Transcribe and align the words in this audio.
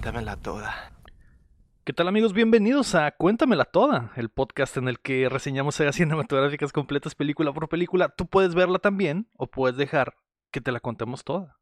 Cuéntamela 0.00 0.36
toda. 0.36 0.92
¿Qué 1.84 1.92
tal 1.92 2.08
amigos? 2.08 2.32
Bienvenidos 2.32 2.94
a 2.94 3.10
Cuéntamela 3.10 3.66
Toda, 3.66 4.12
el 4.16 4.30
podcast 4.30 4.78
en 4.78 4.88
el 4.88 4.98
que 4.98 5.28
reseñamos 5.28 5.74
sagas 5.74 5.96
cinematográficas 5.96 6.72
completas 6.72 7.14
película 7.14 7.52
por 7.52 7.68
película. 7.68 8.08
Tú 8.08 8.26
puedes 8.26 8.54
verla 8.54 8.78
también 8.78 9.28
o 9.36 9.48
puedes 9.48 9.76
dejar 9.76 10.16
que 10.50 10.62
te 10.62 10.72
la 10.72 10.80
contemos 10.80 11.22
toda. 11.22 11.58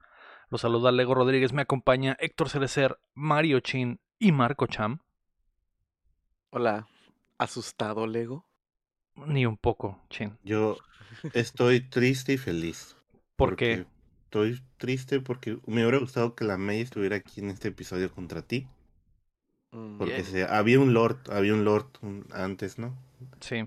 Los 0.50 0.60
saluda 0.60 0.92
Lego 0.92 1.16
Rodríguez, 1.16 1.52
me 1.52 1.62
acompaña 1.62 2.16
Héctor 2.20 2.48
Cerecer, 2.48 3.00
Mario 3.12 3.58
Chin 3.58 3.98
y 4.20 4.30
Marco 4.30 4.68
Cham. 4.68 5.00
Hola, 6.50 6.86
¿asustado 7.38 8.06
Lego? 8.06 8.46
Ni 9.16 9.46
un 9.46 9.56
poco, 9.56 10.00
Chin. 10.10 10.38
Yo 10.44 10.76
estoy 11.34 11.80
triste 11.80 12.34
y 12.34 12.38
feliz. 12.38 12.96
¿Por 13.34 13.56
qué? 13.56 13.84
Estoy 14.28 14.60
triste 14.76 15.20
porque 15.20 15.56
me 15.66 15.80
hubiera 15.80 15.96
gustado 15.96 16.34
que 16.34 16.44
la 16.44 16.58
May 16.58 16.82
estuviera 16.82 17.16
aquí 17.16 17.40
en 17.40 17.48
este 17.48 17.68
episodio 17.68 18.12
contra 18.12 18.42
ti. 18.42 18.66
Mm, 19.72 19.96
Porque 19.96 20.22
se- 20.22 20.44
había 20.44 20.78
un 20.80 20.92
Lord, 20.92 21.16
había 21.32 21.54
un 21.54 21.64
Lord 21.64 21.86
un- 22.02 22.26
antes, 22.34 22.78
¿no? 22.78 22.94
Sí. 23.40 23.66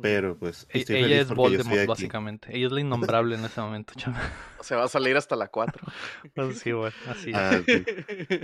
Pero 0.00 0.38
pues 0.38 0.66
E- 0.70 0.78
estoy 0.78 0.96
Ella 0.96 1.06
feliz 1.08 1.20
es 1.20 1.26
porque 1.26 1.42
yo 1.42 1.48
estoy 1.48 1.56
Voldemort, 1.58 1.80
aquí. 1.80 1.86
básicamente. 1.88 2.56
Ella 2.56 2.66
es 2.68 2.72
la 2.72 2.80
innombrable 2.80 3.34
en 3.34 3.44
ese 3.44 3.60
momento, 3.60 3.92
Cham. 3.94 4.14
Se 4.60 4.74
va 4.74 4.84
a 4.84 4.88
salir 4.88 5.18
hasta 5.18 5.36
la 5.36 5.48
4. 5.48 5.86
Sí, 6.54 6.72
bueno, 6.72 6.96
así. 7.06 7.30
es. 7.30 7.36
Ah, 7.36 7.60
sí. 7.66 7.84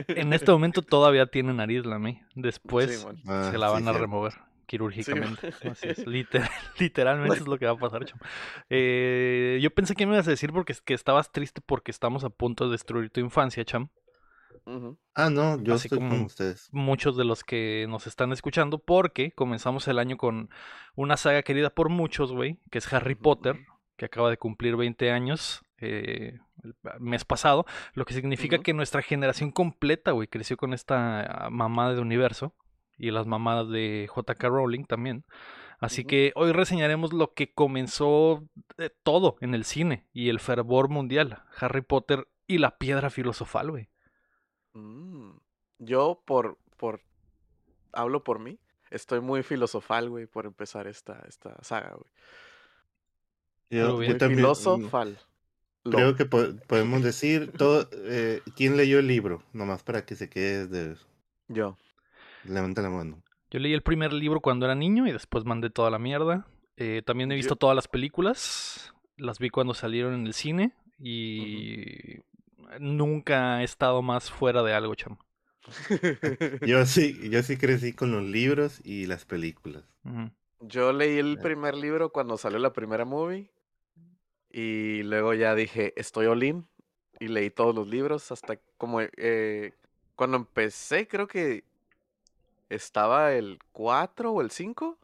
En 0.09 0.35
este 0.35 0.53
momento 0.53 0.83
todavía 0.83 1.25
tiene 1.27 1.55
nariz 1.55 1.87
la 1.87 1.99
May. 1.99 2.21
Después 2.35 2.99
Sí, 2.99 3.03
bueno. 3.03 3.19
Ah, 3.27 3.49
se 3.51 3.57
la 3.57 3.69
sí, 3.69 3.73
van 3.73 3.89
a 3.89 3.93
remover 3.95 4.35
quirúrgicamente. 4.67 5.53
Sí. 5.53 5.69
Así 5.69 5.89
es, 5.89 5.99
literal- 6.07 6.51
literalmente 6.79 7.39
es 7.39 7.47
lo 7.49 7.59
que 7.59 7.67
va 7.67 7.73
a 7.73 7.77
pasar, 7.79 8.05
chamo. 8.05 8.21
Eh, 8.71 9.59
yo 9.63 9.71
pensé 9.75 9.95
que 9.95 10.07
me 10.07 10.15
ibas 10.15 10.27
a 10.27 10.31
decir 10.31 10.53
porque 10.53 10.75
que 10.85 10.95
estabas 10.95 11.33
triste 11.33 11.61
porque 11.65 11.91
estamos 11.91 12.25
a 12.25 12.31
punto 12.31 12.67
de 12.67 12.73
destruir 12.73 13.11
tu 13.11 13.21
infancia, 13.21 13.65
cham. 13.65 13.89
Ah, 15.15 15.31
no, 15.31 15.63
yo 15.63 15.75
Así 15.75 15.87
estoy 15.87 16.01
con 16.01 16.09
como- 16.11 16.25
ustedes. 16.27 16.69
Muchos 16.73 17.17
de 17.17 17.25
los 17.25 17.45
que 17.45 17.87
nos 17.89 18.07
están 18.09 18.33
escuchando, 18.33 18.79
porque 18.79 19.31
comenzamos 19.33 19.87
el 19.87 19.99
año 20.01 20.17
con 20.17 20.51
una 20.97 21.17
saga 21.17 21.43
querida 21.43 21.71
por 21.71 21.89
muchos, 21.89 22.33
güey, 22.33 22.59
que 22.73 22.79
es 22.79 22.93
Harry. 22.93 23.15
Potter, 23.15 23.61
que 23.97 24.07
acaba 24.07 24.29
de 24.29 24.39
cumplir 24.39 24.77
20 24.77 25.13
años 25.13 25.63
eh, 25.79 26.39
el 26.65 26.75
mes 26.99 27.25
pasado, 27.25 27.65
lo 27.95 28.05
que 28.07 28.15
significa 28.15 28.59
que 28.59 28.73
nuestra 28.73 29.03
generación 29.03 29.53
completa, 29.53 30.11
güey, 30.11 30.27
creció 30.27 30.57
con 30.57 30.73
esta 30.75 31.49
mamada 31.51 31.95
de 31.95 32.01
universo 32.01 32.53
y 32.99 33.11
las 33.11 33.27
mamadas 33.27 33.69
de 33.71 34.07
J.K. 34.09 34.49
Rowling 34.49 34.85
también. 34.85 35.25
Así 35.79 36.05
que 36.05 36.33
hoy 36.37 36.53
reseñaremos 36.53 37.13
lo 37.13 37.35
que 37.35 37.53
comenzó 37.53 38.43
eh, 38.79 38.91
todo 39.03 39.37
en 39.41 39.55
el 39.55 39.65
cine 39.65 40.07
y 40.13 40.31
el 40.31 40.41
fervor 40.41 40.89
mundial, 40.89 41.43
Harry 41.59 41.83
Potter 41.83 42.27
y 42.47 42.59
la 42.59 42.79
piedra 42.79 43.11
filosofal, 43.11 43.71
güey. 43.71 43.89
Mm. 44.73 45.33
Yo, 45.79 46.23
por, 46.25 46.59
por. 46.79 47.01
Hablo 47.93 48.25
por 48.25 48.39
mí. 48.39 48.59
Estoy 48.91 49.21
muy 49.21 49.43
filosofal, 49.43 50.09
güey, 50.09 50.27
por 50.27 50.47
empezar 50.47 50.87
esta, 50.87 51.23
esta 51.29 51.63
saga, 51.63 51.95
güey. 51.95 52.11
Yo, 53.69 53.97
también 54.17 54.31
mm, 54.33 54.37
filosofal. 54.37 55.19
Lo- 55.85 55.97
creo 55.99 56.17
que 56.17 56.25
po- 56.25 56.57
podemos 56.67 57.03
decir 57.03 57.53
todo. 57.53 57.89
eh, 57.93 58.41
¿Quién 58.57 58.77
leyó 58.77 58.99
el 58.99 59.07
libro? 59.09 59.43
Nomás 59.53 59.83
para 59.83 60.05
que 60.05 60.15
se 60.17 60.29
quede 60.29 60.67
de. 60.67 60.97
Yo. 61.49 61.77
Levanta 62.49 62.83
la 62.83 62.91
mano. 62.91 63.23
Yo 63.51 63.59
leí 63.61 63.73
el 63.73 63.83
primer 63.83 64.13
libro 64.13 64.41
cuando 64.41 64.67
era 64.67 64.75
niño 64.75 65.07
y 65.07 65.13
después 65.13 65.45
mandé 65.45 65.71
toda 65.71 65.91
la 65.91 65.99
mierda. 65.99 66.47
Eh, 66.77 67.03
también 67.05 67.31
he 67.33 67.35
Yo- 67.35 67.39
visto 67.39 67.57
todas 67.57 67.75
las 67.77 67.89
películas. 67.89 68.93
Las 69.17 69.39
vi 69.39 69.51
cuando 69.51 69.73
salieron 69.75 70.15
en 70.15 70.27
el 70.27 70.35
cine. 70.35 70.73
Y 70.99 72.21
nunca 72.81 73.61
he 73.61 73.65
estado 73.65 74.03
más 74.03 74.31
fuera 74.31 74.63
de 74.63 74.73
algo, 74.75 74.95
chamo. 74.95 75.19
Yo 76.67 76.87
sí, 76.87 77.29
yo 77.31 77.43
sí 77.43 77.57
crecí 77.57 77.93
con 77.93 78.13
los 78.13 78.23
libros 78.23 78.81
y 78.85 79.07
las 79.07 79.25
películas. 79.25 79.85
Yo 80.61 80.93
leí 80.93 81.19
el 81.19 81.35
Eh. 81.39 81.43
primer 81.43 81.75
libro 81.75 82.11
cuando 82.11 82.37
salió 82.37 82.59
la 82.59 82.73
primera 82.73 83.05
movie. 83.05 83.51
Y 84.51 85.03
luego 85.03 85.35
ya 85.35 85.55
dije, 85.55 85.93
estoy 85.97 86.27
all 86.27 86.43
in", 86.43 86.67
Y 87.19 87.29
leí 87.29 87.51
todos 87.51 87.75
los 87.75 87.89
libros 87.89 88.31
hasta 88.33 88.59
como 88.79 89.01
eh, 89.01 89.73
cuando 90.15 90.37
empecé, 90.37 91.09
creo 91.09 91.27
que 91.27 91.65
estaba 92.69 93.33
el 93.33 93.59
4 93.73 94.31
o 94.33 94.41
el 94.41 94.51
5. 94.51 94.99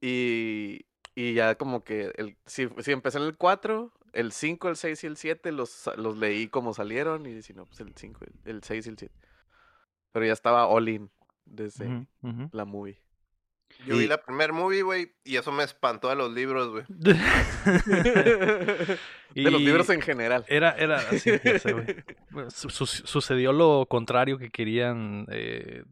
Y, 0.00 0.86
y 1.14 1.34
ya 1.34 1.54
como 1.56 1.84
que 1.84 2.12
el, 2.16 2.36
si, 2.46 2.68
si 2.78 2.92
empecé 2.92 3.18
en 3.18 3.24
el 3.24 3.36
4, 3.36 3.92
el 4.12 4.32
5, 4.32 4.68
el 4.70 4.76
6 4.76 5.04
y 5.04 5.06
el 5.06 5.16
7 5.16 5.52
los, 5.52 5.88
leí 6.16 6.48
como 6.48 6.72
salieron. 6.74 7.26
Y 7.26 7.42
si 7.42 7.52
no, 7.52 7.66
pues 7.66 7.80
el 7.80 7.94
5, 7.94 8.20
el, 8.44 8.50
el 8.56 8.62
6 8.62 8.86
y 8.86 8.88
el 8.90 8.98
7. 8.98 9.14
Pero 10.12 10.26
ya 10.26 10.32
estaba 10.32 10.66
all 10.66 10.88
in 10.88 11.10
desde 11.44 11.86
ujú. 12.22 12.48
la 12.52 12.64
movie. 12.64 13.00
Yo 13.86 13.94
Y- 13.94 14.00
vi 14.00 14.06
la 14.08 14.20
primer 14.20 14.52
movie, 14.52 14.82
güey, 14.82 15.12
y 15.22 15.36
eso 15.36 15.52
me 15.52 15.62
espantó 15.62 16.08
de 16.08 16.16
los 16.16 16.32
libros, 16.32 16.70
güey. 16.70 16.84
de 19.34 19.50
los 19.50 19.60
libros 19.60 19.88
en 19.90 20.00
general. 20.00 20.44
Era, 20.48 20.72
era 20.72 20.96
así, 20.98 21.30
ya 21.44 21.58
sé, 21.58 21.72
güey. 21.72 21.86
Bueno, 22.30 22.50
su- 22.50 22.70
su- 22.70 22.86
sucedió 22.86 23.52
lo 23.52 23.86
contrario 23.88 24.38
que 24.38 24.50
querían 24.50 25.26
eh, 25.30 25.84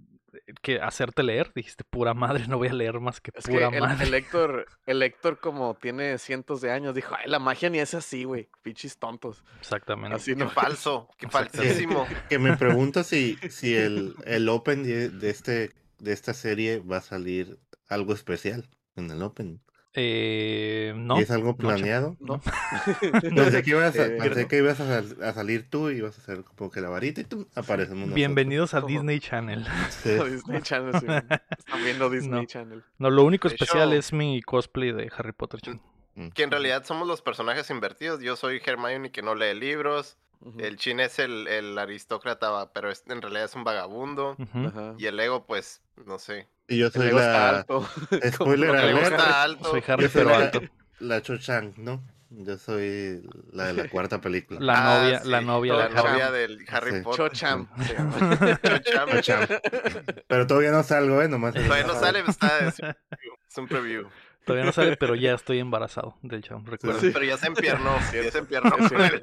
que 0.62 0.80
hacerte 0.80 1.22
leer. 1.22 1.52
Dijiste, 1.54 1.84
pura 1.84 2.14
madre, 2.14 2.46
no 2.48 2.58
voy 2.58 2.68
a 2.68 2.72
leer 2.72 3.00
más 3.00 3.20
que 3.20 3.30
Es 3.34 3.44
que 3.46 3.52
pura 3.52 3.68
el, 3.68 3.80
madre. 3.80 4.06
el 4.06 4.14
Héctor, 4.14 4.66
el 4.86 5.02
Héctor, 5.02 5.38
como 5.40 5.74
tiene 5.74 6.18
cientos 6.18 6.60
de 6.60 6.70
años, 6.70 6.94
dijo, 6.94 7.14
ay, 7.18 7.28
la 7.30 7.38
magia 7.38 7.70
ni 7.70 7.78
es 7.78 7.94
así, 7.94 8.24
güey. 8.24 8.48
Pichis 8.62 8.98
tontos. 8.98 9.44
Exactamente. 9.60 10.16
Así 10.16 10.32
Qué 10.32 10.44
no. 10.44 10.50
falso, 10.50 11.08
qué 11.18 11.28
falsísimo. 11.28 12.06
Que 12.28 12.38
me 12.38 12.56
pregunto 12.56 13.02
si, 13.04 13.36
si 13.50 13.74
el, 13.74 14.14
el 14.24 14.48
Open 14.48 14.82
de, 14.82 15.08
de 15.08 15.30
este, 15.30 15.72
de 15.98 16.12
esta 16.12 16.34
serie 16.34 16.80
va 16.80 16.98
a 16.98 17.02
salir 17.02 17.58
algo 17.88 18.12
especial 18.12 18.68
en 18.96 19.10
el 19.10 19.22
Open. 19.22 19.60
Eh, 19.94 20.92
no. 20.96 21.18
¿Y 21.18 21.22
es 21.22 21.30
algo 21.30 21.48
no, 21.48 21.56
planeado? 21.56 22.16
¿No? 22.20 22.40
Pensé 23.22 23.62
que 23.62 23.70
ibas, 23.70 23.98
a, 23.98 24.06
Eh, 24.06 24.18
pensé 24.20 24.46
que 24.46 24.58
ibas 24.58 24.78
a, 24.80 24.86
sal- 25.02 25.22
a 25.22 25.32
salir 25.32 25.68
tú 25.68 25.90
y 25.90 25.96
ibas 25.96 26.18
a 26.18 26.22
hacer 26.22 26.44
como 26.44 26.70
que 26.70 26.80
la 26.80 26.88
varita 26.88 27.20
y 27.20 27.24
tú 27.24 27.48
aparecemos 27.54 28.00
nosotros. 28.00 28.14
Bienvenidos 28.14 28.74
a 28.74 28.80
Disney 28.82 29.18
Channel. 29.20 29.66
Sí. 29.90 30.10
Disney 30.30 30.62
Channel, 30.62 30.92
sí. 31.00 31.06
Están 31.58 31.84
viendo 31.84 32.10
Disney 32.10 32.40
No. 32.42 32.46
Channel. 32.46 32.84
No, 32.98 33.10
lo 33.10 33.24
único 33.24 33.48
De 33.48 33.54
especial 33.54 33.92
es 33.92 34.12
mi 34.12 34.42
cosplay 34.42 34.92
de 34.92 35.10
Harry 35.16 35.32
Potter. 35.32 35.60
Mm. 36.14 36.28
Que 36.30 36.42
en 36.42 36.50
realidad 36.50 36.84
somos 36.84 37.06
los 37.08 37.22
personajes 37.22 37.70
invertidos. 37.70 38.20
Yo 38.20 38.36
soy 38.36 38.60
Hermione 38.64 39.10
que 39.10 39.22
no 39.22 39.34
lee 39.34 39.54
libros. 39.54 40.16
El 40.58 40.76
Chin 40.76 41.00
es 41.00 41.18
el, 41.18 41.48
el 41.48 41.76
aristócrata, 41.78 42.70
pero 42.72 42.90
es- 42.92 43.02
en 43.08 43.20
realidad 43.22 43.44
es 43.46 43.54
un 43.56 43.64
vagabundo. 43.64 44.36
Y 44.98 45.06
el 45.06 45.18
ego, 45.18 45.44
pues, 45.46 45.80
no 46.06 46.18
sé. 46.20 46.46
Y 46.68 46.78
yo 46.78 46.86
El 46.86 46.92
soy 46.92 47.10
la, 47.12 47.48
alto. 47.50 47.88
Spoiler 48.32 48.70
alert. 48.76 49.02
está 49.12 49.42
alto. 49.42 49.70
Soy 49.70 49.82
Harry, 49.88 50.02
yo 50.02 50.08
soy 50.10 50.22
pero 50.24 50.30
la, 50.38 50.44
alto. 50.44 50.60
la 51.00 51.22
Cho 51.22 51.38
Chang, 51.38 51.72
¿no? 51.78 52.02
Yo 52.30 52.58
soy 52.58 53.22
la 53.52 53.68
de 53.68 53.72
la 53.72 53.88
cuarta 53.90 54.20
película. 54.20 54.60
La 54.60 54.74
Ah, 54.74 55.00
novia, 55.02 55.20
la 55.24 55.38
sí, 55.40 55.44
novia 55.46 55.74
la 55.74 55.88
novia 55.88 56.30
del 56.30 56.58
Harry 56.68 56.92
Sí. 56.96 57.00
Potter. 57.00 57.30
Chocham. 57.30 57.68
llama. 57.96 58.58
Chocham. 58.62 59.08
Cho 59.08 59.20
Chang. 59.22 59.48
Pero 60.26 60.46
todavía 60.46 60.70
no 60.70 60.82
salgo, 60.82 61.22
¿eh? 61.22 61.28
Nomás. 61.28 61.54
Todavía 61.54 61.86
no 61.86 61.94
sale, 61.98 62.22
está, 62.28 62.58
es 62.68 62.78
un 62.78 62.94
preview, 63.08 63.34
es 63.50 63.58
un 63.58 63.66
preview. 63.68 64.08
Todavía 64.48 64.64
no 64.64 64.72
sale, 64.72 64.96
pero 64.96 65.14
ya 65.14 65.34
estoy 65.34 65.58
embarazado 65.58 66.14
del 66.22 66.42
chamo, 66.42 66.64
recuerda. 66.64 66.98
Sí. 67.00 67.10
Pero 67.12 67.24
ya 67.24 67.36
se 67.36 67.48
empiernó, 67.48 67.90
ya 68.14 68.30
se 68.30 68.38
empiernó 68.38 68.70
con 68.70 69.02
el. 69.04 69.20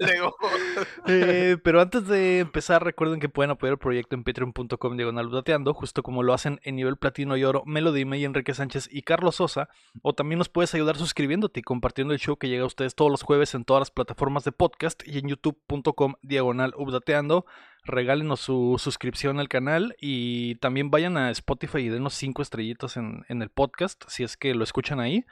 Eh, 1.07 1.57
pero 1.63 1.81
antes 1.81 2.07
de 2.07 2.39
empezar, 2.39 2.83
recuerden 2.83 3.19
que 3.19 3.27
pueden 3.27 3.49
apoyar 3.49 3.73
el 3.73 3.79
proyecto 3.79 4.15
en 4.15 4.23
patreon.com 4.23 4.97
diagonal 4.97 5.31
dateando, 5.31 5.73
justo 5.73 6.03
como 6.03 6.21
lo 6.21 6.33
hacen 6.33 6.59
en 6.63 6.75
nivel 6.75 6.97
platino 6.97 7.37
y 7.37 7.43
oro 7.43 7.63
Melody 7.65 8.05
May, 8.05 8.23
Enrique 8.23 8.53
Sánchez 8.53 8.87
y 8.91 9.01
Carlos 9.01 9.37
Sosa. 9.37 9.69
O 10.03 10.13
también 10.13 10.37
nos 10.37 10.49
puedes 10.49 10.73
ayudar 10.75 10.95
suscribiéndote 10.95 11.61
y 11.61 11.63
compartiendo 11.63 12.13
el 12.13 12.19
show 12.19 12.37
que 12.37 12.49
llega 12.49 12.63
a 12.63 12.67
ustedes 12.67 12.93
todos 12.93 13.09
los 13.09 13.23
jueves 13.23 13.55
en 13.55 13.65
todas 13.65 13.81
las 13.81 13.91
plataformas 13.91 14.43
de 14.43 14.51
podcast 14.51 15.01
y 15.07 15.17
en 15.17 15.29
youtube.com 15.29 16.15
diagonal 16.21 16.73
updateando. 16.77 17.45
Regálenos 17.85 18.39
su 18.39 18.75
suscripción 18.79 19.39
al 19.39 19.47
canal 19.47 19.95
y 19.99 20.55
también 20.55 20.89
vayan 20.89 21.17
a 21.17 21.29
Spotify 21.31 21.79
y 21.79 21.89
denos 21.89 22.15
cinco 22.15 22.41
estrellitas 22.41 22.97
en, 22.97 23.25
en 23.29 23.41
el 23.41 23.49
podcast 23.49 24.03
si 24.07 24.23
es 24.23 24.37
que 24.37 24.55
lo 24.55 24.63
escuchan 24.63 24.99
ahí. 24.99 25.25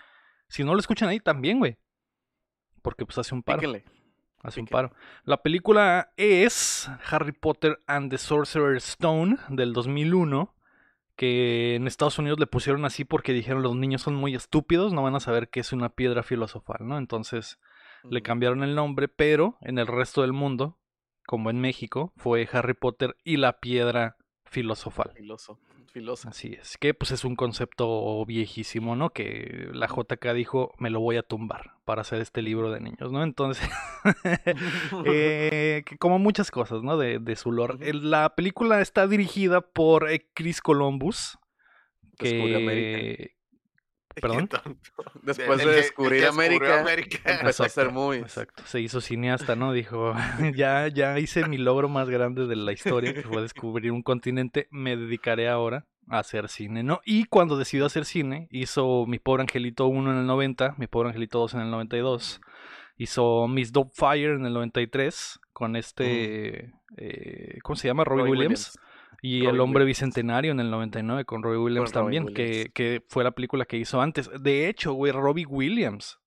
Si 0.47 0.63
no 0.63 0.73
lo 0.73 0.79
escuchan 0.79 1.09
ahí, 1.09 1.19
también, 1.19 1.57
güey. 1.57 1.77
Porque 2.83 3.05
pues 3.05 3.17
hace 3.17 3.33
un 3.33 3.41
paro. 3.41 3.59
Píquenle. 3.59 3.85
Hace 4.43 4.59
un 4.59 4.67
paro. 4.67 4.93
La 5.23 5.41
película 5.41 6.11
es 6.17 6.91
Harry 7.09 7.31
Potter 7.31 7.79
and 7.87 8.11
the 8.11 8.17
Sorcerer's 8.17 8.87
Stone 8.87 9.37
del 9.49 9.73
2001. 9.73 10.53
Que 11.15 11.75
en 11.75 11.87
Estados 11.87 12.19
Unidos 12.19 12.39
le 12.39 12.47
pusieron 12.47 12.85
así 12.85 13.05
porque 13.05 13.33
dijeron 13.33 13.63
los 13.63 13.75
niños 13.75 14.01
son 14.01 14.15
muy 14.15 14.35
estúpidos, 14.35 14.93
no 14.93 15.03
van 15.03 15.15
a 15.15 15.19
saber 15.19 15.49
qué 15.49 15.59
es 15.59 15.71
una 15.71 15.89
piedra 15.89 16.23
filosofal, 16.23 16.87
¿no? 16.87 16.97
Entonces 16.97 17.59
le 18.03 18.21
cambiaron 18.21 18.63
el 18.63 18.75
nombre, 18.75 19.07
pero 19.07 19.57
en 19.61 19.77
el 19.77 19.87
resto 19.87 20.21
del 20.21 20.33
mundo, 20.33 20.79
como 21.25 21.49
en 21.49 21.59
México, 21.59 22.13
fue 22.17 22.47
Harry 22.51 22.73
Potter 22.73 23.15
y 23.23 23.37
la 23.37 23.59
piedra 23.59 24.17
filosofal. 24.45 25.11
Filoso. 25.15 25.59
Filoso. 25.91 26.27
Así 26.27 26.57
es, 26.59 26.77
que 26.79 26.95
pues 26.95 27.11
es 27.11 27.23
un 27.23 27.35
concepto 27.35 28.25
viejísimo, 28.25 28.95
¿no? 28.95 29.11
Que 29.11 29.69
la 29.73 29.85
JK 29.85 30.33
dijo, 30.33 30.73
me 30.79 30.89
lo 30.89 30.99
voy 30.99 31.17
a 31.17 31.21
tumbar 31.21 31.73
para 31.85 32.01
hacer 32.01 32.19
este 32.19 32.41
libro 32.41 32.71
de 32.71 32.79
niños, 32.79 33.11
¿no? 33.11 33.21
Entonces, 33.21 33.69
eh, 35.05 35.83
que 35.85 35.97
como 35.99 36.17
muchas 36.17 36.49
cosas, 36.49 36.81
¿no? 36.81 36.97
De, 36.97 37.19
de 37.19 37.35
su 37.35 37.51
lore. 37.51 37.93
La 37.93 38.33
película 38.35 38.81
está 38.81 39.05
dirigida 39.05 39.61
por 39.61 40.09
eh, 40.09 40.27
Chris 40.33 40.61
Columbus, 40.61 41.37
que... 42.17 43.35
Perdón. 44.21 44.49
Después 45.21 45.59
de 45.59 45.71
descubrir 45.71 46.25
América, 46.25 46.81
América. 46.81 47.19
empezó 47.25 47.63
a 47.63 47.65
hacer 47.67 47.85
Exacto, 47.85 47.99
movies. 47.99 48.23
Exacto, 48.23 48.63
se 48.65 48.79
hizo 48.79 49.01
cineasta, 49.01 49.55
¿no? 49.55 49.73
Dijo, 49.73 50.13
ya, 50.55 50.87
ya 50.87 51.19
hice 51.19 51.47
mi 51.47 51.57
logro 51.57 51.89
más 51.89 52.09
grande 52.09 52.47
de 52.47 52.55
la 52.55 52.71
historia, 52.71 53.13
que 53.13 53.23
fue 53.23 53.41
descubrir 53.41 53.91
un 53.91 54.03
continente, 54.03 54.67
me 54.71 54.95
dedicaré 54.95 55.49
ahora 55.49 55.85
a 56.09 56.19
hacer 56.19 56.49
cine, 56.49 56.83
¿no? 56.83 57.01
Y 57.05 57.25
cuando 57.25 57.57
decidió 57.57 57.85
hacer 57.85 58.05
cine, 58.05 58.47
hizo 58.51 59.05
Mi 59.07 59.19
Pobre 59.19 59.41
Angelito 59.41 59.87
1 59.87 60.11
en 60.11 60.17
el 60.17 60.25
90, 60.27 60.75
Mi 60.77 60.87
Pobre 60.87 61.09
Angelito 61.09 61.39
2 61.39 61.55
en 61.55 61.61
el 61.61 61.71
92, 61.71 62.41
hizo 62.97 63.47
Miss 63.47 63.71
Fire 63.93 64.31
en 64.31 64.45
el 64.45 64.53
93, 64.53 65.39
con 65.53 65.75
este, 65.75 66.73
eh, 66.97 67.59
¿cómo 67.63 67.75
se 67.75 67.87
llama? 67.87 68.03
Robbie, 68.03 68.23
Robbie 68.23 68.31
Williams. 68.31 68.77
Y 69.25 69.39
Robbie 69.39 69.49
El 69.53 69.59
Hombre 69.61 69.83
Williams. 69.85 69.99
Bicentenario 69.99 70.51
en 70.51 70.59
el 70.59 70.69
99 70.69 71.23
con 71.25 71.41
Robbie 71.43 71.57
Williams 71.57 71.91
Con 71.93 72.01
también, 72.03 72.25
que, 72.33 72.43
Williams. 72.43 72.71
que 72.73 73.03
fue 73.07 73.23
la 73.23 73.31
película 73.31 73.63
que 73.65 73.77
hizo 73.77 74.01
antes. 74.01 74.29
De 74.41 74.67
hecho, 74.67 74.93
güey, 74.93 75.13
Robbie 75.13 75.45
Williams 75.45 76.19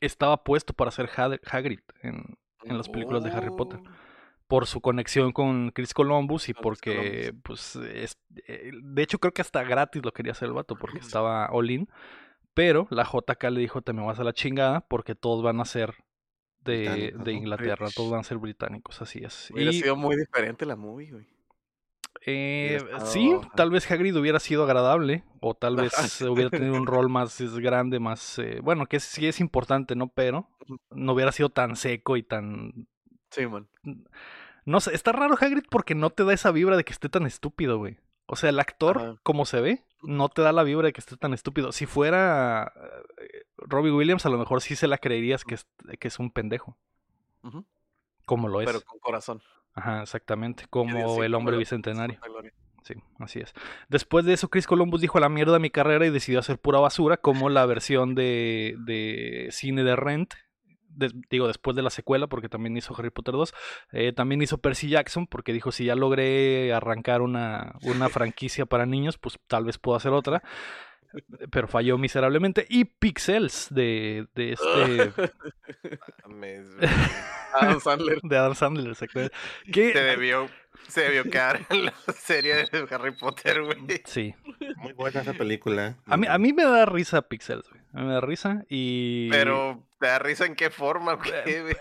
estaba 0.00 0.44
puesto 0.44 0.72
para 0.74 0.90
ser 0.90 1.08
Hag- 1.08 1.40
Hagrid 1.50 1.80
en, 2.02 2.36
en 2.64 2.76
las 2.78 2.88
películas 2.88 3.24
de 3.24 3.30
Harry 3.30 3.50
Potter. 3.50 3.80
Oh. 3.82 3.90
Por 4.46 4.66
su 4.66 4.80
conexión 4.80 5.32
con 5.32 5.70
Chris 5.70 5.92
Columbus 5.94 6.48
y 6.48 6.54
porque, 6.54 7.34
pues, 7.42 7.76
es- 7.76 8.18
eh, 8.46 8.70
de 8.80 9.02
hecho 9.02 9.18
creo 9.18 9.32
que 9.32 9.42
hasta 9.42 9.64
gratis 9.64 10.04
lo 10.04 10.12
quería 10.12 10.32
hacer 10.32 10.48
el 10.48 10.54
vato 10.54 10.76
porque 10.76 10.98
estaba 10.98 11.48
all 11.50 11.70
in. 11.70 11.88
Pero 12.52 12.86
la 12.90 13.02
JK 13.04 13.42
le 13.50 13.60
dijo, 13.60 13.82
te 13.82 13.92
me 13.92 14.04
vas 14.04 14.20
a 14.20 14.24
la 14.24 14.32
chingada 14.32 14.82
porque 14.82 15.16
todos 15.16 15.42
van 15.42 15.60
a 15.60 15.64
ser 15.64 15.94
de, 16.60 17.12
de. 17.18 17.32
Inglaterra, 17.32 17.74
British. 17.86 17.96
todos 17.96 18.10
van 18.12 18.20
a 18.20 18.24
ser 18.24 18.38
británicos, 18.38 19.02
así 19.02 19.24
es. 19.24 19.50
Hubiera 19.50 19.72
Y- 19.72 19.80
sido 19.80 19.96
muy 19.96 20.14
diferente 20.16 20.64
la 20.64 20.76
movie, 20.76 21.10
güey. 21.10 21.33
Eh, 22.26 22.78
sí, 23.04 23.34
tal 23.54 23.70
vez 23.70 23.90
Hagrid 23.90 24.16
hubiera 24.16 24.40
sido 24.40 24.64
agradable 24.64 25.24
o 25.40 25.54
tal 25.54 25.76
vez 25.76 25.92
hubiera 26.22 26.50
tenido 26.50 26.74
un 26.74 26.86
rol 26.86 27.08
más 27.08 27.40
grande, 27.58 28.00
más 28.00 28.38
eh, 28.38 28.60
bueno, 28.62 28.86
que 28.86 29.00
sí 29.00 29.26
es 29.26 29.40
importante, 29.40 29.94
¿no? 29.94 30.08
Pero 30.08 30.48
no 30.90 31.12
hubiera 31.12 31.32
sido 31.32 31.48
tan 31.50 31.76
seco 31.76 32.16
y 32.16 32.22
tan 32.22 32.86
Sí, 33.30 33.46
man. 33.46 33.68
no 34.64 34.80
sé, 34.80 34.94
está 34.94 35.12
raro 35.12 35.36
Hagrid 35.38 35.64
porque 35.68 35.94
no 35.94 36.10
te 36.10 36.24
da 36.24 36.32
esa 36.32 36.50
vibra 36.52 36.76
de 36.76 36.84
que 36.84 36.92
esté 36.92 37.08
tan 37.08 37.26
estúpido, 37.26 37.78
güey. 37.78 37.98
O 38.26 38.36
sea, 38.36 38.48
el 38.48 38.58
actor, 38.58 38.98
Ajá. 38.98 39.20
como 39.22 39.44
se 39.44 39.60
ve, 39.60 39.84
no 40.02 40.28
te 40.28 40.40
da 40.42 40.52
la 40.52 40.62
vibra 40.62 40.86
de 40.86 40.92
que 40.92 41.00
esté 41.00 41.16
tan 41.16 41.34
estúpido. 41.34 41.72
Si 41.72 41.84
fuera 41.84 42.72
eh, 43.18 43.44
Robbie 43.58 43.92
Williams, 43.92 44.24
a 44.24 44.30
lo 44.30 44.38
mejor 44.38 44.62
sí 44.62 44.76
se 44.76 44.88
la 44.88 44.98
creerías 44.98 45.44
que 45.44 45.56
es, 45.56 45.66
que 45.98 46.08
es 46.08 46.18
un 46.18 46.30
pendejo, 46.30 46.78
como 48.24 48.48
lo 48.48 48.60
es. 48.60 48.66
Pero 48.66 48.80
con 48.82 48.98
corazón. 49.00 49.42
Ajá, 49.74 50.02
exactamente, 50.02 50.64
como 50.70 50.90
el 51.24 51.34
hombre 51.34 51.56
bicentenario. 51.58 52.18
Sí, 52.84 52.94
así 53.18 53.40
es. 53.40 53.54
Después 53.88 54.24
de 54.26 54.34
eso, 54.34 54.48
Chris 54.48 54.66
Columbus 54.66 55.00
dijo 55.00 55.16
a 55.16 55.20
la 55.22 55.30
mierda 55.30 55.58
mi 55.58 55.70
carrera 55.70 56.04
y 56.06 56.10
decidió 56.10 56.38
hacer 56.38 56.58
pura 56.58 56.78
basura, 56.80 57.16
como 57.16 57.48
la 57.48 57.64
versión 57.66 58.14
de, 58.14 58.76
de 58.84 59.48
cine 59.52 59.82
de 59.84 59.96
Rent. 59.96 60.34
de- 60.90 61.10
digo, 61.30 61.48
después 61.48 61.74
de 61.74 61.82
la 61.82 61.90
secuela, 61.90 62.26
porque 62.28 62.48
también 62.50 62.76
hizo 62.76 62.94
Harry 62.96 63.10
Potter 63.10 63.32
2. 63.34 63.52
eh, 63.92 64.12
también 64.12 64.42
hizo 64.42 64.58
Percy 64.58 64.90
Jackson, 64.90 65.26
porque 65.26 65.52
dijo, 65.54 65.72
si 65.72 65.86
ya 65.86 65.94
logré 65.96 66.72
arrancar 66.74 67.22
una, 67.22 67.74
una 67.82 68.08
franquicia 68.32 68.66
para 68.66 68.84
niños, 68.86 69.16
pues 69.18 69.38
tal 69.48 69.64
vez 69.64 69.78
puedo 69.78 69.96
hacer 69.96 70.12
otra. 70.12 70.42
Pero 71.50 71.68
falló 71.68 71.98
miserablemente. 71.98 72.66
Y 72.68 72.84
Pixels, 72.84 73.68
de, 73.70 74.26
de 74.34 74.52
este... 74.52 75.12
Adam 77.54 77.80
Sandler. 77.80 78.20
de 78.22 78.36
Adam 78.36 78.54
Sandler, 78.54 78.90
exactamente. 78.90 79.34
Que, 79.72 79.92
Se 79.92 80.02
debió, 80.02 80.48
se 80.88 81.02
debió 81.02 81.24
quedar 81.24 81.60
en 81.70 81.86
la 81.86 81.94
serie 82.16 82.54
de 82.54 82.86
Harry 82.90 83.12
Potter, 83.12 83.62
güey. 83.62 84.02
Sí. 84.04 84.34
Muy 84.78 84.92
buena 84.92 85.20
esa 85.20 85.32
película. 85.34 85.88
¿eh? 85.88 85.94
A 86.06 86.16
mí, 86.16 86.26
a 86.28 86.38
mí 86.38 86.52
me 86.52 86.64
da 86.64 86.84
risa 86.86 87.22
Pixels, 87.22 87.68
güey. 87.70 87.82
A 87.92 88.00
mí 88.00 88.06
me 88.06 88.12
da 88.14 88.20
risa 88.20 88.64
y... 88.68 89.30
Pero, 89.30 89.86
¿te 90.00 90.06
da 90.08 90.18
risa 90.18 90.46
en 90.46 90.54
qué 90.56 90.70
forma, 90.70 91.18
Eh, 91.46 91.60
güey? 91.62 91.76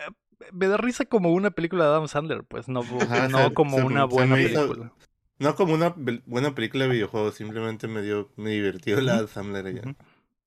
me 0.51 0.67
da 0.67 0.77
risa 0.77 1.05
como 1.05 1.31
una 1.31 1.51
película 1.51 1.85
de 1.85 1.89
Adam 1.91 2.07
Sandler, 2.07 2.43
pues 2.43 2.67
no, 2.67 2.81
Ajá, 2.81 3.29
no 3.29 3.47
se- 3.47 3.53
como 3.53 3.77
se- 3.77 3.83
una 3.83 4.01
se 4.07 4.13
buena 4.13 4.35
me 4.35 4.43
hizo- 4.43 4.67
película. 4.67 4.91
No 5.39 5.55
como 5.55 5.73
una 5.73 5.93
buena 6.25 6.53
película 6.55 6.85
de 6.85 6.91
videojuegos, 6.91 7.35
simplemente 7.35 7.87
me 7.87 8.01
dio, 8.01 8.29
me 8.35 8.51
divirtió 8.51 9.01
la 9.01 9.15
Adam 9.15 9.27
Sandler. 9.27 9.75
Ujú. 9.79 9.95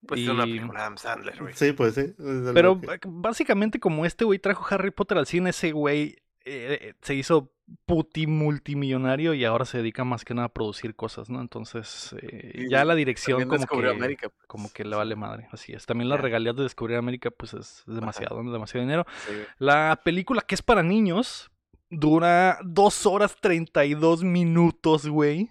Pues 0.07 0.21
es 0.21 0.27
y- 0.27 0.31
una 0.31 0.45
película 0.45 0.73
de 0.75 0.81
Adam 0.85 0.97
Sandler, 0.99 1.39
güey. 1.41 1.55
Sí, 1.55 1.73
pues 1.73 1.95
sí. 1.95 2.15
Pero 2.55 2.81
que- 2.81 2.95
eh, 2.95 2.99
básicamente 3.05 3.81
como 3.81 4.07
este 4.07 4.25
güey 4.25 4.39
trajo 4.39 4.65
Harry 4.73 4.91
Potter 4.93 5.19
al 5.19 5.27
cine, 5.27 5.51
ese 5.51 5.73
güey 5.73 6.17
eh, 6.49 6.95
se 7.03 7.15
hizo 7.15 7.53
puti 7.87 8.29
multimillonario 8.29 9.35
y 9.35 9.45
ahora 9.45 9.65
se 9.65 9.79
dedica 9.79 10.05
más 10.05 10.25
que 10.25 10.33
nada 10.35 10.47
a 10.47 10.53
producir 10.53 10.95
cosas, 10.95 11.29
¿no? 11.29 11.41
Entonces 11.41 12.15
eh, 12.23 12.67
ya 12.71 12.85
la 12.85 12.95
dirección 12.95 13.43
como 13.47 13.59
descubrió 13.59 13.91
que, 13.91 13.97
América. 13.97 14.29
pues. 14.29 14.47
como 14.47 14.73
que 14.73 14.85
le 14.85 14.95
vale 14.95 15.17
madre, 15.17 15.49
así 15.51 15.73
es. 15.73 15.85
También 15.87 16.09
las 16.09 16.21
regalías 16.21 16.55
de 16.55 16.63
Descubrir 16.63 16.97
América 16.99 17.33
pues 17.33 17.55
es, 17.55 17.83
demasiado, 17.89 18.41
¿no? 18.45 18.53
demasiado 18.53 18.87
dinero. 18.87 19.05
Sí. 19.27 19.33
La 19.59 20.01
película 20.05 20.43
que 20.43 20.55
es 20.55 20.63
para 20.63 20.85
niños 20.85 21.51
dura 21.91 22.59
dos 22.65 23.07
horas 23.07 23.37
32 23.41 24.23
minutos, 24.25 25.07
güey. 25.09 25.51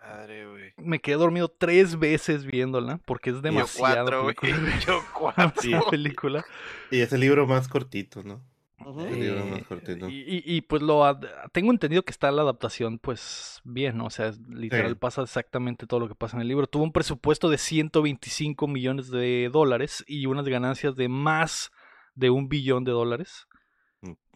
Madre, 0.00 0.46
güey. 0.48 0.72
Me 0.76 1.00
quedé 1.00 1.16
dormido 1.16 1.48
tres 1.48 1.98
veces 1.98 2.44
viéndola 2.44 3.00
porque 3.06 3.30
es 3.30 3.36
Yo 3.36 3.42
demasiada 3.42 4.02
cuatro, 4.02 4.22
güey. 4.22 4.34
película. 4.36 4.60
güey. 4.70 4.80
Yo 4.86 5.00
cuatro. 5.12 5.44
Demasiada 5.46 5.90
película. 5.90 6.44
Y 6.90 7.00
es 7.00 7.12
el 7.12 7.20
libro 7.20 7.46
más 7.46 7.68
cortito, 7.68 8.22
¿no? 8.22 8.40
El 8.78 9.18
libro 9.18 9.40
Eh, 9.40 9.50
más 9.50 9.62
cortito. 9.66 10.08
y, 10.08 10.14
y- 10.20 10.42
y, 10.44 10.60
pues 10.60 10.80
lo 10.82 11.04
ad- 11.04 11.24
tengo 11.52 11.72
entendido 11.72 12.04
que 12.04 12.12
está 12.12 12.30
la 12.30 12.42
adaptación 12.42 12.98
pues 12.98 13.60
bien, 13.64 13.96
¿no? 13.96 14.06
O 14.06 14.10
sea, 14.10 14.32
literal 14.48 14.90
Sí. 14.92 14.94
pasa 14.96 15.22
exactamente 15.22 15.86
todo 15.88 15.98
lo 15.98 16.08
que 16.08 16.14
pasa 16.14 16.36
en 16.36 16.42
el 16.42 16.48
libro. 16.48 16.68
Tuvo 16.68 16.84
un 16.84 16.92
presupuesto 16.92 17.48
de 17.48 17.58
125 17.58 18.68
millones 18.68 19.10
de 19.10 19.48
dólares 19.52 20.04
y 20.06 20.26
unas 20.26 20.46
ganancias 20.46 20.94
de 20.94 21.08
más 21.08 21.72
de 22.14 22.30
un 22.30 22.48
billón 22.48 22.84
de 22.84 22.92
dólares, 22.92 23.48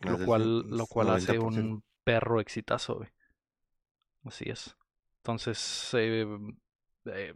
lo 0.01 0.17
del 0.17 0.27
cual, 0.27 0.61
lo 0.71 0.87
cual 0.87 1.11
hace 1.11 1.39
90%. 1.39 1.43
un 1.43 1.85
perro 2.05 2.41
exitazo, 2.41 2.97
güey. 2.97 3.09
Así 4.25 4.49
es. 4.49 4.77
Entonces, 5.19 5.91
eh, 5.95 6.27
eh, 7.07 7.35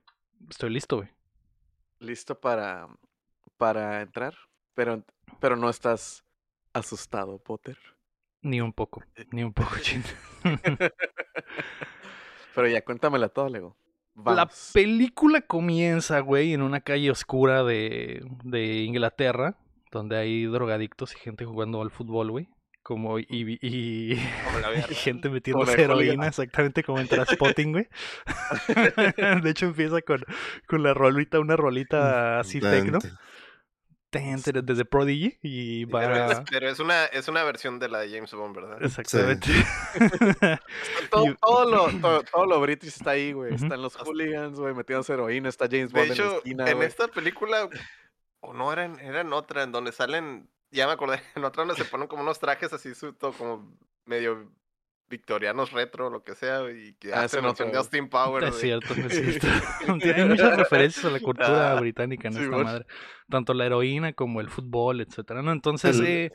estoy 0.49 0.71
listo, 0.71 0.97
güey. 0.97 1.09
Listo 1.99 2.39
para, 2.39 2.89
para 3.57 4.03
entrar. 4.03 4.35
Pero, 4.75 5.05
pero 5.41 5.57
no 5.57 5.71
estás 5.71 6.25
asustado, 6.73 7.39
Potter. 7.39 7.79
Ni 8.43 8.61
un 8.61 8.73
poco, 8.73 9.03
ni 9.31 9.43
un 9.43 9.53
poco, 9.53 9.79
chin. 9.81 10.03
Pero 12.55 12.69
ya 12.69 12.85
cuéntamela 12.85 13.29
todo, 13.29 13.49
Lego. 13.49 13.77
La 14.25 14.49
película 14.73 15.41
comienza, 15.41 16.21
güey, 16.21 16.53
en 16.53 16.63
una 16.63 16.81
calle 16.81 17.11
oscura 17.11 17.65
de, 17.65 18.23
de 18.45 18.83
Inglaterra, 18.83 19.57
donde 19.95 20.17
hay 20.19 20.45
drogadictos 20.45 21.15
y 21.15 21.19
gente 21.19 21.45
jugando 21.47 21.81
al 21.81 21.91
fútbol, 21.91 22.31
güey. 22.31 22.49
Como 22.83 23.19
y, 23.19 23.27
y, 23.31 23.59
y- 24.13 24.95
gente 24.95 25.31
metiéndose 25.31 25.81
heroína, 25.83 26.27
exactamente 26.27 26.83
como 26.85 27.01
en 27.01 27.09
Traspotting, 27.09 27.73
güey. 27.73 27.89
de 29.43 29.51
hecho 29.51 29.67
empieza 29.67 30.03
con, 30.03 30.23
con 30.67 30.83
la 30.83 30.93
rolita, 30.93 31.41
una 31.41 31.57
rolita 31.57 32.41
así 32.41 32.61
tecno. 32.61 32.99
Desde 34.63 34.85
Prodigy 34.85 35.39
y 35.43 35.87
va... 35.87 36.01
Pero, 36.03 36.31
es, 36.31 36.41
pero 36.49 36.69
es 36.69 36.79
una, 36.79 37.05
es 37.07 37.27
una 37.27 37.43
versión 37.43 37.81
de 37.81 37.89
la 37.89 37.99
de 37.99 38.11
James 38.15 38.33
Bond, 38.33 38.55
¿verdad? 38.55 38.79
Exactamente. 38.81 39.49
Todo, 41.11 41.35
todo 41.41 41.69
lo, 41.69 41.99
todo, 42.01 42.23
todo 42.23 42.47
lo 42.47 42.61
british 42.61 42.91
está 42.91 43.11
ahí, 43.11 43.33
güey. 43.33 43.53
Ujú. 43.55 43.65
Están 43.65 43.83
los 43.83 43.97
hooligans, 43.97 44.61
güey, 44.61 44.73
metiéndose 44.73 45.15
heroína. 45.15 45.49
Está 45.49 45.67
James 45.69 45.93
De 45.93 45.99
Bond 45.99 46.13
en 46.13 46.19
la 46.19 46.25
hecho, 46.25 46.37
esquina, 46.37 46.71
en 46.71 46.77
güey. 46.77 46.87
esta 46.87 47.09
película, 47.09 47.69
o 48.45 48.53
no, 48.55 48.73
eran, 48.73 48.99
eran 49.01 49.33
otra, 49.33 49.63
en 49.63 49.73
donde 49.73 49.93
salen, 49.93 50.49
ya 50.71 50.87
me 50.87 50.93
acordé, 50.93 51.21
en 51.37 51.45
otra 51.45 51.65
donde 51.65 51.83
se 51.83 51.89
ponen 51.91 52.09
como 52.09 52.23
unos 52.23 52.39
trajes 52.39 52.73
así, 52.73 52.95
su- 52.95 53.13
todo 53.15 53.33
como 53.33 53.77
medio 54.07 54.51
victorianos 55.09 55.71
retro, 55.73 56.09
lo 56.11 56.23
que 56.25 56.35
sea, 56.35 56.71
y 56.71 56.95
que 56.95 57.13
Ah, 57.13 57.25
hacen 57.25 57.41
sé, 57.41 57.47
de. 57.73 57.77
Austin 57.79 58.09
Powers. 58.09 58.47
Es 58.55 58.61
cierto, 58.61 58.95
es 58.95 59.13
cierto. 59.41 59.47
Hay 59.89 60.25
muchas 60.29 60.57
referencias 60.57 61.05
a 61.05 61.11
la 61.11 61.21
cultura 61.21 61.73
Ah, 61.73 61.81
británica 61.81 62.29
en 62.29 62.35
sí, 62.35 62.41
esta 62.41 62.51
bueno. 62.57 62.65
madre. 62.65 62.87
Tanto 63.29 63.53
la 63.55 63.67
heroína 63.67 64.13
como 64.15 64.41
el 64.41 64.49
fútbol, 64.49 65.01
etcétera, 65.01 65.43
¿no? 65.43 65.53
Entonces, 65.53 65.99
El- 66.01 66.07
eh, 66.07 66.33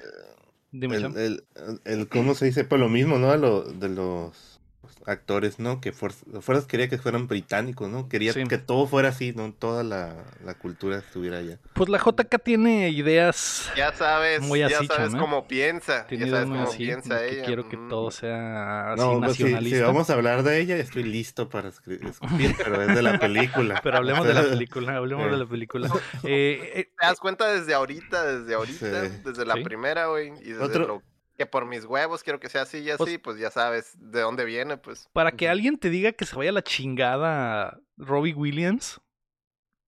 dime, 0.72 0.96
el, 0.98 1.02
Cham. 1.02 1.18
el, 1.18 1.44
el- 1.56 1.82
el- 1.86 2.08
¿cómo 2.10 2.36
se 2.36 2.46
dice? 2.46 2.64
Pues 2.64 2.80
lo 2.80 2.90
mismo, 2.90 3.18
¿no? 3.18 3.32
A 3.32 3.38
lo, 3.38 3.64
de 3.64 3.90
los 3.90 4.59
actores, 5.06 5.60
¿no? 5.60 5.82
Que 5.82 5.94
fuer- 5.94 6.42
fuerzas 6.42 6.66
quería 6.66 6.88
que 6.90 6.98
fueran 6.98 7.28
británicos, 7.28 7.90
¿no? 7.90 8.08
Quería 8.10 8.34
Sí. 8.34 8.44
que 8.46 8.58
todo 8.58 8.88
fuera 8.88 9.10
así, 9.10 9.34
¿no? 9.34 9.54
Toda 9.54 9.84
la, 9.84 10.16
la 10.44 10.54
cultura 10.56 10.98
estuviera 10.98 11.38
allá. 11.38 11.60
Pues 11.74 11.90
la 11.90 11.98
JK 11.98 12.38
tiene 12.44 12.90
ideas. 12.90 13.72
Ya 13.76 13.94
sabes, 13.94 14.42
Muy 14.42 14.60
ya 14.60 14.68
así, 14.68 14.88
sabes 14.88 15.08
chama. 15.12 15.20
cómo 15.20 15.48
piensa. 15.48 16.06
Tiene 16.08 16.26
ya 16.26 16.28
ideas 16.30 16.38
sabes 16.40 16.50
muy 16.50 16.58
cómo 16.60 16.70
así. 16.70 16.78
piensa 16.86 17.20
que 17.20 17.30
ella. 17.36 17.46
quiero 17.46 17.70
que 17.70 17.78
todo 17.90 18.12
sea 18.12 18.94
así 18.94 19.02
No, 19.02 19.20
pues, 19.20 19.36
si, 19.38 19.44
nacionalista. 19.44 19.78
si 19.78 19.84
vamos 19.84 20.10
a 20.10 20.14
hablar 20.14 20.44
de 20.44 20.60
ella, 20.60 20.78
estoy 20.78 21.04
listo 21.04 21.50
para 21.50 21.70
escri- 21.70 22.08
escribir, 22.08 22.56
pero 22.58 22.82
es 22.82 22.96
de 22.96 23.02
la 23.02 23.20
película. 23.20 23.80
Pero 23.84 23.98
hablemos 23.98 24.26
de 24.28 24.34
la 24.34 24.42
película, 24.50 24.96
hablemos 24.98 25.26
de 25.30 25.36
Eh. 25.36 25.40
la 25.40 25.46
película. 25.46 25.90
Eh, 26.24 26.72
eh, 26.76 26.90
Te 27.00 27.06
das 27.06 27.20
cuenta 27.20 27.48
desde 27.52 27.74
ahorita, 27.74 28.26
desde 28.26 28.54
ahorita, 28.56 29.06
Sí. 29.08 29.22
desde 29.26 29.46
la 29.46 29.56
Sí. 29.56 29.64
primera, 29.64 30.08
güey. 30.08 30.30
Y 30.42 30.50
desde 30.52 30.64
Otro- 30.64 30.88
lo 30.88 31.04
que 31.40 31.46
por 31.46 31.66
mis 31.66 31.86
huevos 31.86 32.22
quiero 32.22 32.40
que 32.42 32.50
sea 32.50 32.64
así 32.64 32.80
y 32.80 32.90
así, 32.92 32.98
Pues- 32.98 33.20
pues, 33.24 33.40
ya 33.40 33.50
sabes 33.50 33.94
de 33.98 34.20
dónde 34.20 34.44
viene, 34.44 34.76
pues. 34.78 35.08
para 35.14 35.32
que 35.32 35.48
alguien 35.48 35.78
te 35.80 35.90
diga 35.90 36.12
que 36.12 36.26
se 36.26 36.36
vaya 36.36 36.50
a 36.50 36.54
la 36.54 36.62
chingada 36.64 37.80
Robbie 37.98 38.34
Williams, 38.34 39.00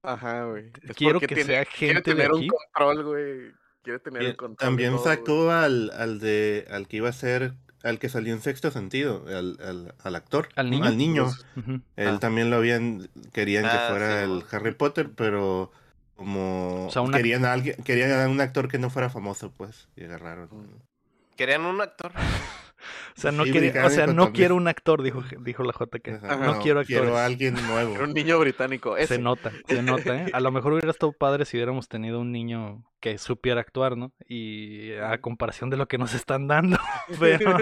Ajá, 0.04 0.46
güey. 0.46 0.72
Quiero 0.96 1.20
que 1.20 1.28
tiene- 1.28 1.44
sea 1.44 1.66
quiere 1.66 1.96
gente 1.96 2.10
de 2.12 2.16
tener 2.16 2.32
aquí. 2.32 2.40
un 2.40 2.48
control, 2.48 3.04
güey. 3.06 3.52
Quiere 3.84 4.00
tener 4.00 4.24
Y 4.24 4.26
el 4.28 4.36
control. 4.38 4.58
También 4.70 4.94
todo, 4.96 5.04
sacó 5.04 5.52
al, 5.52 5.92
al 5.92 6.20
de 6.20 6.66
al 6.72 6.88
que 6.88 6.98
iba 6.98 7.10
a 7.10 7.14
ser 7.14 7.54
al 7.84 8.00
que 8.00 8.10
salió 8.10 8.34
en 8.34 8.42
sexto 8.42 8.72
sentido, 8.72 9.26
al, 9.28 9.58
al, 9.60 9.94
al 10.04 10.16
actor, 10.16 10.50
¿Al 10.56 10.70
niño? 10.70 10.86
al 10.86 10.98
niño. 10.98 11.28
Él 11.98 12.08
Ah. 12.16 12.20
también 12.20 12.50
lo 12.50 12.56
habían, 12.58 13.10
querían 13.34 13.64
que 13.64 13.70
Ah, 13.72 13.88
fuera 13.90 14.26
sí, 14.26 14.32
el. 14.32 14.44
Harry 14.52 14.74
Potter, 14.74 15.10
pero 15.16 15.72
como 16.16 16.88
O 16.88 16.92
sea, 16.92 17.04
querían 17.12 17.44
a 17.46 17.54
alguien, 17.54 17.76
querían 17.84 18.12
a 18.12 18.28
un 18.30 18.40
actor 18.40 18.68
que 18.70 18.78
no 18.80 18.90
fuera 18.92 19.10
famoso, 19.10 19.52
pues, 19.52 19.88
y 19.96 20.04
agarraron. 20.06 20.50
Querían 21.36 21.66
un 21.66 21.82
actor. 21.82 22.12
O 23.16 23.22
sea, 23.22 23.32
no, 23.32 23.44
Sí, 23.44 23.52
quiere- 23.52 23.80
o 23.84 23.90
sea, 23.92 24.08
no 24.08 24.32
quiero 24.34 24.56
un 24.56 24.68
actor, 24.68 25.04
dijo, 25.04 25.22
dijo 25.42 25.64
la 25.64 25.72
JK. 25.74 26.24
Ajá, 26.24 26.36
no, 26.38 26.60
quiero 26.62 26.80
actores. 26.80 26.88
Quiero 26.88 27.16
a 27.18 27.26
alguien 27.26 27.54
nuevo. 27.68 27.94
Un 28.02 28.14
niño 28.14 28.40
británico. 28.40 28.98
Ese. 28.98 29.16
Se 29.18 29.22
nota, 29.22 29.52
se 29.68 29.84
nota, 29.84 30.16
¿eh? 30.24 30.32
A 30.34 30.40
lo 30.40 30.50
mejor 30.50 30.72
hubiera 30.74 30.90
estado 30.90 31.12
padre 31.12 31.46
si 31.46 31.58
hubiéramos 31.58 31.88
tenido 31.90 32.20
un 32.20 32.32
niño 32.32 32.84
que 33.00 33.20
supiera 33.20 33.62
actuar, 33.62 33.98
¿no? 33.98 34.14
Y 34.28 34.94
a 34.94 35.20
comparación 35.20 35.70
de 35.70 35.78
lo 35.78 35.88
que 35.88 36.00
nos 36.00 36.16
están 36.16 36.48
dando. 36.48 36.80
Pero, 37.20 37.58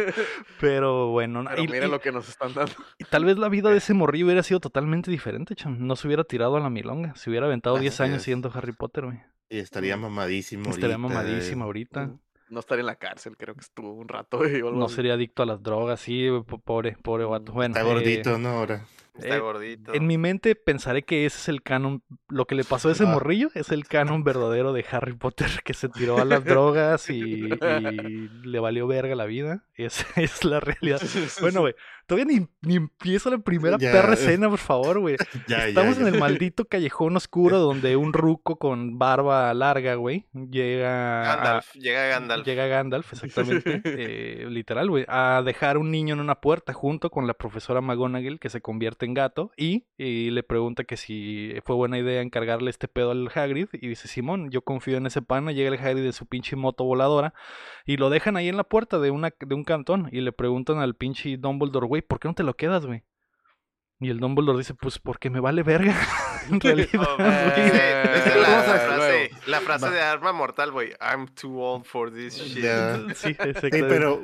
pero 0.62 1.08
bueno, 1.10 1.44
Pero 1.50 1.64
y- 1.64 1.68
mira 1.68 1.88
y- 1.88 1.92
lo 1.92 2.00
que 2.00 2.12
nos 2.14 2.30
están 2.30 2.54
dando. 2.54 2.72
y 2.98 3.04
tal 3.06 3.26
vez 3.26 3.38
la 3.38 3.50
vida 3.50 3.72
de 3.72 3.78
ese 3.78 3.94
morrillo 3.94 4.28
hubiera 4.28 4.44
sido 4.44 4.62
totalmente 4.62 5.12
diferente, 5.12 5.56
cham. 5.56 5.86
No 5.86 5.98
se 5.98 6.08
hubiera 6.08 6.24
tirado 6.24 6.56
a 6.56 6.60
la 6.62 6.70
milonga. 6.70 7.14
Se 7.16 7.30
hubiera 7.30 7.48
aventado 7.48 7.78
10 7.78 7.94
Así 7.96 8.04
años 8.04 8.18
es. 8.18 8.24
siendo 8.24 8.52
Harry 8.54 8.72
Potter, 8.72 9.06
güey. 9.06 9.20
Y 9.50 9.58
estaría 9.58 9.98
mamadísimo. 9.98 10.70
Estaría 10.70 10.96
ahorita, 10.96 11.10
mamadísimo 11.10 11.64
eh. 11.64 11.66
ahorita. 11.66 12.12
No 12.50 12.60
estar 12.60 12.80
en 12.80 12.86
la 12.86 12.96
cárcel, 12.96 13.38
creo 13.38 13.54
que 13.56 13.62
estuvo 13.62 13.94
un 13.94 14.08
rato. 14.08 14.40
algo 14.44 14.72
No 14.72 14.86
así. 14.86 14.96
sería 14.96 15.14
adicto 15.14 15.44
a 15.44 15.46
las 15.46 15.62
drogas, 15.62 16.00
sí, 16.00 16.28
po- 16.48 16.60
pobre, 16.60 16.98
pobre 17.02 17.26
vato. 17.26 17.52
Bueno, 17.52 17.76
Está 17.76 17.88
eh, 17.88 17.94
gordito, 17.94 18.38
¿no? 18.40 18.50
Ahora. 18.50 18.86
Está 19.18 19.36
Eh, 19.36 19.40
gordito. 19.40 19.94
En 19.94 20.08
mi 20.08 20.18
mente 20.18 20.56
pensaré 20.56 21.04
que 21.04 21.26
ese 21.26 21.38
es 21.40 21.50
el 21.50 21.62
canon, 21.62 22.02
lo 22.30 22.46
que 22.46 22.56
le 22.56 22.64
pasó 22.64 22.88
a 22.88 22.94
ese 22.94 23.04
Ah. 23.04 23.08
morrillo 23.08 23.50
es 23.54 23.70
el 23.72 23.86
canon 23.86 24.24
verdadero 24.24 24.72
de 24.72 24.86
Harry 24.92 25.14
Potter, 25.14 25.50
que 25.66 25.74
se 25.74 25.90
tiró 25.90 26.18
a 26.20 26.26
las 26.26 26.46
drogas 26.46 27.10
y, 27.10 27.50
y 27.52 28.30
le 28.46 28.60
valió 28.60 28.88
verga 28.88 29.16
la 29.16 29.26
vida. 29.26 29.66
Esa 29.76 30.06
es 30.16 30.46
la 30.46 30.60
realidad. 30.62 31.02
Bueno, 31.42 31.62
güey, 31.62 31.76
todavía 32.10 32.40
ni, 32.40 32.48
ni 32.62 32.76
empieza 32.76 33.30
la 33.30 33.38
primera 33.38 33.78
Ya, 33.78 33.92
perra 33.92 34.14
escena, 34.16 34.50
por 34.50 34.58
favor, 34.58 35.00
güey. 35.00 35.16
Ya, 35.48 35.68
Estamos 35.68 35.98
ya, 35.98 36.08
en 36.08 36.14
el 36.14 36.20
maldito 36.20 36.66
callejón 36.66 37.16
oscuro 37.16 37.60
donde 37.60 37.96
un 37.96 38.14
ruco 38.14 38.58
con 38.58 38.98
barba 38.98 39.54
larga, 39.54 39.96
güey, 39.96 40.26
llega 40.34 41.22
a, 41.22 41.36
Gandalf, 41.36 41.74
llega 41.76 42.08
Gandalf. 42.08 42.46
Llega 42.46 42.68
Gandalf, 42.68 43.14
exactamente, 43.14 43.82
eh, 43.86 44.48
literal, 44.50 44.90
güey, 44.90 45.06
a 45.08 45.42
dejar 45.46 45.78
un 45.78 45.92
niño 45.92 46.16
en 46.16 46.20
una 46.20 46.42
puerta 46.42 46.74
junto 46.74 47.12
con 47.12 47.28
la 47.28 47.36
profesora 47.36 47.80
McGonagall 47.80 48.40
que 48.40 48.50
se 48.50 48.62
convierte 48.62 49.06
en 49.06 49.14
gato 49.14 49.52
y, 49.56 49.86
y 49.98 50.32
le 50.32 50.44
pregunta 50.44 50.84
que 50.84 50.98
si 50.98 51.54
fue 51.64 51.76
buena 51.76 52.00
idea 52.00 52.22
encargarle 52.22 52.72
este 52.72 52.88
pedo 52.88 53.12
al 53.12 53.30
Hagrid 53.34 53.68
y 53.74 53.88
dice, 53.88 54.08
Simón, 54.08 54.50
yo 54.50 54.64
confío 54.64 54.98
en 54.98 55.06
ese 55.06 55.22
pana, 55.22 55.52
llega 55.52 55.70
el 55.70 55.80
Hagrid 55.80 56.04
de 56.04 56.14
su 56.14 56.26
pinche 56.26 56.56
moto 56.56 56.84
voladora 56.84 57.34
y 57.86 57.98
lo 57.98 58.10
dejan 58.10 58.36
ahí 58.36 58.50
en 58.50 58.58
la 58.58 58.64
puerta 58.64 59.00
de, 59.00 59.12
una, 59.12 59.34
de 59.40 59.56
un 59.56 59.64
cantón 59.64 60.10
y 60.12 60.22
le 60.22 60.32
preguntan 60.32 60.80
al 60.80 60.96
pinche 60.96 61.38
Dumbledore, 61.38 61.88
güey, 61.88 61.99
¿por 62.02 62.20
qué 62.20 62.28
no 62.28 62.34
te 62.34 62.44
lo 62.44 62.56
quedas, 62.56 62.86
güey? 62.86 63.04
Y 64.02 64.10
el 64.10 64.20
Dumbledore 64.20 64.58
dice, 64.60 64.74
pues 64.74 64.98
porque 65.00 65.30
me 65.30 65.40
vale 65.42 65.62
verga, 65.64 65.94
en 66.50 66.60
realidad. 66.62 67.06
Oh, 67.18 67.22
esa 67.22 68.26
es 68.26 68.36
la, 68.38 68.64
frase, 68.64 69.32
la 69.48 69.62
frase 69.62 69.86
Va. 69.88 69.92
de 69.92 70.02
arma 70.02 70.32
mortal, 70.32 70.72
güey. 70.72 70.94
I'm 71.02 71.28
too 71.28 71.60
old 71.60 71.86
for 71.86 72.12
this 72.14 72.36
shit. 72.36 72.64
Sí, 73.16 73.36
Sí, 73.36 73.70
pero, 73.70 74.24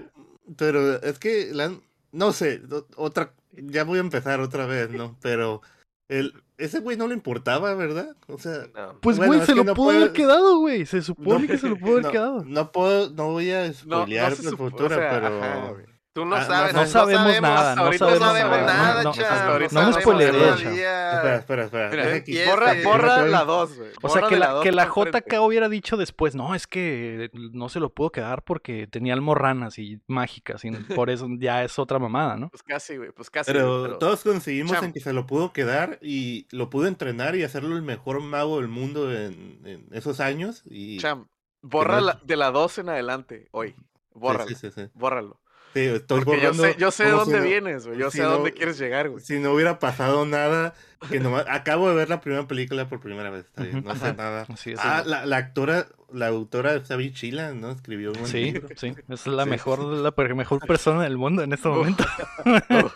pero 0.58 1.02
es 1.02 1.20
que, 1.20 1.50
la, 1.52 1.74
no 2.12 2.32
sé, 2.32 2.62
o- 2.72 2.86
otra, 2.96 3.34
ya 3.52 3.84
voy 3.84 3.98
a 3.98 4.02
empezar 4.02 4.40
otra 4.40 4.66
vez, 4.66 4.90
¿no? 4.92 5.18
Pero 5.22 5.62
el, 6.08 6.34
ese 6.58 6.80
güey 6.80 6.96
no 6.96 7.08
le 7.08 7.14
importaba, 7.16 7.74
¿verdad? 7.74 8.16
O 8.28 8.38
sea, 8.38 8.68
No. 8.74 9.00
Pues, 9.02 9.18
güey, 9.18 9.42
se 9.42 9.56
lo 9.56 9.66
no 9.66 9.74
pudo 9.74 9.90
haber 9.98 10.14
quedado, 10.14 10.60
güey. 10.60 10.86
Se 10.86 11.02
supone 11.02 11.42
no- 11.42 11.48
que 11.48 11.58
se 11.58 11.68
lo 11.68 11.76
pudo 11.78 11.92
haber 11.94 12.04
no, 12.06 12.12
quedado. 12.12 12.44
No 12.46 12.72
puedo, 12.72 13.10
no 13.10 13.32
voy 13.32 13.52
a 13.52 13.74
spoilear 13.74 14.32
el 14.40 14.48
o 14.54 14.58
futuro, 14.58 14.88
sea, 14.96 15.10
pero 15.10 15.28
ajá. 15.28 15.74
Tú 16.16 16.24
no 16.26 16.38
Ah, 16.38 16.40
no 16.40 16.46
sabes. 16.46 16.74
No 16.74 16.86
sabemos 16.86 17.42
nada, 17.42 17.76
no 17.76 17.82
ahorita 17.82 18.06
sabemos 18.06 18.22
no 18.22 18.26
sabemos 18.34 18.58
nada. 18.60 18.74
nada, 18.74 19.04
No, 19.04 19.12
no 19.12 19.60
me 19.60 19.68
sabemos 19.70 19.96
spoileré, 20.02 20.32
nada. 20.40 20.56
chavo. 20.56 20.70
espera, 20.76 21.36
espera, 21.36 21.64
espera. 21.66 22.22
Mira, 22.26 22.50
Borra, 22.52 22.74
borra 22.86 23.26
la 23.26 23.44
2, 23.44 23.78
güey. 23.78 23.90
O 24.02 24.08
sea, 24.10 24.22
que 24.30 24.38
la, 24.38 24.62
que 24.64 24.72
la. 24.72 24.86
JK 24.86 25.42
hubiera 25.42 25.68
dicho 25.68 25.98
después, 25.98 26.34
no, 26.34 26.56
es 26.56 26.68
que 26.68 27.30
no 27.52 27.68
se 27.68 27.82
lo 27.82 27.90
pudo 27.94 28.14
quedar 28.14 28.44
porque 28.44 28.88
tenía 28.88 29.14
almorranas 29.14 29.78
y 29.78 30.00
mágicas, 30.08 30.64
y 30.64 30.72
por 30.72 31.10
eso 31.10 31.28
ya 31.38 31.66
es 31.66 31.78
otra 31.78 32.00
mamada, 32.00 32.38
¿no? 32.38 32.48
Pues 32.48 32.64
casi, 32.64 32.96
güey, 32.96 33.12
pues 33.12 33.30
casi. 33.30 33.52
Pero, 33.52 33.98
todos 33.98 34.24
coincidimos 34.24 34.72
Cham. 34.72 34.86
en 34.86 34.94
que 34.94 35.02
se 35.02 35.12
lo 35.12 35.26
pudo 35.28 35.52
quedar 35.52 36.00
y 36.02 36.48
lo 36.52 36.70
pudo 36.70 36.88
entrenar 36.88 37.36
y 37.36 37.44
hacerlo 37.44 37.76
el 37.76 37.82
mejor 37.82 38.22
mago 38.22 38.60
del 38.62 38.70
mundo 38.70 39.12
en, 39.12 39.60
en 39.66 39.86
esos 39.92 40.22
años. 40.22 40.64
Y 40.66 40.98
Cham, 41.00 41.28
borra 41.62 41.96
no- 42.00 42.06
la- 42.06 42.20
de 42.24 42.38
la 42.38 42.52
2 42.52 42.78
en 42.78 42.88
adelante, 42.88 43.50
hoy. 43.52 43.72
Sí, 43.72 43.76
Bórralo, 44.14 44.48
sí, 44.48 44.56
sí, 44.56 44.72
sí. 44.74 44.88
bórralo. 44.94 45.42
Sí, 45.76 45.82
estoy 45.82 46.24
Porque 46.24 46.42
yo 46.42 46.54
sé, 46.54 46.76
yo 46.80 46.90
sé 46.90 47.04
de 47.04 47.10
si 47.12 47.16
dónde 47.18 47.38
no- 47.40 47.44
vienes, 47.44 47.86
güey. 47.86 48.00
Yo 48.00 48.10
si 48.10 48.18
sé 48.20 48.24
a 48.24 48.28
no- 48.28 48.34
dónde 48.36 48.54
quieres 48.54 48.78
llegar, 48.80 49.10
güey. 49.10 49.22
Si 49.24 49.40
no 49.40 49.52
hubiera 49.54 49.78
pasado 49.78 50.26
nada, 50.26 50.74
que 51.10 51.20
nomás, 51.20 51.46
acabo 51.50 51.90
de 51.90 51.96
ver 51.96 52.10
la 52.10 52.22
primera 52.22 52.48
película 52.48 52.88
por 52.88 53.02
primera 53.02 53.30
vez, 53.30 53.46
está 53.46 53.64
bien, 53.64 53.80
Ujú. 53.80 53.90
no 53.90 53.96
sé 53.96 54.14
nada. 54.14 54.48
Es. 54.66 54.80
Ah, 54.80 55.04
la, 55.06 55.26
la 55.26 55.36
actora, 55.38 55.88
la 56.14 56.28
autora 56.28 56.76
está 56.76 56.96
bien 56.96 57.14
chila, 57.14 57.52
¿no? 57.52 57.72
Escribió 57.72 58.12
un 58.14 58.20
buen 58.20 58.28
Sí, 58.32 58.52
libro. 58.54 58.70
sí, 58.78 58.94
es 59.10 59.28
la 59.28 59.44
Sí, 59.44 59.50
mejor, 59.50 59.80
sí, 59.80 60.02
la 60.28 60.34
mejor 60.36 60.66
persona 60.66 61.04
del 61.04 61.18
mundo 61.18 61.44
en 61.44 61.52
este 61.52 61.68
Uf. 61.68 61.76
momento. 61.76 62.06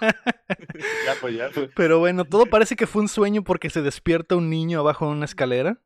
Ya, 1.06 1.14
pues, 1.22 1.36
ya, 1.36 1.50
pues. 1.54 1.70
Pero 1.76 2.00
bueno, 2.00 2.26
todo 2.26 2.46
parece 2.46 2.76
que 2.76 2.88
fue 2.88 3.02
un 3.02 3.08
sueño 3.10 3.44
porque 3.44 3.70
se 3.70 3.82
despierta 3.82 4.36
un 4.36 4.50
niño 4.50 4.80
abajo 4.80 5.06
de 5.08 5.12
una 5.12 5.26
escalera. 5.26 5.78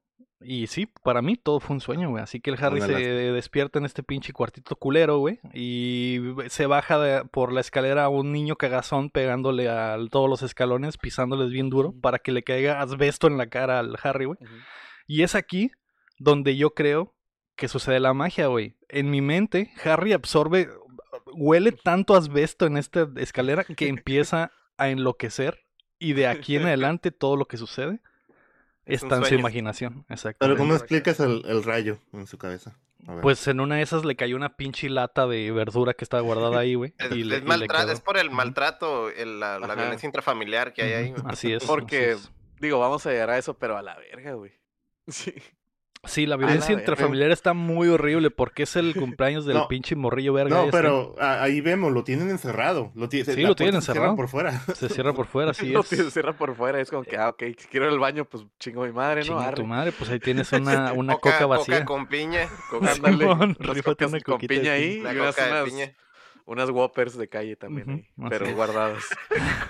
Y 0.46 0.68
sí, 0.68 0.88
para 1.04 1.22
mí 1.22 1.36
todo 1.38 1.60
fue 1.60 1.76
un 1.76 1.82
sueño, 1.82 2.10
güey. 2.10 2.24
Así 2.24 2.40
que 2.42 2.52
el 2.52 2.58
Harry 2.64 2.78
Una 2.78 2.86
se 2.88 2.92
lástima. 2.94 3.12
despierta 3.34 3.80
en 3.80 3.86
este 3.86 4.04
pinche 4.04 4.34
cuartito 4.34 4.76
culero, 4.76 5.18
güey. 5.20 5.40
Y 5.54 6.20
se 6.48 6.66
baja 6.66 7.00
de- 7.00 7.26
por 7.26 7.52
la 7.54 7.62
escalera 7.62 8.06
a 8.06 8.10
un 8.10 8.32
niño 8.32 8.56
cagazón 8.56 9.10
pegándole 9.10 9.70
a 9.70 9.98
todos 10.12 10.30
los 10.30 10.42
escalones, 10.44 10.98
pisándoles 10.98 11.50
bien 11.50 11.70
duro 11.70 11.94
para 12.02 12.20
que 12.20 12.32
le 12.32 12.44
caiga 12.44 12.82
asbesto 12.82 13.28
en 13.28 13.38
la 13.38 13.48
cara 13.48 13.80
al 13.80 13.98
Harry, 14.04 14.26
güey. 14.26 14.38
Y 15.08 15.24
es 15.24 15.36
aquí 15.36 15.72
donde 16.20 16.56
yo 16.56 16.74
creo 16.74 17.14
que 17.56 17.68
sucede 17.68 18.00
la 18.00 18.14
magia, 18.14 18.48
güey. 18.48 18.76
En 18.90 19.10
mi 19.12 19.22
mente, 19.22 19.72
Harry 19.84 20.14
absorbe, 20.14 20.70
huele 21.34 21.72
tanto 21.84 22.16
asbesto 22.16 22.66
en 22.66 22.78
esta 22.78 23.08
escalera 23.18 23.64
que 23.64 23.88
empieza 23.90 24.52
a 24.78 24.90
enloquecer. 24.90 25.60
Y 26.00 26.14
de 26.14 26.28
aquí 26.28 26.56
en 26.58 26.64
adelante 26.68 27.12
todo 27.12 27.38
lo 27.38 27.46
que 27.46 27.58
sucede 27.58 28.02
está 28.86 29.18
en 29.18 29.26
su 29.26 29.36
imaginación. 29.36 30.06
Exacto. 30.10 30.38
Pero 30.46 30.58
¿cómo 30.58 30.74
explicas 30.76 31.20
el, 31.20 31.44
el 31.46 31.64
rayo 31.64 31.98
en 32.14 32.28
su 32.28 32.38
cabeza? 32.38 32.78
A 33.08 33.14
ver. 33.16 33.22
Pues 33.22 33.46
en 33.48 33.60
una 33.60 33.76
de 33.76 33.82
esas 33.82 34.06
le 34.06 34.16
cayó 34.16 34.36
una 34.38 34.56
pinche 34.56 34.90
lata 34.90 35.28
de 35.28 35.52
verdura 35.52 35.94
que 35.94 36.06
estaba 36.06 36.22
guardada 36.22 36.60
ahí, 36.60 36.76
güey. 36.76 36.94
Es, 36.98 37.12
y 37.12 37.24
le- 37.24 37.36
es 37.38 37.42
y 37.42 37.46
le 37.46 37.50
maltra- 37.50 37.82
quedó. 37.82 37.92
es 37.92 38.00
por 38.02 38.18
el 38.18 38.32
maltrato, 38.32 39.10
el- 39.10 39.40
la, 39.42 39.60
la 39.60 39.76
violencia 39.76 40.08
intrafamiliar 40.08 40.74
que 40.74 40.84
hay 40.84 40.94
ahí. 40.94 41.14
Así 41.26 41.52
es. 41.52 41.64
Porque- 41.66 42.12
así 42.12 42.24
es. 42.28 42.32
Digo, 42.62 42.80
vamos 42.80 43.06
a 43.06 43.12
llegar 43.12 43.30
a 43.32 43.38
eso, 43.38 43.56
pero 43.58 43.78
a 43.78 43.82
la 43.82 43.96
verga, 43.98 44.34
güey. 44.34 44.52
Sí. 45.08 45.34
Sí, 46.06 46.26
la 46.26 46.32
la 46.32 46.38
violencia 46.38 46.74
intrafamiliar 46.74 47.32
está 47.32 47.54
muy 47.54 47.88
horrible 47.88 48.30
porque 48.30 48.64
es 48.64 48.76
el 48.76 48.94
cumpleaños 48.94 49.46
del 49.46 49.56
No. 49.64 49.68
pinche 49.70 49.96
morrillo 49.96 50.34
verga. 50.34 50.56
no, 50.58 50.66
este. 50.66 50.72
pero 50.78 51.16
ahí 51.20 51.62
vemos, 51.62 51.94
lo 51.94 52.04
tienen 52.04 52.30
encerrado. 52.30 52.92
Lo 52.94 53.10
Sí, 53.10 53.24
la 53.24 53.50
lo 53.50 53.56
tienen 53.56 53.76
puerta 53.76 53.82
se 53.82 53.94
cierra 53.94 54.10
encerrado. 54.10 54.16
por 54.18 54.28
fuera. 54.28 54.52
Se 54.76 54.90
cierra 54.90 55.14
por 55.14 55.28
fuera, 55.28 55.52
así 55.52 55.70
no 55.72 55.80
es. 55.80 55.90
te 55.90 56.12
cierra 56.12 56.34
por 56.34 56.56
fuera, 56.56 56.82
es 56.82 56.90
como 56.90 57.04
que, 57.04 57.16
ah, 57.18 57.30
ok, 57.30 57.44
si 57.58 57.68
quiero 57.70 57.86
ir 57.88 57.94
al 57.94 58.00
baño, 58.00 58.26
pues 58.26 58.46
chingo 58.60 58.84
mi 58.86 58.92
madre, 58.92 59.22
¿no? 59.22 59.40
Chinga 59.40 59.54
tu 59.54 59.66
madre, 59.66 59.92
pues 59.94 60.10
ahí 60.10 60.20
tienes 60.20 60.52
una, 60.52 60.92
una 60.94 61.16
coca, 61.16 61.46
vacía. 61.46 61.86
con 61.86 62.08
piña. 62.08 62.50
coca- 62.70 62.88
cocas 62.88 63.00
una 63.00 64.20
con 64.20 64.34
coquita 64.34 64.54
de 64.54 64.60
piña 64.60 64.72
ahí 64.74 65.00
una 65.00 65.14
y 65.14 65.18
unas, 65.18 65.36
coca 65.36 65.56
de 65.64 65.64
piña. 65.70 65.94
Unas 66.46 66.70
Whoppers 66.70 67.18
de 67.18 67.28
calle 67.30 67.56
también 67.56 67.90
ahí, 67.90 68.06
pero 68.30 68.46
es. 68.46 68.56
guardadas. 68.56 69.04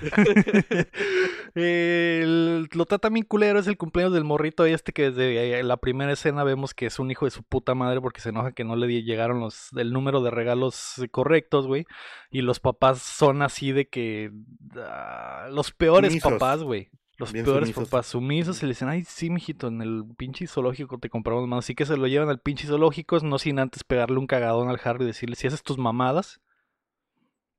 El- 1.55 2.67
lo 2.73 2.85
trata 2.85 3.09
bien 3.09 3.25
culero, 3.25 3.59
es 3.59 3.67
el 3.67 3.77
cumpleaños 3.77 4.13
del 4.13 4.23
morrito 4.23 4.65
este 4.65 4.91
que 4.91 5.11
desde 5.11 5.59
eh, 5.59 5.63
la 5.63 5.77
primera 5.77 6.11
escena 6.11 6.43
vemos 6.43 6.73
que 6.73 6.87
es 6.87 6.99
un 6.99 7.11
hijo 7.11 7.25
de 7.25 7.31
su 7.31 7.43
puta 7.43 7.75
madre 7.75 8.01
porque 8.01 8.21
se 8.21 8.29
enoja 8.29 8.51
que 8.53 8.63
no 8.63 8.75
le 8.75 9.03
llegaron 9.03 9.39
los 9.39 9.69
el 9.75 9.91
número 9.93 10.21
de 10.21 10.31
regalos 10.31 10.95
correctos, 11.11 11.67
güey. 11.67 11.85
Y 12.31 12.41
los 12.41 12.59
papás 12.59 13.01
son 13.01 13.41
así 13.41 13.71
de 13.71 13.87
que 13.87 14.31
ah, 14.77 15.47
los 15.51 15.71
peores 15.71 16.21
papás, 16.21 16.63
güey. 16.63 16.89
Los 17.17 17.31
Bien 17.31 17.45
peores 17.45 17.69
sumisos. 17.69 17.89
papás 17.89 18.07
sumisos 18.07 18.63
y 18.63 18.65
le 18.65 18.71
dicen, 18.71 18.89
ay, 18.89 19.03
sí, 19.03 19.29
mijito, 19.29 19.67
en 19.67 19.81
el 19.83 20.03
pinche 20.17 20.47
zoológico 20.47 20.97
te 20.97 21.09
compramos 21.09 21.47
más. 21.47 21.59
Así 21.59 21.75
que 21.75 21.85
se 21.85 21.95
lo 21.95 22.07
llevan 22.07 22.29
al 22.29 22.39
pinche 22.39 22.65
zoológico, 22.65 23.19
no 23.19 23.37
sin 23.37 23.59
antes 23.59 23.83
pegarle 23.83 24.17
un 24.17 24.25
cagadón 24.25 24.69
al 24.69 24.81
Harry 24.83 25.03
y 25.03 25.07
decirle, 25.07 25.35
si 25.35 25.45
haces 25.45 25.61
tus 25.61 25.77
mamadas, 25.77 26.41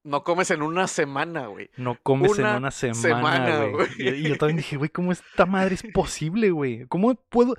No 0.04 0.22
comes 0.22 0.50
en 0.50 0.62
una 0.62 0.86
semana, 0.86 1.46
güey. 1.46 1.70
no 1.76 1.98
comes 2.02 2.38
en 2.38 2.44
Una 2.46 2.70
semana, 2.70 3.64
güey. 3.64 3.72
güey. 3.72 3.88
Y, 3.98 4.08
y 4.08 4.28
yo 4.28 4.36
también 4.36 4.58
dije, 4.58 4.76
güey, 4.76 4.90
¿cómo 4.90 5.12
esta 5.12 5.46
madre 5.46 5.74
es 5.74 5.82
posible, 5.82 6.50
güey? 6.50 6.86
¿Cómo 6.88 7.14
puedo...? 7.14 7.54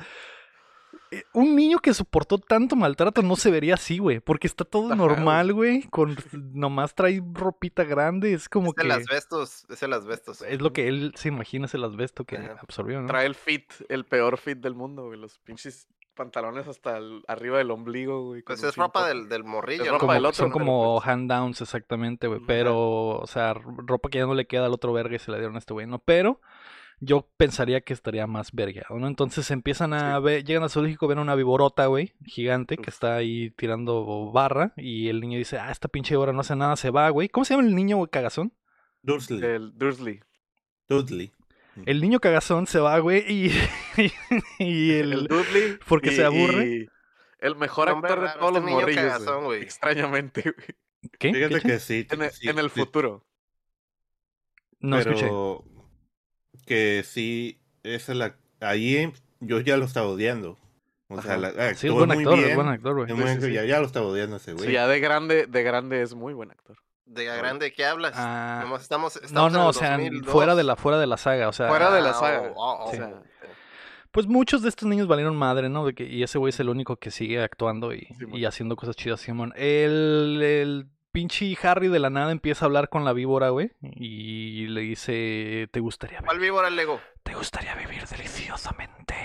Eh, 1.11 1.23
Un 1.33 1.55
niño 1.55 1.79
que 1.79 1.93
soportó 1.93 2.37
tanto 2.37 2.75
maltrato 2.75 3.21
no 3.21 3.35
se 3.35 3.51
vería 3.51 3.73
así, 3.75 3.97
güey. 3.97 4.19
Porque 4.19 4.47
está 4.47 4.63
todo 4.63 4.87
Ajá, 4.87 4.95
normal, 4.95 5.53
güey. 5.53 5.83
Con 5.89 6.15
nomás 6.53 6.93
trae 6.95 7.21
ropita 7.33 7.83
grande. 7.83 8.33
Es 8.33 8.47
como 8.47 8.69
Es 8.69 8.75
que... 8.75 8.83
el 8.83 8.91
asbestos, 8.91 9.65
es 9.69 9.83
el 9.83 9.93
asbestos. 9.93 10.41
Es 10.43 10.61
lo 10.61 10.71
que 10.73 10.87
él 10.87 11.13
se 11.15 11.27
imagina, 11.29 11.65
es 11.65 11.73
el 11.73 11.83
asbesto 11.83 12.25
que 12.25 12.37
Ajá. 12.37 12.57
absorbió, 12.61 13.01
¿no? 13.01 13.07
Trae 13.07 13.25
el 13.25 13.35
fit, 13.35 13.71
el 13.89 14.05
peor 14.05 14.37
fit 14.37 14.59
del 14.59 14.73
mundo, 14.75 15.05
güey. 15.05 15.19
Los 15.19 15.37
pinches 15.39 15.87
pantalones 16.15 16.67
hasta 16.67 16.97
el- 16.97 17.23
arriba 17.27 17.59
del 17.59 17.69
ombligo, 17.71 18.23
güey. 18.27 18.41
Pues 18.41 18.63
es 18.63 18.75
ropa 18.75 19.07
del, 19.07 19.29
del 19.29 19.43
morrillo, 19.43 19.83
Es 19.83 19.87
¿no? 19.87 19.93
ropa 19.93 20.01
Como- 20.01 20.13
del 20.13 20.25
otro, 20.25 20.37
son 20.37 20.47
¿no? 20.49 20.53
como 20.53 20.99
Pero, 21.01 21.11
hand 21.11 21.29
downs 21.31 21.61
exactamente, 21.61 22.27
güey. 22.27 22.39
Pero, 22.47 23.19
o 23.19 23.27
sea, 23.27 23.53
ropa 23.53 24.09
que 24.09 24.17
ya 24.19 24.25
no 24.25 24.33
le 24.33 24.47
queda 24.47 24.65
al 24.65 24.73
otro 24.73 24.93
verga 24.93 25.15
y 25.15 25.19
se 25.19 25.29
la 25.31 25.37
dieron 25.37 25.55
a 25.55 25.59
este 25.59 25.73
güey, 25.73 25.85
¿no? 25.85 25.99
Pero 25.99 26.41
yo 27.01 27.27
pensaría 27.37 27.81
que 27.81 27.91
estaría 27.93 28.25
más 28.25 28.53
vergueado, 28.53 28.97
¿no? 28.97 29.07
Entonces 29.07 29.51
empiezan 29.51 29.93
a 29.93 30.17
ver, 30.19 30.45
llegan 30.45 30.63
al 30.63 30.69
zoológico, 30.69 31.07
ven 31.07 31.19
una 31.19 31.35
viborota, 31.35 31.87
güey, 31.87 32.13
gigante, 32.25 32.77
que 32.77 32.89
está 32.89 33.15
ahí 33.17 33.51
tirando 33.51 34.31
barra. 34.31 34.73
Y 34.77 35.09
el 35.09 35.19
niño 35.19 35.37
dice, 35.37 35.59
ah, 35.59 35.71
esta 35.71 35.89
pinche 35.89 36.13
víbora 36.15 36.31
no 36.31 36.39
hace 36.39 36.55
nada, 36.55 36.77
se 36.77 36.91
va, 36.91 37.09
güey. 37.09 37.27
¿Cómo 37.27 37.43
se 37.43 37.53
llama 37.53 37.67
el 37.67 37.75
niño 37.75 37.97
güey, 37.97 38.09
cagazón? 38.09 38.53
Dursley. 39.01 39.43
El 39.43 39.77
Dursley. 39.77 40.21
Dudley. 40.87 41.31
El 41.85 42.01
niño 42.01 42.19
cagazón 42.19 42.67
se 42.67 42.79
va, 42.79 42.97
güey, 42.99 43.23
y, 43.31 43.51
y 44.59 44.91
el... 44.93 45.13
El, 45.13 45.27
Dudley. 45.27 45.77
porque 45.87 46.11
se 46.11 46.23
aburre. 46.23 46.87
el 47.39 47.55
mejor 47.55 47.89
actor 47.89 48.21
de 48.21 48.27
todos 48.29 48.35
este 48.35 48.51
los 48.53 48.63
niño 48.63 48.79
morrillos. 48.79 49.03
cagazón, 49.03 49.43
güey. 49.45 49.61
Extrañamente, 49.63 50.41
güey. 50.41 50.67
¿Qué? 51.19 51.31
¿Qué 51.31 51.33
Fíjate 51.33 51.61
que 51.61 51.79
sí. 51.79 52.07
En 52.09 52.21
el, 52.23 52.31
sí, 52.31 52.49
en 52.49 52.59
el 52.59 52.69
sí, 52.71 52.79
futuro. 52.79 53.25
No 54.79 54.97
escuché. 54.99 55.21
pero 55.25 55.63
que 56.65 57.03
sí, 57.05 57.61
es 57.83 58.09
el, 58.09 58.21
ac- 58.21 58.37
ahí 58.59 59.11
yo 59.39 59.59
ya 59.59 59.77
lo 59.77 59.85
estaba 59.85 60.07
odiando. 60.07 60.57
O 61.07 61.21
sea, 61.21 61.33
Ajá. 61.33 61.37
la, 61.51 61.75
Sí, 61.75 61.87
es 61.87 61.93
buen 61.93 62.07
muy 62.07 62.17
actor, 62.17 62.39
es 62.39 62.55
buen 62.55 62.67
actor, 62.67 62.95
güey. 62.95 63.35
Sí, 63.35 63.41
sí. 63.41 63.53
Ya, 63.53 63.65
ya 63.65 63.79
lo 63.79 63.85
estaba 63.85 64.07
odiando 64.07 64.37
ese 64.37 64.53
güey. 64.53 64.67
Sí, 64.67 64.73
ya 64.73 64.87
de 64.87 64.99
grande, 64.99 65.45
de 65.45 65.63
grande 65.63 66.01
es 66.01 66.15
muy 66.15 66.33
buen 66.33 66.49
actor. 66.51 66.77
De 67.05 67.29
a 67.29 67.35
grande, 67.35 67.71
¿qué 67.71 67.85
hablas? 67.85 68.13
Ah, 68.15 68.61
Nomás 68.63 68.81
estamos, 68.81 69.15
No, 69.15 69.25
estamos 69.25 69.47
en 69.49 69.53
no, 69.53 69.63
el 69.63 69.69
o 69.69 69.73
sea, 69.73 69.91
2002. 69.91 70.31
fuera 70.31 70.55
de 70.55 70.63
la 70.63 70.75
fuera 70.75 70.97
de 70.97 71.07
la 71.07 71.17
saga, 71.17 71.47
o 71.49 71.53
sea, 71.53 71.67
Fuera 71.67 71.91
de 71.91 72.01
la 72.01 72.09
Ah, 72.09 72.13
saga. 72.13 72.41
oh, 72.41 72.53
oh, 72.55 72.85
oh, 72.85 72.91
Sí. 72.91 72.99
pues 74.11 74.25
muchos 74.27 74.61
de 74.63 74.69
estos 74.69 74.87
niños 74.89 75.07
valieron 75.07 75.35
madre, 75.35 75.69
¿no? 75.69 75.85
De 75.85 75.93
que, 75.93 76.03
y 76.05 76.23
ese 76.23 76.37
güey 76.39 76.49
es 76.49 76.59
el 76.59 76.69
único 76.69 76.95
que 76.97 77.11
sigue 77.11 77.43
actuando 77.43 77.93
y, 77.93 78.07
y 78.33 78.45
haciendo 78.45 78.75
cosas 78.75 78.95
chidas, 78.95 79.19
Simón. 79.21 79.53
El, 79.55 80.41
el 80.41 80.87
pinche 81.11 81.55
Harry 81.63 81.87
de 81.89 81.99
la 81.99 82.09
nada 82.09 82.31
empieza 82.31 82.65
a 82.65 82.67
hablar 82.67 82.89
con 82.89 83.05
la 83.05 83.13
víbora, 83.13 83.49
güey, 83.49 83.71
y 83.81 84.67
le 84.67 84.81
dice, 84.81 85.69
¿te 85.71 85.79
gustaría 85.79 86.19
¿Cuál 86.21 86.37
vivir, 86.37 86.51
víbora 86.51 86.69
Lego? 86.69 86.99
¿te 87.23 87.35
gustaría 87.35 87.75
vivir 87.75 88.03
deliciosamente? 88.09 89.15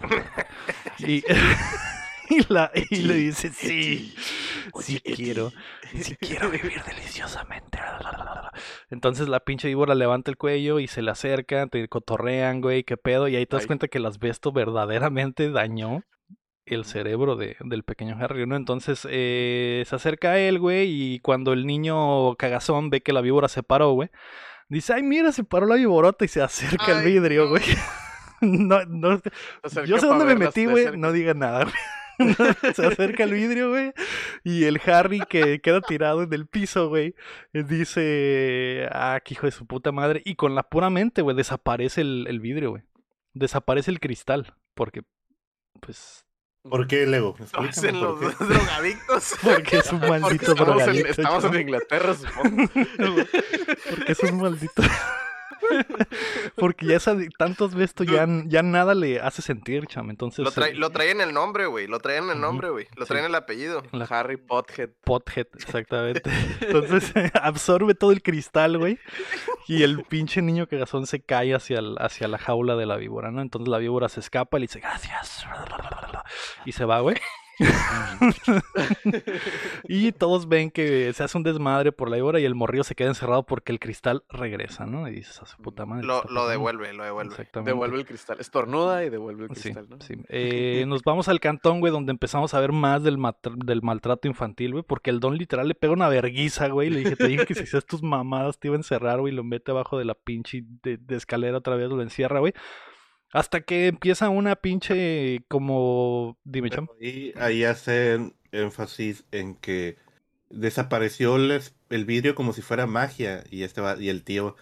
y, 0.98 1.22
y, 2.30 2.52
la, 2.52 2.70
y 2.90 2.96
le 3.02 3.14
dice, 3.14 3.50
sí, 3.50 4.14
sí 4.80 5.00
quiero, 5.00 5.52
sí 5.94 6.16
quiero 6.16 6.50
vivir 6.50 6.82
deliciosamente. 6.84 7.78
Entonces 8.90 9.28
la 9.28 9.40
pinche 9.40 9.68
víbora 9.68 9.94
levanta 9.94 10.30
el 10.30 10.36
cuello 10.36 10.78
y 10.78 10.86
se 10.86 11.02
le 11.02 11.10
acerca, 11.10 11.66
te 11.66 11.88
cotorrean, 11.88 12.60
güey, 12.60 12.84
qué 12.84 12.96
pedo. 12.96 13.28
Y 13.28 13.36
ahí 13.36 13.46
te 13.46 13.56
das 13.56 13.64
Ay. 13.64 13.66
cuenta 13.68 13.88
que 13.88 13.98
el 13.98 14.06
asbesto 14.06 14.52
verdaderamente 14.52 15.50
dañó 15.50 16.04
el 16.66 16.84
cerebro 16.84 17.36
de, 17.36 17.56
del 17.60 17.82
pequeño 17.82 18.16
Harry, 18.18 18.46
¿no? 18.46 18.56
Entonces 18.56 19.06
eh, 19.10 19.84
se 19.86 19.96
acerca 19.96 20.30
a 20.30 20.38
él, 20.38 20.58
güey, 20.58 20.88
y 20.88 21.20
cuando 21.20 21.52
el 21.52 21.66
niño 21.66 22.36
cagazón 22.36 22.90
ve 22.90 23.02
que 23.02 23.12
la 23.12 23.20
víbora 23.20 23.48
se 23.48 23.62
paró, 23.62 23.92
güey, 23.92 24.08
dice, 24.68 24.94
ay, 24.94 25.02
mira, 25.02 25.32
se 25.32 25.44
paró 25.44 25.66
la 25.66 25.74
víborota 25.74 26.24
y 26.24 26.28
se 26.28 26.40
acerca 26.40 26.86
al 26.86 26.98
Ay, 26.98 27.12
vidrio, 27.12 27.44
no. 27.44 27.50
güey. 27.50 27.62
no, 28.40 28.84
no, 28.86 29.20
acerca 29.62 29.86
yo 29.86 29.98
sé 29.98 30.06
dónde 30.06 30.24
me 30.24 30.36
metí, 30.36 30.64
güey. 30.64 30.96
No 30.96 31.12
diga 31.12 31.34
nada, 31.34 31.64
güey. 31.64 31.74
Se 32.74 32.86
acerca 32.86 33.24
al 33.24 33.32
vidrio, 33.32 33.70
güey. 33.70 33.92
Y 34.42 34.64
el 34.64 34.80
Harry 34.86 35.20
que 35.28 35.60
queda 35.60 35.80
tirado 35.80 36.22
en 36.22 36.32
el 36.32 36.46
piso, 36.46 36.88
güey. 36.88 37.14
eh, 37.52 37.62
Dice, 37.62 38.88
ah, 38.92 39.20
que 39.24 39.34
hijo 39.34 39.46
de 39.46 39.52
su 39.52 39.66
puta 39.66 39.92
madre. 39.92 40.22
Y 40.24 40.36
con 40.36 40.54
la 40.54 40.62
pura 40.62 40.90
mente, 40.90 41.22
güey, 41.22 41.36
desaparece 41.36 42.00
el, 42.02 42.26
el 42.28 42.40
vidrio, 42.40 42.70
güey. 42.70 42.82
Desaparece 43.32 43.90
el 43.90 44.00
cristal. 44.00 44.54
Porque, 44.74 45.02
pues, 45.80 46.24
¿Por 46.68 46.86
qué, 46.86 47.04
por 47.52 47.64
los 47.64 48.38
qué. 48.38 48.44
drogadictos. 48.48 49.34
porque 49.42 49.76
es 49.78 49.92
un 49.92 50.00
maldito 50.00 50.52
estamos, 50.52 50.60
en, 50.60 50.64
drogadicto. 50.66 51.10
estamos 51.10 51.44
en 51.44 51.60
Inglaterra, 51.60 52.14
supongo. 52.14 52.68
Porque 53.90 54.12
es 54.12 54.22
un 54.22 54.40
maldito. 54.40 54.82
Porque 56.56 56.86
ya 56.86 56.96
esa, 56.96 57.16
tantos 57.38 57.74
veces 57.74 57.84
esto 57.90 58.04
ya, 58.04 58.26
ya 58.46 58.62
nada 58.62 58.94
le 58.94 59.20
hace 59.20 59.42
sentir, 59.42 59.86
cham. 59.86 60.10
Entonces, 60.10 60.44
Lo, 60.44 60.50
trae, 60.50 60.70
eh, 60.70 60.74
lo 60.74 60.90
en 61.00 61.20
el 61.20 61.32
nombre, 61.34 61.66
güey. 61.66 61.86
Lo 61.86 61.98
traen 62.00 62.24
en 62.24 62.30
el 62.30 62.40
nombre, 62.40 62.70
güey. 62.70 62.86
Lo 62.96 63.04
sí. 63.04 63.08
traen 63.08 63.24
en 63.26 63.30
el 63.30 63.34
apellido. 63.34 63.82
la 63.92 64.04
Harry 64.06 64.36
Pothead. 64.36 64.90
Pothead, 65.04 65.46
exactamente. 65.54 66.30
Entonces 66.60 67.12
absorbe 67.34 67.94
todo 67.94 68.12
el 68.12 68.22
cristal, 68.22 68.78
güey. 68.78 68.98
Y 69.68 69.82
el 69.82 70.04
pinche 70.04 70.42
niño 70.42 70.66
cagazón 70.66 71.06
se 71.06 71.20
cae 71.20 71.54
hacia, 71.54 71.78
el- 71.78 71.96
hacia 71.98 72.28
la 72.28 72.38
jaula 72.38 72.76
de 72.76 72.86
la 72.86 72.96
víbora, 72.96 73.30
¿no? 73.30 73.42
Entonces 73.42 73.68
la 73.68 73.78
víbora 73.78 74.08
se 74.08 74.20
escapa 74.20 74.56
y 74.56 74.60
le 74.60 74.64
dice, 74.66 74.80
gracias. 74.80 75.46
Y 76.64 76.72
se 76.72 76.84
va, 76.84 77.00
güey. 77.00 77.16
y 79.88 80.12
todos 80.12 80.48
ven 80.48 80.70
que 80.70 81.12
se 81.12 81.22
hace 81.22 81.36
un 81.36 81.44
desmadre 81.44 81.92
por 81.92 82.10
la 82.10 82.16
víbora 82.16 82.40
y 82.40 82.44
el 82.44 82.54
morrillo 82.54 82.84
se 82.84 82.94
queda 82.94 83.08
encerrado 83.08 83.44
porque 83.44 83.72
el 83.72 83.78
cristal 83.80 84.24
regresa, 84.28 84.86
¿no? 84.86 85.08
Y 85.08 85.12
dices, 85.12 85.40
a 85.42 85.46
su 85.46 85.56
puta 85.58 85.86
madre. 85.86 86.02
¿qué 86.02 86.06
Lo, 86.08 86.16
está 86.18 86.28
lo 86.28 86.34
pasando?". 86.34 86.50
devuelve, 86.50 86.92
lo 86.94 87.04
devuelve. 87.04 87.30
Exactamente. 87.32 87.70
Devuelve 87.70 87.98
el 87.98 88.06
cristal. 88.06 88.40
Estornuda 88.40 89.04
y 89.04 89.10
devuelve 89.10 89.46
el 89.46 89.56
Sí, 89.56 89.62
cristal, 89.62 89.86
¿no? 89.88 90.00
sí. 90.00 90.14
Eh, 90.28 90.84
nos 90.86 91.02
vamos 91.02 91.28
al 91.28 91.40
cantón, 91.40 91.80
güey, 91.80 91.92
donde 91.92 92.12
empezamos 92.12 92.54
a 92.54 92.60
ver 92.60 92.72
más 92.72 93.02
del 93.02 93.18
maltrato 93.82 94.28
infantil, 94.28 94.72
güey, 94.72 94.84
porque 94.86 95.10
el 95.10 95.20
don 95.20 95.36
literal 95.36 95.68
le 95.68 95.74
pega 95.74 95.92
una 95.92 96.08
verguiza, 96.08 96.68
güey. 96.68 96.90
Le 96.90 97.00
dije, 97.00 97.16
te 97.16 97.28
dije 97.28 97.46
que 97.46 97.54
si 97.54 97.62
hacías 97.64 97.84
tus 97.86 98.02
mamadas 98.02 98.58
te 98.58 98.68
iba 98.68 98.76
a 98.76 98.78
encerrar, 98.78 99.20
güey, 99.20 99.32
lo 99.32 99.44
mete 99.44 99.70
abajo 99.70 99.98
de 99.98 100.04
la 100.04 100.14
pinche 100.14 100.64
de, 100.82 100.96
de 100.96 101.16
escalera 101.16 101.58
otra 101.58 101.76
vez, 101.76 101.88
lo 101.88 102.02
encierra, 102.02 102.40
güey. 102.40 102.52
Hasta 103.34 103.62
que 103.62 103.88
empieza 103.88 104.28
una 104.28 104.54
pinche 104.54 105.44
como... 105.48 106.38
Dime, 106.44 106.70
cham. 106.70 106.86
Y 107.00 107.36
ahí 107.36 107.64
hacen 107.64 108.36
énfasis 108.52 109.24
en 109.32 109.56
que 109.56 109.98
desapareció 110.50 111.34
el, 111.34 111.60
el 111.90 112.04
vidrio 112.04 112.36
como 112.36 112.52
si 112.52 112.62
fuera 112.62 112.86
magia 112.86 113.42
y 113.50 113.64
este 113.64 113.80
va, 113.80 114.00
y 114.00 114.08
el 114.08 114.22
tío 114.22 114.54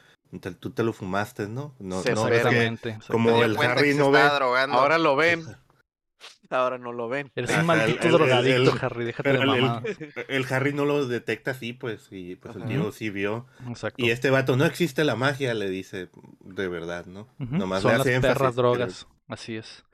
tú 0.58 0.70
te 0.70 0.82
lo 0.82 0.92
fumaste, 0.92 1.48
¿no? 1.48 1.74
No, 1.78 2.00
Se 2.00 2.14
no 2.14 2.26
que 2.26 2.36
Exactamente. 2.36 2.98
como 3.08 3.42
el 3.44 3.56
Harry 3.58 3.94
no 3.94 4.10
ve 4.10 4.22
drogando. 4.22 4.78
Ahora 4.78 4.96
lo 4.96 5.16
ven. 5.16 5.44
Ahora 6.52 6.78
no 6.78 6.92
lo 6.92 7.08
ven. 7.08 7.30
Eres 7.34 7.56
un 7.56 7.66
maldito 7.66 8.06
el- 8.06 8.12
drogadicto, 8.12 8.72
el- 8.72 8.78
Harry, 8.84 9.04
déjate 9.04 9.30
pero 9.30 9.52
de 9.52 9.58
el, 9.58 10.12
el- 10.28 10.46
Harry 10.52 10.72
no 10.72 10.84
lo 10.84 11.06
detecta 11.06 11.52
así, 11.52 11.72
pues, 11.72 12.08
y 12.10 12.36
pues 12.36 12.56
el 12.56 12.64
tío 12.66 12.92
sí 12.92 13.10
vio. 13.10 13.46
Exacto. 13.68 14.04
Y 14.04 14.10
este 14.10 14.30
vato, 14.30 14.56
no 14.56 14.64
existe 14.64 15.04
la 15.04 15.16
magia, 15.16 15.54
le 15.54 15.68
dice 15.70 16.08
de 16.40 16.68
verdad, 16.68 17.06
¿no? 17.06 17.28
Ujú, 17.40 17.56
Nomás 17.56 17.82
Son 17.82 17.92
le 17.92 17.98
las 17.98 18.06
hace 18.06 18.14
énfasis 18.16 18.38
perras 18.38 18.54
drogas. 18.56 19.08
Así 19.28 19.56
es. 19.56 19.84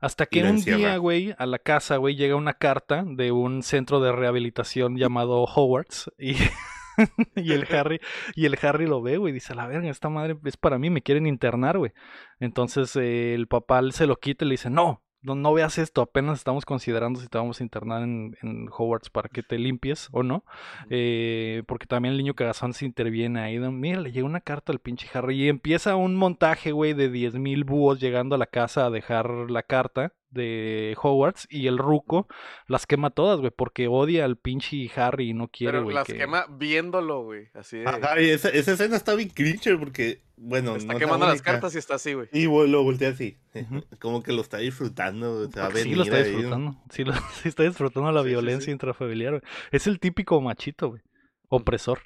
Hasta 0.00 0.26
que 0.26 0.42
un 0.42 0.48
encierra. 0.48 0.78
día, 0.78 0.96
güey, 0.98 1.34
a 1.38 1.44
la 1.46 1.58
casa, 1.58 1.96
güey, 1.96 2.14
llega 2.14 2.36
una 2.36 2.54
carta 2.54 3.02
de 3.04 3.32
un 3.32 3.62
centro 3.64 3.98
de 4.00 4.12
rehabilitación 4.12 4.96
llamado 4.96 5.42
Hogwarts 5.42 6.10
y, 6.18 6.36
y 7.34 7.52
el 7.52 7.66
Harry 7.74 8.00
y 8.36 8.46
el 8.46 8.56
Harry 8.62 8.86
lo 8.86 9.02
ve, 9.02 9.16
güey, 9.18 9.32
dice, 9.32 9.54
la 9.56 9.66
verga, 9.66 9.90
esta 9.90 10.08
madre 10.08 10.36
es 10.44 10.56
para 10.56 10.78
mí, 10.78 10.88
me 10.90 11.02
quieren 11.02 11.26
internar, 11.26 11.78
güey. 11.78 11.92
Entonces 12.38 12.94
eh, 12.96 13.34
el 13.34 13.48
papá 13.48 13.82
se 13.90 14.06
lo 14.06 14.16
quita 14.16 14.44
y 14.44 14.48
le 14.48 14.52
dice, 14.54 14.70
no, 14.70 15.02
no, 15.22 15.34
no 15.34 15.52
veas 15.52 15.78
esto, 15.78 16.02
apenas 16.02 16.38
estamos 16.38 16.64
considerando 16.64 17.20
si 17.20 17.28
te 17.28 17.38
vamos 17.38 17.60
a 17.60 17.64
internar 17.64 18.02
en, 18.02 18.36
en 18.42 18.68
Hogwarts 18.68 19.10
para 19.10 19.28
que 19.28 19.42
te 19.42 19.58
limpies 19.58 20.08
o 20.12 20.22
no. 20.22 20.44
Eh, 20.90 21.62
porque 21.66 21.86
también 21.86 22.12
el 22.12 22.18
niño 22.18 22.34
cagazón 22.34 22.72
se 22.72 22.84
interviene 22.84 23.40
ahí. 23.40 23.58
Mira, 23.58 24.00
le 24.00 24.12
llega 24.12 24.26
una 24.26 24.40
carta 24.40 24.72
al 24.72 24.78
pinche 24.80 25.08
Harry 25.12 25.44
y 25.44 25.48
empieza 25.48 25.96
un 25.96 26.16
montaje, 26.16 26.72
güey, 26.72 26.94
de 26.94 27.10
10.000 27.10 27.64
búhos 27.64 28.00
llegando 28.00 28.34
a 28.34 28.38
la 28.38 28.46
casa 28.46 28.86
a 28.86 28.90
dejar 28.90 29.50
la 29.50 29.62
carta. 29.62 30.12
De 30.30 30.94
Hogwarts 31.02 31.46
y 31.50 31.68
el 31.68 31.78
ruco 31.78 32.26
las 32.66 32.86
quema 32.86 33.10
todas, 33.10 33.38
güey, 33.40 33.50
porque 33.50 33.88
odia 33.88 34.24
al 34.26 34.36
pinche 34.36 34.90
Harry 34.96 35.30
y 35.30 35.34
no 35.34 35.48
quiere, 35.48 35.72
Pero 35.72 35.84
güey. 35.84 35.94
las 35.94 36.06
que- 36.06 36.18
quema 36.18 36.46
viéndolo, 36.50 37.22
güey. 37.24 37.48
Así 37.54 37.78
de. 37.78 37.86
Ajá, 37.88 38.20
y 38.20 38.28
esa, 38.28 38.50
esa 38.50 38.72
escena 38.72 38.96
está 38.96 39.14
bien 39.14 39.30
cringe 39.30 39.76
porque, 39.78 40.22
bueno, 40.36 40.76
está 40.76 40.92
no 40.92 40.98
quemando 40.98 41.26
las 41.26 41.40
cartas 41.40 41.74
y 41.74 41.78
está 41.78 41.94
así, 41.94 42.12
güey. 42.12 42.28
Y 42.32 42.44
lo 42.44 42.82
voltea 42.82 43.08
así. 43.10 43.38
Ujú. 43.54 43.82
Como 44.00 44.22
que 44.22 44.32
lo 44.32 44.42
está 44.42 44.58
disfrutando. 44.58 45.50
Se 45.50 45.60
va 45.60 45.66
a 45.66 45.70
Sí 45.72 45.94
lo 45.94 46.02
está 46.02 46.16
ahí, 46.16 46.22
¿no? 46.24 46.28
disfrutando. 46.36 46.76
Sí, 46.90 47.04
lo, 47.04 47.12
sí 47.42 47.48
está 47.48 47.62
disfrutando 47.62 48.12
la 48.12 48.22
Sí, 48.22 48.28
violencia 48.28 48.66
sí. 48.66 48.70
intrafamiliar, 48.72 49.32
güey. 49.40 49.42
Es 49.70 49.86
el 49.86 49.98
típico 49.98 50.40
machito, 50.42 50.88
güey. 50.90 51.00
Opresor. 51.48 52.00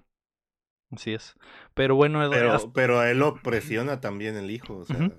Así 0.92 1.12
es. 1.12 1.35
Pero 1.74 1.96
bueno, 1.96 2.20
hasta- 2.20 2.37
Pero, 2.37 2.72
pero 2.72 3.00
a 3.00 3.11
él 3.11 3.18
lo 3.18 3.35
presiona 3.42 4.00
también 4.00 4.37
el 4.37 4.50
hijo. 4.50 4.76
O 4.76 4.85
sea. 4.85 5.11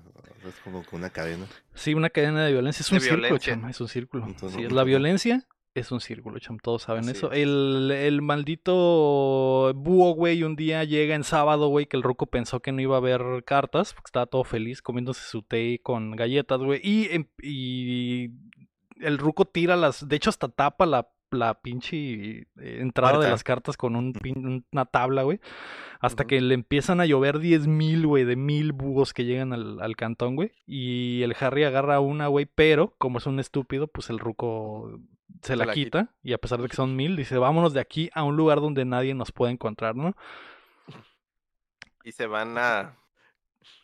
Es 0.48 0.54
como 0.64 0.82
que 0.84 0.94
una 0.96 1.10
cadena. 1.10 1.46
sí, 1.74 1.94
una 1.94 2.10
cadena 2.10 2.44
de 2.44 2.52
violencia. 2.52 2.82
Es 2.82 2.90
De 2.90 2.96
un 2.96 3.00
círculo, 3.02 3.38
cham. 3.38 3.68
Es 3.68 3.80
un 3.80 3.88
círculo. 3.88 4.24
Entonces, 4.26 4.52
Sí, 4.52 4.60
no- 4.62 4.66
es 4.68 4.72
la 4.72 4.82
no- 4.82 4.86
violencia 4.86 5.46
es 5.74 5.90
un 5.90 6.00
círculo, 6.00 6.38
cham. 6.38 6.58
Todos 6.58 6.82
saben 6.82 7.02
Así 7.08 7.12
eso. 7.18 7.32
es. 7.32 7.38
El, 7.42 7.90
el 7.92 8.22
maldito 8.22 9.72
búho, 9.74 10.12
güey, 10.14 10.42
un 10.42 10.56
día 10.56 10.84
llega 10.84 11.14
en 11.14 11.24
sábado, 11.24 11.68
güey, 11.68 11.86
que 11.86 11.96
el 11.96 12.02
ruco 12.02 12.26
pensó 12.26 12.60
que 12.60 12.72
no 12.72 12.80
iba 12.80 12.94
a 12.94 12.98
haber 12.98 13.44
cartas, 13.44 13.92
porque 13.92 14.08
estaba 14.08 14.26
todo 14.26 14.44
feliz 14.44 14.82
comiéndose 14.82 15.22
su 15.28 15.42
té 15.42 15.80
con 15.82 16.12
galletas, 16.12 16.60
güey. 16.60 16.80
Y, 16.82 17.08
em- 17.12 17.26
y 17.42 18.30
el 19.00 19.18
ruco 19.18 19.44
tira 19.44 19.76
las. 19.76 20.06
De 20.08 20.16
hecho, 20.16 20.30
hasta 20.30 20.48
tapa 20.48 20.86
la, 20.86 21.08
la 21.34 21.54
pinche 21.60 21.96
eh, 21.96 22.46
entrada 22.56 23.18
de 23.18 23.30
las 23.30 23.44
cartas 23.44 23.76
con 23.76 23.96
un 23.96 24.14
una 24.72 24.84
tabla, 24.86 25.22
güey. 25.22 25.40
Hasta 26.00 26.26
que 26.26 26.40
le 26.40 26.54
empiezan 26.54 27.00
a 27.00 27.06
llover 27.06 27.38
10 27.38 27.66
mil, 27.66 28.06
güey, 28.06 28.24
de 28.24 28.36
mil 28.36 28.72
búhos 28.72 29.14
que 29.14 29.24
llegan 29.24 29.52
al, 29.52 29.80
al 29.80 29.96
cantón, 29.96 30.36
güey. 30.36 30.52
Y 30.66 31.22
el 31.22 31.34
Harry 31.40 31.64
agarra 31.64 32.00
una, 32.00 32.26
güey, 32.26 32.46
pero 32.46 32.94
como 32.98 33.18
es 33.18 33.26
un 33.26 33.40
estúpido, 33.40 33.86
pues 33.86 34.10
el 34.10 34.18
ruco 34.18 35.00
se 35.42 35.56
la, 35.56 35.66
la 35.66 35.72
quita. 35.72 36.00
quita. 36.02 36.14
Y 36.22 36.32
a 36.32 36.38
pesar 36.38 36.60
de 36.60 36.68
que 36.68 36.76
son 36.76 36.96
mil, 36.96 37.16
dice, 37.16 37.38
vámonos 37.38 37.72
de 37.72 37.80
aquí 37.80 38.10
a 38.14 38.22
un 38.22 38.36
lugar 38.36 38.60
donde 38.60 38.84
nadie 38.84 39.14
nos 39.14 39.32
pueda 39.32 39.52
encontrar, 39.52 39.96
¿no? 39.96 40.14
Y 42.04 42.12
se 42.12 42.26
van 42.26 42.58
a. 42.58 42.98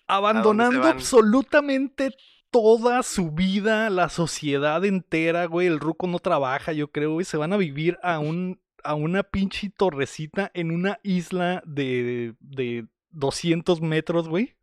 Abandonando 0.07 0.81
van? 0.81 0.93
absolutamente 0.93 2.15
toda 2.51 3.03
su 3.03 3.31
vida, 3.31 3.91
la 3.91 4.09
sociedad 4.09 4.85
entera, 4.85 5.47
güey. 5.47 5.67
El 5.67 5.81
ruco 5.81 6.07
no 6.07 6.19
trabaja, 6.19 6.73
yo 6.73 6.91
creo, 6.91 7.13
güey. 7.13 7.25
Se 7.25 7.37
van 7.37 7.53
a 7.53 7.57
vivir 7.57 7.99
a 8.03 8.19
un 8.19 8.61
a 8.83 8.95
una 8.95 9.23
pinche 9.23 9.71
torrecita 9.71 10.51
en 10.55 10.71
una 10.71 11.01
isla 11.03 11.63
de, 11.67 12.35
de 12.41 12.87
200 13.11 13.81
metros, 13.83 14.29
güey. 14.29 14.57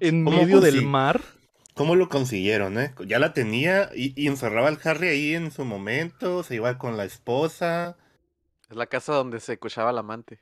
En 0.00 0.24
¿Cómo 0.24 0.36
medio 0.36 0.60
del 0.60 0.84
mar. 0.86 1.20
¿Cómo 1.74 1.96
lo 1.96 2.08
consiguieron, 2.08 2.78
eh? 2.78 2.94
Ya 3.06 3.18
la 3.18 3.32
tenía 3.32 3.90
y, 3.94 4.12
y 4.20 4.26
encerraba 4.28 4.68
al 4.68 4.78
Harry 4.84 5.08
ahí 5.08 5.34
en 5.34 5.50
su 5.50 5.64
momento. 5.64 6.42
Se 6.42 6.56
iba 6.56 6.78
con 6.78 6.96
la 6.96 7.04
esposa. 7.04 7.96
Es 8.68 8.76
la 8.76 8.86
casa 8.86 9.14
donde 9.14 9.40
se 9.40 9.54
escuchaba 9.54 9.90
el 9.90 9.98
amante. 9.98 10.40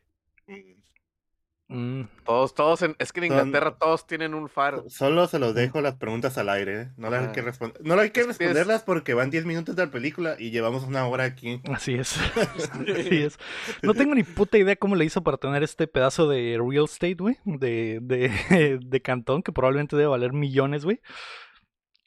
Mm, 1.70 2.04
Todos, 2.24 2.54
todos 2.54 2.81
en, 2.81 2.96
es 2.98 3.12
que 3.12 3.20
en 3.20 3.28
Son- 3.28 3.46
Inglaterra 3.48 3.76
todos 3.78 4.07
tienen 4.07 4.33
un 4.33 4.48
faro. 4.48 4.85
Solo 4.88 5.26
se 5.28 5.38
los 5.38 5.54
dejo 5.54 5.83
las 5.83 5.96
preguntas 5.96 6.38
al 6.38 6.48
aire, 6.48 6.81
¿eh? 6.83 6.88
No 6.96 7.11
las 7.11 7.26
hay 7.26 7.33
que 7.33 7.42
responder. 7.42 7.78
No 7.85 7.94
las 7.94 8.04
hay 8.04 8.11
que 8.11 8.20
Es 8.20 8.26
que 8.26 8.33
tienes- 8.33 8.54
responderlas 8.54 8.83
porque 8.85 9.12
van 9.12 9.28
10 9.31 9.44
minutos 9.44 9.76
de 9.76 9.85
la 9.85 9.90
película 9.90 10.37
y 10.38 10.50
llevamos 10.50 10.85
una 10.85 11.07
hora 11.07 11.24
aquí. 11.24 11.61
así 11.70 11.94
es. 11.94 12.16
así 12.98 13.22
es. 13.22 13.38
No 13.83 13.92
tengo 13.92 14.14
ni 14.14 14.22
puta 14.22 14.57
idea 14.57 14.76
cómo 14.76 14.96
le 14.96 15.04
hizo 15.04 15.22
para 15.22 15.37
tener 15.37 15.62
este 15.62 15.87
pedazo 15.87 16.26
de 16.28 16.59
real 16.59 16.85
estate, 16.85 17.14
güey. 17.18 17.37
De, 17.44 17.98
de, 18.00 18.78
de 18.83 19.02
cantón, 19.02 19.42
que 19.42 19.52
probablemente 19.52 19.94
debe 19.94 20.09
valer 20.09 20.33
millones, 20.33 20.85
güey. 20.87 21.00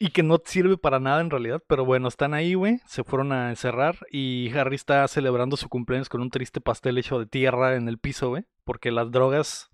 Y 0.02 0.10
que 0.10 0.24
no 0.24 0.42
sirve 0.44 0.76
para 0.76 0.98
nada 0.98 1.20
en 1.20 1.30
realidad. 1.30 1.62
Pero 1.68 1.84
bueno, 1.84 2.08
están 2.08 2.34
ahí, 2.34 2.54
güey. 2.54 2.80
Se 2.86 3.04
fueron 3.04 3.30
a 3.30 3.50
encerrar. 3.50 3.98
Y 4.10 4.50
Harry 4.52 4.74
está 4.74 5.06
celebrando 5.06 5.56
su 5.56 5.68
cumpleaños 5.68 6.08
con 6.08 6.20
un 6.20 6.30
triste 6.30 6.60
pastel 6.60 6.98
hecho 6.98 7.20
de 7.20 7.26
tierra 7.26 7.76
en 7.76 7.86
el 7.86 7.98
piso, 7.98 8.30
güey. 8.30 8.44
Porque 8.64 8.90
las 8.90 9.12
drogas 9.12 9.70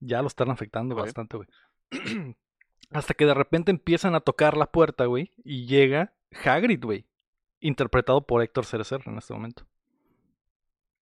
ya 0.00 0.20
lo 0.20 0.26
están 0.26 0.50
afectando 0.50 0.96
bastante, 0.96 1.36
güey. 1.36 1.48
Hasta 2.90 3.14
que 3.14 3.24
de 3.24 3.34
repente 3.34 3.70
empiezan 3.70 4.16
a 4.16 4.20
tocar 4.20 4.56
la 4.56 4.66
puerta, 4.66 5.04
güey. 5.04 5.32
Y 5.44 5.66
llega 5.66 6.12
Hagrid, 6.44 6.82
güey. 6.82 7.06
Interpretado 7.60 8.26
por 8.26 8.42
Héctor 8.42 8.64
Cerecer 8.64 9.02
en 9.06 9.16
este 9.16 9.32
momento. 9.32 9.64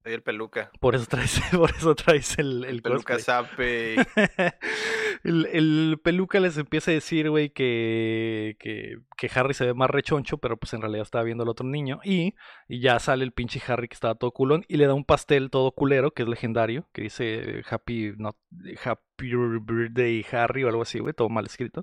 El 0.05 0.23
peluca. 0.23 0.71
Por 0.81 0.95
eso 0.95 1.07
traes, 1.07 1.41
por 1.57 1.71
eso 1.71 1.95
traes 1.95 2.39
el, 2.39 2.65
el 2.65 2.77
El 2.77 2.83
peluca 2.83 3.19
sape. 3.19 3.95
el, 5.25 5.47
el 5.47 6.01
peluca 6.03 6.41
les 6.41 6.59
empieza 6.59 6.91
a 6.91 6.95
decir, 6.95 7.31
güey, 7.31 7.49
que, 7.51 8.57
que, 8.59 8.99
que 9.17 9.31
Harry 9.35 9.55
se 9.55 9.65
ve 9.65 9.73
más 9.73 9.89
rechoncho, 9.89 10.37
pero 10.37 10.59
pues 10.59 10.75
en 10.75 10.83
realidad 10.83 11.05
estaba 11.05 11.25
viendo 11.25 11.43
al 11.43 11.49
otro 11.49 11.67
niño. 11.67 12.01
Y, 12.05 12.35
y 12.69 12.81
ya 12.81 12.99
sale 12.99 13.25
el 13.25 13.33
pinche 13.33 13.63
Harry 13.67 13.89
que 13.89 13.95
estaba 13.95 14.15
todo 14.15 14.31
culón 14.33 14.67
y 14.69 14.77
le 14.77 14.87
da 14.87 14.93
un 14.93 15.07
pastel 15.07 15.49
todo 15.49 15.73
culero, 15.73 16.11
que 16.11 16.23
es 16.25 16.29
legendario, 16.29 16.87
que 16.93 17.01
dice 17.01 17.63
Happy, 17.71 18.13
not, 18.19 18.37
happy 18.85 19.35
Birthday 19.63 20.27
Harry 20.33 20.65
o 20.65 20.69
algo 20.69 20.83
así, 20.83 20.99
güey, 20.99 21.15
todo 21.15 21.31
mal 21.31 21.47
escrito. 21.47 21.83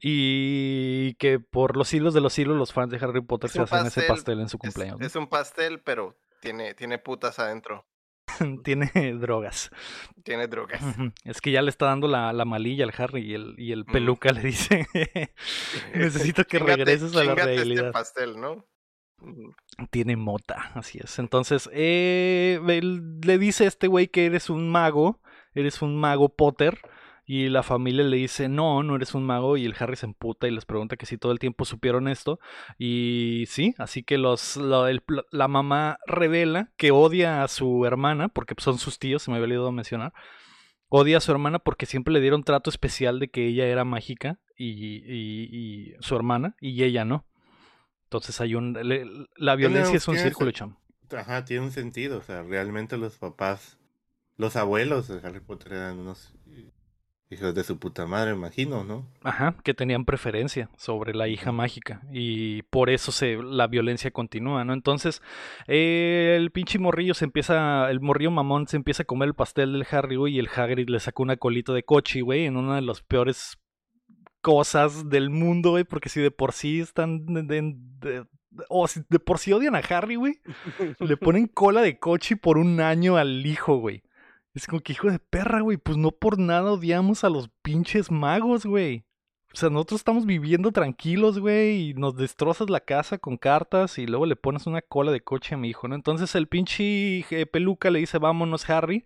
Y 0.00 1.14
que 1.14 1.38
por 1.38 1.76
los 1.76 1.94
hilos 1.94 2.12
de 2.12 2.20
los 2.20 2.36
hilos 2.36 2.56
los 2.56 2.72
fans 2.72 2.90
de 2.90 2.96
Harry 2.96 3.20
Potter 3.20 3.46
Es 3.46 3.52
se 3.52 3.62
hacen 3.62 3.86
ese 3.86 4.02
pastel, 4.02 4.40
en 4.40 4.48
su 4.48 4.58
cumpleaños. 4.58 5.00
es 5.00 5.14
un 5.14 5.28
pastel, 5.28 5.80
pero 5.80 6.16
tiene, 6.42 6.74
tiene 6.74 6.98
putas 6.98 7.38
adentro. 7.38 7.86
Tiene 8.64 8.90
drogas. 9.14 9.70
Tiene 10.22 10.46
drogas. 10.48 10.80
Es 11.24 11.40
que 11.40 11.50
ya 11.52 11.62
le 11.62 11.70
está 11.70 11.86
dando 11.86 12.08
la, 12.08 12.32
la 12.32 12.44
malilla 12.44 12.84
al 12.84 12.92
Harry 12.96 13.22
y 13.22 13.34
el, 13.34 13.54
y 13.58 13.72
el 13.72 13.84
Mm. 13.84 13.92
peluca 13.92 14.32
le 14.32 14.40
dice, 14.42 14.86
necesito 15.94 16.44
que 16.44 16.58
regreses 16.58 17.12
a 17.14 17.18
la 17.18 17.22
chíngate 17.32 17.44
realidad. 17.56 17.86
Este 17.86 17.92
pastel, 17.92 18.40
¿no? 18.40 18.66
Tiene 19.90 20.16
mota, 20.16 20.72
así 20.74 20.98
es. 21.02 21.18
Entonces, 21.18 21.70
eh, 21.72 22.60
él 22.68 23.20
le 23.20 23.38
dice 23.38 23.64
a 23.64 23.68
este 23.68 23.86
güey 23.86 24.08
que 24.08 24.26
eres 24.26 24.50
un 24.50 24.70
mago, 24.70 25.20
eres 25.54 25.80
un 25.82 25.96
mago 26.00 26.28
Potter. 26.34 26.80
Y 27.34 27.48
la 27.48 27.62
familia 27.62 28.04
le 28.04 28.18
dice, 28.18 28.48
no, 28.48 28.82
no 28.82 28.94
eres 28.96 29.14
un 29.14 29.24
mago. 29.24 29.56
Y 29.56 29.64
el 29.64 29.74
Harry 29.78 29.96
se 29.96 30.04
emputa 30.04 30.46
y 30.48 30.50
les 30.50 30.66
pregunta 30.66 30.96
que 30.96 31.06
si 31.06 31.16
todo 31.16 31.32
el 31.32 31.38
tiempo 31.38 31.64
supieron 31.64 32.06
esto. 32.08 32.38
Y 32.78 33.44
sí, 33.48 33.74
así 33.78 34.02
que 34.02 34.18
los, 34.18 34.58
el- 34.58 35.02
la 35.30 35.48
mamá 35.48 35.96
revela 36.06 36.72
que 36.76 36.90
odia 36.90 37.42
a 37.42 37.48
su 37.48 37.86
hermana, 37.86 38.28
porque 38.28 38.54
son 38.58 38.76
sus 38.78 38.98
tíos, 38.98 39.22
se 39.22 39.30
me 39.30 39.38
había 39.38 39.46
olvidado 39.46 39.72
mencionar. 39.72 40.12
Odia 40.88 41.16
a 41.16 41.20
su 41.20 41.32
hermana 41.32 41.58
porque 41.58 41.86
siempre 41.86 42.12
le 42.12 42.20
dieron 42.20 42.42
trato 42.44 42.68
especial 42.68 43.18
de 43.18 43.28
que 43.30 43.46
ella 43.46 43.66
era 43.66 43.84
mágica 43.84 44.38
y, 44.54 44.66
y- 44.66 45.48
y 45.50 45.94
su 46.00 46.14
hermana, 46.16 46.54
y 46.60 46.82
ella 46.84 47.06
no. 47.06 47.24
Entonces 48.04 48.40
hay 48.42 48.54
un... 48.56 48.74
le- 48.74 49.06
la 49.36 49.56
violencia 49.56 49.96
es 49.96 50.06
un 50.06 50.18
círculo, 50.18 50.50
sen- 50.50 50.54
cham. 50.54 50.76
Ajá, 51.16 51.46
tiene 51.46 51.64
un 51.64 51.72
sentido. 51.72 52.18
O 52.18 52.22
sea, 52.22 52.42
realmente 52.42 52.98
los 52.98 53.16
papás, 53.16 53.78
los 54.36 54.56
abuelos 54.56 55.08
de 55.08 55.26
Harry 55.26 55.40
Potter 55.40 55.72
eran 55.72 55.98
unos 55.98 56.34
hijos 57.32 57.54
de 57.54 57.64
su 57.64 57.78
puta 57.78 58.06
madre, 58.06 58.32
imagino, 58.32 58.84
¿no? 58.84 59.06
Ajá, 59.22 59.54
que 59.64 59.74
tenían 59.74 60.04
preferencia 60.04 60.68
sobre 60.76 61.14
la 61.14 61.28
hija 61.28 61.50
mágica 61.52 62.02
y 62.12 62.62
por 62.64 62.90
eso 62.90 63.10
se 63.12 63.36
la 63.42 63.66
violencia 63.66 64.10
continúa, 64.10 64.64
¿no? 64.64 64.72
Entonces, 64.74 65.22
eh, 65.66 66.34
el 66.38 66.50
pinche 66.50 66.78
morrillo 66.78 67.14
se 67.14 67.24
empieza, 67.24 67.90
el 67.90 68.00
morrillo 68.00 68.30
mamón 68.30 68.66
se 68.68 68.76
empieza 68.76 69.02
a 69.04 69.06
comer 69.06 69.28
el 69.28 69.34
pastel 69.34 69.72
del 69.72 69.86
Harry, 69.90 70.16
güey, 70.16 70.34
y 70.34 70.38
el 70.38 70.48
Hagrid 70.54 70.88
le 70.88 71.00
saca 71.00 71.22
una 71.22 71.36
colita 71.36 71.72
de 71.72 71.82
coche, 71.82 72.20
güey, 72.20 72.44
en 72.46 72.56
una 72.56 72.76
de 72.76 72.82
las 72.82 73.02
peores 73.02 73.58
cosas 74.40 75.08
del 75.08 75.30
mundo, 75.30 75.70
güey, 75.70 75.84
porque 75.84 76.08
si 76.08 76.20
de 76.20 76.30
por 76.30 76.52
sí 76.52 76.80
están 76.80 77.26
de, 77.26 77.42
de- 77.42 77.74
de- 78.00 78.24
o 78.68 78.86
si 78.86 79.00
de 79.08 79.18
por 79.18 79.38
sí 79.38 79.52
odian 79.52 79.74
a 79.74 79.78
Harry, 79.78 80.16
güey, 80.16 80.34
le 80.98 81.16
ponen 81.16 81.46
cola 81.46 81.80
de 81.80 81.98
coche 81.98 82.36
por 82.36 82.58
un 82.58 82.80
año 82.80 83.16
al 83.16 83.46
hijo, 83.46 83.76
güey. 83.78 84.02
Es 84.54 84.66
como 84.66 84.80
que 84.82 84.92
hijo 84.92 85.10
de 85.10 85.18
perra, 85.18 85.60
güey. 85.60 85.76
Pues 85.78 85.96
no 85.96 86.10
por 86.10 86.38
nada 86.38 86.72
odiamos 86.72 87.24
a 87.24 87.30
los 87.30 87.48
pinches 87.62 88.10
magos, 88.10 88.66
güey. 88.66 89.04
O 89.54 89.56
sea, 89.56 89.68
nosotros 89.68 90.00
estamos 90.00 90.24
viviendo 90.24 90.72
tranquilos, 90.72 91.38
güey, 91.38 91.90
y 91.90 91.94
nos 91.94 92.16
destrozas 92.16 92.70
la 92.70 92.80
casa 92.80 93.18
con 93.18 93.36
cartas 93.36 93.98
y 93.98 94.06
luego 94.06 94.24
le 94.24 94.34
pones 94.34 94.66
una 94.66 94.80
cola 94.80 95.12
de 95.12 95.20
coche 95.20 95.54
a 95.54 95.58
mi 95.58 95.68
hijo, 95.68 95.88
¿no? 95.88 95.94
Entonces 95.94 96.34
el 96.34 96.48
pinche 96.48 97.24
peluca 97.52 97.90
le 97.90 97.98
dice, 97.98 98.18
vámonos, 98.18 98.68
Harry. 98.70 99.04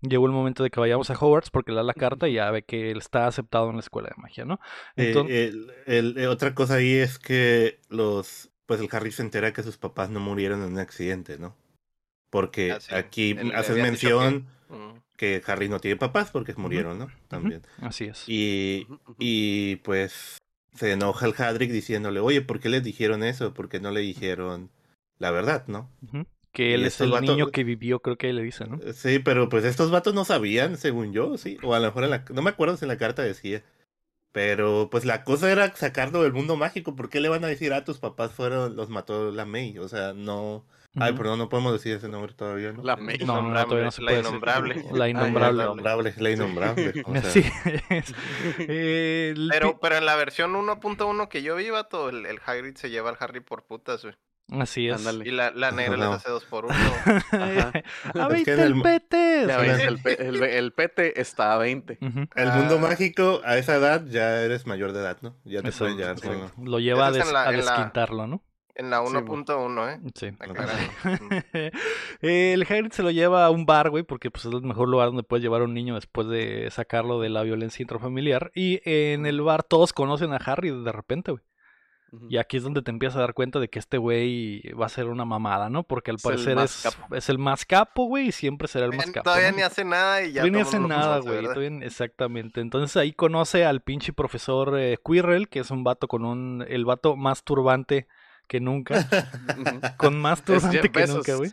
Llegó 0.00 0.26
el 0.26 0.32
momento 0.32 0.62
de 0.62 0.70
que 0.70 0.80
vayamos 0.80 1.08
a 1.10 1.14
Hogwarts 1.14 1.50
porque 1.50 1.72
le 1.72 1.76
da 1.76 1.82
la 1.82 1.94
carta 1.94 2.28
y 2.28 2.34
ya 2.34 2.50
ve 2.50 2.62
que 2.62 2.90
él 2.90 2.98
está 2.98 3.26
aceptado 3.26 3.68
en 3.70 3.76
la 3.76 3.80
escuela 3.80 4.08
de 4.08 4.20
magia, 4.20 4.44
¿no? 4.44 4.58
Eh, 5.28 5.52
el- 5.86 6.18
eh, 6.18 6.26
otra 6.28 6.54
cosa 6.54 6.74
ahí 6.74 6.92
es 6.92 7.18
que 7.18 7.80
los, 7.88 8.50
pues 8.66 8.80
el 8.80 8.88
Harry 8.92 9.12
se 9.12 9.22
entera 9.22 9.52
que 9.54 9.62
sus 9.62 9.78
papás 9.78 10.10
no 10.10 10.20
murieron 10.20 10.62
en 10.62 10.72
un 10.72 10.78
accidente, 10.78 11.38
¿no? 11.38 11.56
Porque 12.34 12.72
Ah, 12.72 12.80
sí. 12.80 12.92
aquí 12.92 13.36
haces 13.54 13.76
que- 13.76 13.82
mención 13.82 14.46
que... 15.16 15.40
Harry 15.46 15.68
no 15.68 15.78
tiene 15.78 15.96
papás 15.96 16.32
porque 16.32 16.52
murieron, 16.56 16.98
¿no? 16.98 17.06
También. 17.28 17.62
así 17.80 18.06
es. 18.06 18.24
Y, 18.28 18.88
y 19.20 19.76
pues 19.76 20.38
se 20.74 20.90
enoja 20.90 21.26
el 21.26 21.34
Hadrick 21.38 21.70
diciéndole, 21.70 22.18
oye, 22.18 22.42
¿por 22.42 22.58
qué 22.58 22.68
les 22.68 22.82
dijeron 22.82 23.22
eso? 23.22 23.54
¿Por 23.54 23.68
qué 23.68 23.78
no 23.78 23.92
le 23.92 24.00
dijeron 24.00 24.70
la 25.20 25.30
verdad, 25.30 25.64
no? 25.68 25.88
Que 26.50 26.74
él 26.74 26.84
es 26.84 27.00
el 27.00 27.10
vatos- 27.12 27.30
niño 27.36 27.52
que 27.52 27.62
vivió, 27.62 28.00
creo 28.00 28.16
que 28.18 28.32
le 28.32 28.42
dice, 28.42 28.64
¿no? 28.66 28.80
Sí, 28.92 29.20
pero 29.20 29.48
pues 29.48 29.64
estos 29.64 29.92
vatos 29.92 30.12
no 30.12 30.24
sabían, 30.24 30.76
según 30.76 31.12
yo, 31.12 31.38
sí. 31.38 31.56
O 31.62 31.74
a 31.74 31.78
lo 31.78 31.86
mejor 31.86 32.02
en 32.02 32.10
la... 32.10 32.24
No 32.34 32.42
me 32.42 32.50
acuerdo 32.50 32.76
si 32.76 32.84
en 32.84 32.88
la 32.88 32.98
carta 32.98 33.22
decía. 33.22 33.62
Pero 34.32 34.88
pues 34.90 35.04
la 35.04 35.22
cosa 35.22 35.52
era 35.52 35.72
sacarlo 35.76 36.24
del 36.24 36.32
mundo 36.32 36.56
mágico. 36.56 36.96
¿Por 36.96 37.08
qué 37.08 37.20
le 37.20 37.28
van 37.28 37.44
a 37.44 37.48
decir, 37.48 37.72
ah, 37.72 37.84
tus 37.84 37.98
papás 37.98 38.32
fueron, 38.32 38.74
los 38.74 38.90
mató 38.90 39.30
la 39.30 39.44
May? 39.44 39.78
O 39.78 39.86
sea, 39.88 40.12
no. 40.12 40.64
Ay, 40.96 41.12
perdón, 41.14 41.38
no 41.40 41.48
podemos 41.48 41.72
decir 41.72 41.96
ese 41.96 42.08
nombre 42.08 42.32
todavía, 42.34 42.72
¿no? 42.72 42.82
La. 42.82 42.96
No, 42.96 43.42
no, 43.42 43.64
todavía 43.64 43.84
no 43.86 43.90
se 43.90 44.02
La 44.02 44.06
puede 44.06 44.16
decir. 44.18 44.28
innombrable. 44.30 44.84
La 44.92 45.04
Ah, 45.04 45.08
innombrable. 45.08 45.56
La 45.58 45.64
innombrable, 45.64 46.14
la 46.16 46.30
innombrable. 46.30 46.92
o 47.04 47.12
sea, 47.12 47.20
Así 47.20 47.44
es. 47.90 48.14
Eh, 48.58 49.32
el 49.36 49.48
Pero, 49.50 49.78
pero 49.80 49.96
en 49.96 50.06
la 50.06 50.16
versión 50.16 50.54
1.1 50.54 51.28
que 51.28 51.42
yo 51.42 51.56
vi, 51.56 51.70
vato, 51.70 52.08
el, 52.08 52.26
el 52.26 52.38
Hagrid 52.44 52.76
se 52.76 52.90
lleva 52.90 53.10
al 53.10 53.16
Harry 53.20 53.40
por 53.40 53.64
putas, 53.64 54.02
güey. 54.02 54.14
Así 54.52 54.88
es. 54.88 54.96
Ándale. 54.96 55.26
Y 55.26 55.30
la, 55.32 55.50
la 55.52 55.70
negra 55.72 55.96
les 55.96 56.04
No. 56.06 56.12
hace 56.12 56.30
dos 56.30 56.44
por 56.44 56.66
uno. 56.66 56.74
Ajá. 57.32 57.72
A 58.14 58.28
Es 58.36 58.44
que 58.44 58.52
20 58.52 58.52
en 58.52 58.60
el 58.60 58.72
el- 58.74 58.82
pete. 58.82 59.44
Ya 59.48 59.60
Sí. 59.60 59.66
ves, 59.66 59.80
el, 59.80 59.98
pe- 60.02 60.28
el, 60.28 60.42
el 60.42 60.72
pete 60.74 61.18
está 61.20 61.54
a 61.54 61.58
20. 61.58 61.98
Ujú. 62.00 62.20
El 62.36 62.52
mundo 62.52 62.76
Ah. 62.78 62.82
mágico, 62.82 63.40
a 63.44 63.56
esa 63.56 63.76
edad 63.76 64.04
ya 64.06 64.42
eres 64.42 64.66
mayor 64.66 64.92
de 64.92 65.00
edad, 65.00 65.16
¿no? 65.22 65.34
Ya 65.44 65.62
te 65.62 65.70
Eso, 65.70 65.80
pueden 65.86 65.96
llevar 65.96 66.18
sí, 66.20 66.28
Lo 66.62 66.78
lleva 66.78 67.06
a, 67.06 67.10
des- 67.12 67.32
la- 67.32 67.42
a 67.44 67.50
la- 67.52 67.56
desquintarlo, 67.56 68.26
¿no? 68.26 68.42
En 68.76 68.90
la 68.90 69.04
Sí, 69.06 69.12
mo. 69.12 69.20
1.1, 69.20 69.88
¿eh? 69.88 70.00
Sí. 70.14 71.70
El 72.20 72.62
Hagrid 72.62 72.92
se 72.92 73.02
lo 73.02 73.10
lleva 73.10 73.44
a 73.46 73.50
un 73.50 73.66
bar, 73.66 73.90
güey, 73.90 74.02
porque 74.02 74.30
pues, 74.30 74.44
es 74.46 74.52
el 74.52 74.62
mejor 74.62 74.88
lugar 74.88 75.08
donde 75.08 75.22
puedes 75.22 75.42
llevar 75.42 75.60
a 75.62 75.64
un 75.64 75.74
niño 75.74 75.94
después 75.94 76.26
de 76.28 76.68
sacarlo 76.70 77.20
de 77.20 77.28
la 77.28 77.42
violencia 77.42 77.82
intrafamiliar. 77.82 78.50
Y 78.54 78.80
en 78.84 79.26
el 79.26 79.40
bar 79.42 79.62
todos 79.62 79.92
conocen 79.92 80.32
a 80.32 80.36
Harry 80.36 80.70
de 80.70 80.92
repente, 80.92 81.32
güey. 81.32 81.42
Y 82.30 82.36
aquí 82.36 82.58
es 82.58 82.62
donde 82.62 82.80
te 82.80 82.92
empiezas 82.92 83.16
a 83.16 83.20
dar 83.22 83.34
cuenta 83.34 83.58
de 83.58 83.66
que 83.68 83.80
este 83.80 83.98
güey 83.98 84.62
va 84.80 84.86
a 84.86 84.88
ser 84.88 85.06
una 85.06 85.24
mamada, 85.24 85.68
¿no? 85.68 85.82
Porque 85.82 86.12
al 86.12 86.18
Es 86.18 86.22
parecer 86.22 86.54
más 86.54 86.86
es, 86.86 86.96
es 87.10 87.28
el 87.28 87.38
más 87.38 87.66
capo, 87.66 88.04
güey, 88.04 88.28
y 88.28 88.32
siempre 88.32 88.68
será 88.68 88.84
el 88.86 88.92
más 88.92 88.98
Todavía- 89.06 89.12
capo. 89.14 89.24
Todavía 89.24 89.50
¿no? 89.50 89.56
ni 89.56 89.62
hace 89.64 89.84
nada 89.84 90.22
y 90.22 90.26
ya. 90.32 90.42
Todavía 90.42 90.52
ni 90.52 90.60
hace 90.60 90.78
nada, 90.78 91.18
güey. 91.18 91.82
Exactamente. 91.82 92.60
Entonces 92.60 92.96
ahí 92.96 93.12
conoce 93.12 93.64
al 93.64 93.80
pinche 93.82 94.12
profesor 94.12 94.78
eh, 94.78 94.96
Quirrell, 95.04 95.48
que 95.48 95.58
es 95.58 95.72
un 95.72 95.82
vato 95.82 96.06
con 96.06 96.24
un. 96.24 96.64
El 96.68 96.84
vato 96.84 97.16
más 97.16 97.42
turbante 97.42 98.06
que 98.46 98.60
nunca. 98.60 99.08
Con 99.96 100.20
más 100.20 100.40
Es 100.40 100.44
turbante 100.44 100.76
Jeff 100.82 100.92
que 100.92 100.98
Bezos. 101.00 101.16
nunca, 101.16 101.34
güey. 101.36 101.52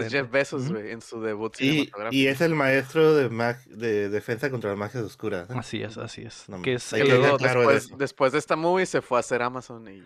Es. 0.00 0.10
Jeff 0.12 0.30
Bezos, 0.30 0.70
güey, 0.72 0.90
en 0.90 1.00
su 1.00 1.20
debut 1.20 1.54
Y, 1.60 1.70
cinematográfico. 1.70 2.14
y 2.22 2.26
es 2.26 2.40
el 2.40 2.54
maestro 2.54 3.14
de, 3.14 3.30
mag- 3.30 3.64
de 3.66 4.08
defensa 4.08 4.50
contra 4.50 4.70
las 4.70 4.78
magias 4.78 5.02
oscuras. 5.04 5.48
¿eh? 5.50 5.54
Así 5.56 5.82
es, 5.82 5.98
así 5.98 6.22
es. 6.22 6.48
No, 6.48 6.60
que 6.62 6.74
es 6.74 6.90
que 6.90 7.04
luego, 7.04 7.36
claro 7.38 7.66
de 7.68 7.74
después, 7.74 7.98
después 7.98 8.32
de 8.32 8.38
esta 8.38 8.56
movie, 8.56 8.86
se 8.86 9.02
fue 9.02 9.18
a 9.18 9.20
hacer 9.20 9.42
Amazon 9.42 9.86
y, 9.88 9.98
y- 9.98 10.04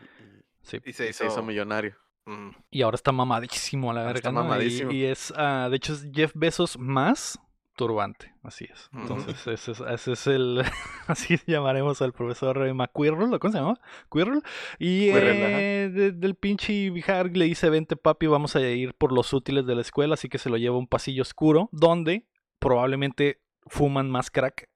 sí. 0.63 0.79
Y 0.85 0.91
y 0.91 0.93
se 0.93 1.13
se, 1.13 1.27
hizo. 1.27 1.43
millonario. 1.43 1.97
Mm. 2.27 2.51
Y 2.71 2.83
ahora 2.83 2.97
está 2.97 3.13
mamadísimo 3.13 3.91
a 3.91 3.95
la 3.95 4.03
verga, 4.03 4.17
está 4.19 4.33
mamadísimo. 4.33 4.91
Y, 4.93 5.05
es, 5.05 5.33
ah, 5.37 5.69
de 5.71 5.77
hecho, 5.77 5.93
es 5.93 6.07
Jeff 6.13 6.33
Bezos 6.35 6.77
más 6.79 7.39
turbante, 7.77 8.35
así 8.43 8.65
es. 8.65 8.91
Entonces, 8.93 9.47
ese 9.47 9.71
es, 9.73 9.81
ese 9.81 10.13
es 10.13 10.27
el, 10.27 10.65
así 11.07 11.39
llamaremos 11.47 12.03
al 12.03 12.13
profesor 12.13 12.67
eh, 12.67 12.75
McQuirrell, 12.75 13.33
¿o 13.35 13.39
¿cómo 13.39 13.53
se 13.53 13.59
llama? 13.59 13.79
Quirrell. 14.11 14.43
Y 14.79 15.11
eh, 15.11 15.89
de- 15.93 16.13
del 16.13 16.35
pinche 16.35 16.91
Harry 17.07 17.35
le 17.35 17.45
dice, 17.45 17.71
vente 17.71 17.95
papi, 17.97 18.27
vamos 18.27 18.57
a 18.57 18.61
ir 18.63 18.95
por 18.95 19.13
los 19.13 19.33
útiles 19.33 19.67
de 19.67 19.75
la 19.77 19.83
escuela, 19.83 20.15
así 20.15 20.29
que 20.29 20.39
se 20.39 20.51
lo 20.51 20.57
lleva 20.57 20.75
a 20.75 20.79
un 20.79 20.89
pasillo 20.89 21.23
oscuro, 21.23 21.69
donde 21.71 22.27
probablemente 22.59 23.41
fuman 23.67 24.11
más 24.11 24.31
crack. 24.31 24.69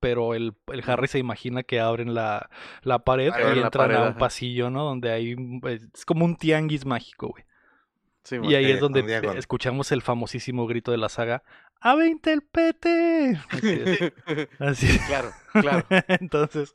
Pero 0.00 0.34
el, 0.34 0.54
el 0.72 0.82
Harry 0.88 1.08
se 1.08 1.18
imagina 1.18 1.64
que 1.64 1.80
abren 1.80 2.14
la, 2.14 2.50
la 2.82 3.00
pared 3.00 3.32
y 3.36 3.40
la 3.58 3.66
entran 3.66 3.70
pared, 3.70 3.96
a 3.96 4.02
un 4.02 4.08
ajá. 4.10 4.18
pasillo, 4.18 4.70
¿no? 4.70 4.84
Donde 4.84 5.10
hay... 5.10 5.34
un- 5.34 5.60
Es 5.92 6.04
como 6.04 6.24
un 6.24 6.36
tianguis 6.36 6.84
mágico, 6.86 7.28
güey. 7.28 7.44
Sí, 8.22 8.36
Y 8.42 8.54
ahí 8.54 8.66
Sí, 8.66 8.70
es 8.72 8.80
donde 8.80 9.00
escuchamos 9.38 9.90
el 9.90 10.02
famosísimo 10.02 10.66
grito 10.66 10.90
de 10.92 10.98
la 10.98 11.08
saga, 11.08 11.42
¡A 11.80 11.94
20 11.94 12.32
el 12.32 12.42
pete! 12.42 13.38
Así 13.50 13.68
es. 13.84 14.12
Así 14.58 14.86
es. 14.90 14.98
claro, 15.06 15.32
claro. 15.52 15.86
Entonces, 16.08 16.72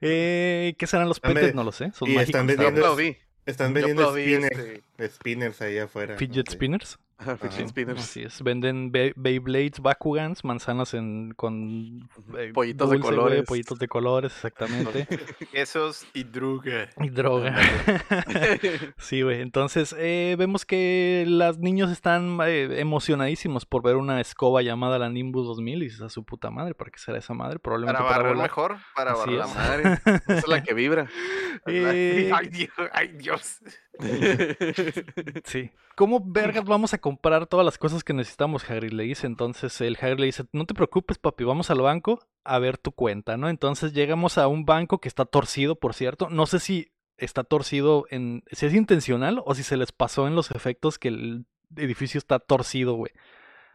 eh, 0.00 0.74
¿qué 0.78 0.86
serán 0.86 1.08
los 1.08 1.18
petes? 1.20 1.54
No 1.54 1.64
lo 1.64 1.72
sé. 1.72 1.90
Son 1.92 2.08
y 2.08 2.14
mágicos. 2.14 2.28
están 2.28 2.46
vendiendo- 2.46 2.80
aplaudí. 2.80 3.16
Están 3.46 3.74
vendiendo 3.74 4.10
spinners, 4.12 4.58
este- 4.58 5.08
spinners 5.10 5.60
ahí 5.60 5.78
afuera. 5.78 6.16
Fidget 6.16 6.48
spinners. 6.50 6.98
Fidget 7.40 7.68
spinners. 7.68 8.00
Así 8.00 8.22
es. 8.22 8.42
Venden 8.42 8.90
Bey- 8.92 9.12
Beyblades, 9.16 9.80
Bakugans, 9.80 10.44
manzanas 10.44 10.94
en, 10.94 11.32
con 11.36 12.08
eh, 12.38 12.50
Pollitos 12.52 12.90
de 12.90 12.96
dulce, 12.96 13.10
colores. 13.14 13.42
pollitos 13.44 13.78
de 13.78 13.88
colores, 13.88 14.32
exactamente. 14.34 15.06
Esos 15.52 16.06
y 16.14 16.24
druga. 16.24 16.88
y 17.00 17.08
droga. 17.10 17.54
Sí, 18.98 19.22
güey. 19.22 19.40
Entonces, 19.40 19.94
eh, 19.98 20.34
vemos 20.38 20.64
que 20.64 21.24
los 21.28 21.58
niños 21.58 21.90
están 21.90 22.38
eh, 22.46 22.80
emocionadísimos 22.80 23.66
por 23.66 23.82
ver 23.82 23.96
una 23.96 24.20
escoba 24.20 24.62
llamada 24.62 24.98
la 24.98 25.08
Nimbus 25.10 25.46
2000 25.46 25.82
y 25.82 25.84
dices 25.86 26.00
a 26.02 26.08
su 26.08 26.24
puta 26.24 26.50
madre, 26.50 26.74
¿para 26.74 26.90
qué 26.90 26.98
será 26.98 27.18
esa 27.18 27.34
madre? 27.34 27.58
Probablemente 27.58 28.02
Para 28.02 28.16
barrer 28.18 28.36
mejor, 28.36 28.76
para 28.94 29.12
Así 29.12 29.20
barrer 29.20 29.38
la 29.38 29.44
es. 29.44 29.54
Madre, 29.54 29.98
esa 30.26 30.38
es 30.38 30.48
la 30.48 30.62
que 30.62 30.74
vibra. 30.74 31.08
Eh, 31.66 32.30
Ay, 32.34 32.48
Dios, 32.48 32.70
ay, 32.92 33.08
Dios. 33.16 33.58
Sí. 35.44 35.70
¿Cómo 35.96 36.20
vergas 36.24 36.64
vamos 36.64 36.92
a 36.94 36.98
comprar 37.04 37.46
todas 37.46 37.66
las 37.66 37.76
cosas 37.76 38.02
que 38.02 38.14
necesitamos, 38.14 38.70
Harry? 38.70 38.88
Le 38.88 39.02
dice 39.02 39.26
entonces 39.26 39.78
el 39.82 39.98
Harry 40.00 40.16
le 40.16 40.24
dice, 40.24 40.44
no 40.52 40.64
te 40.64 40.72
preocupes, 40.72 41.18
papi, 41.18 41.44
vamos 41.44 41.70
al 41.70 41.82
banco 41.82 42.26
a 42.44 42.58
ver 42.58 42.78
tu 42.78 42.92
cuenta, 42.92 43.36
¿no? 43.36 43.50
Entonces 43.50 43.92
llegamos 43.92 44.38
a 44.38 44.48
un 44.48 44.64
banco 44.64 45.00
que 45.02 45.08
está 45.08 45.26
torcido, 45.26 45.76
por 45.76 45.92
cierto. 45.92 46.30
No 46.30 46.46
sé 46.46 46.60
si 46.60 46.92
está 47.18 47.44
torcido 47.44 48.06
en, 48.08 48.42
si 48.52 48.64
es 48.64 48.72
intencional 48.72 49.42
o 49.44 49.54
si 49.54 49.62
se 49.62 49.76
les 49.76 49.92
pasó 49.92 50.26
en 50.26 50.34
los 50.34 50.50
efectos 50.50 50.98
que 50.98 51.08
el 51.08 51.44
edificio 51.76 52.16
está 52.16 52.38
torcido, 52.38 52.94
güey. 52.94 53.12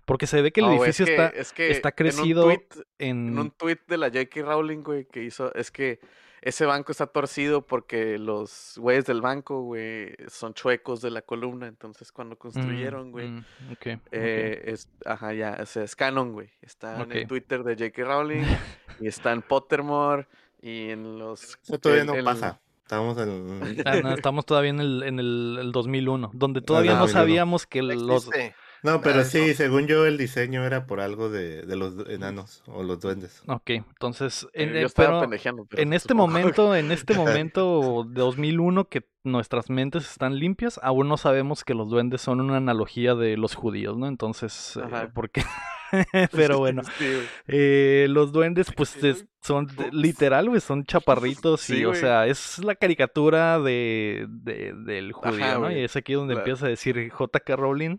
Porque 0.06 0.26
se 0.26 0.42
ve 0.42 0.52
que 0.52 0.62
el 0.62 0.66
No, 0.66 0.74
edificio 0.74 1.06
es 1.06 1.10
que- 1.12 1.16
está, 1.16 1.28
es 1.40 1.54
que 1.54 1.70
está 1.70 1.90
en 1.90 1.94
un 1.94 1.96
crecido 1.98 2.44
tweet- 2.46 2.84
en... 2.98 3.28
En 3.28 3.38
un 3.40 3.52
tweet 3.52 3.78
de 3.88 3.98
la 3.98 4.08
J.K. 4.08 4.42
Rowling, 4.42 4.82
güey, 4.82 5.06
que 5.06 5.24
hizo, 5.24 5.54
es 5.54 5.70
que 5.70 6.00
ese 6.42 6.66
banco 6.66 6.92
está 6.92 7.08
torcido 7.08 7.66
porque 7.66 8.18
los 8.18 8.76
güeyes 8.78 9.06
del 9.06 9.22
banco, 9.22 9.62
güey, 9.62 10.16
son 10.28 10.54
chuecos 10.54 11.02
de 11.02 11.12
la 11.12 11.22
columna. 11.22 11.68
Entonces, 11.68 12.12
cuando 12.12 12.38
construyeron, 12.38 13.12
güey, 13.12 13.30
Mm, 13.30 13.38
mm, 13.70 14.00
eh, 14.12 14.62
es, 14.66 14.90
ajá, 15.06 15.34
ya, 15.34 15.58
o 15.62 15.66
sea, 15.66 15.84
es 15.84 15.96
canon, 15.96 16.34
güey. 16.34 16.50
Está 16.62 17.02
en 17.04 17.12
el 17.12 17.28
Twitter 17.28 17.64
de 17.64 17.74
J.K. 17.76 18.04
Rowling 18.04 18.44
y 19.00 19.08
está 19.08 19.32
en 19.32 19.42
Pottermore 19.42 20.28
y 20.62 20.90
en 20.90 21.20
los... 21.20 21.58
Eso 21.64 21.78
todavía 21.80 22.04
no 22.06 22.14
el- 22.16 22.24
pasa. 22.26 22.60
Estamos 22.84 23.18
en. 23.20 23.84
Ah, 23.86 23.98
no, 24.02 24.14
estamos 24.16 24.46
todavía 24.48 24.72
en 24.72 24.80
el, 24.80 25.04
en 25.04 25.20
el, 25.20 25.58
el 25.62 25.72
2001, 25.72 26.32
donde 26.34 26.62
todavía 26.62 26.94
no 26.94 27.02
2001. 27.02 27.22
sabíamos 27.22 27.68
que 27.68 27.84
los... 27.84 28.26
Existe. 28.28 28.56
No, 28.84 29.02
pero 29.02 29.22
Ah, 29.22 29.24
sí, 29.26 29.54
según 29.56 29.88
yo, 29.88 30.06
el 30.06 30.18
diseño 30.18 30.66
era 30.66 30.86
por 30.86 31.02
algo 31.02 31.30
de, 31.30 31.64
de 31.64 31.76
los 31.76 32.08
enanos 32.10 32.64
o 32.68 32.84
los 32.84 33.00
duendes. 33.02 33.42
Ok, 33.48 33.70
entonces, 33.72 34.48
en, 34.54 34.70
yo 34.70 34.76
eh, 34.76 34.84
estaba 34.84 35.20
pero 35.28 35.66
pero 35.68 35.82
en 35.82 35.94
este 35.94 36.10
supongo. 36.14 36.28
momento, 36.28 36.76
en 36.76 36.92
este 36.92 37.14
momento 37.14 38.06
de 38.08 38.20
2001 38.22 38.86
que 38.88 39.06
nuestras 39.24 39.70
mentes 39.70 40.10
están 40.10 40.40
limpias, 40.40 40.80
aún 40.82 41.08
no 41.10 41.18
sabemos 41.18 41.64
que 41.64 41.74
los 41.74 41.90
duendes 41.90 42.22
son 42.22 42.40
una 42.40 42.58
analogía 42.58 43.16
de 43.16 43.36
los 43.38 43.54
judíos, 43.56 43.98
¿no? 43.98 44.08
Entonces, 44.08 44.78
eh, 44.78 45.10
porque... 45.14 45.44
pero 46.32 46.60
bueno, 46.60 46.84
Sí, 47.00 47.20
eh, 47.48 48.06
los 48.10 48.32
duendes 48.32 48.72
pues 48.76 48.96
es- 49.04 49.26
son 49.42 49.66
Ups. 49.66 49.92
literal, 49.94 50.48
güey, 50.50 50.62
son 50.62 50.86
chaparritos 50.86 51.70
y, 51.70 51.84
o 51.86 51.94
sea, 51.96 52.28
es 52.28 52.60
la 52.64 52.76
caricatura 52.76 53.60
de, 53.60 54.26
de- 54.30 54.74
del 54.74 55.12
judío, 55.14 55.44
Ajá, 55.46 55.58
¿no? 55.60 55.72
Y 55.72 55.80
es 55.84 55.96
aquí 55.96 56.14
donde 56.14 56.36
empieza 56.36 56.66
a 56.68 56.70
decir 56.70 57.10
J.K. 57.10 57.56
Rowling, 57.56 57.98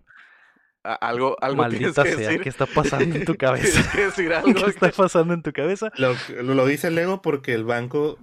algo, 0.83 1.37
algo 1.41 1.69
tienes 1.69 1.97
maldita 1.97 2.03
que 2.05 2.11
sea, 2.11 2.19
decir. 2.29 2.41
¿qué 2.43 2.49
está 2.49 2.67
pasando 2.67 3.17
en 3.17 3.25
tu 3.25 3.35
cabeza? 3.37 3.91
Que 3.93 4.05
decir 4.07 4.33
algo. 4.35 4.55
¿Qué 4.65 4.71
está 4.71 4.91
pasando 4.91 5.35
en 5.35 5.43
tu 5.43 5.53
cabeza? 5.53 5.91
Lo, 5.97 6.15
lo 6.43 6.67
dice 6.67 6.91
Lego 6.91 7.23
porque 7.23 7.55
el 7.55 7.65
banco 7.65 8.19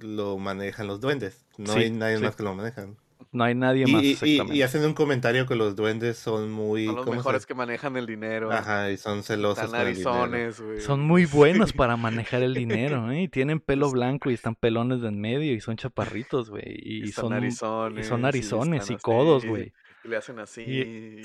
lo 0.00 0.38
manejan 0.38 0.86
los 0.86 1.00
duendes. 1.00 1.44
No 1.58 1.72
Sí, 1.74 1.80
hay 1.80 1.90
nadie 1.90 2.16
sí. 2.18 2.22
más 2.22 2.36
que 2.36 2.42
lo 2.42 2.54
manejan. 2.54 2.96
No 3.32 3.44
hay 3.44 3.54
nadie 3.54 3.84
Y, 3.86 3.92
más, 3.92 4.02
y- 4.02 4.06
y- 4.06 4.10
exactamente. 4.12 4.54
y 4.56 4.62
hacen 4.62 4.84
un 4.84 4.92
comentario 4.94 5.46
que 5.46 5.54
los 5.54 5.76
duendes 5.76 6.18
son 6.18 6.50
muy. 6.50 6.86
Son 6.86 6.96
los 6.96 7.04
¿cómo 7.04 7.14
se- 7.14 7.18
mejores 7.18 7.46
que 7.46 7.54
manejan 7.54 7.96
el 7.96 8.06
dinero. 8.06 8.50
Ajá, 8.50 8.90
y 8.90 8.96
son 8.96 9.22
celosos 9.22 9.66
el 9.66 9.70
narizones, 9.72 10.60
güey. 10.60 10.80
Son 10.80 11.00
muy 11.02 11.26
buenos 11.32 11.72
para 11.72 11.96
manejar 11.96 12.42
el 12.42 12.54
dinero, 12.54 13.08
¿eh? 13.12 13.22
Y 13.22 13.28
tienen 13.28 13.60
pelo 13.60 13.88
blanco 13.90 14.30
y 14.30 14.34
están 14.34 14.56
pelones 14.56 15.00
de 15.02 15.08
en 15.08 15.20
medio 15.20 15.52
y 15.54 15.60
son 15.60 15.76
chaparritos, 15.76 16.50
güey. 16.50 16.64
Y, 16.82 17.12
son, 17.12 17.26
y 17.26 17.30
narizones. 17.30 18.06
son 18.08 18.22
narizones 18.22 18.90
y 18.90 18.96
codos, 18.96 19.44
güey. 19.46 19.72
Y 20.04 20.08
Le 20.08 20.16
hacen 20.16 20.38
así. 20.38 20.62
Y- 20.66 21.22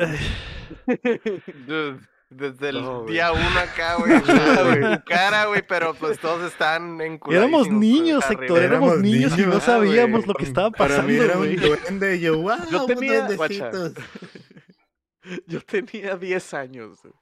Dude, 1.68 2.00
Desde 2.30 2.70
el 2.70 2.82
No, 2.82 3.06
día 3.06 3.32
uno 3.32 3.60
acá, 3.60 3.96
güey. 4.00 5.02
Cara, 5.06 5.46
güey, 5.46 5.62
pero 5.68 5.94
pues 5.94 6.20
todos 6.20 6.52
están 6.52 7.00
en 7.00 7.20
Éramos 7.30 7.70
niños, 7.70 8.24
Héctor, 8.30 8.62
éramos 8.64 8.98
niños 9.00 9.38
y 9.38 9.44
no 9.46 9.58
ah, 9.58 9.62
sabíamos 9.62 10.26
lo 10.26 10.34
que 10.34 10.44
estaba 10.46 10.72
Para 10.72 11.04
mí 11.04 11.18
pasando, 11.18 11.24
era 11.24 11.38
un 11.38 11.56
duende. 11.56 12.20
Yo, 12.20 12.40
wow, 12.42 12.58
Yo 12.72 12.86
tenía- 12.88 13.28
duendecitos". 13.28 13.94
Yo 15.48 15.62
tenía 15.62 16.16
10 16.18 16.54
años. 16.56 17.00
güey. 17.02 17.14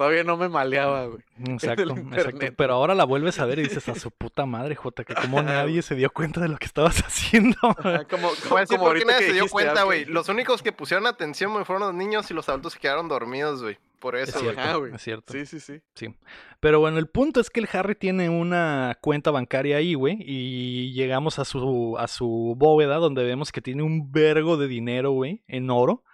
Todavía 0.00 0.24
no 0.24 0.38
me 0.38 0.48
maleaba, 0.48 1.04
güey. 1.08 1.22
Exacto, 1.44 1.82
exacto. 1.82 2.00
internet. 2.00 2.54
Pero 2.56 2.72
ahora 2.72 2.94
la 2.94 3.04
vuelves 3.04 3.38
a 3.38 3.44
ver 3.44 3.58
y 3.58 3.64
dices 3.64 3.86
a 3.86 3.94
su 3.94 4.10
puta 4.10 4.46
madre, 4.46 4.74
Jota, 4.74 5.04
que 5.04 5.14
como 5.14 5.42
nadie 5.42 5.82
se 5.82 5.94
dio 5.94 6.08
cuenta 6.08 6.40
de 6.40 6.48
lo 6.48 6.56
que 6.56 6.64
estabas 6.64 7.00
haciendo. 7.06 7.58
Ajá, 7.62 8.04
Como, 8.06 8.28
como, 8.28 8.38
como 8.48 8.48
por 8.48 8.66
qué 8.66 8.78
ahorita 8.78 9.06
nadie 9.12 9.18
que 9.18 9.24
se 9.26 9.32
dio 9.34 9.42
dijiste, 9.42 9.50
cuenta, 9.52 9.82
ah, 9.82 9.84
güey. 9.84 10.06
que- 10.06 10.10
Los 10.10 10.30
únicos 10.30 10.62
que 10.62 10.72
pusieron 10.72 11.06
atención 11.06 11.52
güey, 11.52 11.66
fueron 11.66 11.82
los 11.86 11.92
niños 11.94 12.30
y 12.30 12.34
los 12.34 12.48
adultos 12.48 12.72
se 12.72 12.78
quedaron 12.78 13.08
dormidos, 13.08 13.62
güey. 13.62 13.76
por 13.98 14.16
Es 14.16 14.30
eso. 14.30 14.38
cierto, 14.38 14.58
Ajá, 14.62 14.76
güey. 14.76 14.94
es 14.94 15.02
cierto. 15.02 15.34
Sí, 15.34 15.44
sí, 15.44 15.60
sí. 15.60 16.14
Pero 16.60 16.80
bueno, 16.80 16.96
el 16.96 17.06
punto 17.08 17.38
es 17.42 17.50
que 17.50 17.60
el 17.60 17.68
Harry 17.70 17.94
tiene 17.94 18.30
una 18.30 18.96
cuenta 19.02 19.30
bancaria 19.30 19.76
ahí, 19.76 19.92
güey, 19.92 20.16
y 20.20 20.94
llegamos 20.94 21.38
a 21.38 21.44
su, 21.44 21.96
a 21.98 22.08
su 22.08 22.54
bóveda 22.56 22.96
donde 22.96 23.22
vemos 23.22 23.52
que 23.52 23.60
tiene 23.60 23.82
un 23.82 24.10
vergo 24.10 24.56
de 24.56 24.66
dinero, 24.66 25.10
güey, 25.10 25.42
en 25.46 25.68
oro, 25.68 26.04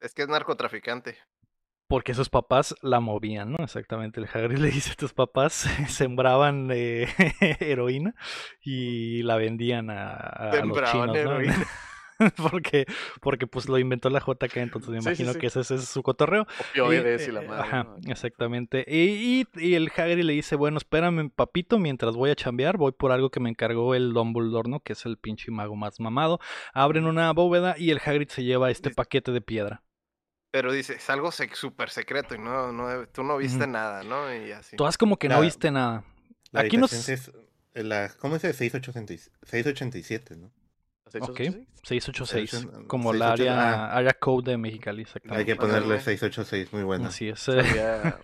Es 0.00 0.14
que 0.14 0.22
es 0.22 0.28
narcotraficante. 0.28 1.16
Porque 1.94 2.12
sus 2.12 2.28
papás 2.28 2.74
la 2.82 2.98
movían, 2.98 3.52
¿no? 3.52 3.58
Exactamente, 3.62 4.18
el 4.20 4.26
Harry 4.34 4.56
le 4.56 4.68
dice 4.72 4.96
tus 4.96 5.12
papás, 5.12 5.52
sembraban 5.88 6.68
eh, 6.72 7.06
heroína 7.60 8.16
y 8.60 9.22
la 9.22 9.36
vendían 9.36 9.90
a, 9.90 10.10
a 10.12 10.64
los 10.64 10.76
chinos, 10.90 11.16
porque, 12.36 12.84
porque 13.20 13.46
pues 13.46 13.68
lo 13.68 13.78
inventó 13.78 14.10
la 14.10 14.18
JK, 14.18 14.56
entonces 14.56 14.90
me 14.90 14.98
Sí, 14.98 15.02
sí, 15.02 15.08
imagino 15.22 15.32
sí. 15.34 15.38
que 15.38 15.46
ese, 15.46 15.60
ese 15.60 15.76
es 15.76 15.88
su 15.88 16.02
cotorreo. 16.02 16.46
Opioides 16.70 17.28
y 17.28 17.32
la 17.32 17.42
eh, 17.42 17.46
madre. 17.48 17.62
Ajá, 17.62 17.82
¿no? 17.84 17.96
exactamente. 18.10 18.84
Y, 18.88 19.40
y- 19.42 19.46
y 19.54 19.74
el 19.74 19.90
Hagrid 19.96 20.24
le 20.24 20.32
dice, 20.32 20.56
bueno, 20.56 20.78
espérame, 20.78 21.30
papito, 21.30 21.78
mientras 21.78 22.16
voy 22.16 22.30
a 22.30 22.34
chambear, 22.36 22.76
voy 22.76 22.90
por 22.92 23.12
algo 23.12 23.30
que 23.30 23.38
me 23.40 23.50
encargó 23.50 23.94
el 23.94 24.12
Dumbledore, 24.12 24.68
¿no? 24.68 24.80
Que 24.80 24.94
es 24.94 25.06
el 25.06 25.16
pinche 25.16 25.50
mago 25.52 25.76
más 25.76 26.00
mamado. 26.00 26.40
Abren 26.72 27.06
una 27.06 27.32
bóveda 27.32 27.76
y 27.78 27.90
el 27.90 28.00
Hagrid 28.04 28.28
se 28.30 28.42
lleva 28.42 28.70
este 28.70 28.90
paquete 28.90 29.30
de 29.32 29.40
piedra. 29.40 29.82
Pero 30.54 30.70
dice, 30.72 30.94
es 30.94 31.10
algo 31.10 31.32
sec- 31.32 31.54
súper 31.56 31.90
secreto 31.90 32.36
y 32.36 32.38
no, 32.38 32.70
no, 32.70 33.08
tú 33.08 33.24
no 33.24 33.36
viste 33.38 33.66
nada, 33.66 34.04
¿no? 34.04 34.32
Y 34.32 34.52
así. 34.52 34.76
Tú 34.76 34.86
haz 34.86 34.96
como 34.96 35.16
que 35.16 35.28
no 35.28 35.34
La- 35.34 35.40
viste 35.40 35.68
nada. 35.72 36.04
La 36.52 36.60
Aquí 36.60 36.76
nos... 36.76 36.92
es- 36.92 37.32
eh, 37.74 37.82
la, 37.82 38.08
¿Cómo 38.20 38.36
es 38.36 38.44
el 38.44 38.54
686 38.54 39.32
687, 39.42 40.36
no? 40.36 40.52
¿Has 41.06 41.14
hecho 41.16 41.32
Ok, 41.32 41.40
eso, 41.40 41.52
sí? 41.54 41.66
686, 41.82 42.50
Seis- 42.50 42.66
como 42.86 43.10
el 43.12 43.18
686, 43.18 43.50
área, 43.50 43.84
ah. 43.86 43.96
área 43.96 44.12
code 44.12 44.52
de 44.52 44.56
Mexicali, 44.58 44.98
Hay 44.98 45.02
exactamente. 45.02 45.44
que 45.44 45.56
ponerle 45.56 45.82
Ándale. 45.82 46.00
686, 46.02 46.72
muy 46.72 46.84
bueno. 46.84 47.08
Así 47.08 47.28
es. 47.30 47.40
Salía 47.40 48.20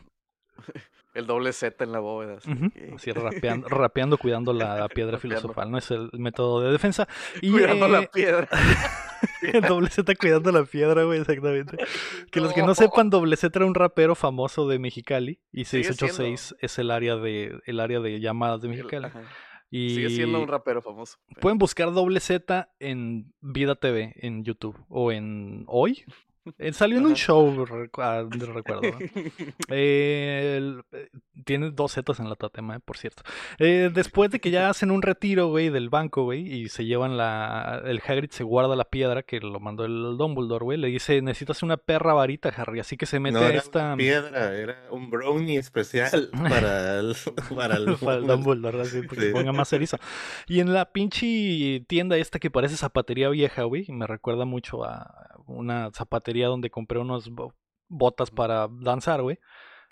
el 1.15 1.27
doble 1.27 1.53
Z 1.53 1.83
en 1.85 1.93
la 1.93 1.99
bóveda. 2.01 2.39
así, 2.95 3.13
rapeando, 3.13 3.69
rapeando 3.69 4.19
cuidando 4.19 4.53
la, 4.53 4.77
la 4.79 4.89
piedra 4.89 5.19
filosofal, 5.19 5.71
¿no? 5.71 5.79
Es 5.79 5.91
el 5.91 6.11
método 6.15 6.61
de 6.63 6.73
defensa. 6.73 7.09
Y, 7.43 7.51
Cuidando 7.51 7.87
eh, 7.87 7.91
la 7.91 8.03
piedra. 8.11 8.49
doble 9.69 9.91
Z 9.91 10.15
cuidando 10.15 10.53
la 10.53 10.65
piedra, 10.65 11.05
güey, 11.05 11.21
exactamente. 11.21 11.77
Que 12.31 12.41
los 12.41 12.53
que 12.53 12.63
no 12.63 12.75
sepan, 12.75 13.11
doble 13.11 13.37
Z 13.37 13.59
era 13.59 13.67
un 13.67 13.75
rapero 13.75 14.15
famoso 14.15 14.69
de 14.69 14.79
Mexicali 14.79 15.41
y 15.53 15.65
Sigue 15.65 15.85
686 15.85 16.55
es 16.61 16.79
el 16.79 16.91
área 16.91 17.17
de 17.17 17.61
el 17.67 17.81
área 17.81 18.01
de 18.01 18.21
llamadas 18.21 18.61
de 18.61 18.69
El- 18.69 18.77
Mexicali. 18.77 19.09
Y 19.73 19.91
Sigue 19.95 20.11
siendo 20.11 20.41
un 20.43 20.49
rapero 20.49 20.83
famoso. 20.83 21.19
pueden 21.41 21.57
buscar 21.59 21.93
doble 21.93 22.19
Z 22.19 22.71
en 22.81 23.33
Vida 23.41 23.77
TV 23.77 24.15
en 24.17 24.43
YouTube 24.43 24.77
o 24.89 25.13
en 25.13 25.63
Hoy. 25.69 26.05
Eh, 26.59 26.73
Salió 26.73 26.99
en 26.99 27.07
un 27.07 27.15
show, 27.15 27.65
ah, 27.99 28.25
recuerdo. 28.31 28.83
¿no? 28.83 28.99
Eh, 29.69 30.61
eh, 30.93 31.09
tiene 31.45 31.71
dos 31.71 31.95
Zetas 31.95 32.21
en 32.21 32.29
la 32.29 32.37
tatema, 32.37 32.77
eh, 32.77 32.81
por 32.85 32.97
cierto. 32.97 33.23
Eh, 33.59 33.91
después 33.93 34.31
de 34.31 34.41
que 34.41 34.51
ya 34.51 34.69
hacen 34.69 34.91
un 34.91 35.03
retiro, 35.03 35.49
güey, 35.49 35.69
del 35.71 35.89
banco, 35.89 36.25
güey, 36.25 36.41
y 36.53 36.69
se 36.69 36.85
llevan 36.85 37.17
la... 37.17 37.83
El 37.85 38.01
Hagrid 38.07 38.31
se 38.31 38.45
guarda 38.45 38.77
la 38.77 38.85
piedra 38.85 39.23
que 39.23 39.41
lo 39.41 39.61
mandó 39.61 39.85
el 39.85 40.17
Dumbledore, 40.19 40.65
güey. 40.65 40.79
Le 40.79 40.89
dice, 40.89 41.23
necesitas 41.23 41.63
una 41.63 41.77
perra 41.77 42.13
varita, 42.15 42.49
Harry. 42.51 42.81
Así 42.81 42.97
que 42.97 43.07
se 43.07 43.21
mete 43.21 43.39
no 43.39 43.45
a 43.45 43.49
era 43.49 43.59
esta... 43.59 43.87
una 43.87 43.97
piedra, 43.97 44.55
era 44.57 44.77
un 44.91 45.11
brownie 45.11 45.57
especial 45.59 46.31
para 46.49 46.99
el, 47.01 47.15
para 47.55 47.77
el, 47.77 47.97
Para 47.97 48.17
el 48.17 48.27
Dumbledore, 48.27 48.83
así, 48.83 49.03
porque 49.03 49.21
Sí. 49.27 49.33
ponga 49.33 49.53
más 49.53 49.73
erizo. 49.73 49.99
Y 50.47 50.61
en 50.61 50.73
la 50.73 50.87
pinche 50.93 51.85
tienda 51.87 52.17
esta 52.17 52.39
que 52.39 52.51
parece 52.51 52.77
zapatería 52.77 53.29
vieja, 53.29 53.65
güey, 53.65 53.87
me 53.91 54.07
recuerda 54.07 54.45
mucho 54.45 54.85
a 54.85 55.37
una 55.47 55.91
zapatería 55.93 56.40
donde 56.49 56.71
compré 56.71 56.99
unos 56.99 57.29
bo- 57.31 57.55
botas 57.89 58.31
para 58.31 58.69
danzar, 58.71 59.23
güey. 59.23 59.39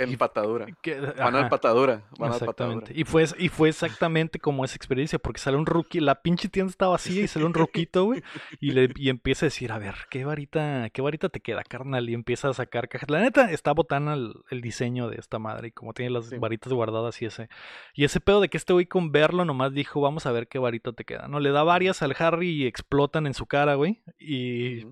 Empatadura. 0.01 0.67
que- 0.81 0.95
Van 1.01 1.35
ajá. 1.35 1.39
al 1.41 1.49
patadura. 1.49 2.05
Van 2.21 2.31
al 2.31 2.37
Exactamente. 2.39 2.81
patadura. 2.83 3.01
Y 3.01 3.03
fue, 3.03 3.25
y 3.37 3.49
fue 3.49 3.69
exactamente 3.69 4.39
como 4.39 4.65
esa 4.65 4.77
experiencia, 4.77 5.19
porque 5.19 5.41
sale 5.41 5.57
un 5.57 5.67
rookie, 5.67 5.99
la 5.99 6.23
pinche 6.23 6.49
tienda 6.49 6.71
está 6.71 6.87
vacía 6.87 7.25
y 7.25 7.27
sale 7.27 7.45
un 7.45 7.53
ruquito, 7.89 8.05
güey, 8.05 8.23
y, 8.61 8.71
le, 8.71 8.91
y 8.95 9.09
empieza 9.09 9.47
a 9.47 9.49
decir, 9.49 9.73
a 9.73 9.79
ver, 9.79 9.97
¿qué 10.09 10.25
varita, 10.25 10.89
qué 10.91 11.03
varita 11.03 11.31
te 11.31 11.41
queda, 11.41 11.65
carnal? 11.65 12.09
Y 12.09 12.15
empieza 12.15 12.49
a 12.49 12.55
sacar 12.55 12.89
cajas. 12.89 13.11
La 13.11 13.19
neta, 13.19 13.51
está 13.51 13.73
botana 13.73 14.15
el, 14.15 14.35
el 14.53 14.61
diseño 14.61 15.09
de 15.09 15.17
esta 15.17 15.41
madre, 15.41 15.67
y 15.69 15.73
como 15.73 15.93
tiene 15.95 16.11
las 16.13 16.27
Sí. 16.29 16.39
varitas 16.39 16.73
guardadas 16.73 17.21
y 17.21 17.25
ese. 17.25 17.49
Y 17.93 18.05
ese 18.05 18.21
pedo 18.21 18.41
de 18.41 18.49
que 18.49 18.57
este 18.57 18.73
güey 18.75 18.87
con 18.87 19.11
verlo 19.11 19.45
nomás 19.45 19.73
dijo, 19.73 20.01
vamos 20.01 20.27
a 20.27 20.31
ver 20.31 20.47
qué 20.47 20.61
varita 20.61 20.93
te 20.93 21.03
queda, 21.05 21.27
¿no? 21.27 21.41
Le 21.41 21.51
da 21.51 21.65
varias 21.65 22.03
al 22.03 22.15
Harry 22.21 22.51
y 22.51 22.67
explotan 22.69 23.27
en 23.27 23.35
su 23.35 23.47
cara, 23.47 23.75
güey. 23.75 24.01
Y. 24.21 24.85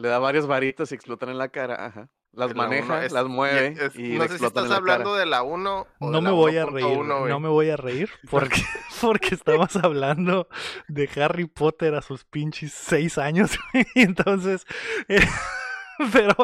Le 0.00 0.08
da 0.08 0.18
varias 0.18 0.46
varitas 0.46 0.90
y 0.92 0.94
explotan 0.94 1.28
en 1.28 1.38
la 1.38 1.48
cara. 1.48 1.84
Ajá. 1.86 2.08
Las 2.32 2.50
la 2.50 2.54
maneja, 2.54 3.04
es- 3.04 3.12
las 3.12 3.26
mueve 3.26 3.74
es- 3.78 3.96
y 3.96 4.14
no 4.14 4.22
le 4.22 4.28
sé 4.28 4.38
si 4.38 4.44
explotan 4.44 4.46
estás 4.46 4.64
en 4.64 4.70
la 4.70 4.76
hablando 4.76 5.10
cara. 5.10 5.18
de 5.20 5.26
la 5.26 5.42
1 5.42 5.86
o 5.98 6.10
no 6.10 6.18
de 6.18 6.22
me 6.22 6.28
la 6.28 6.34
voy 6.34 6.56
a 6.56 6.64
reír, 6.66 6.86
1.1, 6.86 7.18
güey. 7.18 7.32
no 7.32 7.40
me 7.40 7.48
voy 7.48 7.70
a 7.70 7.76
reír 7.76 8.08
porque, 8.30 8.62
porque 9.00 9.34
estamos 9.34 9.74
hablando 9.76 10.48
de 10.86 11.08
Harry 11.16 11.46
Potter 11.46 11.94
a 11.96 12.02
sus 12.02 12.24
pinches 12.24 12.72
seis 12.72 13.18
años, 13.18 13.58
güey, 13.72 13.84
entonces, 13.96 14.64
eh, 15.08 15.20
pero, 16.12 16.34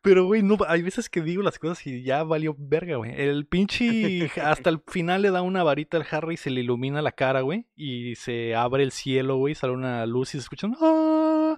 pero, 0.00 0.24
güey, 0.26 0.42
no, 0.42 0.56
hay 0.66 0.82
veces 0.82 1.08
que 1.10 1.20
digo 1.20 1.42
las 1.42 1.58
cosas 1.58 1.86
y 1.86 2.02
ya 2.02 2.22
valió 2.22 2.54
verga, 2.58 2.96
güey, 2.96 3.12
el 3.20 3.46
pinche, 3.46 4.30
hasta 4.42 4.70
el 4.70 4.80
final 4.86 5.22
le 5.22 5.30
da 5.30 5.42
una 5.42 5.62
varita 5.62 5.96
al 5.96 6.06
Harry 6.10 6.34
y 6.34 6.36
se 6.38 6.50
le 6.50 6.60
ilumina 6.60 7.02
la 7.02 7.12
cara, 7.12 7.40
güey, 7.40 7.66
y 7.76 8.14
se 8.16 8.54
abre 8.54 8.82
el 8.82 8.92
cielo, 8.92 9.36
güey, 9.36 9.54
sale 9.54 9.72
una 9.72 10.06
luz 10.06 10.30
y 10.30 10.38
se 10.38 10.42
escuchan, 10.44 10.74
"Ah", 10.80 11.56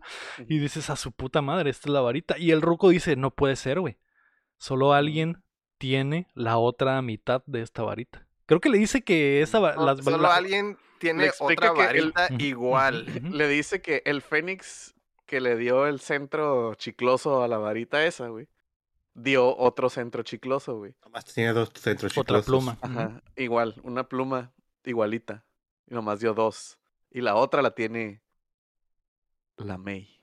y 0.48 0.58
dices 0.58 0.90
a 0.90 0.96
su 0.96 1.12
puta 1.12 1.42
madre, 1.42 1.70
esta 1.70 1.88
es 1.88 1.92
la 1.92 2.00
varita, 2.00 2.38
y 2.38 2.50
el 2.50 2.62
ruco 2.62 2.88
dice, 2.90 3.16
no 3.16 3.30
puede 3.30 3.56
ser, 3.56 3.80
güey. 3.80 3.98
Solo 4.58 4.92
alguien 4.92 5.42
tiene 5.78 6.28
la 6.34 6.58
otra 6.58 7.00
mitad 7.02 7.42
de 7.46 7.60
esta 7.62 7.82
varita. 7.82 8.26
Creo 8.46 8.60
que 8.60 8.68
le 8.68 8.78
dice 8.78 9.02
que 9.02 9.42
esa 9.42 9.58
va- 9.58 9.74
No, 9.74 9.86
las 9.86 10.02
Solo 10.04 10.18
la- 10.18 10.36
alguien 10.36 10.78
tiene 10.98 11.30
otra 11.40 11.68
el- 11.68 11.74
varita 11.76 12.28
igual. 12.38 13.06
Le 13.32 13.48
dice 13.48 13.82
que 13.82 14.02
el 14.06 14.22
Fénix 14.22 14.93
que 15.34 15.40
le 15.40 15.56
dio 15.56 15.88
el 15.88 15.98
centro 15.98 16.76
chicloso 16.76 17.42
a 17.42 17.48
la 17.48 17.58
varita 17.58 18.04
esa, 18.04 18.28
güey, 18.28 18.46
dio 19.14 19.56
otro 19.56 19.90
centro 19.90 20.22
chicloso, 20.22 20.78
güey. 20.78 20.94
Nomás 21.04 21.24
tiene 21.24 21.52
dos 21.52 21.72
centros 21.74 22.16
otra 22.16 22.38
chiclosos. 22.38 22.46
pluma. 22.46 22.78
Ajá, 22.80 23.20
igual, 23.34 23.74
una 23.82 24.08
pluma 24.08 24.52
igualita. 24.84 25.44
Y 25.88 25.94
nomás 25.94 26.20
dio 26.20 26.34
dos. 26.34 26.78
Y 27.10 27.20
la 27.20 27.34
otra 27.34 27.62
la 27.62 27.74
tiene 27.74 28.22
la 29.56 29.76
May. 29.76 30.13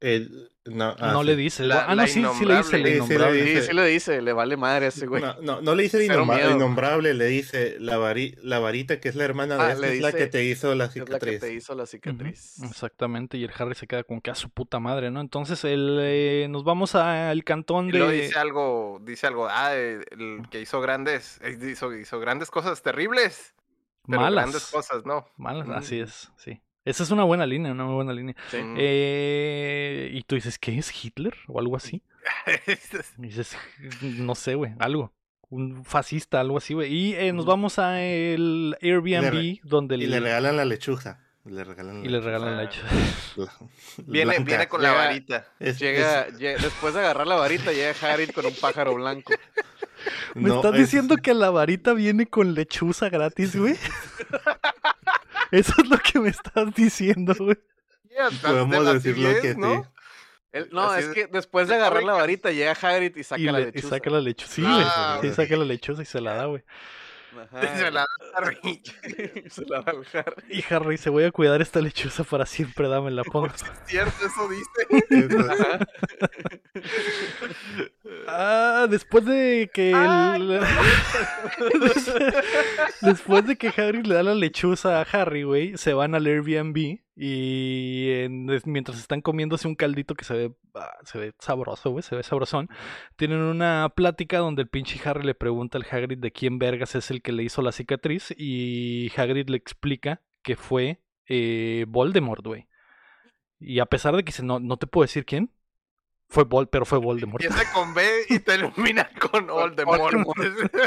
El- 0.00 0.52
no, 0.64 0.94
ah, 1.00 1.12
no 1.12 1.22
sí. 1.22 1.26
le 1.26 1.34
dice. 1.36 1.64
La- 1.64 1.86
ah, 1.88 1.94
no, 1.96 2.06
sí, 2.06 2.22
sí 2.38 2.44
le 2.44 2.56
dice 2.58 2.78
la 2.78 2.88
innombrable. 2.90 3.40
Sí, 3.40 3.46
sí 3.46 3.46
le. 3.46 3.48
Sí, 3.48 3.54
dice- 3.54 3.66
sí 3.68 3.72
le 3.74 3.86
dice, 3.86 4.22
le 4.22 4.32
vale 4.32 4.56
madre 4.56 4.84
a 4.84 4.88
ese 4.90 5.06
güey. 5.06 5.22
No, 5.22 5.34
no, 5.40 5.60
no 5.62 5.74
le 5.74 5.82
dice 5.84 6.04
innombrable, 6.04 6.44
miedo. 6.44 6.56
innombrable, 6.56 7.14
le 7.14 7.24
dice 7.24 7.76
la, 7.80 7.98
vari- 7.98 8.36
la 8.42 8.58
varita 8.60 9.00
que 9.00 9.08
es 9.08 9.14
la 9.16 9.24
hermana 9.24 9.56
de 9.56 9.62
Ah, 9.62 9.72
esta, 9.72 9.86
le 9.86 9.94
es 9.96 10.00
la 10.02 10.08
dice 10.08 10.18
que 10.18 10.26
te 10.28 10.44
hizo 10.44 10.74
la 10.74 10.84
Es 10.84 10.94
la 10.96 11.04
que 11.04 11.10
cicatriz. 11.10 11.40
te 11.40 11.52
hizo 11.54 11.74
la 11.74 11.86
cicatriz. 11.86 12.62
Exactamente, 12.62 13.38
y 13.38 13.44
el 13.44 13.50
Harry 13.58 13.74
se 13.74 13.86
queda 13.88 14.04
como 14.04 14.20
que 14.20 14.30
a 14.30 14.34
su 14.34 14.50
puta 14.50 14.78
madre, 14.78 15.10
¿no? 15.10 15.20
Entonces 15.20 15.64
el, 15.64 15.98
eh, 16.02 16.46
nos 16.50 16.64
vamos 16.64 16.94
al 16.94 17.42
cantón 17.44 17.88
Y 17.88 17.92
luego 17.92 18.10
de... 18.10 18.20
dice 18.20 18.38
algo, 18.38 19.00
dice 19.02 19.26
algo, 19.26 19.48
ah, 19.50 19.70
eh, 19.74 20.00
el 20.12 20.42
que 20.50 20.60
hizo 20.60 20.80
grandes, 20.80 21.40
eh, 21.42 21.58
hizo, 21.72 21.92
hizo 21.96 22.20
grandes 22.20 22.50
cosas 22.50 22.82
terribles. 22.82 23.54
Pero 24.06 24.20
Malas. 24.20 24.44
grandes 24.44 24.66
cosas, 24.66 25.04
¿no? 25.04 25.26
Malas, 25.36 25.66
Mm. 25.66 25.72
así 25.72 25.98
es, 26.00 26.30
sí. 26.36 26.60
Esa 26.88 27.02
es 27.02 27.10
una 27.10 27.24
buena 27.24 27.46
línea, 27.46 27.72
una 27.72 27.84
muy 27.84 27.94
buena 27.94 28.12
línea. 28.12 28.34
Sí. 28.50 28.58
Eh, 28.76 30.10
y 30.12 30.22
tú 30.22 30.34
dices, 30.36 30.58
¿qué 30.58 30.78
es 30.78 31.04
Hitler? 31.04 31.34
O 31.46 31.58
algo 31.60 31.76
así. 31.76 32.02
Y 33.18 33.22
dices, 33.22 33.56
no 34.02 34.34
sé, 34.34 34.54
güey, 34.54 34.72
algo. 34.78 35.12
Un 35.50 35.84
fascista, 35.84 36.40
algo 36.40 36.58
así, 36.58 36.74
güey. 36.74 36.92
Y 36.92 37.14
eh, 37.14 37.32
nos 37.32 37.46
vamos 37.46 37.78
a 37.78 38.00
el 38.02 38.76
Airbnb 38.82 39.60
donde 39.64 39.96
Y 39.96 40.06
le 40.06 40.20
regalan 40.20 40.56
la 40.56 40.64
lechuza. 40.64 41.20
Le 41.44 41.64
regalan 41.64 42.04
y 42.04 42.08
le 42.08 42.20
regalan 42.20 42.56
la 42.56 42.62
leche. 42.64 42.80
la- 43.36 43.50
viene, 44.06 44.38
viene 44.40 44.68
con 44.68 44.82
la 44.82 44.92
varita. 44.92 45.46
Es- 45.58 45.78
Llega, 45.78 46.22
es- 46.22 46.34
lle- 46.38 46.58
después 46.58 46.92
de 46.92 47.00
agarrar 47.00 47.26
la 47.26 47.36
varita, 47.36 47.72
llega 47.72 47.94
Harry 48.02 48.26
con 48.26 48.44
un 48.44 48.54
pájaro 48.60 48.94
blanco. 48.94 49.32
¿Me 50.34 50.50
no, 50.50 50.56
estás 50.56 50.74
es- 50.74 50.80
diciendo 50.80 51.16
que 51.16 51.32
la 51.32 51.48
varita 51.48 51.94
viene 51.94 52.26
con 52.26 52.52
lechuza 52.52 53.08
gratis, 53.08 53.56
güey? 53.56 53.76
Eso 55.50 55.72
es 55.82 55.88
lo 55.88 55.98
que 55.98 56.20
me 56.20 56.28
estás 56.30 56.74
diciendo, 56.74 57.34
güey. 57.38 57.56
Yeah, 58.10 58.30
Podemos 58.42 58.84
de 58.86 58.94
decirlo 58.94 59.28
las 59.28 59.40
que 59.40 59.46
10, 59.54 59.56
¿no? 59.58 59.82
sí. 59.82 59.88
Él- 60.52 60.68
no, 60.72 60.82
Así 60.90 61.04
es 61.04 61.14
que 61.14 61.26
después 61.26 61.68
de 61.68 61.74
agarrar 61.74 62.02
la 62.02 62.14
varita, 62.14 62.50
llega 62.50 62.72
Hagrid 62.72 63.14
y 63.16 63.22
saca 63.22 63.40
Y, 63.40 63.44
la 63.44 63.60
y 63.60 63.64
lechuza. 63.66 63.88
saca 63.90 64.10
la 64.10 64.20
lechuza. 64.20 64.52
Sí, 64.54 64.62
Ah. 64.66 65.18
Sí, 65.20 65.32
saca 65.32 65.56
la 65.56 65.64
lechuza 65.64 66.02
y 66.02 66.06
se 66.06 66.20
la 66.20 66.34
da, 66.34 66.46
güey. 66.46 66.62
Ajá. 67.38 67.60
Se 67.78 67.90
la 67.92 68.00
da 68.00 68.06
Harry. 68.34 68.82
Se 69.50 69.64
la 69.66 69.82
da 69.82 69.92
al 69.92 70.06
Harry. 70.14 70.42
Y 70.48 70.64
Harry 70.74 70.90
dice, 70.92 71.10
voy 71.10 71.24
a 71.24 71.30
cuidar 71.30 71.60
esta 71.62 71.80
lechuza 71.80 72.24
para 72.24 72.46
siempre, 72.46 72.88
dame 72.88 73.10
la 73.10 73.22
pongo. 73.32 73.46
Es 73.46 73.62
cierto, 73.86 74.26
eso 74.26 74.48
dice. 74.48 75.78
Ah, 78.26 78.86
después 78.88 79.24
de 79.24 79.70
que 79.72 79.90
el- 79.90 80.60
después 83.02 83.46
de 83.46 83.56
que 83.56 83.68
Harry 83.76 84.02
le 84.02 84.14
da 84.14 84.22
la 84.22 84.34
lechuza 84.34 85.00
a 85.00 85.02
Harry, 85.02 85.42
güey, 85.42 85.76
se 85.76 85.92
van 85.92 86.14
al 86.14 86.26
Airbnb 86.26 86.76
Y 87.16 88.10
en- 88.12 88.46
mientras 88.66 88.98
están 88.98 89.20
comiéndose 89.20 89.68
un 89.68 89.74
caldito 89.74 90.14
que 90.14 90.24
se 90.24 90.34
ve, 90.34 90.52
ah, 90.74 90.92
se 91.04 91.18
ve 91.18 91.32
sabroso, 91.38 91.90
güey, 91.90 92.02
se 92.02 92.16
ve 92.16 92.22
sabrosón, 92.22 92.68
tienen 93.16 93.38
una 93.40 93.90
plática 93.94 94.38
donde 94.38 94.62
el 94.62 94.68
pinche 94.68 95.00
Harry 95.08 95.24
le 95.24 95.34
pregunta 95.34 95.78
al 95.78 95.86
Hagrid 95.90 96.18
de 96.18 96.32
quién 96.32 96.58
vergas 96.58 96.94
es 96.94 97.10
el 97.10 97.22
que 97.22 97.32
le 97.32 97.42
hizo 97.42 97.62
la 97.62 97.72
cicatriz 97.72 98.32
y 98.36 99.10
Hagrid 99.16 99.48
le 99.48 99.56
explica 99.56 100.22
que 100.42 100.56
fue 100.56 101.00
eh, 101.26 101.84
Voldemort, 101.88 102.44
güey. 102.46 102.68
Y 103.60 103.80
a 103.80 103.86
pesar 103.86 104.14
de 104.14 104.22
que 104.22 104.30
dice, 104.30 104.44
no, 104.44 104.60
no 104.60 104.76
te 104.76 104.86
puedo 104.86 105.02
decir 105.04 105.24
quién, 105.24 105.50
fue 106.28 106.44
Vol, 106.44 106.68
pero 106.68 106.84
fue 106.84 106.98
Voldemort. 106.98 107.42
Empieza 107.42 107.72
con 107.72 107.94
B 107.94 108.06
y 108.28 108.38
termina 108.40 109.10
con 109.18 109.46
Voldemort. 109.46 110.14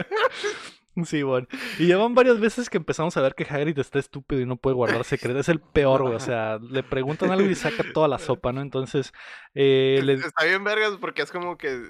Sí, 1.06 1.24
bueno. 1.24 1.48
Y 1.80 1.88
ya 1.88 1.96
van 1.98 2.14
varias 2.16 2.42
veces 2.42 2.70
que 2.70 2.76
empezamos 2.76 3.16
a 3.16 3.22
ver 3.22 3.34
que 3.34 3.46
Hagrid 3.46 3.80
está 3.80 3.98
estúpido 3.98 4.42
y 4.42 4.46
no 4.46 4.58
puede 4.58 4.76
guardar 4.76 5.06
secretos. 5.06 5.40
Es 5.40 5.50
el 5.50 5.62
peor, 5.62 6.02
güey. 6.02 6.16
O 6.16 6.20
sea, 6.20 6.60
le 6.60 6.84
preguntan 6.84 7.32
algo 7.32 7.50
y 7.50 7.56
saca 7.56 7.86
toda 7.94 8.10
la 8.10 8.20
sopa, 8.20 8.52
¿no? 8.52 8.62
Entonces, 8.62 9.14
eh, 9.56 10.02
le- 10.04 10.16
Está 10.16 10.44
bien 10.44 10.66
vergas 10.66 10.98
porque 11.00 11.22
es 11.22 11.32
como 11.32 11.58
que 11.58 11.82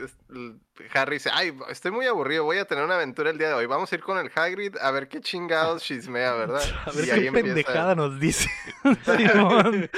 Harry 0.94 1.18
dice, 1.18 1.30
ay, 1.34 1.54
estoy 1.70 1.92
muy 1.92 2.06
aburrido, 2.08 2.44
voy 2.44 2.58
a 2.58 2.66
tener 2.66 2.84
una 2.84 2.96
aventura 2.96 3.30
el 3.30 3.38
día 3.38 3.50
de 3.50 3.54
hoy. 3.54 3.66
Vamos 3.66 3.92
a 3.92 3.96
ir 3.96 4.02
con 4.02 4.18
el 4.18 4.32
Hagrid 4.34 4.78
a 4.82 4.90
ver 4.92 5.08
qué 5.10 5.20
chingados 5.22 5.84
chismea, 5.84 6.34
¿verdad? 6.34 6.62
a 6.86 6.92
ver 6.92 7.08
Y 7.08 7.12
ahí 7.12 7.20
qué 7.22 7.28
empieza- 7.28 7.46
pendejada 7.48 7.96
nos 7.96 8.20
dice. 8.20 8.50
Simón. 9.18 9.90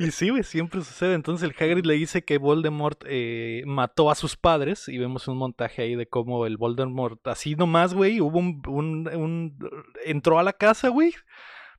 y 0.00 0.10
sí, 0.10 0.30
güey, 0.30 0.42
siempre 0.42 0.82
sucede. 0.82 1.14
Entonces 1.14 1.48
el 1.48 1.54
Hagrid 1.56 1.84
le 1.84 1.94
dice 1.94 2.24
que 2.24 2.38
Voldemort 2.38 3.02
eh, 3.06 3.62
mató 3.66 4.10
a 4.10 4.14
sus 4.14 4.36
padres 4.36 4.88
y 4.88 4.98
vemos 4.98 5.28
un 5.28 5.36
montaje 5.36 5.82
ahí 5.82 5.94
de 5.94 6.06
cómo 6.08 6.46
el 6.46 6.56
Voldemort, 6.56 7.24
así 7.28 7.54
nomás, 7.54 7.94
güey, 7.94 8.20
hubo 8.20 8.38
un, 8.38 8.60
un- 8.66 9.08
un- 9.14 9.58
Entró 10.04 10.38
a 10.38 10.42
la 10.42 10.52
casa, 10.52 10.88
güey. 10.88 11.14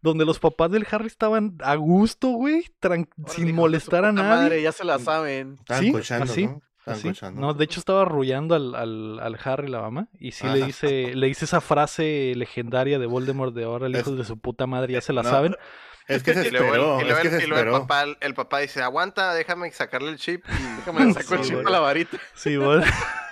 Donde 0.01 0.23
los 0.23 0.37
papás 0.39 0.69
del 0.71 0.85
Harry 0.91 1.07
estaban 1.07 1.57
a 1.63 1.75
gusto, 1.75 2.27
güey, 2.29 2.63
sin 3.27 3.55
molestar 3.55 4.05
a 4.05 4.11
nadie. 4.11 4.29
madre, 4.43 4.61
ya 4.61 4.71
se 4.71 4.83
la 4.85 4.99
saben. 4.99 5.57
Sí, 5.79 5.93
así, 6.11 6.45
¿no? 6.45 6.61
No, 7.33 7.53
de 7.53 7.65
hecho 7.65 7.79
estaba 7.79 8.03
arrullando 8.03 8.53
al, 8.55 8.75
al, 8.75 9.19
al 9.19 9.39
Harry 9.43 9.67
la 9.67 9.81
mamá 9.81 10.07
y 10.19 10.31
sí 10.33 10.45
le 10.47 10.65
dice, 10.65 11.15
le 11.15 11.27
dice 11.27 11.45
esa 11.45 11.61
frase 11.61 12.33
legendaria 12.35 12.99
de 12.99 13.05
Voldemort 13.07 13.53
de 13.55 13.63
ahora 13.63 13.87
el 13.87 13.95
Es- 13.95 14.01
hijo 14.01 14.11
de 14.15 14.23
su 14.25 14.37
puta 14.37 14.67
madre, 14.67 14.93
ya 14.93 15.01
se 15.01 15.13
la 15.13 15.23
No, 15.23 15.29
saben. 15.29 15.55
Es 16.07 16.21
que 16.21 16.35
se 16.35 16.41
Y 16.47 16.51
luego, 16.51 16.67
el- 16.67 16.73
esperó, 16.81 17.01
y 17.01 17.03
luego 17.05 17.19
el, 17.21 17.29
se 17.29 17.43
y 17.43 17.47
luego 17.47 17.61
el 17.61 17.67
esperó. 17.67 17.87
papá, 17.87 18.05
el 18.21 18.33
papá 18.35 18.59
dice, 18.59 18.81
aguanta, 18.83 19.33
déjame 19.33 19.71
sacarle 19.71 20.11
el 20.11 20.17
chip. 20.17 20.43
y- 20.47 20.51
Déjame 20.85 21.13
saco 21.13 21.35
el 21.35 21.41
chip 21.41 21.65
a 21.65 21.69
la 21.71 21.79
varita. 21.79 22.17
Sí, 22.35 22.55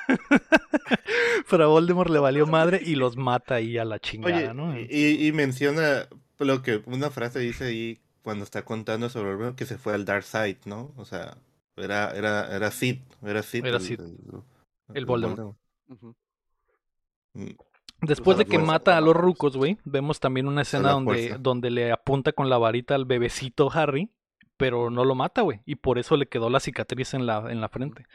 Pero 1.50 1.64
a 1.64 1.68
Voldemort 1.68 2.10
le 2.10 2.20
valió 2.20 2.46
madre 2.48 2.82
y 2.84 2.96
los 2.96 3.18
mata 3.18 3.56
ahí 3.56 3.78
a 3.78 3.86
la 3.86 4.00
chingada, 4.00 4.36
Oye, 4.36 4.54
¿no? 4.54 4.80
y, 4.80 5.28
y 5.28 5.32
menciona 5.32 6.08
lo 6.40 6.62
que 6.62 6.82
una 6.86 7.10
frase 7.10 7.40
dice 7.40 7.66
ahí 7.66 8.00
cuando 8.22 8.44
está 8.44 8.64
contando 8.64 9.10
sobre 9.10 9.48
el 9.50 9.56
que 9.56 9.66
se 9.66 9.78
fue 9.78 9.94
al 9.94 10.06
Dark 10.06 10.24
Side, 10.24 10.60
¿no? 10.66 10.92
O 10.98 11.06
sea, 11.06 11.38
era, 11.76 12.12
era, 12.12 12.56
era 12.56 12.72
Sid, 12.72 13.00
era 13.24 13.42
Sid. 13.44 13.66
Era 13.66 13.80
Sid, 13.80 14.00
el 14.94 15.06
Voldemort. 15.06 15.56
Mm, 17.34 17.48
Después 18.02 18.38
de 18.38 18.44
la 18.44 18.50
que 18.50 18.60
mata 18.60 18.98
a 18.98 19.02
los 19.02 19.16
rucos, 19.16 19.56
güey, 19.56 19.78
vemos 19.86 20.20
también 20.20 20.48
una 20.48 20.64
escena 20.64 20.92
donde, 20.92 21.38
donde 21.40 21.72
le 21.72 21.92
apunta 21.92 22.34
con 22.34 22.50
la 22.50 22.58
varita 22.58 22.96
al 22.96 23.06
bebecito 23.06 23.72
Harry, 23.72 24.10
pero 24.58 24.90
no 24.90 25.06
lo 25.06 25.16
mata, 25.16 25.42
güey, 25.42 25.62
y 25.66 25.76
por 25.76 25.98
eso 25.98 26.18
le 26.18 26.28
quedó 26.28 26.50
la 26.50 26.60
cicatriz 26.60 27.14
en 27.14 27.26
la, 27.26 27.50
en 27.50 27.62
la 27.62 27.70
frente. 27.70 28.06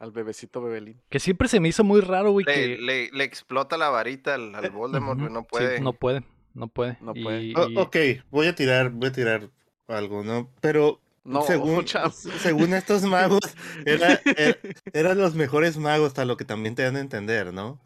Al 0.00 0.10
bebecito 0.10 0.60
bebelín. 0.60 1.00
Que 1.08 1.20
siempre 1.20 1.46
se 1.46 1.60
me 1.60 1.68
hizo 1.68 1.84
muy 1.84 2.00
raro, 2.00 2.32
güey, 2.32 2.44
Le, 2.44 2.52
que... 2.54 2.76
le- 2.78 3.10
le 3.12 3.24
explota 3.24 3.76
la 3.78 3.88
varita 3.88 4.34
al, 4.34 4.52
al 4.54 4.70
Voldemort, 4.70 5.20
güey, 5.20 5.32
no 5.32 5.40
sí, 5.42 5.46
puede. 5.48 5.80
no 5.80 5.92
puede, 5.92 6.24
no 6.52 6.66
puede. 6.66 6.98
No 7.00 7.14
puede. 7.14 7.42
y- 7.44 7.54
ok, 7.56 7.96
voy 8.32 8.48
a 8.48 8.54
tirar, 8.56 8.90
voy 8.90 9.08
a 9.10 9.12
tirar 9.12 9.48
algo, 9.86 10.24
¿no? 10.24 10.50
Pero 10.60 11.00
No, 11.24 11.42
según, 11.42 11.84
según 12.42 12.74
estos 12.74 13.02
magos, 13.04 13.40
era, 13.84 14.20
era- 14.36 14.58
eran 14.92 15.18
los 15.18 15.34
mejores 15.34 15.76
magos, 15.78 16.08
hasta 16.08 16.24
lo 16.24 16.36
que 16.36 16.44
también 16.44 16.74
te 16.74 16.82
dan 16.82 16.96
a 16.96 17.00
entender, 17.00 17.52
¿no? 17.52 17.80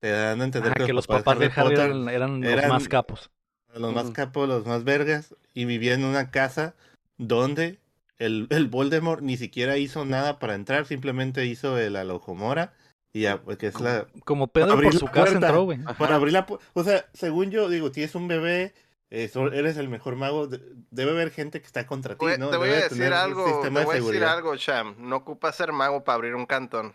Te 0.00 0.10
dan 0.10 0.40
a 0.40 0.44
entender 0.44 0.72
Ajá, 0.76 0.86
que 0.86 0.92
los 0.92 1.06
papás 1.06 1.38
de 1.38 1.50
Harry 1.54 1.74
eran, 1.74 2.08
eran 2.08 2.40
los 2.40 2.50
eran- 2.50 2.68
más 2.68 2.88
capos. 2.88 3.30
los 3.74 3.92
más 3.92 4.10
capos, 4.10 4.48
los 4.48 4.66
más 4.66 4.84
vergas, 4.84 5.34
y 5.54 5.64
vivía 5.64 5.94
en 5.94 6.04
una 6.04 6.30
casa 6.30 6.74
donde 7.18 7.78
el, 8.18 8.46
el 8.50 8.68
Voldemort 8.68 9.22
ni 9.22 9.36
siquiera 9.36 9.76
hizo 9.76 10.04
nada 10.04 10.38
para 10.38 10.54
entrar, 10.54 10.86
simplemente 10.86 11.46
hizo 11.46 11.78
el 11.78 11.96
Alojomora, 11.96 12.74
y 13.12 13.22
ya, 13.22 13.40
pues, 13.40 13.58
que 13.58 13.68
es 13.68 13.80
la... 13.80 14.06
Como 14.24 14.48
Pedro 14.48 14.80
por 14.80 14.92
su 14.92 15.06
casa 15.06 15.24
puerta. 15.30 15.46
entró, 15.46 15.62
güey. 15.64 15.78
Para 15.98 16.16
abrir 16.16 16.32
la 16.32 16.46
pu- 16.46 16.58
O 16.74 16.84
sea, 16.84 17.06
según 17.12 17.50
yo, 17.50 17.68
digo, 17.68 17.90
tienes 17.92 18.14
un 18.16 18.26
bebé, 18.28 18.74
eres 19.10 19.76
el 19.76 19.88
mejor 19.88 20.16
mago, 20.16 20.46
de- 20.46 20.60
debe 20.90 21.12
haber 21.12 21.30
gente 21.30 21.60
que 21.60 21.66
está 21.66 21.86
contra 21.86 22.16
ti, 22.16 22.26
¿no? 22.38 22.50
te 22.50 22.56
voy 22.56 22.68
Debe 22.68 22.80
a 22.80 22.82
de 22.82 22.88
decir 22.88 23.12
algo, 23.12 23.60
te 23.62 23.68
voy 23.68 23.82
a 23.96 24.00
decir 24.00 24.24
algo, 24.24 24.56
Cham. 24.56 24.94
No 24.98 25.16
ocupa 25.16 25.52
ser 25.52 25.72
mago 25.72 26.02
para 26.04 26.16
abrir 26.16 26.34
un 26.34 26.46
cantón. 26.46 26.94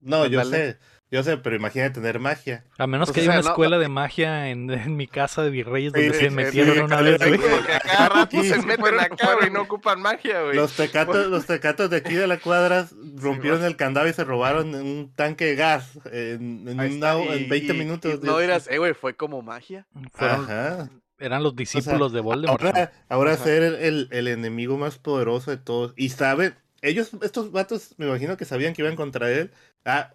No, 0.00 0.26
yo 0.26 0.44
sé, 0.44 0.78
yo 1.12 1.22
sé, 1.22 1.36
pero 1.36 1.54
imagina 1.54 1.92
tener 1.92 2.18
magia. 2.18 2.64
A 2.76 2.88
menos 2.88 3.08
Pues, 3.10 3.14
que 3.14 3.20
o 3.20 3.22
haya 3.22 3.30
sea, 3.34 3.38
una 3.40 3.44
no- 3.44 3.50
escuela 3.52 3.78
de 3.78 3.86
magia 3.88 4.48
en, 4.48 4.68
en 4.68 4.96
mi 4.96 5.06
casa 5.06 5.44
de 5.44 5.50
virreyes 5.50 5.92
donde 5.92 6.12
Sí, 6.12 6.18
se 6.18 6.28
sí, 6.28 6.34
metieron 6.34 6.74
sí, 6.74 6.80
una 6.80 6.98
sí, 6.98 7.04
vez, 7.04 7.20
sí, 7.22 7.28
güey. 7.28 7.38
sí. 7.40 7.46
Porque 7.54 7.72
a 7.72 7.78
cada 7.80 8.08
rato 8.08 8.42
Sí, 8.42 8.48
se 8.48 8.62
meten 8.66 8.98
acá, 8.98 9.34
güey, 9.36 9.50
no 9.50 9.62
ocupan 9.62 10.02
magia, 10.02 10.42
güey. 10.42 10.56
Los 10.56 10.72
tecatos, 10.74 11.28
los 11.28 11.46
tecatos 11.46 11.88
de 11.90 11.98
aquí 11.98 12.14
de 12.14 12.26
la 12.26 12.38
cuadra 12.40 12.88
rompieron 13.14 13.62
el 13.62 13.76
candado 13.76 14.08
y 14.08 14.12
se 14.12 14.24
robaron 14.24 14.74
un 14.74 15.12
tanque 15.14 15.44
de 15.44 15.54
gas 15.54 15.96
en, 16.10 16.66
en, 16.66 16.80
Ahí 16.80 16.96
una- 16.96 17.12
está, 17.12 17.22
en 17.36 17.42
y- 17.44 17.48
20 17.48 17.72
y- 17.74 17.78
minutos. 17.78 18.18
y 18.20 18.26
no 18.26 18.38
dirás, 18.40 18.66
eh, 18.68 18.78
güey, 18.78 18.94
fue 18.94 19.14
como 19.14 19.40
magia. 19.42 19.86
Fueron- 20.14 20.44
Ajá. 20.46 20.90
Eran 21.22 21.42
los 21.42 21.54
discípulos 21.56 22.12
de 22.12 22.20
Voldemort. 22.20 22.62
Ahora, 22.64 22.92
ahora 23.08 23.36
ser 23.36 23.62
el, 23.62 23.74
el- 23.76 24.08
el 24.10 24.28
enemigo 24.28 24.76
más 24.76 24.98
poderoso 24.98 25.50
de 25.50 25.56
todos. 25.56 25.92
Y 25.96 26.10
saben, 26.10 26.54
ellos, 26.80 27.10
estos 27.22 27.52
vatos, 27.52 27.94
me 27.98 28.06
imagino 28.06 28.36
que 28.36 28.44
sabían 28.44 28.74
que 28.74 28.82
iban 28.82 28.96
contra 28.96 29.30
él. 29.30 29.50
Ah, 29.84 30.14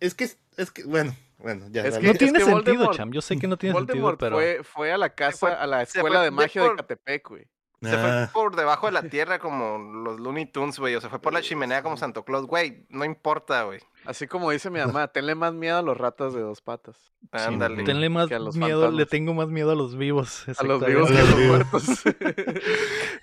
es 0.00 0.14
que, 0.14 0.28
es 0.56 0.70
que, 0.70 0.84
bueno, 0.84 1.14
bueno, 1.38 1.66
ya. 1.70 1.84
Es 1.86 1.98
que- 1.98 2.06
No 2.06 2.14
tiene 2.14 2.40
sentido, 2.40 2.84
Voldemort- 2.86 2.96
Cham. 2.96 3.12
Yo 3.12 3.20
sé 3.20 3.38
que 3.38 3.46
no 3.46 3.56
tiene 3.56 3.74
sentido, 3.76 3.96
Voldemort 4.04 4.18
pero. 4.20 4.36
fue, 4.36 4.60
fue 4.64 4.92
a 4.92 4.98
la 4.98 5.10
casa, 5.10 5.38
fue- 5.38 5.52
a 5.52 5.66
la 5.66 5.82
escuela 5.82 6.20
de 6.20 6.24
de 6.26 6.30
magia 6.30 6.62
por- 6.62 6.70
de 6.72 6.76
Catepec, 6.76 7.28
güey. 7.28 7.46
Se 7.82 7.90
fue 7.90 8.10
Ah, 8.10 8.30
por 8.32 8.56
debajo 8.56 8.86
de 8.86 8.92
la 8.92 9.02
tierra 9.02 9.38
como 9.38 9.76
los 9.78 10.18
Looney 10.18 10.46
Tunes, 10.46 10.78
güey. 10.78 10.94
O 10.94 11.00
se 11.00 11.10
fue 11.10 11.20
por 11.20 11.34
la 11.34 11.42
chimenea 11.42 11.82
como 11.82 11.98
Santo 11.98 12.24
Claus, 12.24 12.46
güey. 12.46 12.86
No 12.88 13.04
importa, 13.04 13.64
güey. 13.64 13.80
Así 14.06 14.26
como 14.26 14.50
dice 14.50 14.70
mi 14.70 14.78
mamá, 14.86 15.08
tenle 15.08 15.34
más 15.34 15.52
miedo 15.54 15.78
a 15.78 15.82
los 15.82 15.96
ratas 15.96 16.34
de 16.34 16.40
dos 16.40 16.60
patas. 16.60 16.96
Sí, 17.22 17.28
Ándale. 17.32 17.82
Tenle 17.82 18.08
más 18.08 18.28
que 18.28 18.36
a 18.36 18.38
los 18.38 18.56
miedo, 18.56 18.90
le 18.90 19.04
tengo 19.06 19.34
más 19.34 19.48
miedo 19.48 19.72
a 19.72 19.74
los 19.74 19.96
vivos. 19.96 20.44
A 20.58 20.62
los 20.62 20.84
vivos 20.86 21.10
que 21.10 21.18
a 21.18 21.24
los 21.24 21.38
muertos. 21.40 21.84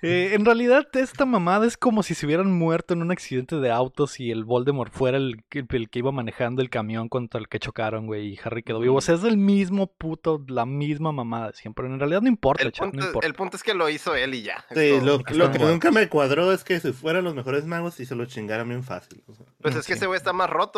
Eh, 0.02 0.34
en 0.34 0.44
realidad, 0.44 0.86
esta 0.94 1.24
mamada 1.24 1.66
es 1.66 1.78
como 1.78 2.02
si 2.02 2.14
se 2.14 2.26
hubieran 2.26 2.50
muerto 2.52 2.92
en 2.92 3.00
un 3.00 3.10
accidente 3.10 3.56
de 3.56 3.70
autos 3.70 4.20
y 4.20 4.30
el 4.30 4.44
Voldemort 4.44 4.92
fuera 4.92 5.16
el, 5.16 5.42
que- 5.48 5.64
el 5.70 5.88
que 5.88 6.00
iba 6.00 6.12
manejando 6.12 6.60
el 6.60 6.68
camión 6.68 7.08
contra 7.08 7.40
el 7.40 7.48
que 7.48 7.58
chocaron, 7.58 8.06
güey, 8.06 8.34
y 8.34 8.38
Harry 8.44 8.62
quedó 8.62 8.80
vivo. 8.80 8.96
O 8.96 9.00
sea, 9.00 9.14
es 9.14 9.24
el 9.24 9.38
mismo 9.38 9.86
puto, 9.86 10.44
la 10.48 10.66
misma 10.66 11.12
mamada 11.12 11.48
de 11.48 11.52
siempre. 11.54 11.86
En 11.86 11.98
realidad 11.98 12.20
no 12.20 12.28
importa, 12.28 12.62
El 12.64 12.72
punto, 12.72 12.98
no 12.98 13.06
importa. 13.06 13.26
el 13.26 13.34
punto 13.34 13.56
es 13.56 13.62
que 13.62 13.72
lo 13.72 13.88
hizo 13.88 14.14
él 14.14 14.34
y 14.34 14.42
ya. 14.42 14.64
sí, 14.74 14.90
todo. 14.98 15.00
lo, 15.18 15.24
que 15.24 15.34
lo 15.34 15.48
nunca 15.48 15.90
me 15.90 16.06
cuadró 16.10 16.52
es 16.52 16.64
que 16.64 16.78
si 16.80 16.92
fueran 16.92 17.24
los 17.24 17.34
mejores 17.34 17.64
magos 17.64 17.98
y 18.00 18.04
se 18.04 18.14
lo 18.14 18.26
chingaran 18.26 18.68
bien 18.68 18.82
fácil. 18.82 19.22
o 19.26 19.34
sea, 19.34 19.46
Pues 19.62 19.74
es 19.76 19.86
que 19.86 19.94
ese 19.94 20.06
güey 20.06 20.18
está 20.18 20.34
más 20.34 20.50
roto. 20.50 20.73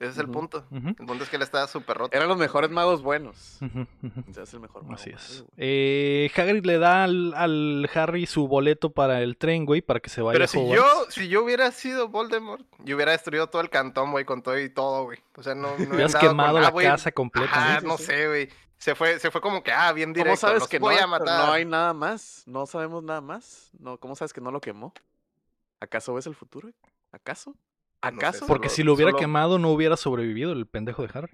Ese 0.00 0.10
es 0.10 0.18
el 0.18 0.28
punto. 0.30 0.64
El 0.70 0.94
punto 1.06 1.22
es 1.22 1.28
que 1.28 1.36
él 1.36 1.42
está 1.42 1.66
súper 1.68 1.98
roto. 1.98 2.16
Eran 2.16 2.26
los 2.26 2.38
mejores 2.38 2.70
magos 2.70 3.02
buenos. 3.02 3.58
O 3.60 4.32
sea, 4.32 4.44
es 4.44 4.54
el 4.54 4.60
mejor 4.60 4.82
mago. 4.84 4.94
Así 4.94 5.10
es. 5.10 5.44
Eh, 5.58 6.30
Hagrid 6.34 6.64
le 6.64 6.78
da 6.78 7.04
al, 7.04 7.34
al 7.34 7.90
Harry 7.94 8.26
su 8.26 8.48
boleto 8.48 8.90
para 8.90 9.20
el 9.20 9.36
tren, 9.36 9.66
güey, 9.66 9.82
para 9.82 10.00
que 10.00 10.08
se 10.08 10.22
vaya 10.22 10.32
Pero 10.32 10.44
a 10.46 10.48
si 10.48 10.58
Hogwarts. 10.58 10.82
yo, 10.82 11.10
si 11.10 11.28
yo 11.28 11.44
hubiera 11.44 11.70
sido 11.72 12.08
Voldemort, 12.08 12.64
yo 12.78 12.96
hubiera 12.96 13.12
destruido 13.12 13.48
todo 13.48 13.60
el 13.60 13.68
cantón, 13.68 14.12
güey, 14.12 14.24
con 14.24 14.42
todo 14.42 14.58
y 14.58 14.70
todo, 14.70 15.04
güey. 15.04 15.18
O 15.36 15.42
sea, 15.42 15.54
no, 15.54 15.68
no 15.68 15.74
hubiera 15.94 15.94
Hubieras 15.94 16.16
con, 16.16 16.20
quemado 16.20 16.56
ah, 16.58 16.62
la 16.62 16.70
güey, 16.70 16.86
casa 16.86 17.12
completa. 17.12 17.50
Ajá, 17.52 17.80
¿no? 17.82 17.88
no 17.88 17.98
sé, 17.98 18.26
güey. 18.26 18.48
Se 18.78 18.94
fue, 18.96 19.20
se 19.20 19.30
fue 19.30 19.40
como 19.40 19.62
que, 19.62 19.70
ah, 19.72 19.92
bien 19.92 20.12
directo. 20.12 20.30
¿Cómo 20.30 20.36
sabes 20.38 20.60
los 20.60 20.68
que 20.68 20.80
no? 20.80 20.86
voy 20.86 20.94
a 20.94 20.98
Pero 20.98 21.08
matar. 21.08 21.46
No 21.46 21.52
hay 21.52 21.64
nada 21.64 21.92
más. 21.92 22.42
No 22.46 22.66
sabemos 22.66 23.04
nada 23.04 23.20
más. 23.20 23.70
No, 23.78 23.98
¿Cómo 23.98 24.16
sabes 24.16 24.32
que 24.32 24.40
no 24.40 24.50
lo 24.50 24.60
quemó? 24.60 24.92
¿Acaso 25.80 26.14
ves 26.14 26.26
el 26.26 26.34
futuro? 26.34 26.70
¿Acaso? 27.12 27.54
¿Acaso? 28.02 28.46
Porque 28.46 28.68
Solo- 28.68 28.76
si 28.76 28.82
lo 28.82 28.92
hubiera 28.94 29.10
solo- 29.12 29.20
quemado, 29.20 29.58
no 29.58 29.70
hubiera 29.70 29.96
sobrevivido 29.96 30.52
el 30.52 30.66
pendejo 30.66 31.02
de 31.02 31.10
Harry. 31.14 31.32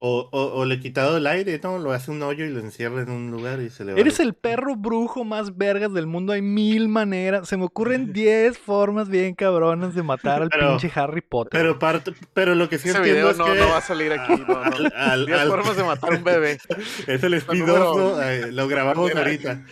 O, 0.00 0.28
o, 0.30 0.60
o 0.60 0.64
le 0.64 0.76
he 0.76 0.80
quitado 0.80 1.16
el 1.16 1.26
aire, 1.26 1.58
¿no? 1.60 1.76
Lo 1.78 1.90
hace 1.90 2.12
un 2.12 2.22
hoyo 2.22 2.44
y 2.44 2.50
lo 2.50 2.60
encierra 2.60 3.02
en 3.02 3.10
un 3.10 3.32
lugar 3.32 3.58
y 3.60 3.68
se 3.68 3.84
le 3.84 3.94
va. 3.94 3.98
Eres 3.98 4.20
el 4.20 4.34
perro 4.34 4.76
brujo 4.76 5.24
más 5.24 5.56
vergas 5.56 5.92
del 5.92 6.06
mundo. 6.06 6.32
Hay 6.32 6.40
mil 6.40 6.88
maneras. 6.88 7.48
Se 7.48 7.56
me 7.56 7.64
ocurren 7.64 8.12
10 8.12 8.56
formas 8.58 9.08
bien 9.08 9.34
cabronas 9.34 9.96
de 9.96 10.04
matar 10.04 10.42
al 10.42 10.50
Pero- 10.50 10.68
pinche 10.68 10.92
Harry 10.94 11.20
Potter. 11.20 11.50
Pero, 11.60 11.80
parte, 11.80 12.12
pero 12.32 12.54
lo 12.54 12.68
que 12.68 12.78
sí 12.78 12.90
Ese 12.90 12.98
entiendo 12.98 13.28
video 13.28 13.30
es 13.32 13.38
no, 13.38 13.44
que 13.46 13.54
no 13.58 13.68
va 13.70 13.78
a 13.78 13.80
salir 13.80 14.12
aquí. 14.12 14.34
No, 14.36 14.46
no. 14.46 14.60
al- 14.62 14.92
al- 14.94 15.26
10 15.26 15.38
al- 15.40 15.48
formas 15.48 15.76
de 15.76 15.82
matar 15.82 16.12
a 16.12 16.16
un 16.16 16.22
bebé. 16.24 16.58
Es 17.08 17.22
el 17.24 17.34
eh, 17.34 18.52
lo 18.52 18.68
grabamos 18.68 19.12
ahorita. 19.12 19.64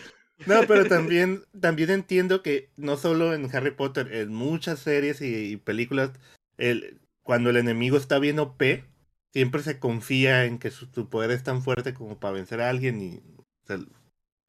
No, 0.45 0.61
pero 0.67 0.85
también, 0.85 1.43
también 1.59 1.89
entiendo 1.89 2.43
que 2.43 2.69
no 2.77 2.97
solo 2.97 3.33
en 3.33 3.53
Harry 3.55 3.71
Potter, 3.71 4.13
en 4.13 4.33
muchas 4.33 4.79
series 4.79 5.21
y, 5.21 5.57
películas, 5.57 6.11
el, 6.57 6.99
cuando 7.23 7.49
el 7.49 7.57
enemigo 7.57 7.97
está 7.97 8.19
bien 8.19 8.39
OP, 8.39 8.61
siempre 9.33 9.63
se 9.63 9.79
confía 9.79 10.45
en 10.45 10.59
que 10.59 10.71
su, 10.71 10.87
poder 11.09 11.31
es 11.31 11.43
tan 11.43 11.63
fuerte 11.63 11.93
como 11.93 12.19
para 12.19 12.33
vencer 12.33 12.61
a 12.61 12.69
alguien 12.69 13.01
y 13.01 13.21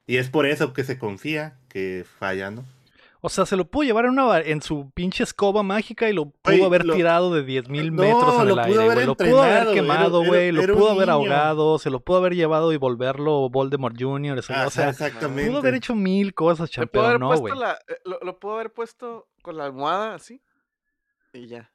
Y 0.07 0.17
es 0.17 0.29
por 0.29 0.47
eso 0.47 0.73
que 0.73 0.85
se 0.85 0.99
confía 0.99 1.59
que 1.69 2.05
falla, 2.19 2.51
¿no? 2.51 2.65
O 3.21 3.29
sea, 3.29 3.47
se 3.47 3.57
lo 3.57 3.65
pudo 3.69 3.83
llevar 3.85 4.05
en, 4.05 4.13
una, 4.13 4.39
en 4.39 4.63
su 4.63 4.91
pinche 4.95 5.25
escoba 5.25 5.65
mágica 5.65 6.09
y 6.09 6.13
lo 6.13 6.31
pudo 6.31 6.67
haber 6.67 6.85
lo- 6.87 6.95
tirado 6.95 7.35
de 7.35 7.45
10.000 7.45 7.91
No, 7.91 8.03
metros 8.03 8.41
en 8.43 8.49
lo 8.49 8.61
el 8.61 8.69
pudo 8.69 8.81
aire, 8.81 8.95
güey. 8.95 9.07
Lo 9.07 9.15
pudo 9.17 9.43
haber 9.43 9.75
quemado, 9.75 10.25
güey. 10.25 10.53
Lo 10.53 10.63
pudo 10.75 10.89
haber 10.91 11.09
niño. 11.09 11.13
ahogado. 11.13 11.79
Se 11.81 11.91
lo 11.91 11.99
pudo 12.01 12.19
haber 12.19 12.35
llevado 12.37 12.73
y 12.73 12.77
volverlo 12.77 13.49
Voldemort 13.51 13.97
Jr. 14.01 14.39
eso, 14.39 14.53
Ajá, 14.53 14.67
o 14.69 14.71
sea, 14.71 14.91
exactamente. 14.91 15.49
pudo 15.51 15.59
haber 15.59 15.75
hecho 15.75 15.95
mil 15.97 16.33
cosas, 16.33 16.71
pero 16.93 17.07
haber 17.07 17.21
no, 17.21 17.29
güey. 17.37 17.53
eh, 17.89 17.95
lo, 18.05 18.21
lo 18.21 18.39
puedo 18.39 18.55
haber 18.55 18.73
puesto 18.73 19.27
con 19.43 19.57
la 19.57 19.65
almohada 19.65 20.15
así. 20.15 20.41
Y 21.33 21.47
ya. 21.49 21.71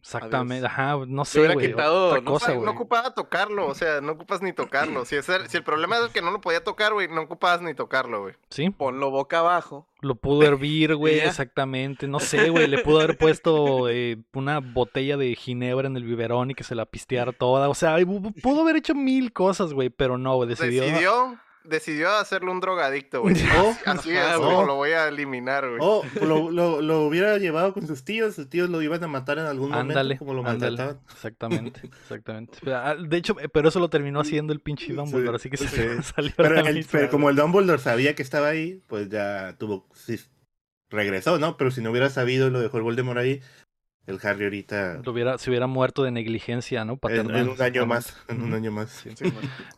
Exactamente, 0.00 0.66
ajá, 0.66 0.96
no 1.06 1.24
Se 1.24 1.32
sé, 1.32 1.38
hubiera 1.40 1.54
güey. 1.54 1.66
quitado, 1.68 2.06
Otra 2.08 2.20
no 2.20 2.30
cosa, 2.30 2.54
no 2.54 2.70
ocupaba 2.70 3.14
tocarlo, 3.14 3.66
o 3.66 3.74
sea, 3.74 4.00
no 4.00 4.12
ocupas 4.12 4.42
ni 4.42 4.52
tocarlo. 4.52 5.04
Si, 5.04 5.16
es 5.16 5.28
el, 5.28 5.48
si 5.48 5.56
el 5.56 5.64
problema 5.64 5.98
es 5.98 6.12
que 6.12 6.22
no 6.22 6.30
lo 6.30 6.40
podía 6.40 6.62
tocar, 6.64 6.92
güey, 6.92 7.08
no 7.08 7.22
ocupabas 7.22 7.60
ni 7.62 7.74
tocarlo, 7.74 8.22
güey. 8.22 8.34
Sí, 8.50 8.70
Ponlo 8.70 9.10
boca 9.10 9.40
abajo. 9.40 9.86
lo 10.00 10.14
pudo 10.14 10.42
hervir, 10.46 10.94
güey, 10.96 11.18
exactamente. 11.20 12.06
No 12.08 12.20
sé, 12.20 12.50
güey, 12.50 12.66
le 12.68 12.78
pudo 12.82 13.00
haber 13.00 13.18
puesto 13.18 13.88
eh, 13.88 14.18
una 14.34 14.60
botella 14.60 15.16
de 15.16 15.34
ginebra 15.34 15.86
en 15.88 15.96
el 15.96 16.04
biberón 16.04 16.50
y 16.50 16.54
que 16.54 16.64
se 16.64 16.74
la 16.74 16.86
pisteara 16.86 17.32
toda. 17.32 17.68
O 17.68 17.74
sea, 17.74 17.98
pu- 17.98 18.34
pudo 18.42 18.62
haber 18.62 18.76
hecho 18.76 18.94
mil 18.94 19.32
cosas, 19.32 19.72
güey, 19.72 19.90
pero 19.90 20.16
no, 20.18 20.36
güey, 20.36 20.48
decidió. 20.48 20.82
Decidió, 20.82 21.38
decidió 21.64 22.10
hacerle 22.10 22.50
un 22.50 22.60
drogadicto, 22.60 23.22
güey. 23.22 23.34
Oh, 23.58 23.76
Así 23.86 24.16
Ajá, 24.16 24.32
es 24.32 24.38
güey. 24.38 24.50
como 24.50 24.66
lo 24.66 24.76
voy 24.76 24.90
a 24.92 25.08
eliminar, 25.08 25.66
güey. 25.68 25.78
O 25.82 26.02
lo, 26.22 26.50
lo, 26.50 26.80
lo 26.80 27.02
hubiera 27.06 27.36
llevado 27.38 27.72
con 27.72 27.86
sus 27.86 28.04
tíos, 28.04 28.34
sus 28.34 28.48
tíos 28.48 28.70
lo 28.70 28.80
iban 28.82 29.02
a 29.04 29.08
matar 29.08 29.38
en 29.38 29.46
algún 29.46 29.72
Ándale, 29.74 30.14
momento, 30.16 30.18
como 30.24 30.34
lo 30.34 30.40
ándale. 30.48 30.76
maltrataban. 30.76 31.02
Exactamente, 31.12 31.80
exactamente. 32.02 32.58
De 33.08 33.16
hecho, 33.16 33.36
pero 33.52 33.68
eso 33.68 33.80
lo 33.80 33.90
terminó 33.90 34.20
haciendo 34.20 34.52
el 34.52 34.60
pinche 34.60 34.92
Dumbledore, 34.92 35.36
así 35.36 35.50
que 35.50 35.56
se 35.56 35.68
sí. 35.68 36.02
salió 36.14 36.32
Pero, 36.36 36.54
la 36.62 36.70
el- 36.70 36.86
pero 36.90 37.10
como 37.10 37.30
el 37.30 37.36
Dumbledore 37.36 37.78
sabía 37.80 38.14
que 38.14 38.22
estaba 38.22 38.48
ahí, 38.48 38.82
pues 38.86 39.08
ya 39.08 39.56
tuvo, 39.58 39.86
sí, 39.94 40.18
regresó, 40.90 41.38
¿no? 41.38 41.56
Pero 41.56 41.70
si 41.70 41.80
no 41.82 41.90
hubiera 41.90 42.08
sabido 42.10 42.50
lo 42.50 42.60
dejó 42.60 42.78
el 42.78 42.82
Voldemort 42.84 43.18
ahí, 43.18 43.40
el 44.08 44.18
Harry 44.22 44.44
ahorita, 44.44 45.02
Lo 45.04 45.12
hubiera, 45.12 45.36
se 45.36 45.50
hubiera 45.50 45.66
muerto 45.66 46.02
de 46.02 46.10
negligencia, 46.10 46.82
¿no? 46.86 46.94
en, 46.94 46.98
Paternal. 46.98 47.36
en 47.36 47.48
un 47.50 47.60
año 47.60 47.84
más, 47.84 48.16
en 48.28 48.42
un 48.42 48.54
año 48.54 48.72
más. 48.72 48.90
Sí. 48.90 49.10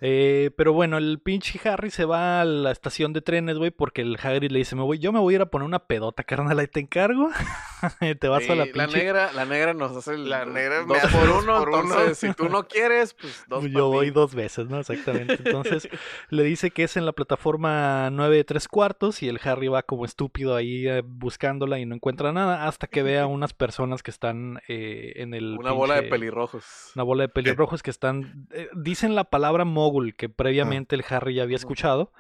Eh, 0.01 0.53
pero 0.57 0.73
bueno, 0.73 0.99
el 0.99 1.19
pinche 1.19 1.61
Harry 1.69 1.91
se 1.91 2.05
va 2.05 2.41
a 2.41 2.45
la 2.45 2.71
estación 2.71 3.13
de 3.13 3.23
trenes, 3.23 3.59
güey, 3.59 3.73
porque 3.73 4.03
el 4.03 4.17
Hagrid 4.23 4.53
le 4.53 4.61
dice, 4.61 4.77
me 4.77 4.83
voy, 4.83 5.01
yo 5.01 5.11
me 5.13 5.19
voy 5.19 5.35
a 5.35 5.37
ir 5.37 5.43
a 5.43 5.47
poner 5.47 5.67
una 5.67 5.81
pedota, 5.81 6.23
carnal, 6.23 6.59
ahí 6.61 6.69
te 6.69 6.79
encargo. 6.79 7.29
te 8.21 8.29
vas 8.29 8.49
a 8.49 8.55
la 8.55 8.67
pinche... 8.67 8.99
negra, 8.99 9.33
la 9.33 9.45
negra 9.47 9.75
nos 9.75 9.97
hace 9.97 10.15
el 10.15 10.29
La 10.29 10.45
negra 10.45 10.83
me 10.83 10.95
dos 10.95 11.05
hace 11.05 11.19
por 11.19 11.29
uno, 11.29 11.59
por 11.59 11.69
uno. 11.71 11.81
entonces 11.81 12.19
si 12.19 12.33
tú 12.35 12.49
no 12.49 12.69
quieres, 12.69 13.15
pues 13.15 13.45
dos 13.49 13.65
Yo 13.65 13.89
voy 13.89 14.07
mí. 14.07 14.13
dos 14.13 14.35
veces, 14.35 14.69
¿no? 14.69 14.79
Exactamente. 14.79 15.39
Entonces 15.45 15.89
le 16.29 16.45
dice 16.45 16.71
que 16.71 16.85
es 16.85 16.97
en 16.97 17.05
la 17.05 17.13
plataforma 17.13 18.11
9 18.11 18.37
de 18.37 18.45
tres 18.45 18.69
cuartos 18.69 19.25
y 19.25 19.29
el 19.29 19.41
Harry 19.43 19.67
va 19.67 19.83
como 19.83 20.05
estúpido 20.05 20.55
ahí 20.55 20.87
eh, 20.87 21.03
buscándola 21.05 21.81
y 21.81 21.87
no 21.87 21.97
encuentra 21.97 22.33
nada 22.33 22.69
hasta 22.69 22.87
que 22.87 23.03
ve 23.03 23.19
a 23.19 23.27
unas 23.27 23.53
personas 23.55 24.03
que 24.03 24.11
están 24.11 24.20
eh, 24.23 25.13
en 25.17 25.35
el... 25.35 25.57
Una 25.59 25.73
bola 25.73 25.95
de 25.95 26.03
pelirrojos. 26.05 26.93
Una 26.95 27.05
bola 27.05 27.23
de 27.23 27.29
pelirrojos 27.29 27.83
que 27.83 27.91
están... 27.91 28.47
eh, 28.53 28.69
dicen 28.75 29.15
la 29.15 29.25
palabra 29.25 29.65
mogul 29.65 30.15
que 30.15 30.29
previamente 30.29 30.97
el 30.97 31.05
Harry 31.09 31.35
ya 31.35 31.43
había 31.43 31.57
escuchado. 31.57 32.13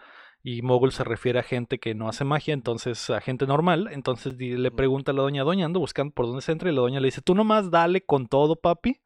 Y 0.42 0.62
mogul 0.62 0.90
se 0.92 1.04
refiere 1.04 1.38
a 1.38 1.42
gente 1.42 1.78
que 1.78 1.94
no 1.94 2.08
hace 2.08 2.24
magia, 2.24 2.54
entonces 2.54 3.10
a 3.10 3.20
gente 3.20 3.46
normal. 3.46 3.88
Entonces 3.92 4.38
le 4.38 4.70
pregunta 4.70 5.12
a 5.12 5.14
la 5.14 5.22
doña, 5.22 5.44
doña, 5.44 5.66
ando 5.66 5.80
buscando 5.80 6.14
por 6.14 6.26
dónde 6.26 6.40
se 6.40 6.52
entra. 6.52 6.70
Y 6.70 6.74
la 6.74 6.80
doña 6.80 6.98
le 7.00 7.08
dice, 7.08 7.20
tú 7.20 7.34
nomás 7.34 7.70
dale 7.70 8.00
con 8.00 8.26
todo, 8.26 8.56
papi. 8.56 9.00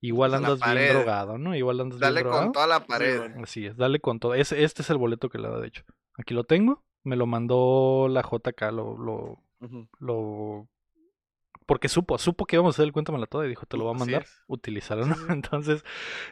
Igual 0.00 0.34
andas 0.34 0.60
bien 0.60 0.92
drogado, 0.92 1.38
¿no? 1.38 1.54
Igual 1.54 1.80
andas 1.80 1.98
Dale 1.98 2.14
bien 2.14 2.24
drogado. 2.24 2.44
con 2.44 2.52
toda 2.52 2.66
la 2.66 2.80
pared. 2.86 3.20
Así 3.42 3.66
es, 3.66 3.76
dale 3.76 4.00
con 4.00 4.20
todo. 4.20 4.34
Ese, 4.34 4.64
este 4.64 4.82
es 4.82 4.90
el 4.90 4.98
boleto 4.98 5.28
que 5.28 5.38
le 5.38 5.48
da, 5.48 5.58
de 5.58 5.68
hecho. 5.68 5.84
Aquí 6.18 6.34
lo 6.34 6.44
tengo. 6.44 6.82
Me 7.02 7.16
lo 7.16 7.26
mandó 7.26 8.06
la 8.08 8.22
JK, 8.22 8.62
lo, 8.72 8.96
lo, 8.96 9.42
lo... 9.98 10.68
Porque 11.66 11.88
supo, 11.88 12.18
supo 12.18 12.44
que 12.44 12.56
íbamos 12.56 12.74
a 12.74 12.76
hacer 12.76 12.84
el 12.84 12.92
cuéntamela 12.92 13.26
toda 13.26 13.46
y 13.46 13.48
dijo, 13.48 13.64
te 13.64 13.78
lo 13.78 13.84
voy 13.84 13.94
a 13.94 13.98
mandar. 13.98 14.26
¿no? 15.06 15.16
Entonces, 15.32 15.82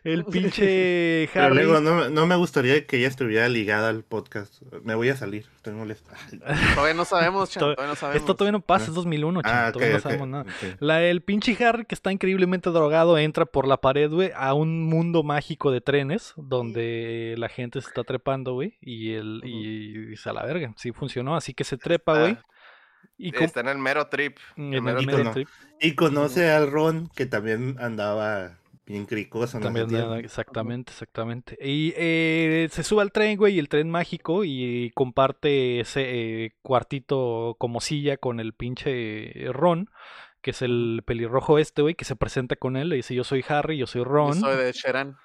el 0.05 0.24
pinche 0.26 1.28
Pero 1.33 1.47
Harry... 1.47 1.55
luego 1.55 1.80
no, 1.80 2.11
no 2.11 2.26
me 2.26 2.37
gustaría 2.37 2.87
que 2.87 2.99
ella 2.99 3.09
estuviera 3.09 3.49
ligada 3.49 3.89
al 3.89 4.05
podcast. 4.05 4.61
Me 4.85 4.95
voy 4.95 5.09
a 5.09 5.16
salir, 5.16 5.47
estoy 5.57 5.72
molesta. 5.72 6.12
Todavía 6.74 6.95
no 6.95 7.07
sabemos, 7.07 7.51
Chan, 7.51 7.61
Todavía- 7.61 7.87
no 7.87 7.97
sabemos. 7.97 8.20
Esto 8.20 8.35
todavía 8.37 8.53
no 8.53 8.61
pasa, 8.61 8.85
Ah. 8.85 8.89
es 8.89 8.95
2001, 8.95 9.41
Ah, 9.45 9.66
ok, 9.68 9.72
todavía 9.72 9.95
no 9.95 10.01
sabemos 10.01 10.28
nada. 10.28 10.45
La, 10.80 11.03
el 11.03 11.22
pinche 11.22 11.57
Harry, 11.64 11.87
que 11.87 11.95
está 11.95 12.12
increíblemente 12.12 12.68
drogado, 12.70 13.16
entra 13.16 13.47
por 13.47 13.66
la 13.66 13.78
pared, 13.78 14.11
güey, 14.11 14.33
a 14.37 14.53
un 14.53 14.85
mundo 14.85 15.22
mágico 15.22 15.70
de 15.70 15.80
trenes 15.80 16.35
donde 16.37 17.35
la 17.39 17.49
gente 17.49 17.80
se 17.80 17.89
está 17.89 18.05
trepando, 18.05 18.53
güey, 18.53 18.76
y, 18.80 19.12
el, 19.14 19.41
y 19.45 19.93
dice 20.09 20.28
a 20.28 20.33
la 20.35 20.45
verga, 20.45 20.74
sí 20.76 20.93
funcionó, 20.93 21.37
así 21.37 21.55
que 21.55 21.64
se 21.64 21.78
trepa, 21.78 22.18
güey. 22.18 22.33
Ah, 22.33 22.45
Y 23.19 23.35
Está 23.37 23.61
en 23.61 23.69
el 23.69 23.79
mero 23.79 24.07
trip. 24.09 24.39
en 24.57 24.73
el 24.75 24.75
el 24.75 24.83
mero 24.83 25.01
icono. 25.01 25.31
trip 25.33 25.49
Y 25.81 25.95
conoce 25.95 26.51
al 26.51 26.71
Ron, 26.71 27.09
que 27.15 27.27
también 27.27 27.77
andaba 27.79 28.59
bien 28.85 29.07
cricoso 29.07 29.59
en 29.59 29.63
también, 29.63 29.95
ah, 29.95 30.19
exactamente, 30.19 30.91
exactamente. 30.93 31.57
Y 31.61 31.95
eh, 31.97 32.69
se 32.71 32.83
sube 32.83 33.03
al 33.03 33.13
tren, 33.13 33.37
güey, 33.37 33.55
y 33.55 33.59
el 33.59 33.69
tren 33.69 33.89
mágico, 33.91 34.45
y 34.45 34.91
comparte 34.95 35.81
ese 35.81 36.03
eh, 36.45 36.57
cuartito 36.63 37.57
como 37.59 37.81
silla 37.81 38.17
con 38.17 38.41
el 38.41 38.53
pinche 38.55 39.33
Ron. 39.53 39.89
Que 40.41 40.51
es 40.51 40.61
el 40.61 41.03
pelirrojo 41.07 41.59
este, 41.59 41.83
güey, 41.83 41.95
que 41.95 42.05
se 42.05 42.17
presenta 42.17 42.57
con 42.57 42.77
él. 42.77 42.89
Le 42.89 42.97
dice: 42.97 43.15
Yo 43.15 43.23
soy 43.23 43.45
Harry, 43.49 43.79
yo 43.79 43.87
soy 43.87 44.01
Yo 44.01 44.05
Ron. 44.07 44.35
soy 44.35 44.57
de 44.57 44.73
Sheran. 44.73 45.17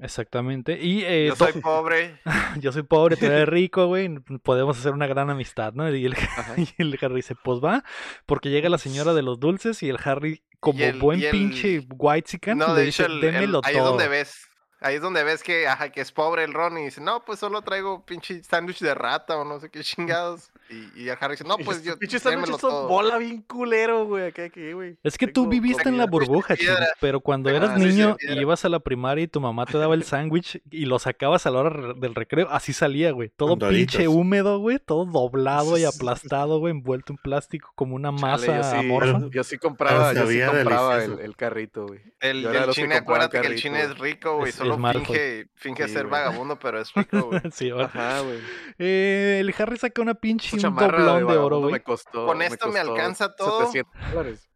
Exactamente. 0.00 0.78
Y 0.80 1.04
eh, 1.04 1.26
Yo 1.28 1.36
to- 1.36 1.50
soy 1.52 1.60
pobre. 1.60 2.20
yo 2.60 2.72
soy 2.72 2.82
pobre, 2.82 3.16
tú 3.16 3.26
eres 3.26 3.48
rico, 3.48 3.86
güey. 3.86 4.08
Podemos 4.42 4.78
hacer 4.78 4.92
una 4.92 5.06
gran 5.06 5.30
amistad, 5.30 5.72
¿no? 5.72 5.88
Y 5.94 6.06
el, 6.06 6.14
Ajá. 6.36 6.54
y 6.56 6.68
el 6.78 6.98
Harry 7.00 7.16
dice, 7.16 7.34
pues 7.34 7.60
va, 7.62 7.84
porque 8.26 8.50
llega 8.50 8.68
la 8.68 8.78
señora 8.78 9.14
de 9.14 9.22
los 9.22 9.40
dulces 9.40 9.82
y 9.82 9.88
el 9.88 9.98
Harry, 10.04 10.42
como 10.60 10.80
el- 10.80 10.98
buen 10.98 11.22
el- 11.22 11.30
pinche 11.30 11.86
white 11.88 12.38
No, 12.54 12.74
le 12.74 12.80
de 12.80 12.86
dice, 12.86 13.02
hecho, 13.04 13.12
el- 13.12 13.24
el- 13.24 13.32
démelo 13.32 13.60
ahí 13.64 13.76
es 13.76 13.82
donde 13.82 14.08
ves. 14.08 14.48
Ahí 14.80 14.96
es 14.96 15.00
donde 15.00 15.24
ves 15.24 15.42
que, 15.42 15.66
ajá, 15.66 15.88
que 15.90 16.02
es 16.02 16.12
pobre 16.12 16.44
el 16.44 16.52
Ron 16.52 16.76
y 16.76 16.84
dice, 16.84 17.00
no, 17.00 17.24
pues 17.24 17.38
solo 17.38 17.62
traigo 17.62 18.04
pinche 18.04 18.42
sándwich 18.42 18.80
de 18.80 18.92
rata 18.94 19.38
o 19.38 19.44
no 19.44 19.58
sé 19.58 19.70
qué 19.70 19.82
chingados. 19.82 20.50
Y, 20.68 21.02
y 21.02 21.08
el 21.08 21.16
Harry 21.20 21.34
dice, 21.34 21.44
no, 21.44 21.56
pues 21.58 21.82
yo, 21.82 21.98
Pinche 21.98 22.18
démelo 22.18 22.46
sándwiches 22.46 22.60
son 22.60 22.88
bola 22.88 23.18
bien 23.18 23.42
culero, 23.42 24.06
güey. 24.06 24.28
Acá, 24.28 24.44
aquí, 24.44 24.72
güey. 24.72 24.96
Es 25.02 25.18
que 25.18 25.26
tú 25.26 25.46
viviste 25.46 25.88
en 25.88 25.98
la 25.98 26.06
burbuja, 26.06 26.56
chico, 26.56 26.72
pero 27.00 27.20
cuando 27.20 27.50
eras 27.50 27.78
sí, 27.78 27.82
sí, 27.82 27.88
niño 27.88 28.16
y 28.20 28.38
ibas 28.38 28.64
a 28.64 28.68
la 28.68 28.80
primaria 28.80 29.24
y 29.24 29.28
tu 29.28 29.40
mamá 29.40 29.66
te 29.66 29.78
daba 29.78 29.94
el 29.94 30.04
sándwich 30.04 30.60
y 30.70 30.86
lo 30.86 30.98
sacabas 30.98 31.46
a 31.46 31.50
la 31.50 31.60
hora 31.60 31.94
del 31.94 32.14
recreo, 32.14 32.48
así 32.50 32.72
salía, 32.72 33.12
güey. 33.12 33.30
Todo 33.36 33.58
pinche 33.58 34.08
húmedo, 34.08 34.58
güey, 34.58 34.78
todo 34.78 35.04
doblado 35.04 35.78
y 35.78 35.84
aplastado, 35.84 36.58
güey, 36.58 36.72
envuelto 36.72 37.12
en 37.12 37.18
plástico 37.18 37.72
como 37.74 37.94
una 37.94 38.10
Chale, 38.10 38.22
masa 38.22 38.56
yo 38.56 38.62
sí, 38.62 38.76
amorfa. 38.76 39.20
Yo 39.30 39.44
sí 39.44 39.58
compraba, 39.58 40.12
pero 40.12 40.30
yo 40.30 40.30
sí 40.30 40.56
compraba 40.56 41.04
el, 41.04 41.36
carrito, 41.36 41.86
güey. 41.86 42.00
El, 42.20 42.44
el 42.46 42.70
chine, 42.70 42.96
acuérdate 42.96 43.40
que 43.40 43.46
el 43.46 43.56
chine 43.56 43.82
es 43.82 43.98
rico, 43.98 44.38
güey. 44.38 44.52
Solo 44.52 44.76
finge, 44.76 45.46
finge 45.54 45.84
Sí, 45.86 45.92
ser 45.92 46.06
vagabundo, 46.06 46.58
pero 46.58 46.80
es 46.80 46.92
rico, 46.94 47.22
güey. 47.22 47.40
Sí. 47.52 47.70
Ajá, 47.70 48.20
güey. 48.20 48.38
Eh, 48.78 49.38
el 49.40 49.54
Harry 49.58 49.76
saca 49.76 50.02
una 50.02 50.14
pinche 50.14 50.53
Un 50.54 50.76
doblón 50.76 51.18
de, 51.18 51.22
oro, 51.22 51.26
vagabundo 51.26 51.60
güey. 51.60 51.72
Me 51.72 51.82
costó, 51.82 52.26
Con 52.26 52.42
esto 52.42 52.68
me 52.68 52.80
costó 52.80 52.92
alcanza 52.92 53.34
todo. 53.34 53.66
700 53.72 54.12
dólares. 54.12 54.48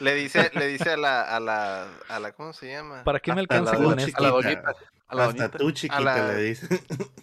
Le 0.00 0.14
dice, 0.14 0.50
le 0.54 0.66
dice 0.66 0.90
a 0.90 0.96
la, 0.96 1.22
a 1.22 1.38
la, 1.38 1.86
a 2.08 2.18
la, 2.18 2.32
¿cómo 2.32 2.52
se 2.52 2.70
llama? 2.70 3.04
¿Para 3.04 3.20
qué 3.20 3.32
me 3.32 3.40
alcanza 3.40 3.76
con 3.76 3.98
esto? 3.98 4.18
A 4.18 4.22
la 4.22 4.28
doñita. 4.30 4.74
A 5.12 5.14
la 5.14 5.24
Hasta 5.26 5.42
doñita. 5.48 5.58
tú, 5.58 5.70
chiquita, 5.72 6.00
la- 6.00 6.32
le 6.32 6.42
dice. 6.42 6.66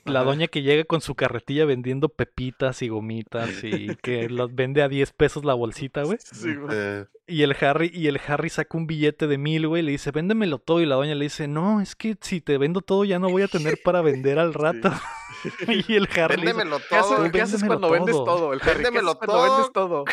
La 0.06 0.24
doña 0.24 0.48
que 0.48 0.62
llega 0.62 0.84
con 0.86 1.02
su 1.02 1.16
carretilla 1.16 1.66
vendiendo 1.66 2.10
pepitas 2.10 2.82
y 2.82 2.88
gomitas 2.90 3.50
y 3.64 3.96
que 4.02 4.30
las 4.30 4.54
vende 4.54 4.82
a 4.84 4.88
10 4.90 5.12
pesos 5.14 5.44
la 5.46 5.54
bolsita, 5.56 6.04
güey. 6.04 6.18
Sí, 6.22 6.54
güey. 6.56 6.70
Eh, 6.72 7.06
Y 7.28 7.44
el 7.44 7.56
Harry, 7.62 7.92
y 7.94 8.08
el 8.08 8.20
Harry 8.28 8.50
saca 8.50 8.76
un 8.78 8.88
billete 8.88 9.28
de 9.28 9.38
mil, 9.38 9.68
güey, 9.68 9.84
le 9.84 9.92
dice, 9.92 10.10
véndemelo 10.12 10.58
todo. 10.60 10.82
Y 10.82 10.86
la 10.88 10.96
doña 10.96 11.14
le 11.16 11.26
dice, 11.26 11.48
no, 11.48 11.80
es 11.82 11.96
que 11.96 12.16
si 12.22 12.42
te 12.42 12.58
vendo 12.58 12.82
todo 12.82 13.06
ya 13.06 13.20
no 13.20 13.30
voy 13.30 13.44
a 13.44 13.48
tener 13.48 13.80
para 13.84 14.02
vender 14.02 14.40
al 14.40 14.54
rato. 14.54 14.92
y 15.68 15.96
el 15.96 16.08
Harry 16.18 16.38
le 16.38 16.42
dice, 16.42 16.54
Véndemelo 16.58 16.80
¿Qué, 16.80 16.98
todo, 17.00 17.32
qué 17.32 17.42
haces 17.42 17.62
véndemelo 17.62 17.80
cuando 17.80 17.90
vendes 17.92 18.16
todo. 18.16 18.26
todo? 18.26 18.54
El 18.54 18.62
Harry, 18.62 18.70
¿qué 18.70 18.84
Véndemelo 18.84 19.16
cuando 19.18 19.44
vendes 19.44 19.72
todo? 19.74 20.06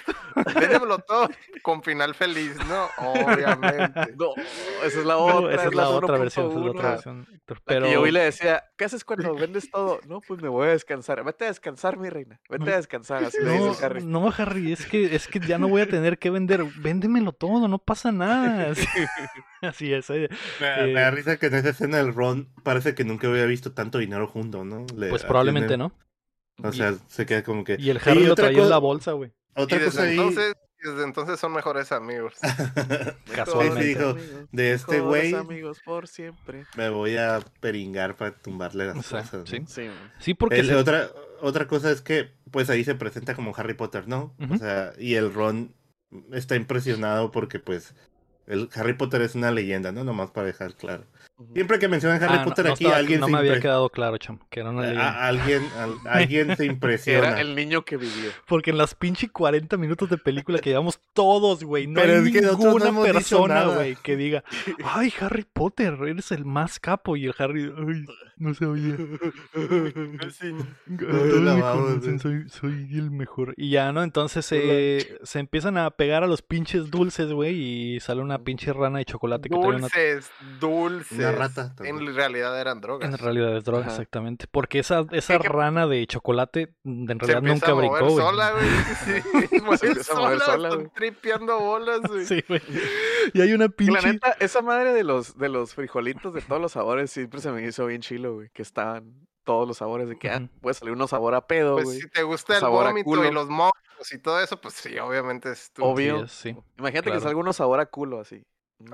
véndemelo 0.55 0.99
todo 1.01 1.29
con 1.63 1.83
final 1.83 2.15
feliz, 2.15 2.55
¿no? 2.69 2.87
Obviamente. 2.99 4.15
No, 4.19 4.35
esa 4.85 4.99
es 5.01 5.05
la 5.07 5.15
No, 5.15 5.25
otra. 5.25 5.55
esa 5.55 5.65
es 5.67 5.75
la 5.75 5.89
otra 5.89 6.19
versión, 6.19 6.47
esa 6.47 6.59
es 6.59 6.65
la 6.65 6.71
1.1. 6.71 6.71
otra 6.79 6.91
versión, 6.91 7.27
Pero 7.67 7.91
yo 7.91 8.01
vi 8.03 8.13
le 8.13 8.21
decía, 8.21 8.63
¿qué 8.77 8.85
haces 8.85 9.05
cuando 9.05 9.35
vendes 9.35 9.71
todo? 9.71 10.01
No, 10.07 10.21
pues 10.21 10.41
me 10.41 10.49
voy 10.49 10.69
a 10.69 10.71
descansar. 10.71 11.25
Vete 11.25 11.45
a 11.45 11.49
descansar, 11.49 11.97
mi 11.99 12.09
reina. 12.09 12.41
Vete 12.49 12.73
a 12.73 12.77
descansar. 12.77 13.25
Así 13.25 13.39
le 13.43 13.51
dice 13.53 13.65
no, 13.65 13.73
el 13.79 13.85
Harry. 13.85 14.05
no, 14.07 14.33
Harry, 14.39 14.73
es 14.73 14.87
que, 14.87 15.15
es 15.17 15.27
que 15.27 15.41
ya 15.41 15.59
no 15.59 15.69
voy 15.69 15.83
a 15.83 15.89
tener 15.89 16.19
que 16.19 16.31
vender. 16.31 16.63
Véndemelo 16.79 17.33
todo, 17.33 17.67
no 17.69 17.79
pasa 17.79 18.13
nada. 18.13 18.71
Así, 18.71 18.87
así 19.63 19.93
es. 19.93 20.09
eh. 20.11 20.29
me, 20.61 20.67
da- 20.67 20.77
me 20.77 20.91
Eh, 20.91 20.95
da 20.95 21.11
risa 21.11 21.37
que 21.39 21.47
en 21.47 21.55
esa 21.55 21.71
escena 21.71 21.99
el 22.01 22.15
Ron 22.15 22.49
parece 22.63 22.95
que 22.95 23.05
nunca 23.05 23.27
había 23.27 23.47
visto 23.47 23.73
tanto 23.73 23.99
dinero 23.99 24.29
junto, 24.29 24.65
¿no? 24.65 24.87
Le- 24.97 25.09
Pues 25.11 25.25
probablemente 25.25 25.77
no. 25.77 25.93
O 26.63 26.73
sea, 26.73 26.95
se 27.09 27.27
queda 27.27 27.43
como 27.43 27.65
que. 27.65 27.77
Y 27.79 27.91
el 27.91 27.99
Harry 28.05 28.25
lo 28.25 28.33
otra 28.33 28.47
traía 28.47 28.63
en 28.63 28.71
la 28.71 28.79
bolsa, 28.79 29.13
güey. 29.13 29.33
Y 29.57 29.61
Otra 29.61 29.79
cosa 29.85 30.03
desde 30.05 30.09
ahí 30.09 30.17
entonces, 30.19 30.55
desde 30.89 31.05
entonces 31.05 31.39
son 31.41 31.53
mejores 31.53 31.93
amigos. 31.93 32.35
Casualmente. 33.35 33.85
Dijo, 33.85 34.15
de 34.53 34.73
este 34.73 35.01
güey 35.01 35.35
amigos 35.35 35.81
por 35.85 36.09
siempre. 36.09 36.65
me 36.77 36.89
voy 36.89 37.17
a 37.17 37.41
peringar 37.61 38.17
para 38.17 38.33
tumbarle 38.33 38.87
las 38.87 38.97
O 38.97 39.03
sea, 39.03 39.23
cosas. 39.23 39.49
sí. 39.49 39.61
¿no? 39.61 39.67
Sí. 39.67 39.91
Sí, 40.21 40.35
porque 40.35 40.61
El- 40.61 40.67
se- 40.69 40.75
otra 40.77 41.11
otra 41.41 41.67
cosa 41.69 41.91
es 41.91 42.01
que, 42.01 42.31
pues 42.51 42.71
ahí 42.71 42.83
se 42.83 42.95
presenta 42.95 43.35
como 43.35 43.53
Harry 43.57 43.75
Potter, 43.75 44.09
¿no? 44.09 44.35
O 44.51 44.57
sea, 44.57 44.93
y 44.99 45.15
el 45.17 45.33
Ron 45.35 45.75
está 46.33 46.57
impresionado 46.57 47.31
porque, 47.31 47.59
pues, 47.59 47.95
el 48.47 48.71
Harry 48.75 48.95
Potter 48.95 49.21
es 49.21 49.35
una 49.35 49.51
leyenda, 49.51 49.93
¿no? 49.93 50.03
Nomás 50.03 50.31
para 50.31 50.47
dejar 50.47 50.75
claro. 50.75 51.05
Siempre 51.53 51.79
que 51.79 51.89
mencionan 51.89 52.23
Harry 52.23 52.35
Ah, 52.35 52.39
no- 52.39 52.45
Potter 52.45 52.65
no 52.67 52.73
aquí, 52.73 52.85
estaba- 52.85 52.99
alguien 52.99 53.21
no 53.21 53.27
se 53.27 53.33
me 53.33 53.39
había 53.39 53.61
quedado 53.61 53.91
claro, 53.91 54.17
cham, 54.17 54.39
que 54.51 54.61
era 54.61 54.71
una 54.71 54.81
a- 54.81 54.85
leyenda. 54.87 55.09
a- 55.11 55.27
alguien, 55.29 55.63
al- 55.79 55.97
alguien 56.09 56.57
se 56.57 56.65
impresiona. 56.67 57.29
Era 57.29 57.41
el 57.43 57.55
niño 57.55 57.85
que 57.85 57.99
vivió. 57.99 58.31
Porque 58.47 58.71
en 58.71 58.79
las 58.79 58.95
pinche 58.95 59.29
40 59.29 59.77
minutos 59.77 60.09
de 60.09 60.17
película 60.17 60.59
que 60.61 60.71
llevamos 60.71 60.99
todos, 61.13 61.63
güey, 61.63 61.87
no 61.87 62.01
Pero 62.01 62.25
hay 62.25 62.33
no 62.33 62.41
ninguna 62.53 63.03
persona, 63.03 63.65
güey, 63.67 63.97
que 63.97 64.17
diga, 64.17 64.45
ay, 64.85 65.13
Harry 65.21 65.45
Potter, 65.53 65.99
eres 66.07 66.33
el 66.33 66.47
más 66.47 66.81
capo. 66.81 67.17
Y 67.17 67.27
el 67.27 67.35
Harry, 67.39 67.65
ay, 67.65 68.05
no 68.39 68.55
conocen, 68.55 69.19
güey. 70.87 72.19
soy, 72.19 72.49
soy 72.49 72.89
el 72.99 73.11
mejor. 73.11 73.55
Y 73.57 73.71
ya, 73.71 73.93
¿no? 73.93 74.03
Entonces 74.03 74.47
eh, 74.53 75.19
se 75.23 75.39
empiezan 75.39 75.79
a 75.79 75.91
pegar 75.91 76.23
a 76.23 76.27
los 76.27 76.43
pinches 76.43 76.91
dulces, 76.91 77.33
güey, 77.33 77.95
y 77.95 78.01
sale 78.01 78.21
una 78.23 78.39
pinche 78.39 78.73
rana 78.73 78.99
de 78.99 79.05
chocolate 79.05 79.49
que 79.49 79.55
trae 79.57 79.69
una... 79.69 79.79
Dulces, 79.81 80.31
dulces. 80.61 81.19
Una 81.29 81.39
rata 81.39 81.75
también. 81.75 81.99
En 81.99 82.15
realidad 82.15 82.61
eran 82.61 82.81
drogas. 82.81 83.09
En 83.09 83.19
realidad 83.19 83.57
es 83.57 83.65
droga, 83.65 83.83
Ajá. 83.83 83.91
exactamente. 83.93 84.47
Porque 84.51 84.79
esa, 84.79 85.05
esa 85.13 85.39
rana 85.39 85.87
de 85.87 86.07
chocolate 86.07 86.75
mm, 86.83 87.11
en 87.11 87.19
realidad 87.19 87.43
nunca 87.43 87.71
a 87.73 87.75
mover 87.75 87.91
brincó, 87.91 88.17
sola, 88.21 88.51
güey. 88.53 88.65
Sí, 89.05 89.79
Se 89.79 89.87
empieza 89.87 90.13
a 90.13 90.17
mover 90.21 90.41
sola, 90.41 90.75
güey. 90.75 90.89
tripeando 90.95 91.59
bolas, 91.61 92.01
güey. 92.03 92.27
Sí, 92.27 92.45
güey. 92.49 92.63
Y 93.35 93.41
hay 93.41 93.53
una 93.53 93.65
Y 93.67 93.69
la 93.69 93.75
pinche... 93.75 94.13
neta, 94.13 94.37
esa 94.41 94.63
madre 94.63 94.93
de 94.93 95.05
los, 95.05 95.37
de 95.39 95.49
los 95.49 95.75
frijolitos 95.75 96.35
de 96.35 96.43
todos 96.43 96.61
los 96.61 96.73
sabores 96.73 97.11
siempre 97.11 97.41
se 97.41 97.51
me 97.51 97.65
hizo 97.67 97.87
bien 97.87 98.01
chilo, 98.03 98.35
güey. 98.35 98.49
Que 98.53 98.63
estaban 98.63 99.27
todos 99.45 99.69
los 99.69 99.77
sabores 99.77 100.09
de 100.09 100.19
que 100.19 100.29
ah, 100.29 100.49
puede 100.61 100.75
salir 100.75 100.93
uno 100.93 101.07
sabor 101.07 101.35
a 101.35 101.47
pedo, 101.47 101.75
Pues 101.75 101.85
güey. 101.85 102.01
si 102.01 102.09
te 102.09 102.23
gusta 102.25 102.55
el 102.55 102.61
Sabor 102.61 102.87
a 102.87 102.89
vómito 102.91 103.05
culo. 103.05 103.25
y 103.25 103.33
los 103.33 103.49
mocos 103.49 103.73
y 104.13 104.19
todo 104.19 104.41
eso, 104.41 104.61
pues 104.61 104.75
sí, 104.75 104.99
obviamente 104.99 105.53
es 105.53 105.71
tu... 105.73 105.85
Obvio. 105.85 106.27
Sí. 106.27 106.57
Imagínate 106.79 107.05
claro. 107.05 107.21
que 107.21 107.25
salga 107.25 107.39
uno 107.41 107.53
sabor 107.53 107.79
a 107.81 107.87
culo 107.87 108.21
así. 108.21 108.43
Mm. 108.79 108.93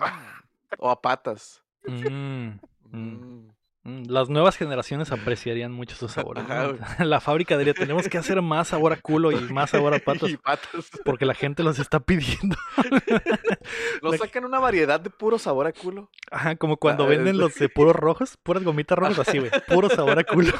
O 0.78 0.91
a 0.91 1.03
patas. 1.03 1.62
Mm, 1.87 2.59
Mm. 2.93 3.49
Mm. 3.85 4.05
Las 4.07 4.28
nuevas 4.28 4.57
generaciones 4.57 5.11
apreciarían 5.11 5.72
mucho 5.72 5.97
esos 5.97 6.12
sabores. 6.12 6.45
¿no? 6.47 6.76
La 7.05 7.20
fábrica 7.20 7.59
diría, 7.59 7.74
tenemos 7.74 8.09
que 8.09 8.16
hacer 8.16 8.41
más 8.41 8.68
sabor 8.68 8.93
a 8.93 8.97
culo 9.01 9.33
y 9.33 9.37
más 9.53 9.70
sabor 9.70 9.93
a 9.93 9.99
patas 9.99 10.30
Y 10.30 10.37
patas. 10.37 10.89
porque 11.05 11.24
la 11.26 11.35
gente 11.35 11.64
los 11.64 11.80
está 11.80 11.99
pidiendo. 11.99 12.55
¿No 14.03 14.12
La- 14.12 14.18
sacan 14.18 14.45
una 14.45 14.61
variedad 14.61 15.01
de 15.01 15.11
puro 15.11 15.37
sabor 15.39 15.66
a 15.66 15.72
culo? 15.72 16.11
Ajá, 16.30 16.55
como 16.55 16.76
cuando 16.76 17.05
Ah, 17.05 17.09
venden 17.09 17.35
es- 17.35 17.41
los 17.41 17.55
de 17.57 17.68
puros 17.68 17.97
rojos, 17.97 18.37
puras 18.45 18.62
gomitas 18.62 18.97
rojas 18.97 19.18
así, 19.18 19.39
güey. 19.41 19.51
Puro 19.66 19.89
sabor 19.91 20.16
a 20.18 20.22
culo. 20.24 20.53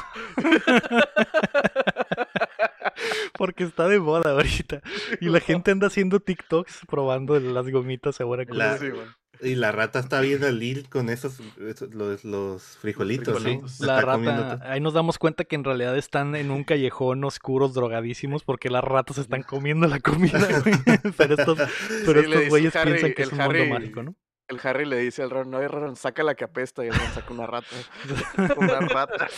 Porque 3.35 3.65
está 3.65 3.89
de 3.89 3.99
moda 3.99 4.31
ahorita. 4.33 4.81
Y 5.21 5.29
la 5.29 5.41
gente 5.41 5.71
anda 5.71 5.87
haciendo 5.87 6.21
TikToks 6.21 6.81
probando 6.89 7.39
las 7.39 7.69
gomitas 7.71 8.17
sabor 8.17 8.41
a 8.41 8.47
culo. 8.47 8.59
La- 8.59 8.79
Sí, 8.79 8.89
güey. 8.91 9.07
Y 9.43 9.57
la 9.57 9.73
rata 9.73 9.99
está 9.99 10.21
viendo 10.21 10.47
el 10.47 10.59
Lil 10.61 10.89
con 10.89 11.09
esos, 11.11 11.41
esos- 11.69 11.93
los, 11.95 12.25
los 12.25 12.63
frijolitos, 12.81 13.37
Sí, 13.39 13.43
frijolitos. 13.43 13.81
¿no? 13.81 13.87
la 13.87 14.03
comiendo 14.03 14.43
rata, 14.43 14.71
ahí 14.73 14.81
nos 14.81 14.95
damos 14.95 15.19
cuenta 15.19 15.45
que 15.45 15.57
en 15.57 15.65
realidad 15.65 15.97
están 15.99 16.37
en 16.37 16.51
un 16.51 16.63
callejón 16.65 17.25
oscuros 17.25 17.75
drogadísimos 17.75 18.45
porque 18.45 18.71
las 18.71 18.85
ratas 18.85 19.19
están 19.19 19.43
comiendo 19.43 19.87
la 19.89 19.99
comida, 20.01 20.39
güey. 20.61 20.75
Pero 21.17 21.35
estos, 21.35 21.59
pero 22.07 22.23
Sí, 22.23 22.29
estos 22.33 22.49
güeyes 22.49 22.77
Harry- 22.77 22.91
piensan 22.93 23.13
que 23.15 23.23
es 23.23 23.33
un 23.33 23.39
mundo 23.39 23.67
mágico, 23.67 24.03
¿no? 24.03 24.15
El 24.53 24.61
Harry 24.63 24.85
le 24.85 24.99
dice 24.99 25.23
al 25.23 25.31
Ron, 25.31 25.51
no, 25.51 25.67
Ron, 25.67 25.97
saca 25.97 26.23
la 26.23 26.35
que 26.35 26.45
apesta 26.45 26.85
y 26.85 26.89
el 26.89 26.95
Ron 26.95 27.09
saca 27.15 27.33
una 27.33 27.47
rata. 27.47 27.75
Una 28.59 28.81
rata. 28.81 29.29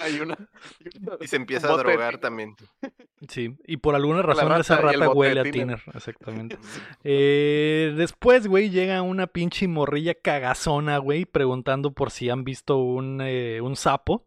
Hay 0.00 0.18
una. 0.20 0.38
Y 1.20 1.26
se 1.26 1.36
empieza 1.36 1.70
a 1.72 1.76
drogar 1.76 2.16
también. 2.18 2.56
Sí, 3.28 3.54
y 3.66 3.76
por 3.76 3.94
alguna 3.94 4.22
razón 4.22 4.48
rata 4.48 4.62
esa 4.62 4.78
rata 4.78 5.10
huele 5.10 5.40
a 5.40 5.42
tiner. 5.44 5.80
tiner, 5.80 5.82
exactamente. 5.94 6.58
Eh, 7.04 7.92
después, 7.96 8.46
güey, 8.46 8.70
llega 8.70 9.02
una 9.02 9.26
pinche 9.26 9.68
morrilla 9.68 10.14
cagazona, 10.14 10.96
güey, 10.98 11.26
preguntando 11.26 11.92
por 11.92 12.10
si 12.10 12.30
han 12.30 12.44
visto 12.44 12.78
un, 12.78 13.20
eh, 13.22 13.60
un 13.60 13.76
sapo. 13.76 14.26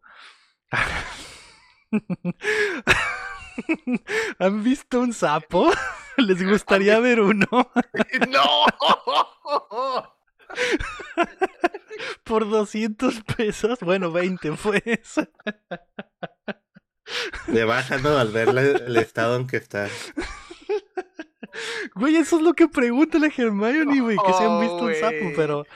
¿Han 4.38 4.62
visto 4.62 5.00
un 5.00 5.12
sapo? 5.12 5.72
¿Les 6.16 6.48
gustaría 6.48 7.00
ver 7.00 7.20
uno? 7.20 7.46
¡No! 7.50 7.66
Por 12.24 12.48
200 12.48 13.22
pesos. 13.36 13.78
Bueno, 13.80 14.10
20 14.10 14.52
pues. 14.52 14.82
Le 17.48 17.64
bajando 17.64 18.18
al 18.18 18.32
ver 18.32 18.48
el 18.48 18.96
estado 18.96 19.36
en 19.36 19.46
que 19.46 19.58
está. 19.58 19.88
Güey, 21.94 22.16
eso 22.16 22.36
es 22.36 22.42
lo 22.42 22.54
que 22.54 22.66
pregunta 22.68 23.18
la 23.18 23.26
Hermione, 23.28 24.00
güey, 24.00 24.16
que 24.16 24.32
se 24.32 24.42
han 24.42 24.50
Oh, 24.50 24.60
visto 24.60 24.78
un 24.78 24.94
sapo, 24.94 25.32
pero... 25.36 25.66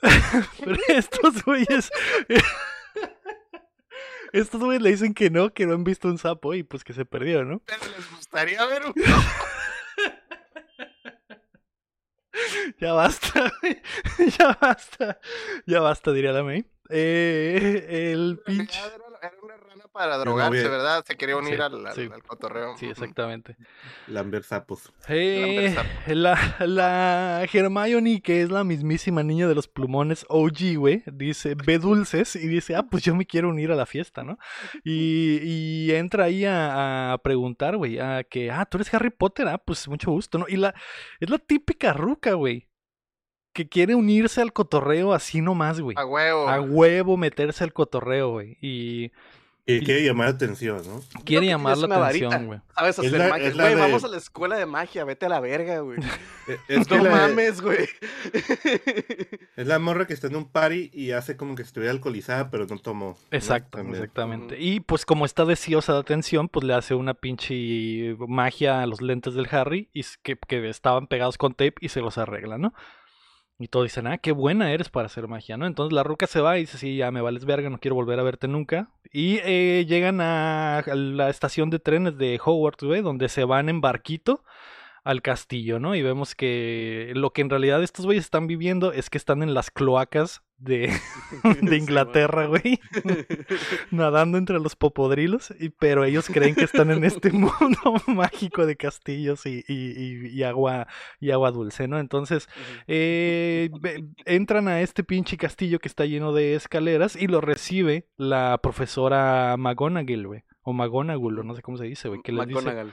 pero 0.64 0.76
estos 0.88 1.42
güeyes... 1.44 1.90
estos 4.32 4.60
güeyes 4.60 4.82
le 4.82 4.90
dicen 4.90 5.14
que 5.14 5.30
no, 5.30 5.52
que 5.52 5.66
no 5.66 5.74
han 5.74 5.84
visto 5.84 6.08
un 6.08 6.18
sapo 6.18 6.54
y 6.54 6.62
pues 6.62 6.84
que 6.84 6.92
se 6.94 7.04
perdió, 7.04 7.44
¿no? 7.44 7.60
Pero 7.66 7.80
les 7.96 8.10
gustaría 8.10 8.64
ver 8.66 8.86
un... 8.86 8.94
Ya 12.80 12.92
basta, 12.92 13.52
ya 14.38 14.58
basta. 14.60 15.20
Ya 15.66 15.80
basta, 15.80 16.12
diría 16.12 16.32
la 16.32 16.42
May. 16.42 16.64
Eh, 16.90 18.12
el 18.12 18.40
pinche... 18.44 18.78
Era, 19.20 19.32
una 19.42 19.56
rana 19.56 19.84
para 19.92 20.16
drogarse, 20.18 20.68
¿verdad? 20.68 21.04
Se 21.06 21.16
quería 21.16 21.36
unir 21.36 21.56
Sí, 21.56 21.60
al, 21.62 21.86
al- 21.86 21.94
sí. 21.94 22.08
al 22.12 22.22
cotorreo. 22.22 22.76
Sí, 22.78 22.86
exactamente. 22.86 23.56
Lambert 24.06 24.44
sapos. 24.44 24.92
Eh, 25.08 25.74
la, 26.08 26.38
la 26.60 27.44
Hermione, 27.52 28.20
que 28.22 28.42
es 28.42 28.50
la 28.50 28.64
mismísima 28.64 29.22
niña 29.22 29.48
de 29.48 29.54
los 29.54 29.68
plumones 29.68 30.24
OG, 30.28 30.76
güey, 30.76 31.02
dice, 31.12 31.54
ve 31.54 31.78
dulces 31.78 32.36
y 32.36 32.46
dice, 32.48 32.76
ah, 32.76 32.84
pues 32.84 33.02
yo 33.02 33.14
me 33.14 33.26
quiero 33.26 33.48
unir 33.48 33.72
a 33.72 33.76
la 33.76 33.86
fiesta, 33.86 34.22
¿no? 34.22 34.38
Y, 34.84 35.38
y 35.42 35.92
entra 35.92 36.24
ahí 36.24 36.44
a, 36.44 37.12
a 37.12 37.18
preguntar, 37.18 37.76
güey, 37.76 37.98
a 37.98 38.24
que, 38.24 38.50
ah, 38.50 38.64
tú 38.66 38.78
eres 38.78 38.92
Harry 38.94 39.10
Potter, 39.10 39.48
ah, 39.48 39.58
pues 39.58 39.88
mucho 39.88 40.10
gusto, 40.10 40.38
¿no? 40.38 40.46
Y 40.48 40.56
la, 40.56 40.74
es 41.20 41.28
la 41.30 41.38
típica 41.38 41.92
ruca, 41.92 42.34
güey, 42.34 42.67
que 43.58 43.68
quiere 43.68 43.96
unirse 43.96 44.40
al 44.40 44.52
cotorreo 44.52 45.12
así 45.12 45.40
nomás, 45.40 45.80
güey. 45.80 45.96
A 45.98 46.04
huevo. 46.06 46.48
A 46.48 46.60
huevo 46.60 47.16
meterse 47.16 47.64
al 47.64 47.72
cotorreo, 47.72 48.30
güey. 48.30 48.56
Y 48.60 49.10
Y 49.66 49.80
quiere 49.80 50.02
llamar 50.04 50.28
la 50.28 50.34
atención, 50.36 50.80
¿no? 50.86 51.00
quiere 51.24 51.46
llamar 51.46 51.76
la 51.76 52.06
atención, 52.06 52.46
güey. 52.46 52.60
Sabes 52.74 52.98
Es 53.00 53.06
hacer 53.06 53.18
la- 53.18 53.28
magia. 53.28 53.52
Güey, 53.52 53.74
de- 53.74 53.80
vamos 53.80 54.04
a 54.04 54.08
la 54.08 54.16
escuela 54.16 54.56
de 54.56 54.64
magia, 54.64 55.04
vete 55.04 55.26
a 55.26 55.28
la 55.28 55.40
verga, 55.40 55.80
güey. 55.80 55.98
Es, 56.68 56.88
no 56.88 57.02
la, 57.04 57.10
mames, 57.10 57.60
güey. 57.60 57.86
es 59.56 59.66
la 59.66 59.78
morra 59.78 60.06
que 60.06 60.14
está 60.14 60.28
en 60.28 60.36
un 60.36 60.46
party 60.46 60.90
y 60.94 61.10
hace 61.10 61.36
como 61.36 61.54
que 61.54 61.62
estuviera 61.62 61.92
alcoholizada, 61.92 62.50
pero 62.50 62.66
no 62.66 62.78
tomó. 62.78 63.18
Exacto, 63.30 63.78
exactamente. 63.80 64.56
Y 64.58 64.80
pues 64.80 65.04
como 65.04 65.26
está 65.26 65.44
deseosa 65.44 65.92
de 65.94 65.98
atención, 66.00 66.48
pues 66.48 66.64
le 66.64 66.74
hace 66.74 66.94
una 66.94 67.14
pinche 67.14 68.16
magia 68.26 68.82
a 68.82 68.86
los 68.86 69.02
lentes 69.02 69.34
del 69.34 69.48
Harry 69.50 69.90
y 69.92 70.02
que 70.22 70.38
estaban 70.70 71.06
pegados 71.08 71.36
con 71.36 71.52
tape 71.52 71.74
y 71.80 71.88
se 71.90 72.00
los 72.00 72.16
arregla, 72.18 72.56
¿no? 72.58 72.72
Y 73.60 73.66
todos 73.68 73.86
dicen, 73.86 74.06
ah, 74.06 74.18
qué 74.18 74.30
buena 74.30 74.72
eres 74.72 74.88
para 74.88 75.06
hacer 75.06 75.26
magia, 75.26 75.56
¿no? 75.56 75.66
Entonces 75.66 75.92
la 75.92 76.04
ruca 76.04 76.28
se 76.28 76.40
va 76.40 76.58
y 76.58 76.60
dice, 76.60 76.78
sí, 76.78 76.96
ya 76.96 77.10
me 77.10 77.20
vales 77.20 77.44
verga, 77.44 77.68
no 77.70 77.78
quiero 77.78 77.96
volver 77.96 78.20
a 78.20 78.22
verte 78.22 78.46
nunca. 78.46 78.90
Y 79.12 79.40
eh, 79.42 79.84
llegan 79.88 80.20
a, 80.20 80.84
la 80.86 81.28
estación 81.28 81.68
de 81.68 81.80
trenes 81.80 82.16
de 82.18 82.40
Hogwarts, 82.42 82.84
güey, 82.84 83.02
donde 83.02 83.28
se 83.28 83.42
van 83.44 83.68
en 83.68 83.80
barquito 83.80 84.44
al 85.08 85.22
castillo, 85.22 85.80
¿no? 85.80 85.94
Y 85.94 86.02
vemos 86.02 86.34
que 86.34 87.12
lo 87.14 87.30
que 87.32 87.40
en 87.40 87.48
realidad 87.48 87.82
estos 87.82 88.04
güeyes 88.04 88.24
están 88.24 88.46
viviendo 88.46 88.92
es 88.92 89.08
que 89.08 89.16
están 89.16 89.42
en 89.42 89.54
las 89.54 89.70
cloacas 89.70 90.42
de, 90.58 90.92
de 91.62 91.76
Inglaterra, 91.78 92.44
güey 92.46 92.78
nadando 93.90 94.36
entre 94.36 94.58
los 94.60 94.76
popodrilos, 94.76 95.54
y, 95.58 95.70
pero 95.70 96.04
ellos 96.04 96.26
creen 96.28 96.54
que 96.54 96.64
están 96.64 96.90
en 96.90 97.04
este 97.04 97.30
mundo 97.32 97.94
mágico 98.06 98.66
de 98.66 98.76
castillos 98.76 99.46
y, 99.46 99.64
y- 99.66 100.42
agua 100.42 100.86
y 101.20 101.30
agua 101.30 101.52
dulce, 101.52 101.88
¿no? 101.88 101.98
Entonces 101.98 102.48
eh, 102.86 103.70
entran 104.26 104.68
a 104.68 104.82
este 104.82 105.04
pinche 105.04 105.36
castillo 105.38 105.78
que 105.78 105.88
está 105.88 106.04
lleno 106.04 106.32
de 106.34 106.54
escaleras 106.54 107.16
y 107.16 107.28
lo 107.28 107.40
recibe 107.40 108.06
la 108.18 108.58
profesora 108.62 109.56
McGonagall, 109.58 110.26
güey. 110.26 110.42
O 110.62 110.74
McGonagall, 110.74 111.38
o 111.38 111.42
no 111.44 111.54
sé 111.54 111.62
cómo 111.62 111.78
se 111.78 111.84
dice, 111.84 112.08
güey. 112.08 112.20
Que 112.22 112.30
les 112.32 112.46
dice, 112.46 112.60
McGonagall. 112.60 112.92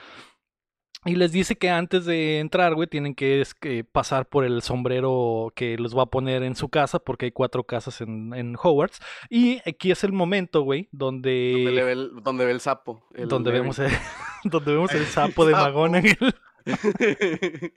Y 1.05 1.15
les 1.15 1.31
dice 1.31 1.55
que 1.55 1.69
antes 1.69 2.05
de 2.05 2.39
entrar, 2.39 2.73
güey, 2.73 2.87
tienen 2.87 3.13
que, 3.13 3.39
es 3.39 3.53
que 3.53 3.83
pasar 3.83 4.27
por 4.27 4.43
el 4.43 4.63
sombrero 4.63 5.53
que 5.55 5.77
les 5.77 5.95
va 5.95 6.03
a 6.03 6.07
poner 6.07 6.41
en 6.41 6.55
su 6.55 6.69
casa, 6.69 6.97
porque 6.97 7.25
hay 7.25 7.31
cuatro 7.31 7.63
casas 7.63 8.01
en, 8.01 8.33
en 8.33 8.55
Hogwarts. 8.61 8.99
Y 9.29 9.61
aquí 9.69 9.91
es 9.91 10.03
el 10.03 10.13
momento, 10.13 10.61
güey, 10.61 10.89
donde, 10.91 11.51
Donde, 11.53 11.71
le 11.71 11.83
ve 11.83 11.91
el, 11.91 12.11
donde 12.23 12.45
ve 12.45 12.51
el 12.51 12.59
sapo. 12.59 13.07
el 13.13 13.27
donde 13.27 13.51
vemos 13.51 13.77
el, 13.77 13.91
donde 14.45 14.73
vemos 14.73 14.91
el 14.93 15.05
sapo 15.05 15.45
de 15.45 15.53
sapo. 15.53 15.65
McGonagall. 15.67 16.17
el 16.19 16.35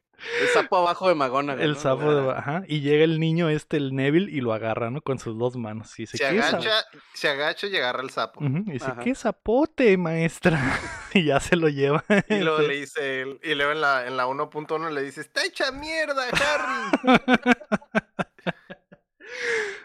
sapo 0.53 0.77
abajo 0.79 1.09
de 1.09 1.15
McGonagall. 1.15 1.63
El 1.63 1.73
¿no? 1.75 1.79
sapo 1.79 2.15
de... 2.15 2.31
Ajá. 2.33 2.63
Y 2.67 2.81
llega 2.81 3.05
el 3.05 3.21
niño 3.21 3.49
este, 3.49 3.77
el 3.77 3.95
Neville, 3.95 4.31
y 4.31 4.41
lo 4.41 4.53
agarra, 4.53 4.91
¿no? 4.91 5.01
Con 5.03 5.19
sus 5.19 5.39
dos 5.39 5.57
manos. 5.57 5.99
Y 5.99 6.03
dice, 6.03 6.19
Se 6.19 6.27
agacha, 6.27 6.73
se 7.15 7.29
agacha 7.29 7.67
y 7.67 7.77
agarra 7.77 8.03
el 8.03 8.11
sapo. 8.11 8.45
Y 8.45 8.73
dice, 8.73 8.87
Ajá. 8.87 9.01
qué 9.03 9.15
zapote, 9.15 9.97
maestra. 9.97 10.61
y 11.15 11.25
ya 11.25 11.41
se 11.41 11.57
lo 11.57 11.69
lleva. 11.69 12.05
Y 12.29 12.39
luego 12.41 12.61
le 12.61 12.81
dice, 12.81 13.23
él- 13.23 13.41
y 13.43 13.55
luego 13.55 13.73
en 13.73 13.81
la, 13.81 14.07
en 14.07 14.17
la 14.17 14.27
1.1 14.27 14.91
le 14.91 15.03
dice, 15.03 15.21
está 15.21 15.45
hecha 15.45 15.71
mierda, 15.73 16.25
Harry. 16.33 17.19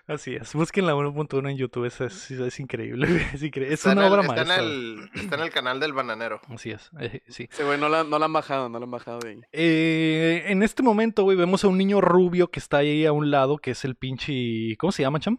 Así 0.06 0.36
es. 0.36 0.54
Busquen 0.54 0.86
la 0.86 0.96
1.1 0.96 1.50
en 1.50 1.58
YouTube. 1.58 1.86
Es, 1.86 2.02
es, 2.02 2.30
es 2.30 2.60
increíble. 2.60 3.08
Es, 3.34 3.42
increíble. 3.42 3.74
es 3.74 3.80
Está 3.80 3.94
en 3.94 3.98
una 4.00 4.08
el- 4.08 4.14
obra 4.14 4.22
está 4.24 4.42
en 4.42 4.48
maestra. 4.48 4.66
el- 4.66 5.10
está 5.16 5.36
en 5.36 5.42
el 5.42 5.50
canal 5.50 5.80
del 5.80 5.94
bananero. 5.94 6.42
Así 6.50 6.72
es. 6.72 6.92
eh, 7.00 7.22
sí. 7.30 7.48
Ese 7.52 7.64
güey 7.64 7.80
no 7.80 7.88
la, 7.88 8.04
no 8.04 8.20
la 8.20 8.26
han 8.26 8.34
bajado, 8.34 8.68
no 8.68 8.80
la 8.80 8.84
han 8.86 8.92
bajado 8.92 9.20
de 9.20 9.30
ahí. 9.30 9.42
Eh, 9.54 10.44
en 10.48 10.62
este 10.62 10.84
momento, 10.84 11.24
güey, 11.24 11.38
vemos 11.38 11.64
a 11.64 11.70
un 11.70 11.78
niño 11.78 12.02
rubio 12.02 12.52
que 12.52 12.60
está 12.60 12.78
ahí 12.78 13.06
a 13.06 13.14
un 13.14 13.32
lado, 13.32 13.58
que 13.60 13.72
es 13.72 13.86
el 13.86 13.96
pinche. 13.96 14.76
¿Cómo 14.78 14.92
se 14.92 15.04
llama, 15.04 15.20
Cham? 15.22 15.38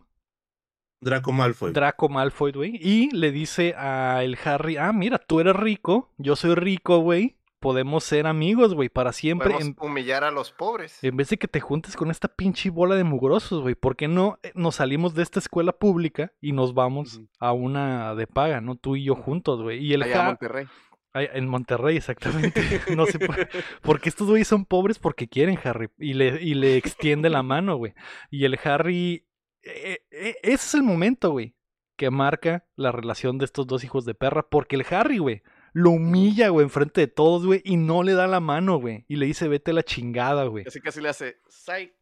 Draco 1.01 1.33
Malfoy. 1.33 1.73
Draco 1.73 2.09
Malfoy, 2.09 2.53
güey. 2.53 2.77
Y 2.81 3.11
le 3.15 3.31
dice 3.33 3.75
a 3.77 4.25
el 4.25 4.39
Harry: 4.45 4.79
Ah, 4.79 4.93
mira, 4.95 5.19
tú 5.19 5.41
eres 5.41 5.55
rico, 5.55 6.15
yo 6.17 6.37
soy 6.37 6.55
rico, 6.55 7.01
güey. 7.01 7.37
Podemos 7.65 8.05
ser 8.05 8.27
amigos, 8.27 8.75
güey, 8.75 8.91
para 8.91 9.13
siempre. 9.13 9.51
Podemos 9.51 9.69
En, 9.69 9.77
humillar 9.91 10.23
a 10.23 10.31
los 10.31 10.53
pobres. 10.53 11.03
en 11.03 11.17
vez 11.17 11.31
de 11.31 11.39
que 11.39 11.49
te 11.49 11.61
juntes 11.61 11.97
con 11.97 12.11
esta 12.11 12.29
pinche 12.29 12.69
bola 12.69 12.95
de 12.95 13.05
mugrosos, 13.05 13.63
güey, 13.63 13.75
¿por 13.75 13.97
qué 13.97 14.07
no 14.07 14.39
eh, 14.43 14.53
nos 14.55 14.75
salimos 14.77 15.15
de 15.15 15.23
esta 15.23 15.39
escuela 15.39 15.73
pública 15.73 16.33
y 16.43 16.53
nos 16.53 16.75
vamos 16.75 17.23
a 17.41 17.53
una 17.53 18.15
de 18.15 18.27
paga, 18.27 18.61
¿no? 18.61 18.77
Tú 18.77 18.97
y 18.97 19.05
yo 19.05 19.15
juntos, 19.17 19.63
güey. 19.63 19.83
Y 19.83 19.95
el 19.95 20.03
Allá 20.03 20.25
Monterrey. 20.25 20.67
Ay, 21.15 21.29
En 21.33 21.49
Monterrey, 21.49 21.97
exactamente. 21.97 22.61
No 22.97 23.07
sé 23.07 23.19
por- 23.19 23.49
porque 23.83 24.09
estos 24.11 24.29
güeyes 24.29 24.47
son 24.49 24.67
pobres 24.67 24.99
porque 24.99 25.27
quieren 25.29 25.59
Harry. 25.65 25.89
Y 25.99 26.13
le, 26.15 26.43
y 26.43 26.55
le 26.55 26.77
extiende 26.77 27.31
la 27.31 27.43
mano, 27.43 27.77
güey. 27.77 27.95
Y 28.31 28.45
el 28.45 28.59
Harry. 28.65 29.27
eh, 29.63 30.01
eh, 30.11 30.37
ese 30.43 30.55
es 30.55 30.75
el 30.75 30.83
momento, 30.83 31.31
güey. 31.31 31.55
Que 31.97 32.11
marca 32.11 32.67
la 32.77 32.91
relación 32.93 33.39
de 33.39 33.45
estos 33.45 33.67
dos 33.69 33.85
hijos 33.85 34.05
de 34.05 34.15
perra. 34.15 34.49
Porque 34.51 34.77
el 34.77 34.85
Harry, 34.91 35.19
güey. 35.19 35.43
Lo 35.75 35.91
humilla, 35.91 36.49
güey, 36.49 36.65
enfrente 36.65 37.03
de 37.03 37.07
todos, 37.09 37.45
güey. 37.45 37.61
Y 37.65 37.77
no 37.77 38.03
le 38.03 38.15
da 38.15 38.27
la 38.27 38.41
mano, 38.41 38.79
güey. 38.79 39.05
Y 39.09 39.17
le 39.17 39.27
dice, 39.27 39.49
vete 39.49 39.73
a 39.73 39.75
la 39.75 39.83
chingada, 39.83 40.45
güey. 40.45 40.65
Casi 40.65 40.81
casi 40.81 41.01
le 41.03 41.11
hace 41.11 41.37
psych. 41.49 41.93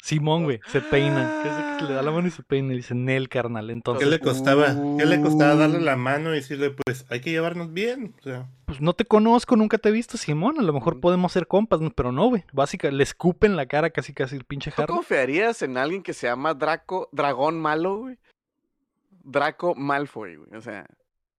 Simón, 0.00 0.44
güey, 0.44 0.60
se 0.68 0.80
peina. 0.80 1.40
Casi 1.42 1.78
que 1.78 1.84
le 1.90 1.94
da 1.94 2.02
la 2.02 2.12
mano 2.12 2.28
y 2.28 2.30
se 2.30 2.44
peina. 2.44 2.72
Y 2.72 2.76
dice, 2.76 2.94
Nel, 2.94 3.28
carnal. 3.28 3.66
¿Qué 3.66 3.72
Entonces, 3.72 4.08
le 4.08 4.20
costaba? 4.20 4.66
¿Qué 4.96 5.04
le 5.04 5.20
costaba 5.20 5.56
Uh. 5.56 5.58
darle 5.58 5.80
la 5.80 5.96
mano 5.96 6.30
y 6.32 6.36
decirle, 6.36 6.70
pues, 6.70 7.04
hay 7.10 7.20
que 7.20 7.32
llevarnos 7.32 7.72
bien? 7.72 8.14
O 8.20 8.22
sea, 8.22 8.48
pues 8.66 8.80
no 8.80 8.92
te 8.92 9.04
conozco, 9.04 9.56
nunca 9.56 9.76
te 9.78 9.88
he 9.88 9.92
visto, 9.92 10.16
Simón. 10.16 10.60
A 10.60 10.62
lo 10.62 10.72
mejor 10.72 11.00
podemos 11.00 11.32
ser 11.32 11.48
compas, 11.48 11.80
¿no? 11.80 11.90
pero 11.90 12.12
no, 12.12 12.28
güey. 12.28 12.44
Básicamente, 12.52 12.96
le 12.98 13.02
escupen 13.02 13.56
la 13.56 13.66
cara 13.66 13.90
casi 13.90 14.14
casi 14.14 14.36
el 14.36 14.44
pinche 14.44 14.70
¿Tú 14.70 14.82
Harry. 14.82 14.94
confiarías 14.94 15.60
en 15.62 15.76
alguien 15.76 16.04
que 16.04 16.12
se 16.12 16.28
llama 16.28 16.54
Draco, 16.54 17.08
Dragón 17.10 17.58
Malo, 17.60 17.96
güey? 17.96 18.18
Draco 19.24 19.74
Malfoy, 19.74 20.36
güey. 20.36 20.54
O 20.54 20.60
sea, 20.60 20.86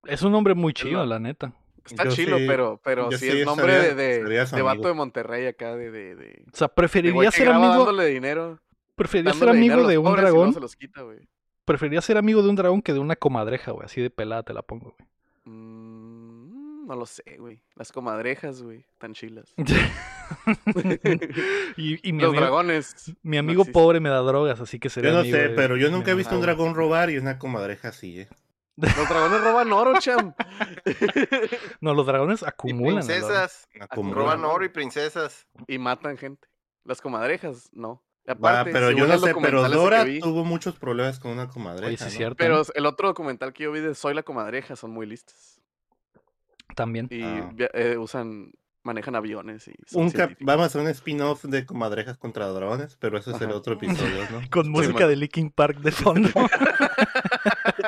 Es 0.06 0.22
un 0.22 0.36
hombre 0.36 0.54
muy 0.54 0.74
chido, 0.74 1.06
la 1.06 1.18
neta. 1.20 1.54
Está 1.86 2.06
Yo 2.06 2.12
chilo, 2.12 2.38
sí- 2.38 2.46
pero, 2.48 2.80
pero 2.84 3.10
yo 3.12 3.18
sí, 3.18 3.30
sí 3.32 3.40
es 3.40 3.46
nombre 3.46 3.74
estaría- 3.74 3.96
de, 3.96 4.20
de, 4.20 4.24
sería 4.24 4.46
de 4.46 4.62
vato 4.62 4.72
amigo. 4.78 4.88
de 4.90 4.94
Monterrey 4.94 5.48
acá, 5.48 5.76
de... 5.76 5.92
de, 5.92 6.16
de 6.16 6.44
O 6.52 6.56
sea, 6.56 6.68
preferiría 6.68 7.32
ser 7.32 7.50
amigo, 7.50 7.78
dándole 7.86 8.06
dinero. 8.08 8.60
preferiría 8.96 9.34
ser 9.34 9.50
amigo 9.50 9.88
de 9.88 9.98
un 9.98 10.16
dragón. 10.16 10.54
se 10.54 10.60
los 10.60 10.76
quita, 10.76 11.02
güey. 11.02 11.20
Preferiría 11.66 12.02
ser 12.02 12.18
amigo 12.18 12.42
de 12.42 12.50
un 12.50 12.56
dragón 12.56 12.82
que 12.82 12.94
de 12.94 13.00
una 13.00 13.16
comadreja, 13.16 13.72
güey. 13.72 13.86
Así 13.86 14.02
de 14.02 14.10
pelada 14.10 14.44
te 14.44 14.54
la 14.54 14.62
pongo, 14.64 14.96
güey. 14.98 15.10
Mm, 15.46 16.88
no 16.88 16.96
lo 16.96 17.06
sé, 17.06 17.24
güey. 17.38 17.62
Las 17.76 17.92
comadrejas, 17.92 18.64
güey, 18.64 18.86
tan 18.98 19.14
chilas. 19.14 19.54
y, 21.78 22.08
y 22.08 22.14
mi 22.14 22.22
Los 22.22 22.30
amigo, 22.30 22.42
dragones. 22.42 23.14
mi 23.24 23.38
no 23.38 23.42
amigo 23.42 23.62
existen. 23.62 23.82
pobre 23.82 24.00
me 24.00 24.10
da 24.10 24.18
drogas, 24.20 24.60
así 24.60 24.80
que 24.80 24.90
sería 24.90 25.12
yo 25.12 25.16
no 25.16 25.22
amigo 25.22 25.38
sé, 25.38 25.44
de- 25.50 25.56
pero 25.56 25.78
yo 25.78 25.90
nunca 25.92 26.12
he 26.12 26.16
visto 26.16 26.36
un 26.36 26.42
dragón 26.42 26.76
robar 26.76 27.10
y 27.10 27.18
una 27.18 27.38
comadreja 27.40 27.90
así, 27.90 28.22
¿eh? 28.22 28.28
Los 28.82 29.10
dragones 29.10 29.42
roban 29.42 29.72
oro, 29.74 29.94
cham. 30.00 30.34
No, 31.82 31.94
los 31.94 32.06
dragones 32.06 32.42
Y 32.42 32.46
acumulan. 32.46 32.98
oro. 33.00 33.06
princesas. 33.08 33.68
Acumulan. 33.80 34.16
Roban 34.18 34.46
oro 34.46 34.66
y 34.66 34.70
princesas. 34.70 35.48
y 35.68 35.78
matan 35.78 36.18
gente. 36.18 36.48
Las 36.86 37.02
comadrejas, 37.02 37.70
no. 37.74 38.04
Y 38.28 38.32
Aparte, 38.32 38.72
pero 38.72 38.92
yo 38.92 39.08
no 39.08 39.18
sé, 39.18 39.34
pero 39.42 39.68
Dora 39.70 40.04
vi, 40.04 40.20
tuvo 40.20 40.44
muchos 40.46 40.76
problemas 40.78 41.20
con 41.20 41.32
una 41.32 41.50
comadreja. 41.50 41.88
Oye, 41.88 41.98
sí 41.98 42.04
es 42.06 42.14
¿no? 42.14 42.18
cierto. 42.18 42.36
Pero 42.38 42.62
el 42.76 42.86
otro 42.86 43.08
documental 43.08 43.54
que 43.54 43.64
yo 43.64 43.72
vi 43.72 43.80
de 43.80 43.96
Soy 43.96 44.14
la 44.14 44.24
comadreja 44.24 44.76
son 44.76 44.92
muy 44.92 45.06
listas. 45.08 45.60
También. 46.76 47.08
Y 47.10 47.24
Ah. 47.24 47.52
eh, 47.74 47.98
usan, 47.98 48.52
manejan 48.84 49.16
aviones 49.16 49.68
y 49.68 49.74
son 49.88 50.04
Un 50.04 50.14
vamos 50.42 50.64
a 50.64 50.66
hacer 50.68 50.82
un 50.82 50.88
spin-off 50.90 51.44
de 51.46 51.66
comadrejas 51.66 52.18
contra 52.18 52.48
dragones, 52.48 52.96
pero 52.98 53.18
eso 53.18 53.32
es 53.36 53.42
el 53.42 53.52
otro 53.52 53.74
episodio, 53.74 54.24
¿no? 54.32 54.42
Con 54.52 54.70
música 54.70 55.08
de 55.08 55.16
Linkin 55.16 55.50
Park 55.50 55.80
de 55.80 55.92
fondo. 55.92 56.30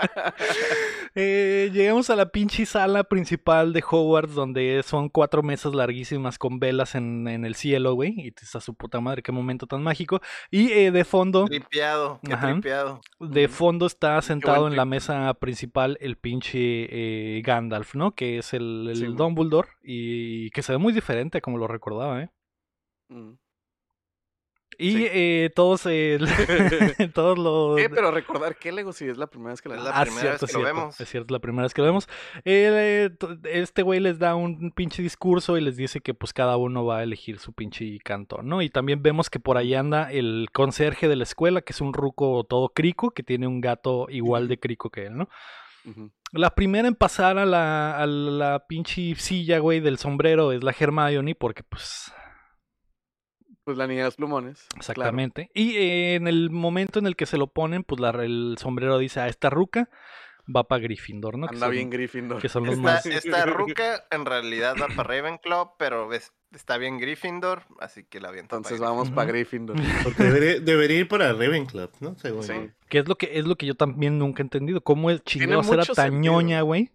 Eh, 1.14 1.70
llegamos 1.74 2.10
a 2.10 2.16
la 2.16 2.30
pinche 2.30 2.66
sala 2.66 3.04
principal 3.04 3.74
de 3.74 3.84
Hogwarts, 3.86 4.34
donde 4.34 4.82
son 4.82 5.10
cuatro 5.10 5.43
mesas 5.43 5.74
larguísimas 5.76 6.38
con 6.38 6.58
velas 6.58 6.95
en, 6.95 7.28
en 7.28 7.43
el 7.43 7.56
cielo, 7.56 7.95
güey. 7.95 8.14
Y 8.18 8.28
está 8.30 8.62
su 8.62 8.76
puta 8.76 9.02
madre, 9.02 9.22
qué 9.22 9.34
momento 9.34 9.68
tan 9.68 9.84
mágico. 9.84 10.22
Y 10.49 10.72
eh, 10.72 10.89
de 10.91 11.04
fondo, 11.04 11.45
Tripeado, 11.47 12.22
qué 12.24 12.32
Ajá. 12.34 12.54
tripeado. 12.54 13.02
de 13.20 13.47
fondo 13.49 13.88
está 13.88 14.22
sentado 14.22 14.68
en 14.70 14.78
la 14.78 14.86
mesa 14.86 15.34
principal 15.34 15.97
el 15.99 16.16
pinche 16.16 16.58
eh, 16.58 17.41
Gandalf, 17.41 17.93
¿no? 17.95 18.12
Que 18.16 18.38
es 18.38 18.54
el, 18.54 18.88
el 18.89 18.95
Sí. 18.95 19.06
Dumbledore 19.08 19.68
y 19.84 20.49
que 20.52 20.62
se 20.62 20.72
ve 20.72 20.78
muy 20.78 20.93
diferente 20.93 21.41
como 21.41 21.58
lo 21.58 21.68
recordaba, 21.68 22.22
¿eh? 22.24 22.30
Mm. 23.10 23.32
Y 24.78 24.91
Sí. 24.93 25.07
eh, 25.11 25.51
todos, 25.55 25.86
eh, 25.86 26.17
todos 27.13 27.38
los... 27.38 27.80
Eh, 27.80 27.89
pero 27.93 28.09
recordar 28.11 28.55
que 28.55 28.72
Lego 28.72 28.93
si 28.93 29.05
es 29.05 29.17
la 29.17 29.28
primera 29.28 29.51
vez 29.51 29.61
que 29.61 29.69
la 29.69 29.76
Es 29.76 29.84
la 29.84 29.91
Ah, 29.93 30.01
primera 30.03 30.22
cierto, 30.22 30.45
vez 30.45 30.55
que 30.55 30.57
lo 30.61 30.65
vemos. 30.65 31.01
Es 31.01 31.09
cierto, 31.09 31.34
la 31.34 31.39
primera 31.39 31.63
vez 31.63 31.74
que 31.74 31.82
lo 31.82 31.86
vemos. 31.88 32.09
Eh, 32.45 33.09
este 33.43 33.84
güey 33.84 33.99
les 33.99 34.17
da 34.17 34.36
un 34.36 34.72
pinche 34.72 35.03
discurso 35.03 35.57
y 35.57 35.61
les 35.61 35.78
dice 35.78 36.01
que 36.01 36.13
pues 36.13 36.34
cada 36.34 36.57
uno 36.57 36.86
va 36.86 36.99
a 36.99 37.03
elegir 37.03 37.38
su 37.39 37.53
pinche 37.53 37.99
cantón, 38.03 38.47
¿no? 38.47 38.61
Y 38.61 38.69
también 38.69 39.03
vemos 39.03 39.30
que 39.30 39.39
por 39.39 39.57
ahí 39.57 39.76
anda 39.76 40.11
el 40.11 40.47
conserje 40.51 41.07
de 41.07 41.15
la 41.15 41.24
escuela, 41.24 41.61
que 41.61 41.74
es 41.74 41.82
un 41.82 41.93
ruco 41.93 42.43
todo 42.45 42.69
crico, 42.69 43.11
que 43.11 43.24
tiene 43.24 43.47
un 43.47 43.61
gato 43.61 44.07
igual 44.09 44.47
de 44.47 44.59
crico 44.59 44.89
que 44.89 45.05
él, 45.07 45.17
¿no? 45.17 45.30
La 46.32 46.53
primera 46.53 46.88
en 46.88 46.93
pasar 46.95 47.38
a 47.39 47.45
la, 47.45 47.97
a 47.97 48.05
la 48.05 48.65
pinche 48.67 49.15
silla, 49.15 49.57
güey, 49.59 49.80
del 49.80 49.97
sombrero 49.97 50.51
es 50.51 50.63
la 50.63 50.76
Hermione, 50.80 51.34
porque 51.36 51.63
pues 51.63 52.13
Pues 53.64 53.78
la 53.78 53.86
niña 53.88 53.99
de 54.01 54.05
los 54.05 54.16
plumones. 54.16 54.66
claro. 54.70 54.80
Exactamente. 54.80 55.51
Y 55.53 55.76
eh, 55.76 56.16
en 56.16 56.28
el 56.28 56.49
momento 56.49 56.99
en 56.99 57.05
el 57.07 57.16
que 57.16 57.26
se 57.26 57.38
lo 57.38 57.47
ponen, 57.47 57.84
pues 57.84 57.99
la- 58.01 58.09
el 58.24 58.55
sombrero 58.59 58.97
dice 58.97 59.20
a 59.20 59.28
esta 59.28 59.49
ruca 59.49 59.89
va 60.53 60.64
para 60.64 60.82
Gryffindor, 60.82 61.38
¿no? 61.38 61.47
Que 61.47 61.55
Anda 61.55 61.68
son- 61.68 61.76
bien 61.76 61.89
Gryffindor. 61.91 62.41
que 62.41 62.49
son 62.49 62.64
los 62.66 62.74
Esta, 62.76 62.84
más. 62.84 63.05
esta 63.05 63.45
ruca 63.45 64.03
en 64.09 64.26
realidad 64.26 64.76
va 64.82 64.88
para 64.88 65.03
Ravenclaw, 65.07 65.76
pero 65.78 66.07
ves, 66.07 66.34
está 66.51 66.78
bien 66.80 66.97
Gryffindor, 66.97 67.64
así 67.80 68.03
que 68.03 68.20
la 68.20 68.30
avienta 68.30 68.55
Entonces 68.55 68.80
vamos 68.80 69.12
para 69.12 69.28
Gryffindor. 69.32 69.76
Porque 70.03 70.24
debería, 70.24 70.59
debería 70.59 70.97
ir 70.97 71.07
para 71.07 71.32
Ravenclaw, 71.32 71.89
¿no? 71.99 72.18
Según 72.18 72.43
Sí. 72.43 72.53
Que 72.89 72.97
es 72.99 73.07
lo 73.07 73.16
que 73.16 73.30
es 73.38 73.45
lo 73.45 73.55
que 73.55 73.68
yo 73.68 73.76
también 73.76 74.18
nunca 74.18 74.41
he 74.41 74.45
entendido. 74.45 74.82
¿Cómo 74.82 75.12
el 75.12 75.22
chingados 75.22 75.68
era 75.68 75.78
mucho 75.78 75.93
tan 75.93 76.12
sentido. 76.12 76.34
ñoña, 76.34 76.62
güey? 76.62 76.89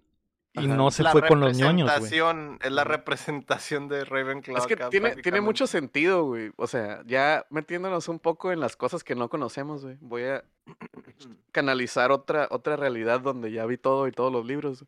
Y 0.56 0.64
Ajá. 0.66 0.74
no 0.74 0.90
se 0.90 1.02
La 1.02 1.12
fue 1.12 1.26
con 1.26 1.38
los 1.40 1.56
ñoños, 1.56 1.90
güey. 1.98 2.58
Es 2.62 2.72
la 2.72 2.84
representación 2.84 3.88
de 3.88 4.04
Ravenclaw. 4.04 4.56
Es 4.56 4.66
que 4.66 4.74
acá, 4.74 4.88
tiene, 4.90 5.14
tiene 5.16 5.40
mucho 5.42 5.66
sentido, 5.66 6.24
güey. 6.24 6.50
O 6.56 6.66
sea, 6.66 7.02
ya 7.04 7.44
metiéndonos 7.50 8.08
un 8.08 8.18
poco 8.18 8.50
en 8.52 8.60
las 8.60 8.74
cosas 8.76 9.04
que 9.04 9.14
no 9.14 9.28
conocemos, 9.28 9.82
güey. 9.84 9.96
Voy 10.00 10.24
a 10.24 10.44
canalizar 11.52 12.10
otra, 12.12 12.48
otra 12.50 12.76
realidad 12.76 13.20
donde 13.20 13.52
ya 13.52 13.66
vi 13.66 13.76
todo 13.76 14.06
y 14.08 14.12
todos 14.12 14.32
los 14.32 14.44
libros. 14.46 14.84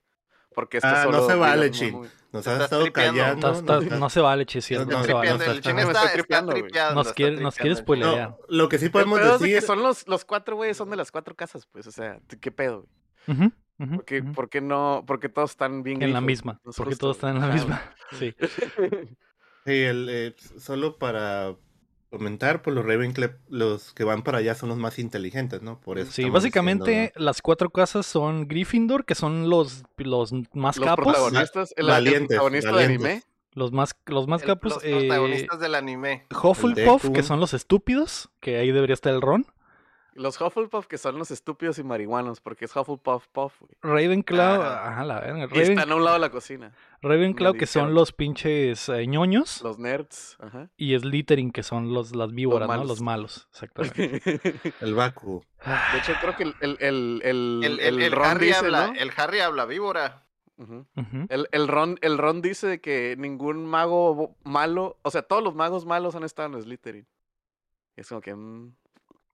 Porque 0.55 0.79
esto 0.79 0.89
Ah, 0.89 1.05
no 1.05 1.12
solo 1.12 1.27
se 1.29 1.35
vi 1.35 1.41
vale, 1.41 1.71
Chin. 1.71 1.93
muy- 1.95 2.09
Nos 2.33 2.47
has 2.49 2.62
estado 2.62 2.83
tripeando. 2.83 3.21
callando. 3.21 3.49
Nos 3.49 3.59
has- 3.93 3.99
no 4.01 4.11
se 4.11 4.21
vale, 4.21 4.45
cierto. 4.49 4.87
No, 4.87 4.93
No, 4.93 4.99
no, 4.99 5.05
se 5.05 5.12
vale. 5.12 5.29
No, 5.29 5.35
el 5.37 5.41
está- 5.43 5.61
chin 5.61 5.77
me 5.77 5.83
está, 5.83 6.01
está 6.01 6.12
tripeando, 6.14 6.51
güey. 6.53 6.62
tripeando, 6.64 6.95
Nos, 6.95 7.07
está 7.07 7.14
quiere- 7.14 7.37
nos 7.41 7.55
quieres 7.57 7.79
chin. 7.79 7.85
spoilear. 7.85 8.29
No, 8.31 8.39
lo 8.49 8.69
que 8.69 8.79
sí 8.79 8.89
podemos 8.89 9.21
pedo 9.21 9.35
es 9.35 9.41
de 9.41 9.47
que 9.47 9.55
decir. 9.55 9.66
son 9.66 9.83
los, 9.83 10.09
los 10.09 10.25
cuatro 10.25 10.57
güeyes 10.57 10.77
son 10.77 10.91
de 10.91 10.97
las 10.97 11.12
cuatro 11.12 11.37
casas, 11.37 11.66
pues. 11.71 11.87
O 11.87 11.93
sea, 11.93 12.19
¿qué 12.41 12.51
pedo? 12.51 12.87
güey? 13.27 13.39
Ujú, 13.39 13.53
ujú, 13.79 13.97
¿Por 13.97 14.05
qué, 14.05 14.20
ujú. 14.20 14.33
por 14.33 14.49
qué 14.49 14.61
no? 14.61 15.05
Porque 15.07 15.29
todos 15.29 15.51
están 15.51 15.83
bien 15.83 16.03
En 16.03 16.12
la 16.12 16.20
misma. 16.20 16.61
Porque 16.64 16.83
justo, 16.91 16.97
todos 16.99 17.16
están 17.16 17.37
en 17.37 17.43
la 17.43 17.49
misma. 17.55 17.83
Sí. 18.18 18.35
Sí, 19.66 19.72
el, 19.83 20.09
eh, 20.11 20.35
solo 20.59 20.97
para 20.97 21.55
comentar, 22.09 22.62
pues 22.62 22.74
los 22.74 22.87
Ravenclaw, 22.87 23.33
los 23.51 23.93
que 23.93 24.03
van 24.03 24.22
para 24.22 24.39
allá 24.39 24.55
son 24.55 24.70
los 24.70 24.79
más 24.79 24.99
inteligentes, 24.99 25.61
¿no? 25.61 25.79
Por 25.79 25.99
eso. 25.99 26.11
Sí, 26.11 26.31
básicamente 26.31 26.91
diciendo, 26.91 27.12
las 27.16 27.43
cuatro 27.43 27.68
casas 27.68 28.07
son 28.07 28.49
Gryffindor, 28.49 29.05
que 29.05 29.14
son 29.14 29.51
los, 29.51 29.85
los 29.99 30.33
más 30.55 30.79
Los 30.79 30.87
capos. 30.89 31.05
protagonistas, 31.05 31.74
el, 31.76 31.85
el 31.85 31.91
Valientes, 31.91 32.29
protagonista 32.29 32.68
de 32.70 32.74
valientes. 32.74 33.07
anime. 33.07 33.22
Los 33.53 33.72
más, 33.72 33.95
los 34.07 34.26
más 34.26 34.41
El- 34.41 34.47
capos. 34.49 34.72
Los 34.76 34.85
eh, 34.85 34.97
protagonistas 35.01 35.61
del 35.61 35.74
anime. 35.74 36.26
Hufflepuff, 36.43 37.11
que 37.11 37.22
son 37.22 37.41
los 37.41 37.53
estúpidos, 37.53 38.31
que 38.41 38.57
ahí 38.57 38.72
debería 38.72 38.95
estar 38.95 39.12
el 39.12 39.20
Ron. 39.20 39.45
Los 40.19 40.41
Hufflepuff 40.41 40.87
que 40.87 40.99
son 40.99 41.19
los 41.19 41.31
estúpidos 41.31 41.79
y 41.79 41.83
marihuanos, 41.85 42.41
porque 42.41 42.64
es 42.66 42.75
Hufflepuff 42.77 43.27
Puff, 43.29 43.55
güey. 43.61 43.71
Ravenclaw, 43.83 44.61
Ajá. 44.62 44.89
ajá, 44.93 45.05
la 45.05 45.21
verga. 45.21 45.45
Y 45.45 45.47
Raven- 45.47 45.71
están 45.79 45.93
a 45.93 45.95
un 45.97 46.05
lado 46.05 46.14
de 46.16 46.21
la 46.21 46.31
cocina. 46.31 46.73
Ravenclaw, 47.03 47.55
que 47.55 47.66
son 47.66 47.95
los 47.95 48.12
pinches 48.12 48.89
eh, 48.89 49.07
ñoños. 49.07 49.62
Los 49.62 49.79
nerds. 49.79 50.37
Ajá. 50.41 50.69
Y 50.77 50.99
Slytherin, 50.99 51.53
que 51.53 51.62
son 51.62 51.95
los, 51.95 52.14
las 52.16 52.33
víboras, 52.33 52.69
¿no? 52.69 52.85
Los 52.85 53.01
malos, 53.01 53.49
exactamente. 53.53 54.21
de 54.21 54.73
El 54.81 54.95
Baku. 54.95 55.43
hecho, 55.97 56.12
creo 56.21 56.37
que 56.37 56.43
el, 56.43 56.55
el, 56.61 56.77
el, 56.81 57.21
el, 57.25 57.61
El, 57.64 57.81
el, 57.81 58.03
el 58.03 58.12
Ron 58.12 58.27
Harry 58.27 58.47
dice, 58.49 58.59
habla, 58.59 58.87
¿no? 58.89 58.95
el 58.99 59.11
Harry 59.16 59.41
habla 59.41 59.64
víbora. 59.66 60.25
El, 61.29 61.47
el, 61.53 61.69
Ron, 61.69 61.99
el 62.03 62.19
Ron 62.19 62.43
dice 62.43 62.66
de 62.66 62.81
que 62.81 63.14
ningún 63.16 63.64
mago 63.64 64.35
malo, 64.43 64.99
o 65.03 65.11
sea, 65.12 65.23
todos 65.23 65.45
los 65.45 65.55
magos 65.55 65.87
malos 65.87 66.16
han 66.16 66.25
estado 66.25 66.57
en 66.57 66.61
Slytherin. 66.62 67.07
Es 67.95 68.09
como 68.09 68.21
que, 68.21 68.35
mm, 68.35 68.75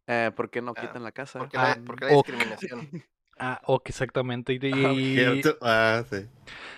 eh, 0.07 0.31
¿por 0.35 0.51
qué 0.51 0.61
no 0.63 0.73
Ah, 0.77 0.81
quitan 0.81 1.03
la 1.03 1.13
casa? 1.13 1.39
Porque, 1.39 1.57
Ah, 1.57 1.75
la, 1.79 1.85
porque 1.87 2.05
la 2.07 2.11
ok. 2.13 2.27
discriminación. 2.29 2.91
Ah, 3.37 3.61
ok, 3.65 3.89
exactamente. 3.89 4.53
Y, 4.53 4.61
Ah. 4.63 5.55
Ah, 5.61 6.05
sí. 6.09 6.19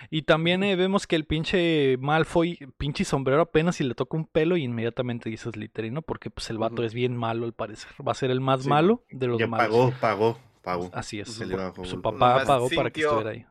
y 0.09 0.22
también 0.22 0.62
eh, 0.62 0.74
vemos 0.74 1.07
que 1.07 1.14
el 1.14 1.27
pinche 1.27 1.99
Malfoy, 1.99 2.59
pinche 2.79 3.05
sombrero 3.05 3.43
apenas 3.43 3.77
si 3.77 3.85
le 3.85 3.95
toca 3.95 4.16
un 4.16 4.24
pelo 4.24 4.57
y 4.57 4.64
inmediatamente 4.64 5.29
dice 5.29 5.51
Slytherin, 5.53 5.93
¿no? 5.93 6.01
Porque 6.01 6.31
pues 6.31 6.49
el 6.49 6.57
vato 6.57 6.83
es 6.83 6.95
bien 6.95 7.14
malo 7.14 7.45
al 7.45 7.53
parecer. 7.53 7.91
Va 8.07 8.12
a 8.12 8.14
ser 8.14 8.31
el 8.31 8.41
más 8.41 8.62
Sí, 8.62 8.70
malo 8.70 9.05
de 9.11 9.27
los 9.27 9.39
Ya 9.39 9.47
malos. 9.47 9.68
pagó, 9.68 9.93
pagó, 10.01 10.39
pagó. 10.62 10.91
Así 10.95 11.20
es. 11.20 11.29
Su 11.29 11.43
el- 11.45 12.01
papá 12.01 12.43
pagó 12.47 12.70
para 12.70 12.91
que 12.91 13.03
estuviera 13.03 13.31
ahí. 13.31 13.47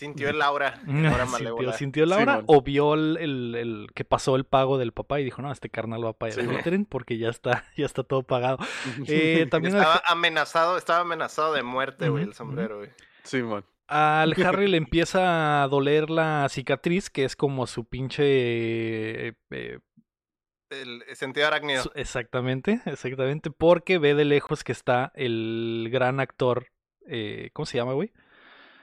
Sintió 0.00 0.30
el 0.30 0.40
aura. 0.42 0.80
el 0.88 1.06
aura 1.06 1.26
sintió, 1.26 1.26
malévola. 1.26 1.72
sintió 1.74 2.06
la 2.06 2.16
hora 2.16 2.32
Simón. 2.40 2.44
o 2.48 2.62
vio 2.62 2.94
el, 2.94 3.16
el- 3.20 3.54
el 3.54 3.86
que 3.94 4.04
pasó 4.04 4.34
el 4.36 4.44
pago 4.44 4.78
del 4.78 4.92
papá 4.92 5.20
y 5.20 5.24
dijo, 5.24 5.42
no, 5.42 5.52
este 5.52 5.68
carnal 5.68 6.04
va 6.04 6.12
para 6.14 6.32
Sí. 6.32 6.40
Slytherin 6.40 6.86
porque 6.86 7.18
ya 7.18 7.28
está, 7.28 7.64
ya 7.76 7.84
está 7.86 8.02
todo 8.02 8.22
pagado. 8.22 8.58
Eh, 9.06 9.46
también 9.50 9.74
al, 9.76 9.82
Estaba 9.82 10.02
amenazado, 10.06 10.76
estaba 10.78 11.00
amenazado 11.00 11.52
de 11.52 11.62
muerte, 11.62 12.08
güey, 12.08 12.24
el 12.24 12.34
sombrero, 12.34 12.78
güey. 12.78 12.90
Simón. 13.22 13.64
al 13.86 14.34
Harry 14.44 14.66
le 14.68 14.78
empieza 14.78 15.62
a 15.62 15.68
doler 15.68 16.08
la 16.10 16.46
cicatriz, 16.48 17.10
que 17.10 17.24
es 17.24 17.36
como 17.36 17.66
su 17.66 17.84
pinche... 17.84 18.22
eh, 19.28 19.34
eh, 19.50 19.78
El 20.70 21.02
sentido 21.14 21.46
arácnido. 21.46 21.82
exactamente, 21.94 22.80
exactamente, 22.86 23.50
porque 23.50 23.98
ve 23.98 24.14
de 24.14 24.24
lejos 24.24 24.64
que 24.64 24.72
está 24.72 25.12
el 25.14 25.88
gran 25.92 26.20
actor, 26.20 26.68
eh, 27.06 27.50
¿cómo 27.52 27.66
se 27.66 27.76
llama, 27.76 27.92
güey? 27.92 28.12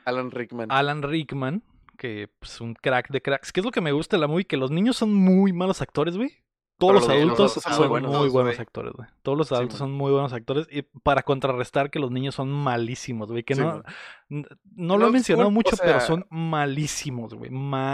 Alan 0.07 0.31
Rickman. 0.31 0.71
Alan 0.71 1.03
Rickman, 1.03 1.63
que 1.97 2.29
es 2.41 2.61
un 2.61 2.73
crack 2.75 3.09
de 3.09 3.21
cracks. 3.21 3.51
¿Qué 3.51 3.59
es 3.59 3.65
lo 3.65 3.71
que 3.71 3.81
me 3.81 3.91
gusta 3.91 4.15
de 4.17 4.21
la 4.21 4.27
movie? 4.27 4.45
Que 4.45 4.57
los 4.57 4.71
niños 4.71 4.95
son 4.97 5.13
muy 5.13 5.51
malos 5.53 5.81
actores, 5.81 6.15
güey. 6.17 6.31
Todos 6.79 6.93
los 6.93 7.07
los 7.07 7.11
adultos 7.17 7.53
son 7.53 7.79
muy 7.79 7.87
buenos, 7.87 8.11
buenos, 8.11 8.31
güey. 8.31 8.59
actores, 8.59 8.93
güey. 8.93 9.09
Todos 9.23 9.35
los 9.35 9.51
adultos 9.51 9.79
son 9.79 9.91
muy 9.91 10.11
buenos 10.11 10.31
actores. 10.31 10.67
Y 10.69 10.83
para 10.83 11.23
contrarrestar 11.23 11.89
que 11.89 11.97
los 11.97 12.11
niños 12.11 12.35
son 12.35 12.51
malísimos, 12.51 13.31
güey. 13.31 13.41
Que 13.43 13.55
Sí, 13.55 13.61
no, 13.61 13.81
no 14.29 14.97
lo 14.99 15.07
he 15.07 15.11
mencionado 15.11 15.47
o 15.47 15.51
mucho, 15.51 15.75
pero 15.75 15.99
son 16.01 16.27
malísimos, 16.29 17.33
güey. 17.33 17.49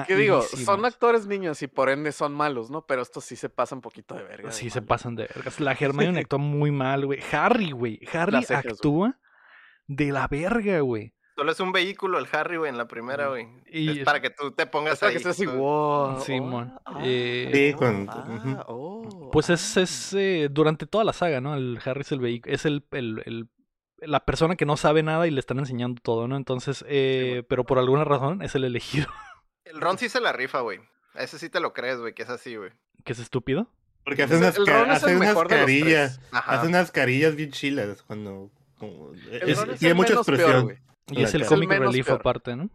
¿Qué 0.06 0.18
digo? 0.18 0.38
Malísimos. 0.40 0.66
Son 0.66 0.84
actores 0.84 1.28
niños 1.28 1.62
y 1.62 1.68
por 1.68 1.90
ende 1.90 2.12
son 2.12 2.34
malos, 2.34 2.70
¿no? 2.70 2.86
Pero 2.86 3.02
estos 3.02 3.24
sí 3.24 3.38
se 3.38 3.48
pasan 3.50 3.78
un 3.78 3.82
poquito 3.84 4.16
de 4.16 4.24
verga. 4.24 4.50
de 4.50 4.54
Sí, 4.54 4.70
se 4.70 4.82
malo. 4.82 4.88
pasan 4.88 5.16
de 5.16 5.30
vergas. 5.34 5.62
La 5.62 5.72
Hermione 5.80 6.20
actúa 6.20 6.40
muy 6.40 6.72
mal, 6.72 7.06
güey. 7.06 7.20
Harry, 7.32 7.72
güey. 7.72 8.02
Harry 8.12 8.44
güey. 8.46 8.60
actúa 8.60 9.18
de 9.88 10.12
la 10.12 10.28
verga, 10.28 10.82
güey. 10.82 11.14
Solo 11.36 11.52
es 11.52 11.60
un 11.60 11.72
vehículo 11.72 12.20
el 12.20 12.28
Harry, 12.32 12.58
güey, 12.58 12.70
en 12.70 12.78
la 12.78 12.88
primera, 12.88 13.28
güey. 13.30 13.48
Y 13.72 13.90
es 13.90 13.98
es- 14.00 14.04
para 14.06 14.22
que 14.22 14.30
tú 14.30 14.52
te 14.52 14.68
pongas 14.68 14.94
Es 14.94 15.00
para 15.00 15.10
ahí. 15.10 15.14
que 15.16 15.18
estés 15.18 15.32
así, 15.32 15.46
wow. 15.48 16.20
Simón. 16.22 16.74
ah, 16.86 17.00
Eh, 17.04 17.50
Sí, 17.54 17.72
oh, 17.74 17.78
con- 17.78 18.08
ah, 18.10 18.66
oh, 18.68 19.30
Pues 19.32 19.50
ah. 19.50 19.54
es, 19.54 19.78
es 19.78 20.14
eh, 20.14 20.48
durante 20.52 20.86
toda 20.86 21.04
la 21.04 21.14
saga, 21.14 21.42
¿no? 21.42 21.56
El 21.56 21.80
Harry 21.84 22.02
es 22.02 22.12
el 22.12 22.20
vehículo, 22.20 22.54
es 22.54 22.66
el, 22.66 22.86
el, 22.92 23.24
el- 23.26 23.50
la 24.02 24.26
persona 24.26 24.56
que 24.56 24.66
no 24.66 24.78
sabe 24.78 25.02
nada 25.02 25.26
y 25.28 25.32
le 25.32 25.40
están 25.40 25.60
enseñando 25.60 26.02
todo, 26.04 26.28
¿no? 26.28 26.36
Entonces, 26.38 26.84
eh, 26.88 27.44
pero 27.50 27.64
por 27.66 27.80
alguna 27.80 28.04
razón 28.04 28.42
es 28.42 28.54
el 28.56 28.64
elegido. 28.66 29.08
El 29.66 29.80
Ron 29.82 29.98
sí 29.98 30.10
se 30.10 30.20
la 30.22 30.34
rifa, 30.34 30.60
güey. 30.60 30.82
A 31.16 31.24
ese 31.24 31.40
sí 31.40 31.50
te 31.50 31.60
lo 31.62 31.74
crees, 31.74 32.00
güey, 32.00 32.14
que 32.14 32.24
es 32.24 32.30
así, 32.30 32.56
güey. 32.58 32.72
que 33.06 33.14
es 33.14 33.20
estúpido. 33.20 33.68
Porque 34.06 34.24
hace 34.24 34.38
Pues 34.38 34.58
unas, 34.58 34.70
hace 35.04 35.16
unas 35.16 35.30
de 35.30 35.34
los 35.34 35.44
carillas. 35.48 36.20
Hace 36.32 36.68
unas 36.68 36.92
carillas 36.92 37.36
bien 37.36 37.52
chilas 37.52 38.04
cuando. 38.04 38.52
es- 39.32 39.80
tiene 39.80 39.94
mucha 39.96 40.10
peor, 40.10 40.20
expresión. 40.20 40.64
güey. 40.66 40.78
Y 41.12 41.16
La 41.16 41.28
es 41.28 41.34
el 41.34 41.42
menos 41.68 41.88
relief 41.88 42.08
peor. 42.08 42.20
aparte, 42.20 42.56
¿no? 42.56 42.70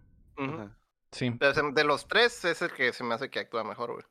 Sí. 1.13 1.31
De, 1.31 1.73
de 1.73 1.85
los 1.85 2.07
tres 2.07 2.45
es 2.45 2.63
el 2.63 2.71
que 2.73 2.93
se 2.93 3.03
me 3.05 3.15
hace 3.15 3.31
que 3.31 3.41
actúa 3.41 3.65
mejor, 3.65 3.93
güey. 3.93 4.05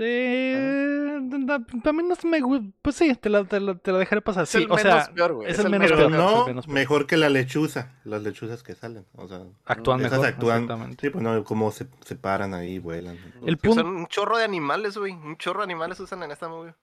Eh, 0.00 1.18
da- 1.20 1.64
también 1.82 2.08
no 2.08 2.14
me 2.30 2.40
gu- 2.40 2.72
Pues 2.82 2.94
sí, 2.96 3.12
te 3.16 3.28
la, 3.28 3.44
te 3.44 3.58
la, 3.58 3.74
te 3.76 3.90
la 3.90 3.98
dejaré 3.98 4.20
pasar. 4.20 4.44
Es 4.44 4.50
Sí, 4.50 4.58
el 4.58 4.70
o 4.70 4.76
menos 4.76 5.04
sea, 5.04 5.12
peor, 5.12 5.32
güey. 5.34 5.48
es 5.48 5.54
Es 5.54 5.58
el 5.58 5.66
el 5.66 5.70
menos 5.72 5.86
Pero 5.90 5.98
peor. 5.98 6.10
el 6.12 6.16
no 6.16 6.46
menos 6.46 6.66
peor. 6.66 6.74
mejor 6.74 7.06
que 7.06 7.16
la 7.16 7.28
lechuza. 7.28 7.98
Las 8.04 8.22
lechuzas 8.22 8.62
que 8.62 8.74
salen. 8.76 9.06
O 9.16 9.26
sea, 9.26 9.42
actúan 9.64 10.00
esas 10.00 10.12
mejor. 10.12 10.26
actúan. 10.26 10.62
exactamente. 10.62 11.06
Sí, 11.06 11.10
pues 11.10 11.22
no, 11.24 11.42
como 11.42 11.72
se, 11.72 11.88
se 12.04 12.14
paran 12.14 12.54
ahí, 12.54 12.78
vuelan. 12.78 13.18
El 13.44 13.58
punto, 13.58 13.80
Son 13.82 13.88
un 13.96 14.06
chorro 14.06 14.38
de 14.38 14.44
animales, 14.44 14.96
güey. 14.96 15.12
Un 15.14 15.36
chorro 15.36 15.60
de 15.60 15.64
animales 15.64 15.98
usan 15.98 16.22
en 16.22 16.30
esta 16.30 16.48
movie. 16.48 16.74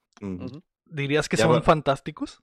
¿Dirías 0.86 1.30
que 1.30 1.38
Ya 1.38 1.46
son 1.46 1.56
va. 1.56 1.62
fantásticos? 1.62 2.42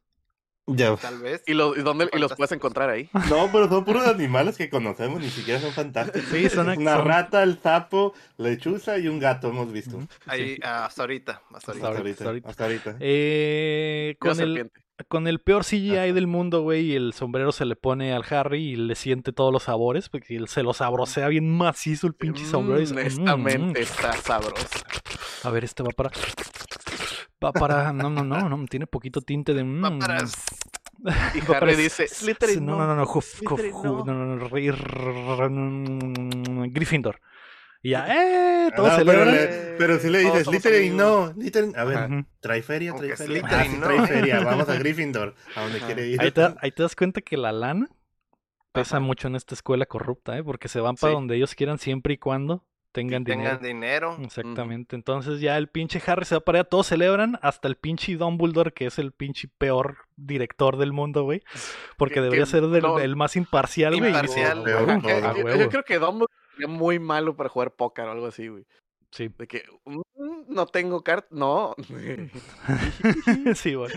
Ya. 0.69 0.95
Tal 0.97 1.19
vez. 1.19 1.43
¿Y, 1.47 1.55
lo- 1.55 1.77
y 1.77 1.83
dónde 1.83 2.09
y 2.13 2.19
los 2.19 2.35
puedes 2.35 2.53
encontrar 2.53 2.89
ahí? 2.89 3.11
No, 3.29 3.51
pero 3.51 3.69
son 3.69 3.85
puros 3.85 4.07
animales 4.07 4.57
que 4.57 4.71
conocemos, 4.71 5.21
ni 5.21 5.29
siquiera 5.29 5.61
son 5.61 5.73
fantásticos. 5.73 6.29
Sí, 6.31 6.49
son 6.49 6.69
Una 6.69 6.97
son- 6.97 7.05
rata, 7.07 7.43
el 7.43 7.61
sapo, 7.61 8.15
lechuza 8.39 8.97
y 8.99 9.09
un 9.09 9.19
gato 9.19 9.49
hemos 9.49 9.73
visto. 9.73 9.99
Ahí, 10.27 10.59
ah, 10.63 10.87
hasta 10.87 11.03
ahorita. 11.03 11.43
Hasta 11.53 11.73
ahorita. 11.73 11.89
hasta 11.89 12.25
ahorita. 12.29 12.49
Hasta 12.49 12.65
ahorita. 12.65 12.97
Eh, 13.01 14.17
con 14.21 14.39
el, 14.41 14.71
con 15.09 15.27
el 15.27 15.41
peor 15.41 15.65
CGI 15.65 15.97
Ajá. 15.97 16.13
del 16.13 16.29
mundo, 16.29 16.63
güey, 16.63 16.93
y 16.93 16.95
el 16.95 17.13
sombrero 17.13 17.51
se 17.51 17.65
le 17.65 17.75
pone 17.75 18.13
al 18.13 18.25
Harry 18.31 18.63
y 18.63 18.77
le 18.77 18.95
siente 18.95 19.33
todos 19.33 19.53
los 19.53 19.65
sabores, 19.65 20.09
porque 20.09 20.37
él 20.37 20.47
se 20.47 20.63
los 20.63 20.77
sabrosea 20.77 21.27
bien 21.27 21.51
macizo 21.51 22.07
el 22.07 22.15
pinche 22.15 22.45
sombrero. 22.47 22.81
y 22.81 22.87
dice, 22.87 22.95
Mm, 22.95 22.99
"Mm, 22.99 23.03
Honestamente 23.03 23.81
mm". 23.81 23.83
está 23.83 24.13
sabroso. 24.13 24.69
A 25.43 25.51
ver, 25.51 25.65
este 25.65 25.83
va 25.83 25.91
para... 25.91 26.11
Va 27.45 27.53
para... 27.53 27.93
No, 27.93 28.09
no, 28.11 28.23
no, 28.25 28.49
no, 28.49 28.67
tiene 28.67 28.87
poquito 28.87 29.21
tinte 29.21 29.55
de... 29.55 29.63
Va 29.63 29.91
mm, 29.91 29.99
para- 29.99 30.25
Y 31.35 31.53
Harry 31.55 31.75
dice, 31.75 32.07
Slytherin 32.07 32.65
No, 32.65 32.77
no, 32.79 32.87
no, 32.87 32.95
no, 32.97 33.05
Huff- 33.07 33.39
Slytherin 33.39 33.73
Huff- 33.73 33.85
no. 33.85 34.05
No, 34.05 35.49
no, 35.49 35.51
mm, 35.51 36.73
Gryffindor. 36.73 37.21
Y 37.83 37.91
ya, 37.91 38.07
¡eh! 38.09 38.69
Ah, 38.73 38.77
Todos 38.77 38.95
celebran. 38.95 39.33
le- 39.33 39.75
pero 39.77 39.99
si 39.99 40.09
le 40.09 40.21
dices, 40.21 40.47
Slytherin 40.47 40.97
no, 40.97 41.33
Slytherin, 41.33 41.77
a 41.77 41.83
ver, 41.85 42.25
trae 42.39 42.63
feria, 42.63 42.95
trae 42.95 43.17
feria. 43.17 43.41
Slytherin 43.43 43.47
Ah, 43.61 43.65
sí, 43.65 43.77
no. 43.79 43.87
trae 43.87 44.07
feria, 44.07 44.41
vamos 44.41 44.69
a 44.69 44.75
Gryffindor, 44.77 45.35
a 45.57 45.63
donde 45.63 45.81
quiere 45.81 46.07
ir. 46.07 46.21
Ahí 46.21 46.31
te, 46.31 46.55
ahí 46.61 46.71
te 46.71 46.83
das 46.85 46.95
cuenta 46.95 47.21
que 47.21 47.37
la 47.37 47.51
lana 47.51 47.89
pesa 48.71 48.99
Ajá. 48.99 49.05
mucho 49.05 49.27
en 49.27 49.35
esta 49.35 49.55
escuela 49.57 49.85
corrupta, 49.87 50.39
¿eh? 50.39 50.45
Porque 50.45 50.69
se 50.69 50.81
van 50.81 50.95
para 50.95 51.11
Sí. 51.11 51.15
donde 51.17 51.35
ellos 51.37 51.57
quieran 51.57 51.79
siempre 51.79 52.15
y 52.15 52.19
cuando 52.19 52.65
tengan 52.93 53.25
dinero. 53.25 53.59
Tengan 53.59 53.63
dinero. 53.63 54.17
Exactamente. 54.23 54.95
Entonces 54.97 55.41
ya 55.41 55.57
el 55.59 55.69
pinche 55.69 56.01
Harry 56.07 56.25
se 56.25 56.35
va 56.37 56.41
para 56.41 56.61
allá, 56.61 56.69
todos 56.69 56.87
celebran, 56.87 57.39
hasta 57.43 57.67
el 57.69 57.77
pinche 57.77 58.17
Dumbledore, 58.17 58.73
que 58.73 58.87
es 58.87 58.99
el 58.99 59.13
pinche 59.13 59.49
peor 59.59 59.97
director 60.17 60.77
del 60.77 60.93
mundo, 60.93 61.25
güey. 61.25 61.43
Porque 61.99 62.15
Que- 62.17 62.21
debería 62.23 62.45
que 62.45 62.51
ser 62.51 62.67
del- 62.69 62.83
no- 62.83 62.99
el 62.99 63.17
más 63.17 63.35
imparcial, 63.37 63.97
güey. 63.97 64.11
Imparcial. 64.11 64.63
Peor 64.63 64.91
"Ah, 64.91 64.99
todo. 65.01 65.09
Yo- 65.11 65.17
a 65.17 65.33
yo, 65.33 65.39
yo 65.39 65.45
huevo". 65.45 65.71
creo 65.71 65.83
que 65.85 65.99
Dumbledore 65.99 66.33
sería 66.53 66.69
muy 66.69 66.99
malo 66.99 67.35
para 67.37 67.49
jugar 67.49 67.73
póker 67.73 68.05
o 68.07 68.13
algo 68.13 68.27
así, 68.27 68.49
güey. 68.49 68.65
Sí, 69.11 69.29
De 69.37 69.47
que 69.47 69.63
mm, 69.85 70.01
no 70.49 70.67
tengo 70.67 71.03
carta, 71.03 71.29
no. 71.33 71.75
sí, 73.55 73.75
güey. 73.75 73.91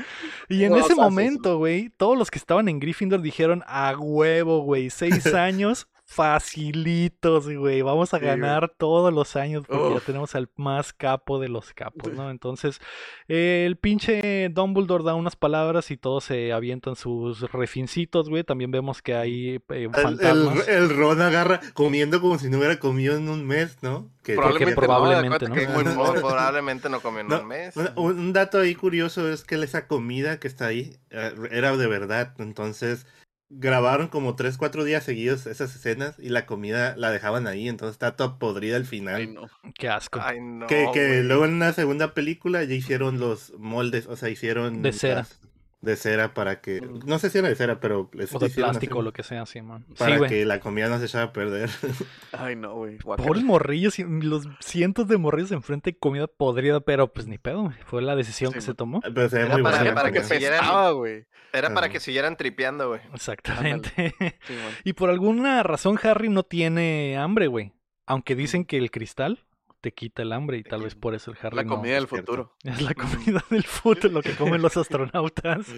Y 0.50 0.64
en 0.64 0.72
No, 0.72 0.78
ese 0.78 0.86
o 0.86 0.88
sea, 0.88 0.96
sí, 0.96 1.02
momento, 1.02 1.58
güey, 1.58 1.90
todos 1.90 2.18
los 2.18 2.30
que 2.32 2.38
estaban 2.38 2.68
en 2.70 2.80
Gryffindor 2.80 3.22
dijeron, 3.22 3.64
a 3.68 3.96
huevo, 3.98 4.60
güey, 4.62 4.90
seis 4.90 5.26
años 5.34 5.88
facilitos, 6.08 7.50
güey. 7.50 7.82
Vamos 7.82 8.14
a 8.14 8.18
Sí, 8.20 8.26
güey. 8.26 8.38
ganar 8.40 8.72
todos 8.78 9.14
los 9.14 9.36
años 9.36 9.66
porque 9.68 9.96
ya 9.96 10.00
tenemos 10.00 10.36
al 10.36 10.50
más 10.56 10.94
capo 10.94 11.40
de 11.40 11.50
los 11.50 11.74
capos, 11.74 12.14
¿no? 12.14 12.30
Entonces, 12.32 12.80
eh, 13.28 13.64
el 13.66 13.78
pinche 13.78 14.50
Dumbledore 14.50 15.04
da 15.04 15.16
unas 15.16 15.36
palabras 15.36 15.92
y 15.92 15.98
todos 15.98 16.24
se 16.26 16.54
avientan 16.54 16.96
sus 16.96 17.42
refincitos, 17.52 18.30
güey. 18.30 18.44
También 18.44 18.72
vemos 18.72 19.02
que 19.02 19.16
hay 19.16 19.56
eh, 19.56 19.60
El, 19.70 19.92
fantasmas. 19.92 20.68
el, 20.68 20.76
el 20.76 20.90
Ron 20.96 21.22
agarra 21.22 21.60
comiendo 21.74 22.22
como 22.22 22.38
si 22.38 22.50
no 22.50 22.58
hubiera 22.60 22.80
comido 22.80 23.16
en 23.18 23.28
un 23.30 23.46
mes, 23.46 23.78
¿no? 23.82 24.10
Que 24.24 24.36
Probablemente, 24.36 24.76
probablemente, 24.76 25.48
¿no? 25.50 25.56
¿no? 25.56 25.62
Que 25.62 25.68
muy- 25.68 25.84
probablemente 26.22 26.90
no 26.90 27.00
comió 27.02 27.22
en 27.22 27.28
No, 27.28 27.42
un 27.42 27.48
mes. 27.48 27.76
Un, 27.78 27.90
un 27.96 28.34
dato 28.34 28.60
ahí 28.60 28.74
curioso 28.76 29.30
es 29.32 29.44
que 29.44 29.56
esa 29.56 29.88
comida 29.88 30.40
que 30.40 30.48
está 30.48 30.68
ahí 30.68 30.96
eh, 31.10 31.34
era 31.52 31.76
de 31.78 31.88
verdad. 31.88 32.34
Entonces 32.40 33.06
grabaron 33.50 34.08
como 34.08 34.36
3, 34.36 34.58
4 34.58 34.84
días 34.84 35.04
seguidos 35.04 35.46
esas 35.46 35.76
escenas 35.76 36.16
y 36.20 36.30
la 36.30 36.46
comida 36.46 36.96
la 36.98 37.12
dejaban 37.12 37.48
ahí. 37.48 37.68
Entonces 37.70 37.94
está 37.94 38.16
toda 38.16 38.38
podrida 38.40 38.76
al 38.78 38.86
final. 38.86 39.16
Ay, 39.16 39.28
no. 39.28 39.48
Qué 39.76 39.90
asco. 39.90 40.20
Ay, 40.22 40.40
no. 40.42 40.68
que 40.68 40.88
que 40.94 41.22
luego 41.24 41.46
en 41.46 41.54
una 41.54 41.74
segunda 41.74 42.14
película 42.14 42.64
ya 42.64 42.74
hicieron 42.74 43.20
los 43.20 43.54
moldes, 43.58 44.08
o 44.08 44.16
sea, 44.16 44.30
hicieron... 44.30 44.82
De 44.82 44.94
cera. 44.94 45.16
las- 45.16 45.40
de 45.82 45.96
cera 45.98 46.34
para 46.34 46.62
que... 46.62 46.82
Mm. 46.82 47.02
No 47.06 47.20
sé 47.20 47.30
si 47.30 47.38
era 47.38 47.48
de 47.48 47.54
cera, 47.56 47.80
pero... 47.80 48.10
les 48.14 48.34
o 48.34 48.40
de 48.40 48.50
plástico 48.50 48.96
o 48.98 49.02
así 49.02 49.06
lo 49.06 49.14
que 49.14 49.22
sea, 49.22 49.46
sí, 49.46 49.62
man. 49.62 49.86
Para 50.00 50.28
que 50.28 50.44
la 50.44 50.60
comida 50.60 50.90
no 50.90 50.98
se 50.98 51.06
echara 51.06 51.26
a 51.26 51.32
perder. 51.34 51.70
Ay, 52.32 52.56
no, 52.56 52.74
güey. 52.74 52.98
Pobres 52.98 53.44
morrillos 53.44 54.00
y 54.00 54.04
los 54.04 54.48
cientos 54.62 55.08
de 55.08 55.18
morrillos 55.18 55.52
enfrente 55.52 55.92
de 55.92 55.98
comida 56.00 56.26
podrida, 56.26 56.80
pero 56.80 57.14
pues 57.14 57.28
ni 57.28 57.38
pedo, 57.38 57.66
güey. 57.66 57.76
Fue 57.86 58.02
la 58.02 58.16
decisión 58.16 58.50
Sí, 58.52 58.56
que 58.56 58.62
se 58.62 58.74
tomó. 58.74 59.00
pero 59.02 59.30
se 59.30 59.38
ve 59.38 59.46
muy 59.46 59.62
para- 59.62 59.78
buena 59.78 59.94
para 59.94 60.12
que 60.12 60.22
pesaba, 60.22 60.90
güey. 60.92 61.28
Era 61.56 61.74
para 61.74 61.90
que 61.90 62.00
siguieran 62.00 62.36
tripeando, 62.38 62.90
güey. 62.90 63.02
Exactamente. 63.14 64.14
Y 64.84 64.94
por 64.94 65.10
alguna 65.10 65.64
razón 65.64 66.00
Harry 66.04 66.30
no 66.30 66.44
tiene 66.44 67.18
hambre, 67.18 67.48
güey. 67.48 67.72
Aunque 68.06 68.36
dicen 68.36 68.66
que 68.66 68.78
el 68.78 68.92
cristal 68.92 69.40
te 69.82 69.92
quita 69.94 70.22
el 70.24 70.32
hambre 70.34 70.58
y 70.58 70.64
tal 70.64 70.82
vez 70.82 70.96
por 70.96 71.14
eso 71.14 71.30
el 71.32 71.38
Harry 71.44 71.56
La 71.58 71.64
no. 71.64 71.76
comida 71.76 71.94
del 71.96 72.08
futuro. 72.08 72.56
Es 72.64 72.82
la 72.82 72.94
comida 72.96 73.44
del 73.52 73.64
futuro, 73.64 74.14
lo 74.14 74.22
que 74.22 74.32
comen 74.36 74.62
los 74.62 74.76
astronautas. 74.78 75.68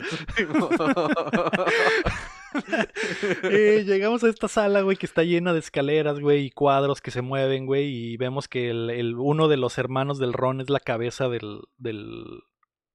Eh, 3.43 3.83
llegamos 3.85 4.23
a 4.23 4.29
esta 4.29 4.47
sala, 4.47 4.81
güey, 4.81 4.97
que 4.97 5.05
está 5.05 5.23
llena 5.23 5.53
de 5.53 5.59
escaleras, 5.59 6.19
güey, 6.19 6.45
y 6.45 6.49
cuadros 6.51 7.01
que 7.01 7.11
se 7.11 7.21
mueven, 7.21 7.65
güey, 7.65 7.85
y 8.13 8.17
vemos 8.17 8.47
que 8.47 8.69
el, 8.69 8.89
el- 8.89 9.15
uno 9.15 9.47
de 9.47 9.57
los 9.57 9.77
hermanos 9.77 10.17
del 10.17 10.33
Ron 10.33 10.61
es 10.61 10.69
la 10.69 10.79
cabeza 10.79 11.27
del, 11.29 11.59
del, 11.77 12.41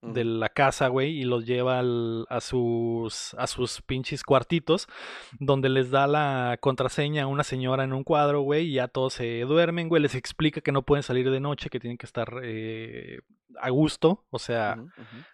de 0.03 0.25
la 0.25 0.49
casa, 0.49 0.89
güey, 0.89 1.17
y 1.17 1.25
los 1.25 1.47
lleva 1.47 1.79
al- 1.79 2.27
a 2.29 2.41
sus 2.41 3.35
a 3.35 3.47
sus 3.47 3.81
pinches 3.83 4.25
cuartitos, 4.25 4.89
donde 5.39 5.69
les 5.69 5.91
da 5.93 6.07
la 6.09 6.59
contraseña 6.61 7.23
a 7.23 7.27
una 7.29 7.45
señora 7.45 7.85
en 7.85 7.93
un 7.93 8.03
cuadro, 8.03 8.41
güey, 8.41 8.67
y 8.69 8.73
ya 8.75 8.89
todos 8.89 9.15
se 9.15 9.41
duermen, 9.43 9.89
güey, 9.89 10.03
les 10.03 10.17
explica 10.17 10.61
que 10.61 10.73
no 10.73 10.83
pueden 10.83 11.05
salir 11.05 11.31
de 11.31 11.39
noche, 11.41 11.71
que 11.71 11.79
tienen 11.79 11.99
que 11.99 12.07
estar 12.07 12.41
eh, 12.43 13.21
a 13.61 13.71
gusto, 13.71 14.25
o 14.31 14.39
sea, 14.41 14.77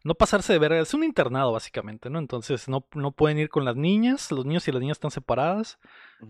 no 0.04 0.14
pasarse 0.14 0.52
de 0.52 0.58
verga, 0.58 0.80
es 0.80 0.92
un 0.92 1.04
internado 1.04 1.52
básicamente, 1.52 2.10
¿no? 2.10 2.18
Entonces 2.18 2.68
no, 2.68 2.84
no 2.94 3.12
pueden 3.12 3.38
ir 3.38 3.48
con 3.48 3.64
las 3.64 3.76
niñas, 3.76 4.30
los 4.32 4.44
niños 4.44 4.66
y 4.68 4.72
las 4.72 4.80
niñas 4.80 4.96
están 4.96 5.12
separadas, 5.12 5.78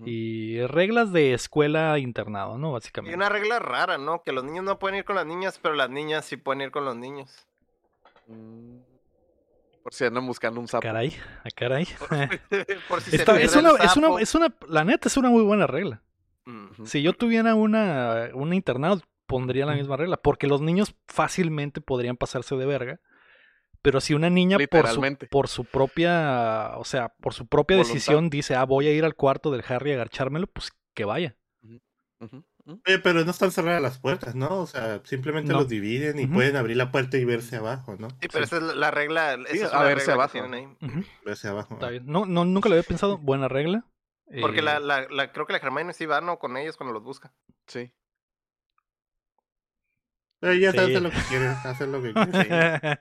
y 0.05 0.61
reglas 0.67 1.13
de 1.13 1.33
escuela 1.33 1.99
internado, 1.99 2.59
¿no? 2.59 2.69
Y 2.69 2.73
Básicamente. 2.75 3.17
una 3.17 3.31
regla 3.31 3.59
rara, 3.59 3.97
¿no? 3.99 4.23
Que 4.23 4.33
los 4.33 4.45
niños 4.45 4.65
no 4.65 4.79
pueden 4.79 4.99
ir 4.99 5.05
con 5.07 5.17
las 5.17 5.27
niñas, 5.27 5.59
pero 5.63 5.75
las 5.75 5.89
niñas 5.91 6.27
sí 6.27 6.37
pueden 6.37 6.61
ir 6.61 6.71
con 6.71 6.85
los 6.85 6.95
niños. 6.95 7.48
Mm. 8.29 8.79
Por 9.83 9.95
si 9.95 10.05
andan 10.05 10.27
buscando 10.27 10.61
un 10.61 10.69
sapo. 10.69 10.83
Caray, 10.83 11.15
a 11.45 11.51
caray. 11.51 11.87
Por 12.89 13.01
si 13.01 13.11
se 13.11 13.17
es, 13.43 13.57
el 13.57 13.65
una, 13.65 13.71
es, 13.83 13.97
una, 13.97 14.21
es 14.21 14.35
una, 14.35 14.55
la 14.69 14.85
neta 14.85 15.09
es 15.09 15.17
una 15.17 15.31
muy 15.31 15.43
buena 15.43 15.67
regla. 15.67 16.03
Si 16.85 17.03
yo 17.03 17.13
tuviera 17.13 17.55
una, 17.55 18.31
un 18.33 18.55
internado, 18.55 19.03
pondría 19.27 19.67
la 19.67 19.75
misma 19.75 19.99
regla, 19.99 20.17
porque 20.17 20.47
los 20.47 20.63
niños 20.63 20.95
fácilmente 21.07 21.83
podrían 21.83 22.17
pasarse 22.17 22.57
de 22.57 22.65
verga. 22.65 23.01
Pero 23.83 24.01
si 24.01 24.15
una 24.15 24.31
niña 24.31 24.57
por 24.71 24.89
su, 24.89 25.17
por 25.31 25.49
su 25.49 25.65
propia, 25.65 26.73
o 26.77 26.85
sea, 26.85 27.11
por 27.21 27.35
su 27.35 27.47
propia 27.47 27.77
Voluntad. 27.77 27.95
decisión 27.95 28.31
dice, 28.31 28.55
ah, 28.57 28.65
voy 28.65 28.89
a 28.89 28.93
ir 28.93 29.05
al 29.05 29.15
cuarto 29.15 29.51
del 29.51 29.63
Harry 29.69 29.93
a 29.93 29.95
agachármelo, 29.95 30.47
pues 30.47 30.73
que 30.95 31.05
vaya. 31.05 31.37
Oye, 32.87 32.99
pero 32.99 33.25
no 33.25 33.31
están 33.31 33.51
cerradas 33.51 33.81
las 33.81 33.99
puertas, 33.99 34.35
¿no? 34.35 34.61
O 34.61 34.67
sea, 34.67 35.01
simplemente 35.05 35.53
No. 35.53 35.61
los 35.61 35.69
dividen 35.69 36.19
y 36.19 36.27
pueden 36.27 36.55
abrir 36.57 36.77
la 36.77 36.91
puerta 36.91 37.17
y 37.17 37.25
verse 37.25 37.57
abajo, 37.57 37.97
¿no? 37.99 38.11
Sí, 38.21 38.29
pero 38.31 38.45
esa 38.45 38.57
es 38.59 38.63
la 38.63 38.91
regla. 38.91 39.35
Esa 39.35 39.53
Sí, 39.53 39.59
es 39.61 39.73
a 39.73 39.83
verse 39.85 40.07
que 40.07 40.13
abajo. 40.13 40.39
Verse 41.25 41.49
abajo. 41.49 41.75
está 41.75 41.87
¿no? 41.87 41.91
bien. 41.93 42.07
No, 42.07 42.27
no, 42.27 42.45
nunca 42.45 42.69
lo 42.69 42.75
había 42.75 42.83
pensado. 42.87 43.17
Buena 43.23 43.49
regla. 43.49 43.85
Porque 44.43 44.59
Eh, 44.59 44.63
la, 44.63 44.81
la, 44.81 45.07
la- 45.09 45.33
creo 45.33 45.47
que 45.47 45.55
la 45.55 45.59
Hermione 45.61 45.95
sí 45.95 46.05
va, 46.05 46.21
¿no? 46.21 46.39
Con 46.39 46.59
ellos 46.59 46.77
cuando 46.77 46.93
los 46.93 47.03
busca. 47.03 47.33
Sí. 47.67 47.91
Pero 50.41 50.55
ya 50.55 50.71
Sí. 50.73 50.79
hacen 50.79 51.03
lo 51.03 51.11
que 51.11 51.21
quieren, 51.29 51.49
hacen 51.65 51.93
lo 51.93 52.03
que 52.03 52.13
quieren. 52.83 52.99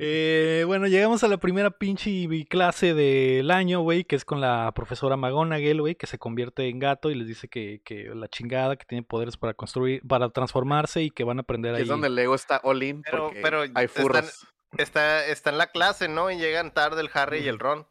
Eh, 0.00 0.62
bueno, 0.66 0.86
llegamos 0.86 1.24
a 1.24 1.28
la 1.28 1.38
primera 1.38 1.70
pinche 1.72 2.28
clase 2.48 2.94
del 2.94 3.50
año, 3.50 3.80
güey, 3.80 4.04
que 4.04 4.14
es 4.14 4.24
con 4.24 4.40
la 4.40 4.70
profesora 4.72 5.16
McGonagall, 5.16 5.80
güey, 5.80 5.96
que 5.96 6.06
se 6.06 6.18
convierte 6.18 6.68
en 6.68 6.78
gato 6.78 7.10
y 7.10 7.16
les 7.16 7.26
dice 7.26 7.48
que, 7.48 7.80
que 7.84 8.04
la 8.14 8.28
chingada, 8.28 8.76
que 8.76 8.84
tiene 8.86 9.02
poderes 9.02 9.36
para 9.36 9.54
construir, 9.54 10.00
para 10.06 10.30
transformarse 10.30 11.02
y 11.02 11.10
que 11.10 11.24
van 11.24 11.38
a 11.38 11.42
aprender 11.42 11.74
ahí. 11.74 11.82
es 11.82 11.88
donde 11.88 12.06
el 12.06 12.14
Lego 12.14 12.36
está 12.36 12.60
all 12.62 12.82
in 12.82 13.02
Pero- 13.02 13.24
porque 13.26 13.40
pero 13.42 13.60
hay 13.62 13.70
están- 13.86 13.88
furros. 13.88 14.46
Está, 14.76 15.26
está 15.26 15.48
en 15.50 15.56
la 15.58 15.68
clase, 15.68 16.08
¿no? 16.08 16.30
Y 16.30 16.36
llegan 16.36 16.72
tarde 16.74 17.00
el 17.00 17.08
Harry 17.14 17.38
y 17.38 17.48
el. 17.48 17.58
Ron. 17.58 17.86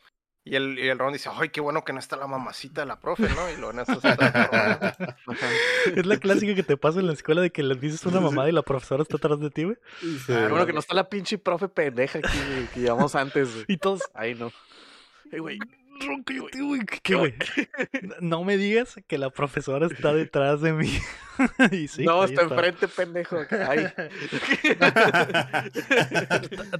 Y 0.49 0.55
el, 0.55 0.79
y 0.79 0.87
el 0.87 0.97
Ron 0.97 1.11
dice, 1.11 1.29
ay, 1.33 1.49
qué 1.49 1.59
bueno 1.59 1.83
que 1.83 1.91
no 1.91 1.99
está 1.99 2.15
la 2.15 2.25
mamacita 2.25 2.81
de 2.81 2.87
la 2.87 2.99
profe, 2.99 3.23
¿no? 3.23 3.49
Y 3.51 3.57
lo 3.57 3.71
en 3.71 3.79
eso. 3.79 3.99
Ajá. 4.01 4.95
Es 5.95 6.05
la 6.05 6.17
clásica 6.17 6.55
que 6.55 6.63
te 6.63 6.77
pasa 6.77 6.99
en 6.99 7.07
la 7.07 7.13
escuela 7.13 7.41
de 7.41 7.51
que 7.51 7.63
le 7.63 7.75
dices 7.75 8.05
una 8.05 8.21
mamada 8.21 8.47
y 8.49 8.53
la 8.53 8.61
profesora 8.61 9.03
está 9.03 9.17
atrás 9.17 9.39
de 9.39 9.49
ti, 9.49 9.65
güey. 9.65 9.77
Sí. 9.99 10.27
Qué 10.27 10.47
bueno 10.47 10.65
que 10.65 10.73
no 10.73 10.79
está 10.79 10.93
la 10.93 11.09
pinche 11.09 11.37
profe 11.37 11.67
pendeja 11.67 12.19
aquí, 12.19 12.37
güey, 12.49 12.67
que 12.67 12.79
llevamos 12.79 13.15
antes, 13.15 13.53
güey. 13.53 13.65
Y 13.67 13.77
todos, 13.77 14.01
Ahí 14.13 14.35
no. 14.35 14.51
Ey, 15.31 15.39
güey. 15.39 15.59
Ron, 15.99 16.23
cállate, 16.23 16.61
güey. 16.61 16.81
¿Qué, 17.03 17.15
güey? 17.15 17.33
No 18.21 18.43
me 18.43 18.55
digas 18.55 18.95
que 19.07 19.17
la 19.17 19.29
profesora 19.29 19.87
está 19.87 20.13
detrás 20.13 20.61
de 20.61 20.71
mí. 20.73 20.97
y 21.71 21.87
sí, 21.89 22.05
no, 22.05 22.23
está 22.23 22.43
enfrente, 22.43 22.87
pendejo. 22.87 23.37
Ay. 23.67 23.87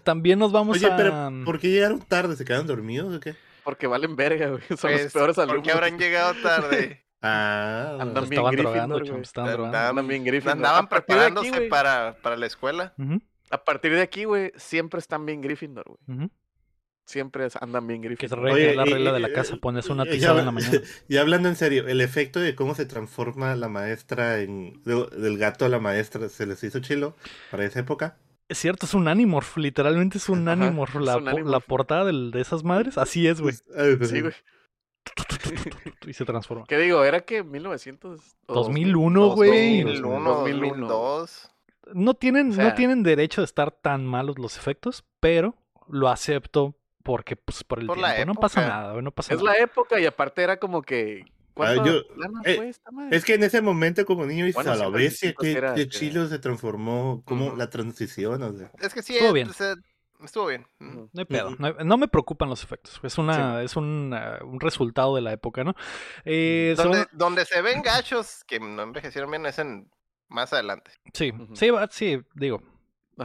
También 0.04 0.40
nos 0.40 0.52
vamos 0.52 0.78
Oye, 0.78 0.88
a... 0.88 0.96
pero 0.96 1.32
¿por 1.44 1.60
qué 1.60 1.70
llegaron 1.70 2.00
tarde? 2.00 2.36
¿Se 2.36 2.46
quedaron 2.46 2.68
dormidos 2.68 3.14
o 3.14 3.20
qué? 3.20 3.36
Porque 3.68 3.86
valen 3.86 4.16
verga, 4.16 4.48
güey. 4.48 4.62
Son 4.70 4.78
Pues, 4.92 5.04
los 5.04 5.12
peores 5.14 5.38
alumnos. 5.38 5.58
porque 5.58 5.72
habrán 5.74 6.00
llegado 6.00 6.34
tarde. 6.42 7.04
Ah, 7.22 7.98
Andan 8.00 8.14
bien 8.30 8.34
estaban 8.34 8.52
Gryffindor, 8.54 8.74
drogando, 8.86 9.00
chum, 9.04 9.22
estaban 9.22 9.52
drogando. 9.52 9.78
Andaban, 9.78 9.90
Andan 9.90 10.08
bien 10.08 10.24
Gryffindor. 10.24 10.52
andaban 10.56 10.86
aquí, 10.86 10.90
preparándose 10.96 11.62
para, 11.64 12.16
para 12.22 12.38
la 12.38 12.46
escuela. 12.46 12.94
A 13.50 13.64
partir 13.64 13.92
de 13.94 14.02
aquí, 14.04 14.24
güey, 14.26 14.52
siempre 14.56 15.00
están 15.00 15.26
bien 15.26 15.42
Gryffindor, 15.42 15.84
güey. 16.06 16.30
Siempre 17.08 17.48
es- 17.48 17.56
andan 17.56 17.88
bien 17.88 18.02
Que 18.04 18.08
es 18.08 18.18
Gryffindor. 18.20 18.40
regla, 18.42 18.54
Oye, 18.54 18.76
la 18.76 18.86
y- 18.88 18.94
regla 18.94 19.12
de 19.14 19.20
y- 19.20 19.22
la 19.24 19.34
casa, 19.34 19.56
pones 19.58 19.90
una 19.90 20.04
tizada 20.06 20.36
ya- 20.36 20.40
en 20.42 20.46
la 20.46 20.52
mañana. 20.52 20.80
Y 21.10 21.18
hablando 21.18 21.50
en 21.50 21.56
serio, 21.56 21.88
el 21.88 22.02
efecto 22.02 22.40
de 22.40 22.54
cómo 22.54 22.76
se 22.76 22.86
transforma 22.86 23.56
la 23.56 23.68
maestra 23.68 24.40
en 24.40 24.84
de- 24.84 25.08
del 25.18 25.38
gato 25.40 25.66
a 25.66 25.70
la 25.70 25.80
maestra 25.80 26.30
se 26.30 26.46
les 26.46 26.64
hizo 26.64 26.80
chilo 26.82 27.16
para 27.50 27.66
esa 27.66 27.80
época. 27.80 28.18
Es 28.50 28.58
cierto, 28.60 28.86
es 28.86 28.94
un 28.94 29.08
Animorph, 29.08 29.58
literalmente 29.58 30.18
es 30.18 30.30
un 30.30 30.48
Ajá, 30.48 30.54
Animorph. 30.54 30.96
es 30.96 31.02
La, 31.02 31.18
un 31.18 31.24
po- 31.24 31.30
Animorph. 31.32 31.52
la 31.52 31.60
portada 31.60 32.06
del- 32.06 32.32
de 32.32 32.42
esas 32.42 32.64
madres, 32.64 32.98
así 32.98 33.28
es, 33.28 33.42
güey. 33.42 33.56
Pues, 33.98 34.10
Sí, 34.10 34.22
güey. 34.22 34.34
Y 36.08 36.14
se 36.14 36.26
transforma. 36.26 36.66
¿Qué 36.68 36.78
digo? 36.78 37.04
¿Era 37.04 37.22
que 37.22 37.44
1900? 37.44 38.22
o 38.48 38.54
2001, 38.54 39.28
güey. 39.36 39.84
2001, 39.84 40.30
2002. 40.34 41.50
No 41.94 42.14
tienen, 42.14 42.52
O 42.52 42.54
sea- 42.54 42.64
no 42.66 42.74
tienen 42.76 43.04
derecho 43.04 43.42
de 43.42 43.46
estar 43.46 43.72
tan 43.72 44.06
malos 44.06 44.38
los 44.40 44.58
efectos, 44.58 45.06
pero 45.20 45.56
lo 45.90 46.10
acepto 46.10 46.76
porque, 47.04 47.36
pues, 47.38 47.64
por 47.64 47.80
el 47.80 47.88
Por 47.88 47.98
la 47.98 48.16
tiempo. 48.16 48.34
No 48.34 48.40
pasa 48.40 48.68
nada, 48.68 48.92
güey, 48.92 49.04
no 49.04 49.12
pasa 49.12 49.34
Es 49.34 49.42
nada. 49.42 49.56
la 49.58 49.64
época 49.64 50.00
y 50.00 50.06
aparte 50.06 50.44
era 50.44 50.58
como 50.58 50.82
que... 50.82 51.26
¿Cuánto 51.58 51.86
yo- 51.86 52.16
lana 52.16 52.42
eh, 52.46 52.56
fue 52.56 52.70
esta 52.70 52.92
madre? 52.92 53.16
Es 53.18 53.26
que 53.26 53.34
en 53.36 53.44
ese 53.44 53.62
momento 53.62 54.06
como 54.06 54.26
niño 54.26 54.46
dices 54.46 54.56
Bueno, 54.56 54.72
a 54.72 54.76
la 54.76 54.98
que, 54.98 55.34
que 55.36 55.52
era- 55.52 55.74
que 55.74 55.84
que- 55.84 55.90
chilo 55.90 56.28
se 56.28 56.40
transformó, 56.40 57.24
como 57.26 57.56
la 57.56 57.70
transición, 57.70 58.42
o 58.44 58.54
sea. 58.54 58.72
Es 58.80 58.94
que 58.94 59.02
sí, 59.02 59.14
Estuvo 59.16 59.34
bien. 59.34 59.50
o 59.50 59.54
sea, 59.54 59.76
estuvo 60.24 60.48
bien. 60.48 60.66
No 60.80 61.10
hay 61.16 61.26
pedo. 61.26 61.56
No, 61.60 61.98
me 61.98 62.08
preocupan 62.08 62.50
los 62.50 62.64
efectos. 62.64 63.00
Es 63.04 63.18
una, 63.18 63.62
es 63.64 63.76
un, 63.76 64.12
ah, 64.14 64.40
un 64.44 64.60
resultado 64.60 65.16
de 65.16 65.22
la 65.22 65.34
época, 65.34 65.64
¿no? 65.64 65.76
Eh, 66.26 66.74
son- 66.78 66.92
Donde, 66.92 67.08
donde 67.12 67.46
se 67.46 67.62
ven 67.62 67.82
gachos 67.82 68.44
que 68.48 68.60
no 68.60 68.82
envejecieron 68.84 69.30
bien 69.32 69.46
es 69.46 69.60
en 69.60 69.90
más 70.30 70.52
adelante. 70.54 70.92
sí, 71.14 71.32
sí, 71.54 71.70
va- 71.70 71.88
sí, 71.92 72.20
digo. 72.36 72.62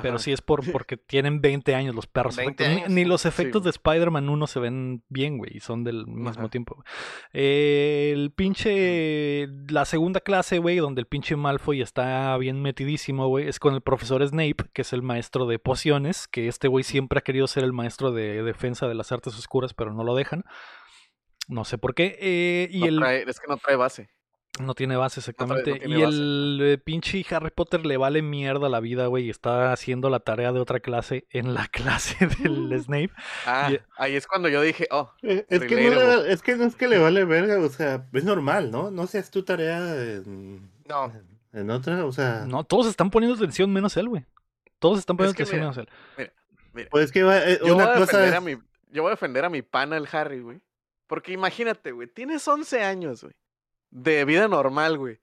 Pero 0.01 0.19
sí 0.19 0.33
es 0.33 0.41
por 0.41 0.63
porque 0.73 0.97
tienen 0.97 1.41
20 1.43 1.75
años 1.75 1.95
los 1.95 2.07
perros. 2.07 2.37
20 2.37 2.63
efectos. 2.65 2.69
Ni- 2.77 2.83
años, 2.85 2.91
Ni, 2.95 3.05
los 3.05 3.27
efectos 3.27 3.63
de 3.65 3.71
Spider-Man 3.71 4.29
1 4.29 4.47
se 4.47 4.59
ven 4.61 5.05
bien, 5.11 5.37
güey, 5.37 5.51
y 5.57 5.61
son 5.61 5.85
del 5.85 6.07
mismo 6.07 6.31
Ajá. 6.31 6.49
tiempo. 6.49 6.83
Eh, 7.35 8.11
el 8.15 8.33
pinche. 8.33 9.49
La 9.69 9.85
segunda 9.85 10.21
clase, 10.21 10.59
güey, 10.59 10.77
donde 10.79 11.01
el 11.01 11.07
pinche 11.07 11.37
Malfoy 11.37 11.83
está 11.83 12.37
bien 12.39 12.63
metidísimo, 12.63 13.29
güey, 13.29 13.49
es 13.49 13.59
con 13.59 13.75
el 13.75 13.83
profesor 13.83 14.27
Snape, 14.27 14.65
que 14.73 14.83
es 14.83 14.93
el 14.93 15.03
maestro 15.03 15.47
de 15.47 15.59
pociones, 15.59 16.27
que 16.29 16.49
este 16.49 16.69
güey 16.69 16.85
siempre 16.85 17.19
ha 17.19 17.23
querido 17.23 17.47
ser 17.47 17.65
el 17.65 17.73
maestro 17.73 18.13
de 18.13 18.43
defensa 18.43 18.89
de 18.89 18.95
las 18.95 19.13
artes 19.13 19.35
oscuras, 19.39 19.75
pero 19.75 19.93
no 19.93 20.05
lo 20.05 20.15
dejan. 20.15 20.45
No 21.49 21.65
sé 21.65 21.77
por 21.77 21.95
qué. 21.95 22.17
Eh, 22.21 22.69
y 22.71 22.81
No 22.81 22.87
el. 22.87 22.99
trae- 23.01 23.25
es 23.29 23.41
que 23.41 23.47
no 23.49 23.57
trae 23.57 23.77
base. 23.77 24.09
No 24.61 24.75
tiene 24.75 24.97
base, 24.97 25.21
exactamente. 25.21 25.71
no 25.71 25.77
tiene 25.79 25.99
y 25.99 26.03
base. 26.03 26.15
el 26.17 26.61
eh, 26.63 26.79
pinche 26.79 27.25
Harry 27.31 27.51
Potter 27.51 27.87
le 27.87 27.97
vale 27.97 28.21
mierda 28.21 28.69
la 28.69 28.81
vida, 28.81 29.07
güey. 29.07 29.27
y 29.27 29.31
Está 29.31 29.73
haciendo 29.73 30.11
la 30.11 30.21
tarea 30.21 30.53
de 30.53 30.61
otra 30.61 30.81
clase 30.81 31.27
en 31.31 31.55
la 31.55 31.69
clase 31.73 32.27
del 32.27 32.79
Snape. 32.85 33.11
Ah, 33.47 33.71
Y- 33.73 33.81
ahí 33.97 34.15
es 34.15 34.27
cuando 34.27 34.49
yo 34.51 34.61
dije, 34.61 34.87
oh, 34.91 35.11
Eh, 35.23 35.47
Es 35.49 35.63
que, 35.63 35.91
no 35.91 36.23
es 36.25 36.43
que 36.43 36.57
no 36.57 36.65
es 36.65 36.77
que 36.77 36.87
le 36.89 36.99
vale 36.99 37.25
verga, 37.25 37.59
o 37.65 37.69
sea, 37.71 38.07
es 38.13 38.25
normal, 38.25 38.71
¿no? 38.71 38.91
No 38.91 39.07
seas 39.07 39.31
tu 39.31 39.43
tarea 39.43 39.79
en, 39.79 40.71
No, 40.87 41.11
en 41.55 41.71
otra, 41.71 42.05
o 42.05 42.13
sea, 42.13 42.45
No, 42.47 42.63
todos 42.65 42.87
están 42.89 43.11
poniendo 43.11 43.37
atención 43.37 43.73
menos 43.73 43.97
él, 43.97 44.09
güey. 44.11 44.25
Todos 44.79 44.99
están 44.99 45.17
poniendo 45.17 45.35
que 45.37 45.45
atención 45.45 45.61
mira, 45.63 45.73
menos 45.73 45.89
él. 46.19 46.89
pues 46.91 47.11
que 47.11 47.23
va, 47.23 47.39
eh, 47.39 47.59
yo 47.65 47.75
voy, 47.75 47.85
una 47.85 47.95
a 47.95 47.99
cosa 47.99 48.19
defender 48.19 48.29
es- 48.29 48.35
a 48.35 48.41
mi, 48.43 48.53
yo 48.91 49.03
voy 49.03 49.09
a 49.09 49.15
defender 49.15 49.45
a 49.47 49.49
mi 49.49 49.63
pana 49.63 49.97
el 49.97 50.07
Harry, 50.13 50.41
güey. 50.41 50.61
Porque 51.07 51.33
imagínate, 51.33 51.93
güey, 51.93 52.09
tienes 52.09 52.47
11 52.47 52.83
años, 52.83 53.23
güey, 53.23 53.35
de 53.93 54.25
vida 54.25 54.49
normal, 54.49 54.99
güey. 54.99 55.21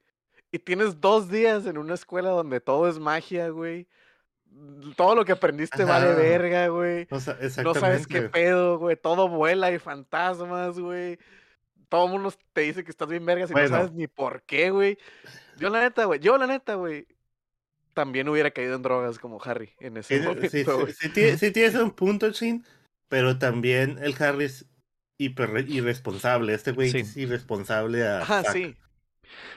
Y 0.50 0.58
tienes 0.58 1.00
dos 1.00 1.28
días 1.30 1.66
en 1.66 1.76
una 1.76 1.94
escuela 1.94 2.30
donde 2.30 2.60
todo 2.60 2.88
es 2.88 2.98
magia, 2.98 3.50
güey. 3.50 3.86
Todo 4.96 5.14
lo 5.14 5.24
que 5.24 5.32
aprendiste 5.32 5.84
vale 5.84 6.12
verga, 6.14 6.66
güey. 6.68 7.06
o 7.10 7.20
sea, 7.20 7.36
No 7.62 7.74
sabes 7.74 8.06
qué 8.06 8.22
pedo, 8.22 8.78
güey. 8.78 8.96
Todo 8.96 9.28
vuela, 9.28 9.66
hay 9.68 9.78
fantasmas, 9.78 10.78
güey. 10.78 11.18
Todo 11.88 12.06
el 12.06 12.12
mundo 12.12 12.32
te 12.52 12.62
dice 12.62 12.82
que 12.84 12.90
estás 12.90 13.08
bien 13.08 13.24
vergas 13.26 13.50
y 13.50 13.52
Bueno. 13.52 13.68
no 13.68 13.76
sabes 13.76 13.92
ni 13.92 14.06
por 14.06 14.42
qué, 14.42 14.70
güey. 14.70 14.98
Yo 15.58 15.70
la 15.70 15.80
neta, 15.82 16.04
güey. 16.04 16.18
Yo 16.20 16.36
la 16.38 16.46
neta, 16.46 16.74
güey. 16.74 17.06
También 17.94 18.28
hubiera 18.28 18.50
caído 18.50 18.76
en 18.76 18.82
drogas 18.82 19.18
como 19.18 19.40
Harry 19.42 19.70
en 19.80 19.96
ese 19.96 20.18
Tiene- 20.20 20.48
sí, 20.48 20.64
momento, 20.66 20.86
sí, 21.00 21.10
sí 21.12 21.38
sí 21.38 21.50
tienes 21.52 21.74
un 21.74 21.90
punto, 21.90 22.30
Chin, 22.32 22.64
pero 23.08 23.38
también 23.38 23.98
el 24.02 24.14
Harry 24.22 24.48
hiper 25.24 25.64
irresponsable. 25.68 26.54
Este 26.54 26.72
güey 26.72 26.90
Sí. 26.90 26.98
es 26.98 27.16
irresponsable 27.16 28.06
a. 28.06 28.22
Ajá, 28.22 28.42
sac. 28.44 28.52
sí. 28.52 28.76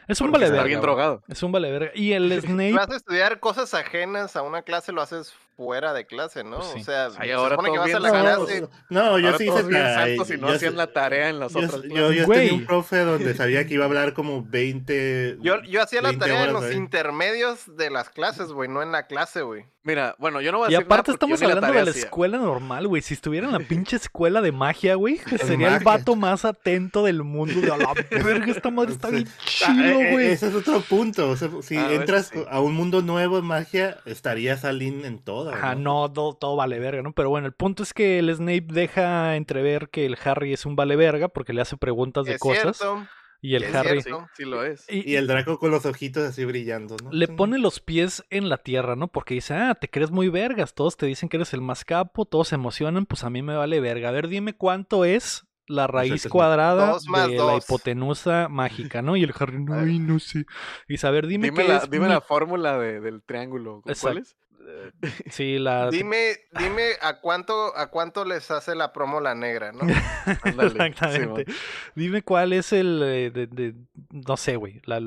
Es 0.07 0.21
un 0.21 0.31
vale 0.31 0.51
verga. 0.51 0.79
drogado. 0.79 1.23
Es 1.27 1.41
un 1.41 1.51
vale 1.51 1.71
verga. 1.71 1.91
Y 1.95 2.11
el 2.13 2.29
Si 2.41 2.47
Snape. 2.47 2.73
vas 2.73 2.89
a 2.91 2.95
estudiar 2.97 3.39
cosas 3.39 3.73
ajenas 3.73 4.35
a 4.35 4.41
una 4.43 4.61
clase, 4.61 4.91
lo 4.91 5.01
haces 5.01 5.33
fuera 5.55 5.93
de 5.93 6.05
clase, 6.05 6.43
¿no? 6.43 6.57
Pues 6.57 6.71
sí. 6.73 6.81
O 6.81 6.83
sea, 6.83 7.05
Ay, 7.17 7.29
se 7.29 7.33
ahora 7.33 7.55
supone 7.55 7.71
que 7.71 7.77
vas 7.79 7.93
a 7.93 7.99
la 7.99 8.11
No, 8.11 8.21
clase. 8.45 8.67
no, 8.89 9.19
yo 9.19 9.25
Ahora 9.27 9.37
sí 9.39 9.47
hice 9.47 9.63
bien 9.63 9.81
la- 9.83 10.09
y 10.09 10.17
no 10.17 10.25
yo 10.25 10.47
hacían 10.49 10.77
la 10.77 10.87
tarea 10.93 11.29
en 11.29 11.39
las 11.39 11.53
Yo, 11.53 11.59
otras 11.59 11.81
yo, 11.83 11.89
clases. 11.89 12.17
yo 12.17 12.27
tenía 12.27 12.53
un 12.53 12.65
profe 12.65 12.99
donde 12.99 13.33
sabía 13.35 13.65
que 13.65 13.73
iba 13.75 13.85
a 13.85 13.87
hablar 13.87 14.13
como 14.13 14.43
20. 14.43 15.37
Yo, 15.41 15.61
yo 15.63 15.81
hacía 15.81 16.01
la 16.01 16.09
20 16.09 16.25
tarea 16.27 16.43
en 16.45 16.53
los 16.53 16.63
ahí. 16.65 16.75
intermedios 16.75 17.75
de 17.75 17.89
las 17.89 18.09
clases, 18.09 18.49
güey, 18.51 18.69
no 18.69 18.81
en 18.83 18.91
la 18.91 19.07
clase, 19.07 19.41
güey. 19.41 19.65
Mira, 19.85 20.15
bueno, 20.17 20.39
yo 20.39 20.53
no 20.53 20.59
voy 20.59 20.67
a 20.67 20.69
Y 20.69 20.73
decir 20.75 20.85
aparte 20.85 21.11
nada 21.11 21.19
porque 21.19 21.29
yo 21.31 21.35
estamos 21.35 21.39
la 21.41 21.45
hablando 21.57 21.77
de 21.79 21.85
la 21.85 21.91
hacía. 21.91 22.03
escuela 22.03 22.37
normal, 22.37 22.87
güey. 22.87 23.01
Si 23.01 23.13
estuviera 23.15 23.47
en 23.47 23.51
la 23.53 23.59
pinche 23.67 23.97
escuela 23.97 24.41
de 24.41 24.53
magia, 24.53 24.95
güey, 24.95 25.17
sería 25.45 25.75
el 25.75 25.83
vato 25.83 26.15
más 26.15 26.45
atento 26.45 27.03
del 27.03 27.23
mundo. 27.23 27.59
De 27.59 27.69
a 27.69 27.75
la 27.77 27.93
verga, 28.23 28.45
esta 28.49 28.71
madre 28.71 28.93
está 28.93 29.09
Sí. 29.09 29.15
bien 29.15 29.27
Ah, 29.27 29.41
chido, 29.45 29.83
eh, 29.83 30.07
eh, 30.07 30.11
güey. 30.13 30.27
ese 30.31 30.47
es 30.47 30.55
otro 30.55 30.79
punto. 30.81 31.29
o 31.29 31.35
sea, 31.35 31.49
si 31.61 31.75
A 31.75 31.87
ver, 31.87 31.99
entras 32.01 32.27
sí. 32.27 32.39
a 32.49 32.61
un 32.61 32.73
mundo 32.75 33.01
nuevo 33.01 33.37
en 33.37 33.45
magia, 33.45 33.97
estarías 34.05 34.63
Alin 34.63 35.03
en 35.03 35.19
toda. 35.19 35.53
Ajá, 35.55 35.75
no, 35.75 36.09
todo, 36.11 36.33
todo 36.33 36.55
vale 36.55 36.79
verga, 36.79 37.01
¿no? 37.01 37.11
Pero 37.11 37.29
bueno, 37.29 37.45
el 37.47 37.53
punto 37.53 37.83
es 37.83 37.93
que 37.93 38.19
el 38.19 38.33
Snape 38.33 38.67
deja 38.69 39.35
entrever 39.35 39.89
que 39.89 40.05
el 40.05 40.17
Harry 40.23 40.53
es 40.53 40.65
un 40.65 40.77
vale 40.77 40.95
verga 40.95 41.27
porque 41.27 41.51
le 41.51 41.61
hace 41.61 41.75
preguntas 41.75 42.25
de 42.25 42.35
Es 42.35 42.41
cierto. 42.41 42.73
cierto. 42.73 43.05
Y 43.45 43.55
el 43.55 43.63
es 43.63 43.75
Harry 43.75 44.01
cierto. 44.01 44.21
Sí, 44.35 44.43
sí 44.43 44.49
lo 44.49 44.63
es. 44.63 44.85
y- 44.89 45.11
Y 45.11 45.15
el 45.17 45.27
Draco 45.27 45.59
con 45.59 45.69
los 45.69 45.85
ojitos 45.85 46.23
así 46.23 46.45
brillando, 46.45 46.95
¿no? 47.03 47.11
le 47.11 47.27
pone 47.27 47.59
los 47.59 47.79
pies 47.79 48.23
en 48.29 48.47
la 48.49 48.57
tierra, 48.57 48.95
¿no? 48.95 49.09
Porque 49.09 49.35
dice, 49.35 49.53
ah, 49.53 49.75
te 49.75 49.89
crees 49.89 50.09
muy 50.11 50.29
vergas, 50.29 50.73
todos 50.73 50.97
te 50.97 51.05
dicen 51.05 51.27
que 51.29 51.37
eres 51.37 51.53
el 51.53 51.61
más 51.61 51.85
capo, 51.85 52.25
todos 52.25 52.47
se 52.47 52.55
emocionan, 52.55 53.05
pues 53.05 53.23
a 53.23 53.29
mí 53.29 53.41
me 53.43 53.55
vale 53.55 53.79
verga. 53.81 54.09
A 54.09 54.11
ver, 54.13 54.27
dime 54.29 54.53
cuánto 54.55 55.05
es 55.05 55.45
la 55.65 55.87
raíz 55.87 56.25
es 56.25 56.27
cuadrada 56.31 56.91
dos 56.91 57.05
de 57.05 57.37
la 57.37 57.55
hipotenusa 57.57 58.47
mágica, 58.49 59.01
¿no? 59.01 59.15
Y 59.15 59.23
el 59.23 59.33
Harry, 59.39 59.59
no, 59.63 59.75
no 59.85 60.19
sé. 60.19 60.45
Y 60.87 60.97
saber, 60.97 61.27
dime, 61.27 61.47
Dime, 61.47 61.63
qué 61.63 61.67
la, 61.69 61.77
es 61.77 61.89
dime 61.89 62.07
mi- 62.07 62.13
la 62.13 62.21
fórmula 62.21 62.77
de- 62.77 62.99
del 63.01 63.21
triángulo. 63.23 63.81
¿Cuál 63.81 63.93
Exacto. 63.93 64.19
es? 64.19 64.35
Sí, 65.29 65.59
la... 65.59 65.89
Dime, 65.89 66.37
dime 66.57 66.91
a 67.01 67.19
cuánto, 67.19 67.75
a 67.77 67.87
cuánto 67.89 68.25
les 68.25 68.49
hace 68.51 68.75
la 68.75 68.93
promo 68.93 69.19
la 69.19 69.35
negra, 69.35 69.71
¿no? 69.71 69.81
Exactamente. 70.61 71.45
Dime 71.95 72.21
cuál 72.21 72.53
es 72.53 72.73
el 72.73 73.01
eh, 73.03 73.31
de, 73.31 73.47
de- 73.47 73.75
no 74.11 74.37
sé, 74.37 74.55
güey, 74.55 74.81
la 74.85 75.01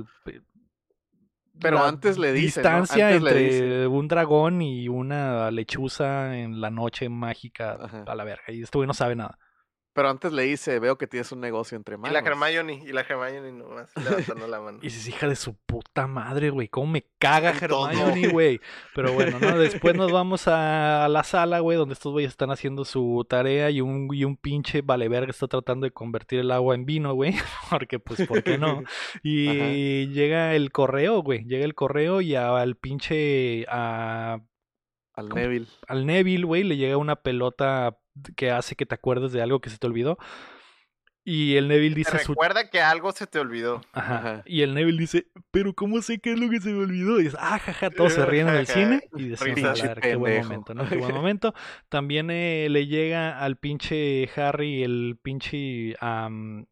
Pero 1.61 1.79
la 1.79 1.89
antes 1.89 2.19
le 2.19 2.33
dice, 2.33 2.63
¿no? 2.63 2.69
distancia 2.69 3.13
entre 3.13 3.39
dice. 3.43 3.87
un 3.87 4.09
dragón 4.09 4.61
y 4.63 4.89
una 4.89 5.51
lechuza 5.51 6.37
en 6.37 6.61
la 6.61 6.71
noche 6.71 7.09
mágica 7.09 7.79
Ajá. 7.81 8.05
a 8.07 8.15
la 8.15 8.25
verga. 8.25 8.45
Y 8.49 8.63
este 8.63 8.77
güey 8.77 8.87
no 8.87 8.95
sabe 8.95 9.17
nada. 9.17 9.39
Pero 9.97 10.11
antes 10.11 10.30
le 10.32 10.42
dice, 10.42 10.78
veo 10.78 10.99
que 10.99 11.07
tienes 11.07 11.32
un 11.32 11.40
negocio 11.40 11.74
entre 11.74 11.94
Y 11.94 11.99
manos. 11.99 12.12
la 12.12 12.18
Hermione, 12.30 12.82
y 12.86 12.92
la 12.92 13.01
Hermione 13.01 13.51
nomás 13.51 13.90
levantando 13.97 14.47
la 14.47 14.61
mano. 14.61 14.78
Y 14.82 14.84
dices, 14.88 15.09
hija 15.09 15.26
de 15.26 15.36
su 15.36 15.55
puta 15.57 16.07
madre, 16.07 16.51
güey. 16.51 16.68
¿Cómo 16.68 16.92
me 16.92 17.07
caga. 17.18 17.51
Hermione, 17.59 18.28
güey? 18.28 18.61
Pero 18.94 19.14
bueno, 19.14 19.38
¿no? 19.40 19.59
Después 19.59 19.97
nos 19.97 20.12
vamos 20.12 20.49
a 20.49 21.09
la 21.09 21.24
sala, 21.24 21.61
güey, 21.61 21.78
donde 21.78 21.94
estos 21.94 22.12
güeyes 22.12 22.30
están 22.30 22.51
haciendo 22.51 22.84
su 22.84 23.26
tarea 23.26 23.70
y 23.70 23.80
un, 23.80 24.09
y 24.12 24.24
un 24.24 24.36
pinche 24.36 24.82
vale 24.82 25.09
verga 25.09 25.30
está 25.30 25.49
tratando 25.49 25.84
de 25.86 25.92
convertir 25.92 26.40
el 26.40 26.51
agua 26.51 26.74
en 26.74 26.84
vino, 26.84 27.14
güey. 27.14 27.34
Porque, 27.70 27.99
pues, 27.99 28.26
¿por 28.28 28.42
qué 28.42 28.59
no? 28.59 28.82
Y 29.22 30.09
llega 30.09 30.55
el 30.55 30.70
correo, 30.72 31.22
güey. 31.22 31.44
Llega 31.47 31.64
el 31.64 31.74
correo 31.74 32.20
y 32.20 32.34
al 32.34 32.76
pinche. 32.76 33.64
A, 33.70 34.40
Al 35.14 35.28
¿Cómo? 35.30 35.40
Neville. 35.40 35.66
al 35.88 36.05
Neville, 36.05 36.44
güey, 36.44 36.64
le 36.64 36.76
llega 36.76 36.99
una 36.99 37.16
pelota 37.16 37.99
que 38.37 38.51
hace 38.51 38.77
que 38.77 38.87
te 38.87 38.95
acuerdes 38.95 39.33
de 39.33 39.43
algo 39.43 39.61
que 39.61 39.71
se 39.71 39.79
te 39.79 39.87
olvidó. 39.87 40.19
Y 41.29 41.57
el 41.57 41.67
Neville 41.67 41.95
Te 41.95 41.99
dice 41.99 42.19
su 42.21 42.35
recuerda 42.35 42.71
que 42.71 42.81
algo 42.81 43.11
se 43.11 43.27
te 43.27 43.41
olvidó. 43.41 43.81
Ajá. 43.93 44.19
Ajá. 44.19 44.43
Y 44.47 44.62
el 44.62 44.75
Neville 44.75 44.97
dice, 44.97 45.27
pero 45.51 45.75
¿cómo 45.75 46.01
sé 46.01 46.21
qué 46.21 46.35
es 46.35 46.39
lo 46.39 46.49
que 46.49 46.61
se 46.61 46.71
me 46.71 46.85
olvidó? 46.85 47.19
Y 47.19 47.25
dice, 47.25 47.37
ah, 47.41 47.59
jaja, 47.59 47.91
todos 47.91 48.12
se 48.12 48.25
ríen 48.25 48.49
en 48.49 48.55
el 48.55 48.67
cine. 48.69 49.03
Y 49.17 49.31
decimos, 49.31 49.83
qué 50.01 50.14
buen 50.14 50.45
momento, 50.45 50.73
¿no? 50.73 50.89
Qué 50.89 50.97
buen 50.97 51.12
momento. 51.12 51.53
También 51.89 52.31
eh, 52.31 52.69
le 52.71 52.87
llega 52.87 53.41
al 53.41 53.57
pinche 53.57 54.31
Harry 54.37 54.85
el 54.85 55.19
pinche, 55.21 55.97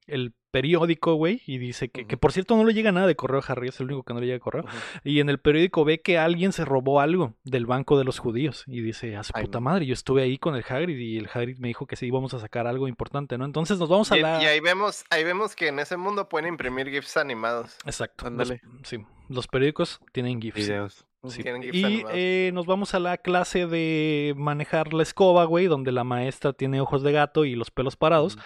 el 0.07 0.35
periódico, 0.55 1.15
güey, 1.15 1.43
y 1.47 1.59
dice 1.59 1.89
que, 1.89 2.07
que 2.07 2.17
por 2.17 2.31
cierto 2.31 2.57
no 2.57 2.65
le 2.65 2.73
llega 2.75 2.93
nada 2.93 3.09
de 3.09 3.17
correo 3.17 3.41
a 3.41 3.53
Harry, 3.53 3.69
es 3.69 3.81
el 3.81 3.87
único 3.87 4.05
que 4.05 4.15
no 4.15 4.21
le 4.21 4.27
llega 4.27 4.39
correo. 4.39 4.65
Y 5.03 5.19
en 5.19 5.29
el 5.29 5.39
periódico 5.39 5.85
ve 5.85 6.01
que 6.01 6.17
alguien 6.17 6.53
se 6.53 6.65
robó 6.65 7.01
algo 7.01 7.35
del 7.43 7.67
banco 7.67 7.99
de 7.99 8.05
los 8.05 8.21
judíos. 8.21 8.63
Y 8.69 8.81
dice, 8.81 9.17
a 9.17 9.25
su 9.25 9.33
Ay, 9.35 9.47
puta 9.47 9.59
no. 9.59 9.65
madre, 9.65 9.85
yo 9.87 9.93
estuve 9.95 10.23
ahí 10.23 10.39
con 10.39 10.55
el 10.55 10.65
Hagrid 10.69 10.97
y 10.97 11.19
el 11.19 11.29
Hagrid 11.33 11.59
me 11.59 11.67
dijo 11.69 11.87
que 11.87 11.97
sí 11.97 12.07
íbamos 12.07 12.33
a 12.35 12.39
sacar 12.39 12.69
algo 12.69 12.87
importante, 12.87 13.37
¿no? 13.37 13.45
Entonces 13.45 13.79
nos 13.81 13.89
vamos 13.89 14.13
a 14.13 14.17
Y, 14.17 14.21
la... 14.21 14.41
y 14.43 14.47
ahí 14.47 14.61
vemos, 14.61 15.05
ahí 15.11 15.25
vemos 15.25 15.57
que 15.57 15.67
en 15.69 15.81
ese 15.81 15.97
mundo 15.97 16.29
pueden 16.29 16.49
imprimir 16.49 16.89
GIFs 16.89 17.17
animados. 17.17 17.77
Exacto. 17.85 18.25
los- 18.31 18.33
Ándale. 18.51 18.61
sí, 18.85 18.99
los 19.29 19.49
periódicos 19.49 20.01
tienen 20.13 20.41
GIFs. 20.41 20.57
Videos. 20.57 21.05
Sí. 21.29 21.43
Y 21.73 22.05
eh, 22.13 22.51
nos 22.53 22.67
vamos 22.67 22.95
a 22.95 22.99
la 22.99 23.17
clase 23.19 23.67
de 23.67 24.35
manejar 24.37 24.93
la 24.93 25.03
escoba, 25.03 25.45
güey, 25.45 25.67
donde 25.67 25.91
la 25.93 26.05
maestra 26.05 26.53
tiene 26.53 26.81
ojos 26.81 27.03
de 27.03 27.13
gato 27.13 27.45
y 27.45 27.55
los 27.55 27.71
pelos 27.71 27.97
parados. 27.97 28.37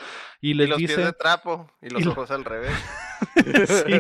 Y 0.40 0.50
y 0.50 0.54
les 0.54 0.68
los 0.68 0.78
pies 0.78 0.90
dice. 0.90 1.04
de 1.04 1.12
trapo 1.12 1.70
y 1.82 1.90
los 1.90 2.02
y 2.02 2.04
lo- 2.04 2.12
ojos 2.12 2.30
al 2.30 2.44
revés. 2.44 2.72
Sí. 3.66 3.92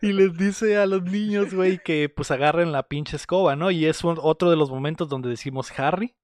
y 0.00 0.12
les 0.12 0.36
dice 0.36 0.76
a 0.78 0.86
los 0.86 1.02
niños, 1.02 1.52
güey, 1.54 1.78
que 1.84 2.08
pues 2.08 2.30
agarren 2.30 2.72
la 2.72 2.84
pinche 2.84 3.16
escoba, 3.16 3.56
¿no? 3.56 3.70
Y 3.70 3.84
es 3.86 4.02
un- 4.04 4.18
otro 4.20 4.50
de 4.50 4.56
los 4.56 4.70
momentos 4.70 5.08
donde 5.08 5.28
decimos 5.28 5.70
Harry 5.78 6.14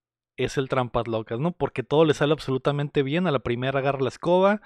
es 0.45 0.57
el 0.59 0.69
trampas 0.69 1.09
locas, 1.09 1.39
¿no? 1.41 1.53
Porque 1.53 1.83
todo 1.83 2.05
le 2.05 2.15
sale 2.15 2.33
absolutamente 2.33 3.03
bien. 3.03 3.27
A 3.27 3.31
la 3.31 3.41
primera 3.41 3.79
agarra 3.79 4.01
la 4.01 4.09
escoba, 4.09 4.61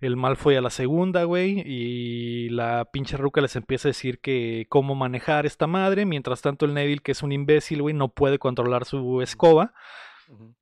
el 0.00 0.16
mal 0.16 0.36
fue 0.36 0.56
a 0.56 0.60
la 0.60 0.70
segunda, 0.70 1.24
güey, 1.24 1.62
y 1.66 2.48
la 2.50 2.86
pinche 2.92 3.16
ruca 3.16 3.40
les 3.40 3.56
empieza 3.56 3.88
a 3.88 3.90
decir 3.90 4.20
que 4.20 4.66
cómo 4.68 4.94
manejar 4.94 5.46
esta 5.46 5.66
madre. 5.66 6.06
Mientras 6.06 6.42
tanto, 6.42 6.66
el 6.66 6.74
Neville, 6.74 7.02
que 7.02 7.12
es 7.12 7.22
un 7.22 7.32
imbécil, 7.32 7.82
güey, 7.82 7.94
no 7.94 8.08
puede 8.08 8.38
controlar 8.38 8.84
su 8.84 9.22
escoba 9.22 9.72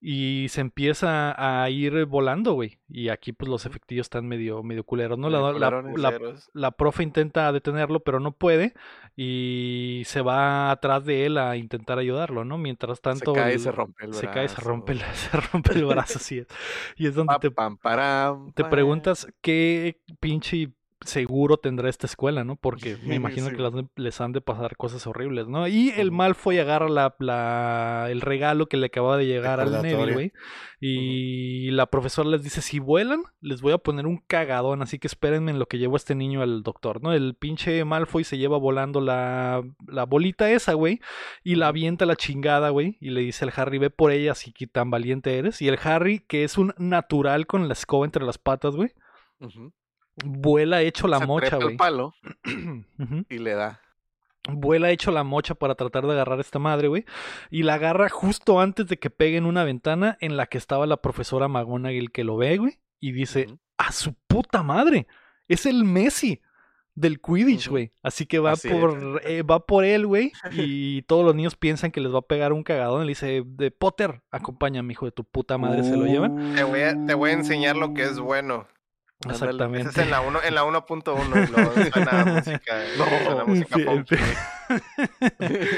Y 0.01 0.47
se 0.49 0.61
empieza 0.61 1.35
a 1.63 1.69
ir 1.71 2.07
volando, 2.07 2.53
güey. 2.55 2.79
Y 2.89 3.09
aquí, 3.11 3.33
pues, 3.33 3.51
los 3.51 3.67
efectivos 3.67 4.07
están 4.07 4.27
medio, 4.27 4.63
medio 4.63 4.85
culeros, 4.85 5.19
¿no? 5.19 5.29
La, 5.29 5.41
la- 5.53 5.83
la- 5.83 6.19
la 6.55 6.71
profe 6.71 7.03
intenta 7.03 7.53
detenerlo, 7.53 8.01
pero 8.01 8.21
no 8.21 8.33
puede. 8.33 8.75
Y 9.17 10.03
se 10.07 10.23
va 10.23 10.71
atrás 10.71 11.05
de 11.05 11.27
él 11.27 11.39
a 11.39 11.57
intentar 11.57 11.99
ayudarlo, 11.99 12.45
¿no? 12.45 12.57
Mientras 12.57 13.01
tanto. 13.01 13.35
se 13.35 13.41
cae 13.41 13.55
y 13.57 13.59
se 13.59 13.73
rompe 13.73 14.05
el 14.07 14.15
se 14.15 14.27
cae 14.29 14.49
se 14.49 14.55
brazo. 14.55 14.69
rompe 14.69 14.93
el, 14.93 15.01
se 15.15 15.37
rompe 15.41 15.73
el 15.75 15.85
brazo, 15.85 16.19
es. 16.19 16.47
Y 16.97 17.07
es 17.07 17.15
donde 17.17 17.35
Pa, 17.35 17.41
te, 17.41 17.51
pam, 17.51 17.77
param, 17.77 18.53
te 18.53 18.65
preguntas 18.65 19.27
qué 19.41 20.01
pinche 20.21 20.73
seguro 21.05 21.57
tendrá 21.59 21.89
esta 21.89 22.07
escuela, 22.07 22.45
¿no? 22.45 22.57
Porque 22.57 22.97
me 23.05 23.15
imagino 23.41 23.49
Sí. 23.49 23.57
que 23.57 23.63
las 23.63 23.73
les 23.97 24.21
han 24.21 24.33
de 24.33 24.41
pasar 24.41 24.77
cosas 24.77 25.07
horribles, 25.07 25.47
¿no? 25.49 25.67
Y 25.69 25.91
el 25.91 26.09
Ujú. 26.09 26.17
Malfoy 26.17 26.59
agarra 26.59 26.89
la, 26.89 27.15
la- 27.19 28.07
el 28.11 28.21
regalo 28.21 28.67
que 28.67 28.77
le 28.77 28.87
acaba 28.87 29.17
de 29.17 29.27
llegar 29.27 29.61
al 29.61 29.83
Neville, 29.83 30.13
güey. 30.13 30.33
Y 30.81 31.71
la 31.73 31.87
profesora 31.87 32.29
les 32.29 32.43
dice, 32.43 32.63
si 32.63 32.79
vuelan, 32.79 33.23
les 33.41 33.61
voy 33.63 33.73
a 33.73 33.79
poner 33.79 34.07
un 34.07 34.19
cagadón, 34.19 34.81
así 34.83 34.99
que 34.99 35.07
espérenme 35.09 35.51
en 35.51 35.59
lo 35.59 35.67
que 35.67 35.79
llevo 35.79 35.95
a 35.95 35.99
este 35.99 36.15
niño 36.15 36.41
al 36.43 36.63
doctor, 36.63 37.03
¿no? 37.03 37.13
El 37.13 37.35
pinche 37.35 37.85
Malfoy 37.85 38.25
se 38.25 38.39
lleva 38.39 38.59
volando 38.59 39.01
la, 39.01 39.63
la 39.87 40.05
bolita 40.05 40.51
esa, 40.51 40.75
güey, 40.75 41.01
y 41.43 41.57
la 41.57 41.69
avienta 41.69 42.07
la 42.07 42.17
chingada, 42.17 42.71
güey, 42.71 42.97
y 43.01 43.11
le 43.11 43.21
dice 43.23 43.45
al 43.45 43.53
Harry, 43.57 43.79
ve 43.79 43.91
por 43.91 44.13
ella, 44.13 44.33
así 44.33 44.53
que 44.53 44.67
tan 44.67 44.91
valiente 44.91 45.37
eres. 45.39 45.61
Y 45.63 45.69
el 45.69 45.79
Harry, 45.83 46.21
que 46.21 46.45
es 46.45 46.59
un 46.59 46.75
natural 46.79 47.47
con 47.47 47.67
la 47.67 47.73
escoba 47.75 48.05
entre 48.05 48.25
las 48.25 48.39
patas, 48.39 48.77
güey, 48.77 48.91
Ujú. 49.41 49.73
Vuela 50.25 50.83
hecho 50.83 51.09
la 51.09 51.19
Se 51.19 51.27
mocha, 51.27 51.57
güey. 51.57 51.77
palo 51.77 52.15
y 53.29 53.39
le 53.39 53.55
da. 53.55 53.81
Vuela 54.51 54.91
hecho 54.91 55.11
la 55.11 55.25
mocha 55.25 55.55
para 55.55 55.75
tratar 55.75 56.07
de 56.07 56.13
agarrar 56.13 56.39
a 56.39 56.43
esta 56.43 56.59
madre, 56.59 56.89
güey. 56.89 57.05
Y 57.51 57.65
la 57.65 57.75
agarra 57.75 58.09
justo 58.09 58.61
antes 58.61 58.87
de 58.89 58.99
que 58.99 59.11
pegue 59.11 59.37
en 59.37 59.45
una 59.45 59.65
ventana 59.65 60.17
en 60.21 60.37
la 60.37 60.47
que 60.47 60.57
estaba 60.57 60.87
la 60.87 60.97
profesora 60.99 61.49
McGonagall 61.49 62.11
que 62.11 62.25
lo 62.25 62.37
ve, 62.37 62.57
güey. 62.57 62.79
Y 62.99 63.13
dice, 63.13 63.47
a 63.77 63.93
su 63.93 64.15
puta 64.27 64.63
madre. 64.63 65.07
Es 65.49 65.67
el 65.67 65.85
Messi 65.85 66.41
del 66.95 67.21
Quidditch, 67.21 67.69
güey. 67.69 67.93
Así 68.03 68.27
que 68.27 68.39
va 68.39 68.53
Así 68.53 68.69
por, 68.69 69.21
eh, 69.25 69.43
va 69.43 69.67
por 69.67 69.85
él, 69.85 70.07
güey. 70.07 70.33
Y 70.53 71.03
todos 71.09 71.25
los 71.27 71.35
niños 71.35 71.55
piensan 71.55 71.91
que 71.91 72.01
les 72.01 72.13
va 72.13 72.21
a 72.21 72.23
pegar 72.23 72.55
un 72.55 72.63
cagadón. 72.63 73.03
Y 73.03 73.07
le 73.07 73.11
dice, 73.11 73.43
de 73.45 73.71
Potter, 73.71 74.23
acompáñame, 74.31 74.93
hijo 74.93 75.05
de 75.05 75.13
tu 75.13 75.25
puta 75.25 75.59
madre. 75.59 75.85
Se 75.85 75.97
lo 75.97 76.07
llevan. 76.07 76.55
Te 76.55 76.65
voy, 76.65 76.81
a, 76.81 77.07
te 77.07 77.13
voy 77.13 77.31
a 77.31 77.35
enseñar 77.35 77.77
lo 77.77 77.93
que 77.93 78.03
es 78.05 78.19
bueno. 78.19 78.67
Exactamente. 79.29 79.89
es 79.91 79.99
en 79.99 80.11
la 80.11 80.21
1 80.21 80.41
en 80.45 80.55
la 80.55 80.65
1.1 80.65 81.49
y 81.49 81.53
luego 81.53 81.73
suena 81.93 82.25
música, 82.25 82.83
No, 82.99 83.05
suena 83.27 83.45
música 83.45 83.77
Sí, 83.77 83.85
punk. 83.85 84.13
el- 84.13 84.79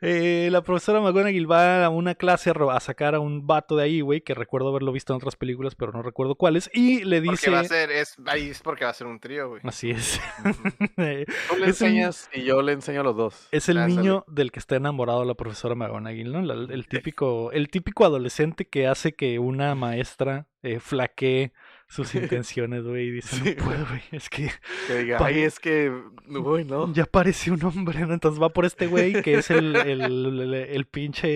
Eh, 0.00 0.48
la 0.52 0.62
profesora 0.62 1.00
McGonagall 1.00 1.50
va 1.50 1.84
a 1.84 1.88
una 1.88 2.14
clase 2.14 2.50
a, 2.52 2.80
sacar 2.80 3.16
a 3.16 3.20
un 3.20 3.48
vato 3.48 3.74
de 3.76 3.82
ahí, 3.82 4.00
güey, 4.00 4.20
que 4.20 4.32
recuerdo 4.32 4.68
haberlo 4.68 4.92
visto 4.92 5.12
en 5.12 5.16
otras 5.16 5.34
películas, 5.34 5.74
pero 5.74 5.90
no 5.90 6.02
recuerdo 6.02 6.36
cuáles. 6.36 6.70
Y 6.72 7.02
le 7.02 7.16
Porque 7.20 7.30
dice. 7.32 7.50
va 7.50 7.60
a 7.60 7.64
ser, 7.64 7.90
es, 7.90 8.14
ahí 8.26 8.48
es 8.50 8.60
porque 8.62 8.84
va 8.84 8.92
a 8.92 8.94
ser 8.94 9.08
un 9.08 9.18
trío, 9.18 9.48
güey. 9.48 9.60
Así 9.64 9.90
es. 9.90 10.20
Tú 10.62 10.76
le 10.96 11.22
Eh, 11.22 11.26
Es 11.26 11.50
el- 11.50 11.64
enseñas 11.64 12.30
y 12.32 12.44
yo 12.44 12.62
le 12.62 12.72
enseño 12.74 13.00
a 13.00 13.04
los 13.04 13.16
dos. 13.16 13.48
Es 13.50 13.68
el 13.68 13.84
niño 13.88 14.24
del 14.28 14.52
que 14.52 14.60
está 14.60 14.76
enamorado 14.76 15.24
la 15.24 15.34
profesora 15.34 15.74
McGonagall, 15.74 16.30
¿no? 16.32 16.42
La- 16.42 16.72
el, 16.72 16.86
típico, 16.86 17.50
el 17.50 17.68
típico 17.68 18.04
adolescente 18.04 18.68
que 18.68 18.86
hace 18.86 19.14
que 19.14 19.40
una 19.40 19.74
maestra 19.74 20.46
eh, 20.62 20.78
flaquee 20.78 21.52
sus 21.88 22.14
intenciones, 22.14 22.84
güey, 22.84 23.08
y 23.08 23.10
dice, 23.12 23.36
Sí. 23.36 23.54
no 23.58 23.64
puedo, 23.64 23.86
güey, 23.86 24.02
es 24.12 24.28
que 24.28 24.50
Que 24.86 24.98
diga, 25.04 25.18
ay, 25.20 25.40
es 25.40 25.58
que, 25.58 25.90
uy, 26.28 26.64
no. 26.64 26.92
ya 26.92 27.06
parece 27.06 27.50
un 27.50 27.62
hombre, 27.64 28.00
¿no? 28.06 28.14
Entonces 28.14 28.40
va 28.42 28.50
por 28.50 28.64
este 28.66 28.86
güey 28.86 29.22
que 29.22 29.34
es 29.34 29.50
el, 29.50 29.74
el, 29.76 30.00
el- 30.02 30.54
el 30.54 30.84
pinche 30.86 31.28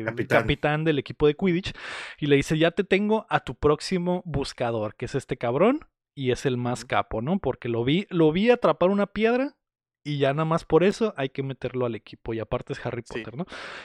eh, 0.00 0.04
Capitán. 0.04 0.40
capitán 0.42 0.84
del 0.84 0.98
equipo 0.98 1.26
de 1.26 1.34
Quidditch 1.34 1.72
y 2.18 2.26
le 2.26 2.36
dice, 2.36 2.58
ya 2.58 2.70
te 2.70 2.84
tengo 2.84 3.26
a 3.30 3.40
tu 3.40 3.54
próximo 3.54 4.22
buscador, 4.26 4.94
que 4.96 5.06
es 5.06 5.14
este 5.14 5.36
cabrón 5.36 5.80
y 6.14 6.30
es 6.30 6.46
el 6.46 6.56
más 6.56 6.84
capo, 6.84 7.22
¿no? 7.22 7.38
Porque 7.38 7.68
lo 7.68 7.84
vi, 7.84 8.06
lo 8.10 8.32
vi 8.32 8.50
atrapar 8.50 8.90
una 8.90 9.06
piedra 9.06 9.56
y 10.04 10.18
ya 10.18 10.32
nada 10.32 10.44
más 10.44 10.64
por 10.64 10.84
eso 10.84 11.12
hay 11.16 11.30
que 11.30 11.42
meterlo 11.42 11.84
al 11.84 11.94
equipo. 11.94 12.32
Y 12.32 12.38
aparte 12.38 12.72
es 12.74 12.86
Harry 12.86 13.02
Sí. 13.04 13.18
Potter, 13.18 13.36
¿no? 13.36 13.44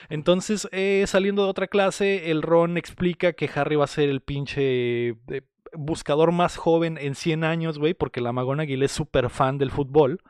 Entonces, 0.10 0.68
eh, 0.72 1.04
saliendo 1.08 1.44
de 1.44 1.50
otra 1.50 1.68
clase, 1.68 2.30
el 2.32 2.42
Ron 2.42 2.78
explica 2.78 3.34
que 3.34 3.50
Harry 3.56 3.76
va 3.76 3.86
a 3.86 3.88
ser 3.88 4.08
el 4.10 4.22
pinche 4.22 5.10
eh, 5.10 5.42
buscador 5.74 6.32
más 6.32 6.58
joven 6.58 6.98
en 7.00 7.16
100 7.16 7.44
años, 7.44 7.80
güey, 7.80 7.94
porque 7.94 8.22
la 8.22 8.32
McGonagall 8.32 8.84
es 8.84 8.92
súper 8.92 9.30
fan 9.30 9.58
del 9.58 9.72
fútbol 9.72 10.22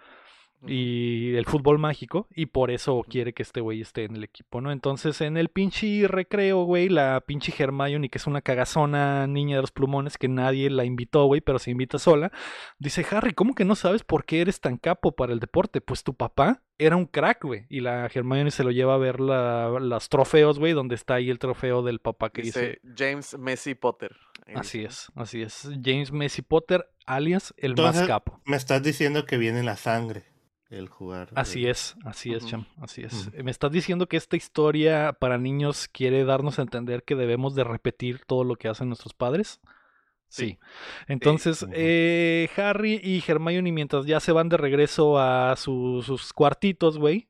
y 0.67 1.35
el 1.35 1.45
fútbol 1.45 1.79
mágico 1.79 2.27
y 2.33 2.47
por 2.47 2.71
eso 2.71 3.03
quiere 3.09 3.33
que 3.33 3.43
este 3.43 3.61
güey 3.61 3.81
esté 3.81 4.03
en 4.03 4.15
el 4.15 4.23
equipo, 4.23 4.61
¿no? 4.61 4.71
Entonces 4.71 5.21
en 5.21 5.38
el 5.38 5.49
pinche 5.49 6.07
recreo, 6.07 6.63
güey, 6.63 6.89
la 6.89 7.23
pinche 7.25 7.53
Hermione, 7.57 8.09
que 8.09 8.17
es 8.17 8.27
una 8.27 8.41
cagazona 8.41 9.27
niña 9.27 9.57
de 9.57 9.61
los 9.61 9.71
plumones 9.71 10.17
que 10.17 10.27
nadie 10.27 10.69
la 10.69 10.85
invitó, 10.85 11.25
güey, 11.25 11.41
pero 11.41 11.59
se 11.59 11.71
invita 11.71 11.97
sola, 11.99 12.31
dice, 12.79 13.05
Harry, 13.11 13.33
¿cómo 13.33 13.55
que 13.55 13.65
no 13.65 13.75
sabes 13.75 14.03
por 14.03 14.25
qué 14.25 14.41
eres 14.41 14.61
tan 14.61 14.77
capo 14.77 15.13
para 15.13 15.33
el 15.33 15.39
deporte? 15.39 15.81
Pues 15.81 16.03
tu 16.03 16.13
papá 16.13 16.61
era 16.77 16.95
un 16.95 17.05
crack, 17.05 17.43
güey, 17.43 17.65
y 17.69 17.79
la 17.79 18.07
Hermione 18.13 18.51
se 18.51 18.63
lo 18.63 18.71
lleva 18.71 18.95
a 18.95 18.97
ver 18.97 19.19
la, 19.19 19.69
los 19.79 20.09
trofeos, 20.09 20.59
güey, 20.59 20.73
donde 20.73 20.95
está 20.95 21.15
ahí 21.15 21.29
el 21.29 21.39
trofeo 21.39 21.81
del 21.81 21.99
papá 21.99 22.29
que 22.29 22.41
dice... 22.41 22.79
Dice 22.83 22.95
James 22.95 23.38
Messi 23.38 23.75
Potter. 23.75 24.15
Así 24.55 24.83
es, 24.83 25.11
así 25.15 25.41
es. 25.41 25.69
James 25.83 26.11
Messi 26.11 26.41
Potter, 26.41 26.89
alias 27.05 27.53
el 27.57 27.75
más 27.75 28.01
capo. 28.07 28.41
Me 28.45 28.57
estás 28.57 28.83
diciendo 28.83 29.25
que 29.25 29.38
viene 29.38 29.59
en 29.59 29.65
la 29.65 29.77
sangre 29.77 30.30
el 30.72 30.88
jugar. 30.89 31.30
Así 31.35 31.65
eh, 31.68 31.72
es, 31.72 31.95
así 32.06 32.34
es. 32.34 32.45
Cham, 32.48 32.65
así 32.81 33.03
es. 33.03 33.30
Eh, 33.34 33.43
Me 33.43 33.52
estás 33.52 33.72
diciendo 33.72 34.07
que 34.07 34.18
esta 34.18 34.35
historia 34.38 35.14
para 35.14 35.38
niños 35.38 35.88
quiere 35.88 36.23
darnos 36.26 36.57
a 36.60 36.64
entender 36.64 37.03
que 37.03 37.15
debemos 37.15 37.53
de 37.56 37.64
repetir 37.64 38.22
todo 38.26 38.43
lo 38.43 38.56
que 38.56 38.68
hacen 38.69 38.88
nuestros 38.88 39.14
padres. 39.14 39.60
Sí. 40.30 40.45
Sí. 40.45 40.60
Entonces, 41.07 41.61
Ujú. 41.64 41.72
eh, 41.76 42.49
Harry 42.56 43.02
y 43.03 43.22
Hermione, 43.27 43.72
mientras 43.73 44.06
ya 44.06 44.19
se 44.22 44.31
van 44.31 44.48
de 44.48 44.56
regreso 44.57 45.19
a 45.19 45.56
su- 45.57 46.02
sus 46.06 46.31
cuartitos, 46.31 46.98
güey, 46.98 47.27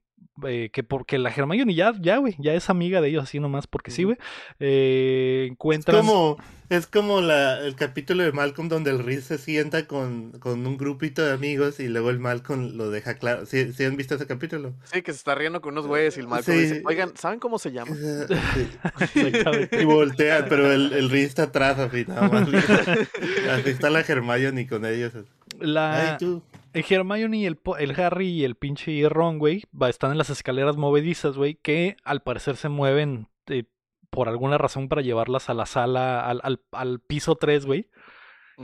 eh, 0.47 0.69
que 0.71 0.83
porque 0.83 1.17
la 1.17 1.29
Hermione 1.29 1.73
ya, 1.75 1.93
ya, 1.99 2.17
güey, 2.17 2.35
ya 2.39 2.53
es 2.53 2.69
amiga 2.69 3.01
de 3.01 3.09
ellos 3.09 3.23
así 3.23 3.39
nomás, 3.39 3.67
porque 3.67 3.91
sí, 3.91 4.03
güey, 4.03 4.17
eh, 4.59 5.51
Es 5.71 5.85
como, 5.85 6.37
es 6.69 6.87
como 6.87 7.21
la, 7.21 7.59
el 7.59 7.75
capítulo 7.75 8.23
de 8.23 8.31
Malcolm 8.31 8.69
donde 8.69 8.91
el 8.91 8.99
Reese 9.03 9.37
se 9.37 9.43
sienta 9.43 9.87
con, 9.87 10.31
con 10.39 10.65
un 10.65 10.77
grupito 10.77 11.23
de 11.23 11.33
amigos 11.33 11.79
y 11.79 11.87
luego 11.87 12.09
el 12.09 12.19
Malcolm 12.19 12.77
lo 12.77 12.89
deja 12.89 13.15
claro. 13.15 13.45
¿Sí, 13.45 13.73
sí 13.73 13.83
han 13.83 13.97
visto 13.97 14.15
ese 14.15 14.25
capítulo? 14.27 14.73
Sí, 14.85 15.01
que 15.01 15.11
se 15.11 15.17
está 15.17 15.35
riendo 15.35 15.61
con 15.61 15.73
unos 15.73 15.87
güeyes 15.87 16.17
y 16.17 16.21
el 16.21 16.27
Malcolm 16.27 16.57
Sí. 16.57 16.63
dice, 16.63 16.81
oigan, 16.85 17.15
¿saben 17.15 17.39
cómo 17.39 17.59
se 17.59 17.71
llama? 17.71 17.95
Sí. 19.13 19.31
Y 19.71 19.85
voltea, 19.85 20.45
pero 20.47 20.71
el, 20.71 20.93
el 20.93 21.13
está 21.13 21.43
atrás, 21.43 21.77
así 21.79 22.05
nada 22.07 22.29
más. 22.29 22.47
Así 23.51 23.69
está 23.69 23.89
la 23.89 24.01
Hermione 24.01 24.67
con 24.67 24.85
ellos. 24.85 25.13
La... 25.59 26.11
Ay, 26.11 26.17
tú. 26.17 26.41
El 26.73 26.85
Hermione 26.89 27.38
y 27.38 27.45
el, 27.45 27.60
el 27.80 27.99
Harry 27.99 28.27
y 28.30 28.43
el 28.45 28.56
pinche 28.56 29.07
Ron, 29.10 29.39
güey, 29.39 29.64
están 29.89 30.11
en 30.11 30.18
las 30.18 30.30
escaleras 30.30 30.77
movedizas, 30.77 31.35
güey, 31.38 31.56
que 31.56 31.98
al 32.03 32.22
parecer 32.22 32.56
se 32.56 32.69
mueven 32.69 33.27
eh, 33.48 33.65
por 34.10 34.30
alguna 34.30 34.57
razón 34.57 34.88
para 34.89 35.02
llevarlas 35.02 35.49
a 35.49 35.53
la 35.53 35.65
sala, 35.65 36.26
al, 36.26 36.39
al, 36.43 36.61
al 36.72 36.99
piso 36.99 37.35
3, 37.35 37.65
güey, 37.65 37.89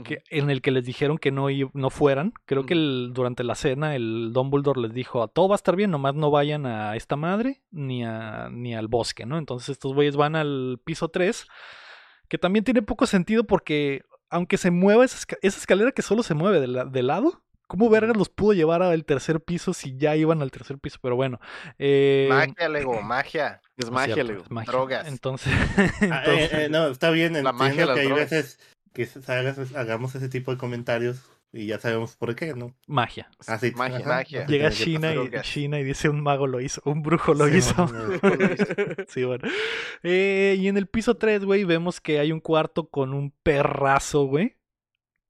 que, 0.04 0.22
en 0.30 0.48
el 0.50 0.62
que 0.62 0.70
les 0.70 0.84
dijeron 0.84 1.18
que 1.18 1.32
no, 1.32 1.48
no 1.74 1.90
fueran. 1.90 2.32
Creo 2.46 2.64
que 2.66 2.74
el- 2.74 3.10
durante 3.14 3.42
la 3.44 3.54
cena 3.56 3.96
el 3.96 4.32
Dumbledore 4.32 4.80
les 4.80 4.94
dijo, 4.94 5.26
todo 5.28 5.48
va 5.48 5.54
a 5.54 5.56
estar 5.56 5.74
bien, 5.76 5.90
nomás 5.90 6.14
no 6.14 6.30
vayan 6.30 6.66
a 6.66 6.94
esta 6.96 7.16
madre 7.16 7.62
ni, 7.70 8.04
a, 8.04 8.48
ni 8.50 8.74
al 8.76 8.86
bosque, 8.88 9.26
¿no? 9.26 9.38
Entonces 9.38 9.70
estos 9.70 9.94
güeyes 9.94 10.16
van 10.16 10.36
al 10.36 10.80
piso 10.84 11.08
3, 11.08 11.46
que 12.28 12.38
también 12.38 12.64
tiene 12.64 12.82
poco 12.82 13.06
sentido 13.06 13.44
porque 13.44 14.02
aunque 14.30 14.56
se 14.56 14.70
mueva 14.70 15.04
esa, 15.04 15.16
esca- 15.18 15.38
esa 15.42 15.58
escalera 15.58 15.90
que 15.92 16.02
solo 16.02 16.22
se 16.22 16.34
mueve 16.34 16.60
de, 16.60 16.68
la- 16.68 16.84
de 16.84 17.02
lado, 17.02 17.42
¿cómo 17.68 17.88
vergas 17.88 18.16
los 18.16 18.28
pudo 18.28 18.54
llevar 18.54 18.82
al 18.82 19.04
tercer 19.04 19.40
piso 19.40 19.72
si 19.72 19.96
ya 19.96 20.16
iban 20.16 20.42
al 20.42 20.50
tercer 20.50 20.78
piso? 20.78 20.98
Pero 21.00 21.14
bueno. 21.14 21.38
eh, 21.78 22.26
Magia, 22.28 22.68
Lego, 22.68 23.00
magia. 23.02 23.60
Es 23.76 23.90
magia, 23.92 24.14
cierto, 24.14 24.32
Lego. 24.32 24.44
es 24.44 24.50
magia. 24.50 24.72
Drogas. 24.72 25.06
Entonces, 25.06 25.52
Ah, 26.10 26.24
eh, 26.26 26.48
entonces- 26.48 26.52
eh, 26.54 26.68
no, 26.68 26.88
está 26.88 27.10
bien, 27.10 27.40
La 27.44 27.52
magia 27.52 27.84
que 27.94 28.00
hay 28.00 28.06
drogas. 28.08 28.30
veces 28.30 28.58
que 28.92 29.06
hagas- 29.28 29.74
hagamos 29.76 30.14
ese 30.16 30.28
tipo 30.28 30.50
de 30.50 30.58
comentarios 30.58 31.22
y 31.50 31.64
ya 31.66 31.78
sabemos 31.78 32.14
por 32.16 32.34
qué, 32.34 32.52
¿no? 32.54 32.74
magia. 32.86 33.30
Así, 33.46 33.70
Magia. 33.72 33.98
ajá, 33.98 34.08
magia. 34.08 34.42
así 34.42 34.52
Llega 34.52 34.70
China 34.70 35.14
y. 35.14 35.30
China 35.42 35.78
y 35.80 35.84
dice 35.84 36.08
un 36.10 36.20
mago 36.20 36.46
lo 36.46 36.60
hizo, 36.60 36.82
un 36.84 37.02
brujo 37.02 37.32
lo 37.32 37.46
Sí, 37.48 37.56
hizo. 37.58 37.86
bueno, 37.86 38.18
Sí, 39.08 39.24
bueno. 39.24 39.48
Eh, 40.02 40.56
y 40.58 40.68
en 40.68 40.76
el 40.76 40.88
piso 40.88 41.16
3, 41.16 41.44
güey, 41.46 41.64
vemos 41.64 42.00
que 42.02 42.18
hay 42.18 42.32
un 42.32 42.40
cuarto 42.40 42.88
con 42.88 43.14
un 43.14 43.32
perrazo, 43.42 44.24
güey. 44.26 44.56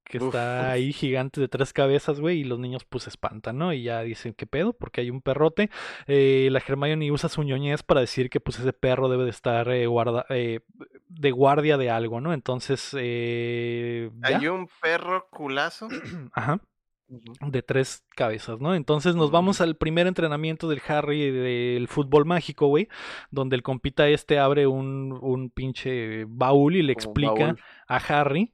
Que 0.09 0.19
Uf, 0.19 0.25
está 0.35 0.61
uf. 0.63 0.67
ahí 0.73 0.93
gigante 0.93 1.41
de 1.41 1.49
tres 1.49 1.73
cabezas, 1.73 2.19
güey. 2.21 2.41
Y 2.41 2.45
los 2.45 2.59
niños 2.59 2.85
pues 2.85 3.05
se 3.05 3.11
espantan, 3.11 3.59
¿no? 3.59 3.73
Y 3.73 3.83
ya 3.83 4.01
dicen, 4.03 4.35
¿qué 4.35 4.47
pedo? 4.47 4.73
Porque 4.73 5.03
hay 5.03 5.11
un 5.11 5.21
perrote. 5.21 5.71
Eh, 6.07 6.49
la 6.51 6.63
Hermione 6.67 7.13
usa 7.13 7.29
su 7.29 7.43
ñoñez 7.43 7.83
para 7.83 8.01
decir 8.01 8.31
que 8.31 8.41
pues 8.41 8.59
ese 8.59 8.73
perro 8.73 9.09
debe 9.09 9.25
de 9.25 9.31
estar 9.31 9.69
eh, 9.69 9.87
guarda- 9.87 10.27
eh, 10.31 10.61
de 11.09 11.31
guardia 11.31 11.77
de 11.77 11.91
algo, 11.91 12.21
¿no? 12.21 12.33
Entonces, 12.33 12.97
eh. 12.99 14.11
Hay 14.23 14.47
un 14.49 14.69
perro 14.81 15.29
culazo. 15.31 15.89
Ajá 16.33 16.61
de 17.09 17.63
tres 17.63 18.05
cabezas, 18.15 18.61
¿no? 18.61 18.75
Entonces 18.75 19.15
nos 19.15 19.31
vamos 19.31 19.61
al 19.63 19.77
primer 19.77 20.07
entrenamiento 20.07 20.69
del 20.69 20.83
Harry 20.89 21.31
del 21.31 21.89
fútbol 21.89 22.27
mágico, 22.27 22.67
güey, 22.67 22.89
donde 23.31 23.57
el 23.57 23.63
compita 23.63 24.09
este 24.09 24.39
abre 24.39 24.67
un, 24.67 25.19
un 25.23 25.49
pinche 25.51 26.27
baúl 26.29 26.77
y 26.77 26.83
le 26.83 26.95
Como 26.95 27.03
explica 27.03 27.57
a 27.87 27.97
Harry 27.97 28.53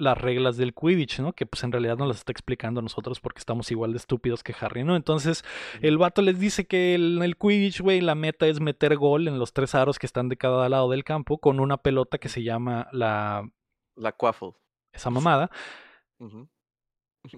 las 0.00 0.18
reglas 0.18 0.56
del 0.56 0.74
Quidditch, 0.74 1.20
¿no? 1.20 1.32
Que 1.32 1.46
pues 1.46 1.62
en 1.62 1.72
realidad 1.72 1.96
nos 1.96 2.08
las 2.08 2.16
está 2.18 2.32
explicando 2.32 2.80
a 2.80 2.82
nosotros 2.82 3.20
porque 3.20 3.38
estamos 3.38 3.70
igual 3.70 3.92
de 3.92 3.98
estúpidos 3.98 4.42
que 4.42 4.54
Harry, 4.60 4.82
¿no? 4.82 4.96
Entonces 4.96 5.44
el 5.82 5.98
vato 5.98 6.22
les 6.22 6.38
dice 6.40 6.66
que 6.66 6.94
en 6.94 7.22
el 7.22 7.36
Quidditch, 7.36 7.80
güey, 7.80 8.00
la 8.00 8.14
meta 8.14 8.46
es 8.46 8.60
meter 8.60 8.96
gol 8.96 9.28
en 9.28 9.38
los 9.38 9.52
tres 9.52 9.74
aros 9.74 9.98
que 9.98 10.06
están 10.06 10.28
de 10.28 10.36
cada 10.36 10.68
lado 10.68 10.90
del 10.90 11.04
campo 11.04 11.38
con 11.38 11.60
una 11.60 11.76
pelota 11.76 12.18
que 12.18 12.28
se 12.28 12.42
llama 12.42 12.88
la 12.92 13.48
La 13.96 14.12
quaffle. 14.12 14.52
esa 14.92 15.10
mamada, 15.10 15.50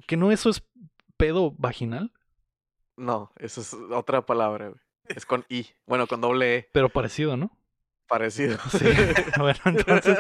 que 0.07 0.17
no 0.17 0.31
eso 0.33 0.51
es 0.51 0.63
pedo 1.17 1.53
vaginal, 1.59 2.13
No, 2.97 3.33
eso 3.37 3.61
es 3.61 3.75
otra 3.75 4.25
palabra, 4.25 4.69
güey. 4.69 4.81
Es 5.07 5.27
con 5.27 5.45
I. 5.49 5.67
Bueno, 5.87 6.07
con 6.07 6.21
doble 6.21 6.57
E. 6.57 6.69
pero 6.73 6.89
parecido, 6.89 7.37
¿no? 7.37 7.51
Parecido. 8.13 8.59
Sí, 8.71 8.85
bueno, 9.39 9.59
entonces 9.65 10.19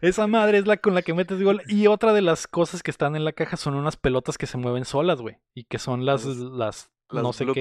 esa 0.00 0.26
madre 0.26 0.56
es 0.56 0.66
la 0.66 0.78
con 0.78 0.94
la 0.94 1.02
que 1.02 1.12
metes 1.12 1.42
gol. 1.42 1.60
Y 1.68 1.88
otra 1.88 2.14
de 2.14 2.22
las 2.22 2.46
cosas 2.46 2.82
que 2.82 2.90
están 2.90 3.16
en 3.16 3.24
la 3.26 3.32
caja 3.32 3.58
son 3.58 3.74
unas 3.74 3.98
pelotas 3.98 4.38
que 4.38 4.46
se 4.46 4.56
mueven 4.56 4.86
solas, 4.86 5.20
güey. 5.20 5.36
Y 5.52 5.64
que 5.64 5.78
son 5.78 6.06
las, 6.06 6.24
Las- 6.24 6.38
las, 6.38 6.90
no 7.22 7.34
sé 7.34 7.44
qué. 7.52 7.60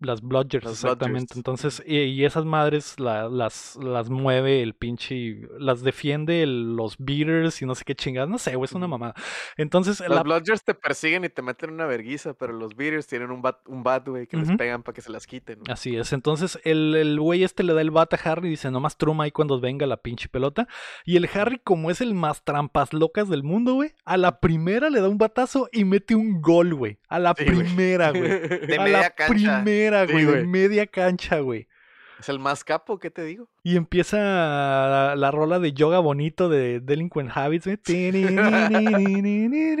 Las 0.00 0.20
bludgers, 0.22 0.64
las 0.64 0.74
exactamente. 0.74 1.34
Entonces, 1.36 1.82
y, 1.86 1.98
y 1.98 2.24
esas 2.24 2.44
madres 2.44 2.98
la- 3.00 3.28
las, 3.28 3.76
las 3.82 4.10
mueve 4.10 4.62
el 4.62 4.74
pinche, 4.74 5.48
las 5.58 5.82
defiende 5.82 6.42
el- 6.42 6.76
los 6.76 6.96
beaters 6.98 7.60
y 7.62 7.66
no 7.66 7.74
sé 7.74 7.84
qué 7.84 7.94
chingadas. 7.94 8.28
No 8.28 8.38
sé, 8.38 8.54
güey, 8.56 8.64
es 8.66 8.72
una 8.72 8.86
mamada. 8.86 9.14
Entonces, 9.56 10.00
Las 10.00 10.10
la, 10.10 10.22
Bludgers 10.22 10.62
te 10.64 10.74
persiguen 10.74 11.24
y 11.24 11.28
te 11.28 11.42
meten 11.42 11.70
una 11.70 11.86
verguiza, 11.86 12.34
pero 12.34 12.52
los 12.52 12.76
Beaters 12.76 13.06
tienen 13.06 13.30
un 13.30 13.42
bat, 13.42 13.58
un 13.66 13.82
bat, 13.82 14.06
güey, 14.06 14.26
que 14.26 14.36
les 14.36 14.56
pegan 14.56 14.82
para 14.82 14.94
que 14.94 15.00
se 15.02 15.10
las 15.10 15.26
quiten. 15.26 15.60
Así 15.68 15.96
es, 15.96 16.12
entonces 16.12 16.58
el, 16.64 16.94
el 16.94 17.18
güey 17.18 17.44
este 17.44 17.62
le 17.62 17.72
da 17.74 17.80
el 17.80 17.90
bat 17.90 18.12
a 18.14 18.16
Harry 18.24 18.48
y 18.48 18.50
dice, 18.50 18.70
nomás 18.70 18.96
truma 18.96 19.24
ahí 19.24 19.30
cuando 19.30 19.60
venga 19.60 19.86
la 19.86 19.96
pinche 19.96 20.28
pelota. 20.28 20.68
Y 21.04 21.16
el 21.16 21.28
Harry, 21.34 21.58
como 21.62 21.90
es 21.90 22.00
el 22.00 22.14
más 22.14 22.42
trampas 22.44 22.92
locas 22.92 23.28
del 23.28 23.42
mundo, 23.42 23.74
güey, 23.74 23.92
a 24.04 24.16
la 24.16 24.40
primera 24.40 24.90
le 24.90 25.00
da 25.00 25.08
un 25.08 25.18
batazo 25.18 25.68
y 25.72 25.84
mete 25.84 26.14
un 26.14 26.40
gol, 26.40 26.74
güey. 26.74 26.98
A 27.08 27.18
la 27.18 27.34
Sí, 27.36 27.44
primera, 27.44 28.10
güey. 28.10 28.22
De 28.68 28.76
a 28.78 28.82
media 28.82 28.98
la 29.00 29.10
cancha. 29.10 29.32
primera, 29.32 29.87
Güey, 30.06 30.24
de 30.24 30.44
media 30.44 30.86
cancha, 30.86 31.40
güey. 31.40 31.68
Es 32.18 32.28
el 32.28 32.38
más 32.38 32.64
capo, 32.64 32.98
¿qué 32.98 33.10
te 33.10 33.24
digo? 33.24 33.48
Y 33.68 33.76
empieza 33.76 34.16
la, 34.18 35.14
la 35.14 35.30
rola 35.30 35.58
de 35.58 35.72
yoga 35.72 35.98
bonito 35.98 36.48
de 36.48 36.80
Delinquent 36.80 37.30
Habits, 37.34 37.66
güey. 37.66 37.78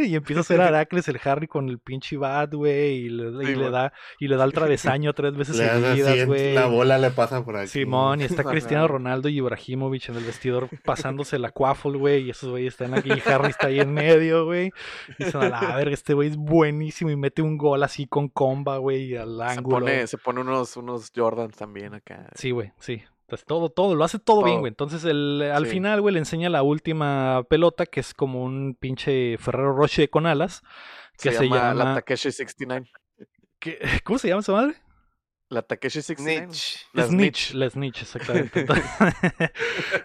Y 0.06 0.14
empieza 0.14 0.40
a 0.40 0.42
hacer 0.42 0.60
Heracles 0.60 1.08
el 1.08 1.18
Harry 1.24 1.46
con 1.46 1.68
el 1.68 1.78
pinche 1.78 2.16
bat, 2.16 2.52
güey. 2.52 3.06
Y, 3.06 3.08
le, 3.08 3.42
y 3.42 3.46
Sí, 3.46 3.54
le 3.54 3.62
man. 3.64 3.72
da, 3.72 3.92
y 4.18 4.28
le 4.28 4.36
da 4.36 4.44
el 4.44 4.52
travesaño 4.52 5.12
tres 5.14 5.34
veces 5.36 5.56
seguidas, 5.56 6.26
güey. 6.26 6.54
la 6.54 6.66
bola 6.66 6.98
le 6.98 7.10
pasa 7.10 7.44
por 7.44 7.56
aquí. 7.56 7.68
Simón, 7.68 8.20
y 8.20 8.24
está. 8.24 8.44
Cristiano 8.48 8.88
Ronaldo 8.88 9.28
y 9.28 9.38
Ibrahimovic 9.38 10.08
en 10.10 10.16
el 10.16 10.24
vestidor 10.24 10.68
pasándose 10.84 11.38
la 11.38 11.50
quaffle, 11.50 11.96
güey, 11.98 12.24
y 12.24 12.30
esos 12.30 12.50
güeyes 12.50 12.74
están 12.74 12.94
aquí, 12.94 13.10
y 13.10 13.30
Harry 13.30 13.48
está 13.50 13.68
ahí 13.68 13.80
en 13.80 13.92
medio, 13.92 14.44
güey. 14.44 14.70
Y 15.18 15.24
dicen, 15.24 15.42
a 15.42 15.48
la 15.48 15.76
verga, 15.76 15.94
este 15.94 16.14
güey 16.14 16.28
es 16.28 16.36
buenísimo 16.36 17.10
y 17.10 17.16
mete 17.16 17.42
un 17.42 17.56
gol 17.56 17.82
así 17.82 18.06
con 18.06 18.28
comba, 18.28 18.78
güey, 18.78 19.16
al 19.16 19.36
Se 19.38 19.42
ángulo. 19.44 19.78
pone, 19.80 20.06
se 20.06 20.18
pone 20.18 20.40
unos, 20.40 20.76
unos 20.76 21.10
Jordans 21.14 21.56
también 21.56 21.94
acá. 21.94 22.28
Sí, 22.34 22.50
güey, 22.50 22.72
sí. 22.80 23.02
Pues 23.28 23.44
todo, 23.44 23.68
todo, 23.68 23.94
lo 23.94 24.04
hace 24.04 24.18
todo, 24.18 24.42
bien, 24.42 24.60
güey. 24.60 24.70
Entonces, 24.70 25.04
el, 25.04 25.42
al 25.54 25.66
Sí. 25.66 25.72
final, 25.72 26.00
güey, 26.00 26.14
le 26.14 26.18
enseña 26.18 26.48
la 26.48 26.62
última 26.62 27.44
pelota, 27.50 27.84
que 27.84 28.00
es 28.00 28.14
como 28.14 28.42
un 28.42 28.74
pinche 28.74 29.36
Ferrero 29.38 29.74
Rocher 29.74 30.08
con 30.08 30.26
alas, 30.26 30.62
que 31.20 31.32
se, 31.32 31.44
llama, 31.44 31.56
llama... 31.68 31.84
la 31.84 31.94
Takeshi 31.96 32.32
69. 32.32 32.90
¿qué- 33.58 33.78
¿Cómo 34.04 34.18
se 34.18 34.28
llama 34.28 34.40
esa 34.40 34.52
madre? 34.52 34.74
La 35.50 35.62
Takeshi 35.62 36.02
69. 36.02 36.52
Snitch. 36.52 36.86
La 36.92 37.06
Snitch, 37.06 37.54
la 37.54 37.70
Snitch, 37.70 38.02
exactamente. 38.02 38.66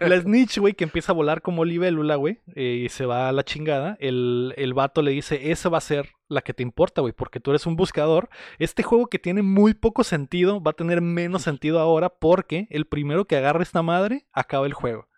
La 0.00 0.20
Snitch, 0.20 0.58
güey, 0.58 0.72
que 0.72 0.84
empieza 0.84 1.12
a 1.12 1.14
volar 1.14 1.42
como 1.42 1.66
libélula, 1.66 2.16
güey, 2.16 2.40
eh, 2.54 2.84
y 2.86 2.88
se 2.88 3.04
va 3.04 3.28
a 3.28 3.32
la 3.32 3.44
chingada. 3.44 3.98
El, 4.00 4.54
el 4.56 4.72
vato 4.72 5.02
le 5.02 5.10
dice, 5.10 5.50
esa 5.50 5.68
va 5.68 5.78
a 5.78 5.82
ser 5.82 6.12
la 6.28 6.40
que 6.40 6.54
te 6.54 6.62
importa, 6.62 7.02
güey, 7.02 7.12
porque 7.12 7.40
tú 7.40 7.50
eres 7.50 7.66
un 7.66 7.76
buscador. 7.76 8.30
Este 8.58 8.82
juego 8.82 9.08
que 9.08 9.18
tiene 9.18 9.42
muy 9.42 9.74
poco 9.74 10.02
sentido 10.02 10.62
va 10.62 10.70
a 10.70 10.74
tener 10.74 11.02
menos 11.02 11.42
sentido 11.42 11.78
ahora 11.78 12.08
porque 12.08 12.66
el 12.70 12.86
primero 12.86 13.26
que 13.26 13.36
agarra 13.36 13.62
esta 13.62 13.82
madre 13.82 14.26
acaba 14.32 14.66
el 14.66 14.72
juego. 14.72 15.08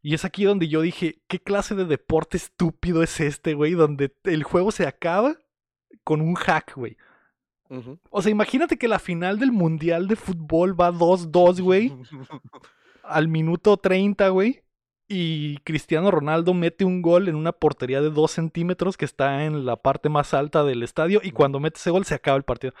Y 0.00 0.14
es 0.14 0.24
aquí 0.24 0.44
donde 0.44 0.68
yo 0.68 0.80
dije, 0.80 1.22
¿qué 1.26 1.40
clase 1.40 1.74
de 1.74 1.84
deporte 1.84 2.36
estúpido 2.36 3.02
es 3.02 3.18
este, 3.18 3.54
güey? 3.54 3.72
Donde 3.72 4.14
el 4.24 4.44
juego 4.44 4.70
se 4.70 4.86
acaba 4.86 5.36
con 6.04 6.20
un 6.20 6.34
hack, 6.34 6.74
güey. 6.76 6.96
O 8.10 8.22
sea, 8.22 8.30
imagínate 8.30 8.76
que 8.78 8.88
la 8.88 8.98
final 8.98 9.38
del 9.38 9.52
Mundial 9.52 10.08
de 10.08 10.16
Fútbol 10.16 10.78
va 10.80 10.90
2-2, 10.92 11.60
güey, 11.60 11.92
al 13.02 13.28
minuto 13.28 13.76
30, 13.76 14.28
güey. 14.28 14.62
Y 15.08 15.58
Cristiano 15.58 16.10
Ronaldo 16.10 16.52
mete 16.52 16.84
un 16.84 17.00
gol 17.00 17.28
en 17.28 17.36
una 17.36 17.52
portería 17.52 18.00
de 18.00 18.10
2 18.10 18.28
centímetros 18.30 18.96
que 18.96 19.04
está 19.04 19.44
en 19.44 19.64
la 19.64 19.76
parte 19.76 20.08
más 20.08 20.34
alta 20.34 20.64
del 20.64 20.82
estadio. 20.82 21.20
Y 21.22 21.30
cuando 21.30 21.60
mete 21.60 21.78
ese 21.78 21.90
gol 21.90 22.04
se 22.04 22.14
acaba 22.16 22.36
el 22.36 22.42
partido. 22.42 22.72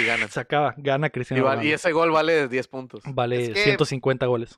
Y 0.00 0.04
ganas. 0.06 0.30
Se 0.30 0.38
acaba, 0.40 0.72
gana 0.76 1.08
Y, 1.08 1.10
Cristiano 1.10 1.42
va- 1.42 1.50
Ronaldo. 1.50 1.68
y 1.68 1.72
ese 1.72 1.90
gol 1.90 2.12
vale 2.12 2.46
10 2.46 2.68
puntos. 2.68 3.02
Vale 3.06 3.42
Es 3.42 3.48
que- 3.54 3.64
150 3.64 4.26
goles. 4.26 4.56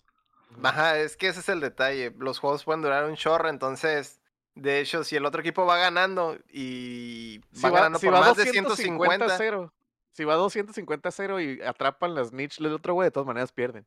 Ajá, 0.62 0.98
es 0.98 1.16
que 1.16 1.28
ese 1.28 1.40
es 1.40 1.48
el 1.48 1.60
detalle. 1.60 2.14
Los 2.18 2.38
juegos 2.38 2.64
pueden 2.64 2.82
durar 2.82 3.06
un 3.08 3.16
chorro, 3.16 3.48
entonces, 3.48 4.20
de 4.54 4.80
hecho, 4.80 5.02
si 5.04 5.16
el 5.16 5.24
otro 5.26 5.40
equipo 5.40 5.66
va 5.66 5.78
ganando 5.78 6.36
y 6.52 7.40
Si 7.52 7.62
va, 7.62 7.70
va, 7.70 7.76
ganando 7.78 7.98
si 7.98 8.06
por 8.06 8.14
va 8.14 8.20
más 8.20 8.36
de 8.36 8.44
250 8.44 9.26
150, 9.26 9.34
a 9.34 9.36
0. 9.38 9.72
Si 10.12 10.24
va 10.24 10.34
250 10.34 11.08
a 11.08 11.12
0 11.12 11.40
y 11.40 11.60
atrapan 11.62 12.14
las 12.14 12.32
niche 12.32 12.62
del 12.62 12.72
otro 12.74 12.94
güey, 12.94 13.06
de 13.06 13.10
todas 13.10 13.26
maneras 13.26 13.50
pierden. 13.52 13.84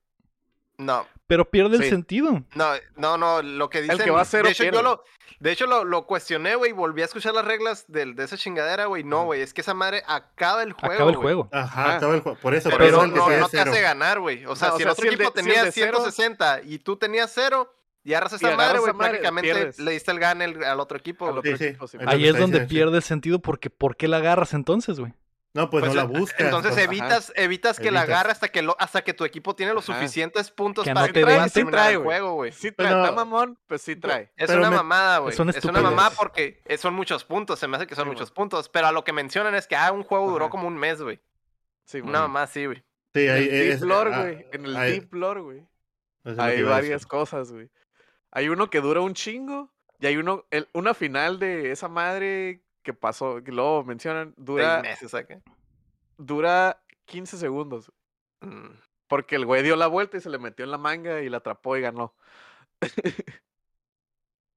no, 0.78 1.08
Pero 1.26 1.50
pierde 1.50 1.78
el 1.78 1.90
sentido. 1.90 2.44
no, 2.54 2.74
no, 2.98 3.18
no, 3.18 3.42
lo 3.42 3.70
que 3.70 3.82
dicen, 3.82 3.98
que 3.98 4.12
va 4.12 4.22
a 4.22 4.26
cero 4.26 4.44
de 4.46 4.52
hecho, 4.52 4.64
yo 4.66 4.72
pierde. 4.72 4.84
lo, 4.84 5.04
de 5.40 5.52
hecho 5.52 5.66
lo, 5.68 5.86
lo 5.86 6.06
cuestioné, 6.06 6.56
güey, 6.56 6.72
volví 6.74 7.02
a 7.02 7.06
escuchar 7.06 7.34
las 7.34 7.46
reglas 7.46 7.86
del, 7.88 8.16
de 8.16 8.26
esa 8.26 8.38
chingadera, 8.38 8.86
güey, 8.86 9.04
no, 9.06 9.24
güey, 9.24 9.42
es 9.42 9.54
que 9.54 9.62
esa 9.62 9.74
madre 9.74 10.04
acaba 10.06 10.62
el 10.64 10.74
juego, 10.74 10.94
acaba 10.96 11.10
el 11.10 11.16
juego. 11.16 11.50
Ajá, 11.54 11.84
Ajá. 11.86 11.96
acaba 11.96 12.14
el 12.16 12.22
juego. 12.22 12.38
Por 12.40 12.54
eso, 12.54 12.70
Pero, 12.70 12.78
por 12.78 12.86
eso 12.88 12.98
Pero 13.00 13.06
el 13.06 13.14
no, 13.16 13.30
de 13.30 13.40
no 13.40 13.50
te 13.50 13.60
hace 13.60 13.82
ganar, 13.82 14.20
güey. 14.20 14.46
O 14.46 14.56
sea, 14.58 14.74
o 14.74 14.78
si 14.78 14.84
sea, 14.84 14.86
el 14.88 14.92
otro 14.92 15.02
si 15.04 15.08
el 15.08 15.18
de- 15.18 15.24
equipo 15.24 15.34
si 15.34 15.40
el 15.40 15.46
tenía 15.48 15.64
de 15.64 15.72
cero- 15.72 15.98
160 16.04 16.62
y 16.66 16.80
tú 16.80 16.98
tenías 16.98 17.32
cero, 17.34 17.74
y 18.10 18.14
agarras 18.14 18.34
Y 18.34 18.36
esa 18.38 18.48
agarras 18.48 18.68
madre, 18.68 18.80
güey, 18.80 18.94
prácticamente 18.94 19.54
pierdes. 19.54 19.80
le 19.80 19.92
diste 19.92 20.12
el 20.12 20.20
gane 20.20 20.46
al, 20.46 20.64
al 20.64 20.80
otro 20.80 20.98
equipo. 20.98 21.28
Al 21.28 21.38
otro 21.40 21.58
Sí, 21.58 21.64
equipo, 21.66 21.88
sí. 21.88 21.98
Ahí 22.06 22.22
que 22.22 22.30
es 22.30 22.38
donde 22.38 22.62
pierde 22.62 22.98
el 22.98 23.04
sentido 23.04 23.40
porque 23.40 23.70
¿por 23.70 23.98
qué 23.98 24.08
la 24.08 24.18
agarras 24.18 24.54
entonces, 24.54 25.00
güey? 25.00 25.14
No, 25.54 25.70
pues, 25.72 25.82
Pues, 25.86 25.96
no 25.96 26.02
la 26.02 26.04
buscas. 26.08 26.40
Entonces 26.42 26.74
pues. 26.74 26.84
evitas, 26.86 27.34
evitas 27.36 27.80
que 27.80 27.90
la 27.90 28.02
agarre 28.02 28.32
hasta 28.32 28.50
que 28.50 28.62
lo, 28.62 28.76
hasta 28.80 29.04
que 29.04 29.14
tu 29.14 29.26
equipo 29.26 29.56
tiene 29.56 29.74
los 29.74 29.90
Ajá. 29.90 29.98
suficientes 30.00 30.52
puntos 30.52 30.84
Que 30.86 30.94
para 30.94 31.08
no 31.08 31.14
que 31.14 31.20
te 31.24 31.26
den. 31.26 31.50
Sí 31.50 31.66
trae, 31.66 31.94
el 31.94 31.98
juego, 32.04 32.34
güey. 32.34 32.52
Sí 32.52 32.72
trae, 32.72 32.90
Pero- 32.90 33.02
está 33.04 33.16
mamón, 33.16 33.58
pues 33.66 33.82
sí 33.82 33.96
trae. 33.96 34.32
Es 34.38 34.48
Pero 34.48 34.60
una 34.60 34.70
me- 34.70 34.76
mamada, 34.78 35.18
güey. 35.18 35.34
Es 35.34 35.40
una 35.40 35.50
Es 35.52 35.56
una 35.56 35.60
estupidez. 35.80 35.84
mamada 35.84 36.12
porque 36.12 36.62
eh, 36.66 36.78
son 36.78 36.94
muchos 36.94 37.24
puntos. 37.26 37.58
Se 37.60 37.68
me 37.68 37.78
hace 37.78 37.88
que 37.88 37.96
son 37.96 38.04
Sí, 38.06 38.10
muchos 38.12 38.30
puntos. 38.32 38.70
Pero 38.70 38.88
a 38.88 38.92
lo 38.92 39.04
que 39.04 39.14
mencionan 39.14 39.56
es 39.56 39.66
que 39.68 39.76
ah, 39.76 39.92
un 39.92 40.04
juego 40.04 40.30
duró 40.30 40.50
como 40.52 40.68
un 40.68 40.78
mes, 40.78 41.02
güey. 41.02 41.20
Sí, 41.86 42.02
Una 42.02 42.12
man. 42.20 42.22
mamá 42.24 42.48
sí, 42.48 42.66
güey. 42.66 42.84
Sí, 43.16 43.26
En 43.28 43.36
el 43.38 43.50
Deep 43.80 43.84
Lore, 43.84 44.10
güey. 44.16 44.46
En 44.52 44.66
el 44.66 44.74
Deep 44.76 45.14
Lore, 45.14 45.42
güey. 45.42 45.64
que 46.24 46.36
Hay 46.40 46.62
varias 46.62 47.06
cosas, 47.08 47.52
güey. 47.52 47.68
Hay 48.32 48.50
uno 48.50 48.70
que 48.70 48.82
dura 48.82 49.02
un 49.02 49.14
chingo 49.14 49.70
y 50.00 50.08
hay 50.08 50.18
uno, 50.18 50.46
el- 50.52 50.68
una 50.74 50.94
final 50.94 51.40
de 51.40 51.72
esa 51.72 51.88
madre 51.88 52.62
que 52.84 52.94
pasó, 52.94 53.44
que 53.44 53.52
luego 53.52 53.84
mencionan, 53.84 54.34
dura, 54.38 54.82
Seis 54.82 54.94
meses 54.94 55.14
acá. 55.14 55.42
dura 56.18 56.82
15 57.06 57.38
segundos. 57.38 57.92
Mm. 58.42 58.68
Porque 59.08 59.36
el 59.36 59.46
güey 59.46 59.64
dio 59.64 59.76
la 59.78 59.88
vuelta 59.88 60.18
y 60.18 60.22
se 60.22 60.30
le 60.30 60.38
metió 60.38 60.66
en 60.66 60.72
la 60.72 60.78
manga 60.78 61.22
y 61.22 61.30
la 61.30 61.38
atrapó 61.38 61.78
y 61.78 61.82
ganó. 61.82 62.14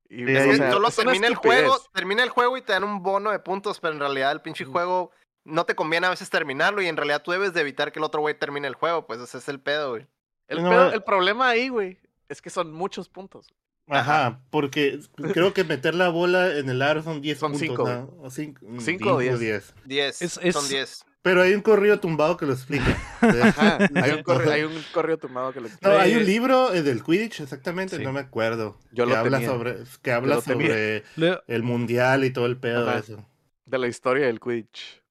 y, 0.08 0.26
Sí, 0.26 0.36
o 0.36 0.54
sea, 0.56 0.72
solo 0.72 0.90
termina 0.90 1.26
el 1.28 1.36
juego, 1.36 1.76
termina 1.92 2.22
el 2.22 2.30
juego 2.30 2.56
y 2.56 2.62
te 2.62 2.72
dan 2.72 2.84
un 2.84 3.02
bono 3.02 3.30
de 3.30 3.38
puntos, 3.38 3.78
pero 3.80 3.94
en 3.94 4.00
realidad 4.00 4.32
el 4.32 4.40
pinche 4.40 4.64
juego 4.64 5.12
no 5.44 5.64
te 5.64 5.74
conviene 5.76 6.06
a 6.06 6.10
veces 6.10 6.28
terminarlo 6.30 6.82
y 6.82 6.86
en 6.88 6.96
realidad 6.96 7.22
tú 7.22 7.30
debes 7.30 7.54
de 7.54 7.60
evitar 7.60 7.92
que 7.92 7.98
el 8.00 8.04
otro 8.04 8.20
güey 8.20 8.34
termine 8.38 8.66
el 8.68 8.74
juego, 8.74 9.06
pues 9.06 9.20
ese 9.20 9.38
es 9.38 9.48
el 9.48 9.60
pedo, 9.60 9.90
güey. 9.90 10.06
El, 10.48 10.62
No, 10.64 10.70
pedo- 10.70 10.92
el 10.92 11.02
problema 11.04 11.48
ahí, 11.48 11.68
güey, 11.68 11.98
es 12.30 12.40
que 12.40 12.48
son 12.50 12.72
muchos 12.72 13.08
puntos. 13.08 13.48
Ajá, 13.88 14.40
porque 14.50 15.00
creo 15.32 15.52
que 15.52 15.64
meter 15.64 15.94
la 15.96 16.08
bola 16.10 16.56
en 16.56 16.68
el 16.70 16.80
aro 16.80 17.02
son 17.02 17.20
10 17.20 17.38
Son 17.38 17.52
puntos. 17.52 17.68
cinco, 17.68 17.88
¿no? 17.88 18.14
O 18.22 18.30
cinco, 18.30 18.60
mm, 18.66 18.78
Cinco 18.80 19.14
o 19.14 19.18
diez. 19.18 19.40
10. 19.40 19.74
10, 19.84 20.22
Es- 20.22 20.38
es- 20.42 20.54
son 20.54 20.68
10. 20.68 21.04
Pero 21.22 21.42
hay 21.42 21.52
un 21.54 21.60
corrido 21.60 21.98
tumbado 22.00 22.36
que 22.36 22.46
lo 22.46 22.52
explica. 22.52 22.96
Ajá, 23.20 23.78
hay 23.96 24.12
un, 24.12 24.22
corre- 24.24 24.52
hay 24.52 24.62
un 24.62 24.80
correo 24.94 25.18
tumbado 25.18 25.52
que 25.52 25.60
lo 25.60 25.66
No, 25.68 25.72
explica. 25.74 26.00
hay 26.00 26.14
un 26.14 26.24
libro 26.24 26.72
eh, 26.72 26.82
del 26.82 27.02
Quidditch, 27.02 27.40
exactamente, 27.40 27.96
Sí. 27.96 28.02
no 28.04 28.12
me 28.12 28.20
acuerdo. 28.20 28.78
Yo 28.92 29.04
que 29.06 29.10
lo 29.10 29.16
habla 29.18 29.38
tenía. 29.38 29.52
sobre 29.52 29.76
que 30.02 30.12
habla 30.12 30.40
sobre 30.40 31.02
el 31.48 31.62
mundial 31.62 32.24
y 32.24 32.30
todo 32.32 32.46
el 32.46 32.56
pedo 32.58 32.86
de 32.86 32.98
eso. 33.00 33.26
de 33.66 33.78
la 33.78 33.88
historia 33.88 34.26
del 34.26 34.38
Quidditch. 34.40 35.02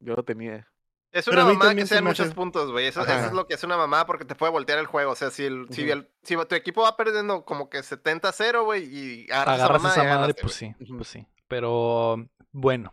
Yo 0.00 0.14
lo 0.14 0.22
tenía. 0.24 0.68
Es 1.18 1.26
una 1.28 1.38
mamada 1.44 1.58
que 1.60 1.66
también 1.66 1.86
se 1.86 1.94
sean 1.94 2.04
me 2.04 2.10
muchos 2.10 2.26
hace- 2.26 2.34
puntos, 2.34 2.70
güey. 2.70 2.86
Eso, 2.86 3.04
es 3.04 3.32
lo 3.32 3.46
que 3.46 3.54
es 3.54 3.64
una 3.64 3.76
mamada 3.76 4.06
porque 4.06 4.24
te 4.24 4.34
puede 4.34 4.52
voltear 4.52 4.78
el 4.78 4.86
juego. 4.86 5.12
O 5.12 5.16
sea, 5.16 5.30
si, 5.30 5.44
el, 5.44 5.66
si, 5.70 5.82
Ujú. 5.84 5.92
el- 5.92 6.08
si 6.22 6.36
tu 6.36 6.54
equipo 6.54 6.82
va 6.82 6.96
perdiendo 6.96 7.44
como 7.44 7.68
que 7.68 7.82
70-0, 7.82 8.64
güey, 8.64 8.84
y 8.84 9.30
agarras, 9.30 9.54
agarras 9.60 9.80
esa 9.84 9.88
madre, 10.04 10.08
ganaste, 10.08 10.42
pues 10.42 10.54
sí, 10.54 10.74
pues 10.96 11.08
sí. 11.08 11.26
Pero 11.48 12.16
bueno. 12.52 12.92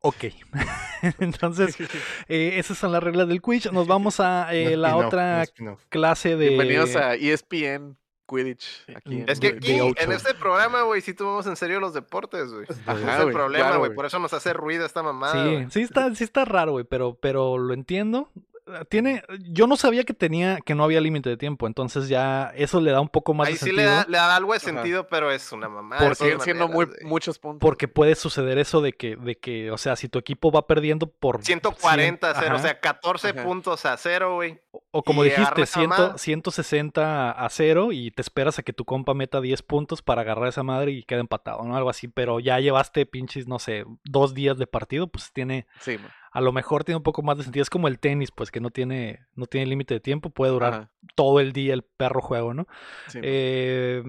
Ok. 0.00 0.24
Entonces, 1.20 1.76
eh, 2.28 2.54
esas 2.58 2.76
son 2.78 2.92
las 2.92 3.02
reglas 3.02 3.28
del 3.28 3.40
Quidditch. 3.40 3.70
Nos 3.70 3.86
vamos 3.86 4.18
a 4.20 4.52
eh, 4.54 4.76
la 4.76 4.96
otra 4.96 5.44
clase 5.88 6.36
de... 6.36 6.48
Bienvenidos 6.48 6.96
a 6.96 7.14
ESPN 7.14 7.96
Quidditch. 8.26 8.84
Aquí 8.94 9.20
en 9.20 9.28
Es 9.28 9.40
que 9.40 9.48
aquí, 9.48 9.78
en 9.78 10.12
este 10.12 10.34
programa, 10.34 10.82
güey, 10.82 11.00
sí 11.00 11.14
tomamos 11.14 11.46
en 11.46 11.56
serio 11.56 11.80
los 11.80 11.94
deportes, 11.94 12.52
güey. 12.52 12.66
Ajá, 12.86 12.98
Ese 12.98 13.12
es 13.22 13.26
el 13.26 13.32
problema, 13.32 13.76
güey. 13.76 13.94
Por 13.94 14.06
eso 14.06 14.18
nos 14.18 14.32
hace 14.32 14.52
ruido 14.52 14.86
esta 14.86 15.02
mamada, 15.02 15.32
Sí, 15.32 15.66
sí 15.70 15.80
está, 15.82 16.14
sí 16.14 16.24
está 16.24 16.44
raro, 16.44 16.72
güey, 16.72 16.84
pero, 16.84 17.14
pero 17.20 17.58
lo 17.58 17.74
entiendo. 17.74 18.30
Eh, 18.66 18.84
Tiene, 18.88 19.22
yo 19.50 19.66
no 19.66 19.76
sabía 19.76 20.04
que 20.04 20.14
tenía, 20.14 20.60
que 20.60 20.74
no 20.76 20.84
había 20.84 21.00
límite 21.00 21.28
de 21.28 21.36
tiempo, 21.36 21.66
entonces 21.66 22.08
ya 22.08 22.52
eso 22.54 22.80
le 22.80 22.92
da 22.92 23.00
un 23.00 23.08
poco 23.08 23.34
más 23.34 23.48
Ahí 23.48 23.54
de 23.54 23.58
sí 23.58 23.64
sentido. 23.66 23.82
le 23.90 23.96
da, 23.96 24.04
le 24.08 24.16
da 24.18 24.36
algo 24.36 24.52
de 24.52 24.58
Ajá. 24.58 24.64
sentido, 24.66 25.06
pero 25.08 25.30
es 25.32 25.50
una 25.50 25.68
mamada. 25.68 26.00
Porque 26.02 26.14
siguen 26.16 26.40
siendo 26.40 26.68
muy, 26.68 26.88
muchos 27.02 27.38
puntos. 27.40 27.60
Porque 27.60 27.88
puede 27.88 28.14
suceder 28.14 28.58
eso 28.58 28.80
de 28.80 28.92
que, 28.92 29.16
de 29.16 29.36
que, 29.36 29.70
o 29.72 29.78
sea, 29.78 29.96
si 29.96 30.08
tu 30.08 30.18
equipo 30.18 30.52
va 30.52 30.66
perdiendo 30.68 31.08
por 31.10 31.42
140 31.42 32.30
a 32.30 32.34
0, 32.40 32.56
o 32.56 32.58
sea, 32.60 32.78
14 32.78 33.30
Ajá. 33.30 33.42
puntos 33.42 33.84
a 33.84 33.96
0, 33.96 34.34
güey. 34.36 34.60
O 34.92 35.02
como 35.02 35.22
Y 35.24 35.28
dijiste, 35.28 35.42
agarra 35.46 35.62
esa 35.64 35.80
100 35.80 35.88
mamada. 35.90 36.18
160 36.18 37.30
a 37.32 37.48
0 37.48 37.92
y 37.92 38.10
te 38.10 38.22
esperas 38.22 38.58
a 38.58 38.62
que 38.62 38.72
tu 38.72 38.84
compa 38.84 39.14
meta 39.14 39.40
10 39.40 39.62
puntos 39.62 40.02
para 40.02 40.20
agarrar 40.22 40.48
esa 40.48 40.62
madre 40.62 40.92
y 40.92 41.02
queda 41.02 41.20
empatado, 41.20 41.62
¿no? 41.64 41.76
Algo 41.76 41.90
así, 41.90 42.08
pero 42.08 42.40
ya 42.40 42.60
llevaste 42.60 43.06
pinches, 43.06 43.48
no 43.48 43.58
sé, 43.58 43.84
dos 44.04 44.34
días 44.34 44.56
de 44.58 44.66
partido, 44.66 45.08
pues 45.08 45.32
tiene, 45.32 45.66
Sí, 45.80 45.98
man. 45.98 46.10
A 46.32 46.40
lo 46.40 46.52
mejor 46.52 46.84
tiene 46.84 46.96
un 46.96 47.02
poco 47.02 47.22
más 47.22 47.36
de 47.36 47.44
sentido. 47.44 47.62
Es 47.62 47.70
como 47.70 47.88
el 47.88 47.98
tenis, 47.98 48.30
pues 48.30 48.50
que 48.50 48.60
no 48.60 48.70
tiene, 48.70 49.20
no 49.34 49.46
tiene 49.46 49.66
límite 49.66 49.94
de 49.94 50.00
tiempo, 50.00 50.30
puede 50.30 50.52
durar 50.52 50.72
Ajá, 50.74 50.90
todo 51.14 51.40
el 51.40 51.52
día 51.52 51.74
el 51.74 51.82
perro 51.82 52.22
juego, 52.22 52.54
¿no? 52.54 52.66
sí, 53.06 53.18
man. 53.18 53.26
Eh, 53.28 54.02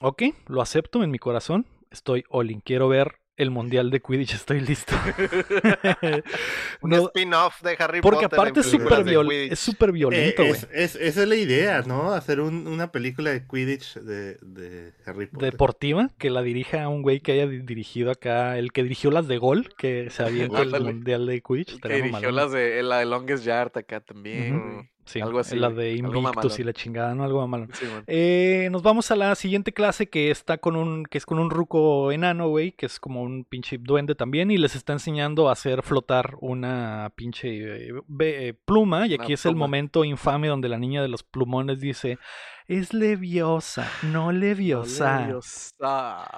ok, 0.00 0.22
lo 0.46 0.60
acepto 0.62 1.02
en 1.02 1.10
mi 1.10 1.18
corazón. 1.18 1.66
Estoy 1.90 2.24
all 2.28 2.50
in. 2.50 2.60
Quiero 2.60 2.88
ver 2.88 3.20
el 3.38 3.50
mundial 3.50 3.90
de 3.90 4.00
Quidditch, 4.00 4.34
estoy 4.34 4.60
listo. 4.60 4.94
Un 6.82 6.90
No, 6.90 7.06
spin-off 7.06 7.62
de 7.62 7.76
Harry 7.78 8.00
porque 8.00 8.24
Potter. 8.28 8.38
aparte 8.38 8.60
en 8.60 8.66
es 8.66 8.70
súper 8.70 9.04
viol- 9.04 9.32
es 9.50 9.76
violento, 9.92 10.42
Eh, 10.42 10.48
güey. 10.48 10.60
es, 10.60 10.68
es- 10.72 10.96
esa 10.96 11.22
es 11.22 11.28
la 11.28 11.36
idea, 11.36 11.82
¿no? 11.82 12.12
Hacer 12.12 12.40
un- 12.40 12.66
una 12.66 12.90
película 12.92 13.30
de 13.30 13.46
Quidditch 13.46 13.94
de, 13.94 14.38
de 14.42 14.92
Harry 15.06 15.26
Potter. 15.26 15.52
deportiva 15.52 16.10
que 16.18 16.30
la 16.30 16.42
dirija 16.42 16.88
un 16.88 17.02
güey 17.02 17.20
que 17.20 17.32
haya 17.32 17.46
di- 17.46 17.60
dirigido 17.60 18.10
acá, 18.10 18.58
el 18.58 18.72
que 18.72 18.82
dirigió 18.82 19.10
las 19.10 19.28
de 19.28 19.38
gol, 19.38 19.68
que 19.76 20.10
se 20.10 20.22
avienta 20.22 20.58
el 20.60 20.74
Ándale. 20.74 20.92
mundial 20.92 21.26
de 21.26 21.40
Quidditch. 21.40 21.80
que 21.80 21.88
dirigió 22.02 22.30
las 22.30 22.52
de 22.52 22.82
la 22.82 22.98
de 22.98 23.06
Longest 23.06 23.44
Yard 23.44 23.72
acá 23.78 24.00
también, 24.00 24.58
güey. 24.60 24.90
Sí, 25.08 25.22
Algo 25.22 25.38
así, 25.38 25.56
la 25.56 25.70
de 25.70 25.94
Invictus 25.94 26.58
y 26.58 26.64
la 26.64 26.74
chingada, 26.74 27.14
¿no? 27.14 27.24
Algo 27.24 27.40
mamalón. 27.40 27.70
Sí. 27.72 27.86
Eh, 28.06 28.68
nos 28.70 28.82
vamos 28.82 29.10
a 29.10 29.16
la 29.16 29.34
siguiente 29.34 29.72
clase 29.72 30.08
que 30.08 30.30
está 30.30 30.58
con 30.58 30.76
un, 30.76 31.04
que 31.04 31.16
es 31.16 31.24
con 31.24 31.38
un 31.38 31.48
ruco 31.48 32.12
enano, 32.12 32.48
güey, 32.48 32.72
que 32.72 32.86
es 32.86 33.00
como 33.00 33.22
un 33.22 33.44
pinche 33.44 33.78
duende 33.78 34.14
también, 34.14 34.50
y 34.50 34.58
les 34.58 34.76
está 34.76 34.92
enseñando 34.92 35.48
a 35.48 35.52
hacer 35.52 35.82
flotar 35.82 36.36
una 36.40 37.10
pinche 37.16 37.88
eh, 37.88 37.92
eh, 38.20 38.54
pluma, 38.66 39.06
y 39.06 39.14
Una 39.14 39.24
aquí 39.24 39.32
es 39.32 39.46
el 39.46 39.56
momento 39.56 40.04
infame 40.04 40.48
donde 40.48 40.68
la 40.68 40.78
niña 40.78 41.00
de 41.00 41.08
los 41.08 41.22
plumones 41.22 41.80
dice, 41.80 42.18
es 42.66 42.92
leviosa, 42.92 43.90
no 44.02 44.30
leviosa. 44.30 45.20
Leviosa. 45.20 46.28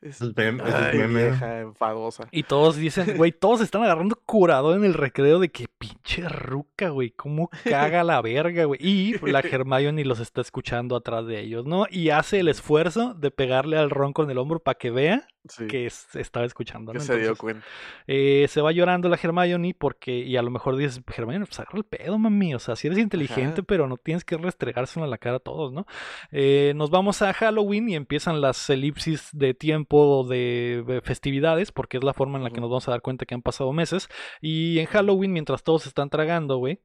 Es 0.00 0.20
El 0.20 0.32
mem- 0.34 0.62
es 0.64 0.74
el 0.74 0.84
ay, 0.84 0.98
meme. 0.98 1.22
vieja 1.24 1.60
enfadosa. 1.60 2.28
Y 2.30 2.44
todos 2.44 2.76
dicen, 2.76 3.16
güey, 3.16 3.32
todos 3.32 3.60
están 3.60 3.82
agarrando 3.82 4.16
curado 4.24 4.74
en 4.76 4.84
el 4.84 4.94
recreo 4.94 5.40
de 5.40 5.48
que 5.48 5.66
pinche 5.78 6.28
ruca, 6.28 6.90
güey, 6.90 7.10
cómo 7.10 7.50
caga 7.64 8.04
la 8.04 8.22
verga, 8.22 8.64
güey. 8.64 8.78
Y 8.80 9.18
la 9.26 9.40
Hermione 9.64 10.04
los 10.04 10.20
está 10.20 10.40
escuchando 10.40 10.94
atrás 10.94 11.26
de 11.26 11.40
ellos, 11.40 11.66
¿no? 11.66 11.86
Y 11.90 12.10
hace 12.10 12.38
el 12.40 12.48
esfuerzo 12.48 13.14
de 13.14 13.30
pegarle 13.32 13.76
al 13.76 13.90
ron 13.90 14.12
con 14.12 14.30
el 14.30 14.38
hombro 14.38 14.60
para 14.60 14.78
que 14.78 14.90
vea 14.92 15.26
Sí, 15.48 15.66
que 15.66 15.86
es- 15.86 16.14
estaba 16.14 16.46
escuchando, 16.46 16.92
se 17.00 17.18
dio 17.18 17.36
cuenta. 17.36 17.64
eh, 18.06 18.46
se 18.48 18.60
va 18.60 18.72
llorando 18.72 19.08
la 19.08 19.18
Hermione 19.22 19.74
porque, 19.78 20.16
y 20.18 20.36
a 20.36 20.42
lo 20.42 20.50
mejor 20.50 20.76
dices, 20.76 21.02
Hermione, 21.16 21.46
pues 21.46 21.58
agarra 21.60 21.78
el 21.78 21.84
pedo, 21.84 22.18
mami. 22.18 22.54
O 22.54 22.58
sea, 22.58 22.76
si 22.76 22.86
eres 22.86 22.98
inteligente, 22.98 23.60
Ajá. 23.60 23.62
pero 23.66 23.86
no 23.88 23.96
tienes 23.96 24.24
que 24.24 24.36
restregárselo 24.36 25.04
en 25.04 25.10
la 25.10 25.18
cara 25.18 25.36
a 25.36 25.40
todos, 25.40 25.72
¿no? 25.72 25.86
Eh, 26.30 26.72
nos 26.76 26.90
vamos 26.90 27.22
a 27.22 27.32
Halloween 27.32 27.88
y 27.88 27.94
empiezan 27.96 28.40
las 28.40 28.68
elipsis 28.70 29.28
de 29.32 29.54
tiempo 29.54 30.26
de, 30.28 30.84
de 30.86 31.00
festividades, 31.00 31.72
porque 31.72 31.96
es 31.98 32.04
la 32.04 32.14
forma 32.14 32.38
en 32.38 32.44
la 32.44 32.50
que 32.50 32.60
nos 32.60 32.70
vamos 32.70 32.88
a 32.88 32.92
dar 32.92 33.02
cuenta 33.02 33.26
que 33.26 33.34
han 33.34 33.42
pasado 33.42 33.72
meses. 33.72 34.08
Y 34.40 34.78
en 34.78 34.86
Halloween, 34.86 35.32
mientras 35.32 35.62
todos 35.62 35.86
están 35.86 36.10
tragando, 36.10 36.56
güey. 36.58 36.80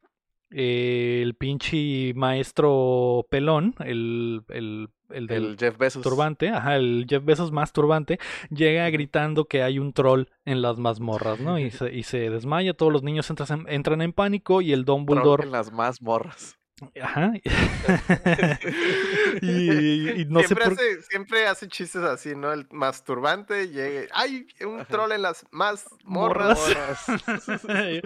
eh, 0.55 1.21
el 1.23 1.33
pinche 1.35 2.13
maestro 2.13 3.25
pelón, 3.29 3.73
el, 3.79 4.41
el, 4.49 4.89
el 5.13 5.27
del 5.27 5.45
El 5.51 5.57
Jeff 5.57 5.77
Bezos. 5.77 6.01
turbante, 6.03 6.49
ajá, 6.49 6.75
el 6.75 7.05
Jeff 7.09 7.23
Bezos 7.23 7.51
más 7.51 7.71
turbante, 7.73 8.19
llega 8.49 8.89
gritando 8.89 9.45
que 9.45 9.63
hay 9.63 9.79
un 9.79 9.93
troll 9.93 10.25
en 10.45 10.61
las 10.61 10.77
mazmorras, 10.79 11.39
¿no? 11.39 11.59
Y 11.59 11.71
se, 11.71 11.93
y 11.93 12.03
se 12.03 12.29
desmaya, 12.29 12.73
todos 12.73 12.91
los 12.91 13.03
niños 13.03 13.29
entran 13.29 13.61
en, 13.67 13.73
entran 13.73 14.01
en 14.01 14.13
pánico 14.13 14.61
y 14.61 14.73
el 14.73 14.85
Troll 14.85 15.05
Dumbledore, 15.05 15.43
en 15.45 15.51
las 15.51 15.71
más 15.71 16.01
morras. 16.01 16.57
ajá, 17.01 17.33
y, 19.41 20.21
y 20.21 20.25
no 20.25 20.41
sé 20.41 20.47
siempre, 20.47 20.65
por 20.65 20.73
hace, 20.73 21.01
siempre 21.03 21.47
hace 21.47 21.67
chistes 21.67 22.03
así, 22.03 22.35
¿no? 22.35 22.51
El 22.51 22.67
masturbante 22.71 23.69
llega. 23.69 24.07
¡Ay! 24.13 24.47
Un 24.65 24.81
Ajá. 24.81 24.85
troll 24.85 25.11
en 25.11 25.21
las 25.21 25.45
más 25.51 25.85
morras. 26.03 26.59
Morras. 26.59 27.05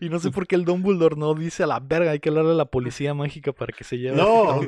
y 0.00 0.08
no 0.08 0.18
sé 0.18 0.30
por 0.30 0.46
qué 0.46 0.54
el 0.56 0.64
Dumbledore 0.64 1.16
no 1.16 1.34
dice 1.34 1.62
a 1.64 1.66
la 1.66 1.80
verga, 1.80 2.12
hay 2.12 2.20
que 2.20 2.28
hablarle 2.30 2.52
a 2.52 2.54
la 2.54 2.66
policía 2.66 3.14
mágica 3.14 3.52
para 3.52 3.72
que 3.72 3.84
se 3.84 3.98
lleve 3.98 4.20
a 4.20 4.24
No. 4.24 4.60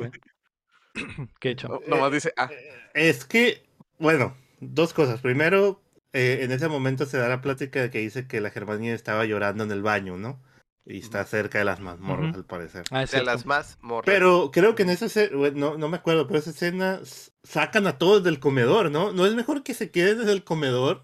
¿Qué 1.39 1.49
he 1.49 1.51
hecho? 1.51 1.67
No- 1.67 1.81
Nomás 1.87 2.11
dice, 2.11 2.33
ah, 2.37 2.49
Es 2.93 3.25
que, 3.25 3.63
bueno, 3.99 4.35
dos 4.59 4.93
cosas. 4.93 5.21
Primero, 5.21 5.81
eh, 6.13 6.39
en 6.41 6.51
ese 6.51 6.67
momento 6.67 7.05
se 7.05 7.17
da 7.17 7.27
la 7.27 7.41
plática 7.41 7.89
que 7.91 7.99
dice 7.99 8.27
que 8.27 8.41
la 8.41 8.49
Germania 8.49 8.93
estaba 8.93 9.25
llorando 9.25 9.63
en 9.63 9.71
el 9.71 9.81
baño, 9.81 10.17
¿no? 10.17 10.41
Y 10.87 10.99
está 10.99 11.25
cerca 11.25 11.57
de 11.57 11.65
las 11.65 11.79
mazmorras, 11.79 12.35
al 12.35 12.45
parecer. 12.45 12.83
Ah, 12.91 12.99
De 13.01 13.07
cierto. 13.07 13.25
las 13.25 13.45
más 13.47 13.79
morras. 13.81 14.05
Pero 14.05 14.51
creo 14.51 14.75
que 14.75 14.83
en 14.83 14.91
esa 14.91 15.07
escena, 15.07 15.35
no, 15.55 15.77
no 15.79 15.89
me 15.89 15.97
acuerdo, 15.97 16.27
pero 16.27 16.37
esa 16.39 16.51
escena 16.51 16.99
sacan 17.43 17.87
a 17.87 17.97
todos 17.97 18.23
del 18.23 18.39
comedor, 18.39 18.91
¿no? 18.91 19.11
¿No 19.11 19.25
es 19.25 19.33
mejor 19.33 19.63
que 19.63 19.73
se 19.73 19.89
queden 19.89 20.19
desde 20.19 20.31
el 20.33 20.43
comedor 20.43 21.03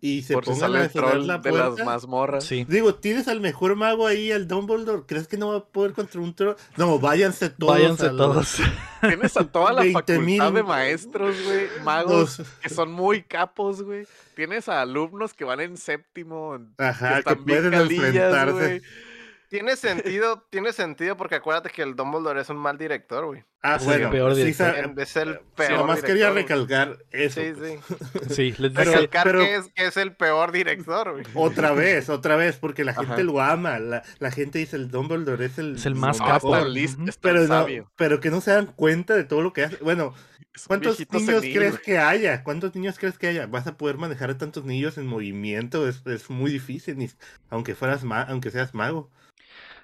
y 0.00 0.22
se 0.22 0.34
por 0.34 0.44
si 0.44 0.52
pongan 0.52 0.74
a 0.74 0.76
el 0.78 0.82
defender 0.84 1.10
troll 1.10 1.26
la 1.26 1.38
de 1.38 1.52
las 1.52 1.68
puerta? 1.68 1.84
más 1.84 2.06
morras. 2.06 2.44
Sí. 2.44 2.64
Digo, 2.68 2.94
tienes 2.94 3.28
al 3.28 3.40
mejor 3.40 3.76
mago 3.76 4.06
ahí, 4.06 4.32
al 4.32 4.48
Dumbledore. 4.48 5.02
¿Crees 5.06 5.28
que 5.28 5.36
no 5.36 5.48
va 5.50 5.58
a 5.58 5.64
poder 5.64 5.92
contra 5.92 6.20
un 6.20 6.34
troll? 6.34 6.54
No, 6.76 6.98
váyanse 6.98 7.50
todos. 7.50 7.74
Váyanse 7.74 8.08
todos. 8.10 8.56
Tienes 9.00 9.36
a 9.36 9.44
toda 9.44 9.72
la 9.72 9.82
20,000 9.82 10.38
facultad 10.38 10.52
de 10.52 10.62
maestros, 10.62 11.36
güey, 11.44 11.66
magos 11.84 12.42
que 12.62 12.68
son 12.68 12.92
muy 12.92 13.22
capos, 13.22 13.82
güey. 13.82 14.06
Tienes 14.34 14.68
a 14.68 14.80
alumnos 14.82 15.34
que 15.34 15.44
van 15.44 15.60
en 15.60 15.76
séptimo, 15.76 16.58
Ajá, 16.78 17.14
que 17.14 17.18
están 17.20 17.44
bien 17.44 17.58
pueden 17.58 17.72
calillas, 17.72 18.04
enfrentarse. 18.04 18.82
Tiene 19.50 19.74
sentido, 19.76 20.46
tiene 20.48 20.72
sentido 20.72 21.16
porque 21.16 21.34
acuérdate 21.34 21.70
que 21.70 21.82
el 21.82 21.96
Dumbledore 21.96 22.40
es 22.40 22.48
un 22.50 22.56
mal 22.56 22.78
director, 22.78 23.26
güey. 23.26 23.42
Ah, 23.62 23.74
Es 23.76 23.82
el 23.82 23.88
bueno, 23.88 24.10
peor 24.12 24.32
sí, 24.34 24.38
director. 24.44 24.66
sa- 24.74 25.02
Es 25.02 25.16
el 25.16 25.34
sí, 25.34 25.40
peor 25.56 25.72
nomás 25.72 26.02
quería 26.02 26.30
güey. 26.30 26.42
recalcar 26.44 26.98
eso. 27.10 27.40
Sí, 27.40 27.52
pues. 27.58 27.80
sí. 28.28 28.30
Sí, 28.34 28.54
les 28.58 28.72
Recalcar 28.74 29.24
pero- 29.24 29.40
que, 29.40 29.56
es, 29.56 29.66
que 29.74 29.86
es 29.86 29.96
el 29.96 30.14
peor 30.14 30.52
director, 30.52 31.12
güey. 31.12 31.24
Otra 31.34 31.72
vez, 31.72 32.08
otra 32.08 32.36
vez, 32.36 32.56
porque 32.58 32.84
la 32.84 32.94
gente 32.94 33.12
Ajá. 33.14 33.22
lo 33.24 33.40
ama. 33.40 33.80
La, 33.80 34.02
la 34.20 34.30
gente 34.30 34.60
dice 34.60 34.76
el 34.76 34.88
Dumbledore 34.88 35.44
es 35.44 35.58
el, 35.58 35.74
Es 35.74 35.84
el 35.84 35.96
más 35.96 36.18
capo. 36.18 36.56
Pero, 37.20 37.46
no, 37.48 37.66
pero 37.96 38.20
que 38.20 38.30
no 38.30 38.40
se 38.40 38.52
dan 38.52 38.66
cuenta 38.66 39.14
de 39.16 39.24
todo 39.24 39.42
lo 39.42 39.52
que 39.52 39.64
hace. 39.64 39.76
Bueno, 39.78 40.14
¿cuántos 40.68 40.96
niños 41.10 41.40
senil, 41.42 41.56
crees 41.56 41.72
güey. 41.72 41.82
que 41.82 41.98
haya? 41.98 42.44
¿Cuántos 42.44 42.72
niños 42.76 42.98
crees 43.00 43.18
que 43.18 43.26
haya? 43.26 43.46
¿Vas 43.48 43.66
a 43.66 43.76
poder 43.76 43.98
manejar 43.98 44.30
a 44.30 44.38
tantos 44.38 44.64
niños 44.64 44.96
en 44.96 45.06
movimiento? 45.08 45.88
Es, 45.88 46.06
es 46.06 46.30
muy 46.30 46.52
difícil, 46.52 46.96
ni- 46.98 47.10
aunque 47.50 47.74
fueras 47.74 48.04
ma- 48.04 48.22
aunque 48.22 48.52
seas 48.52 48.74
mago. 48.74 49.10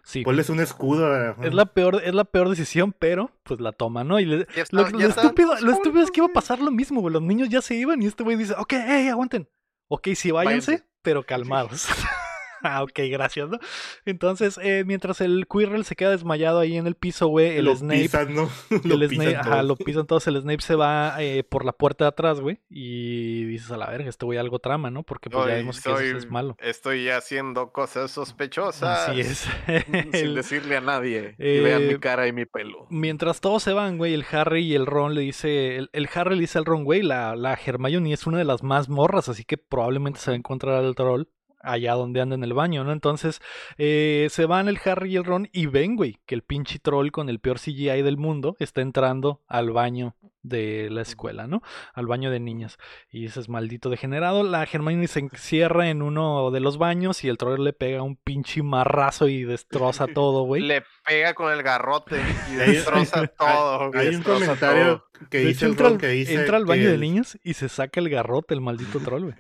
Sí. 0.06 0.22
Ponles 0.22 0.48
un 0.48 0.60
escudo. 0.60 1.12
a- 1.12 1.36
Es 1.44 1.52
la 1.52 1.66
peor, 1.66 2.00
es 2.02 2.14
la 2.14 2.24
peor 2.24 2.48
decisión, 2.48 2.94
pero 2.98 3.30
pues 3.42 3.60
la 3.60 3.72
toma, 3.72 4.04
¿no? 4.04 4.18
Y 4.20 4.24
le- 4.24 4.36
lo, 4.38 4.46
está- 4.86 4.90
lo 4.96 5.00
estúpido, 5.08 5.54
lo 5.60 5.72
estúpido 5.72 6.02
es 6.04 6.10
que 6.10 6.20
iba 6.20 6.28
a 6.28 6.32
pasar 6.32 6.60
lo 6.60 6.70
mismo, 6.70 7.00
güey. 7.00 7.12
Los 7.12 7.22
niños 7.22 7.48
ya 7.48 7.60
se 7.60 7.74
iban 7.74 8.00
y 8.00 8.06
este 8.06 8.22
güey 8.24 8.36
dice, 8.36 8.54
ok, 8.56 8.72
hey, 8.72 9.08
aguanten. 9.08 9.48
Ok, 9.88 10.08
sí, 10.14 10.30
váyanse, 10.30 10.70
Váyanse. 10.72 10.88
pero 11.02 11.22
calmados. 11.24 11.86
ah, 12.62 12.82
ok, 12.82 12.98
gracias, 13.10 13.48
¿no? 13.48 13.58
Entonces, 14.04 14.58
eh, 14.62 14.84
mientras 14.86 15.20
el 15.20 15.46
Quirrell 15.50 15.84
se 15.84 15.96
queda 15.96 16.10
desmayado 16.10 16.58
ahí 16.60 16.76
en 16.76 16.86
el 16.86 16.94
piso, 16.94 17.28
güey, 17.28 17.56
el 17.58 17.64
lo 17.66 17.76
Snape 17.76 18.02
pisan, 18.02 18.34
¿no? 18.34 18.50
el 18.70 18.88
lo 19.00 19.08
Snape, 19.08 19.36
ajá, 19.36 19.50
todos. 19.50 19.64
lo 19.64 19.76
pisan 19.76 20.06
todos. 20.06 20.26
El 20.26 20.40
Snape 20.40 20.62
se 20.62 20.74
va 20.74 21.14
eh, 21.22 21.44
por 21.44 21.64
la 21.64 21.72
puerta 21.72 22.04
de 22.04 22.08
atrás, 22.08 22.40
güey. 22.40 22.60
Y 22.68 23.44
dices 23.44 23.70
a 23.70 23.76
la 23.76 23.90
verga, 23.90 24.08
este 24.08 24.24
güey 24.24 24.38
algo 24.38 24.58
trama, 24.58 24.90
¿no? 24.90 25.02
Porque 25.02 25.30
pues 25.30 25.44
ya 25.46 25.52
Soy- 25.52 25.60
vimos 25.60 25.80
que 25.80 25.90
eso 25.92 26.16
es 26.18 26.30
malo. 26.30 26.56
Estoy 26.60 27.08
haciendo 27.10 27.72
cosas 27.72 28.10
sospechosas. 28.10 29.08
Así 29.08 29.20
es. 29.20 29.48
Sin 29.86 30.14
El- 30.14 30.34
decirle 30.34 30.76
a 30.76 30.80
nadie. 30.80 31.34
y 31.38 31.60
vean 31.60 31.82
Eh, 31.82 31.92
mi 31.92 31.98
cara 31.98 32.26
y 32.26 32.32
mi 32.32 32.46
pelo. 32.46 32.86
Mientras 32.90 33.40
todos 33.40 33.62
se 33.62 33.72
van, 33.72 33.98
güey, 33.98 34.14
el 34.14 34.24
Harry 34.30 34.64
y 34.64 34.74
el 34.74 34.86
Ron 34.86 35.14
le 35.14 35.20
dice, 35.22 35.76
el, 35.76 35.90
el 35.92 36.08
Harry 36.14 36.34
le 36.36 36.42
dice 36.42 36.58
al 36.58 36.64
Ron, 36.64 36.84
güey, 36.84 37.02
la, 37.02 37.36
la 37.36 37.54
Hermione 37.54 38.12
es 38.12 38.26
una 38.26 38.38
de 38.38 38.44
las 38.44 38.62
más 38.62 38.88
morras, 38.88 39.28
así 39.28 39.44
que 39.44 39.58
probablemente 39.58 40.20
se 40.20 40.30
va 40.30 40.34
a 40.34 40.38
encontrar 40.38 40.74
al 40.76 40.94
troll 40.94 41.24
allá 41.66 41.94
donde 41.94 42.20
anda 42.20 42.34
en 42.34 42.44
el 42.44 42.54
baño, 42.54 42.84
¿no? 42.84 42.92
Entonces 42.92 43.40
eh, 43.78 44.28
se 44.30 44.46
van 44.46 44.68
el 44.68 44.78
Harry 44.84 45.12
y 45.12 45.16
el 45.16 45.24
Ron 45.24 45.48
y 45.52 45.66
ven, 45.66 45.96
güey, 45.96 46.18
que 46.26 46.34
el 46.34 46.42
pinche 46.42 46.78
troll 46.78 47.10
con 47.10 47.28
el 47.28 47.40
peor 47.40 47.58
CGI 47.58 48.02
del 48.02 48.16
mundo 48.16 48.56
está 48.58 48.80
entrando 48.80 49.42
al 49.48 49.70
baño 49.70 50.14
de 50.42 50.88
la 50.90 51.02
escuela, 51.02 51.48
¿no? 51.48 51.60
Al 51.92 52.06
baño 52.06 52.30
de 52.30 52.38
niñas. 52.38 52.78
Y 53.10 53.26
ese 53.26 53.40
es 53.40 53.48
maldito 53.48 53.90
degenerado. 53.90 54.44
La 54.44 54.62
Hermione 54.62 55.08
se 55.08 55.18
encierra 55.18 55.90
en 55.90 56.02
uno 56.02 56.52
de 56.52 56.60
los 56.60 56.78
baños 56.78 57.24
y 57.24 57.28
el 57.28 57.36
troll 57.36 57.64
le 57.64 57.72
pega 57.72 58.02
un 58.02 58.14
pinche 58.16 58.62
marrazo 58.62 59.26
y 59.26 59.42
destroza 59.42 60.06
todo, 60.14 60.44
güey. 60.44 60.62
Le 60.62 60.84
pega 61.04 61.34
con 61.34 61.52
el 61.52 61.64
garrote 61.64 62.20
y 62.52 62.54
destroza 62.54 63.26
todo. 63.38 63.90
Hay 63.92 64.14
un 64.14 64.22
comentario 64.22 65.04
que 65.30 65.38
dice 65.40 65.64
el 65.64 65.72
entra, 65.72 65.84
Ron 65.86 65.94
al- 65.94 66.00
que 66.00 66.08
dice 66.10 66.34
entra 66.34 66.56
al 66.58 66.64
baño 66.64 66.86
de 66.88 66.94
el- 66.94 67.00
niños 67.00 67.36
y 67.42 67.54
se 67.54 67.68
saca 67.68 67.98
el 67.98 68.08
garrote, 68.08 68.54
el 68.54 68.60
maldito 68.60 69.00
troll, 69.00 69.22
güey. 69.24 69.34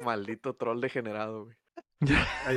Maldito 0.00 0.54
troll 0.56 0.80
degenerado, 0.80 1.44
güey. 1.44 1.56
Hay, 2.00 2.56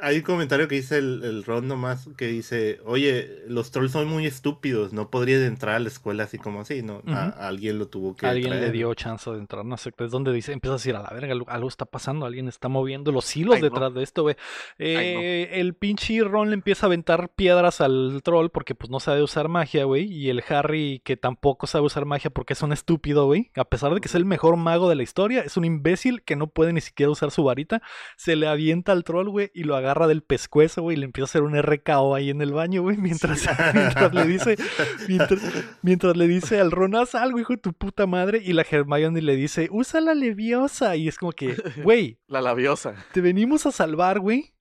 hay 0.00 0.16
un 0.16 0.22
comentario 0.22 0.66
que 0.66 0.74
dice 0.74 0.98
el, 0.98 1.22
el 1.24 1.44
Ron 1.44 1.68
nomás 1.68 2.08
que 2.16 2.26
dice, 2.26 2.80
oye, 2.84 3.42
los 3.46 3.70
trolls 3.70 3.92
son 3.92 4.08
muy 4.08 4.26
estúpidos, 4.26 4.92
no 4.92 5.10
podrían 5.10 5.42
entrar 5.42 5.76
a 5.76 5.78
la 5.78 5.88
escuela 5.88 6.24
así 6.24 6.38
como 6.38 6.60
así, 6.62 6.82
¿no? 6.82 7.00
A- 7.06 7.28
alguien 7.46 7.78
lo 7.78 7.86
tuvo 7.86 8.16
que 8.16 8.26
Alguien 8.26 8.50
le 8.60 8.70
dio 8.72 8.92
chance 8.94 9.30
de 9.30 9.38
entrar, 9.38 9.64
no 9.64 9.76
sé, 9.76 9.92
es 9.96 10.10
donde 10.10 10.32
dice, 10.32 10.52
empieza 10.52 10.74
a 10.74 10.76
decir, 10.78 10.96
a 10.96 11.02
la 11.02 11.10
verga, 11.10 11.32
algo, 11.32 11.48
algo 11.48 11.68
está 11.68 11.84
pasando, 11.84 12.26
alguien 12.26 12.48
está 12.48 12.68
moviendo 12.68 13.12
los 13.12 13.34
hilos 13.36 13.54
Ay, 13.56 13.62
no. 13.62 13.68
detrás 13.70 13.94
de 13.94 14.02
esto, 14.02 14.22
güey. 14.22 14.34
No. 14.34 14.84
Eh, 14.86 15.50
El 15.60 15.74
pinche 15.74 16.20
Ron 16.24 16.48
le 16.50 16.54
empieza 16.54 16.86
a 16.86 16.88
aventar 16.88 17.28
piedras 17.30 17.80
al 17.80 18.20
troll 18.24 18.48
porque 18.50 18.74
pues 18.74 18.90
no 18.90 18.98
sabe 19.00 19.22
usar 19.22 19.48
magia, 19.48 19.84
güey. 19.84 20.04
Y 20.12 20.30
el 20.30 20.42
Harry, 20.48 21.00
que 21.04 21.16
tampoco 21.16 21.66
sabe 21.66 21.86
usar 21.86 22.04
magia 22.04 22.30
porque 22.30 22.52
es 22.52 22.62
un 22.62 22.72
estúpido, 22.72 23.26
güey. 23.26 23.50
A 23.56 23.64
pesar 23.64 23.94
de 23.94 24.00
que 24.00 24.08
es 24.08 24.14
el 24.14 24.24
mejor 24.24 24.56
mago 24.56 24.88
de 24.88 24.96
la 24.96 25.02
historia, 25.02 25.40
es 25.42 25.56
un 25.56 25.64
imbécil 25.64 26.22
que 26.22 26.36
no 26.36 26.48
puede 26.48 26.72
ni 26.72 26.80
siquiera 26.80 27.10
usar 27.10 27.30
su 27.30 27.44
varita. 27.44 27.80
Se 28.16 28.36
le 28.36 28.46
avienta 28.64 28.92
al 28.92 29.04
troll, 29.04 29.28
güey, 29.28 29.50
y 29.54 29.64
lo 29.64 29.76
agarra 29.76 30.06
del 30.06 30.22
pescuezo, 30.22 30.82
güey, 30.82 30.96
y 30.96 31.00
le 31.00 31.06
empieza 31.06 31.24
a 31.24 31.30
hacer 31.30 31.42
un 31.42 31.60
RKO 31.60 32.14
ahí 32.14 32.30
en 32.30 32.40
el 32.40 32.52
baño, 32.52 32.82
güey, 32.82 32.96
mientras, 32.96 33.44
mientras 33.74 34.14
le 34.14 34.26
dice, 34.26 34.56
mientras, 35.08 35.40
mientras 35.82 36.16
le 36.16 36.26
dice 36.26 36.60
al 36.60 36.70
Ron, 36.70 36.94
haz 36.96 37.14
algo, 37.14 37.38
hijo 37.38 37.52
de 37.52 37.58
tu 37.58 37.72
puta 37.72 38.06
madre, 38.06 38.40
y 38.44 38.52
la 38.54 38.64
Hermione 38.68 39.20
le 39.22 39.36
dice, 39.36 39.68
usa 39.70 40.00
la 40.00 40.14
leviosa, 40.14 40.96
y 40.96 41.08
es 41.08 41.18
como 41.18 41.32
que, 41.32 41.54
güey, 41.82 42.18
La 42.26 42.40
labiosa. 42.40 42.94
te 43.12 43.20
venimos 43.20 43.66
a 43.66 43.72
salvar, 43.72 44.20
güey. 44.20 44.53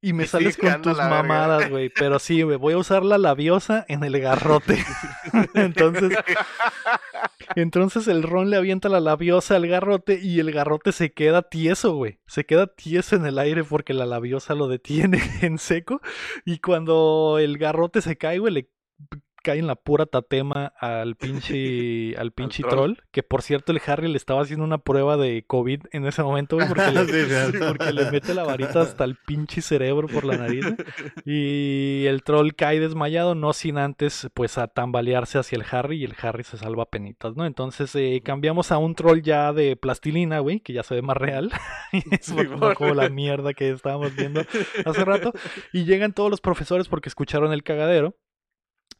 Y 0.00 0.12
me 0.12 0.24
Y 0.24 0.26
sales 0.28 0.56
con 0.56 0.80
tus 0.80 0.96
mamadas, 0.96 1.68
güey. 1.70 1.88
Pero 1.88 2.18
sí, 2.18 2.42
güey, 2.42 2.56
voy 2.56 2.74
a 2.74 2.78
usar 2.78 3.04
la 3.04 3.18
labiosa 3.18 3.84
en 3.88 4.04
el 4.04 4.20
garrote. 4.20 4.78
entonces, 5.54 6.16
entonces 7.56 8.06
el 8.06 8.22
ron 8.22 8.50
le 8.50 8.56
avienta 8.56 8.88
la 8.88 9.00
labiosa 9.00 9.56
al 9.56 9.66
garrote 9.66 10.20
y 10.22 10.38
el 10.38 10.52
garrote 10.52 10.92
se 10.92 11.12
queda 11.12 11.42
tieso, 11.42 11.94
güey. 11.94 12.20
Se 12.26 12.46
queda 12.46 12.68
tieso 12.68 13.16
en 13.16 13.26
el 13.26 13.38
aire 13.38 13.64
porque 13.64 13.92
la 13.92 14.06
labiosa 14.06 14.54
lo 14.54 14.68
detiene 14.68 15.20
en 15.42 15.58
seco. 15.58 16.00
Y 16.44 16.60
cuando 16.60 17.38
el 17.40 17.58
garrote 17.58 18.00
se 18.00 18.16
cae, 18.16 18.38
güey, 18.38 18.54
le 18.54 18.70
cae 19.42 19.58
en 19.58 19.66
la 19.66 19.76
pura 19.76 20.06
tatema 20.06 20.72
al 20.78 21.16
pinche, 21.16 22.16
al 22.18 22.32
pinche 22.32 22.62
troll. 22.62 22.94
troll. 22.94 23.08
Que 23.10 23.22
por 23.22 23.42
cierto, 23.42 23.72
el 23.72 23.80
Harry 23.86 24.08
le 24.08 24.16
estaba 24.16 24.42
haciendo 24.42 24.64
una 24.64 24.78
prueba 24.78 25.16
de 25.16 25.44
COVID 25.46 25.82
en 25.92 26.06
ese 26.06 26.22
momento, 26.22 26.56
güey, 26.56 26.68
porque 26.68 26.90
le, 26.90 27.00
porque 27.68 27.92
mete 28.12 28.34
la 28.34 28.44
varita 28.44 28.82
hasta 28.82 29.04
el 29.04 29.16
pinche 29.16 29.62
cerebro 29.62 30.08
por 30.08 30.24
la 30.24 30.36
nariz. 30.36 30.66
Y 31.24 32.04
el 32.06 32.22
troll 32.22 32.54
cae 32.54 32.80
desmayado, 32.80 33.34
no 33.34 33.52
sin 33.52 33.78
antes, 33.78 34.28
pues, 34.34 34.58
a 34.58 34.68
tambalearse 34.68 35.38
hacia 35.38 35.56
el 35.56 35.64
Harry 35.70 35.98
y 35.98 36.04
el 36.04 36.14
Harry 36.20 36.44
se 36.44 36.56
salva 36.56 36.84
a 36.84 36.86
penitas, 36.86 37.36
¿no? 37.36 37.46
Entonces 37.46 37.94
eh, 37.94 38.20
cambiamos 38.24 38.72
a 38.72 38.78
un 38.78 38.94
troll 38.94 39.22
ya 39.22 39.52
de 39.52 39.76
plastilina, 39.76 40.40
güey, 40.40 40.60
que 40.60 40.72
ya 40.72 40.82
se 40.82 40.94
ve 40.94 41.02
más 41.02 41.16
real. 41.16 41.50
Es 42.10 42.32
no 42.32 42.74
como 42.74 42.94
la 42.94 43.08
mierda 43.08 43.54
que 43.54 43.70
estábamos 43.70 44.14
viendo 44.14 44.42
hace 44.84 45.04
rato. 45.04 45.32
Y 45.72 45.84
llegan 45.84 46.12
todos 46.12 46.30
los 46.30 46.40
profesores 46.40 46.88
porque 46.88 47.08
escucharon 47.08 47.52
el 47.52 47.62
cagadero. 47.62 48.16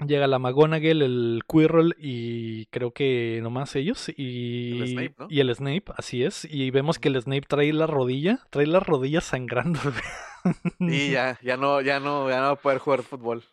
Llega 0.06 0.28
la 0.28 0.38
McGonagall, 0.38 1.02
el 1.02 1.42
Quirrell 1.48 1.96
y 1.98 2.66
creo 2.66 2.92
que 2.92 3.40
nomás 3.42 3.74
ellos 3.74 4.08
y 4.16 4.80
El 4.80 4.88
Snape, 4.88 5.14
¿no? 5.18 5.26
y 5.28 5.40
el 5.40 5.52
Snape, 5.54 5.84
así 5.96 6.22
es. 6.22 6.44
Y 6.48 6.70
vemos 6.70 6.98
que 7.00 7.08
el 7.08 7.20
Snape 7.20 7.46
trae 7.48 7.72
la 7.72 7.88
rodilla, 7.88 8.46
trae 8.50 8.66
las 8.66 8.86
rodillas 8.86 9.24
sangrando. 9.24 9.80
Y 10.78 11.10
ya, 11.10 11.38
ya 11.42 11.56
no, 11.56 11.80
ya 11.80 11.98
no, 12.00 12.30
ya 12.30 12.36
no 12.38 12.46
va 12.46 12.50
a 12.52 12.56
poder 12.56 12.78
jugar 12.78 13.02
fútbol. 13.02 13.44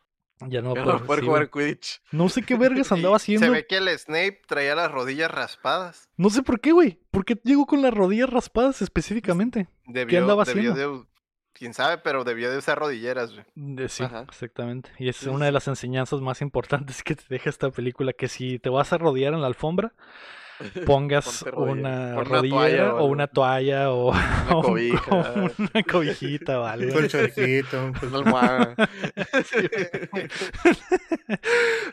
Ya 0.47 0.61
no, 0.61 0.75
va 0.75 0.83
no 0.85 0.91
a 0.91 0.93
va 0.93 0.99
a 0.99 1.05
poder 1.05 1.21
sí, 1.21 1.25
jugar. 1.25 1.49
Quidditch. 1.49 2.01
No 2.11 2.29
sé 2.29 2.43
qué 2.43 2.55
vergas 2.55 2.91
andaba 2.91 3.15
haciendo. 3.15 3.45
Se 3.45 3.51
ve 3.51 3.65
que 3.67 3.77
el 3.77 3.89
Snape 3.97 4.41
traía 4.47 4.75
las 4.75 4.91
rodillas 4.91 5.31
raspadas. 5.31 6.09
No 6.17 6.29
sé 6.29 6.43
por 6.43 6.59
qué, 6.59 6.71
güey. 6.73 6.99
¿Por 7.11 7.25
qué 7.25 7.39
llegó 7.43 7.65
con 7.65 7.81
las 7.81 7.93
rodillas 7.93 8.29
raspadas 8.29 8.81
específicamente? 8.81 9.67
Debió, 9.87 10.19
andaba 10.21 10.43
debió 10.45 10.71
haciendo? 10.71 10.99
de- 10.99 11.05
quién 11.57 11.73
sabe, 11.73 11.97
pero 11.97 12.23
debió 12.23 12.51
de 12.51 12.57
usar 12.57 12.77
rodilleras, 12.77 13.31
güey. 13.33 13.45
De- 13.55 13.89
sí, 13.89 14.03
Ajá. 14.03 14.25
exactamente. 14.27 14.91
Y 14.99 15.09
es 15.09 15.15
Sí, 15.15 15.29
una 15.29 15.45
de 15.45 15.51
las 15.51 15.67
enseñanzas 15.67 16.21
más 16.21 16.41
importantes 16.41 17.01
que 17.03 17.15
te 17.15 17.23
deja 17.29 17.49
esta 17.49 17.71
película, 17.71 18.13
que 18.13 18.27
si 18.27 18.59
te 18.59 18.69
vas 18.69 18.91
a 18.93 18.97
rodear 18.97 19.33
en 19.33 19.41
la 19.41 19.47
alfombra, 19.47 19.93
pongas 20.85 21.43
rodilla- 21.45 22.13
una 22.13 22.15
pon 22.15 22.27
una 22.31 22.47
toalla 22.47 22.93
o 22.93 22.99
o 22.99 23.05
una 23.07 23.27
toalla 23.27 23.91
o 23.91 24.11
Una 24.11 24.47
o 24.51 24.57
un 24.57 24.63
cobija. 24.63 25.01
co- 25.09 25.51
una 25.73 25.83
cobijita 25.83 26.59
o 26.61 26.65
algo. 26.65 26.93
Colchoncito. 26.93 27.91
Una 28.03 28.17
almohada. 28.17 28.75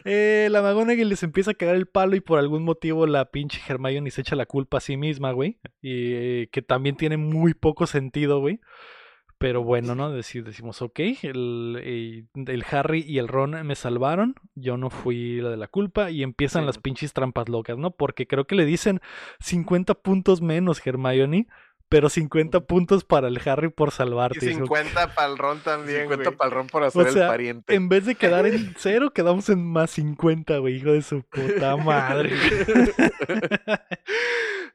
Eh, 0.04 0.48
la 0.50 0.62
McGonagall 0.62 1.08
les 1.08 1.22
empieza 1.22 1.52
a 1.52 1.54
cagar 1.54 1.76
el 1.76 1.86
palo 1.86 2.16
y 2.16 2.20
por 2.20 2.38
algún 2.38 2.64
motivo 2.64 3.06
la 3.06 3.26
pinche 3.30 3.60
Hermione 3.66 4.10
se 4.10 4.20
echa 4.22 4.36
la 4.36 4.46
culpa 4.46 4.78
a 4.78 4.80
sí 4.80 4.96
misma, 4.96 5.32
güey. 5.32 5.58
Y 5.80 6.12
eh, 6.14 6.48
que 6.52 6.62
también 6.62 6.96
tiene 6.96 7.16
muy 7.16 7.54
poco 7.54 7.86
sentido, 7.86 8.40
güey. 8.40 8.60
Pero 9.42 9.62
bueno, 9.62 9.94
¿no? 9.94 10.16
Deci- 10.16 10.42
decimos, 10.42 10.80
ok, 10.80 10.98
el, 11.22 11.78
eh, 11.82 12.24
el 12.46 12.64
Harry 12.70 13.04
y 13.06 13.18
el 13.18 13.28
Ron 13.28 13.66
me 13.66 13.74
salvaron, 13.74 14.36
yo 14.54 14.76
no 14.76 14.88
fui 14.88 15.40
la 15.40 15.50
de 15.50 15.56
la 15.58 15.66
culpa 15.66 16.10
y 16.10 16.22
empiezan 16.22 16.62
Sí. 16.62 16.66
las 16.66 16.78
pinches 16.78 17.12
trampas 17.12 17.48
locas, 17.48 17.76
¿no? 17.76 17.90
Porque 17.90 18.26
creo 18.26 18.46
que 18.46 18.54
le 18.54 18.64
dicen 18.64 19.00
50 19.40 19.94
puntos 19.94 20.40
menos 20.42 20.80
Hermione, 20.86 21.48
pero 21.88 22.08
50 22.08 22.60
puntos 22.60 23.04
para 23.04 23.28
el 23.28 23.38
Harry 23.44 23.68
por 23.68 23.88
Y 23.88 23.90
salvarte. 23.90 24.38
Que- 24.38 24.54
50 24.54 25.14
para 25.14 25.30
el 25.30 25.36
ron 25.36 25.58
también, 25.60 26.02
50 26.02 26.24
güey. 26.24 26.36
para 26.38 26.48
el 26.48 26.54
ron 26.54 26.66
por 26.68 26.84
hacer 26.84 27.10
sea, 27.10 27.22
el 27.24 27.28
pariente. 27.28 27.74
En 27.74 27.88
vez 27.90 28.06
de 28.06 28.14
quedar 28.14 28.46
en 28.46 28.74
cero, 28.78 29.10
quedamos 29.12 29.48
en 29.50 29.62
más 29.62 29.90
50, 29.90 30.56
güey, 30.58 30.76
hijo 30.76 30.92
de 30.92 31.02
su 31.02 31.22
puta 31.24 31.76
madre. 31.76 32.30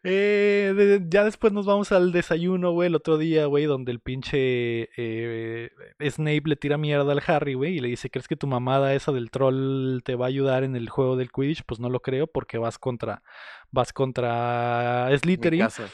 Eh, 0.04 0.74
de- 0.76 1.02
ya 1.10 1.24
después 1.24 1.52
nos 1.54 1.66
vamos 1.66 1.92
al 1.92 2.12
desayuno, 2.12 2.72
güey, 2.72 2.88
el 2.88 2.96
otro 2.96 3.18
día, 3.18 3.46
güey, 3.48 3.66
donde 3.66 3.92
el 3.92 4.00
pinche 4.00 4.90
eh, 4.96 5.70
Snape 6.10 6.44
le 6.46 6.56
tira 6.56 6.78
mierda 6.78 7.12
al 7.12 7.22
Harry, 7.28 7.56
güey, 7.56 7.76
y 7.78 7.80
le 7.80 7.90
dice, 7.90 8.10
¿crees 8.10 8.28
que 8.28 8.36
tu 8.36 8.48
mamada 8.48 8.94
esa 8.94 9.12
del 9.12 9.32
troll 9.32 10.02
te 10.04 10.16
va 10.16 10.26
a 10.26 10.30
ayudar 10.30 10.64
en 10.64 10.76
el 10.76 10.90
juego 10.90 11.16
del 11.18 11.32
Quidditch? 11.32 11.64
Pues 11.66 11.80
no 11.80 11.90
lo 11.90 12.00
creo, 12.02 12.28
porque 12.28 12.58
vas 12.58 12.78
contra, 12.78 13.24
vas 13.72 13.92
contra 13.94 15.08
Mi 15.12 15.18
Slytherin 15.18 15.60
casa. 15.62 15.90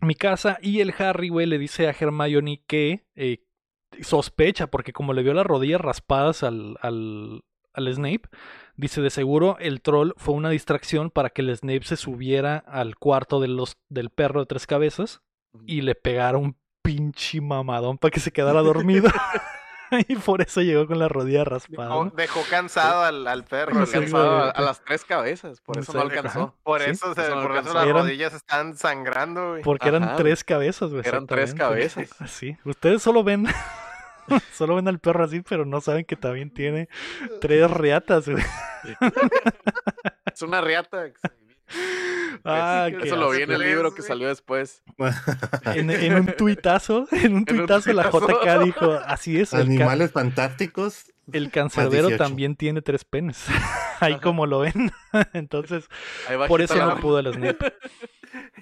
mi 0.00 0.14
casa 0.14 0.58
y 0.62 0.80
el 0.80 0.92
Harry, 0.98 1.28
güey, 1.28 1.46
le 1.46 1.58
dice 1.58 1.86
a 1.88 1.94
Hermione 1.98 2.64
que 2.66 3.06
eh, 3.14 3.44
sospecha, 4.00 4.68
porque 4.68 4.92
como 4.92 5.12
le 5.12 5.22
vio 5.22 5.34
las 5.34 5.46
rodillas 5.46 5.80
raspadas 5.80 6.42
al, 6.42 6.76
al, 6.80 7.42
al 7.74 7.92
Snape, 7.92 8.22
dice 8.76 9.00
de 9.00 9.10
seguro 9.10 9.56
el 9.60 9.80
troll 9.82 10.12
fue 10.16 10.34
una 10.34 10.50
distracción 10.50 11.10
para 11.10 11.30
que 11.30 11.42
el 11.42 11.56
Snape 11.56 11.84
se 11.84 11.96
subiera 11.96 12.56
al 12.58 12.96
cuarto 12.96 13.40
de 13.40 13.48
los, 13.48 13.76
del 13.88 14.10
perro 14.10 14.40
de 14.40 14.46
tres 14.46 14.66
cabezas 14.66 15.20
y 15.66 15.80
le 15.82 15.94
pegara 15.94 16.38
un 16.38 16.56
pinche 16.82 17.40
mamadón 17.40 17.98
para 17.98 18.10
que 18.10 18.20
se 18.20 18.32
quedara 18.32 18.62
dormido. 18.62 19.08
y 20.08 20.14
por 20.14 20.40
eso 20.40 20.60
llegó 20.62 20.86
con 20.86 21.00
la 21.00 21.08
rodilla 21.08 21.42
raspada. 21.42 21.88
Dejó, 21.88 22.04
¿no? 22.04 22.10
dejó 22.12 22.40
cansado 22.48 23.02
al, 23.02 23.26
al 23.26 23.42
perro. 23.44 23.84
Sí. 23.86 23.96
Alcanzado 23.96 24.52
a, 24.54 24.60
las 24.60 24.84
tres 24.84 25.04
cabezas, 25.04 25.60
por 25.60 25.78
eso 25.78 25.92
no 25.92 26.00
alcanzó. 26.02 26.54
Por 26.62 26.80
Sí, 26.82 26.90
eso, 26.90 27.12
se- 27.12 27.22
eso 27.22 27.34
no 27.34 27.42
por 27.42 27.50
eso 27.50 27.58
alcanzó. 27.58 27.74
las 27.74 27.86
Eran- 27.88 28.02
rodillas 28.04 28.32
están 28.34 28.76
sangrando, 28.76 29.50
güey. 29.50 29.62
Porque 29.62 29.88
eran 29.88 30.04
Ajá, 30.04 30.16
tres 30.16 30.44
cabezas, 30.44 30.90
güey. 30.92 31.02
Eran 31.04 31.26
tres 31.26 31.54
cabezas. 31.54 32.08
Sí, 32.28 32.56
ustedes 32.64 33.02
solo 33.02 33.24
ven, 33.24 33.46
solo 34.52 34.76
ven 34.76 34.88
al 34.88 34.98
perro 34.98 35.24
así, 35.24 35.40
pero 35.42 35.64
no 35.64 35.80
saben 35.80 36.04
que 36.04 36.16
también 36.16 36.50
tiene 36.50 36.88
tres 37.40 37.70
reatas, 37.70 38.28
güey. 38.28 38.42
Es 40.32 40.42
una 40.42 40.60
riata. 40.60 41.06
Ah, 42.42 42.88
que 42.90 43.06
Eso 43.06 43.16
lo 43.16 43.30
vi 43.30 43.42
en 43.42 43.50
el 43.50 43.60
libro 43.60 43.94
que 43.94 44.00
salió 44.00 44.26
después. 44.26 44.82
En, 45.74 45.90
en 45.90 46.14
un 46.14 46.26
tuitazo, 46.26 47.06
en 47.12 47.32
un 47.32 47.38
un 47.40 47.44
tuitazo 47.44 47.92
la 47.92 48.10
tuitazo. 48.10 48.40
JK 48.42 48.64
dijo, 48.64 48.92
así 49.04 49.38
es, 49.38 49.52
Animales 49.52 50.12
fantásticos. 50.12 51.12
El 51.32 51.50
cancerbero 51.50 52.08
18. 52.08 52.16
también 52.22 52.56
tiene 52.56 52.82
tres 52.82 53.04
penes. 53.04 53.46
Ahí 54.00 54.16
como 54.18 54.46
lo 54.46 54.60
ven. 54.60 54.90
Entonces, 55.34 55.88
por 56.48 56.60
eso 56.62 56.76
la- 56.76 56.86
no 56.86 57.00
pudo 57.00 57.18
el 57.18 57.32
Snape. 57.32 57.72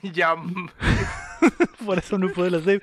Ya. 0.02 0.34
Por 1.86 1.98
eso 1.98 2.18
no 2.18 2.28
pudo 2.32 2.46
el 2.46 2.60
Snape. 2.60 2.82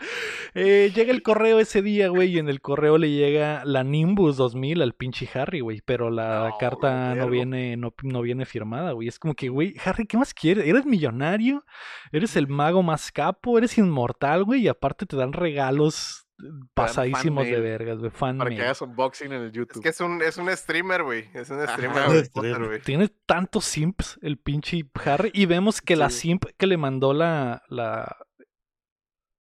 Eh, 0.54 0.92
llega 0.96 1.12
el 1.12 1.22
correo 1.22 1.60
ese 1.60 1.82
día, 1.82 2.08
güey, 2.08 2.30
y 2.32 2.40
en 2.40 2.48
el 2.48 2.62
correo 2.62 2.98
le 2.98 3.10
llega 3.12 3.64
la 3.66 3.84
Nimbus 3.84 4.38
2000 4.38 4.82
al 4.82 4.94
pinche 4.94 5.28
Harry, 5.34 5.60
güey, 5.60 5.82
pero 5.84 6.10
la 6.10 6.50
No, 6.50 6.58
carta 6.58 7.14
no 7.16 7.30
viene, 7.30 7.76
no, 7.76 7.94
no 8.04 8.22
viene 8.22 8.46
firmada, 8.46 8.94
güey. 8.94 9.08
Es 9.10 9.20
como 9.20 9.34
que, 9.36 9.50
güey, 9.50 9.76
Harry, 9.84 10.06
¿qué 10.06 10.18
más 10.18 10.34
quieres? 10.34 10.66
Eres 10.66 10.86
millonario, 10.86 11.66
eres 12.12 12.36
el 12.38 12.48
mago 12.48 12.84
más 12.84 13.12
capo, 13.12 13.58
eres 13.58 13.78
inmortal, 13.78 14.44
güey, 14.46 14.62
y 14.62 14.68
aparte 14.70 15.06
te 15.06 15.18
dan 15.18 15.34
regalos 15.34 16.22
eh, 16.22 16.25
pasadísimos 16.74 17.46
de 17.46 17.60
vergas, 17.60 17.98
güey, 18.00 18.12
fan 18.12 18.38
Para 18.38 18.50
que 18.50 18.62
hagas 18.62 18.82
unboxing 18.82 19.32
en 19.32 19.42
el 19.42 19.48
Es 19.48 19.54
YouTube. 19.54 19.82
que 19.82 19.90
es 19.90 20.02
un, 20.02 20.22
es 20.22 20.38
un 20.38 20.50
streamer, 20.56 21.04
güey. 21.04 21.30
Es 21.34 21.50
un 21.50 21.66
streamer 21.68 22.66
güey. 22.66 22.82
Tiene 22.82 23.10
tantos 23.26 23.66
simps 23.66 24.20
el 24.22 24.38
pinche 24.38 24.86
Harry. 25.06 25.32
Y 25.34 25.46
vemos 25.46 25.82
que 25.82 25.96
la 25.96 26.10
simp 26.10 26.46
que 26.58 26.68
le 26.68 26.78
mandó 26.78 27.14
la, 27.14 27.64
la, 27.70 28.18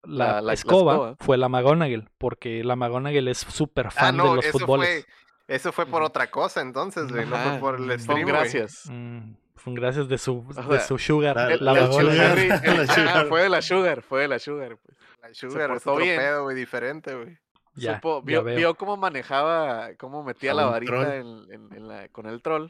la, 0.03 0.27
La- 0.27 0.33
la- 0.35 0.43
la 0.43 0.53
escoba, 0.53 0.93
escoba. 0.93 1.16
fue 1.21 1.37
la 1.39 1.49
McGonagall. 1.49 2.11
Porque 2.19 2.62
la 2.65 2.77
McGonagall 2.77 3.29
es 3.29 3.39
súper 3.39 3.87
Ah, 3.89 3.91
fan 3.91 4.16
de 4.16 4.23
los 4.23 4.45
eso 4.45 4.59
fútboles. 4.59 5.05
fue, 5.47 5.55
eso 5.57 5.73
fue 5.73 5.87
por 5.87 6.03
otra 6.03 6.31
cosa 6.31 6.61
entonces, 6.61 7.11
güey. 7.11 7.27
No 7.27 7.37
fue 7.37 7.59
por 7.59 7.81
el 7.81 7.99
stream, 8.01 8.27
gracias. 8.29 8.83
Mm, 8.91 9.35
fue 9.57 9.75
gracias 9.75 10.09
de 10.09 10.19
su, 10.19 10.39
O 10.47 10.53
de 10.71 10.79
sea, 10.79 10.87
su 10.87 10.99
sugar. 10.99 11.37
la- 11.37 11.57
la 11.57 11.81
El- 11.87 11.93
sugar. 11.93 12.16
Harry- 12.39 12.49
ah, 13.09 13.25
fue 13.29 13.43
de 13.43 13.49
la 13.49 13.62
Sugar, 13.62 14.03
fue 14.03 14.21
de 14.23 14.29
la 14.29 14.39
Sugar. 14.39 14.77
pues. 14.85 14.97
La 15.29 15.35
Sugar 15.35 15.63
es 15.63 15.69
portó 15.69 15.93
otro 15.93 16.05
bien. 16.05 16.19
pedo, 16.19 16.43
güey, 16.45 16.57
diferente, 16.57 17.15
güey. 17.15 17.39
Ya, 17.77 18.01
Supo- 18.01 18.23
ya 18.27 18.41
vio, 18.41 18.75
cómo 18.77 18.97
manejaba, 18.97 19.95
cómo 19.99 20.23
metía 20.23 20.53
A 20.53 20.55
la 20.55 20.67
varita 20.67 20.93
troll. 20.93 21.07
en, 21.07 21.53
en- 21.53 21.73
en 21.77 21.89
la- 21.89 22.09
con 22.09 22.27
el 22.27 22.41
troll 22.41 22.69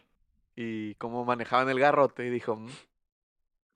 y 0.57 0.95
cómo 0.95 1.25
manejaban 1.25 1.69
el 1.69 1.79
garrote 1.79 2.25
y 2.25 2.31
dijo, 2.31 2.57
"Mm, 2.57 2.71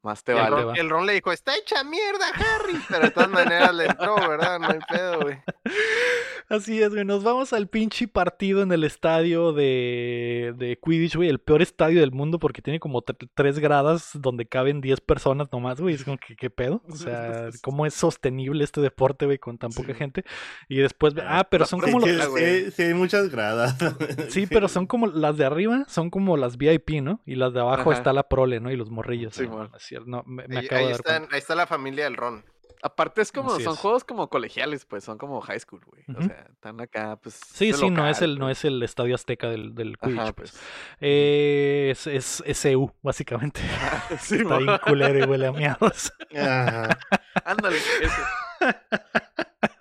más 0.03 0.25
te 0.25 0.33
el, 0.33 0.39
Vale, 0.39 0.51
vale. 0.51 0.63
Ron, 0.65 0.77
el 0.77 0.89
Ron 0.91 1.07
le 1.07 1.13
dijo, 1.15 1.33
está 1.33 1.55
hecha 1.57 1.85
mierda, 1.85 2.29
Harry. 2.29 2.81
Pero 2.89 3.05
de 3.07 3.11
todas 3.11 3.29
maneras 3.29 3.75
le 3.75 3.87
entró, 3.87 4.15
¿verdad? 4.17 4.59
No 4.59 4.69
hay 4.69 4.79
pedo, 4.89 5.21
güey. 5.21 5.43
Así 6.49 6.83
es, 6.83 6.91
güey. 6.91 7.05
Nos 7.05 7.23
vamos 7.25 7.53
al 7.53 7.69
pinche 7.69 8.09
partido 8.09 8.63
en 8.63 8.73
el 8.73 8.83
estadio 8.85 9.53
de, 9.53 10.55
de 10.57 10.79
Quidditch, 10.83 11.17
güey. 11.17 11.29
El 11.29 11.41
peor 11.41 11.61
estadio 11.61 12.01
del 12.01 12.11
mundo 12.13 12.39
porque 12.39 12.63
tiene 12.63 12.81
como 12.81 13.03
tre- 13.03 13.29
tres 13.35 13.59
gradas 13.59 14.11
donde 14.15 14.47
caben 14.47 14.81
10 14.81 15.01
personas 15.03 15.49
nomás, 15.53 15.79
güey. 15.81 15.95
Es 15.95 16.05
como 16.05 16.17
que, 16.17 16.37
¿qué 16.37 16.49
pedo? 16.49 16.83
O 16.89 16.97
sea, 16.97 17.51
¿cómo 17.63 17.85
es 17.85 17.93
sostenible 17.93 18.65
este 18.65 18.81
deporte, 18.81 19.27
güey, 19.27 19.39
con 19.39 19.59
tan 19.59 19.71
poca 19.73 19.93
Sí. 19.93 19.99
gente? 19.99 20.25
Y 20.69 20.79
después, 20.79 21.15
ah, 21.23 21.47
pero 21.51 21.67
son 21.67 21.81
como 21.81 22.01
sí, 22.01 22.13
los... 22.13 22.27
sí, 22.35 22.65
sí, 22.65 22.71
sí, 22.71 22.83
hay 22.85 22.95
muchas 22.95 23.29
gradas. 23.29 23.77
Sí, 24.31 24.47
pero 24.47 24.69
son 24.69 24.87
como 24.87 25.07
las 25.07 25.37
de 25.37 25.45
arriba, 25.45 25.85
son 25.89 26.11
como 26.11 26.37
las 26.37 26.57
VIP, 26.57 27.03
¿no? 27.03 27.21
Y 27.27 27.35
las 27.35 27.53
de 27.53 27.61
abajo 27.61 27.91
Ajá. 27.91 27.99
está 27.99 28.13
la 28.13 28.29
prole, 28.29 28.61
¿no? 28.61 28.71
Y 28.71 28.77
los 28.77 28.91
morrillos. 28.91 29.35
Sí, 29.35 29.47
¿no? 29.47 29.71
cierto, 29.79 30.07
no, 30.09 30.23
me, 30.27 30.47
me 30.49 30.59
Ahí, 30.59 30.67
acabo 30.67 30.81
ahí 30.81 30.87
de 30.87 30.93
dar 30.93 31.01
están- 31.01 31.29
ahí 31.31 31.39
está 31.39 31.55
la 31.55 31.67
familia 31.67 32.05
del 32.05 32.17
Ron. 32.17 32.45
Aparte 32.83 33.23
es 33.23 33.33
como, 33.33 33.53
Así 33.53 33.65
son 33.65 33.75
es. 33.75 33.79
juegos 33.81 34.05
como 34.05 34.29
colegiales, 34.29 34.85
pues, 34.85 35.05
son 35.05 35.19
como 35.19 35.41
high 35.41 35.59
school, 35.59 35.81
güey. 35.85 36.05
O 36.17 36.23
sea, 36.23 36.47
están 36.51 36.81
acá, 36.81 37.19
pues. 37.23 37.35
Sí, 37.53 37.73
sí, 37.73 37.91
no 37.91 38.09
es 38.09 38.23
el, 38.23 38.39
no 38.39 38.47
pues. 38.47 38.59
es 38.59 38.65
el 38.67 38.83
estadio 38.83 39.15
azteca 39.15 39.49
del, 39.49 39.75
del 39.75 39.99
Quidditch, 39.99 40.19
Ajá, 40.21 40.33
pues. 40.33 40.53
pues. 40.53 40.63
Eh, 41.01 41.89
es, 41.91 42.07
es, 42.07 42.43
es 42.47 42.65
EU, 42.67 42.91
básicamente. 43.03 43.61
Sí, 44.21 44.37
Está 44.37 44.59
bien 44.59 44.79
culero 44.87 45.19
y 45.19 45.23
huele 45.23 45.47
a 45.47 45.53
miados. 45.53 46.13
Ajá. 46.37 46.99
Ándale, 47.45 47.77
ese. 47.77 48.23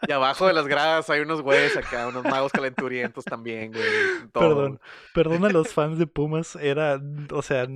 Y 0.08 0.12
abajo 0.12 0.48
de 0.48 0.54
las 0.54 0.68
gradas 0.68 1.10
hay 1.10 1.22
unos 1.22 1.42
güeyes 1.42 1.76
acá, 1.76 2.08
unos 2.08 2.24
magos 2.24 2.52
calenturientos 2.52 3.26
también, 3.26 3.72
güey. 3.74 3.84
todo, 4.32 4.50
Perdón, 4.56 4.80
perdón 5.14 5.46
a 5.46 5.50
los 5.50 5.74
fans 5.74 6.00
de 6.00 6.08
Pumas, 6.08 6.56
era, 6.56 7.00
o 7.32 7.42
sea, 7.42 7.68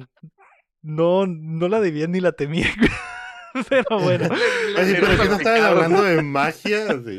no, 0.81 1.25
no 1.27 1.67
la 1.67 1.79
debían 1.79 2.11
ni 2.11 2.19
la 2.19 2.31
temían, 2.31 2.73
güey. 2.77 2.91
Pero 3.69 3.99
bueno, 3.99 4.29
Oye, 4.33 4.95
pero 4.99 5.07
Salieron 5.07 5.17
que 5.17 5.29
no 5.29 5.35
estaban 5.35 5.39
salpicados, 5.39 5.69
hablando 5.69 6.03
de 6.03 6.21
magia. 6.21 6.87
Sí. 6.87 7.17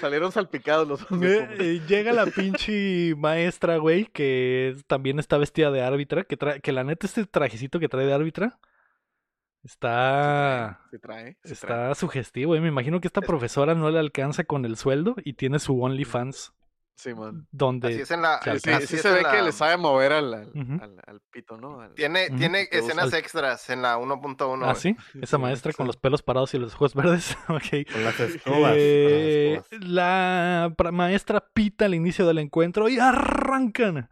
Salieron 0.00 0.32
salpicados 0.32 0.88
los 0.88 1.08
dos 1.08 1.22
eh, 1.22 1.48
eh, 1.58 1.82
llega 1.88 2.12
la 2.12 2.26
pinche 2.26 3.14
maestra, 3.16 3.78
güey, 3.78 4.06
que 4.06 4.76
también 4.86 5.18
está 5.18 5.38
vestida 5.38 5.70
de 5.70 5.82
árbitra, 5.82 6.24
que, 6.24 6.36
trae, 6.36 6.60
que 6.60 6.72
la 6.72 6.84
neta 6.84 7.06
este 7.06 7.26
trajecito 7.26 7.80
que 7.80 7.88
trae 7.88 8.06
de 8.06 8.12
árbitra 8.12 8.58
está... 9.64 10.80
Trae, 10.90 11.00
trae. 11.00 11.38
Está 11.44 11.94
sugestivo, 11.94 12.54
eh. 12.54 12.60
me 12.60 12.68
imagino 12.68 13.00
que 13.00 13.08
esta 13.08 13.20
profesora 13.20 13.74
no 13.74 13.90
le 13.90 13.98
alcanza 13.98 14.44
con 14.44 14.64
el 14.64 14.76
sueldo 14.76 15.16
y 15.24 15.34
tiene 15.34 15.58
su 15.58 15.80
OnlyFans 15.82 16.52
Sí, 17.00 17.14
man. 17.14 17.46
donde 17.50 17.88
Así 17.88 18.00
es 18.02 18.10
en 18.10 18.20
la. 18.22 18.42
se 18.42 18.58
Sí, 18.60 18.70
sí 18.80 18.86
se 18.86 18.96
es 18.96 19.04
ve 19.04 19.20
en 19.20 19.26
que 19.30 19.36
la- 19.38 19.42
le 19.42 19.52
sabe 19.52 19.76
mover 19.78 20.12
al, 20.12 20.34
al, 20.34 20.48
Ujú. 20.48 20.72
al- 20.84 21.00
al 21.06 21.20
pito, 21.30 21.56
¿no? 21.56 21.80
Al- 21.80 21.94
Tiene, 21.94 22.26
Ujú. 22.28 22.36
tiene 22.36 22.68
Que 22.68 22.78
usa 22.80 22.88
escenas 22.92 23.12
extras 23.14 23.70
en 23.70 23.80
la 23.80 23.96
1.1. 23.98 24.66
¿Ah, 24.68 24.74
sí? 24.74 24.94
Esa 25.22 25.36
Sí, 25.38 25.42
maestra 25.42 25.72
con 25.72 25.86
los 25.86 25.96
pelos 25.96 26.22
parados 26.22 26.52
y 26.52 26.58
los 26.58 26.74
ojos 26.74 26.94
verdes. 26.94 27.38
ok. 27.48 27.90
Con 27.92 28.04
las 28.04 28.20
escobas. 28.20 28.72
Eh, 28.76 29.52
las 29.56 29.64
escobas. 29.72 29.88
la 29.90 30.74
maestra 30.92 31.40
pita 31.54 31.86
al 31.86 31.94
inicio 31.94 32.26
del 32.26 32.38
encuentro 32.38 32.88
y 32.90 32.98
arrancan. 32.98 34.10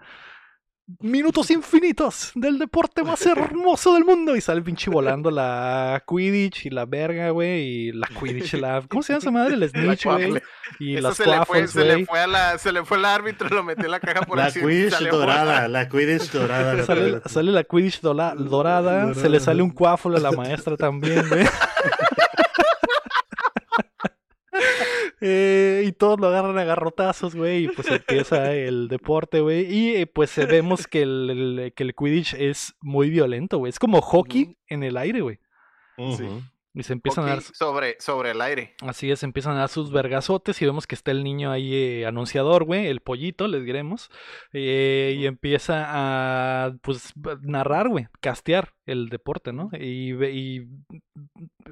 Minutos 1.00 1.50
infinitos 1.50 2.32
del 2.34 2.58
deporte 2.58 3.02
más 3.04 3.24
hermoso 3.26 3.92
del 3.92 4.04
mundo. 4.06 4.34
Y 4.34 4.40
sale 4.40 4.62
pinche 4.62 4.90
volando 4.90 5.30
la 5.30 6.02
Quidditch 6.08 6.64
y 6.66 6.70
la 6.70 6.86
verga, 6.86 7.28
güey. 7.30 7.60
Y 7.88 7.92
la 7.92 8.08
Quidditch, 8.08 8.54
la. 8.54 8.82
¿Cómo 8.88 9.02
se 9.02 9.12
llama 9.12 9.18
esa 9.20 9.30
madre? 9.30 9.54
El 9.54 9.60
La 9.60 9.68
Snitch, 9.68 10.04
güey. 10.06 10.42
Y 10.80 10.94
Eso 10.96 11.08
las 11.08 11.16
se 11.18 11.26
le, 11.26 11.44
fue, 11.44 11.66
se 11.68 11.84
le 11.84 12.06
fue 12.06 12.20
a 12.20 12.26
la, 12.26 12.56
se 12.58 12.72
le 12.72 12.84
fue 12.84 12.96
el 12.98 13.04
árbitro, 13.04 13.48
lo 13.50 13.62
metió 13.64 13.84
en 13.84 13.90
la 13.90 14.00
caja 14.00 14.22
por 14.22 14.38
La 14.38 14.46
accidente, 14.46 14.72
Quidditch 14.72 14.92
salió 14.94 15.16
dorada, 15.16 15.68
la 15.68 15.88
Quidditch 15.88 16.30
dorada. 16.30 16.74
la 16.74 16.84
Sale, 16.84 17.00
verdad. 17.02 17.22
sale 17.26 17.52
la 17.52 17.64
Quidditch 17.64 18.00
dola- 18.00 18.34
dorada, 18.34 19.12
se 19.14 19.28
le 19.28 19.40
sale 19.40 19.62
un 19.62 19.70
cuáfulo 19.70 20.16
a 20.16 20.20
la 20.20 20.32
maestra 20.32 20.76
también, 20.76 21.26
güey. 21.28 21.46
Eh, 25.20 25.84
y 25.86 25.92
todos 25.92 26.20
lo 26.20 26.28
agarran 26.28 26.58
a 26.58 26.64
garrotazos, 26.64 27.34
güey, 27.34 27.64
y 27.64 27.68
pues 27.68 27.88
empieza 28.26 28.54
el 28.54 28.88
deporte, 28.88 29.40
güey. 29.40 29.66
Y 29.72 29.96
eh, 29.96 30.06
pues 30.06 30.36
eh, 30.38 30.46
vemos 30.46 30.86
que 30.86 31.02
el, 31.02 31.30
el- 31.30 31.72
que 31.74 31.82
el 31.82 31.94
Quidditch 31.94 32.34
es 32.34 32.74
muy 32.80 33.10
violento, 33.10 33.58
güey. 33.58 33.70
Es 33.70 33.78
como 33.78 34.00
hockey 34.00 34.56
en 34.68 34.82
el 34.84 34.96
aire, 34.96 35.20
güey. 35.20 35.38
Ujú. 36.24 36.42
Y 36.78 36.84
se 36.84 36.92
empiezan 36.92 37.24
a 37.24 37.28
dar, 37.28 37.42
sobre, 37.42 37.96
sobre 37.98 38.30
el 38.30 38.40
aire. 38.40 38.74
así 38.86 39.10
es, 39.10 39.22
empiezan 39.22 39.56
a 39.56 39.60
dar 39.60 39.68
sus 39.68 39.90
vergazotes 39.90 40.60
y 40.62 40.64
vemos 40.64 40.86
que 40.86 40.94
está 40.94 41.10
el 41.10 41.24
niño 41.24 41.50
ahí 41.50 41.74
eh, 41.74 42.06
anunciador, 42.06 42.64
güey, 42.64 42.86
el 42.86 43.00
pollito, 43.00 43.48
les 43.48 43.64
diremos. 43.64 44.10
eh, 44.52 45.16
y 45.18 45.26
empieza 45.26 45.84
a, 45.88 46.72
pues, 46.82 47.12
narrar, 47.42 47.88
güey, 47.88 48.06
castear 48.20 48.74
el 48.86 49.08
deporte, 49.08 49.52
¿no? 49.52 49.70
Y, 49.78 50.12
ve- 50.12 50.32
y 50.32 50.66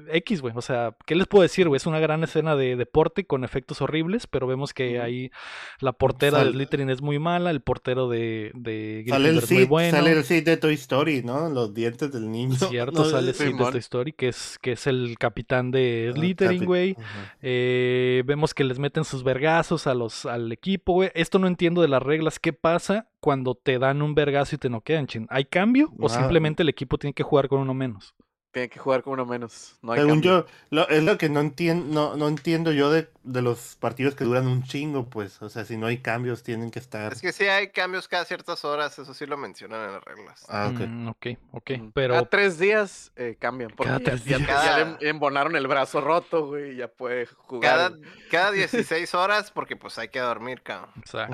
X, 0.09 0.41
güey, 0.41 0.53
o 0.55 0.61
sea, 0.61 0.95
¿qué 1.05 1.15
les 1.15 1.25
puedo 1.27 1.41
decir, 1.41 1.67
güey? 1.67 1.77
Es 1.77 1.85
una 1.87 1.99
gran 1.99 2.23
escena 2.23 2.55
de 2.55 2.75
deporte 2.75 3.25
con 3.25 3.43
efectos 3.43 3.81
horribles, 3.81 4.27
pero 4.27 4.45
vemos 4.45 4.73
que 4.73 4.99
ahí 5.01 5.31
la 5.79 5.93
portera 5.93 6.39
de 6.39 6.43
Sal- 6.45 6.53
Slytherin 6.53 6.89
es 6.89 7.01
muy 7.01 7.17
mala, 7.17 7.49
el 7.51 7.61
portero 7.61 8.07
de, 8.09 8.51
de 8.53 9.03
Sale 9.07 9.29
el, 9.29 9.37
es 9.39 9.51
muy 9.51 9.63
bueno. 9.65 9.97
sale 9.97 10.11
el 10.11 10.23
Sid 10.23 10.43
de 10.45 10.57
Toy 10.57 10.73
Story, 10.75 11.23
¿no? 11.23 11.49
Los 11.49 11.73
dientes 11.73 12.11
del 12.11 12.29
niño. 12.31 12.55
Cierto, 12.55 12.91
No, 13.03 13.05
sale 13.05 13.33
sí, 13.33 13.45
Sid 13.47 13.55
de. 13.55 13.71
Toy 13.71 13.79
Story, 13.79 14.13
que 14.13 14.27
es, 14.27 14.59
que 14.61 14.73
es 14.73 14.85
el 14.87 14.96
capitán 15.19 15.71
de 15.71 16.09
Ah, 16.11 16.15
Slytherin, 16.17 16.65
güey. 16.65 16.95
Eh, 17.41 18.23
vemos 18.25 18.53
que 18.53 18.63
les 18.63 18.79
meten 18.79 19.03
sus 19.03 19.23
vergazos 19.23 19.87
a 19.87 19.93
los, 19.93 20.25
al 20.25 20.51
equipo, 20.51 20.93
güey. 20.93 21.11
Esto 21.15 21.39
no 21.39 21.47
entiendo 21.47 21.81
de 21.81 21.87
las 21.87 22.01
reglas. 22.03 22.39
¿Qué 22.39 22.53
pasa 22.53 23.09
cuando 23.19 23.55
te 23.55 23.79
dan 23.79 24.01
un 24.01 24.15
vergazo 24.15 24.55
y 24.55 24.59
te 24.59 24.69
noquean, 24.69 25.07
chin? 25.07 25.27
¿Hay 25.29 25.45
cambio 25.45 25.91
o 25.99 26.07
Ah, 26.07 26.09
simplemente 26.09 26.63
el 26.63 26.69
equipo 26.69 26.97
tiene 26.97 27.13
que 27.13 27.23
jugar 27.23 27.47
con 27.47 27.59
uno 27.59 27.73
menos? 27.73 28.13
Tiene 28.51 28.69
que 28.69 28.79
jugar 28.79 29.03
con 29.03 29.13
uno 29.13 29.25
menos. 29.25 29.77
No 29.83 29.91
hay 29.91 29.99
Según 29.99 30.13
cambio. 30.21 30.47
yo, 30.47 30.53
lo- 30.71 30.89
es 30.89 31.03
lo 31.03 31.17
que 31.17 31.29
no, 31.29 31.41
entien- 31.41 31.85
no, 31.87 32.15
no 32.15 32.27
entiendo 32.27 32.71
yo 32.71 32.89
de, 32.89 33.07
de 33.23 33.41
los 33.43 33.75
partidos 33.75 34.15
que 34.15 34.23
duran 34.23 34.47
un 34.47 34.63
chingo, 34.63 35.05
pues. 35.09 35.39
O 35.43 35.49
sea, 35.49 35.63
si 35.65 35.77
no 35.77 35.85
hay 35.85 35.97
cambios, 35.99 36.41
tienen 36.43 36.71
que 36.71 36.79
estar. 36.79 37.11
Es 37.13 37.21
que 37.21 37.33
sí 37.33 37.43
hay 37.43 37.69
cambios 37.69 38.07
cada 38.07 38.25
ciertas 38.25 38.65
horas, 38.65 38.97
eso 38.97 39.13
sí 39.13 39.25
lo 39.27 39.37
mencionan 39.37 39.85
en 39.87 39.91
las 39.93 40.03
reglas. 40.03 40.45
Ah, 40.49 40.71
ok. 40.73 40.79
Mm, 40.87 41.07
ok, 41.09 41.27
ok. 41.51 41.71
Pero 41.93 42.13
Cada 42.15 42.29
tres 42.29 42.57
días 42.57 43.11
eh, 43.17 43.35
cambian. 43.37 43.69
Porque 43.75 43.89
Cada 43.89 43.99
ya, 43.99 44.05
tres 44.05 44.23
ya- 44.25 44.37
días. 44.37 44.49
ya 44.49 44.77
le 44.77 44.83
Cada- 44.85 44.97
le 45.01 45.09
embonaron 45.09 45.55
el 45.55 45.67
brazo 45.67 46.01
roto, 46.01 46.47
güey. 46.47 46.71
y 46.71 46.75
Ya 46.77 46.87
puede 46.87 47.25
jugar. 47.27 47.61
Cada, 47.91 47.97
cada 48.31 48.51
16 48.51 49.13
horas 49.13 49.51
porque 49.51 49.75
pues 49.75 49.99
hay 49.99 50.07
que 50.07 50.19
dormir, 50.19 50.61
cabrón. 50.63 50.89
O 51.03 51.07
sea, 51.07 51.27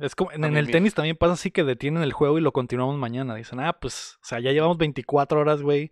es 0.00 0.14
como 0.14 0.32
en, 0.32 0.44
el 0.56 0.70
tenis 0.70 0.94
también 0.94 1.16
pasa 1.16 1.34
así 1.34 1.50
que 1.50 1.64
detienen 1.64 2.02
el 2.04 2.12
juego 2.12 2.38
y 2.38 2.40
lo 2.40 2.52
continuamos 2.52 2.96
mañana. 2.96 3.34
Dicen, 3.34 3.60
ah, 3.60 3.74
pues, 3.74 4.18
o 4.22 4.24
sea, 4.24 4.38
ya 4.40 4.52
llevamos 4.52 4.78
24 4.78 5.40
horas, 5.40 5.60
güey. 5.60 5.90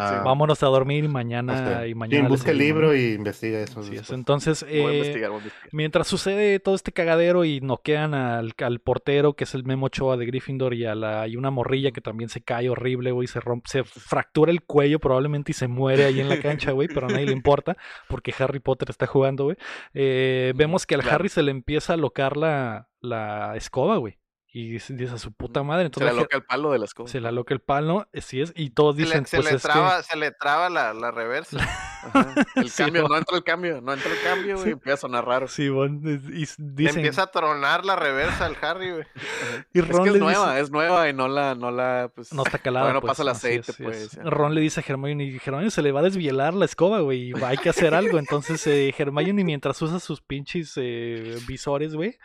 Ah, 0.00 0.22
Vámonos 0.24 0.62
a 0.62 0.66
dormir 0.66 1.04
y 1.04 1.08
mañana 1.08 1.84
y 1.84 1.88
Sí, 1.90 1.94
mañana. 1.94 2.22
le 2.24 2.28
busca 2.28 2.50
el 2.50 2.58
libro 2.58 2.94
y 2.94 3.14
investiga 3.14 3.60
eso. 3.60 3.80
Entonces, 4.14 4.64
Voy 4.68 4.72
a 4.72 4.90
eh, 4.90 4.96
investigar, 4.98 5.30
voy 5.30 5.38
a 5.38 5.42
investigar. 5.42 5.68
Mientras 5.72 6.06
sucede 6.06 6.60
todo 6.60 6.74
este 6.74 6.92
cagadero 6.92 7.44
y 7.44 7.60
noquean 7.60 8.14
al, 8.14 8.54
al 8.58 8.80
portero, 8.80 9.34
que 9.34 9.44
es 9.44 9.54
el 9.54 9.64
Memo 9.64 9.86
Ochoa 9.86 10.16
de 10.16 10.26
Gryffindor, 10.26 10.74
y 10.74 10.84
a 10.86 10.94
la, 10.94 11.26
y 11.28 11.36
una 11.36 11.50
morrilla 11.50 11.90
que 11.90 12.00
también 12.00 12.28
se 12.28 12.42
cae 12.42 12.68
horrible, 12.70 13.10
güey, 13.12 13.26
se 13.26 13.40
rompe, 13.40 13.68
se 13.68 13.84
fractura 13.84 14.50
el 14.52 14.62
cuello 14.62 14.98
probablemente 15.00 15.52
y 15.52 15.54
se 15.54 15.68
muere 15.68 16.04
ahí 16.04 16.20
en 16.20 16.28
la 16.28 16.38
cancha, 16.40 16.72
güey, 16.72 16.88
pero 16.88 17.06
a 17.06 17.10
nadie 17.10 17.26
le 17.26 17.32
importa, 17.32 17.76
porque 18.08 18.32
Harry 18.38 18.60
Potter 18.60 18.90
está 18.90 19.06
jugando, 19.06 19.44
güey. 19.44 19.56
Eh, 19.94 20.52
vemos 20.56 20.86
que 20.86 20.94
al 20.94 21.02
Claro. 21.02 21.16
Harry 21.16 21.28
se 21.28 21.42
le 21.42 21.50
empieza 21.50 21.94
a 21.94 21.96
locar 21.96 22.36
la, 22.36 22.88
la 23.00 23.56
escoba, 23.56 23.96
güey. 23.96 24.18
Y 24.58 24.70
dice 24.70 24.92
dice 24.94 25.14
a 25.14 25.18
su 25.18 25.30
puta 25.32 25.62
madre. 25.62 25.82
Se 25.82 25.86
Entonces 25.86 26.10
le 26.10 26.16
la 26.16 26.22
loca 26.22 26.36
el 26.36 26.42
palo 26.42 26.72
de 26.72 26.78
las 26.80 26.94
cosas. 26.94 27.12
se 27.12 27.20
la 27.20 27.30
loca 27.30 27.54
el 27.54 27.60
palo, 27.60 28.08
sí 28.14 28.40
es, 28.40 28.52
y 28.56 28.70
todos 28.70 28.96
Se 28.96 29.02
dicen, 29.02 29.20
le, 29.22 29.26
se 29.28 29.36
pues 29.36 29.50
le 29.50 29.56
es 29.56 29.62
que- 29.62 29.68
traba, 29.68 30.02
se 30.02 30.16
le 30.16 30.30
traba 30.32 30.68
la, 30.68 30.92
la 30.94 31.10
reversa. 31.12 31.58
Ajá. 32.12 32.34
El 32.56 32.70
Sí, 32.70 32.82
cambio, 32.84 33.06
no 33.08 33.16
entra 33.16 33.36
el 33.36 33.44
cambio, 33.44 33.80
no 33.80 33.92
entra 33.92 34.10
el 34.10 34.20
cambio, 34.22 34.54
güey. 34.54 34.64
Sí. 34.66 34.70
Empieza 34.72 34.94
a 34.94 34.96
sonar 34.96 35.24
raro. 35.26 35.46
Sí, 35.48 35.68
bon, 35.68 36.00
es- 36.08 36.24
y 36.56 36.60
Le 36.60 36.72
dicen, 36.74 36.96
empieza 36.96 37.22
a 37.22 37.26
tronar 37.30 37.84
la 37.84 37.94
reversa 37.96 38.46
al 38.46 38.56
Harry, 38.60 38.90
güey. 38.92 39.04
y 39.74 39.78
Es 39.80 39.88
Ron 39.88 40.02
que 40.04 40.08
es 40.08 40.14
le 40.14 40.18
nueva, 40.20 40.50
dice- 40.52 40.60
es 40.62 40.70
nueva 40.70 41.08
y 41.08 41.12
no 41.12 41.28
la, 41.28 41.54
no 41.54 41.70
la, 41.70 42.10
pues. 42.14 42.32
No 42.32 42.42
está 42.42 42.58
calada. 42.58 42.84
todavía 42.86 42.94
no 42.94 43.00
pues, 43.02 43.10
pasa 43.10 43.22
el 43.22 43.28
aceite, 43.28 43.70
es, 43.70 43.76
pues. 43.76 43.96
es. 44.02 44.10
ya. 44.12 44.22
Ron 44.24 44.54
le 44.54 44.60
dice 44.60 44.80
a 44.80 44.84
Hermione, 44.86 45.24
y 45.24 45.36
Hermione 45.36 45.70
se 45.70 45.82
le 45.82 45.92
va 45.92 46.00
a 46.00 46.04
desvielar 46.04 46.54
la 46.54 46.64
escoba, 46.64 47.00
güey, 47.00 47.30
y 47.30 47.44
hay 47.44 47.58
que 47.58 47.68
hacer 47.68 47.94
algo. 47.94 48.18
Entonces, 48.18 48.66
eh, 48.66 48.94
Hermione, 48.96 49.44
mientras 49.44 49.80
usa 49.82 50.00
sus 50.00 50.20
pinches 50.20 50.72
eh, 50.76 51.36
visores, 51.46 51.94
güey, 51.94 52.16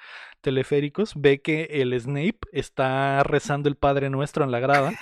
teleféricos, 0.44 1.14
ve 1.16 1.42
que 1.42 1.64
el 1.72 2.00
Snape 2.00 2.38
está 2.52 3.24
rezando 3.24 3.70
el 3.70 3.76
Padre 3.76 4.12
Nuestro 4.12 4.44
en 4.44 4.52
la 4.52 4.60
grada 4.60 4.94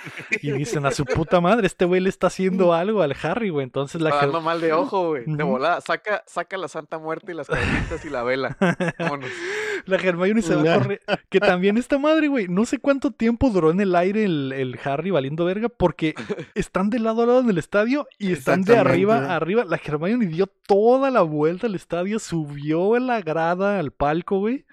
y 0.41 0.51
dicen 0.53 0.85
a 0.85 0.91
su 0.91 1.03
puta 1.03 1.41
madre, 1.41 1.67
este 1.67 1.83
güey 1.83 1.99
le 1.99 2.07
está 2.07 2.27
haciendo 2.27 2.73
algo 2.73 3.01
al 3.01 3.15
Harry, 3.21 3.49
güey. 3.49 3.65
Entonces 3.65 4.01
la 4.01 4.11
dando 4.11 4.39
mal 4.39 4.61
de 4.61 4.71
ojo, 4.71 5.09
güey. 5.09 5.23
De 5.25 5.43
volada. 5.43 5.81
Saca, 5.81 6.23
saca 6.27 6.57
la 6.57 6.69
Santa 6.69 6.99
Muerte 6.99 7.33
y 7.33 7.35
las 7.35 7.47
cabritas 7.47 8.05
y 8.05 8.09
la 8.09 8.23
vela. 8.23 8.57
Vámonos. 8.97 9.29
La 9.87 9.97
Hermione 9.97 10.43
se 10.43 10.53
va 10.53 10.75
a 10.75 10.77
correr. 10.77 11.01
Que 11.29 11.39
también 11.39 11.75
esta 11.75 11.97
madre, 11.97 12.27
güey. 12.27 12.47
No 12.47 12.65
sé 12.65 12.77
cuánto 12.77 13.09
tiempo 13.09 13.49
duró 13.49 13.71
en 13.71 13.79
el 13.81 13.95
aire 13.95 14.25
el, 14.25 14.53
el 14.53 14.79
Harry 14.83 15.09
valiendo 15.09 15.43
verga. 15.43 15.69
Porque 15.69 16.13
están 16.53 16.91
de 16.91 16.99
lado 16.99 17.23
a 17.23 17.25
lado 17.25 17.39
en 17.39 17.49
el 17.49 17.57
estadio 17.57 18.07
y 18.19 18.31
están 18.31 18.61
de 18.61 18.77
arriba 18.77 19.25
a 19.25 19.37
arriba. 19.37 19.65
La 19.65 19.79
Hermione 19.83 20.27
dio 20.27 20.45
toda 20.45 21.09
la 21.09 21.23
vuelta 21.23 21.67
al 21.67 21.75
estadio, 21.75 22.19
subió 22.19 22.95
en 22.95 23.07
la 23.07 23.21
grada 23.21 23.79
al 23.79 23.91
palco, 23.91 24.39
güey. 24.39 24.65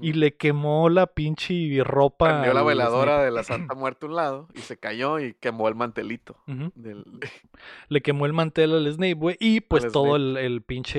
Y 0.00 0.12
le 0.14 0.34
quemó 0.36 0.88
la 0.88 1.06
pinche 1.06 1.82
ropa. 1.84 2.28
Prendió 2.28 2.54
la 2.54 2.62
veladora 2.62 3.22
de 3.22 3.30
la 3.30 3.42
Santa 3.44 3.74
Muerte 3.74 4.06
a 4.06 4.08
un 4.08 4.16
lado 4.16 4.48
y 4.54 4.60
se 4.60 4.76
cayó 4.78 5.18
y 5.20 5.34
quemó 5.34 5.68
el 5.68 5.74
mantelito. 5.74 6.36
Ujú. 6.48 6.72
Del... 6.74 7.04
Le 7.88 8.00
quemó 8.00 8.26
el 8.26 8.32
mantel 8.32 8.72
al 8.72 8.92
Snape, 8.92 9.14
güey. 9.14 9.36
Y 9.38 9.60
pues 9.60 9.84
Al 9.84 9.92
todo 9.92 10.16
el, 10.16 10.36
el 10.36 10.62
pinche. 10.62 10.98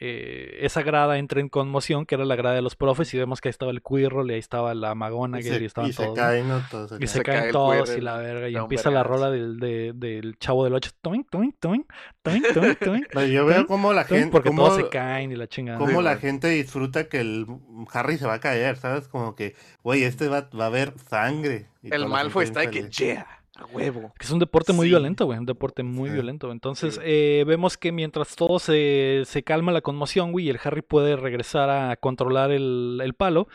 eh, 0.00 0.58
esa 0.64 0.82
grada 0.82 1.18
entra 1.18 1.40
en 1.40 1.48
conmoción, 1.48 2.06
que 2.06 2.14
era 2.14 2.24
la 2.24 2.36
grada 2.36 2.54
de 2.56 2.62
los 2.62 2.76
profes. 2.76 3.12
Y 3.14 3.18
vemos 3.18 3.40
que 3.40 3.48
ahí 3.48 3.50
estaba 3.50 3.70
el 3.72 3.82
Quirrell 3.82 4.30
y 4.30 4.34
ahí 4.34 4.38
estaba 4.38 4.74
la 4.74 4.92
Y 4.92 4.94
McGonagall 4.94 5.40
y, 5.46 5.58
se, 5.58 5.64
estaban 5.64 5.90
y 5.90 5.92
se 5.92 6.12
caen, 6.14 6.48
¿no? 6.48 6.60
Todos 6.70 6.90
se 6.90 6.96
Y 7.00 7.06
se, 7.06 7.18
Se 7.18 7.22
cae 7.22 7.38
caen 7.40 7.52
todos 7.52 7.96
y 7.96 8.00
la 8.00 8.18
verga. 8.18 8.48
Y 8.48 8.56
empieza 8.56 8.90
la 8.90 9.02
rola 9.02 9.30
del, 9.30 9.58
de- 9.58 9.92
del 9.94 10.38
chavo 10.38 10.64
del 10.64 10.74
8. 10.74 10.90
Toink, 11.02 11.28
toink, 11.30 11.56
toink. 11.58 11.92
Toink, 12.22 12.44
toink, 12.54 12.78
toink. 12.78 13.06
Pero 13.12 13.26
yo 13.26 13.46
veo 13.46 13.66
cómo 13.66 13.92
la 13.92 14.04
gente. 14.04 14.28
Porque 14.30 14.50
cómo, 14.50 14.64
todos 14.66 14.76
se 14.76 14.88
caen 14.88 15.32
y 15.32 15.36
la 15.36 15.46
chingada. 15.48 15.78
cómo 15.78 16.02
la 16.02 16.16
gente 16.16 16.48
disfruta 16.48 17.08
que 17.08 17.20
el 17.20 17.46
Harry 17.92 18.18
se 18.18 18.25
va 18.26 18.34
a 18.34 18.40
caer, 18.40 18.76
¿sabes? 18.76 19.08
Como 19.08 19.34
que, 19.34 19.54
güey, 19.82 20.04
este 20.04 20.28
va, 20.28 20.48
va 20.58 20.64
a 20.64 20.66
haber 20.68 20.92
sangre. 21.08 21.68
y 21.82 21.92
El 21.94 22.06
Malfoy 22.08 22.44
está 22.44 22.60
de 22.60 22.70
que, 22.70 22.88
yeah. 22.90 23.26
A 23.58 23.64
huevo. 23.66 24.12
Que 24.18 24.26
es 24.26 24.30
un 24.30 24.38
deporte 24.38 24.74
muy 24.74 24.84
Sí. 24.86 24.90
violento, 24.90 25.24
güey. 25.24 25.38
Un 25.38 25.46
deporte 25.46 25.82
muy 25.82 26.10
Sí. 26.10 26.14
violento. 26.14 26.52
Entonces, 26.52 27.00
eh, 27.02 27.42
vemos 27.46 27.78
que 27.78 27.90
mientras 27.90 28.36
todo 28.36 28.58
se, 28.58 29.22
se 29.24 29.42
calma 29.44 29.72
la 29.72 29.80
conmoción, 29.80 30.30
güey, 30.32 30.44
y 30.44 30.50
el 30.50 30.60
Harry 30.62 30.82
puede 30.82 31.16
regresar 31.16 31.70
a 31.70 31.96
controlar 31.96 32.50
el, 32.50 33.00
el 33.02 33.14
palo. 33.14 33.48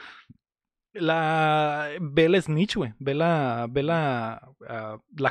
La. 0.93 1.89
Ve 2.01 2.27
la 2.29 2.41
Snitch, 2.41 2.75
güey. 2.75 2.93
Ve 2.99 3.13
la. 3.13 3.67
Ve 3.69 3.83
la. 3.83 4.41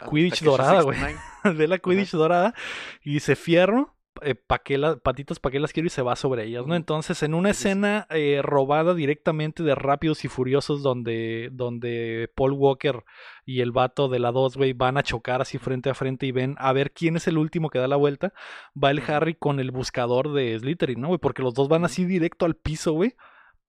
Quidditch 0.08 0.42
dorada, 0.42 0.82
güey. 0.82 0.98
69. 0.98 1.18
ve 1.58 1.68
la 1.68 1.78
Quidditch 1.78 2.12
dorada. 2.12 2.54
Y 3.02 3.14
dice 3.14 3.36
fierro. 3.36 3.94
Eh, 4.22 4.34
pa' 4.34 4.58
qué 4.58 4.76
la- 4.76 4.96
patitas 4.96 5.38
para 5.38 5.52
qué 5.52 5.60
las 5.60 5.72
quiero 5.72 5.86
y 5.86 5.90
se 5.90 6.02
va 6.02 6.16
sobre 6.16 6.44
ellas, 6.44 6.66
¿no? 6.66 6.74
Entonces, 6.74 7.22
en 7.22 7.32
una 7.32 7.50
escena 7.50 8.06
eh, 8.10 8.40
robada 8.42 8.92
directamente 8.92 9.62
de 9.62 9.74
Rápidos 9.74 10.24
y 10.24 10.28
Furiosos, 10.28 10.82
donde, 10.82 11.48
donde 11.52 12.28
Paul 12.34 12.52
Walker 12.52 13.04
y 13.46 13.60
el 13.60 13.70
vato 13.72 14.08
de 14.08 14.18
la 14.18 14.32
2, 14.32 14.56
güey, 14.56 14.72
van 14.72 14.98
a 14.98 15.02
chocar 15.04 15.40
así 15.40 15.58
frente 15.58 15.90
a 15.90 15.94
frente 15.94 16.26
y 16.26 16.32
ven 16.32 16.56
a 16.58 16.72
ver 16.72 16.92
quién 16.92 17.16
es 17.16 17.28
el 17.28 17.38
último 17.38 17.70
que 17.70 17.78
da 17.78 17.88
la 17.88 17.96
vuelta, 17.96 18.32
va 18.76 18.90
el. 18.90 19.00
Harry 19.06 19.34
con 19.34 19.60
el 19.60 19.70
buscador 19.70 20.32
de 20.32 20.58
Slytherin, 20.58 21.00
¿no, 21.00 21.08
güey? 21.08 21.18
Porque 21.20 21.42
los 21.42 21.54
dos 21.54 21.68
van 21.68 21.84
así 21.84 22.04
directo 22.04 22.44
al 22.46 22.56
piso, 22.56 22.92
güey. 22.92 23.14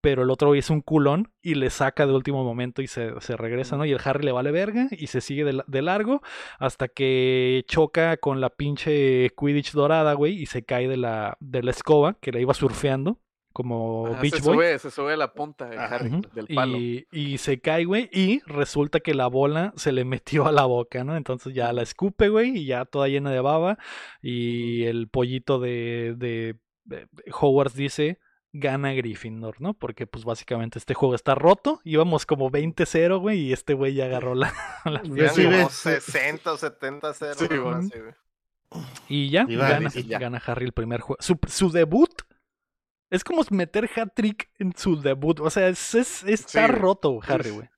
Pero 0.01 0.23
el 0.23 0.31
otro 0.31 0.55
es 0.55 0.69
un 0.71 0.81
culón 0.81 1.31
y 1.41 1.53
le 1.55 1.69
saca 1.69 2.07
de 2.07 2.13
último 2.13 2.43
momento 2.43 2.81
y 2.81 2.87
se, 2.87 3.11
se 3.21 3.37
regresa, 3.37 3.77
¿no? 3.77 3.85
Y 3.85 3.91
el 3.91 3.99
Harry 4.03 4.25
le 4.25 4.31
vale 4.31 4.51
verga 4.51 4.87
y 4.91 5.07
se 5.07 5.21
sigue 5.21 5.43
de, 5.45 5.53
la- 5.53 5.65
de 5.67 5.81
largo 5.83 6.21
hasta 6.59 6.87
que 6.87 7.63
choca 7.67 8.17
con 8.17 8.41
la 8.41 8.49
pinche 8.49 9.29
Quidditch 9.37 9.73
dorada, 9.73 10.13
güey, 10.13 10.33
y 10.41 10.45
se 10.47 10.63
cae 10.63 10.87
de 10.87 10.97
la, 10.97 11.37
de 11.39 11.61
la 11.63 11.71
escoba 11.71 12.17
que 12.19 12.31
la 12.31 12.39
iba 12.39 12.53
surfeando 12.53 13.19
como 13.53 14.07
Ajá, 14.07 14.21
Beach 14.21 14.35
se 14.35 14.41
Boy. 14.41 14.53
sube, 14.55 14.79
se 14.79 14.91
sube 14.91 15.13
a 15.13 15.17
la 15.17 15.33
punta 15.33 15.65
Ajá. 15.69 15.95
Harry, 15.97 16.09
del 16.33 16.47
palo. 16.47 16.77
Y, 16.77 17.05
y 17.11 17.37
se 17.37 17.59
cae, 17.59 17.83
güey, 17.83 18.09
y 18.13 18.39
resulta 18.47 19.01
que 19.01 19.13
la 19.13 19.27
bola 19.27 19.73
se 19.75 19.91
le 19.91 20.05
metió 20.05 20.47
a 20.47 20.53
la 20.53 20.63
boca, 20.63 21.03
¿no? 21.03 21.17
Entonces 21.17 21.53
ya 21.53 21.73
la 21.73 21.81
escupe, 21.81 22.29
güey, 22.29 22.57
y 22.57 22.65
ya 22.65 22.85
toda 22.85 23.09
llena 23.09 23.29
de 23.29 23.41
baba. 23.41 23.77
Y 24.21 24.83
el 24.85 25.09
pollito 25.09 25.59
de, 25.59 26.15
de, 26.17 26.55
de 26.85 27.07
Hogwarts 27.39 27.75
dice, 27.75 28.19
gana 28.53 28.91
Gryffindor, 28.93 29.61
¿no? 29.61 29.73
Porque 29.73 30.07
pues 30.07 30.25
básicamente 30.25 30.77
este 30.79 30.93
juego 30.93 31.15
está 31.15 31.35
roto. 31.35 31.79
Íbamos 31.83 32.25
como 32.25 32.49
20-0, 32.51 33.19
güey, 33.19 33.39
y 33.39 33.53
este 33.53 33.73
güey 33.73 33.93
ya 33.93 34.05
agarró 34.05 34.35
la... 34.35 34.53
la 34.85 35.01
sí 35.03 35.43
como 35.45 35.57
ves- 35.57 35.71
60 35.73 36.51
o 36.53 36.57
70 36.57 37.13
0. 37.13 37.33
Sí, 37.37 37.47
bueno. 37.57 37.89
Y 39.07 39.29
ya, 39.29 39.45
Iba- 39.47 39.69
gana, 39.69 39.89
y 39.93 40.03
ya. 40.03 40.19
gana 40.19 40.41
Harry 40.45 40.65
el 40.65 40.73
primer 40.73 41.01
juego. 41.01 41.21
Su, 41.21 41.37
su 41.47 41.71
debut 41.71 42.21
es 43.09 43.23
como 43.23 43.43
meter 43.51 43.89
hat-trick 43.95 44.49
en 44.59 44.73
su 44.75 45.01
debut. 45.01 45.39
O 45.41 45.49
sea, 45.49 45.67
es, 45.67 45.95
es- 45.95 46.23
está 46.23 46.67
roto, 46.67 47.19
Harry, 47.27 47.49
güey. 47.51 47.69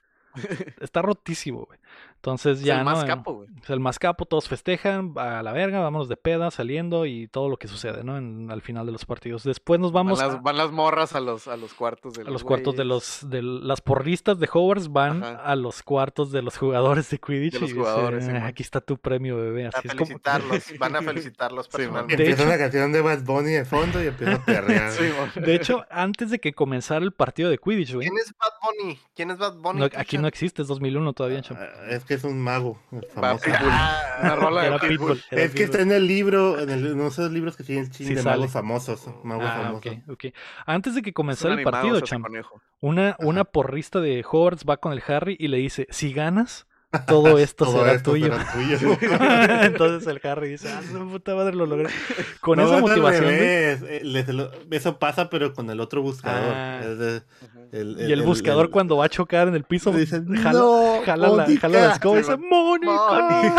Está 0.82 1.02
rotísimo, 1.04 1.66
güey. 1.66 1.80
Entonces 2.24 2.60
Es 2.60 2.64
ya, 2.66 2.76
el 2.80 2.86
¿no? 2.86 2.92
más 2.92 3.04
capo, 3.04 3.34
güey. 3.34 3.50
Es 3.62 3.70
el 3.70 3.82
más 3.82 4.00
capo, 4.00 4.26
todos 4.26 4.48
festejan, 4.48 5.12
a 5.18 5.44
la 5.44 5.52
verga, 5.52 5.82
vámonos 5.82 6.08
de 6.08 6.16
peda, 6.16 6.52
saliendo 6.52 7.06
y 7.06 7.28
todo 7.28 7.50
lo 7.50 7.58
que 7.58 7.68
sucede, 7.68 8.06
¿no? 8.06 8.18
En- 8.18 8.50
al 8.50 8.62
final 8.62 8.86
de 8.86 8.94
los 8.94 9.04
partidos. 9.04 9.44
Después 9.44 9.82
nos 9.82 9.92
vamos 9.92 10.20
van, 10.20 10.30
a, 10.30 10.34
las, 10.36 10.42
van 10.42 10.56
las 10.58 10.72
morras 10.72 11.16
a 11.16 11.20
los, 11.20 11.50
a 11.50 11.58
los 11.58 11.74
cuartos 11.74 12.14
de 12.14 12.22
a 12.22 12.24
los, 12.24 12.32
los 12.34 12.44
cuartos 12.46 12.78
de 12.78 12.86
los 12.86 13.30
de 13.30 13.42
las 13.44 13.82
porristas 13.82 14.40
de 14.40 14.48
Hogwarts 14.52 14.90
van 14.90 15.22
Ajá. 15.22 15.36
a 15.44 15.56
los 15.58 15.84
cuartos 15.84 16.32
de 16.32 16.42
los 16.44 16.58
jugadores 16.58 17.10
de 17.10 17.20
Quidditch 17.20 17.54
De 17.56 17.60
los 17.60 17.70
y 17.72 17.74
dicen, 17.74 17.84
jugadores, 17.92 18.30
"Ah, 18.30 18.46
aquí 18.46 18.64
está 18.64 18.80
tu 18.80 18.98
premio, 18.98 19.36
bebé. 19.36 19.66
A 19.66 19.70
Así 19.74 19.90
es 19.90 19.94
como... 19.94 20.06
felicitarlos, 20.06 20.64
van 20.80 20.96
a 20.96 21.02
felicitarlos 21.02 21.68
personalmente. 21.68 22.16
De 22.16 22.24
Empieza 22.24 22.44
hecho- 22.44 22.50
una 22.50 22.58
canción 22.58 22.92
de 22.94 23.02
Bad 23.02 23.24
Bunny 23.26 23.52
de 23.52 23.66
fondo 23.66 24.02
y 24.02 24.08
empieza 24.08 24.36
a 24.36 24.46
perrear. 24.46 24.92
Sí. 25.34 25.40
De 25.42 25.56
hecho, 25.56 25.84
antes 25.90 26.30
de 26.32 26.40
que 26.40 26.54
comenzara 26.54 27.04
el 27.04 27.12
partido 27.12 27.50
de 27.50 27.58
Quidditch, 27.58 27.96
güey. 27.96 28.08
¿Quién 28.08 28.18
es 28.18 28.34
Bad 28.38 28.54
Bunny? 28.62 29.00
¿Quién 29.14 29.32
es 29.32 29.38
Bad 29.38 29.58
Bunny? 29.58 29.80
no, 29.82 29.86
aquí 29.98 30.18
no 30.18 30.28
existe, 30.30 30.62
es 30.62 30.68
2001 30.70 31.12
todavía. 31.12 31.42
Ah, 31.52 31.66
es 31.90 32.06
que 32.06 32.13
es 32.14 32.24
un 32.24 32.40
mago 32.40 32.80
famoso. 33.14 33.46
Ah, 33.52 34.18
Una 34.22 34.36
rola 34.36 34.62
de 34.62 34.68
Era 34.68 34.80
Pitbull. 34.80 34.98
Pitbull. 34.98 35.24
era 35.32 35.42
Es 35.44 35.52
que 35.54 35.64
está 35.64 35.82
en 35.82 35.92
el 35.92 36.08
libro, 36.08 36.60
en, 36.60 36.70
el, 36.70 36.88
en 36.88 37.02
esos 37.02 37.32
libros 37.32 37.56
que 37.58 37.64
tienen 37.64 37.90
ching 37.92 38.08
Sí 38.08 38.16
de 38.16 38.22
sale. 38.22 38.38
magos 38.38 38.52
famosos. 38.52 39.10
Magos 39.24 39.46
Ah, 39.48 39.62
famosos. 39.64 39.92
Antes 40.66 40.96
de 40.96 41.02
que 41.02 41.14
comenzara 41.14 41.56
el 41.56 41.64
partido, 41.64 42.00
cham, 42.02 42.24
una, 42.80 43.16
una 43.20 43.44
porrista 43.44 44.00
de 44.02 44.24
Hogwarts 44.30 44.66
va 44.70 44.78
con 44.78 44.94
el 44.94 45.04
Harry 45.08 45.36
y 45.40 45.48
le 45.48 45.58
dice, 45.58 45.88
si 45.90 46.14
ganas, 46.14 46.68
todo 47.08 47.38
esto 47.38 47.66
Todo 47.66 47.80
será 47.80 47.94
esto 47.94 48.12
tuyo. 48.12 48.26
será 48.34 48.52
tuyo. 48.54 48.98
Entonces 49.64 50.08
el 50.08 50.20
Harry 50.30 50.50
dice, 50.50 50.70
ah, 50.72 50.82
su 50.90 51.08
puta 51.10 51.36
madre 51.36 51.56
lo 51.56 51.66
logré. 51.66 51.90
Con 52.42 52.58
No, 52.60 52.66
esa 52.68 52.80
motivación, 52.80 53.26
güey, 53.26 53.38
eh, 53.42 54.52
Eso 54.72 55.00
pasa, 55.00 55.30
pero 55.30 55.54
con 55.54 55.70
el 55.70 55.80
otro 55.80 56.02
buscador. 56.02 56.54
Ah. 56.56 56.82
El, 57.72 57.98
y 58.08 58.12
el 58.12 58.22
buscador 58.22 58.66
el- 58.66 58.72
cuando 58.72 58.98
va 58.98 59.06
a 59.06 59.10
chocar 59.10 59.48
en 59.48 59.56
el 59.56 59.64
piso, 59.64 59.92
dice, 59.92 60.22
jala, 60.42 60.52
"No, 60.60 61.02
jala 61.04 61.28
la, 61.30 61.44
Mónica". 61.46 61.62
jala 61.62 61.88
la 61.88 61.94
escoba 61.94 62.16
y 62.16 62.18
dice, 62.20 62.38
¡Mónica! 62.38 63.52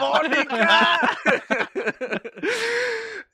¡Mónica! 0.00 1.00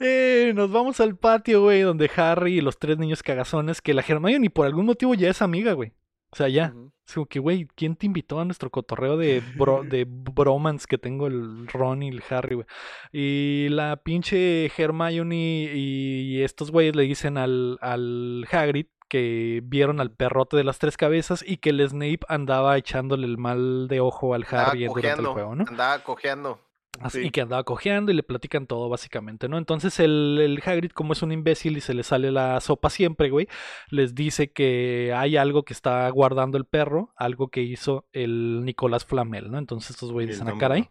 Eh, 0.01 0.53
nos 0.55 0.71
vamos 0.71 1.01
al 1.01 1.17
patio, 1.17 1.63
güey, 1.63 1.81
donde 1.83 2.09
Harry 2.17 2.59
y 2.59 2.61
los 2.61 2.79
tres 2.79 2.99
niños 2.99 3.23
cagazones, 3.23 3.81
que 3.83 3.95
la 3.95 4.05
Hermione 4.07 4.49
por 4.49 4.65
algún 4.67 4.87
motivo 4.87 5.15
ya 5.15 5.29
es 5.29 5.43
amiga, 5.43 5.73
güey. 5.73 5.93
O 6.31 6.37
sea, 6.37 6.49
ya. 6.49 6.73
Es 7.09 7.15
como 7.15 7.27
que, 7.27 7.39
güey, 7.39 7.67
¿quién 7.75 7.97
te 7.97 8.05
invitó 8.05 8.39
a 8.39 8.45
nuestro 8.45 8.69
cotorreo 8.69 9.17
de, 9.17 9.43
bro, 9.57 9.83
de 9.85 10.05
bromance 10.07 10.87
que 10.87 10.99
tengo 10.99 11.27
el 11.27 11.67
Ron 11.67 12.03
y 12.03 12.09
el 12.09 12.23
Harry, 12.29 12.57
güey? 12.57 12.67
Y 13.13 13.69
la 13.71 13.97
pinche 13.97 14.71
Hermione 14.77 15.71
y 15.75 16.43
estos 16.43 16.71
güeyes 16.71 16.95
le 16.95 17.05
dicen 17.05 17.39
al, 17.39 17.79
al 17.81 18.47
Hagrid 18.53 18.87
que 19.09 19.61
vieron 19.65 20.01
al 20.01 20.11
perrote 20.11 20.57
de 20.57 20.65
las 20.65 20.79
tres 20.79 20.97
cabezas 20.97 21.43
y 21.47 21.57
que 21.57 21.71
el 21.71 21.89
Snape 21.89 22.21
andaba 22.29 22.77
echándole 22.77 23.27
el 23.27 23.39
mal 23.39 23.89
de 23.89 24.01
ojo 24.01 24.35
al 24.35 24.45
Andaba 24.45 24.69
Harry 24.69 24.85
durante 24.85 25.23
el 25.23 25.27
juego, 25.29 25.57
¿no? 25.57 25.65
Andaba 25.67 26.05
cojeando. 26.05 26.61
Así 27.01 27.23
Sí. 27.23 27.31
que 27.31 27.41
andaba 27.41 27.65
cojeando 27.65 28.11
y 28.11 28.15
le 28.15 28.23
platican 28.23 28.67
todo, 28.67 28.89
básicamente, 28.89 29.49
¿no? 29.49 29.59
Entonces 29.59 30.01
el, 30.01 30.39
el 30.41 30.63
Hagrid, 30.65 30.91
como 30.93 31.13
es 31.13 31.23
un 31.23 31.33
imbécil 31.33 31.77
y 31.77 31.81
se 31.81 31.95
le 31.95 32.03
sale 32.03 32.33
la 32.33 32.61
sopa 32.61 32.91
siempre, 32.91 33.31
güey, 33.31 33.49
les 33.91 34.15
dice 34.15 34.51
que 34.53 35.13
hay 35.17 35.37
algo 35.37 35.63
que 35.65 35.73
está 35.73 36.09
guardando 36.11 36.59
el 36.59 36.65
perro, 36.65 37.13
algo 37.17 37.49
que 37.49 37.63
hizo 37.63 38.07
el 38.13 38.65
Nicolás 38.65 39.05
Flamel, 39.05 39.51
¿no? 39.51 39.59
Entonces 39.59 39.91
estos 39.91 40.13
güeyes 40.13 40.37
dicen, 40.37 40.49
ah, 40.53 40.59
caray, 40.59 40.89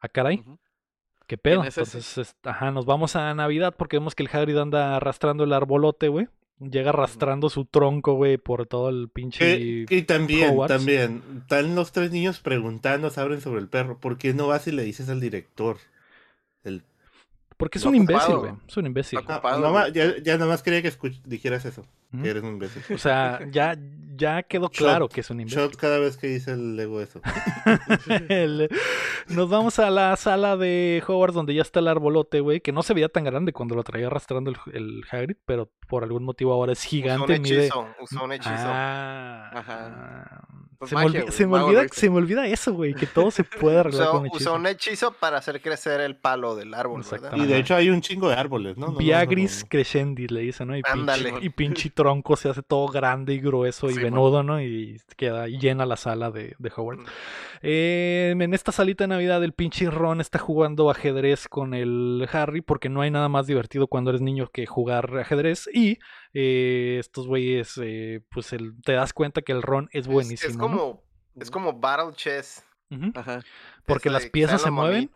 ah, 0.00 0.08
caray, 0.08 0.38
Ujú. 0.40 0.58
¿qué 1.26 1.38
pedo? 1.38 1.64
Entonces, 1.64 2.18
es- 2.18 2.36
ajá, 2.44 2.70
nos 2.70 2.86
vamos 2.86 3.16
a 3.16 3.32
Navidad 3.34 3.74
porque 3.76 3.96
vemos 3.98 4.14
que 4.14 4.22
el 4.22 4.30
Hagrid 4.32 4.56
anda 4.58 4.96
arrastrando 4.96 5.44
el 5.44 5.52
arbolote, 5.52 6.08
güey. 6.08 6.28
Llega 6.60 6.90
arrastrando 6.90 7.50
su 7.50 7.64
tronco, 7.64 8.14
güey, 8.14 8.36
por 8.38 8.66
todo 8.66 8.88
el 8.88 9.08
pinche... 9.08 9.58
Que, 9.58 9.86
que 9.88 10.02
también, 10.02 10.50
Hogwarts. 10.50 10.76
también, 10.76 11.22
están 11.40 11.74
los 11.74 11.90
tres 11.90 12.12
niños 12.12 12.38
preguntando, 12.38 13.10
saben 13.10 13.40
sobre 13.40 13.60
el 13.60 13.68
perro. 13.68 13.98
¿Por 13.98 14.16
qué 14.16 14.32
no 14.32 14.46
vas 14.46 14.68
y 14.68 14.72
le 14.72 14.84
dices 14.84 15.08
al 15.08 15.20
director? 15.20 15.78
El... 16.62 16.84
Porque 17.56 17.78
es 17.78 17.84
un 17.84 17.96
imbécil, 17.96 18.36
güey. 18.36 18.52
Es 18.68 18.76
un 18.76 18.86
imbécil. 18.86 19.18
Ocupado, 19.18 19.58
no 19.60 19.88
ya, 19.88 20.16
ya 20.22 20.34
nada 20.38 20.50
más 20.50 20.62
quería 20.62 20.82
que 20.82 20.92
escuch- 20.92 21.20
dijeras 21.24 21.64
eso, 21.64 21.84
Eres 22.24 22.42
un 22.42 22.50
imbécil. 22.50 22.82
O 22.94 22.98
sea, 22.98 23.40
ya, 23.50 23.76
ya 24.16 24.42
quedó 24.42 24.66
Shot, 24.66 24.76
claro 24.76 25.08
que 25.08 25.20
es 25.22 25.30
un 25.30 25.40
imbécil. 25.40 25.58
Shot 25.60 25.76
cada 25.76 25.98
vez 25.98 26.16
que 26.16 26.26
dice 26.26 26.52
el 26.52 26.76
Lego 26.76 27.00
eso. 27.00 27.20
El- 28.28 28.68
Nos 29.28 29.48
vamos 29.48 29.78
a 29.78 29.88
la 29.90 30.14
sala 30.16 30.56
de 30.56 31.02
Hogwarts 31.06 31.34
donde 31.34 31.54
ya 31.54 31.62
está 31.62 31.80
el 31.80 31.88
arbolote, 31.88 32.40
güey, 32.40 32.60
que 32.60 32.72
no 32.72 32.82
se 32.82 32.92
veía 32.94 33.08
tan 33.08 33.24
grande 33.24 33.52
cuando 33.52 33.74
lo 33.74 33.82
traía 33.84 34.08
arrastrando 34.08 34.50
el, 34.50 34.56
el 34.74 35.04
Hagrid, 35.10 35.36
pero 35.46 35.70
por 35.88 36.02
algún 36.04 36.24
motivo 36.24 36.52
ahora 36.52 36.72
es 36.72 36.80
Usó 36.80 36.86
un 36.86 36.90
gigante, 37.02 37.38
mide... 37.40 37.60
hechizo, 37.66 37.86
usó 38.00 38.24
un 38.24 38.32
hechizo. 38.32 38.50
Ah, 38.54 39.50
Ajá. 39.54 40.44
Pues 40.82 40.90
se, 40.90 40.96
me 40.96 41.04
magia, 41.04 41.20
olvi- 41.20 41.22
güey, 41.22 41.32
se 41.32 41.46
me 41.46 41.56
olvida, 41.58 41.86
se 41.92 42.10
me 42.10 42.16
olvida 42.16 42.46
eso, 42.48 42.72
güey, 42.72 42.92
que 42.94 43.06
todo 43.06 43.30
se 43.30 43.44
puede 43.44 43.78
arreglar 43.80 44.02
Usó, 44.02 44.10
con 44.10 44.20
un 44.22 44.26
usó 44.26 44.36
hechizo. 44.36 44.54
un 44.54 44.66
hechizo 44.66 45.12
para 45.12 45.38
hacer 45.38 45.60
crecer 45.62 46.00
el 46.00 46.16
palo 46.16 46.56
del 46.56 46.74
árbol, 46.74 47.04
¿verdad? 47.08 47.36
Y 47.36 47.46
de 47.46 47.58
hecho 47.58 47.76
hay 47.76 47.88
un 47.88 48.00
chingo 48.00 48.28
de 48.28 48.34
árboles, 48.34 48.76
¿no? 48.76 48.86
No, 48.86 48.92
no, 48.94 48.98
Viagris 48.98 49.62
no, 49.62 49.68
crescendi 49.68 50.26
le 50.26 50.40
dicen, 50.40 50.66
¿no? 50.66 50.76
Y 50.76 50.82
pinche, 50.82 51.34
y 51.40 51.48
pinche 51.50 51.90
tronco 51.90 52.36
se 52.36 52.48
hace 52.48 52.62
todo 52.62 52.88
grande 52.88 53.34
y 53.34 53.38
grueso 53.38 53.90
y 53.90 53.94
Sí, 53.94 54.00
venudo, 54.00 54.42
¿no? 54.42 54.60
Y 54.60 55.00
queda 55.16 55.48
y 55.48 55.58
llena 55.58 55.86
la 55.86 55.96
sala 55.96 56.32
de, 56.32 56.56
de 56.58 56.72
Hogwarts. 56.74 57.04
Eh, 57.62 58.34
en 58.38 58.54
esta 58.54 58.72
salita 58.72 59.04
de 59.04 59.08
Navidad 59.08 59.42
el 59.44 59.52
pinche 59.52 59.88
Ron 59.88 60.20
está 60.20 60.38
jugando 60.38 60.90
ajedrez 60.90 61.46
con 61.48 61.74
el 61.74 62.28
Harry 62.32 62.60
porque 62.60 62.88
no 62.88 63.00
hay 63.02 63.10
nada 63.12 63.28
más 63.28 63.46
divertido 63.46 63.86
cuando 63.86 64.10
eres 64.10 64.20
niño 64.20 64.48
que 64.52 64.66
jugar 64.66 65.16
ajedrez 65.18 65.68
y 65.72 65.98
eh, 66.34 66.96
estos 66.98 67.26
güeyes, 67.28 67.78
eh, 67.82 68.20
pues 68.30 68.52
el- 68.52 68.74
te 68.82 68.92
das 68.92 69.12
cuenta 69.12 69.42
que 69.42 69.52
el 69.52 69.62
Ron 69.62 69.88
es 69.92 70.08
buenísimo. 70.08 70.50
Es, 70.50 70.56
como, 70.56 71.02
es 71.40 71.50
como 71.50 71.72
Battle 71.74 72.12
Chess. 72.14 72.64
Ajá. 73.14 73.40
Porque 73.86 74.10
Eso 74.10 74.18
las 74.18 74.26
piezas 74.26 74.60
se 74.60 74.70
mueven 74.70 75.10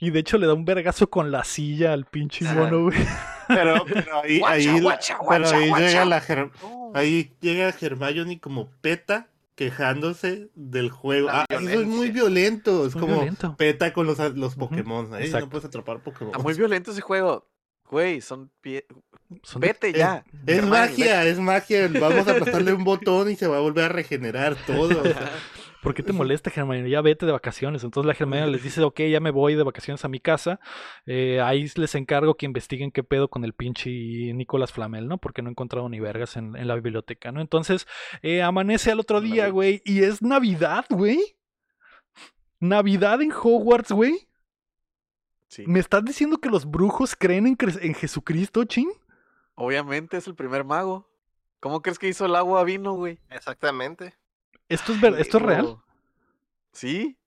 y- 0.00 0.06
y 0.06 0.10
de 0.10 0.18
hecho 0.18 0.36
le 0.36 0.48
da 0.48 0.54
un 0.54 0.64
vergazo 0.64 1.08
con 1.08 1.30
la 1.30 1.44
silla 1.44 1.92
al 1.92 2.04
pinche 2.06 2.44
Ajá. 2.44 2.56
mono, 2.56 2.82
güey. 2.84 2.98
Pero, 3.46 3.84
pero 3.86 4.20
ahí, 4.24 4.40
Guacha, 4.40 4.52
ahí, 4.56 4.66
la- 4.66 4.80
guacha, 4.82 5.14
pero 5.20 5.24
guacha, 5.42 5.56
ahí 5.56 5.68
guacha. 5.68 5.86
llega 5.86 6.04
la 6.06 6.20
Her- 6.20 6.50
ahí 6.94 7.32
llega 7.40 7.72
Hermione 7.80 8.40
como 8.40 8.68
peta 8.80 9.28
quejándose 9.64 10.48
del 10.54 10.88
juego. 10.90 11.26
La 11.26 11.42
Ah, 11.42 11.46
eso 11.50 11.68
es 11.82 11.86
muy 11.86 12.10
violento. 12.10 12.86
Es 12.86 12.94
Muy 12.94 13.00
como 13.02 13.14
violento. 13.16 13.56
peta 13.58 13.92
con 13.92 14.06
los, 14.06 14.18
los 14.34 14.54
Pokémon. 14.56 15.12
Ahí 15.12 15.24
exacto. 15.24 15.46
no 15.46 15.50
puedes 15.50 15.64
atrapar 15.66 16.02
Pokémon. 16.02 16.28
Está 16.28 16.42
muy 16.42 16.54
violento 16.54 16.92
ese 16.92 17.02
juego. 17.02 17.46
Güey, 17.90 18.22
son 18.22 18.50
pie... 18.62 18.86
Son 19.42 19.60
de- 19.60 19.68
Vete 19.68 19.92
ya. 19.92 20.24
Es 20.46 20.64
magia, 20.64 21.24
es 21.26 21.38
magia. 21.38 21.88
Vamos 22.00 22.26
a 22.26 22.30
aplastarle 22.36 22.72
un 22.72 22.84
botón 22.84 23.30
y 23.30 23.36
se 23.36 23.46
va 23.48 23.58
a 23.58 23.60
volver 23.60 23.84
a 23.84 23.88
regenerar 23.90 24.56
todo. 24.66 25.00
o 25.00 25.04
sea, 25.04 25.30
¿por 25.82 25.94
qué 25.94 26.02
te 26.02 26.12
molesta, 26.12 26.50
Germán? 26.50 26.86
Ya 26.86 27.00
vete 27.00 27.26
de 27.26 27.32
vacaciones. 27.32 27.84
Entonces 27.84 28.06
la 28.06 28.14
Germana 28.14 28.46
les 28.46 28.62
dice, 28.62 28.82
ok, 28.82 29.00
ya 29.02 29.20
me 29.20 29.30
voy 29.30 29.54
de 29.54 29.62
vacaciones 29.62 30.04
a 30.04 30.08
mi 30.08 30.20
casa. 30.20 30.60
Eh, 31.06 31.40
ahí 31.40 31.70
les 31.76 31.94
encargo 31.94 32.36
que 32.36 32.46
investiguen 32.46 32.90
qué 32.90 33.02
pedo 33.02 33.28
con 33.28 33.44
el 33.44 33.52
pinche 33.52 33.90
Nicolás 33.90 34.72
Flamel, 34.72 35.08
¿no? 35.08 35.18
Porque 35.18 35.42
no 35.42 35.48
he 35.48 35.52
encontrado 35.52 35.88
ni 35.88 36.00
vergas 36.00 36.36
en, 36.36 36.56
en 36.56 36.68
la 36.68 36.74
biblioteca, 36.74 37.32
¿no? 37.32 37.40
Entonces 37.40 37.86
eh, 38.22 38.42
amanece 38.42 38.90
al 38.90 39.00
otro 39.00 39.20
día, 39.20 39.48
güey, 39.48 39.82
y 39.84 40.02
es 40.02 40.22
Navidad, 40.22 40.86
güey. 40.90 41.36
Navidad 42.58 43.22
en 43.22 43.32
Hogwarts, 43.32 43.92
güey. 43.92 44.28
Sí. 45.48 45.64
¿Me 45.66 45.80
estás 45.80 46.04
diciendo 46.04 46.38
que 46.38 46.48
los 46.48 46.70
brujos 46.70 47.16
creen 47.16 47.46
en, 47.46 47.56
en 47.80 47.94
Jesucristo, 47.94 48.64
chin? 48.64 48.88
Obviamente 49.54 50.16
es 50.16 50.26
el 50.26 50.34
primer 50.34 50.64
mago. 50.64 51.10
¿Cómo 51.58 51.82
crees 51.82 51.98
que 51.98 52.08
hizo 52.08 52.24
el 52.24 52.36
agua 52.36 52.64
vino, 52.64 52.94
güey? 52.94 53.18
Exactamente. 53.30 54.14
¿Esto 54.70 54.92
es, 54.92 55.00
ver- 55.00 55.20
¿esto 55.20 55.36
es 55.36 55.42
real? 55.42 55.76
Sí. 56.72 57.18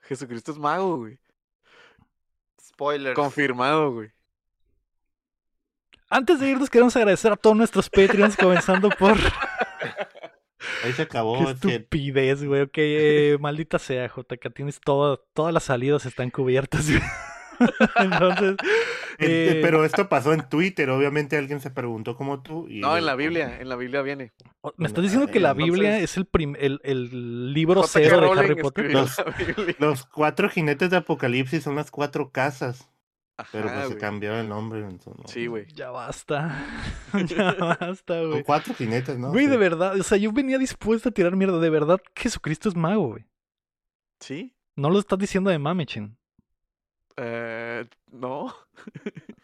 Jesucristo 0.00 0.52
es 0.52 0.58
mago, 0.58 0.98
güey. 0.98 1.18
Spoilers. 2.60 3.14
Confirmado, 3.16 3.92
güey. 3.92 4.10
Antes 6.10 6.40
de 6.40 6.50
irnos, 6.50 6.68
queremos 6.68 6.94
agradecer 6.96 7.32
a 7.32 7.36
todos 7.36 7.56
nuestros 7.56 7.88
Patreons, 7.88 8.36
comenzando 8.36 8.90
por. 8.90 9.16
Ahí 10.84 10.92
se 10.92 11.02
acabó. 11.02 11.38
Qué 11.38 11.52
estupidez, 11.52 12.44
güey. 12.44 12.62
Ok, 12.62 12.74
eh, 12.76 13.36
maldita 13.40 13.78
sea, 13.78 14.08
JK. 14.08 14.52
Tienes 14.52 14.80
todo, 14.80 15.18
todas 15.32 15.54
las 15.54 15.62
salidas 15.64 16.04
están 16.04 16.30
cubiertas. 16.30 16.88
güey. 16.90 17.00
Entonces. 17.96 18.56
Eh, 19.18 19.54
eh, 19.56 19.58
Pero 19.62 19.84
esto 19.84 20.08
pasó 20.08 20.32
en 20.32 20.48
Twitter, 20.48 20.88
obviamente 20.90 21.36
alguien 21.36 21.60
se 21.60 21.70
preguntó 21.70 22.16
como 22.16 22.42
tú. 22.42 22.66
Y 22.68 22.80
No, 22.80 22.96
en 22.96 23.06
la 23.06 23.14
Biblia, 23.14 23.60
en 23.60 23.68
la 23.68 23.76
Biblia 23.76 24.02
viene. 24.02 24.32
¿Me 24.76 24.86
estás 24.86 25.02
diciendo 25.02 25.26
que 25.28 25.40
la 25.40 25.50
entonces- 25.50 25.72
Biblia 25.74 25.98
es 25.98 26.16
el, 26.16 26.26
prim- 26.26 26.56
el, 26.58 26.80
el 26.84 27.52
libro 27.52 27.82
cero 27.84 28.20
de 28.34 28.40
Harry 28.40 28.54
Potter? 28.56 28.90
Los- 29.78 30.06
cuatro 30.06 30.48
jinetes 30.48 30.90
de 30.90 30.96
Apocalipsis 30.96 31.62
son 31.62 31.76
las 31.76 31.90
cuatro 31.90 32.30
casas, 32.30 32.88
pero 33.52 33.68
Ajá, 33.68 33.82
pues 33.82 33.88
se 33.94 33.98
cambió 33.98 34.38
el 34.38 34.48
nombre. 34.48 34.80
entonces, 34.80 35.14
no. 35.22 35.28
Sí, 35.28 35.46
güey. 35.46 35.66
Ya 35.74 35.90
basta. 35.90 36.64
ya 37.26 37.52
basta, 37.54 38.22
güey. 38.22 38.42
cuatro 38.44 38.74
jinetes, 38.74 39.18
¿no? 39.18 39.30
Güey, 39.30 39.44
Sí. 39.46 39.50
de 39.50 39.56
verdad. 39.56 39.98
O 39.98 40.02
sea, 40.02 40.18
yo 40.18 40.32
venía 40.32 40.58
dispuesto 40.58 41.08
a 41.08 41.12
tirar 41.12 41.36
mierda. 41.36 41.58
De 41.58 41.70
verdad, 41.70 42.00
Jesucristo 42.16 42.68
es 42.68 42.76
mago, 42.76 43.08
güey. 43.08 43.24
Sí. 44.20 44.54
No 44.76 44.88
lo 44.90 44.98
estás 44.98 45.18
diciendo 45.18 45.50
de 45.50 45.58
mame, 45.58 45.86
chin. 45.86 46.16
Eh, 47.16 47.84
no. 48.10 48.54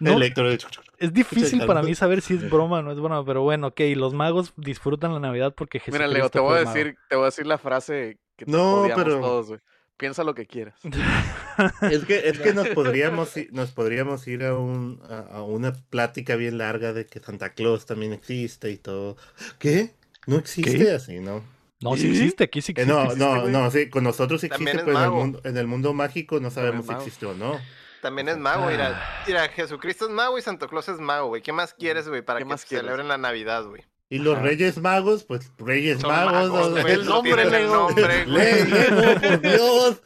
No, 0.00 0.18
de- 0.18 0.58
es 0.98 1.12
difícil 1.14 1.64
para 1.66 1.80
mí 1.82 1.94
saber 1.94 2.20
si 2.20 2.34
es 2.34 2.50
broma 2.50 2.80
o 2.80 2.82
no 2.82 2.90
es 2.90 2.98
broma, 2.98 3.24
pero 3.24 3.42
bueno, 3.42 3.68
ok, 3.68 3.80
los 3.94 4.12
magos 4.12 4.52
disfrutan 4.56 5.14
la 5.14 5.20
Navidad 5.20 5.54
porque 5.56 5.78
Jesucristo 5.78 6.08
Mira, 6.08 6.18
Leo, 6.18 6.28
te 6.30 6.40
voy 6.40 6.58
a 6.58 6.64
mago. 6.64 6.74
decir, 6.74 6.96
te 7.08 7.16
voy 7.16 7.22
a 7.22 7.26
decir 7.26 7.46
la 7.46 7.58
frase 7.58 8.18
que 8.36 8.44
No, 8.46 8.86
pero- 8.94 9.20
todos, 9.20 9.48
güey. 9.48 9.60
Piensa 9.96 10.24
lo 10.24 10.34
que 10.34 10.46
quieras. 10.46 10.74
Es 11.82 12.04
que, 12.04 12.28
es 12.28 12.40
que 12.40 12.52
nos 12.52 12.68
podríamos 12.74 13.34
ir, 13.36 13.48
nos 13.52 13.70
podríamos 13.70 14.26
ir 14.26 14.42
a, 14.44 14.56
un, 14.58 15.00
a, 15.08 15.20
a 15.36 15.42
una 15.44 15.72
plática 15.72 16.34
bien 16.34 16.58
larga 16.58 16.92
de 16.92 17.06
que 17.06 17.20
Santa 17.20 17.50
Claus 17.54 17.86
también 17.86 18.12
existe 18.12 18.70
y 18.72 18.76
todo. 18.76 19.16
¿Qué? 19.60 19.94
No 20.26 20.36
existe 20.36 20.76
¿Qué? 20.76 20.90
así, 20.90 21.20
¿no? 21.20 21.44
No, 21.84 21.96
sí 21.96 22.08
existe, 22.10 22.44
aquí 22.44 22.60
sí 22.62 22.74
Que 22.74 22.82
existe. 22.82 22.98
no, 23.00 23.04
existe, 23.04 23.24
no, 23.24 23.40
güey. 23.42 23.52
no, 23.52 23.70
sí, 23.70 23.88
con 23.90 24.04
nosotros 24.04 24.40
sí 24.40 24.48
existe, 24.48 24.78
pero 24.84 24.98
en 24.98 25.04
el, 25.04 25.10
mundo, 25.10 25.40
en 25.44 25.56
el 25.56 25.66
mundo 25.66 25.92
mágico 25.94 26.40
no 26.40 26.50
sabemos 26.50 26.86
si 26.86 26.92
existe 26.92 27.26
o 27.26 27.34
no. 27.34 27.60
También 28.02 28.28
es 28.28 28.36
mago, 28.38 28.66
mira. 28.66 29.22
Mira, 29.26 29.48
Jesucristo 29.48 30.04
es 30.06 30.10
mago 30.10 30.36
y 30.38 30.42
Santo 30.42 30.68
Claus 30.68 30.88
es 30.88 30.98
mago, 30.98 31.28
güey. 31.28 31.40
¿Qué 31.42 31.52
más 31.52 31.72
quieres, 31.74 32.06
güey, 32.08 32.20
para 32.22 32.38
¿Qué 32.40 32.44
que 32.44 32.48
más 32.50 32.64
quieres? 32.64 32.84
celebren 32.84 33.08
la 33.08 33.16
Navidad, 33.18 33.64
güey? 33.64 33.82
Y 34.10 34.18
los 34.18 34.34
Ajá. 34.36 34.44
Reyes 34.44 34.76
Magos, 34.78 35.24
pues 35.24 35.50
Reyes 35.58 36.00
Son 36.00 36.10
Magos. 36.10 36.32
magos, 36.50 36.70
¿no? 36.72 36.76
el 36.86 37.04
no 37.06 37.14
nombre, 37.14 37.42
el 37.42 37.66
nombre, 37.66 38.24
güey. 38.26 39.20
Por 39.20 39.40
Dios. 39.40 40.02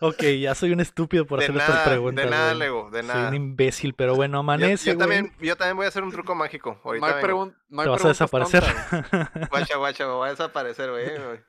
Ok, 0.00 0.22
ya 0.40 0.54
soy 0.54 0.72
un 0.72 0.80
estúpido 0.80 1.26
por 1.26 1.38
De 1.38 1.46
hacer 1.46 1.56
nada, 1.56 1.68
estas 1.68 1.88
preguntas. 1.88 2.24
de 2.24 2.30
nada, 2.30 2.48
güey. 2.48 2.58
Lego, 2.58 2.90
de 2.90 2.98
Soy 3.00 3.08
nada. 3.08 3.28
un 3.28 3.34
imbécil, 3.34 3.94
pero 3.94 4.14
bueno, 4.14 4.34
Yo, 4.36 4.40
amanece, 4.40 4.90
yo 4.90 4.94
güey. 4.96 4.98
también, 5.08 5.32
yo 5.40 5.56
también 5.56 5.76
voy 5.76 5.86
a 5.86 5.88
hacer 5.88 6.02
un 6.02 6.10
truco 6.12 6.34
mágico. 6.34 6.72
No 6.74 6.80
Ahorita 6.84 7.06
hay, 7.06 7.14
vengo. 7.14 7.26
pregun- 7.26 7.56
no 7.68 7.80
hay 7.80 7.86
Te 7.86 7.90
vas 7.90 8.04
a 8.04 8.08
desaparecer. 8.08 8.64
tontas. 8.64 9.30
Guacha, 9.50 9.76
guacha, 9.76 10.06
me 10.06 10.12
voy 10.12 10.26
a 10.26 10.30
desaparecer, 10.30 10.90
güey. 10.90 11.06
güey. 11.18 11.40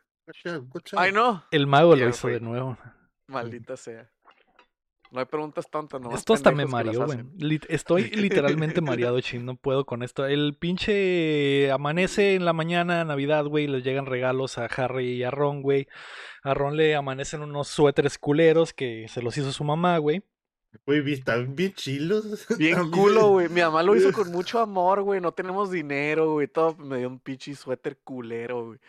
Ay, 0.98 1.12
no. 1.12 1.44
El 1.52 1.68
mago 1.68 1.96
lo 1.96 2.08
hizo 2.10 2.28
de 2.28 2.40
nuevo. 2.40 2.78
Maldita 3.28 3.76
sea. 3.78 4.10
No 5.12 5.20
hay 5.20 5.26
preguntas 5.26 5.70
tontas, 5.70 6.02
no. 6.02 6.14
Esto 6.14 6.34
hasta 6.34 6.52
me 6.52 6.66
mareó, 6.66 7.06
güey. 7.06 7.20
Estoy 7.70 8.04
literalmente 8.12 8.82
mareado, 8.82 9.20
chin. 9.22 9.46
No 9.46 9.56
puedo 9.56 9.86
con 9.86 10.04
esto. 10.04 10.26
El 10.26 10.56
pinche 10.60 11.72
amanece 11.72 12.36
en 12.36 12.46
la 12.46 12.54
mañana, 12.54 13.06
Navidad, 13.06 13.46
güey. 13.46 13.68
Les 13.68 13.84
llegan 13.84 14.06
regalos 14.06 14.58
a 14.58 14.66
Harry 14.66 15.14
y 15.14 15.24
a 15.24 15.32
Ron, 15.32 15.62
güey. 15.62 15.88
A 16.44 16.54
Ron 16.54 16.76
le 16.76 16.96
amanecen 16.96 17.42
unos 17.42 17.68
suéteres 17.68 18.18
culeros 18.18 18.74
que 18.74 19.08
se 19.08 19.22
los 19.22 19.38
hizo 19.38 19.52
su 19.52 19.64
mamá, 19.64 19.98
güey. 19.98 20.24
Güey, 20.86 21.14
están 21.14 21.56
bien 21.56 21.74
chilos. 21.74 22.46
Bien 22.58 22.92
culo, 22.92 23.30
güey. 23.30 23.50
Mi 23.50 23.62
mamá 23.62 23.84
lo 23.84 23.96
hizo 23.96 24.12
con 24.12 24.32
mucho 24.32 24.60
amor, 24.60 25.02
güey. 25.02 25.22
No 25.22 25.32
tenemos 25.32 25.72
dinero, 25.72 26.34
güey. 26.34 26.48
Todo 26.48 26.76
me 26.76 26.98
dio 27.00 27.08
un 27.08 27.20
pinche 27.20 27.56
suéter 27.56 27.98
culero, 28.04 28.68
güey. 28.68 28.80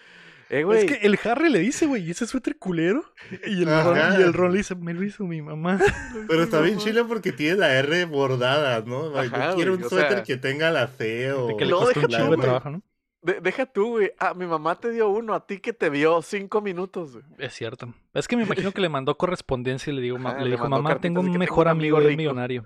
Eh, 0.51 0.63
güey. 0.65 0.79
Es 0.79 0.85
que 0.87 1.07
el 1.07 1.19
Harry 1.25 1.51
le 1.51 1.59
dice, 1.59 1.87
güey, 1.87 2.05
¿y 2.07 2.11
ese 2.13 2.27
suéter 2.27 2.57
culero? 2.59 3.05
Y 3.47 3.63
el, 3.63 3.67
Ron, 3.85 3.99
y 4.19 4.23
el 4.23 4.33
Ron 4.33 4.53
le 4.53 4.59
dice, 4.59 4.75
me 4.75 4.95
lo 4.95 5.05
hizo 5.05 5.25
mi 5.25 5.43
mamá. 5.43 5.79
Pero 6.29 6.43
está 6.43 6.61
bien 6.61 6.79
chilo 6.79 7.07
porque 7.07 7.33
tiene 7.33 7.57
la 7.59 7.75
R 7.75 8.05
bordada, 8.07 8.81
¿no? 8.87 9.13
Yo 9.13 9.19
Ajá, 9.19 9.55
quiero 9.55 9.73
güey, 9.73 9.85
un 9.85 9.89
suéter 9.91 10.11
sea, 10.13 10.23
que 10.23 10.37
tenga 10.39 10.71
la 10.71 10.87
C 10.87 11.33
o... 11.33 11.49
De 11.49 11.57
que 11.57 11.65
un 11.65 11.71
deja 11.87 12.01
tú, 12.07 12.09
de 12.09 12.27
güey. 12.27 12.41
trabajo, 12.41 12.71
¿no? 12.71 12.83
De- 13.21 13.41
deja 13.41 13.67
tú, 13.67 13.89
güey. 13.91 14.13
Ah, 14.19 14.33
mi 14.33 14.47
mamá 14.47 14.77
te 14.81 14.91
dio 14.91 15.09
uno, 15.11 15.35
a 15.35 15.45
ti 15.47 15.59
que 15.59 15.73
te 15.73 15.91
dio 15.91 16.23
cinco 16.23 16.61
minutos, 16.63 17.13
güey. 17.13 17.25
Es 17.39 17.53
cierto. 17.53 17.93
Es 18.15 18.27
que 18.29 18.37
me 18.37 18.45
imagino 18.45 18.73
que 18.73 18.81
le 18.81 18.89
mandó 18.89 19.17
correspondencia 19.19 19.93
y 19.93 19.97
le, 19.97 20.03
digo, 20.03 20.17
Ajá, 20.19 20.39
le 20.39 20.45
le 20.47 20.51
dijo, 20.53 20.69
mamá, 20.69 20.99
tengo 21.01 21.21
un 21.21 21.31
mejor 21.37 21.69
amigo, 21.69 21.97
amigo 21.97 21.99
es 21.99 22.17
rico". 22.17 22.17
millonario. 22.17 22.65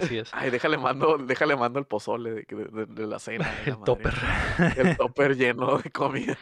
Así 0.00 0.18
es. 0.18 0.30
Ay, 0.32 0.50
déjale 0.50 0.76
mando, 0.78 1.16
déjale 1.18 1.56
mando 1.56 1.78
el 1.78 1.86
pozole 1.86 2.30
de, 2.30 2.46
de- 2.48 2.64
de- 2.66 2.86
de 2.86 3.06
la 3.06 3.18
cena. 3.18 3.44
de 3.48 3.50
la 3.50 3.62
El 3.64 3.78
madre. 3.78 3.84
topper. 3.84 4.14
El 4.76 4.96
topper 4.96 5.36
lleno 5.36 5.78
de 5.78 5.90
comida. 5.90 6.36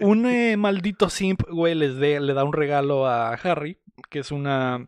un 0.00 0.26
eh, 0.30 0.56
maldito 0.56 1.10
simp, 1.10 1.42
güey, 1.50 1.74
les 1.74 1.96
de- 1.96 2.20
le 2.20 2.32
da 2.34 2.44
un 2.44 2.52
regalo 2.52 3.06
a 3.06 3.30
Harry, 3.34 3.78
que 4.10 4.20
es 4.20 4.30
una, 4.30 4.86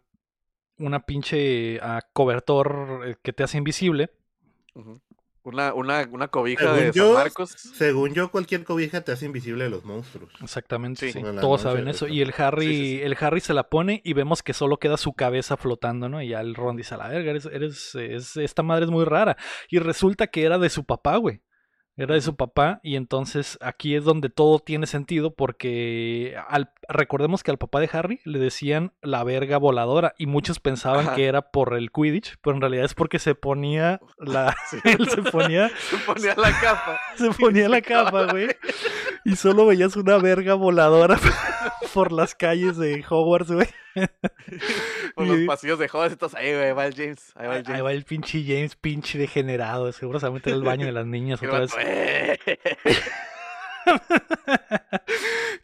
una 0.78 1.00
pinche 1.06 1.78
ah, 1.82 2.00
cobertor 2.12 3.02
eh, 3.06 3.16
que 3.22 3.32
te 3.32 3.42
hace 3.42 3.58
invisible. 3.58 4.10
Ujú. 4.74 5.00
Una, 5.44 5.72
una, 5.72 6.06
una 6.10 6.28
cobija 6.28 6.64
Según 6.64 6.78
de 6.78 6.92
yo, 6.92 7.06
San 7.06 7.14
Marcos. 7.22 7.50
Según 7.52 8.12
yo, 8.14 8.30
cualquier 8.30 8.64
cobija 8.64 9.00
te 9.02 9.12
hace 9.12 9.26
invisible 9.26 9.64
a 9.64 9.68
los 9.68 9.84
monstruos. 9.84 10.30
Exactamente, 10.42 11.06
Sí. 11.06 11.12
sí. 11.12 11.18
Bueno, 11.20 11.34
la 11.36 11.40
Todos 11.40 11.62
saben 11.62 11.88
eso. 11.88 12.06
eso. 12.06 12.14
Y 12.14 12.20
el 12.20 12.34
Harry, 12.36 12.66
Sí, 12.66 12.72
sí, 12.74 12.96
sí. 12.98 13.02
el 13.02 13.16
Harry 13.20 13.40
se 13.40 13.54
la 13.54 13.68
pone 13.68 14.02
y 14.04 14.12
vemos 14.12 14.42
que 14.42 14.52
solo 14.52 14.78
queda 14.78 14.96
su 14.96 15.12
cabeza 15.14 15.56
flotando, 15.56 16.08
¿no? 16.08 16.20
Y 16.22 16.28
ya 16.28 16.40
el 16.40 16.54
Ron 16.54 16.76
dice, 16.76 16.94
a 16.94 16.98
la 16.98 17.08
verga, 17.08 17.30
eres, 17.30 17.46
eres, 17.46 17.94
es- 17.94 18.36
esta 18.36 18.62
madre 18.62 18.84
es 18.84 18.90
muy 18.90 19.04
rara. 19.04 19.36
Y 19.70 19.78
resulta 19.78 20.26
que 20.26 20.42
era 20.44 20.58
de 20.58 20.68
su 20.70 20.84
papá, 20.84 21.16
güey. 21.16 21.40
Era 21.98 22.14
de 22.14 22.20
su 22.20 22.36
papá 22.36 22.78
y 22.84 22.94
entonces 22.94 23.58
aquí 23.60 23.96
es 23.96 24.04
donde 24.04 24.30
todo 24.30 24.60
tiene 24.60 24.86
sentido 24.86 25.34
porque 25.34 26.36
al, 26.48 26.70
recordemos 26.88 27.42
que 27.42 27.50
al 27.50 27.58
papá 27.58 27.80
de 27.80 27.90
Harry 27.92 28.20
le 28.24 28.38
decían 28.38 28.92
la 29.02 29.24
verga 29.24 29.58
voladora 29.58 30.14
y 30.16 30.26
muchos 30.26 30.60
pensaban 30.60 31.08
Ajá. 31.08 31.16
que 31.16 31.26
era 31.26 31.50
por 31.50 31.74
el 31.74 31.90
Quidditch, 31.90 32.36
pero 32.40 32.54
en 32.54 32.60
realidad 32.60 32.84
es 32.84 32.94
porque 32.94 33.18
se 33.18 33.34
ponía 33.34 34.00
la... 34.18 34.56
Sí. 34.70 34.78
él 34.84 35.08
se 35.08 35.22
ponía 35.22 35.68
Se 35.90 35.96
ponía 35.98 36.34
la 36.36 36.60
capa. 36.60 37.00
se 37.16 37.30
ponía 37.30 37.68
la 37.68 37.82
capa, 37.82 38.26
güey. 38.26 38.48
Y 39.24 39.34
solo 39.34 39.66
veías 39.66 39.96
una 39.96 40.18
verga 40.18 40.54
voladora 40.54 41.18
por 41.94 42.12
las 42.12 42.34
calles 42.34 42.76
de 42.76 43.04
Hogwarts, 43.08 43.50
güey. 43.50 43.66
Por 45.14 45.26
los 45.26 45.40
pasillos 45.46 45.78
de 45.78 45.88
jóvenes. 45.88 46.12
Entonces, 46.12 46.38
ahí 46.38 46.72
va 46.72 46.86
el 46.86 46.94
James. 46.94 47.32
Ahí 47.36 47.46
va 47.46 47.54
el 47.54 47.58
Ahí 47.58 47.64
James. 47.64 47.84
va 47.84 47.92
el 47.92 48.04
pinche 48.04 48.44
James, 48.46 48.76
pinche 48.76 49.18
degenerado. 49.18 49.90
Seguramente 49.92 50.50
era 50.50 50.56
el 50.56 50.64
baño 50.64 50.86
de 50.86 50.92
las 50.92 51.06
niñas 51.06 51.42
otra 51.42 51.60
vez. 51.60 51.72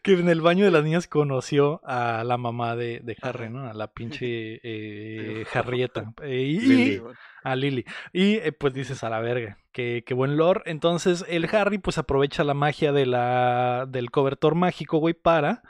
Que 0.01 0.13
en 0.13 0.29
el 0.29 0.41
baño 0.41 0.65
de 0.65 0.71
las 0.71 0.83
niñas 0.83 1.07
conoció 1.07 1.81
a 1.83 2.23
la 2.23 2.37
mamá 2.37 2.75
de, 2.75 2.99
de 3.03 3.17
Harry. 3.21 3.49
¿no? 3.49 3.67
A 3.67 3.73
la 3.73 3.87
pinche 3.87 4.59
eh, 4.63 5.45
Harrieta. 5.53 6.13
Eh, 6.21 6.41
y, 6.41 6.59
Lily. 6.59 7.01
a 7.43 7.55
Lily. 7.55 7.85
Y 8.13 8.35
eh, 8.35 8.51
pues 8.51 8.73
dices 8.73 9.03
a 9.03 9.09
la 9.09 9.19
verga, 9.19 9.57
que, 9.71 10.03
que 10.05 10.13
buen 10.13 10.37
lore. 10.37 10.61
Entonces 10.65 11.25
el 11.27 11.45
Harry 11.55 11.79
pues 11.79 11.97
aprovecha 11.97 12.43
la 12.43 12.53
magia 12.53 12.91
de 12.91 13.05
la, 13.07 13.85
del 13.87 14.11
cobertor 14.11 14.53
mágico, 14.55 14.99
güey, 14.99 15.15
para 15.15 15.63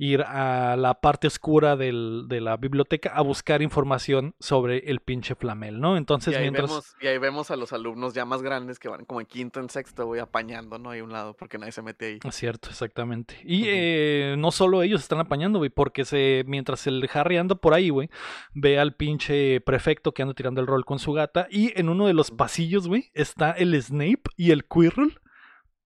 ir 0.00 0.22
a 0.22 0.76
la 0.76 1.00
parte 1.00 1.26
oscura 1.26 1.76
del- 1.76 2.26
de 2.28 2.40
la 2.40 2.56
biblioteca 2.56 3.10
a 3.10 3.20
buscar 3.20 3.62
información 3.62 4.36
sobre 4.38 4.90
el 4.90 5.00
pinche 5.00 5.34
flamel, 5.34 5.80
¿no? 5.80 5.96
Entonces 5.96 6.34
y, 6.34 6.36
ahí 6.36 6.42
mientras... 6.44 6.70
vemos, 6.70 6.94
y 7.00 7.06
ahí 7.08 7.18
vemos 7.18 7.50
a 7.50 7.56
los 7.56 7.72
alumnos 7.72 8.14
ya 8.14 8.24
más 8.24 8.40
grandes 8.40 8.78
que 8.78 8.88
van 8.88 9.04
como 9.04 9.20
en 9.20 9.26
quinto, 9.26 9.58
en 9.58 9.68
sexto, 9.68 10.06
güey, 10.06 10.20
apañando, 10.20 10.78
¿no? 10.78 10.92
A 10.92 11.02
un 11.02 11.10
lado, 11.12 11.34
porque 11.36 11.58
nadie 11.58 11.72
se 11.72 11.82
mete 11.82 12.06
ahí. 12.06 12.18
Es 12.22 12.34
cierto, 12.36 12.68
exactamente. 12.70 13.40
Y 13.44 13.64
eh, 13.66 14.36
no 14.38 14.52
solo 14.52 14.82
ellos 14.82 15.00
están 15.02 15.18
apañando, 15.18 15.58
güey, 15.58 15.70
porque 15.70 16.04
se, 16.04 16.44
mientras 16.46 16.86
el 16.86 17.08
Harry 17.12 17.36
anda 17.36 17.56
por 17.56 17.74
ahí, 17.74 17.88
güey, 17.90 18.08
ve 18.54 18.78
al 18.78 18.94
pinche 18.94 19.60
prefecto 19.60 20.12
que 20.12 20.22
anda 20.22 20.34
tirando 20.34 20.60
el 20.60 20.68
rol 20.68 20.84
con 20.84 21.00
su 21.00 21.12
gata. 21.12 21.48
Y 21.50 21.72
en 21.78 21.88
uno 21.88 22.06
de 22.06 22.14
los 22.14 22.30
pasillos, 22.30 22.86
güey, 22.86 23.10
está 23.14 23.50
el 23.50 23.80
Snape 23.82 24.22
y 24.36 24.52
el 24.52 24.64
Quirrell 24.64 25.18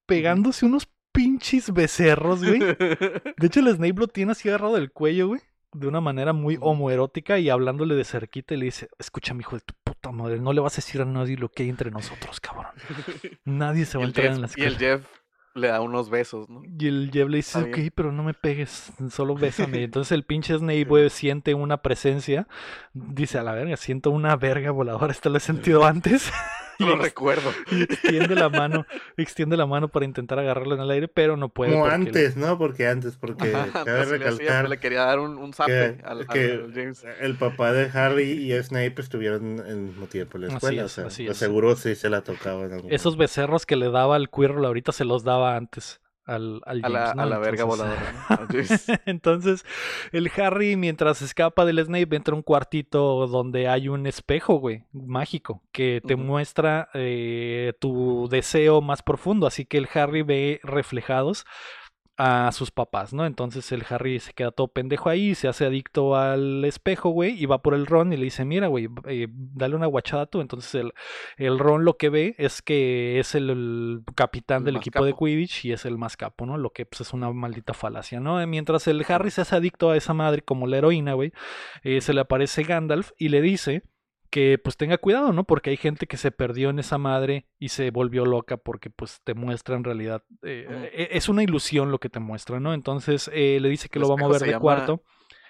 pegándose 0.05 0.65
unos 0.65 0.85
pinches 1.33 1.73
becerros, 1.73 2.43
güey. 2.43 2.59
De 3.37 3.47
hecho, 3.47 3.59
el 3.59 3.75
Snape 3.75 3.99
lo 3.99 4.07
tiene 4.07 4.33
así 4.33 4.49
agarrado 4.49 4.75
del 4.75 4.91
cuello, 4.91 5.27
güey. 5.29 5.41
De 5.73 5.87
una 5.87 6.01
manera 6.01 6.33
muy 6.33 6.57
homoerótica 6.61 7.39
y 7.39 7.49
hablándole 7.49 7.95
de 7.95 8.03
cerquita 8.03 8.53
y 8.53 8.57
le 8.57 8.65
dice, 8.65 8.89
escucha, 8.99 9.33
hijo 9.39 9.55
de 9.55 9.61
tu 9.61 9.73
puta 9.83 10.11
madre, 10.11 10.39
no 10.39 10.53
le 10.53 10.61
vas 10.61 10.73
a 10.73 10.77
decir 10.77 11.01
a 11.01 11.05
nadie 11.05 11.35
lo 11.35 11.49
que 11.49 11.63
hay 11.63 11.69
entre 11.69 11.89
nosotros, 11.89 12.39
cabrón. 12.39 12.67
Nadie 13.45 13.85
se 13.85 13.97
va 13.97 14.03
a 14.03 14.07
entrar 14.07 14.27
en 14.27 14.41
la 14.41 14.47
Jeff, 14.47 14.57
y 14.57 14.63
el. 14.63 14.77
Jeff 14.77 15.05
le 15.55 15.67
da 15.69 15.81
unos 15.81 16.11
besos, 16.11 16.47
¿no? 16.47 16.61
Y 16.63 16.87
el 16.87 17.09
Jeff 17.11 17.27
le 17.27 17.37
dice, 17.37 17.59
ok, 17.59 17.77
pero 17.95 18.11
no 18.11 18.23
me 18.23 18.35
pegues, 18.35 18.93
solo 19.09 19.33
bésame. 19.33 19.83
Entonces 19.83 20.11
el 20.11 20.23
pinche 20.23 20.55
Snape, 20.55 20.85
güey, 20.85 21.09
siente 21.09 21.55
una 21.55 21.77
presencia. 21.77 22.47
Dice, 22.93 23.39
a 23.39 23.43
la 23.43 23.53
verga, 23.53 23.75
siento 23.77 24.11
una 24.11 24.35
verga 24.35 24.69
voladora. 24.69 25.11
Esto 25.11 25.29
lo 25.29 25.37
he 25.37 25.41
sentido 25.41 25.85
antes. 25.85 26.31
Y, 26.83 26.89
Lo 26.89 26.95
recuerdo. 26.97 27.51
y 27.71 27.83
extiende 27.83 28.35
la 28.35 28.49
mano, 28.49 28.85
extiende 29.17 29.57
la 29.57 29.65
mano 29.65 29.87
para 29.87 30.05
intentar 30.05 30.39
agarrarlo 30.39 30.75
en 30.75 30.81
el 30.81 30.91
aire, 30.91 31.07
pero 31.07 31.37
no 31.37 31.49
puede. 31.49 31.71
Como 31.73 31.85
el- 31.87 31.91
antes, 31.93 32.35
¿no? 32.37 32.57
Porque 32.57 32.87
antes, 32.87 33.15
porque 33.17 33.53
Ajá, 33.55 33.83
cabe 33.85 33.97
pues 34.05 34.09
le, 34.11 34.17
recalcar 34.17 34.69
le 34.69 34.77
quería 34.79 35.05
dar 35.05 35.19
un, 35.19 35.37
un 35.37 35.53
zape 35.53 35.71
que, 35.71 36.05
al, 36.05 36.19
al- 36.21 36.27
que 36.27 36.51
al 36.53 36.71
James. 36.73 37.03
el 37.21 37.35
papá 37.35 37.73
de 37.73 37.89
Harry 37.97 38.31
y 38.51 38.63
Snape 38.63 38.95
estuvieron 38.97 39.59
en 39.67 39.85
mismo 39.85 40.07
tiempo 40.07 40.37
en 40.37 40.41
la 40.41 40.47
Así 40.47 40.55
escuela. 40.57 40.81
es, 40.83 40.85
o 40.85 40.89
sea, 40.89 41.05
así 41.07 41.33
seguro 41.33 41.75
sí 41.75 41.95
se 41.95 42.09
la 42.09 42.21
tocaba 42.21 42.65
en 42.65 42.73
algún 42.73 42.91
Esos 42.93 43.17
becerros 43.17 43.65
que 43.65 43.75
le 43.75 43.89
daba 43.89 44.15
al 44.15 44.29
Quirrell 44.29 44.65
ahorita 44.65 44.91
se 44.91 45.05
los 45.05 45.23
daba 45.23 45.55
antes 45.55 45.99
al, 46.25 46.61
al 46.65 46.85
A 46.85 46.89
la, 46.89 47.11
a 47.11 47.25
la 47.25 47.37
verga 47.37 47.63
Entonces- 47.63 47.65
voladora. 47.67 49.01
Entonces, 49.05 49.65
el 50.11 50.31
Harry, 50.37 50.75
mientras 50.75 51.21
escapa 51.21 51.65
del 51.65 51.83
Snape, 51.83 52.15
entra 52.15 52.33
a 52.33 52.37
un 52.37 52.43
cuartito 52.43 53.27
donde 53.27 53.67
hay 53.67 53.89
un 53.89 54.07
espejo, 54.07 54.55
güey, 54.55 54.83
mágico, 54.91 55.61
que 55.71 56.01
te 56.05 56.15
muestra 56.15 56.89
eh, 56.93 57.73
tu 57.79 58.27
deseo 58.29 58.81
más 58.81 59.01
profundo. 59.01 59.47
Así 59.47 59.65
que 59.65 59.77
el 59.77 59.87
Harry 59.93 60.21
ve 60.21 60.59
reflejados 60.63 61.45
a 62.17 62.51
sus 62.51 62.69
papás, 62.69 63.11
¿no? 63.13 63.25
Entonces 63.25 63.71
el 63.71 63.83
Harry 63.89 64.19
se 64.19 64.33
queda 64.33 64.51
todo 64.51 64.67
pendejo 64.67 65.09
ahí, 65.09 65.33
se 65.33 65.47
hace 65.47 65.65
adicto 65.65 66.15
al 66.15 66.63
espejo, 66.63 67.09
güey, 67.09 67.41
y 67.41 67.47
va 67.47 67.61
por 67.63 67.73
el 67.73 67.87
Ron 67.87 68.13
y 68.13 68.17
le 68.17 68.25
dice, 68.25 68.45
mira, 68.45 68.67
güey, 68.67 68.87
eh, 69.07 69.27
dale 69.29 69.75
una 69.75 69.87
guachada 69.87 70.27
tú. 70.27 70.41
Entonces 70.41 70.75
el, 70.75 70.93
el 71.37 71.57
Ron 71.57 71.85
lo 71.85 71.97
que 71.97 72.09
ve 72.09 72.35
es 72.37 72.61
que 72.61 73.19
es 73.19 73.33
el, 73.33 73.49
el 73.49 74.01
capitán 74.15 74.59
El 74.59 74.65
del 74.65 74.75
equipo 74.77 75.05
de. 75.05 75.13
Quidditch 75.13 75.65
y 75.65 75.71
es 75.71 75.85
el 75.85 75.97
más 75.97 76.17
capo, 76.17 76.45
¿no? 76.45 76.57
Lo 76.57 76.71
que 76.71 76.85
pues, 76.85 77.01
es 77.01 77.13
una 77.13 77.31
maldita 77.31 77.73
falacia, 77.73 78.19
¿no? 78.19 78.41
Eh, 78.41 78.47
Mientras 78.47 78.87
el 78.87 79.03
Harry 79.07 79.31
se 79.31 79.41
hace 79.41 79.55
adicto 79.55 79.89
a 79.89 79.97
esa 79.97 80.13
madre 80.13 80.41
como 80.43 80.67
la 80.67 80.77
heroína, 80.77 81.13
güey, 81.13 81.33
eh, 81.83 82.01
se 82.01 82.13
le 82.13 82.21
aparece 82.21 82.63
Gandalf 82.63 83.11
y 83.17 83.29
le 83.29 83.41
dice 83.41 83.83
que 84.33 84.57
pues 84.57 84.77
tenga 84.77 84.97
cuidado, 84.97 85.31
¿no? 85.31 85.43
Porque 85.43 85.69
hay 85.69 85.77
gente 85.77 86.07
que 86.07 86.17
se 86.17 86.31
perdió 86.31 86.71
en 86.71 86.79
esa 86.79 86.97
madre 86.97 87.45
y 87.59 87.69
se 87.69 87.91
volvió 87.91 88.25
loca 88.25 88.57
porque 88.57 88.89
pues 88.89 89.21
te 89.23 89.35
muestra 89.35 89.75
en 89.75 89.83
realidad, 89.83 90.23
eh, 90.41 90.89
eh, 90.91 91.09
es 91.11 91.29
una 91.29 91.43
ilusión 91.43 91.91
lo 91.91 91.99
que 91.99 92.09
te 92.09 92.19
muestra, 92.19 92.59
¿no? 92.59 92.73
Entonces 92.73 93.29
eh, 93.31 93.59
le 93.61 93.69
dice 93.69 93.89
que 93.89 93.99
El 93.99 94.01
lo 94.01 94.09
va 94.09 94.15
a 94.15 94.17
mover 94.17 94.41
de 94.41 94.57
cuarto 94.59 95.03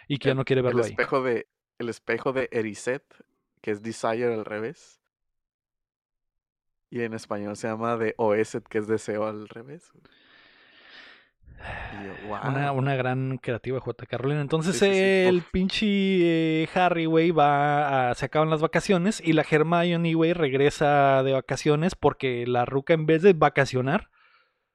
y 0.09 0.17
que 0.17 0.25
ya 0.27 0.31
El- 0.31 0.37
no 0.37 0.43
quiere 0.43 0.59
el 0.59 0.65
verlo 0.65 0.83
ahí. 0.83 0.91
espejo 0.91 1.23
de 1.23 1.47
El 1.79 1.87
espejo 1.87 2.33
de 2.33 2.49
Eriseth, 2.51 3.05
que 3.61 3.71
es 3.71 3.81
Desire 3.81 4.33
al 4.33 4.43
revés. 4.43 4.99
Y 6.89 7.01
en 7.03 7.13
español 7.13 7.55
se 7.55 7.69
llama 7.69 7.95
de 7.95 8.15
Oeset, 8.17 8.67
que 8.67 8.79
es 8.79 8.87
deseo 8.87 9.25
al 9.25 9.47
revés. 9.47 9.93
Una, 12.47 12.71
una 12.71 12.95
gran 12.95 13.37
creativa 13.37 13.79
J. 13.79 14.05
Carolina. 14.05 14.41
Entonces 14.41 14.77
Sí, 14.77 14.85
sí, 14.85 14.91
sí. 14.91 14.99
el 14.99 15.37
Uf. 15.37 15.51
pinche 15.51 15.85
eh, 16.63 16.69
Harry, 16.73 17.05
güey, 17.05 17.31
va 17.31 18.09
a... 18.09 18.15
Se 18.15 18.25
acaban 18.25 18.49
las 18.49 18.61
vacaciones 18.61 19.21
y 19.23 19.33
la 19.33 19.45
Hermione, 19.49 20.13
güey, 20.13 20.33
regresa 20.33 21.21
de 21.23 21.33
vacaciones 21.33 21.95
porque 21.95 22.45
la 22.47 22.65
ruca 22.65 22.93
en 22.93 23.05
vez 23.05 23.21
de 23.21 23.33
vacacionar 23.33 24.09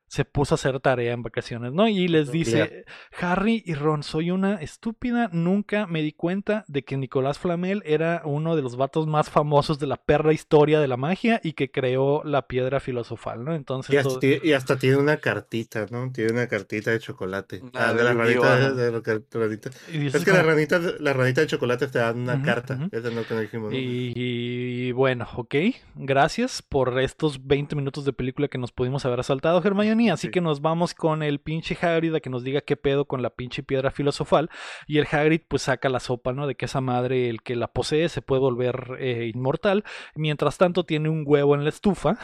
se 0.08 0.24
puso 0.24 0.54
a 0.54 0.56
hacer 0.56 0.80
tarea 0.80 1.12
en 1.12 1.22
vacaciones, 1.22 1.72
¿no? 1.72 1.86
Y 1.88 2.08
les 2.08 2.30
dice, 2.32 2.84
Harry 3.20 3.62
y 3.66 3.74
Ron, 3.74 4.02
soy 4.02 4.30
una 4.30 4.54
estúpida, 4.56 5.28
nunca 5.32 5.86
me 5.86 6.02
di 6.02 6.12
cuenta 6.12 6.64
de 6.68 6.82
que 6.82 6.96
Nicolás 6.96 7.38
Flamel 7.38 7.82
era 7.86 8.22
uno 8.24 8.56
de 8.56 8.62
los 8.62 8.76
vatos 8.76 9.06
más 9.06 9.30
famosos 9.30 9.78
de 9.78 9.86
la 9.86 9.96
perra 9.96 10.32
historia 10.32 10.80
de 10.80 10.88
la 10.88 10.96
magia 10.96 11.40
y 11.44 11.52
que 11.52 11.70
creó 11.70 12.22
la 12.24 12.46
piedra 12.48 12.80
filosofal, 12.80 13.44
¿no? 13.44 13.54
Entonces... 13.54 13.94
Y 13.94 13.96
hasta, 13.98 14.08
todo- 14.10 14.18
tiene, 14.18 14.40
y 14.42 14.52
hasta 14.52 14.76
tiene 14.78 14.96
una 14.96 15.18
cartita, 15.18 15.86
¿no? 15.90 16.10
Tiene 16.12 16.32
una 16.32 16.46
cartita 16.48 16.90
de 16.90 16.98
chocolate. 17.00 17.60
Ah, 17.74 17.88
Ah, 17.88 17.92
de 17.92 17.98
de 17.98 18.04
la 18.04 18.12
ranita. 18.14 18.70
De, 18.74 18.92
la 18.92 19.00
ranita. 19.46 19.70
dices 19.92 20.14
Es 20.14 20.24
que 20.24 20.30
como- 20.30 20.42
la 20.42 20.48
ranita, 20.48 20.80
la 21.00 21.12
ranita 21.12 21.40
de 21.42 21.46
chocolate 21.46 21.86
te 21.88 21.98
dan 21.98 22.18
una 22.18 22.42
carta. 22.42 22.88
Esa 22.92 23.10
no 23.10 23.24
que 23.24 23.38
dijimos. 23.40 23.70
¿no? 23.72 23.78
Y, 23.78 24.12
y 24.16 24.92
bueno, 24.92 25.26
ok. 25.36 25.54
Gracias 25.96 26.62
por 26.62 26.98
estos 27.00 27.46
20 27.46 27.76
minutos 27.76 28.04
de 28.04 28.12
película 28.12 28.48
que 28.48 28.58
nos 28.58 28.72
pudimos 28.72 29.04
haber 29.04 29.22
saltado, 29.24 29.60
Así 30.08 30.28
Sí. 30.28 30.30
que 30.30 30.40
nos 30.40 30.60
vamos 30.60 30.94
con 30.94 31.22
el 31.22 31.40
pinche 31.40 31.76
Hagrid 31.80 32.14
a 32.14 32.20
que 32.20 32.30
nos 32.30 32.44
diga 32.44 32.60
qué 32.60 32.76
pedo 32.76 33.06
con 33.06 33.22
la 33.22 33.30
pinche 33.30 33.62
piedra 33.62 33.90
filosofal. 33.90 34.50
Y 34.86 34.98
el 34.98 35.06
Hagrid 35.10 35.40
pues 35.48 35.62
saca 35.62 35.88
la 35.88 36.00
sopa, 36.00 36.32
¿no? 36.32 36.46
De 36.46 36.54
que 36.54 36.66
esa 36.66 36.80
madre, 36.80 37.28
el 37.28 37.42
que 37.42 37.56
la 37.56 37.68
posee, 37.68 38.08
se 38.08 38.22
puede 38.22 38.40
volver 38.40 38.96
eh, 39.00 39.30
inmortal. 39.34 39.84
Mientras 40.14 40.58
tanto 40.58 40.84
tiene 40.84 41.08
un 41.08 41.24
huevo 41.26 41.54
en 41.54 41.64
la 41.64 41.70
estufa. 41.70 42.18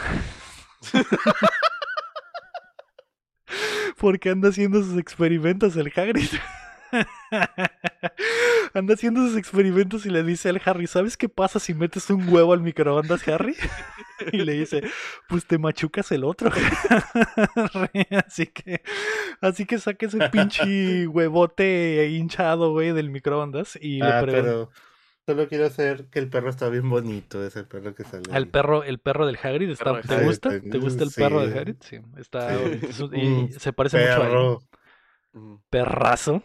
Porque 3.98 4.30
anda 4.30 4.50
haciendo 4.50 4.82
sus 4.82 4.98
experimentos 4.98 5.76
el 5.76 5.92
Hagrid. 5.94 6.28
anda 8.74 8.94
haciendo 8.94 9.26
sus 9.26 9.36
experimentos 9.36 10.06
y 10.06 10.10
le 10.10 10.22
dice 10.22 10.48
al 10.48 10.60
Harry, 10.64 10.86
¿sabes 10.86 11.16
qué 11.16 11.28
pasa 11.28 11.58
si 11.58 11.74
metes 11.74 12.08
un 12.10 12.28
huevo 12.28 12.52
al 12.52 12.60
microondas, 12.60 13.26
Harry? 13.28 13.56
Y 14.32 14.38
le 14.44 14.52
dice, 14.52 14.80
pues 15.28 15.44
te 15.44 15.58
machucas 15.58 16.12
el 16.12 16.22
otro. 16.22 16.48
así 18.26 18.46
que, 18.46 18.80
así 19.40 19.66
que 19.66 19.78
saca 19.78 20.06
ese 20.06 20.28
pinche 20.30 21.08
huevote 21.08 22.08
hinchado, 22.10 22.70
güey, 22.70 22.92
del 22.92 23.10
microondas 23.10 23.76
y 23.80 24.00
Ah, 24.00 24.20
le 24.22 24.32
pero 24.32 24.70
solo 25.26 25.48
quiero 25.48 25.66
hacer 25.66 26.06
que 26.10 26.20
el 26.20 26.28
perro 26.30 26.48
está 26.48 26.68
bien 26.68 26.88
bonito, 26.88 27.44
ese 27.44 27.64
perro 27.64 27.92
que 27.94 28.04
sale. 28.04 28.22
al 28.30 28.44
ahí. 28.44 28.48
perro, 28.50 28.84
el 28.84 28.98
perro 29.00 29.26
del 29.26 29.36
Hagrid, 29.42 29.70
está, 29.70 29.84
Perro 29.84 29.96
de 29.96 30.02
¿te 30.02 30.14
Hagrid, 30.14 30.26
gusta? 30.28 30.48
¿Te 30.60 30.78
gusta 30.78 31.04
el 31.04 31.10
perro 31.10 31.40
de 31.40 31.52
sí. 31.52 31.58
Hagrid? 31.58 31.76
Sí, 31.80 31.96
está, 32.16 32.56
Sí. 32.56 32.78
es 32.82 33.00
y 33.12 33.52
se 33.58 33.72
parece 33.72 33.98
mucho 33.98 34.10
a 34.10 34.14
él. 34.14 34.20
Perro 34.30 34.62
Ujú. 35.34 35.60
Perrazo. 35.68 36.42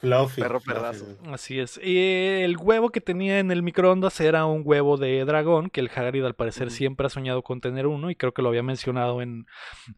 Fluffy. 0.00 0.40
Perro 0.42 0.60
fluffy. 0.60 0.80
perrazo. 0.80 1.06
Así 1.30 1.60
es. 1.60 1.80
Y 1.82 1.98
el 2.42 2.56
huevo 2.56 2.90
que 2.90 3.00
tenía 3.00 3.38
en 3.38 3.50
el 3.50 3.62
microondas 3.62 4.20
era 4.20 4.46
un 4.46 4.62
huevo 4.64 4.96
de 4.96 5.24
dragón, 5.24 5.70
que 5.70 5.80
el 5.80 5.90
Hagrid 5.94 6.24
al 6.24 6.34
parecer 6.34 6.70
siempre 6.70 7.06
ha 7.06 7.10
soñado 7.10 7.42
con 7.42 7.60
tener 7.60 7.86
uno, 7.86 8.10
y 8.10 8.16
creo 8.16 8.32
que 8.32 8.42
lo 8.42 8.48
había 8.48 8.62
mencionado 8.62 9.22
en, 9.22 9.46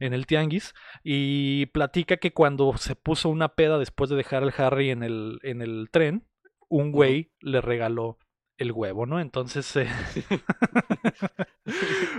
en 0.01 0.13
el 0.13 0.27
Tianguis. 0.27 0.75
Y 1.03 1.67
platica 1.67 2.17
que 2.19 2.33
cuando 2.33 2.77
se 2.77 2.97
puso 2.97 3.29
una 3.29 3.51
peda 3.51 3.79
después 3.79 4.11
de 4.11 4.17
dejar 4.17 4.43
al 4.43 4.55
Harry 4.57 4.91
en 4.91 5.03
el, 5.03 5.39
en 5.43 5.63
el 5.63 5.89
tren, 5.91 6.27
un 6.69 6.93
güey 6.93 7.31
le 7.41 7.61
regaló 7.61 8.19
el 8.63 8.73
huevo, 8.73 9.07
¿no? 9.07 9.21
Entonces, 9.21 9.75
eh, 9.77 9.87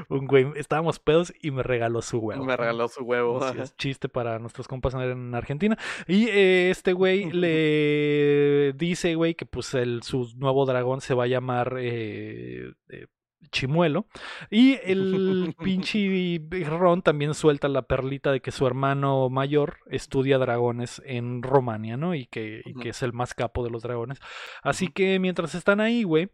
un 0.10 0.28
güey, 0.28 0.48
estábamos 0.56 1.00
pedos 1.00 1.34
y 1.42 1.52
me 1.52 1.64
regaló 1.64 2.02
su 2.02 2.20
huevo. 2.20 2.44
Me 2.46 2.56
regaló 2.56 2.88
su 2.88 3.04
huevo. 3.04 3.44
Así 3.44 3.60
es, 3.60 3.76
chiste 3.78 4.10
para 4.10 4.40
nuestros 4.40 4.68
compas 4.68 4.94
en- 4.94 5.02
en 5.02 5.36
Argentina. 5.36 5.78
Y 6.08 6.28
eh, 6.30 6.70
este 6.70 6.94
güey 6.94 7.26
le 7.32 8.74
dice, 8.74 9.16
güey, 9.16 9.36
que 9.36 9.46
pues 9.46 9.74
el, 9.74 10.04
su 10.04 10.30
nuevo 10.38 10.66
dragón 10.66 11.02
se 11.02 11.14
va 11.14 11.26
a 11.26 11.28
llamar 11.28 11.76
eh, 11.80 12.72
eh, 12.90 13.08
Chimuelo. 13.52 14.08
Y 14.50 14.80
el 14.84 15.56
pinche 15.64 16.40
Ron 16.66 17.02
también 17.02 17.34
suelta 17.34 17.68
la 17.68 17.84
perlita 17.84 18.32
de 18.32 18.42
que 18.42 18.52
su 18.52 18.68
hermano 18.68 19.30
mayor 19.30 19.78
estudia 19.88 20.38
dragones 20.38 21.02
en 21.06 21.44
Romania, 21.44 21.98
¿no? 21.98 22.16
Y 22.16 22.26
que, 22.26 22.62
y 22.66 22.74
que 22.76 22.90
es 22.90 23.04
el 23.04 23.14
más 23.14 23.34
capo 23.34 23.64
de 23.64 23.70
los 23.70 23.84
dragones. 23.84 24.20
Así 24.62 24.88
que 24.88 25.20
mientras 25.20 25.56
están 25.56 25.80
ahí, 25.80 26.04
güey, 26.04 26.30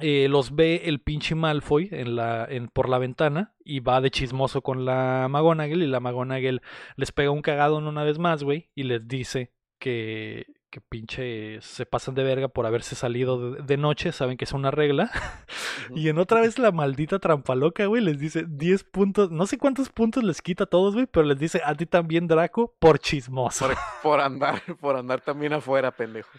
eh, 0.00 0.28
los 0.28 0.54
ve 0.54 0.82
el 0.84 1.00
pinche 1.00 1.34
Malfoy 1.34 1.88
en 1.90 2.14
la, 2.14 2.46
en, 2.48 2.68
por 2.68 2.88
la 2.88 2.98
ventana 2.98 3.54
y 3.64 3.80
va 3.80 4.00
de 4.00 4.10
chismoso 4.10 4.62
con 4.62 4.84
la 4.84 5.26
McGonagall 5.28 5.82
y 5.82 5.86
la 5.88 5.98
McGonagall 5.98 6.62
les 6.96 7.10
pega 7.10 7.30
un 7.30 7.42
cagadón 7.42 7.88
una 7.88 8.04
vez 8.04 8.18
más, 8.18 8.44
güey, 8.44 8.70
y 8.74 8.84
les 8.84 9.08
dice 9.08 9.52
que, 9.80 10.46
que 10.70 10.80
pinche 10.80 11.60
se 11.62 11.84
pasan 11.84 12.14
de 12.14 12.22
verga 12.22 12.48
por 12.48 12.64
haberse 12.64 12.94
salido 12.94 13.52
de, 13.52 13.62
de 13.62 13.76
noche, 13.76 14.12
saben 14.12 14.36
que 14.36 14.44
es 14.44 14.52
una 14.52 14.70
regla. 14.70 15.10
Y 15.94 16.08
en 16.08 16.18
otra 16.18 16.40
vez 16.40 16.58
la 16.58 16.70
maldita 16.70 17.18
trampa 17.18 17.54
loca, 17.56 17.84
güey, 17.86 18.00
les 18.02 18.18
dice 18.18 18.44
10 18.46 18.84
puntos, 18.84 19.30
no 19.32 19.46
sé 19.46 19.58
cuántos 19.58 19.88
puntos 19.88 20.22
les 20.22 20.40
quita 20.40 20.64
a 20.64 20.66
todos, 20.66 20.94
güey, 20.94 21.06
pero 21.06 21.24
les 21.26 21.38
dice 21.38 21.60
a 21.64 21.74
ti 21.74 21.86
también, 21.86 22.28
Draco, 22.28 22.74
por 22.78 23.00
chismoso. 23.00 23.66
Por, 23.66 23.76
por 24.02 24.20
andar, 24.20 24.62
por 24.78 24.96
andar 24.96 25.20
también 25.20 25.52
afuera, 25.54 25.90
pendejo. 25.90 26.30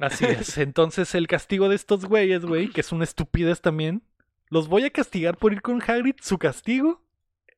Así 0.00 0.24
es. 0.24 0.56
Entonces, 0.58 1.14
el 1.14 1.26
castigo 1.26 1.68
de 1.68 1.76
estos 1.76 2.06
güeyes, 2.06 2.46
güey, 2.46 2.70
que 2.70 2.80
es 2.80 2.92
una 2.92 3.04
estupidez 3.04 3.60
también, 3.60 4.02
los 4.48 4.68
voy 4.68 4.84
a 4.84 4.90
castigar 4.90 5.36
por 5.36 5.52
ir 5.52 5.60
con 5.60 5.82
Hagrid. 5.82 6.14
Su 6.22 6.38
castigo 6.38 7.02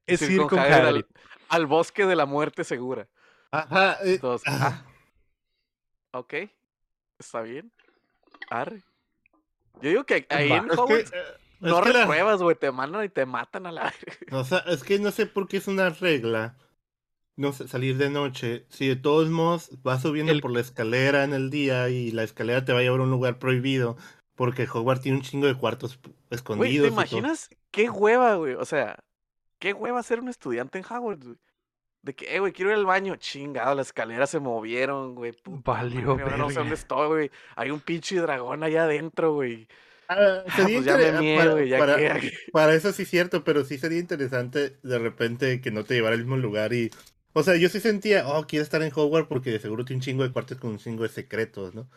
es 0.07 0.23
ir 0.29 0.41
con, 0.43 0.59
Hagrid 0.59 0.75
al- 0.75 0.87
Hagrid. 0.87 1.05
Al, 1.51 1.67
bosque 1.67 2.05
de 2.07 2.17
la 2.17 2.27
muerte 2.27 2.65
segura. 2.65 3.07
Ajá. 3.53 3.99
eh, 4.03 4.15
Entonces, 4.15 4.49
ah, 4.53 4.83
ok. 6.13 6.35
Está 7.19 7.43
bien. 7.43 7.73
Arre. 8.51 8.83
Yo 9.83 9.91
digo 9.91 10.05
que 10.05 10.27
ahí 10.31 10.51
en 10.53 10.71
Hogwarts 10.71 11.13
eh, 11.13 11.17
no 11.61 11.81
la- 11.81 11.93
repruebas, 12.01 12.41
güey. 12.43 12.57
Te 12.57 12.71
mandan 12.73 13.05
y 13.05 13.09
te 13.09 13.27
matan 13.27 13.67
a 13.67 13.73
la. 13.73 13.93
o 14.33 14.45
sea, 14.45 14.59
es 14.67 14.83
que 14.85 14.99
no 14.99 15.11
sé 15.11 15.27
por 15.27 15.49
qué 15.49 15.57
es 15.59 15.69
una 15.69 15.91
regla. 15.91 16.57
no 17.37 17.53
sé, 17.53 17.69
salir 17.69 17.97
de 17.99 18.11
noche, 18.11 18.67
si 18.69 18.89
de 18.89 18.97
todos 18.97 19.29
modos 19.31 19.71
vas 19.83 20.03
subiendo 20.03 20.33
El- 20.33 20.41
por 20.41 20.51
la 20.53 20.61
escalera 20.61 21.25
en 21.25 21.33
el 21.33 21.51
día 21.51 21.89
y 21.89 22.11
la 22.11 22.25
escalera 22.25 22.65
te 22.65 22.73
va 22.73 22.81
a 22.81 22.83
llevar 22.83 23.01
a 23.01 23.05
un 23.05 23.11
lugar 23.11 23.39
prohibido, 23.39 23.97
porque 24.35 24.67
Hogwarts 24.73 25.03
tiene 25.03 25.19
un 25.19 25.25
chingo 25.25 25.47
de 25.47 25.55
cuartos 25.57 25.97
p- 25.97 26.09
Güey, 26.11 26.17
escondidos. 26.31 26.71
¿te 26.71 26.77
y 26.77 26.81
todo. 26.81 26.89
imaginas? 27.01 27.51
Qué 27.71 27.91
hueva, 27.91 28.35
güey. 28.37 28.55
O 28.55 28.65
sea, 28.65 28.99
qué 29.61 29.73
hueva 29.73 30.03
ser 30.03 30.21
un 30.21 30.29
estudiante 30.29 30.79
en 30.79 30.85
Hogwarts, 30.85 31.25
güey. 31.27 31.39
De 32.09 32.15
que, 32.15 32.35
eh, 32.35 32.41
güey, 32.41 32.55
quiero 32.55 32.71
ir 32.71 32.79
al 32.79 32.87
baño. 32.87 33.17
Chingado, 33.17 33.75
las 33.75 33.89
escaleras 33.89 34.31
se 34.31 34.41
movieron, 34.41 35.15
güey. 35.15 35.35
Valió 35.45 36.17
madre, 36.17 36.39
no 36.39 36.49
sé 36.49 36.55
dónde 36.57 36.75
estoy, 36.75 37.07
güey. 37.09 37.31
Hay 37.55 37.71
un 37.71 37.81
pinche 37.81 38.17
dragón 38.17 38.63
allá 38.63 38.85
adentro, 38.85 39.35
güey. 39.35 39.69
Ah, 40.09 40.43
Ah, 40.43 40.45
pues 40.57 40.85
ya 40.87 40.97
me 40.97 41.37
para, 41.37 41.53
güey, 41.53 41.69
ya 41.69 41.79
para- 41.79 41.97
que- 42.19 42.33
para 42.51 42.75
eso 42.75 42.93
sí 42.93 43.03
es 43.03 43.11
cierto, 43.11 43.45
pero 43.45 43.63
sí 43.67 43.77
sería 43.77 43.99
interesante 43.99 44.79
de 44.83 44.99
repente 44.99 45.61
que 45.61 45.71
no 45.71 45.85
te 45.85 45.93
llevara 45.95 46.15
al 46.15 46.21
mismo 46.23 46.39
lugar 46.39 46.73
y... 46.73 46.91
O 47.35 47.43
sea, 47.43 47.57
yo 47.57 47.69
sí 47.69 47.79
sentía, 47.79 48.27
oh, 48.27 48.47
quiero 48.47 48.63
estar 48.63 48.81
en 48.83 48.91
Hogwarts 48.93 49.29
porque 49.29 49.51
de 49.51 49.61
seguro 49.61 49.85
tiene 49.85 49.99
un 49.99 50.03
chingo 50.03 50.23
de 50.23 50.33
cuartos 50.33 50.57
con 50.57 50.71
un 50.71 50.79
chingo 50.79 51.03
de 51.03 51.11
secretos, 51.11 51.75
¿no? 51.75 51.91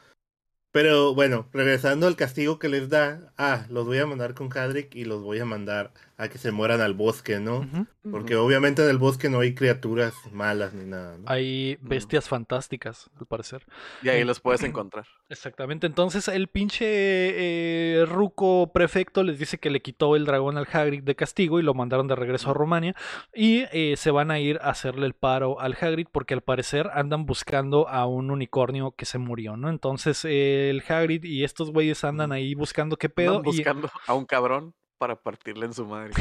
Pero 0.73 1.13
bueno, 1.15 1.47
regresando 1.53 2.05
al 2.07 2.15
castigo 2.17 2.59
que 2.59 2.69
les 2.69 2.89
da, 2.89 3.33
ah, 3.37 3.65
los 3.69 3.85
voy 3.85 3.97
a 3.99 4.05
mandar 4.05 4.33
con 4.33 4.49
Hadrick 4.55 4.93
y 4.95 5.05
los 5.05 5.21
voy 5.21 5.39
a 5.39 5.45
mandar 5.45 5.93
a 6.21 6.29
que 6.29 6.37
se 6.37 6.51
mueran 6.51 6.81
al 6.81 6.93
bosque, 6.93 7.39
¿no? 7.39 7.67
Porque 8.11 8.35
obviamente 8.35 8.83
en 8.83 8.89
el 8.89 8.99
bosque 8.99 9.27
no 9.27 9.39
hay 9.39 9.55
criaturas 9.55 10.13
malas 10.31 10.71
ni 10.71 10.85
nada, 10.85 11.17
¿no? 11.17 11.23
Hay 11.25 11.79
bestias 11.81 12.29
fantásticas, 12.29 13.09
al 13.19 13.25
parecer. 13.25 13.65
Y 14.03 14.09
ahí 14.09 14.23
los 14.23 14.39
puedes 14.39 14.61
encontrar. 14.61 15.07
Exactamente, 15.29 15.87
entonces 15.87 16.27
el 16.27 16.47
pinche 16.47 16.85
eh, 16.85 18.05
ruco 18.05 18.71
prefecto 18.71 19.23
les 19.23 19.39
dice 19.39 19.57
que 19.57 19.71
le 19.71 19.81
quitó 19.81 20.15
el 20.15 20.25
dragón 20.25 20.59
al 20.59 20.67
Hagrid 20.71 21.01
de 21.01 21.15
castigo 21.15 21.59
y 21.59 21.63
lo 21.63 21.73
mandaron 21.73 22.07
de 22.07 22.15
regreso 22.15 22.51
a 22.51 22.53
Rumania 22.53 22.95
y 23.33 23.63
eh, 23.71 23.95
se 23.97 24.11
van 24.11 24.29
a 24.29 24.39
ir 24.39 24.59
a 24.61 24.69
hacerle 24.69 25.07
el 25.07 25.13
paro 25.13 25.59
al 25.59 25.75
Hagrid 25.79 26.05
porque 26.11 26.35
al 26.35 26.41
parecer 26.41 26.91
andan 26.93 27.25
buscando 27.25 27.89
a 27.89 28.05
un 28.05 28.29
unicornio 28.29 28.91
que 28.91 29.05
se 29.05 29.17
murió, 29.17 29.57
¿no? 29.57 29.69
Entonces 29.69 30.23
eh, 30.25 30.69
el 30.69 30.83
Hagrid 30.87 31.23
y 31.23 31.43
estos 31.43 31.71
güeyes 31.71 32.03
andan 32.03 32.31
ahí 32.31 32.53
buscando 32.53 32.95
qué 32.97 33.09
pedo 33.09 33.37
Andan 33.37 33.53
y 33.53 33.57
buscando 33.57 33.89
a 34.05 34.13
un 34.13 34.25
cabrón 34.25 34.75
para 35.01 35.15
partirle 35.15 35.65
en 35.65 35.73
su 35.73 35.83
madre. 35.87 36.11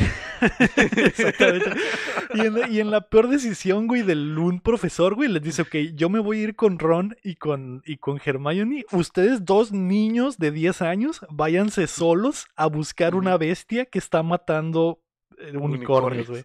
Exactamente. 0.97 1.70
Y 2.35 2.40
en, 2.40 2.55
la- 2.55 2.69
y 2.69 2.81
en 2.81 2.90
la 2.90 3.02
peor 3.02 3.28
decisión, 3.28 3.86
güey, 3.86 4.01
del 4.01 4.39
un 4.39 4.59
profesor, 4.61 5.15
güey, 5.15 5.28
les 5.28 5.43
dice, 5.43 5.61
ok, 5.62 5.74
yo 5.94 6.09
me 6.09 6.19
voy 6.19 6.40
a 6.40 6.43
ir 6.44 6.57
con 6.57 6.78
Ron 6.78 7.15
y 7.23 7.35
con, 7.36 7.82
y 7.85 7.98
con 7.98 8.19
Hermione. 8.24 8.86
Ustedes, 8.93 9.44
dos 9.44 9.70
niños 9.70 10.39
de 10.39 10.51
10 10.51 10.81
años, 10.81 11.20
váyanse 11.28 11.86
solos 11.89 12.47
a 12.57 12.66
buscar 12.69 13.15
una 13.15 13.36
bestia 13.36 13.85
que 13.85 13.98
está 13.98 14.23
matando 14.23 15.02
eh, 15.36 15.55
Unicornios. 15.59 16.27
güey. 16.28 16.44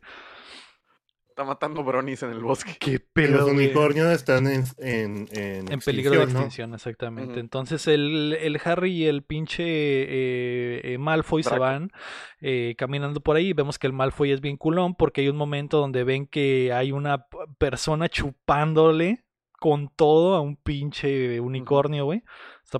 Está 1.36 1.44
matando 1.44 1.84
bronis 1.84 2.24
en 2.24 2.30
el 2.30 2.40
bosque. 2.40 2.78
Qué 2.80 2.98
pedo, 2.98 3.40
los 3.40 3.50
unicornios 3.50 4.08
están 4.08 4.48
en, 4.48 4.64
en, 4.78 5.28
en, 5.34 5.70
En 5.70 5.80
peligro 5.82 6.12
de 6.14 6.24
extinción, 6.24 6.74
exactamente. 6.74 7.42
Entonces 7.42 7.88
el, 7.88 8.38
el 8.40 8.58
Harry 8.64 8.94
y 8.94 9.06
el 9.08 9.22
pinche 9.22 9.66
eh, 9.66 10.94
eh, 10.94 10.98
Malfoy 10.98 11.44
se 11.44 11.60
van 11.60 11.92
eh, 12.40 12.76
caminando 12.78 13.20
por 13.20 13.36
ahí. 13.36 13.52
Vemos 13.52 13.78
que 13.78 13.86
el 13.86 13.92
Malfoy 13.92 14.32
es 14.32 14.40
bien 14.40 14.56
culón 14.56 14.96
porque 14.96 15.20
hay 15.20 15.28
un 15.28 15.36
momento 15.36 15.78
donde 15.78 16.06
ven 16.06 16.26
que 16.26 16.72
hay 16.72 16.94
una 16.94 17.28
persona 17.58 18.08
chupándole 18.08 19.26
con 19.60 19.90
todo 19.94 20.36
a 20.36 20.40
un 20.40 20.56
pinche 20.56 21.42
unicornio, 21.42 22.06
güey. 22.06 22.24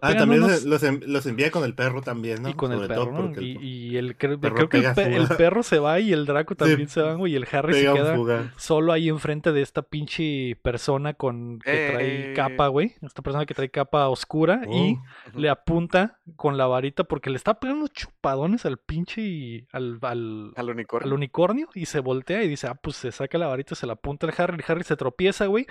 Ah, 0.02 0.08
pegando 0.10 0.22
también 0.24 0.44
unos- 0.44 0.64
los, 0.64 0.84
en- 0.84 1.04
los 1.06 1.26
envía 1.26 1.52
con 1.52 1.64
el 1.64 1.74
perro 1.76 2.02
también, 2.02 2.42
¿no? 2.44 2.50
y 2.50 2.54
con 2.54 2.72
el 2.72 2.88
perro, 2.88 3.12
¿no? 3.12 3.34
el 3.34 3.42
Y, 3.44 3.58
y 3.92 3.98
el, 3.98 4.16
creo, 4.18 4.40
perro 4.40 4.56
creo 4.56 4.70
que 4.70 4.78
el, 5.16 5.28
perro 5.38 5.64
se 5.64 5.80
va 5.80 6.00
y 6.00 6.12
el 6.14 6.26
Draco 6.26 6.56
también 6.56 6.88
se 6.90 7.02
van, 7.02 7.18
güey. 7.18 7.34
Y 7.34 7.36
el 7.36 7.48
Harry 7.52 7.74
se 7.74 7.82
queda 7.94 8.16
fuga. 8.16 8.54
solo 8.58 8.92
ahí 8.94 9.10
enfrente 9.10 9.52
de 9.52 9.62
esta 9.62 9.82
pinche 9.82 10.56
persona 10.62 11.14
con 11.14 11.60
que 11.60 11.90
trae 11.92 12.32
Eh. 12.32 12.34
capa, 12.34 12.68
güey. 12.68 12.96
Esta 13.02 13.22
persona 13.22 13.46
que 13.46 13.54
trae 13.54 13.70
capa 13.70 14.08
oscura 14.10 14.62
y 14.70 14.96
Oh. 14.96 15.02
Ujú. 15.30 15.40
le 15.40 15.50
apunta 15.50 16.20
con 16.36 16.58
la 16.58 16.68
varita 16.68 17.04
porque 17.04 17.30
le 17.30 17.38
está 17.38 17.60
pegando 17.60 17.88
chupadones 17.88 18.66
al 18.66 18.78
pinche 18.78 19.22
y 19.22 19.68
al, 19.72 20.00
al, 20.02 20.52
Al 20.56 20.70
unicornio. 20.70 21.08
al 21.08 21.14
unicornio 21.14 21.70
y 21.74 21.86
se 21.86 22.00
voltea 22.00 22.44
y 22.44 22.48
dice, 22.48 22.68
ah, 22.68 22.76
pues 22.76 22.96
se 22.96 23.12
saca 23.12 23.38
la 23.38 23.48
varita, 23.48 23.76
se 23.76 23.86
la 23.88 23.94
apunta 23.94 24.28
al 24.28 24.34
Harry, 24.38 24.56
el 24.58 24.64
Harry 24.68 24.84
se 24.84 24.96
tropieza, 24.96 25.46
güey, 25.48 25.66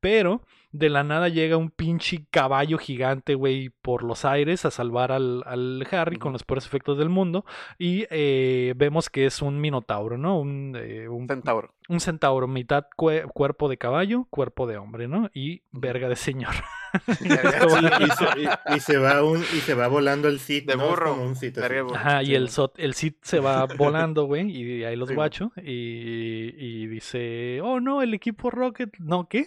pero 0.00 0.42
de 0.72 0.88
la 0.88 1.02
nada 1.02 1.28
llega 1.28 1.56
un 1.56 1.70
pinche 1.70 2.26
caballo 2.30 2.78
gigante, 2.78 3.34
güey, 3.34 3.70
por 3.70 4.02
los 4.04 4.24
aires 4.24 4.64
a 4.64 4.70
salvar 4.70 5.10
al, 5.12 5.42
al 5.46 5.86
Harry 5.90 6.16
con 6.18 6.32
los 6.32 6.44
peores 6.44 6.64
efectos 6.66 6.96
del 6.98 7.08
mundo 7.08 7.44
y 7.78 8.06
eh, 8.10 8.74
vemos 8.76 9.10
que 9.10 9.26
es 9.26 9.42
un 9.42 9.60
minotauro, 9.60 10.16
¿no? 10.16 10.38
Un, 10.38 10.76
eh, 10.80 11.08
un, 11.08 11.26
Centauro. 11.26 11.74
un 11.88 11.98
centauro, 12.00 12.46
mitad 12.46 12.86
cue- 12.96 13.26
cuerpo 13.32 13.68
de 13.68 13.78
caballo, 13.78 14.26
cuerpo 14.30 14.66
de 14.66 14.76
hombre, 14.78 15.08
¿no? 15.08 15.28
Y 15.34 15.62
verga 15.72 16.08
de 16.08 16.16
señor. 16.16 16.54
Sí, 17.18 17.28
y, 17.28 18.10
se, 18.10 18.40
y- 18.40 18.76
y 18.76 18.80
se 18.80 18.96
va 18.98 19.22
un, 19.22 19.38
y 19.38 19.60
se 19.60 19.74
va 19.74 19.86
volando 19.86 20.26
el 20.26 20.40
Cid, 20.40 20.66
De 20.66 20.76
¿no? 20.76 20.88
Burro. 20.88 21.10
como 21.10 21.22
un 21.24 21.36
Cid. 21.36 21.56
Ajá, 21.94 22.22
y 22.24 22.34
el. 22.34 22.48
Sot- 22.48 22.74
el 22.78 22.94
Cid 22.94 23.14
se 23.22 23.38
va 23.38 23.66
volando, 23.78 24.24
güey, 24.24 24.50
y 24.50 24.82
ahí 24.84 24.96
los 24.96 25.08
Sí, 25.08 25.14
guacho, 25.14 25.52
y, 25.56 26.52
y 26.56 26.86
dice, 26.88 27.60
oh 27.62 27.78
no, 27.80 28.02
el 28.02 28.12
equipo 28.14 28.50
Rocket, 28.50 28.90
no, 28.98 29.28
¿qué? 29.28 29.46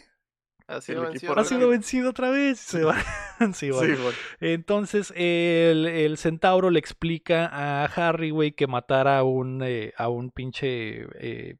Ha 0.67 0.81
sido 0.81 1.01
vencido. 1.03 1.37
Ha 1.37 1.43
sido 1.43 1.69
vencido 1.69 2.09
otra 2.09 2.29
vez. 2.29 2.59
y 2.61 2.71
Se 2.71 2.83
va. 2.83 2.95
sí, 3.39 3.53
Sí, 3.53 3.71
bueno. 3.71 3.97
güey. 4.03 4.15
Entonces, 4.39 5.11
el, 5.15 5.85
el 5.85 6.17
centauro 6.17 6.69
le 6.69 6.79
explica 6.79 7.47
a 7.51 7.85
Harry, 7.85 8.29
güey, 8.31 8.53
que 8.53 8.67
matar 8.67 9.07
a 9.07 9.23
un, 9.23 9.61
eh, 9.63 9.93
a 9.97 10.07
un 10.09 10.31
pinche 10.31 11.05
eh, 11.19 11.57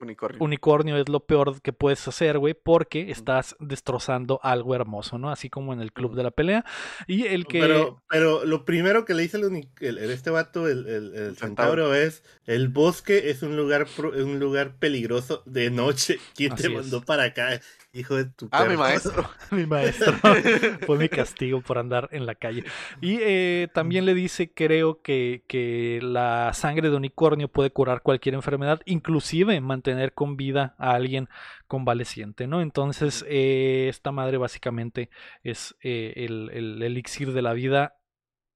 Unicornio. 0.00 0.42
unicornio 0.42 0.96
es 0.98 1.08
lo 1.08 1.20
peor 1.24 1.62
que 1.62 1.72
puedes 1.72 2.06
hacer, 2.08 2.38
güey, 2.38 2.52
porque 2.54 3.10
estás 3.10 3.56
destrozando 3.58 4.38
algo 4.42 4.74
hermoso, 4.74 5.18
¿no? 5.18 5.30
Así 5.30 5.48
como 5.48 5.72
en 5.72 5.80
el 5.80 5.92
club 5.92 6.14
de 6.14 6.22
la 6.22 6.30
pelea. 6.30 6.64
Y 7.06 7.24
el 7.26 7.46
que... 7.46 7.60
Pero, 7.60 8.02
pero 8.08 8.44
lo 8.44 8.64
primero 8.64 9.04
que 9.04 9.14
le 9.14 9.22
dice 9.22 9.38
el, 9.38 9.44
uni- 9.44 9.70
el- 9.80 9.98
el- 9.98 10.10
este 10.10 10.30
vato, 10.30 10.68
el, 10.68 11.34
centauro, 11.38 11.94
es 11.94 12.22
el 12.44 12.68
bosque 12.68 13.30
es 13.30 13.42
un 13.42 13.56
lugar 13.56 13.86
pro- 13.96 14.10
un 14.12 14.38
lugar 14.38 14.76
peligroso 14.78 15.42
de 15.46 15.70
noche. 15.70 16.18
¿Quién 16.36 16.52
Así 16.52 16.64
te 16.64 16.68
es. 16.68 16.74
mandó 16.74 17.00
para 17.02 17.24
acá? 17.24 17.60
Hijo 17.94 18.16
de 18.16 18.24
tu 18.24 18.48
Ah, 18.50 18.64
mi 18.64 18.76
maestro. 18.76 19.30
mi 19.52 19.66
maestro 19.66 20.12
fue 20.86 20.98
mi 20.98 21.08
castigo 21.08 21.60
por 21.60 21.78
andar 21.78 22.08
en 22.10 22.26
la 22.26 22.34
calle. 22.34 22.64
Y 23.00 23.18
eh, 23.20 23.68
también 23.72 24.04
le 24.04 24.14
dice, 24.14 24.52
creo 24.52 25.00
que, 25.00 25.44
que 25.46 26.00
la 26.02 26.52
sangre 26.54 26.90
de 26.90 26.96
unicornio 26.96 27.46
puede 27.46 27.70
curar 27.70 28.02
cualquier 28.02 28.34
enfermedad, 28.34 28.80
inclusive 28.84 29.60
mantener 29.60 30.12
con 30.12 30.36
vida 30.36 30.74
a 30.76 30.94
alguien 30.94 31.28
convaleciente, 31.68 32.48
¿no? 32.48 32.62
Entonces, 32.62 33.24
eh, 33.28 33.86
esta 33.88 34.10
madre 34.10 34.38
básicamente 34.38 35.08
es 35.44 35.76
eh, 35.80 36.14
el, 36.16 36.50
el 36.52 36.82
elixir 36.82 37.32
de 37.32 37.42
la 37.42 37.52
vida 37.52 37.94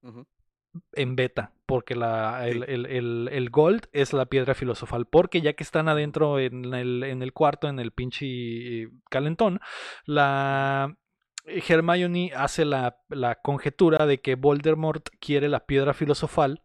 Ujú. 0.01 0.25
En 0.93 1.15
beta, 1.15 1.51
porque 1.65 1.95
la, 1.95 2.47
el, 2.47 2.63
Sí. 2.63 2.71
el- 2.71 2.85
el- 2.85 3.29
el 3.31 3.49
gold 3.49 3.87
es 3.91 4.13
la 4.13 4.27
piedra 4.27 4.53
filosofal, 4.53 5.05
porque 5.05 5.41
ya 5.41 5.53
que 5.53 5.63
están 5.63 5.89
adentro 5.89 6.39
en 6.39 6.73
el, 6.73 7.03
en 7.03 7.21
el 7.23 7.33
cuarto, 7.33 7.67
en 7.67 7.79
el 7.79 7.91
pinche 7.91 8.25
eh, 8.83 8.89
calentón, 9.09 9.59
la 10.05 10.95
Hermione 11.45 12.31
hace 12.35 12.65
la, 12.65 12.97
la 13.09 13.35
conjetura 13.35 14.05
de 14.05 14.21
que 14.21 14.35
Voldemort 14.35 15.09
quiere 15.19 15.49
la 15.49 15.65
piedra 15.65 15.93
filosofal 15.93 16.61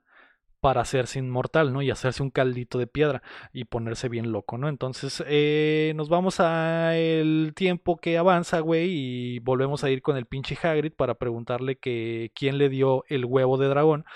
para 0.65 0.81
hacerse 0.81 1.19
inmortal, 1.19 1.75
¿no? 1.75 1.83
Y 1.83 1.91
hacerse 1.91 2.23
un 2.23 2.31
caldito 2.31 2.79
de 2.79 2.87
piedra 2.87 3.23
y 3.53 3.65
ponerse 3.67 4.09
bien 4.09 4.33
loco, 4.33 4.57
¿no? 4.57 4.71
Entonces 4.71 5.23
eh, 5.27 5.93
nos 5.95 6.09
vamos 6.09 6.41
a 6.41 6.97
el 6.97 7.53
tiempo 7.55 7.99
que 7.99 8.17
avanza, 8.17 8.61
güey, 8.61 8.89
y 8.89 9.39
volvemos 9.41 9.85
a 9.85 9.91
ir 9.91 10.01
con 10.01 10.17
el 10.17 10.25
pinche 10.25 10.57
Hagrid 10.63 10.95
para 10.95 11.17
preguntarle 11.17 11.77
que 11.77 12.33
quién 12.35 12.57
le 12.57 12.71
dio 12.71 13.05
el 13.09 13.27
huevo 13.27 13.59
de 13.59 13.69
dragón. 13.69 14.07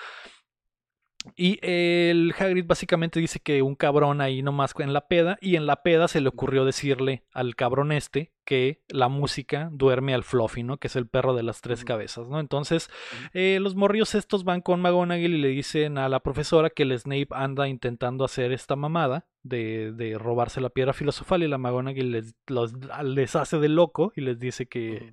Y 1.37 1.59
el 1.61 2.33
Hagrid 2.39 2.65
básicamente 2.65 3.21
dice 3.21 3.41
que 3.41 3.61
un 3.61 3.75
cabrón 3.75 4.23
ahí 4.23 4.41
nomás 4.41 4.73
en 4.79 4.95
la 4.95 5.07
peda, 5.07 5.37
y 5.43 5.57
en 5.57 5.67
la 5.67 5.83
peda 5.83 6.09
se 6.09 6.23
le 6.23 6.31
ocurrió 6.31 6.65
decirle 6.65 7.25
al 7.31 7.57
cabrón 7.57 7.93
este 7.93 8.33
que 8.49 8.81
la 8.89 9.09
música 9.09 9.69
duerme 9.73 10.15
al 10.15 10.25
Fluffy, 10.25 10.63
¿no? 10.63 10.79
Que 10.79 10.87
es 10.87 10.97
el 10.97 11.07
perro 11.07 11.35
de 11.35 11.43
las 11.43 11.61
tres 11.61 11.85
cabezas, 11.85 12.29
¿no? 12.29 12.41
Entonces, 12.41 12.89
eh, 13.35 13.59
los 13.61 13.75
morrillos 13.77 14.15
estos 14.15 14.45
van 14.45 14.63
con 14.63 14.81
McGonagall 14.81 15.35
y 15.35 15.39
le 15.39 15.49
dicen 15.49 15.99
a 15.99 16.09
la 16.09 16.21
profesora 16.21 16.71
que 16.71 16.85
el 16.85 16.99
Snape 16.99 17.29
anda 17.33 17.69
intentando 17.69 18.25
hacer 18.25 18.53
esta 18.53 18.75
mamada 18.75 19.27
de, 19.43 19.93
de 19.93 20.17
robarse 20.19 20.61
la 20.63 20.71
piedra 20.71 20.93
filosofal 20.95 21.43
y 21.43 21.49
la 21.49 21.59
McGonagall 21.59 22.11
les, 22.11 22.35
los- 22.47 22.73
les 23.05 23.37
hace 23.37 23.59
de 23.59 23.69
loco 23.69 24.13
y 24.17 24.23
les 24.23 24.39
dice 24.39 24.67
que, 24.67 25.13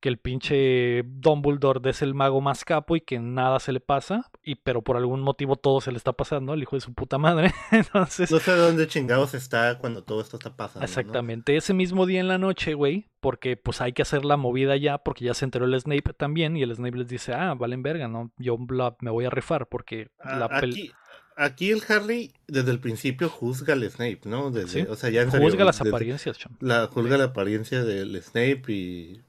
que 0.00 0.08
el 0.08 0.18
pinche 0.18 1.02
Dumbledore 1.04 1.90
es 1.90 2.02
el 2.02 2.14
mago 2.14 2.40
más 2.40 2.64
capo 2.64 2.94
y 2.96 3.00
que 3.00 3.18
nada 3.18 3.58
se 3.58 3.72
le 3.72 3.80
pasa, 3.80 4.30
y 4.44 4.54
pero 4.56 4.82
por 4.82 4.96
algún 4.96 5.20
motivo 5.22 5.56
todo 5.56 5.80
se 5.80 5.90
le 5.90 5.98
está 5.98 6.12
pasando 6.12 6.52
al 6.52 6.62
hijo 6.62 6.76
de 6.76 6.80
su 6.80 6.94
puta 6.94 7.18
madre. 7.18 7.52
Entonces, 7.72 8.30
No 8.30 8.38
sé 8.38 8.52
dónde 8.52 8.86
chingados 8.86 9.34
está 9.34 9.78
cuando 9.78 10.04
todo 10.04 10.20
esto 10.20 10.36
está 10.36 10.56
pasando. 10.56 10.80
¿no? 10.80 10.84
exactamente, 10.86 11.56
ese 11.56 11.74
mismo 11.74 12.06
día 12.06 12.20
en 12.20 12.28
la 12.28 12.38
noche, 12.38 12.74
güey, 12.76 13.08
porque 13.20 13.56
pues 13.56 13.80
hay 13.80 13.92
que 13.92 14.02
hacer 14.02 14.24
la 14.24 14.36
movida 14.36 14.76
ya, 14.76 14.98
porque 14.98 15.24
ya 15.24 15.34
se 15.34 15.44
enteró 15.44 15.64
el 15.64 15.80
Snape 15.80 16.12
también, 16.16 16.56
y 16.56 16.62
el 16.62 16.74
Snape 16.74 16.96
les 16.98 17.08
dice, 17.08 17.32
ah, 17.34 17.54
valen 17.54 17.82
verga, 17.82 18.06
¿no? 18.06 18.30
Yo 18.38 18.56
la- 18.70 18.94
me 19.00 19.10
voy 19.10 19.24
a 19.24 19.30
rifar 19.30 19.66
porque 19.66 20.10
A- 20.20 20.36
la 20.36 20.48
Aquí, 20.52 20.92
aquí 21.36 21.70
el 21.72 21.82
Harry 21.88 22.32
desde 22.46 22.70
el 22.70 22.78
principio 22.78 23.28
juzga 23.28 23.74
al 23.74 23.90
Snape, 23.90 24.20
¿no? 24.26 24.50
Desde, 24.52 24.84
Sí. 24.84 24.88
O 24.88 24.94
sea, 24.94 25.10
ya 25.10 25.22
en 25.22 25.30
serio, 25.32 25.46
Juzga 25.48 25.64
las 25.64 25.78
desde- 25.78 25.90
apariencias. 25.90 26.38
La, 26.60 26.86
juzga 26.86 27.18
la 27.18 27.24
apariencia 27.24 27.82
del 27.82 28.22
Snape 28.22 28.62
y. 28.68 29.20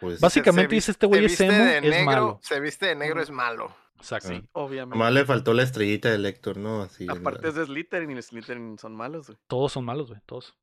Pues. 0.00 0.20
Básicamente 0.20 0.68
Se- 0.68 0.70
se 0.70 0.76
dice 0.76 0.90
este 0.92 1.06
güey 1.06 1.24
es 1.24 1.40
emo, 1.40 1.52
es 1.52 1.82
negro, 1.82 2.04
malo. 2.04 2.40
Se 2.42 2.60
viste 2.60 2.86
de 2.86 2.94
negro, 2.94 3.20
es 3.20 3.30
malo. 3.30 3.74
Exacto. 3.98 4.28
Sí, 4.28 4.42
obviamente. 4.52 4.96
Nomás 4.96 5.12
le 5.12 5.24
faltó 5.24 5.52
la 5.54 5.62
estrellita 5.64 6.10
de 6.10 6.18
Lector, 6.18 6.56
¿no? 6.56 6.82
Así. 6.82 7.06
Aparte 7.08 7.50
de 7.52 7.64
Slytherin 7.66 8.10
y 8.10 8.14
los 8.14 8.26
Slytherin 8.26 8.78
son 8.78 8.94
malos, 8.94 9.26
güey. 9.26 9.38
Todos 9.48 9.72
son 9.72 9.84
malos, 9.84 10.08
güey. 10.08 10.20
Todos. 10.24 10.54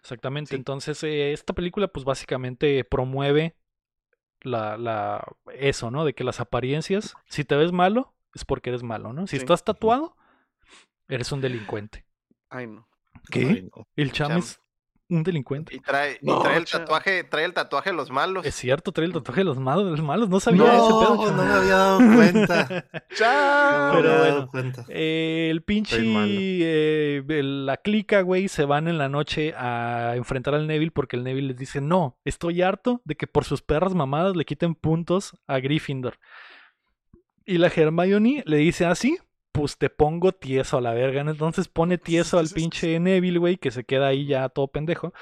Exactamente. 0.00 0.50
Sí. 0.50 0.56
Entonces, 0.56 1.02
eh, 1.04 1.32
esta 1.32 1.52
película, 1.52 1.88
pues 1.88 2.04
básicamente 2.04 2.82
promueve 2.84 3.56
la, 4.40 4.76
la, 4.78 5.24
eso, 5.52 5.90
¿no? 5.90 6.04
De 6.04 6.14
que 6.14 6.24
las 6.24 6.40
apariencias, 6.40 7.14
si 7.28 7.44
te 7.44 7.54
ves 7.56 7.72
malo, 7.72 8.14
es 8.34 8.44
porque 8.44 8.70
eres 8.70 8.82
malo, 8.82 9.12
¿no? 9.12 9.26
Si 9.26 9.36
Sí. 9.36 9.42
estás 9.42 9.62
tatuado, 9.64 10.16
eres 11.08 11.30
un 11.32 11.40
delincuente. 11.40 12.04
Ay, 12.48 12.66
no. 12.66 12.88
¿Qué? 13.30 13.40
Ay, 13.46 13.68
no. 13.74 13.86
El 13.96 14.12
cham 14.12 14.28
Cham. 14.28 14.38
es 14.38 14.60
un 15.14 15.22
delincuente. 15.22 15.74
Y 15.76 15.80
trae, 15.80 16.18
y 16.20 16.26
No, 16.26 16.40
trae 16.40 16.56
el 16.58 16.64
tatuaje, 16.64 17.24
trae 17.24 17.44
el 17.44 17.52
tatuaje 17.54 17.90
de 17.90 17.96
los 17.96 18.10
malos. 18.10 18.44
Es 18.44 18.54
cierto, 18.54 18.92
trae 18.92 19.06
el 19.06 19.12
tatuaje 19.12 19.40
de 19.40 19.44
los 19.44 19.58
malos, 19.58 19.84
de 19.86 19.90
los 19.92 20.02
malos. 20.02 20.28
No 20.28 20.40
sabía 20.40 20.62
No, 20.62 20.66
ese 20.72 20.76
pedo. 20.88 21.32
no 21.36 21.44
me 21.44 21.52
había 21.52 21.76
dado 21.76 21.98
cuenta. 21.98 22.84
No 22.94 23.00
me 23.00 23.16
¡Chao! 23.16 23.92
Había 23.92 24.00
bueno. 24.10 24.24
dado 24.24 24.48
cuenta. 24.48 24.84
Eh, 24.88 25.48
el 25.50 25.62
pinche. 25.62 25.96
Eh, 26.00 27.22
la 27.44 27.76
clica, 27.76 28.20
güey, 28.22 28.48
se 28.48 28.64
van 28.64 28.88
en 28.88 28.98
la 28.98 29.08
noche 29.08 29.54
a 29.56 30.14
enfrentar 30.16 30.54
al 30.54 30.66
Neville 30.66 30.90
porque 30.90 31.16
el 31.16 31.24
Neville 31.24 31.48
les 31.48 31.56
dice: 31.56 31.80
No, 31.80 32.18
estoy 32.24 32.62
harto 32.62 33.00
de 33.04 33.14
que 33.16 33.26
por 33.26 33.44
sus 33.44 33.62
perras 33.62 33.94
mamadas 33.94 34.36
le 34.36 34.44
quiten 34.44 34.74
puntos 34.74 35.36
a 35.46 35.58
Gryffindor. 35.60 36.18
Y 37.46 37.58
la 37.58 37.68
Hermione 37.68 38.42
le 38.46 38.56
dice 38.56 38.86
así. 38.86 39.18
Pues 39.54 39.78
te 39.78 39.88
pongo 39.88 40.32
tieso 40.32 40.78
a 40.78 40.80
la 40.80 40.92
verga. 40.92 41.20
Entonces 41.20 41.68
pone 41.68 41.96
tieso 41.96 42.40
al 42.40 42.48
pinche 42.48 42.98
Neville, 42.98 43.38
güey, 43.38 43.56
que 43.56 43.70
se 43.70 43.84
queda 43.84 44.08
ahí 44.08 44.26
ya 44.26 44.48
todo 44.48 44.66
pendejo. 44.66 45.14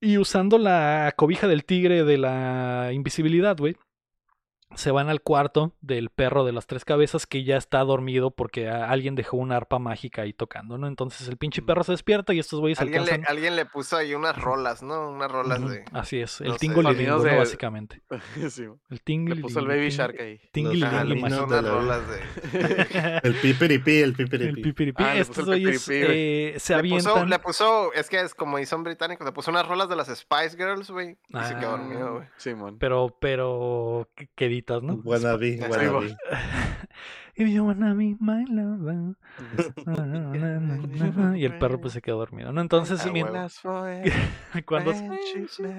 Y 0.00 0.16
usando 0.16 0.56
la 0.56 1.12
cobija 1.14 1.46
del 1.46 1.66
tigre 1.66 2.04
de 2.04 2.16
la 2.16 2.88
invisibilidad, 2.94 3.54
güey, 3.58 3.76
se 4.74 4.90
van 4.90 5.08
al 5.08 5.20
cuarto 5.20 5.72
del 5.80 6.10
perro 6.10 6.44
de 6.44 6.52
las 6.52 6.66
tres 6.66 6.84
cabezas 6.84 7.26
que 7.26 7.44
ya 7.44 7.56
está 7.56 7.80
dormido 7.80 8.30
porque 8.30 8.68
alguien 8.68 9.14
dejó 9.14 9.36
una 9.36 9.56
arpa 9.56 9.78
mágica 9.78 10.22
ahí 10.22 10.32
tocando, 10.32 10.78
¿no? 10.78 10.86
Entonces 10.86 11.28
el 11.28 11.36
pinche 11.36 11.62
perro 11.62 11.84
se 11.84 11.92
despierta 11.92 12.32
y 12.34 12.38
estos 12.38 12.60
güeyes 12.60 12.80
Alguien 12.80 13.04
le, 13.04 13.10
alcanzan. 13.12 13.36
alguien 13.36 13.56
le 13.56 13.66
puso 13.66 13.96
ahí 13.96 14.14
unas 14.14 14.36
rolas, 14.40 14.82
¿no? 14.82 15.10
Unas 15.10 15.30
rolas 15.30 15.68
de. 15.68 15.84
Así 15.92 16.20
es, 16.20 16.40
el 16.40 16.48
no 16.48 16.56
¿no? 17.18 17.22
de- 17.22 17.36
Básicamente. 17.36 18.02
sí. 18.50 18.62
El 18.62 18.78
Le 18.88 18.98
tingolilingo. 18.98 19.48
puso 19.48 19.60
el 19.60 19.66
Baby 19.66 19.90
Shark 19.90 20.20
ahí. 20.20 20.40
Le 20.52 21.14
puso 21.16 21.46
mágico. 21.46 21.46
de 21.46 21.58
unas 21.58 21.64
la- 21.64 21.70
rolas 21.70 22.02
de. 22.08 23.20
El 23.22 23.34
pipiripi, 23.34 23.96
el 23.98 24.02
El 24.10 24.14
pipiripi. 24.14 24.62
pipiripi. 24.62 25.02
Ah, 25.02 25.14
le 25.14 25.20
Estos 25.20 25.36
puso 25.38 25.52
el 25.52 25.62
güeyes 25.62 25.82
pipiripi, 25.82 26.06
güey. 26.06 26.18
eh, 26.18 26.54
se 26.58 26.72
Le 26.72 26.78
avientan. 26.78 27.12
puso, 27.14 27.26
le 27.26 27.38
puso, 27.38 27.92
es 27.92 28.08
que 28.08 28.20
es 28.20 28.34
como 28.34 28.62
son 28.64 28.82
británicos, 28.84 29.24
le 29.24 29.32
puso 29.32 29.50
unas 29.50 29.66
rolas 29.66 29.88
de 29.88 29.96
las 29.96 30.08
Spice 30.08 30.56
Girls, 30.56 30.90
güey. 30.90 31.16
Y 31.28 31.38
se 31.44 31.54
quedó 31.56 31.74
Ah. 31.74 31.78
dormido, 31.78 32.14
güey. 32.14 32.26
Simón. 32.36 32.78
Pero, 32.78 33.16
pero, 33.20 34.08
qu- 34.16 34.28
¿no? 34.82 34.94
Wannabe, 35.04 35.60
wannabe. 35.68 36.16
If 37.34 37.48
you 37.48 37.64
wanna 37.64 37.94
be 37.94 38.16
my 38.20 38.44
lover. 38.46 39.16
Y 41.36 41.44
el 41.44 41.58
perro 41.58 41.80
pues 41.80 41.94
se 41.94 42.02
quedó 42.02 42.18
dormido, 42.18 42.52
¿no? 42.52 42.60
Entonces, 42.60 43.00
Ah, 43.00 44.62
cuando 44.66 44.92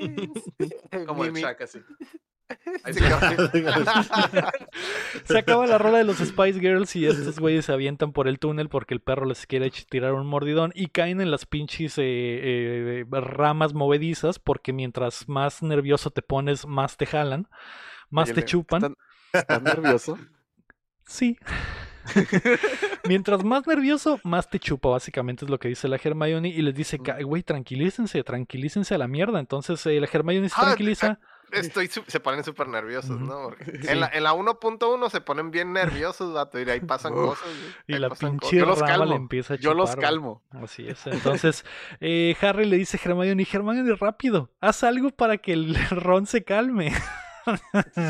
Como 1.06 1.24
el. 1.24 1.36
Ahí 1.36 1.44
Sí, 1.66 1.80
se- 5.24 5.38
acaba 5.38 5.66
la 5.66 5.78
rola 5.78 5.98
de 5.98 6.04
los 6.04 6.18
Spice 6.18 6.60
Girls 6.60 6.94
y 6.96 7.06
estos 7.06 7.38
güeyes 7.38 7.64
se 7.66 7.72
avientan 7.72 8.12
por 8.12 8.28
el 8.28 8.38
túnel 8.38 8.68
porque 8.68 8.94
el 8.94 9.00
perro 9.00 9.26
les 9.26 9.46
quiere 9.46 9.70
tirar 9.88 10.12
un 10.14 10.26
mordidón 10.26 10.72
y 10.74 10.88
caen 10.88 11.20
en 11.20 11.30
las 11.30 11.46
pinches 11.46 11.98
eh, 11.98 12.02
eh, 12.04 13.04
ramas 13.10 13.74
movedizas 13.74 14.38
porque 14.38 14.72
mientras 14.72 15.28
más 15.28 15.62
nervioso 15.62 16.10
te 16.10 16.22
pones, 16.22 16.66
más 16.66 16.96
te 16.96 17.06
jalan, 17.06 17.48
más 18.10 18.30
Oye, 18.30 18.42
te 18.42 18.44
chupan. 18.44 18.82
¿están- 18.82 18.96
¿Estás 19.32 19.62
nervioso? 19.62 20.18
Sí. 21.06 21.36
Mientras 23.08 23.42
más 23.44 23.66
nervioso, 23.66 24.20
más 24.24 24.48
te 24.48 24.58
chupa, 24.60 24.90
básicamente 24.90 25.44
es 25.44 25.50
lo 25.50 25.58
que 25.58 25.68
dice 25.68 25.88
la 25.88 25.96
Hermione 26.02 26.48
y 26.50 26.60
les 26.62 26.74
dice, 26.74 26.98
"Ca- 26.98 27.20
güey, 27.22 27.42
tranquilícense, 27.42 28.22
tranquilícense 28.22 28.94
a 28.94 28.98
la 28.98 29.08
mierda. 29.08 29.40
Entonces 29.40 29.84
eh, 29.86 29.98
la 30.00 30.08
Hermione 30.12 30.48
se 30.50 30.54
Ah, 30.58 30.64
tranquiliza. 30.66 31.18
Estoy 31.54 31.88
su- 31.88 32.04
se 32.06 32.20
ponen 32.20 32.44
súper 32.44 32.68
nerviosos. 32.68 33.20
¿no? 33.20 33.44
Porque 33.44 33.64
Sí. 33.82 33.88
En 33.88 34.00
la, 34.00 34.10
en 34.12 34.22
la 34.24 34.32
1.1 34.34 35.10
se 35.10 35.20
ponen 35.20 35.50
bien 35.50 35.72
nerviosos, 35.72 36.32
vato, 36.34 36.60
y 36.60 36.68
ahí 36.68 36.80
pasan 36.80 37.12
Uf. 37.14 37.30
cosas. 37.40 37.48
Y 37.86 37.94
la 37.98 38.10
pinche 38.10 38.56
Yo 38.56 38.66
los 38.66 38.82
calmo, 38.82 39.14
empieza 39.14 39.54
a 39.54 39.56
Yo 39.56 39.74
los 39.74 39.90
chupar, 39.90 40.04
calmo. 40.04 40.42
Así 40.50 40.86
es. 40.88 41.06
Entonces, 41.06 41.64
eh, 42.00 42.36
Harry 42.40 42.64
le 42.64 42.76
dice 42.76 42.98
a 43.02 43.08
Hermione, 43.08 43.46
Hermione, 43.50 43.94
rápido, 43.96 44.50
haz 44.60 44.84
algo 44.84 45.10
para 45.10 45.38
que 45.38 45.52
el 45.52 45.74
Ron 45.90 46.26
se 46.26 46.44
calme. 46.44 46.92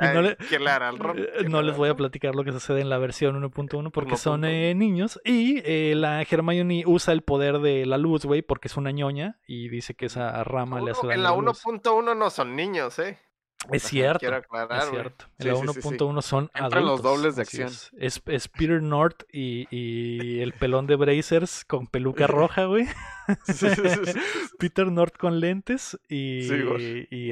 No 0.00 0.22
le- 0.22 0.36
¿Quién 0.36 0.64
le 0.64 0.70
hará 0.70 0.88
al 0.88 0.98
Ron? 0.98 1.18
Eh, 1.18 1.28
¿Quién 1.40 1.52
No 1.52 1.60
le 1.62 1.68
les 1.68 1.76
voy 1.76 1.88
a 1.88 1.94
platicar 1.96 2.34
lo 2.34 2.44
que 2.44 2.52
sucede 2.52 2.80
en 2.80 2.90
la 2.90 2.98
versión 2.98 3.40
1.1 3.42 3.90
porque 3.90 4.16
son 4.16 4.42
1.1. 4.42 4.48
eh, 4.50 4.74
niños. 4.74 5.20
Y 5.24 5.62
eh, 5.64 5.94
la 5.96 6.22
Hermione 6.22 6.84
usa 6.86 7.12
el 7.12 7.22
poder 7.22 7.58
de 7.60 7.86
la 7.86 7.98
luz, 7.98 8.24
güey, 8.24 8.42
porque 8.42 8.68
es 8.68 8.76
una 8.76 8.90
ñoña 8.90 9.38
y 9.46 9.68
dice 9.68 9.94
que 9.94 10.06
esa 10.06 10.42
rama 10.44 10.80
le 10.80 10.92
hace 10.92 11.00
Uno- 11.00 11.08
daño 11.10 11.18
En 11.18 11.22
la 11.22 11.28
a 11.30 11.36
la 11.36 11.42
luz. 11.42 11.64
1.1 11.64 12.16
no 12.16 12.30
son 12.30 12.56
niños, 12.56 12.98
¿eh? 12.98 13.18
Es 13.70 13.84
cierto. 13.84 14.26
Es 14.26 14.32
aclarar, 14.32 14.88
güey. 14.88 15.02
cierto. 15.02 15.26
En 15.38 15.44
Sí, 15.44 15.48
la 15.48 15.54
sí, 15.54 15.80
sí, 15.80 15.82
sí. 15.82 15.88
1.1 15.96 16.22
son 16.22 16.44
Entran 16.54 16.64
adultos. 16.64 16.90
los 16.90 17.02
dobles 17.02 17.36
de 17.36 17.42
acción. 17.42 17.68
Es. 17.68 17.90
Es, 17.96 18.22
es 18.26 18.48
Peter 18.48 18.82
North 18.82 19.22
y, 19.32 19.68
y 19.70 20.40
el 20.40 20.52
pelón 20.52 20.88
de 20.88 20.96
Brazers 20.96 21.64
con 21.64 21.86
peluca 21.86 22.26
roja, 22.26 22.64
güey. 22.64 22.86
Peter 24.58 24.90
North 24.90 25.16
con 25.16 25.40
lentes 25.40 25.98
y, 26.08 26.46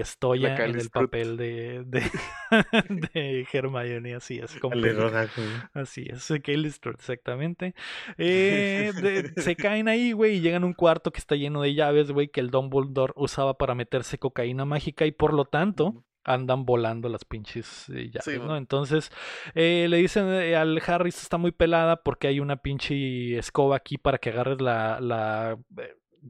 Estoya 0.00 0.56
en 0.64 0.70
el 0.80 0.90
papel 0.90 1.36
de, 1.36 1.84
de, 1.84 2.02
de 3.12 3.46
Hermione, 3.52 4.14
así 4.14 4.38
es. 4.38 4.56
Así 5.74 6.06
es, 6.08 6.32
Kelly 6.42 6.68
exactamente. 6.68 7.74
Eh, 8.18 8.92
de- 9.00 9.42
se 9.42 9.56
caen 9.56 9.88
ahí, 9.88 10.12
güey, 10.12 10.36
y 10.36 10.40
llegan 10.40 10.62
a 10.62 10.66
un 10.66 10.74
cuarto 10.74 11.10
que 11.10 11.18
está 11.18 11.36
lleno 11.36 11.62
de 11.62 11.74
llaves, 11.74 12.10
güey, 12.10 12.28
que 12.28 12.40
el 12.40 12.50
Dumbledore 12.50 13.12
usaba 13.16 13.54
para 13.56 13.74
meterse 13.74 14.18
cocaína 14.18 14.64
mágica 14.64 15.06
y 15.06 15.12
por 15.12 15.32
lo 15.32 15.44
tanto 15.44 16.04
andan 16.22 16.66
volando 16.66 17.08
las 17.08 17.24
pinches 17.24 17.88
eh, 17.88 18.10
llaves, 18.10 18.24
Sí, 18.24 18.38
¿no? 18.38 18.56
Entonces 18.56 19.10
eh, 19.54 19.86
le 19.88 19.96
dicen 19.96 20.28
eh, 20.28 20.54
al 20.54 20.80
Harry, 20.86 21.08
"Esta 21.08 21.22
está 21.22 21.38
muy 21.38 21.50
pelada 21.50 22.02
porque 22.02 22.28
hay 22.28 22.40
una 22.40 22.56
pinche 22.56 23.38
escoba 23.38 23.76
aquí 23.76 23.96
para 23.98 24.18
que 24.18 24.30
agarres 24.30 24.60
la... 24.60 25.00
la 25.00 25.58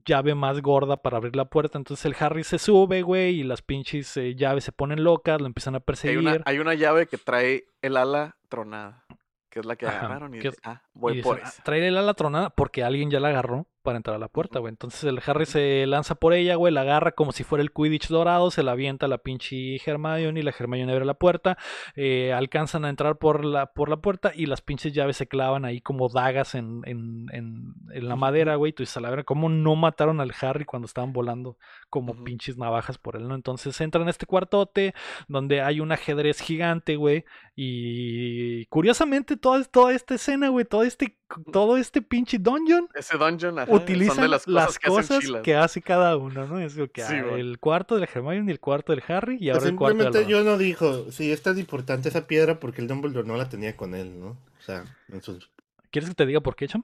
llave 0.05 0.35
más 0.35 0.61
gorda 0.63 0.97
para 0.97 1.17
abrir 1.17 1.37
la 1.37 1.47
puerta. 1.47 1.79
Entonces 1.79 2.05
el 2.07 2.17
Harry 2.21 2.45
se 2.45 2.59
sube 2.59 3.03
güey 3.03 3.41
y 3.41 3.43
las 3.43 3.63
pinches 3.63 4.17
eh, 4.17 4.35
llaves 4.35 4.65
se 4.65 4.73
ponen 4.73 5.03
locas 5.05 5.41
lo 5.41 5.47
empiezan 5.47 5.75
a 5.75 5.79
Hay 5.79 5.83
perseguir. 5.85 6.19
una, 6.19 6.39
hay 6.45 6.59
una 6.59 6.75
llave 6.75 7.07
que 7.07 7.19
trae 7.19 7.65
el 7.83 7.97
ala 7.97 8.37
tronada, 8.49 9.05
que 9.49 9.61
es 9.61 9.67
la 9.67 9.77
que 9.77 9.87
Ajá, 9.87 9.99
agarraron 9.99 10.35
y 10.35 10.39
que- 10.39 10.49
dice, 10.51 10.61
ah, 10.65 10.83
voy 10.95 11.17
dicen, 11.17 11.31
por 11.31 11.41
"Ah, 11.41 11.49
esa. 11.49 11.63
traer 11.63 11.83
el 11.85 11.97
ala 11.97 12.15
tronada 12.15 12.51
porque 12.51 12.83
alguien 12.85 13.11
ya 13.11 13.21
la 13.21 13.29
agarró 13.29 13.67
para 13.83 13.97
entrar 13.97 14.17
a 14.17 14.19
la 14.19 14.29
puerta, 14.29 14.59
güey. 14.59 14.71
Entonces 14.71 15.05
el 15.05 15.21
Harry 15.27 15.47
se 15.47 15.87
lanza 15.87 16.15
por 16.15 16.33
ella, 16.33 16.57
güey, 16.57 16.73
la 16.73 16.83
agarra 16.83 17.13
como 17.13 17.33
si 17.33 17.45
fuera 17.45 17.63
el 17.63 17.73
Quidditch 17.73 18.09
dorado, 18.09 18.51
se 18.51 18.63
la 18.63 18.73
avienta 18.73 19.07
a 19.07 19.09
la 19.09 19.19
pinche 19.19 19.77
Hermione 19.85 20.41
y 20.41 20.43
la 20.43 20.55
Hermione 20.59 20.93
abre 20.93 21.05
la 21.05 21.15
puerta, 21.15 21.59
eh, 21.97 22.33
alcanzan 22.33 22.85
a 22.85 22.89
entrar 22.91 23.19
por 23.19 23.45
la, 23.45 23.67
por 23.67 23.89
la 23.89 23.99
puerta 23.99 24.33
y 24.35 24.47
las 24.47 24.61
pinches 24.61 24.93
llaves 24.93 25.17
se 25.17 25.27
clavan 25.27 25.65
ahí 25.65 25.81
como 25.81 26.09
dagas 26.09 26.55
en, 26.55 26.83
en, 26.85 27.27
en, 27.33 27.75
en 27.93 28.09
la 28.09 28.17
madera, 28.17 28.57
güey. 28.57 28.73
Tú 28.73 28.83
dices, 28.83 28.97
a 28.97 29.01
la 29.01 29.11
verdad, 29.11 29.25
¿cómo 29.25 29.49
no 29.49 29.77
mataron 29.77 30.21
al 30.21 30.33
Harry 30.41 30.65
cuando 30.65 30.87
estaban 30.87 31.13
volando 31.13 31.57
como 31.89 32.25
pinches 32.25 32.57
navajas 32.57 32.99
por 32.99 33.17
él, 33.17 33.29
no? 33.29 33.35
Entonces 33.35 33.81
entran 33.81 34.07
a 34.07 34.11
este 34.11 34.27
cuartote 34.27 34.95
donde 35.29 35.61
hay 35.61 35.81
un 35.81 35.93
ajedrez 35.93 36.41
gigante, 36.41 36.97
güey, 36.97 37.25
y 37.55 38.67
curiosamente 38.67 39.37
toda, 39.37 39.63
toda 39.65 39.93
esta 39.93 40.15
escena, 40.15 40.49
güey, 40.49 40.65
todo 40.65 40.83
este, 40.83 41.19
todo 41.53 41.77
este 41.77 42.03
pinche 42.03 42.39
dungeon 42.39 42.89
Ese 42.95 43.17
dungeon, 43.17 43.59
ajá, 43.59 43.67
son 43.67 43.79
de 43.79 43.85
utilizan 43.85 44.31
las 44.31 44.45
cosas, 44.45 44.79
que, 44.79 44.91
hacen 44.91 45.21
chilas. 45.21 45.43
que 45.43 45.55
hace 45.57 45.83
cada 45.83 46.17
uno, 46.17 46.47
¿no? 46.47 46.59
Es 46.61 46.77
lo 46.77 46.91
que 46.91 47.03
Sí, 47.05 47.15
el 47.15 47.59
cuarto 47.59 47.95
de 47.95 48.01
la 48.03 48.09
Hermione 48.13 48.49
y 48.49 48.53
el 48.53 48.61
cuarto 48.61 48.93
del 48.93 49.03
Harry 49.09 49.37
y 49.41 49.49
ahora 49.51 49.61
Pues 49.61 49.71
el 49.71 49.77
cuarto 49.77 49.97
del 49.99 50.07
simplemente 50.07 50.31
yo 50.33 50.45
no 50.45 50.59
dijo, 50.59 51.11
sí, 51.13 51.31
es 51.33 51.43
tan 51.43 51.59
importante 51.59 52.09
esa 52.09 52.27
piedra 52.27 52.59
porque 52.61 52.81
el 52.83 52.89
Dumbledore 52.89 53.27
no 53.27 53.37
la 53.37 53.49
tenía 53.49 53.77
con 53.77 53.95
él, 53.95 54.19
¿no? 54.19 54.29
O 54.31 54.63
sea, 54.63 54.85
en 55.09 55.23
sus... 55.23 55.51
¿Quieres 55.91 56.09
que 56.11 56.15
te 56.15 56.27
diga 56.27 56.41
por 56.41 56.57
qué, 56.57 56.69
Cham? 56.69 56.83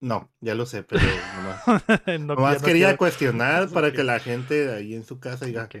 No, 0.00 0.28
ya 0.40 0.54
lo 0.54 0.66
sé, 0.66 0.82
pero 0.82 1.00
nomás, 1.36 1.84
no, 2.20 2.34
nomás 2.34 2.60
no 2.60 2.66
quería 2.66 2.86
quiero- 2.88 2.98
cuestionar 2.98 3.68
para 3.72 3.92
que 3.92 4.04
la 4.04 4.18
gente 4.18 4.72
ahí 4.72 4.94
en 4.94 5.04
su 5.04 5.18
casa 5.18 5.46
diga, 5.46 5.64
Ok. 5.64 5.76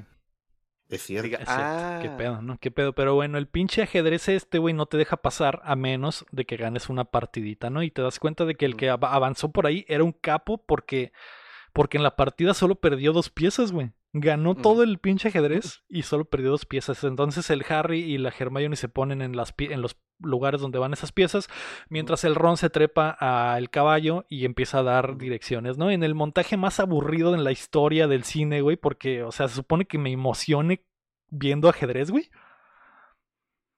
Es 0.94 1.02
cierto. 1.02 1.24
Diga, 1.24 1.38
Es 1.38 1.46
cierto, 1.48 1.64
ah, 1.64 1.98
qué 2.02 2.08
pedo, 2.10 2.42
¿no? 2.42 2.58
Qué 2.58 2.70
pedo. 2.70 2.92
Pero 2.94 3.14
bueno, 3.14 3.38
el 3.38 3.46
pinche 3.48 3.82
ajedrez 3.82 4.28
este, 4.28 4.58
güey, 4.58 4.74
no 4.74 4.86
te 4.86 4.96
deja 4.96 5.16
pasar 5.16 5.60
a 5.64 5.76
menos 5.76 6.24
de 6.32 6.44
que 6.44 6.56
ganes 6.56 6.88
una 6.88 7.04
partidita, 7.04 7.70
¿no? 7.70 7.82
Y 7.82 7.90
te 7.90 8.02
das 8.02 8.18
cuenta 8.18 8.44
de 8.44 8.54
que 8.54 8.64
el 8.66 8.76
que 8.76 8.90
av- 8.90 9.04
avanzó 9.04 9.50
por 9.52 9.66
ahí 9.66 9.84
era 9.88 10.04
un 10.04 10.12
capo 10.12 10.58
porque, 10.64 11.12
porque 11.72 11.96
en 11.96 12.02
la 12.02 12.16
partida 12.16 12.54
solo 12.54 12.74
perdió 12.76 13.12
dos 13.12 13.30
piezas, 13.30 13.72
güey. 13.72 13.90
Ganó 14.16 14.54
todo 14.54 14.84
el 14.84 14.98
pinche 15.00 15.26
ajedrez 15.26 15.82
y 15.88 16.02
solo 16.02 16.24
perdió 16.24 16.50
dos 16.50 16.66
piezas. 16.66 17.02
Entonces 17.02 17.50
el 17.50 17.64
Harry 17.68 17.98
y 17.98 18.16
la 18.16 18.32
Hermione 18.36 18.76
se 18.76 18.88
ponen 18.88 19.20
en, 19.22 19.36
las, 19.36 19.52
en 19.58 19.82
los 19.82 19.96
lugares 20.20 20.60
donde 20.60 20.78
van 20.78 20.92
esas 20.92 21.10
piezas, 21.10 21.48
mientras 21.88 22.22
el 22.22 22.36
Ron 22.36 22.56
se 22.56 22.70
trepa 22.70 23.10
al 23.10 23.70
caballo 23.70 24.24
y 24.28 24.44
empieza 24.44 24.78
a 24.78 24.82
dar 24.84 25.18
direcciones, 25.18 25.78
¿no? 25.78 25.90
En 25.90 26.04
el 26.04 26.14
montaje 26.14 26.56
más 26.56 26.78
aburrido 26.78 27.34
en 27.34 27.42
la 27.42 27.50
historia 27.50 28.06
del 28.06 28.22
cine, 28.22 28.60
güey, 28.60 28.76
porque, 28.76 29.24
o 29.24 29.32
sea, 29.32 29.48
se 29.48 29.56
supone 29.56 29.84
que 29.84 29.98
me 29.98 30.12
emocione 30.12 30.84
viendo 31.28 31.68
ajedrez, 31.68 32.12
güey. 32.12 32.30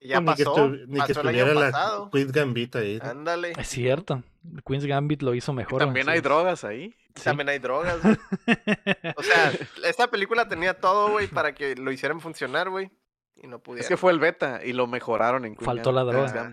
Ya 0.06 0.20
Ni 0.20 0.34
que 0.34 0.44
pasó, 0.44 0.56
estu- 0.56 0.84
ni 0.86 0.94
que 0.94 0.98
pasó 1.14 1.20
el 1.20 1.26
estuviera 1.36 1.54
la 1.54 1.70
pasado. 1.72 2.10
Queen's 2.10 2.32
Gambit 2.32 2.76
ahí. 2.76 2.98
Ándale. 3.02 3.52
Es 3.58 3.68
cierto. 3.68 4.22
Queen's 4.66 4.84
Gambit 4.86 5.22
lo 5.22 5.34
hizo 5.34 5.52
mejor. 5.52 5.80
También 5.80 6.08
hay 6.08 6.20
drogas 6.20 6.64
ahí. 6.64 6.94
Sí. 7.14 7.24
También 7.24 7.48
hay 7.48 7.58
drogas, 7.58 8.00
güey. 8.02 8.16
O 9.16 9.22
sea, 9.22 9.52
esta 9.84 10.08
película 10.08 10.48
tenía 10.48 10.74
todo, 10.74 11.10
güey, 11.10 11.26
para 11.28 11.54
que 11.54 11.74
lo 11.76 11.90
hicieran 11.90 12.20
funcionar, 12.20 12.68
güey. 12.70 12.90
Y 13.36 13.46
no 13.46 13.58
pudieron. 13.58 13.82
Es 13.82 13.88
que 13.88 13.96
fue 13.96 14.12
el 14.12 14.18
beta 14.18 14.60
y 14.64 14.72
lo 14.72 14.86
mejoraron 14.86 15.44
en 15.44 15.56
Faltó 15.56 15.92
la 15.92 16.02
Gambit- 16.04 16.12
droga. 16.32 16.50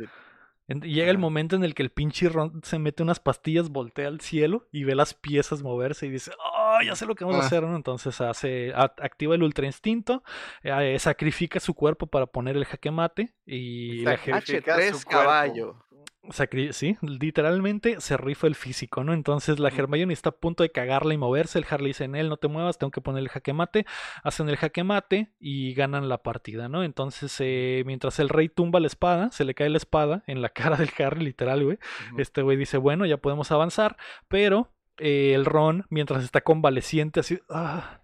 Llega 0.68 1.12
el 1.12 1.18
momento 1.18 1.56
en 1.58 1.64
el 1.66 1.76
que 1.76 1.84
el 1.84 1.90
pinche 1.92 2.30
Ron 2.30 2.62
se 2.64 2.80
mete 2.80 3.04
unas 3.04 3.20
pastillas, 3.20 3.70
voltea 3.70 4.08
al 4.08 4.22
cielo 4.22 4.66
y 4.72 4.86
ve 4.86 4.96
las 4.96 5.14
piezas 5.14 5.62
moverse 5.62 6.06
y 6.06 6.10
dice, 6.10 6.32
¡Oh, 6.40 6.80
ya 6.86 6.96
sé 6.96 7.06
lo 7.06 7.16
que 7.16 7.26
vamos 7.26 7.40
a 7.42 7.44
Ah. 7.44 7.48
hacer! 7.48 7.64
¿no? 7.64 7.76
Entonces 7.76 8.22
hace, 8.22 8.72
a- 8.74 8.94
activa 9.02 9.36
el 9.36 9.44
ultra 9.44 9.66
instinto, 9.66 10.24
eh, 10.64 10.98
sacrifica 11.00 11.60
su 11.60 11.74
cuerpo 11.74 12.08
para 12.08 12.26
poner 12.28 12.56
el 12.56 12.64
jaque 12.66 12.92
mate 12.92 13.34
y 13.46 14.04
Sacrifica 14.06 14.78
H3 14.78 14.94
su 15.00 15.06
cuerpo. 15.06 15.10
caballo. 15.10 15.86
Sacri- 16.30 16.72
sí, 16.72 16.98
literalmente 17.02 18.00
se 18.00 18.16
rifa 18.16 18.48
el 18.48 18.56
físico, 18.56 19.04
¿no? 19.04 19.14
Entonces 19.14 19.60
la. 19.60 19.70
Hermione 19.70 20.14
está 20.14 20.30
a 20.30 20.32
punto 20.32 20.64
de 20.64 20.70
cagarla 20.72 21.14
y 21.14 21.18
moverse. 21.18 21.60
El 21.60 21.66
Harley 21.70 21.88
dice 21.90 22.06
en 22.06 22.16
él, 22.16 22.30
no 22.30 22.38
te 22.38 22.48
muevas, 22.48 22.78
tengo 22.78 22.92
que 22.92 23.02
poner 23.02 23.22
el 23.24 23.30
jaque 23.30 23.52
mate. 23.52 23.86
Hacen 24.24 24.48
el 24.48 24.56
jaque 24.56 24.84
mate 24.86 25.34
y 25.40 25.74
ganan 25.74 26.08
la 26.08 26.20
partida, 26.24 26.70
¿no? 26.70 26.84
Entonces, 26.84 27.36
eh, 27.40 27.84
mientras 27.86 28.20
el 28.20 28.30
rey 28.30 28.48
tumba 28.48 28.80
la 28.80 28.88
espada, 28.88 29.32
se 29.32 29.44
le 29.44 29.54
cae 29.54 29.70
la 29.70 29.78
espada 29.78 30.24
en 30.28 30.42
la 30.42 30.50
cara 30.50 30.78
del 30.78 30.92
Harry, 31.00 31.26
literal, 31.26 31.64
güey. 31.64 31.78
Este 32.18 32.42
güey 32.42 32.56
dice, 32.58 32.78
bueno, 32.78 33.06
ya 33.06 33.18
podemos 33.18 33.52
avanzar, 33.52 33.98
pero 34.30 34.72
eh, 34.98 35.34
el 35.36 35.44
Ron, 35.46 35.86
mientras 35.90 36.24
está 36.24 36.40
convaleciente, 36.42 37.20
así, 37.20 37.40
ah, 37.50 38.00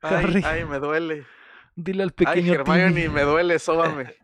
Ay, 0.00 0.14
Harry, 0.14 0.42
ay, 0.44 0.64
me 0.66 0.78
duele. 0.78 1.24
dile 1.74 2.02
al 2.04 2.10
Ay, 2.18 2.24
pequeño 2.26 2.52
Hermione, 2.52 2.92
Timmy, 2.92 3.08
me 3.08 3.22
duele, 3.22 3.58
sóbame. 3.58 4.14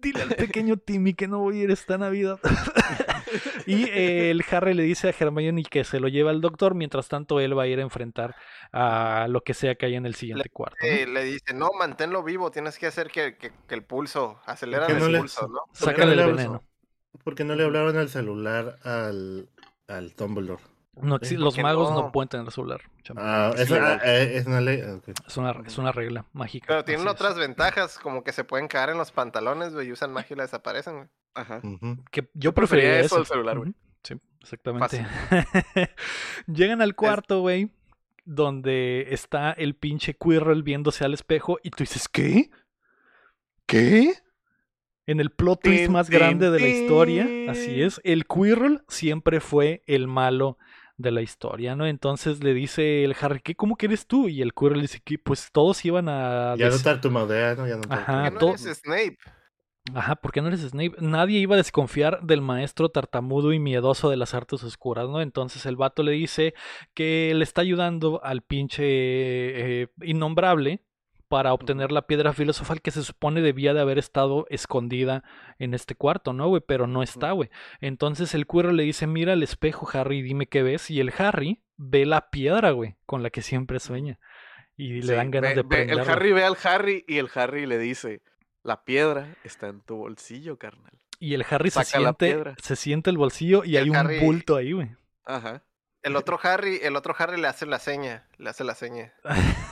dile 0.00 0.22
al 0.22 0.28
pequeño 0.34 0.76
Timmy 0.76 1.14
que 1.14 1.28
no 1.28 1.38
voy 1.38 1.60
a 1.60 1.64
ir 1.64 1.70
esta 1.70 1.98
Navidad. 1.98 2.38
y 3.66 3.84
eh, 3.84 4.30
el 4.30 4.44
Harry 4.50 4.74
le 4.74 4.82
dice 4.82 5.08
a 5.08 5.14
Hermione 5.18 5.62
que 5.64 5.84
se 5.84 6.00
lo 6.00 6.08
lleva 6.08 6.30
al 6.30 6.40
doctor, 6.40 6.74
mientras 6.74 7.08
tanto 7.08 7.40
él 7.40 7.56
va 7.58 7.64
a 7.64 7.66
ir 7.66 7.78
a 7.78 7.82
enfrentar 7.82 8.34
a 8.72 9.26
lo 9.28 9.42
que 9.42 9.54
sea 9.54 9.74
que 9.74 9.86
haya 9.86 9.98
en 9.98 10.06
el 10.06 10.14
siguiente 10.14 10.48
cuarto. 10.48 10.76
¿no? 10.80 10.86
Eh, 10.88 11.06
le 11.06 11.24
dice, 11.24 11.54
no, 11.54 11.70
manténlo 11.78 12.22
vivo, 12.22 12.50
tienes 12.50 12.78
que 12.78 12.86
hacer 12.86 13.10
que, 13.10 13.36
que- 13.36 13.52
que 13.66 13.74
el 13.74 13.84
pulso, 13.84 14.40
no 14.46 15.06
el 15.06 15.12
le- 15.12 15.18
pulso, 15.18 15.48
¿no? 15.48 15.60
Sácale 15.72 16.12
el 16.12 16.32
veneno. 16.32 16.62
¿Por 17.24 17.34
qué 17.34 17.44
no 17.44 17.54
le 17.54 17.64
hablaron 17.64 17.96
al 17.96 18.08
celular 18.08 18.78
al, 18.84 19.48
al 19.86 20.10
Dumbledore? 20.16 20.62
No, 21.00 21.18
exi- 21.18 21.36
¿por 21.36 21.44
los 21.44 21.58
magos 21.58 21.90
no? 21.90 22.02
no? 22.02 22.12
pueden 22.12 22.28
tener 22.28 22.50
celular. 22.50 22.82
Ah, 23.16 23.52
es 23.56 23.70
una 24.46 24.60
ley. 24.60 24.82
ok. 24.82 25.08
Es 25.26 25.36
una, 25.38 25.50
es 25.66 25.78
una 25.78 25.90
regla 25.90 26.26
mágica. 26.32 26.66
Pero 26.68 26.84
tienen 26.84 27.06
es. 27.06 27.12
otras 27.12 27.36
ventajas, 27.36 27.98
como 27.98 28.22
que 28.22 28.32
se 28.32 28.44
pueden 28.44 28.68
caer 28.68 28.90
en 28.90 28.98
los 28.98 29.10
pantalones, 29.10 29.72
güey, 29.72 29.88
y 29.88 29.92
usan 29.92 30.12
magia 30.12 30.34
y 30.34 30.36
la 30.36 30.42
desaparecen, 30.44 30.96
güey. 30.96 31.08
Ajá. 31.34 31.62
Que 32.10 32.28
yo 32.34 32.52
prefería 32.52 32.84
preferiría 32.90 32.96
eso 33.00 33.06
eso. 33.06 33.16
al 33.16 33.26
celular, 33.26 33.58
güey. 33.58 33.72
Sí, 34.02 34.20
exactamente. 34.42 35.06
Llegan 36.46 36.82
al 36.82 36.94
cuarto, 36.94 37.40
güey, 37.40 37.70
donde 38.24 39.06
está 39.10 39.52
el 39.52 39.74
pinche 39.74 40.14
Quirrell 40.14 40.62
viéndose 40.62 41.04
al 41.06 41.14
espejo 41.14 41.58
y 41.62 41.70
tú 41.70 41.78
dices, 41.84 42.06
¿qué? 42.08 42.50
¿Qué? 43.66 44.12
En 45.06 45.20
el 45.20 45.30
plot 45.30 45.62
twist 45.62 45.88
más 45.90 46.10
grande 46.10 46.50
de 46.50 46.60
la 46.60 46.66
historia, 46.68 47.26
así 47.50 47.82
es, 47.82 48.00
el 48.04 48.24
Quirrell 48.26 48.82
siempre 48.88 49.40
fue 49.40 49.82
el 49.86 50.06
malo 50.06 50.58
de 51.02 51.10
la 51.10 51.22
historia, 51.22 51.76
¿no? 51.76 51.86
Entonces 51.86 52.42
le 52.42 52.54
dice 52.54 53.04
el 53.04 53.14
Harry, 53.20 53.40
¿qué? 53.40 53.54
¿Cómo 53.54 53.76
que 53.76 53.86
eres 53.86 54.06
tú? 54.06 54.28
Y 54.28 54.40
el 54.42 54.54
Quirrell 54.54 54.80
dice 54.80 55.00
que 55.04 55.18
pues 55.18 55.50
todos 55.52 55.84
iban 55.84 56.08
a... 56.08 56.54
Ya 56.56 56.70
no 56.70 56.78
tartamudea, 56.78 57.54
¿no? 57.54 57.66
Ya 57.66 57.76
no 57.76 57.82
Ajá, 57.88 58.30
¿Por 58.30 58.38
qué 58.38 58.46
no 58.46 58.50
eres 58.52 58.78
Snape? 58.78 59.18
Ajá, 59.94 60.16
¿por 60.16 60.32
qué 60.32 60.40
no 60.40 60.48
eres 60.48 60.60
Snape? 60.60 60.94
Nadie 61.00 61.40
iba 61.40 61.56
a 61.56 61.58
desconfiar 61.58 62.22
del 62.22 62.40
maestro 62.40 62.88
tartamudo 62.88 63.52
y 63.52 63.58
miedoso 63.58 64.08
de 64.08 64.16
las 64.16 64.32
artes 64.32 64.62
oscuras, 64.62 65.08
¿no? 65.08 65.20
Entonces 65.20 65.66
el 65.66 65.76
vato 65.76 66.02
le 66.02 66.12
dice 66.12 66.54
que 66.94 67.32
le 67.34 67.42
está 67.42 67.62
ayudando 67.62 68.22
al 68.22 68.42
pinche 68.42 68.84
eh, 68.84 69.88
innombrable 70.02 70.84
para 71.32 71.54
obtener 71.54 71.92
la 71.92 72.02
piedra 72.06 72.34
filosofal 72.34 72.82
que 72.82 72.90
se 72.90 73.02
supone 73.02 73.40
debía 73.40 73.72
de 73.72 73.80
haber 73.80 73.96
estado 73.96 74.44
escondida 74.50 75.24
en 75.58 75.72
este 75.72 75.94
cuarto, 75.94 76.34
¿no, 76.34 76.46
güey? 76.48 76.60
Pero 76.66 76.86
no 76.86 77.02
está, 77.02 77.30
güey. 77.32 77.48
Entonces 77.80 78.34
el 78.34 78.46
cuero 78.46 78.70
le 78.70 78.82
dice, 78.82 79.06
mira 79.06 79.32
al 79.32 79.42
espejo, 79.42 79.88
Harry, 79.94 80.20
dime 80.20 80.44
qué 80.46 80.62
ves. 80.62 80.90
Y 80.90 81.00
el 81.00 81.10
Harry 81.16 81.62
ve 81.78 82.04
la 82.04 82.28
piedra, 82.28 82.72
güey, 82.72 82.96
con 83.06 83.22
la 83.22 83.30
que 83.30 83.40
siempre 83.40 83.80
sueña. 83.80 84.18
Y 84.76 85.00
le 85.00 85.02
Sí, 85.06 85.12
dan 85.14 85.30
ganas 85.30 85.52
ve- 85.52 85.56
de 85.56 85.62
ve- 85.62 85.76
El 85.80 85.86
prenderla. 85.86 86.12
Harry 86.12 86.32
ve 86.32 86.44
al 86.44 86.56
Harry 86.64 87.04
y 87.08 87.16
el 87.16 87.30
Harry 87.34 87.64
le 87.64 87.78
dice, 87.78 88.20
la 88.62 88.84
piedra 88.84 89.34
está 89.42 89.68
en 89.68 89.80
tu 89.80 89.96
bolsillo, 89.96 90.58
carnal. 90.58 90.92
Y 91.18 91.32
el 91.32 91.46
Harry 91.48 91.70
se 91.70 91.82
Saca 91.82 91.98
siente, 92.18 92.54
se 92.62 92.76
siente 92.76 93.08
el 93.08 93.16
bolsillo 93.16 93.64
y 93.64 93.70
Y 93.70 93.76
hay 93.78 93.88
un 93.88 93.96
Harry- 93.96 94.18
bulto 94.20 94.54
ahí, 94.56 94.72
güey. 94.72 94.90
Ajá. 95.24 95.62
El 96.02 96.16
otro 96.16 96.38
Harry, 96.42 96.80
el 96.82 96.96
otro 96.96 97.14
Harry 97.16 97.40
le 97.40 97.46
hace 97.46 97.64
la 97.64 97.78
seña, 97.78 98.24
le 98.38 98.50
hace 98.50 98.64
la 98.64 98.74
seña. 98.74 99.12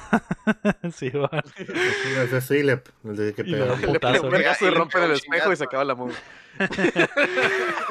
sí, 0.94 1.11
va. 1.11 1.28
Ese 1.57 2.36
es 2.36 2.48
Philip, 2.48 2.86
el 3.05 3.16
de 3.16 3.35
que 3.35 3.43
le 3.44 3.59
pega. 3.59 3.77
Le 3.77 3.86
putazo, 3.86 4.28
pega 4.31 4.57
y 4.61 4.65
le 4.65 4.86
pega 4.86 5.05
el 5.07 5.12
espejo 5.12 5.52
y 5.52 5.57
se 5.57 5.65
acaba 5.65 5.85
la 5.85 5.94
movie. 5.94 6.16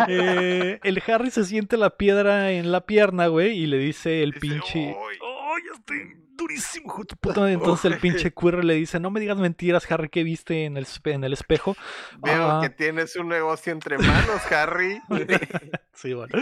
Eh, 0.07 0.80
el 0.84 1.03
Harry 1.07 1.30
se 1.30 1.44
siente 1.44 1.76
la 1.76 1.90
piedra 1.98 2.52
en 2.52 2.72
la 2.72 2.86
pierna, 2.86 3.28
güey, 3.28 3.52
y 3.57 3.68
le 3.68 3.78
dice 3.78 4.24
el 4.24 4.32
Dice, 4.32 4.40
pinche. 4.40 4.80
"Uy". 4.98 5.20
¡Oh, 5.60 5.65
ya 5.65 5.77
estoy 5.80 6.15
durísimo, 6.36 6.86
hijo 6.88 7.03
de 7.03 7.15
puta 7.15 7.40
madre". 7.41 7.53
Entonces 7.53 7.91
el 7.91 7.99
pinche 7.99 8.31
Quirrell 8.34 8.65
le 8.68 8.76
dice: 8.76 8.99
No 8.99 9.11
me 9.11 9.19
digas 9.19 9.38
mentiras, 9.38 9.90
Harry, 9.91 10.10
¿qué 10.10 10.23
viste 10.23 10.65
en 10.65 10.77
el, 10.77 10.88
en 11.06 11.23
el 11.23 11.34
espejo? 11.34 11.76
Veo 12.19 12.49
Ah. 12.49 12.60
que 12.61 12.69
tienes 12.69 13.15
un 13.15 13.27
negocio 13.27 13.72
entre 13.73 13.98
manos, 13.98 14.52
Harry. 14.52 14.99
Sí, 15.94 16.14
bueno. 16.14 16.34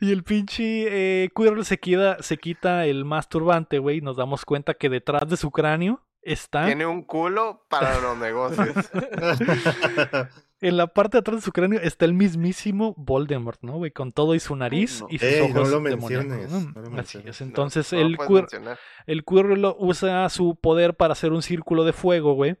Y 0.00 0.12
el 0.12 0.22
pinche 0.22 1.24
eh, 1.24 1.30
Quirrell 1.34 1.64
se 1.64 1.78
quita, 1.78 2.22
se 2.22 2.36
quita 2.36 2.84
el 2.84 3.06
masturbante, 3.06 3.78
güey, 3.78 3.98
y 3.98 4.00
nos 4.02 4.18
damos 4.18 4.44
cuenta 4.44 4.74
que 4.74 4.90
detrás 4.90 5.26
de 5.26 5.38
su 5.38 5.50
cráneo 5.50 6.04
está. 6.20 6.66
Tiene 6.66 6.84
un 6.84 7.02
culo 7.02 7.64
para 7.70 7.98
los 8.00 8.18
negocios. 8.18 8.68
En 10.62 10.76
la 10.78 10.86
parte 10.86 11.16
de 11.16 11.20
atrás 11.20 11.36
de 11.38 11.42
su 11.42 11.52
cráneo 11.52 11.80
está 11.80 12.04
el 12.06 12.14
mismísimo 12.14 12.94
Voldemort, 12.96 13.58
¿no, 13.62 13.74
güey? 13.74 13.90
Con 13.90 14.12
todo 14.12 14.34
y 14.34 14.40
su 14.40 14.56
nariz 14.56 15.00
no. 15.02 15.08
y 15.10 15.18
sus 15.18 15.28
Ey, 15.28 15.40
no 15.52 15.60
ojos 15.60 15.70
lo 15.70 15.80
demoníacos, 15.80 16.24
menciones, 16.26 16.50
¿no? 16.52 16.60
no 16.60 16.72
lo 16.80 16.86
Así 16.86 16.90
menciones. 16.94 17.28
es. 17.36 17.40
Entonces 17.42 17.92
el, 17.92 18.16
Quir- 18.16 18.40
mencionar. 18.42 18.78
el 19.06 19.24
Quirrell 19.24 19.74
usa 19.78 20.28
su 20.30 20.56
poder 20.56 20.94
para 20.94 21.12
hacer 21.12 21.32
un 21.32 21.42
círculo 21.42 21.84
de 21.84 21.92
fuego, 21.92 22.34
güey. 22.34 22.56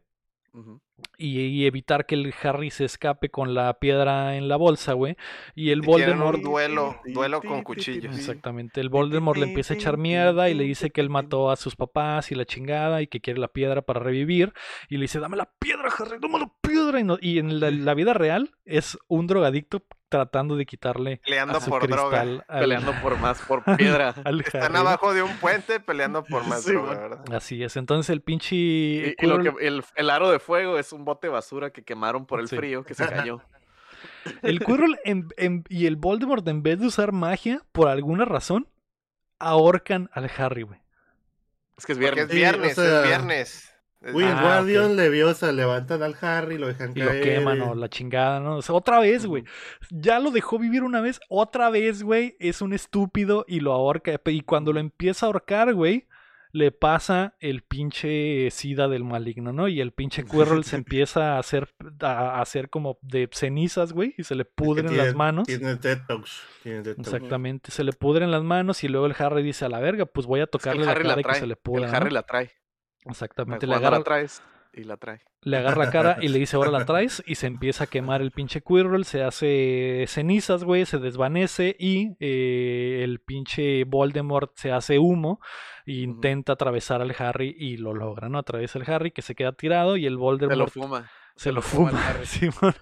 Ujú. 0.52 0.81
Y, 1.22 1.38
y 1.40 1.66
evitar 1.66 2.06
que 2.06 2.14
el 2.16 2.34
Harry 2.42 2.70
se 2.70 2.84
escape 2.84 3.30
con 3.30 3.54
la 3.54 3.78
piedra 3.78 4.36
en 4.36 4.48
la 4.48 4.56
bolsa, 4.56 4.94
güey. 4.94 5.16
Y 5.54 5.70
el 5.70 5.78
Y 5.82 5.86
Voldemort... 5.86 6.38
un 6.38 6.42
duelo, 6.42 6.96
duelo 7.06 7.40
con 7.42 7.62
cuchillos. 7.62 8.12
ti, 8.14 8.18
Exactamente, 8.20 8.80
el 8.80 8.88
Voldemort 8.88 9.38
le 9.38 9.46
empieza 9.46 9.74
a 9.74 9.76
echar 9.76 9.98
mierda 9.98 10.50
y 10.50 10.54
le 10.54 10.64
dice 10.64 10.90
que 10.90 11.00
él 11.00 11.10
mató 11.10 11.50
a 11.50 11.56
sus 11.56 11.76
papás 11.76 12.32
y 12.32 12.34
la 12.34 12.44
chingada 12.44 13.02
y 13.02 13.06
que 13.06 13.20
quiere 13.20 13.40
la 13.40 13.48
piedra 13.48 13.82
para 13.82 14.00
revivir 14.00 14.52
y 14.88 14.96
le 14.96 15.02
dice, 15.02 15.20
dame 15.20 15.36
la 15.36 15.50
piedra, 15.58 15.88
Harry, 15.98 16.18
dame 16.20 16.38
la 16.40 16.52
piedra. 16.60 17.00
Y, 17.00 17.04
no- 17.04 17.18
y 17.20 17.38
en 17.38 17.60
la, 17.60 17.70
la 17.70 17.94
vida 17.94 18.14
real 18.14 18.50
es 18.64 18.98
un 19.08 19.26
drogadicto 19.26 19.84
tratando 20.12 20.54
de 20.56 20.64
quitarle 20.66 21.16
Peleando 21.24 21.58
a 21.58 21.60
su 21.60 21.70
por 21.70 21.88
droga. 21.88 22.20
al, 22.20 22.44
Peleando 22.48 22.92
por 23.02 23.18
más, 23.18 23.40
por 23.42 23.64
piedra. 23.76 24.14
al 24.24 24.40
Están 24.40 24.76
abajo 24.76 25.12
de 25.12 25.22
un 25.22 25.36
puente 25.38 25.80
peleando 25.80 26.22
por 26.22 26.46
más 26.46 26.62
Sí, 26.64 26.72
droga. 26.72 26.94
¿verdad? 26.94 27.34
Así 27.34 27.62
es, 27.64 27.76
entonces 27.76 28.10
el 28.10 28.20
pinche... 28.22 28.54
Y, 28.54 29.14
y 29.18 29.26
lo 29.26 29.38
Quirrell- 29.38 29.56
que, 29.58 29.66
el, 29.66 29.84
el 29.96 30.10
aro 30.10 30.30
de 30.30 30.38
fuego 30.38 30.78
es 30.78 30.92
un 30.92 31.04
bote 31.04 31.26
de 31.26 31.32
basura 31.32 31.70
que 31.70 31.82
quemaron 31.82 32.26
por 32.26 32.38
el 32.40 32.48
Sí. 32.48 32.56
frío 32.56 32.84
que 32.84 32.94
se 32.94 33.06
cayó. 33.08 33.40
El 34.42 34.60
Quirrell 34.60 34.98
en- 35.04 35.28
en- 35.36 35.64
y 35.68 35.86
el 35.86 35.96
Voldemort, 35.96 36.46
en 36.46 36.62
vez 36.62 36.78
de 36.78 36.86
usar 36.86 37.10
magia, 37.12 37.62
por 37.72 37.88
alguna 37.88 38.24
razón, 38.24 38.68
ahorcan 39.38 40.10
al 40.12 40.30
Harry, 40.36 40.62
güey. 40.62 40.80
Es 41.76 41.86
que 41.86 41.92
es 41.92 41.98
Porque 41.98 42.24
viernes. 42.26 42.26
es 42.26 42.30
Sí, 42.30 42.36
viernes, 42.36 42.78
o 42.78 42.82
sea, 42.82 43.00
es 43.02 43.06
viernes. 43.08 43.71
Es 44.04 44.14
Will 44.14 44.26
Ah. 44.26 44.40
Guardian 44.42 44.96
Leviosa 44.96 45.52
levantan 45.52 46.02
al 46.02 46.16
Harry, 46.20 46.58
lo 46.58 46.66
dejan 46.66 46.92
Y 46.94 47.00
lo 47.00 47.06
caer. 47.08 47.22
queman 47.22 47.60
o 47.60 47.74
la 47.74 47.88
chingada, 47.88 48.40
¿no? 48.40 48.56
O 48.56 48.62
sea, 48.62 48.74
otra 48.74 48.98
vez, 49.00 49.26
güey. 49.26 49.44
Ya 49.90 50.18
lo 50.18 50.30
dejó 50.30 50.58
vivir 50.58 50.82
una 50.82 51.00
vez, 51.00 51.20
otra 51.28 51.70
vez, 51.70 52.02
güey. 52.02 52.36
Es 52.40 52.62
un 52.62 52.72
estúpido 52.72 53.44
y 53.46 53.60
lo 53.60 53.72
ahorca. 53.72 54.20
Y 54.26 54.40
cuando 54.42 54.72
lo 54.72 54.80
empieza 54.80 55.24
a 55.24 55.28
ahorcar, 55.28 55.72
güey, 55.74 56.06
le 56.54 56.70
pasa 56.70 57.34
el 57.40 57.62
pinche 57.62 58.50
sida 58.50 58.86
del 58.88 59.04
maligno, 59.04 59.52
¿no? 59.54 59.68
Y 59.68 59.80
el 59.80 59.92
pinche 59.92 60.22
Quirrell 60.60 60.64
se 60.64 60.76
empieza 60.76 61.36
a 61.36 61.38
hacer, 61.38 61.68
a, 62.00 62.40
hacer 62.42 62.68
como 62.68 62.98
de 63.00 63.28
cenizas, 63.32 63.92
güey, 63.94 64.14
y 64.18 64.24
se 64.24 64.34
le 64.34 64.42
Es 64.42 64.48
que 64.48 64.54
pudren 64.56 64.86
tiene- 64.88 65.04
las 65.04 65.14
manos. 65.14 65.46
Tiene 65.46 65.76
detox. 65.76 66.42
Tiene 66.62 66.82
detox. 66.82 67.06
Exactamente, 67.06 67.70
se 67.70 67.84
le 67.84 67.92
pudren 67.92 68.30
las 68.30 68.42
manos 68.42 68.84
y 68.84 68.88
luego 68.88 69.06
el 69.06 69.14
Harry 69.18 69.42
dice 69.42 69.64
a 69.64 69.68
la 69.70 69.80
verga, 69.80 70.04
pues 70.06 70.26
voy 70.26 70.40
a 70.40 70.42
Es 70.44 70.48
que 70.50 70.58
tocarle 70.58 70.80
el 70.82 70.86
la 70.88 70.94
cara 70.94 71.14
la 71.14 71.20
y 71.20 71.24
que 71.24 71.34
se 71.34 71.46
le 71.46 71.52
El 71.54 71.58
pudra. 71.58 71.86
¿no? 71.90 71.96
Harry 71.96 72.10
la 72.10 72.22
trae. 72.24 72.50
Exactamente, 73.06 73.66
le 73.66 73.72
Cuando 73.72 73.86
agarra, 73.86 73.98
la 73.98 74.04
traes 74.04 74.42
y 74.74 74.84
la 74.84 74.96
trae. 74.96 75.20
le 75.42 75.58
agarra 75.58 75.84
la 75.84 75.90
cara 75.90 76.16
y 76.22 76.28
le 76.28 76.38
dice, 76.38 76.56
ahora 76.56 76.70
la 76.70 76.84
traes, 76.86 77.22
y 77.26 77.34
se 77.34 77.46
empieza 77.46 77.84
a 77.84 77.86
quemar 77.88 78.22
el 78.22 78.30
pinche 78.30 78.62
Quirrell, 78.62 79.04
se 79.04 79.22
hace 79.22 80.04
cenizas, 80.08 80.64
güey, 80.64 80.86
se 80.86 80.98
desvanece, 80.98 81.76
y 81.78 82.16
eh, 82.20 83.02
el 83.04 83.20
pinche 83.20 83.84
Voldemort 83.84 84.52
se 84.56 84.72
hace 84.72 84.98
humo, 84.98 85.40
e 85.84 85.92
intenta 85.92 86.54
atravesar 86.54 87.02
al 87.02 87.14
Harry, 87.18 87.54
y 87.58 87.76
lo 87.76 87.92
logra, 87.92 88.28
¿no? 88.28 88.38
Atraviesa 88.38 88.78
el 88.78 88.90
Harry, 88.90 89.10
que 89.10 89.22
se 89.22 89.34
queda 89.34 89.52
tirado, 89.52 89.96
y 89.96 90.06
el 90.06 90.14
Se 90.14 90.18
Voldemort... 90.18 90.58
lo 90.58 90.82
fuma. 90.82 91.10
Se 91.34 91.50
lo 91.50 91.62
fuma. 91.62 91.92
Simón. 92.24 92.74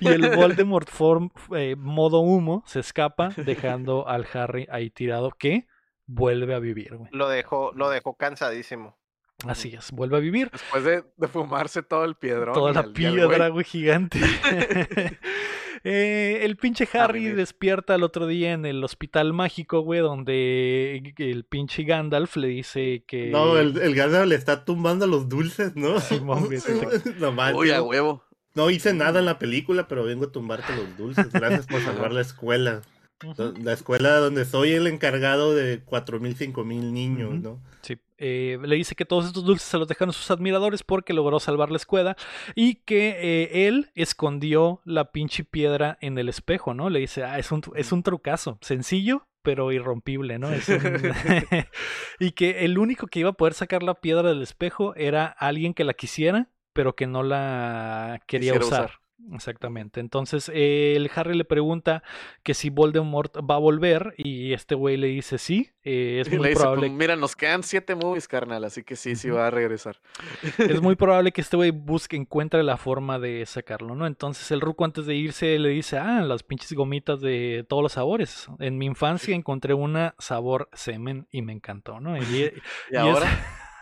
y 0.00 0.08
el 0.08 0.36
Voldemort 0.36 0.88
form, 0.88 1.30
eh, 1.56 1.74
modo 1.76 2.20
humo 2.20 2.62
se 2.66 2.80
escapa, 2.80 3.30
dejando 3.36 4.08
al 4.08 4.26
Harry 4.32 4.66
ahí 4.70 4.90
tirado, 4.90 5.30
que 5.30 5.66
vuelve 6.06 6.54
a 6.54 6.58
vivir, 6.58 6.96
güey. 6.96 7.10
Lo 7.12 7.28
dejó, 7.28 7.72
lo 7.74 7.90
dejó 7.90 8.14
cansadísimo. 8.14 8.98
Así 9.46 9.74
es, 9.74 9.90
vuelve 9.92 10.16
a 10.16 10.20
vivir. 10.20 10.50
Después 10.50 10.84
de, 10.84 11.04
de 11.16 11.28
fumarse 11.28 11.82
todo 11.82 12.04
el 12.04 12.14
piedrón. 12.14 12.54
Toda 12.54 12.72
la 12.72 12.92
piedra, 12.92 13.48
güey, 13.48 13.64
gigante. 13.64 14.20
Eh, 15.86 16.40
el 16.46 16.56
pinche 16.56 16.88
Harry 16.94 17.20
vivir. 17.20 17.36
despierta 17.36 17.94
el 17.94 18.04
otro 18.04 18.26
día 18.26 18.54
en 18.54 18.64
el 18.64 18.82
hospital 18.82 19.34
mágico, 19.34 19.80
güey, 19.80 20.00
donde 20.00 21.12
el 21.18 21.44
pinche 21.44 21.84
Gandalf 21.84 22.36
le 22.36 22.48
dice 22.48 23.04
que... 23.06 23.28
No, 23.28 23.58
el, 23.58 23.76
el 23.76 23.94
Gandalf 23.94 24.26
le 24.26 24.34
está 24.34 24.64
tumbando 24.64 25.06
los 25.06 25.28
dulces, 25.28 25.76
¿no? 25.76 26.00
Simón, 26.00 26.44
güey, 26.46 26.58
sí, 26.60 26.72
No 27.18 27.32
manches. 27.32 27.60
Uy, 27.60 27.70
a 27.70 27.82
huevo. 27.82 28.24
No 28.54 28.70
hice 28.70 28.94
nada 28.94 29.18
en 29.18 29.26
la 29.26 29.38
película, 29.38 29.86
pero 29.86 30.04
vengo 30.04 30.24
a 30.24 30.32
tumbarte 30.32 30.74
los 30.74 30.96
dulces. 30.96 31.30
Gracias 31.30 31.66
por 31.66 31.82
salvar 31.82 32.12
la 32.12 32.22
escuela. 32.22 32.80
La 33.62 33.72
escuela 33.74 34.16
donde 34.16 34.44
soy 34.46 34.72
el 34.72 34.86
encargado 34.86 35.54
de 35.54 35.84
4.000, 35.84 36.52
5.000 36.52 36.92
niños, 36.92 37.28
Ujú. 37.30 37.38
¿no? 37.42 37.62
Sí, 37.82 37.96
eh, 38.18 38.58
le 38.62 38.76
dice 38.76 38.94
que 38.94 39.04
todos 39.04 39.26
estos 39.26 39.44
dulces 39.44 39.66
se 39.68 39.78
los 39.78 39.88
dejaron 39.88 40.12
sus 40.12 40.30
admiradores 40.30 40.82
porque 40.82 41.12
logró 41.12 41.40
salvar 41.40 41.70
la 41.70 41.76
escuela 41.76 42.16
y 42.54 42.76
que 42.76 43.16
eh, 43.20 43.66
él 43.66 43.90
escondió 43.94 44.80
la 44.84 45.10
pinche 45.12 45.44
piedra 45.44 45.98
en 46.00 46.16
el 46.18 46.28
espejo, 46.28 46.74
¿no? 46.74 46.90
Le 46.90 47.00
dice, 47.00 47.24
ah, 47.24 47.38
es 47.38 47.50
un, 47.52 47.62
es 47.74 47.92
un 47.92 48.02
trucazo, 48.02 48.58
sencillo, 48.60 49.26
pero 49.42 49.72
irrompible, 49.72 50.38
¿no? 50.38 50.50
Es 50.50 50.68
un- 50.68 50.78
y 52.20 52.32
que 52.32 52.64
el 52.64 52.78
único 52.78 53.06
que 53.06 53.20
iba 53.20 53.30
a 53.30 53.34
poder 53.34 53.54
sacar 53.54 53.82
la 53.82 53.94
piedra 53.94 54.28
del 54.28 54.42
espejo 54.42 54.94
era 54.96 55.26
alguien 55.26 55.74
que 55.74 55.84
la 55.84 55.94
quisiera, 55.94 56.48
pero 56.72 56.94
que 56.96 57.06
no 57.06 57.22
la 57.22 58.20
quería 58.26 58.52
Quisiera 58.52 58.66
usar. 58.66 58.84
usar. 58.86 59.00
Exactamente. 59.32 60.00
Entonces 60.00 60.50
eh, 60.52 60.94
el 60.96 61.10
Harry 61.14 61.34
le 61.36 61.44
pregunta 61.44 62.02
que 62.42 62.52
si 62.54 62.68
Voldemort 62.70 63.36
va 63.48 63.54
a 63.54 63.58
volver 63.58 64.14
y 64.16 64.52
este 64.52 64.74
güey 64.74 64.96
le 64.96 65.06
dice 65.06 65.38
sí, 65.38 65.70
eh, 65.82 66.18
es 66.20 66.28
Y 66.28 66.32
le 66.32 66.38
muy 66.38 66.48
dice, 66.48 66.60
probable 66.60 66.88
"Pues, 66.88 66.92
mira, 66.92 67.16
nos 67.16 67.36
quedan 67.36 67.62
siete 67.62 67.94
movies, 67.94 68.28
carnal, 68.28 68.64
así 68.64 68.82
que 68.82 68.96
sí, 68.96 69.16
sí 69.16 69.30
va 69.30 69.46
a 69.46 69.50
regresar. 69.50 70.00
es 70.58 70.80
muy 70.80 70.96
probable 70.96 71.32
que 71.32 71.40
este 71.40 71.56
güey 71.56 71.70
busque, 71.70 72.16
encuentre 72.16 72.62
la 72.62 72.76
forma 72.76 73.18
de 73.18 73.46
sacarlo, 73.46 73.94
¿no? 73.94 74.06
Entonces 74.06 74.50
el 74.50 74.60
Ruco 74.60 74.84
antes 74.84 75.06
de 75.06 75.14
irse 75.14 75.58
le 75.58 75.70
dice, 75.70 75.96
ah, 75.98 76.20
las 76.22 76.42
pinches 76.42 76.72
gomitas 76.72 77.20
de 77.20 77.64
todos 77.68 77.82
los 77.82 77.92
sabores. 77.92 78.48
En 78.58 78.78
mi 78.78 78.86
infancia 78.86 79.34
encontré 79.34 79.74
una 79.74 80.14
sabor 80.18 80.68
semen 80.72 81.26
y 81.30 81.42
me 81.42 81.52
encantó, 81.52 82.00
¿no? 82.00 82.16
Y, 82.18 82.22
Y 82.90 82.94
Y 82.94 82.96
ahora, 82.96 83.28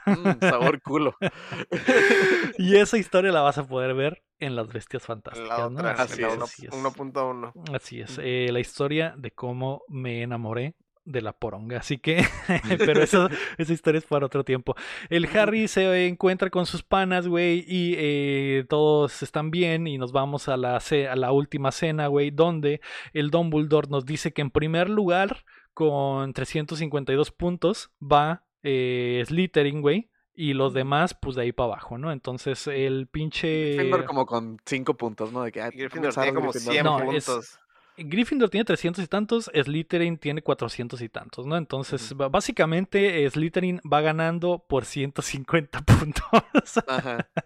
mm, 0.07 0.41
sabor 0.41 0.81
culo. 0.83 1.17
y 2.59 2.77
esa 2.77 2.99
historia 2.99 3.33
la 3.33 3.41
vas 3.41 3.59
a 3.59 3.67
poder 3.67 3.95
ver 3.95 4.23
en 4.39 4.57
Las 4.57 4.69
Bestias 4.69 5.03
La 5.03 5.07
Fantásticas, 5.07 5.59
¿no? 5.71 5.79
otra, 5.79 5.93
Así 5.93 6.21
la 6.23 6.29
es, 6.29 6.35
uno- 6.35 6.45
así 6.45 6.67
es. 6.67 6.73
1.1. 6.73 7.53
Así 7.75 8.01
es, 8.01 8.19
eh, 8.23 8.49
la 8.53 8.61
historia 8.61 9.15
de 9.17 9.31
cómo 9.31 9.83
me 9.89 10.23
enamoré 10.23 10.75
de 11.05 11.21
la 11.21 11.33
poronga. 11.33 11.79
Así 11.79 11.99
que, 11.99 12.25
pero 12.79 13.03
eso, 13.03 13.29
esa 13.59 13.73
historia 13.73 13.99
es 13.99 14.05
para 14.07 14.27
otro 14.27 14.45
tiempo. 14.45 14.75
El 15.11 15.27
Harry 15.37 15.67
se 15.69 16.07
encuentra 16.07 16.49
con 16.51 16.65
sus 16.67 16.83
panas, 16.85 17.27
güey, 17.27 17.65
y 17.67 17.95
eh, 17.99 18.65
todos 18.69 19.23
están 19.23 19.51
bien 19.51 19.87
y 19.89 19.99
nos 19.99 20.13
vamos 20.13 20.49
a 20.49 20.57
la, 20.57 20.77
a 20.79 21.17
la 21.17 21.33
última 21.33 21.73
cena, 21.73 22.07
güey, 22.07 22.31
donde 22.31 22.81
el 23.13 23.31
Dumbledore 23.31 23.89
nos 23.91 24.05
dice 24.07 24.33
que 24.33 24.43
en 24.43 24.51
primer 24.51 24.89
lugar, 24.91 25.45
con 25.75 26.33
352 26.35 27.31
puntos, 27.33 27.91
va 28.01 28.45
eh, 28.63 29.23
Slytherin, 29.27 29.81
güey. 29.81 30.11
Y 30.35 30.55
los 30.55 30.73
demás, 30.73 31.15
pues 31.21 31.37
de 31.37 31.43
ahí 31.43 31.53
para 31.53 31.67
abajo, 31.75 31.99
¿no? 31.99 32.11
Entonces 32.11 32.67
el 32.67 33.07
pinche... 33.07 33.75
Gryffindor 33.75 34.05
como 34.07 34.25
con 34.25 34.57
cinco 34.65 34.95
puntos, 34.97 35.31
¿no? 35.31 35.43
De 35.43 35.53
que, 35.53 35.61
ah, 35.61 35.69
Gryffindor 35.71 36.15
tiene 36.15 36.33
como 36.33 36.51
Gryffindor. 36.53 36.73
100 36.75 36.85
No, 36.85 37.13
es- 37.13 37.27
puntos. 37.27 37.59
Gryffindor 38.05 38.51
tiene 38.51 38.65
300 38.65 39.05
y 39.05 39.07
tantos, 39.07 39.51
Slytherin 39.55 40.19
tiene 40.19 40.43
400 40.43 41.01
y 41.03 41.09
tantos, 41.09 41.47
¿no? 41.47 41.57
Entonces, 41.57 42.15
básicamente, 42.17 43.25
eh, 43.25 43.31
Slytherin 43.31 43.81
va 43.91 44.01
ganando 44.01 44.65
por 44.69 44.85
150 44.85 45.81
puntos. 45.85 46.85
Ajá. 46.87 47.29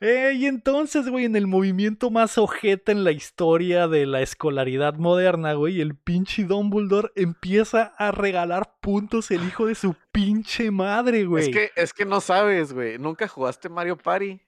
Eh, 0.00 0.34
y 0.36 0.46
entonces, 0.46 1.08
güey, 1.08 1.24
en 1.24 1.36
el 1.36 1.46
movimiento 1.46 2.10
más 2.10 2.36
ojeta 2.38 2.92
en 2.92 3.02
la 3.02 3.12
historia 3.12 3.88
de 3.88 4.06
la 4.06 4.20
escolaridad 4.20 4.94
moderna, 4.94 5.54
güey, 5.54 5.80
el 5.80 5.96
pinche 5.96 6.44
Dumbledore 6.44 7.10
empieza 7.16 7.94
a 7.96 8.12
regalar 8.12 8.76
puntos 8.80 9.30
el 9.30 9.44
hijo 9.46 9.66
de 9.66 9.74
su 9.74 9.96
pinche 10.12 10.70
madre, 10.70 11.24
güey. 11.24 11.44
Es 11.44 11.48
que, 11.50 11.70
es 11.74 11.92
que 11.92 12.04
no 12.04 12.20
sabes, 12.20 12.72
güey. 12.72 12.98
Nunca 12.98 13.26
jugaste 13.26 13.68
Mario 13.68 13.96
Party. 13.96 14.40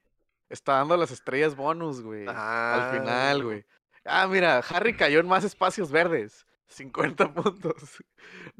Está 0.48 0.74
dando 0.74 0.96
las 0.96 1.10
estrellas 1.10 1.56
bonus, 1.56 2.00
güey. 2.00 2.26
Ah. 2.28 2.90
Al 2.90 2.98
final, 3.00 3.44
güey. 3.44 3.64
Ah, 4.04 4.26
mira, 4.26 4.58
Harry 4.58 4.94
cayó 4.94 5.20
en 5.20 5.28
más 5.28 5.44
espacios 5.44 5.90
verdes. 5.90 6.46
50 6.68 7.32
puntos. 7.32 7.74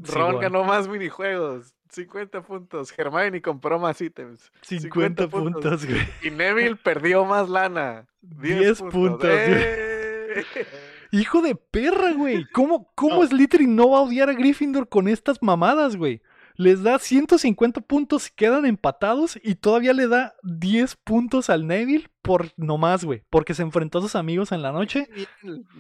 Sí, 0.03 0.13
Ron 0.13 0.33
bueno. 0.33 0.39
ganó 0.39 0.65
más 0.65 0.89
minijuegos. 0.89 1.75
50 1.91 2.43
puntos. 2.43 2.93
Hermione 2.97 3.43
compró 3.43 3.79
más 3.79 4.01
ítems. 4.01 4.51
50 4.63 5.29
puntos, 5.29 5.87
güey. 5.87 6.09
Y 6.23 6.31
Neville 6.31 6.77
perdió 6.77 7.25
más 7.25 7.49
lana. 7.49 8.07
10, 8.23 8.59
10 8.59 8.79
puntos. 8.79 8.95
puntos, 8.95 9.31
güey. 9.31 9.63
¡Eh! 9.63 10.45
Hijo 11.11 11.41
de 11.41 11.55
perra, 11.55 12.13
güey. 12.13 12.45
¿Cómo, 12.53 12.91
cómo 12.95 13.27
Slytherin 13.27 13.75
no 13.75 13.91
va 13.91 13.99
a 13.99 14.03
odiar 14.03 14.29
a 14.29 14.35
Gryffindor 14.35 14.89
con 14.89 15.09
estas 15.09 15.43
mamadas, 15.43 15.97
güey? 15.97 16.21
Les 16.59 16.83
da 16.83 16.99
150 16.99 17.81
puntos, 17.83 18.31
quedan 18.35 18.67
empatados 18.67 19.39
y 19.43 19.55
todavía 19.55 19.93
le 19.93 20.09
da 20.09 20.35
10 20.43 20.97
puntos 21.05 21.51
al 21.51 21.69
Neville 21.69 22.09
por 22.21 22.49
nomás, 22.57 23.05
güey. 23.05 23.23
Porque 23.31 23.55
se 23.55 23.63
enfrentó 23.63 23.99
a 23.99 24.03
sus 24.03 24.17
amigos 24.17 24.51
en 24.51 24.61
la 24.63 24.73
noche, 24.73 25.09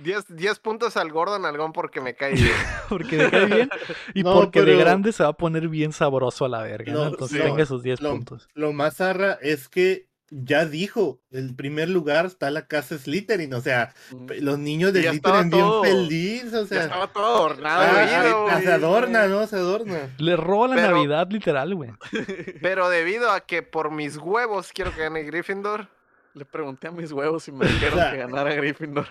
10, 0.03 0.27
10 0.37 0.59
puntos 0.61 0.97
al 0.97 1.11
Gordon 1.11 1.45
Algón 1.47 1.73
porque 1.73 2.01
me 2.01 2.15
cae 2.15 2.35
bien. 2.35 2.53
porque 2.89 3.17
le 3.19 3.31
cae 3.31 3.47
bien 3.47 3.71
y 4.15 4.23
No, 4.23 4.35
porque 4.35 4.63
de 4.63 4.77
grande 4.77 5.13
se 5.13 5.25
va 5.25 5.31
a 5.31 5.37
poner 5.37 5.69
bien 5.69 5.93
sabroso 5.93 6.45
a 6.45 6.49
la 6.49 6.63
verga, 6.63 6.93
¿no? 6.93 7.01
No, 7.01 7.09
Entonces 7.09 7.39
sí. 7.39 7.45
tenga 7.45 7.67
sus 7.67 7.83
10 7.83 8.01
Lo, 8.01 8.11
puntos. 8.13 8.49
lo 8.55 8.73
más 8.73 8.97
zarra 8.99 9.33
es 9.43 9.69
que 9.69 10.07
ya 10.31 10.65
dijo, 10.67 11.21
el 11.31 11.55
primer 11.55 11.89
lugar 11.89 12.27
está 12.27 12.51
la 12.51 12.67
casa 12.67 12.99
Slytherin, 12.99 13.55
o 13.55 13.61
sea, 13.61 13.95
los 14.41 14.59
niños 14.59 14.93
de 14.93 15.03
Slytherin 15.09 15.51
bien 15.51 15.67
felices, 15.83 16.53
o 16.55 16.63
Ya 16.63 16.67
sea, 16.67 16.83
estaba 16.85 17.07
todo 17.13 17.25
adornado. 17.37 17.83
ah, 17.83 17.93
güey. 17.93 18.07
debido, 18.07 18.47
ah, 18.49 18.51
güey. 18.53 18.63
se 18.65 18.73
adorna, 18.73 19.27
¿no? 19.27 19.47
Se 19.47 19.57
adorna. 19.57 20.11
Le 20.19 20.37
roba 20.37 20.69
la 20.69 20.75
Pero- 20.77 20.91
Navidad 20.97 21.29
literal, 21.31 21.75
güey. 21.75 21.91
Pero 22.63 22.89
debido 22.91 23.31
a 23.31 23.41
que 23.41 23.63
por 23.63 23.91
mis 23.91 24.17
huevos 24.19 24.71
quiero 24.73 24.95
que 24.95 25.01
gane 25.01 25.23
Gryffindor, 25.23 25.89
Le 26.35 26.45
pregunté 26.45 26.89
a 26.89 26.91
mis 26.93 27.11
huevos 27.11 27.49
y 27.49 27.53
me 27.53 27.67
dijeron 27.67 27.99
sea, 27.99 28.11
que 28.13 28.19
ganara 28.19 28.55
Gryffindor. 28.55 29.07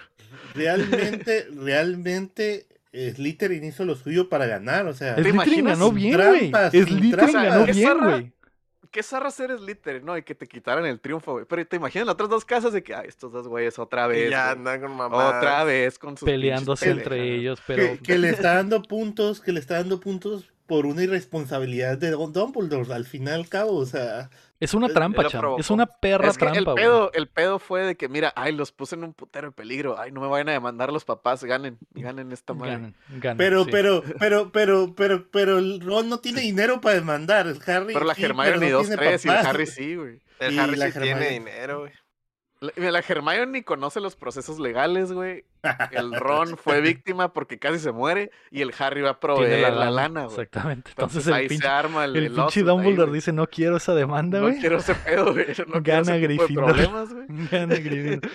Realmente, 0.53 1.47
realmente, 1.55 2.67
eh, 2.93 3.13
Slytherin 3.15 3.63
hizo 3.63 3.85
lo 3.85 3.95
suyo 3.95 4.29
para 4.29 4.45
ganar, 4.45 4.87
o 4.87 4.93
sea, 4.93 5.15
Slytherin 5.15 5.65
ganó 5.65 5.91
bien, 5.91 6.15
güey. 6.15 6.51
Slytherin 6.71 7.33
ganó 7.33 7.65
bien, 7.65 7.97
güey. 7.99 8.31
Qué 8.97 9.03
zarra 9.03 9.29
ser 9.29 9.55
Slytherin, 9.55 10.03
¿no? 10.03 10.17
Y 10.17 10.23
que 10.23 10.33
te 10.33 10.47
quitaran 10.47 10.83
el 10.87 10.99
triunfo, 10.99 11.33
güey. 11.33 11.45
Pero 11.47 11.67
te 11.67 11.75
imaginas 11.75 12.07
las 12.07 12.13
otras 12.15 12.29
dos 12.29 12.43
casas 12.45 12.73
de 12.73 12.81
que, 12.81 12.95
ay, 12.95 13.05
estos 13.07 13.31
dos 13.31 13.47
güeyes 13.47 13.77
otra 13.77 14.07
y 14.07 14.09
vez. 14.09 14.31
ya 14.31 14.45
güey. 14.45 14.57
andan 14.57 14.81
con 14.81 14.95
mamá. 14.97 15.37
Otra 15.37 15.63
vez 15.65 15.99
con 15.99 16.17
sus 16.17 16.25
Peleándose 16.25 16.85
pinches 16.85 17.03
entre 17.03 17.35
ellos, 17.35 17.61
pero... 17.67 17.83
que, 17.83 17.99
que 17.99 18.17
le 18.17 18.29
está 18.31 18.55
dando 18.55 18.81
puntos, 18.81 19.39
que 19.39 19.51
le 19.51 19.59
está 19.59 19.75
dando 19.75 19.99
puntos 19.99 20.51
por 20.65 20.87
una 20.87 21.03
irresponsabilidad 21.03 21.99
de 21.99 22.09
Don- 22.09 22.33
Dumbledore, 22.33 22.91
al 22.91 23.05
fin 23.05 23.27
y 23.27 23.29
al 23.29 23.47
cabo, 23.47 23.73
o 23.75 23.85
sea, 23.85 24.31
Es 24.59 24.73
una 24.73 24.89
trampa, 24.89 25.23
provocó. 25.29 25.59
Es 25.59 25.69
una 25.69 25.85
perra 25.85 26.29
Es 26.29 26.37
que 26.37 26.45
trampa, 26.45 26.57
el 26.57 26.65
güey. 26.65 26.75
pedo, 26.75 27.11
el 27.13 27.27
pedo 27.27 27.59
fue 27.59 27.83
de 27.83 27.95
que, 27.95 28.09
mira, 28.09 28.33
ay, 28.35 28.53
los 28.53 28.71
puse 28.71 28.95
en 28.95 29.03
un 29.03 29.13
putero 29.13 29.47
de 29.47 29.51
peligro. 29.51 29.99
Ay, 29.99 30.11
no 30.11 30.19
me 30.21 30.27
vayan 30.27 30.49
a 30.49 30.53
demandar 30.53 30.91
los 30.91 31.05
papás. 31.05 31.43
Ganen, 31.43 31.77
ganen 31.93 32.31
esta 32.31 32.53
madre. 32.53 32.71
Ganan, 32.73 32.95
ganan, 33.09 33.37
pero, 33.37 33.63
sí. 33.65 33.69
pero, 33.71 34.03
pero, 34.19 34.51
pero, 34.51 34.95
pero, 34.95 35.29
pero 35.29 35.57
el 35.59 35.79
Ron 35.81 36.09
no 36.09 36.19
tiene 36.19 36.41
dinero 36.41 36.81
para 36.81 36.95
demandar, 36.95 37.47
el 37.47 37.59
Harry 37.67 37.93
Pero 37.93 38.05
la 38.05 38.15
sí, 38.15 38.23
Hermione 38.23 38.49
pero 38.51 38.59
no 38.61 38.69
dos, 38.77 38.87
tiene 38.87 38.97
tres 39.01 39.25
y 39.25 39.29
el. 39.29 39.35
Harry 39.35 39.67
sí, 39.67 39.95
güey. 39.95 40.19
El 40.39 40.53
Y 40.53 40.59
Harry 40.59 40.75
la 40.75 40.87
sí 40.87 40.99
tiene 40.99 41.11
Hermione. 41.11 41.29
dinero, 41.51 41.79
güey. 41.81 41.91
La, 42.59 42.91
la 42.91 43.03
Hermione 43.07 43.45
ni 43.51 43.61
conoce 43.61 43.99
los 44.01 44.15
procesos 44.15 44.57
legales, 44.59 45.11
güey. 45.11 45.45
El 45.91 46.13
Ron 46.13 46.57
fue 46.57 46.81
víctima 46.81 47.31
porque 47.33 47.59
casi 47.59 47.77
se 47.79 47.91
muere 47.91 48.31
y 48.51 48.61
el 48.61 48.73
Harry 48.79 49.01
va 49.01 49.11
a 49.11 49.19
Tiene 49.19 49.33
proveer 49.33 49.73
la 49.73 49.91
lana, 49.91 50.21
güey. 50.25 50.31
Exactamente. 50.41 50.91
Entonces, 50.91 51.27
Entonces, 51.27 51.33
ahí 51.33 51.43
el 51.43 51.49
pinche, 51.49 51.63
se 51.67 51.71
arma 51.71 52.05
el, 52.05 52.15
el 52.15 52.25
el 52.25 52.31
pinche 52.33 52.59
ahí, 52.61 52.65
Dumbledore 52.65 53.11
dice, 53.11 53.31
no 53.33 53.47
quiero 53.47 53.77
esa 53.77 53.93
demanda, 53.93 54.39
No 54.39 54.47
güey. 54.47 54.59
quiero 54.59 54.77
ese 54.77 54.95
pedo, 54.95 55.33
güey. 55.33 55.45
No 55.67 55.81
Gana 55.81 56.17
Gryffindor. 56.17 56.65
problemas, 56.65 57.13
güey. 57.13 57.25
Gana 57.51 57.75
Gryffindor. 57.75 58.31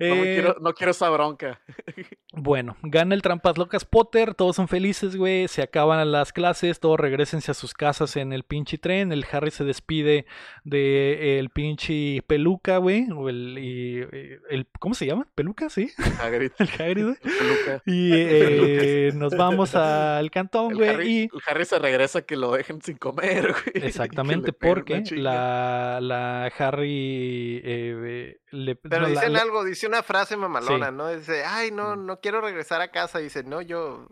No, 0.00 0.14
Eh, 0.14 0.34
quiero, 0.34 0.56
no 0.60 0.72
quiero 0.74 0.90
esa 0.92 1.08
bronca. 1.10 1.60
Bueno, 2.32 2.76
gana 2.84 3.16
el 3.16 3.22
Trampas 3.22 3.58
Locas 3.58 3.84
Potter, 3.84 4.34
todos 4.36 4.54
son 4.54 4.68
felices, 4.68 5.16
güey, 5.16 5.48
se 5.48 5.62
acaban 5.62 6.12
las 6.12 6.32
clases, 6.32 6.78
todos 6.78 6.98
regresense 7.00 7.50
a 7.50 7.54
sus 7.54 7.74
casas 7.74 8.14
en 8.16 8.32
el 8.32 8.44
pinche 8.44 8.78
tren, 8.78 9.10
el 9.10 9.26
Harry 9.32 9.50
se 9.50 9.64
despide 9.64 10.26
de 10.62 11.40
el 11.40 11.50
pinche 11.50 12.22
peluca, 12.28 12.76
güey, 12.76 13.08
o 13.10 13.28
el, 13.28 13.58
y- 13.58 14.06
el, 14.48 14.68
¿cómo 14.78 14.94
se 14.94 15.06
llama? 15.06 15.26
¿Peluca? 15.34 15.68
Sí, 15.70 15.90
Hagrid. 16.20 16.52
el 16.60 16.68
Hagrid, 16.68 17.02
güey. 17.04 17.16
Peluca. 17.16 17.82
Y 17.84 18.10
eh, 18.14 19.10
nos 19.14 19.36
vamos 19.36 19.74
al 19.74 20.30
cantón, 20.30 20.70
El 20.70 20.76
güey, 20.76 20.88
Harry, 20.90 21.08
y... 21.08 21.20
el 21.24 21.42
Harry 21.48 21.64
se 21.64 21.80
regresa 21.80 22.22
que 22.22 22.36
lo 22.36 22.52
dejen 22.52 22.80
sin 22.80 22.96
comer, 22.96 23.52
güey. 23.74 23.84
Exactamente, 23.86 24.52
porque 24.52 25.02
la, 25.16 25.98
la 26.00 26.46
Harry 26.58 27.56
eh, 27.56 27.60
eh, 27.64 28.36
le... 28.52 28.76
Pero 28.76 29.00
no, 29.02 29.08
dicen 29.08 29.32
la- 29.32 29.40
algo, 29.42 29.64
dice 29.64 29.88
una 29.90 30.02
frase 30.02 30.36
mamalona, 30.36 30.88
Sí. 30.88 30.94
¿no? 30.96 31.08
Dice, 31.08 31.44
ay, 31.44 31.70
no, 31.70 31.96
Mm. 31.96 32.06
no 32.06 32.20
quiero 32.20 32.40
regresar 32.40 32.80
a 32.80 32.90
casa. 32.90 33.18
Dice, 33.18 33.44
no, 33.44 33.60
yo. 33.60 34.06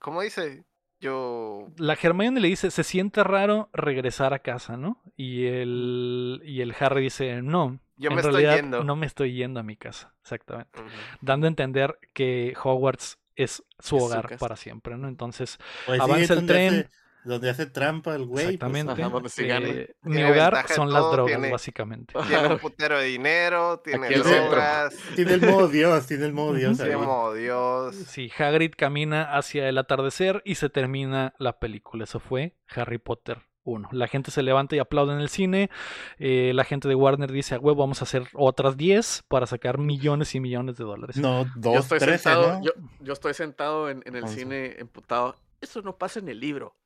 ¿Cómo 0.00 0.20
dice? 0.22 0.64
Yo. 1.00 1.66
la 1.76 1.98
Hermione 2.00 2.40
le 2.40 2.48
dice, 2.48 2.70
se 2.70 2.82
siente 2.82 3.22
raro 3.24 3.68
regresar 3.74 4.32
a 4.32 4.38
casa, 4.38 4.76
¿no? 4.78 5.02
Y 5.16 5.44
el, 5.46 6.40
y 6.44 6.62
el 6.62 6.74
Harry 6.80 7.02
dice, 7.02 7.42
no, 7.42 7.78
Yo 7.96 8.08
en 8.08 8.14
me 8.16 8.22
estoy 8.22 8.32
realidad 8.42 8.56
yendo. 8.56 8.84
no 8.84 8.96
me 8.96 9.04
estoy 9.04 9.34
yendo 9.34 9.60
a 9.60 9.62
mi 9.62 9.76
casa, 9.76 10.14
exactamente. 10.22 10.80
Dando 11.20 11.46
a 11.46 11.48
entender 11.48 11.98
que 12.14 12.54
Hogwarts 12.62 13.18
es 13.36 13.56
su 13.56 13.62
Es 13.78 13.86
su 13.86 13.96
hogar 13.98 14.38
para 14.38 14.56
siempre, 14.56 14.96
¿no? 14.96 15.08
Entonces, 15.08 15.58
Pues 15.84 16.00
Avanza 16.00 16.32
el 16.34 16.46
tren. 16.46 16.74
hace- 16.74 16.90
donde 17.24 17.50
hace 17.50 17.66
trampa 17.66 18.14
el 18.14 18.26
güey. 18.26 18.44
pues, 18.44 18.54
exactamente, 18.54 18.92
ajá, 19.02 19.08
donde 19.10 19.28
sí 19.28 19.46
gana. 19.46 19.68
eh, 19.68 19.94
mi 20.02 20.22
hogar 20.22 20.66
son 20.68 20.92
las 20.92 21.02
drogas, 21.10 21.26
tiene- 21.36 21.50
básicamente. 21.50 22.14
Tiene 22.28 22.48
un 22.48 22.58
putero 22.58 22.98
de 22.98 23.06
dinero, 23.06 23.80
tiene 23.80 24.06
Aquí 24.06 24.14
el 24.14 24.22
drogas, 24.22 24.94
tiene 25.16 25.34
el 25.34 25.40
modo 25.42 25.68
Dios, 25.68 26.06
tiene 26.06 26.26
el 26.26 26.32
modo 26.32 26.52
Dios. 26.54 26.76
tiene 26.76 26.92
ahí. 26.94 27.00
modo 27.00 27.34
Dios. 27.34 27.94
Sí, 27.94 28.30
Hagrid 28.38 28.72
camina 28.76 29.36
hacia 29.36 29.68
el 29.68 29.78
atardecer 29.78 30.42
y 30.44 30.56
se 30.56 30.68
termina 30.70 31.34
la 31.38 31.58
película. 31.58 32.04
Eso 32.04 32.20
fue 32.20 32.54
Harry 32.74 32.98
Potter 32.98 33.38
1. 33.66 33.88
La 33.92 34.08
gente 34.08 34.30
se 34.30 34.42
levanta 34.42 34.76
y 34.76 34.78
aplaude 34.78 35.14
en 35.14 35.20
el 35.20 35.30
cine. 35.30 35.70
eh, 36.18 36.52
la 36.54 36.64
gente 36.64 36.86
de 36.88 36.94
Warner 36.94 37.32
dice, 37.32 37.54
a 37.54 37.58
huevo, 37.58 37.80
vamos 37.80 38.02
a 38.02 38.04
hacer 38.04 38.24
otras 38.34 38.76
10 38.76 39.24
para 39.28 39.46
sacar 39.46 39.78
millones 39.78 40.34
y 40.34 40.40
millones 40.40 40.76
de 40.76 40.84
dólares. 40.84 41.16
No, 41.16 41.44
Yo 41.44 41.50
dos, 41.56 41.76
estoy 41.78 41.98
trece, 41.98 42.18
sentado, 42.24 42.58
¿no? 42.58 42.62
yo, 42.62 42.72
yo 43.00 43.12
estoy 43.14 43.32
sentado 43.32 43.88
en, 43.88 44.02
en 44.04 44.16
el 44.16 44.28
cine 44.28 44.74
emputado. 44.78 45.34
Eso 45.62 45.80
no 45.80 45.96
pasa 45.96 46.18
en 46.20 46.28
el 46.28 46.40
libro. 46.40 46.76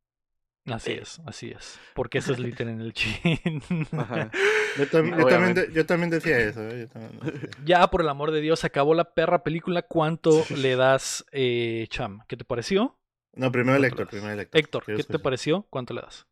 Así 0.73 0.93
Eh. 0.93 1.01
es, 1.03 1.21
así 1.27 1.51
es. 1.51 1.79
Porque 1.95 2.19
eso 2.19 2.33
es 2.33 2.39
literal 2.39 2.75
en 2.75 2.81
el 2.81 2.93
chin. 2.93 3.63
Ajá. 3.93 4.31
Yo, 4.77 4.85
tam- 4.85 4.87
yo 4.87 4.89
también, 4.91 5.23
Obviamente. 5.23 5.67
de- 5.67 5.73
yo 5.73 5.87
también 5.87 6.11
decía 6.11 6.39
eso. 6.39 6.63
¿eh? 6.63 6.81
Yo 6.81 6.89
también 6.89 7.19
decía. 7.21 7.49
ya, 7.65 7.87
por 7.89 8.01
el 8.03 8.09
amor 8.09 8.31
de 8.31 8.41
Dios, 8.41 8.61
se 8.61 8.67
acabó 8.67 8.95
la 8.95 9.13
perra 9.15 9.43
película. 9.43 9.83
¿Cuánto 9.83 10.45
le 10.57 10.77
das, 10.77 11.25
eh, 11.33 11.87
Cham? 11.91 12.21
¿Qué 12.29 12.37
te 12.37 12.45
pareció? 12.45 12.99
No, 13.35 13.53
primero 13.53 13.77
el 13.77 13.83
¿Cuánto 13.83 14.03
Héctor, 14.03 14.09
primero 14.09 14.33
el 14.33 14.41
Héctor. 14.53 14.85
¿qué 14.85 15.05
te 15.05 15.19
pareció? 15.19 15.67
¿Cuánto 15.71 15.95
le 15.95 16.01
das? 16.03 16.27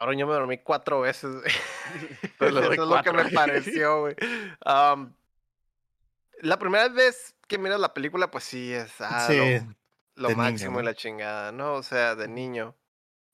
Ahora 0.00 0.16
yo 0.16 0.26
me 0.26 0.32
dormí 0.34 0.58
cuatro 0.58 1.00
veces. 1.00 1.30
Eso 1.44 2.46
es 2.72 2.78
lo 2.78 3.02
que 3.02 3.12
me 3.12 3.30
pareció, 3.30 4.00
güey. 4.02 4.14
La 6.40 6.58
primera 6.58 6.88
vez 6.88 7.34
que 7.48 7.58
miras 7.58 7.80
la 7.80 7.92
película, 7.94 8.30
pues 8.30 8.44
sí, 8.44 8.72
es 8.72 8.92
ah, 9.00 9.26
Sí, 9.26 9.36
lo, 9.36 9.42
lo 10.22 10.28
de 10.28 10.34
niño, 10.34 10.36
máximo 10.36 10.80
y 10.80 10.84
la 10.84 10.94
chingada, 10.94 11.50
¿no? 11.50 11.74
O 11.74 11.82
sea, 11.82 12.14
de 12.14 12.28
niño. 12.28 12.76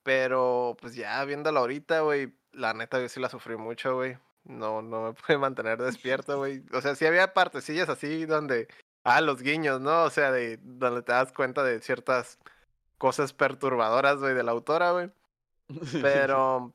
Pero, 0.05 0.77
pues 0.81 0.95
ya 0.95 1.25
viéndola 1.25 1.61
ahorita, 1.61 2.01
güey, 2.03 2.33
la 2.53 2.75
neta 2.75 3.01
yo 3.01 3.09
sí 3.09 3.19
la 3.21 3.31
sufrí 3.31 3.57
mucho, 3.57 3.97
güey. 3.97 4.17
No, 4.45 4.83
no 4.83 5.03
me 5.03 5.13
pude 5.15 5.39
mantener 5.39 5.83
despierto, 5.83 6.39
güey. 6.39 6.63
O 6.73 6.81
sea, 6.81 6.95
sí 6.95 7.07
había 7.07 7.35
partecillas 7.35 7.89
así 7.89 8.27
donde, 8.27 8.69
ah, 9.03 9.21
los 9.23 9.43
guiños, 9.43 9.81
¿no? 9.81 10.05
O 10.05 10.11
sea, 10.11 10.31
de 10.31 10.59
donde 10.63 11.03
te 11.03 11.13
das 11.13 11.33
cuenta 11.33 11.65
de 11.65 11.81
ciertas 11.81 12.39
cosas 12.99 13.33
perturbadoras, 13.33 14.19
güey, 14.21 14.35
de 14.35 14.43
la 14.45 14.53
autora, 14.53 14.93
güey. 14.93 15.11
Pero, 16.03 16.75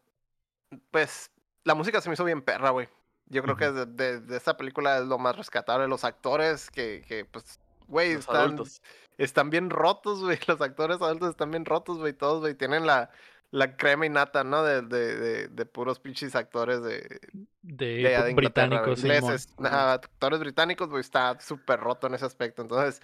pues, 0.91 1.31
la 1.63 1.75
música 1.75 2.01
se 2.01 2.09
me 2.09 2.13
hizo 2.15 2.25
bien 2.25 2.41
perra, 2.41 2.71
güey. 2.71 2.89
Yo 3.27 3.43
creo 3.43 3.55
que 3.57 3.71
de, 3.71 3.85
de, 3.85 4.19
de 4.21 4.37
esta 4.37 4.57
película 4.57 4.97
es 4.97 5.05
lo 5.05 5.19
más 5.19 5.35
rescatable. 5.37 5.87
Los 5.87 6.03
actores 6.03 6.71
que, 6.71 7.05
que 7.07 7.25
pues, 7.25 7.59
güey, 7.89 8.11
están, 8.13 8.35
adultos. 8.37 8.81
están 9.17 9.49
bien 9.49 9.69
rotos, 9.69 10.21
güey. 10.21 10.39
Los 10.47 10.61
actores 10.61 11.01
adultos 11.01 11.31
están 11.31 11.51
bien 11.51 11.65
rotos, 11.65 11.97
güey. 11.97 12.13
Todos, 12.13 12.39
güey, 12.41 12.55
tienen 12.55 12.85
la, 12.85 13.09
la 13.51 13.75
crema 13.75 14.05
y 14.05 14.09
nata, 14.09 14.43
¿no? 14.43 14.63
De, 14.63 14.81
de, 14.81 15.15
de, 15.17 15.47
de 15.49 15.65
puros 15.65 15.99
pinches 15.99 16.35
actores 16.35 16.81
de, 16.81 17.19
De, 17.61 17.85
de 18.23 18.33
británicos. 18.33 18.99
ingleses. 18.99 19.49
Actores 19.59 20.39
británicos, 20.39 20.89
güey, 20.89 21.01
está 21.01 21.39
súper 21.39 21.79
roto 21.79 22.07
en 22.07 22.13
ese 22.13 22.25
aspecto. 22.25 22.61
Entonces, 22.61 23.01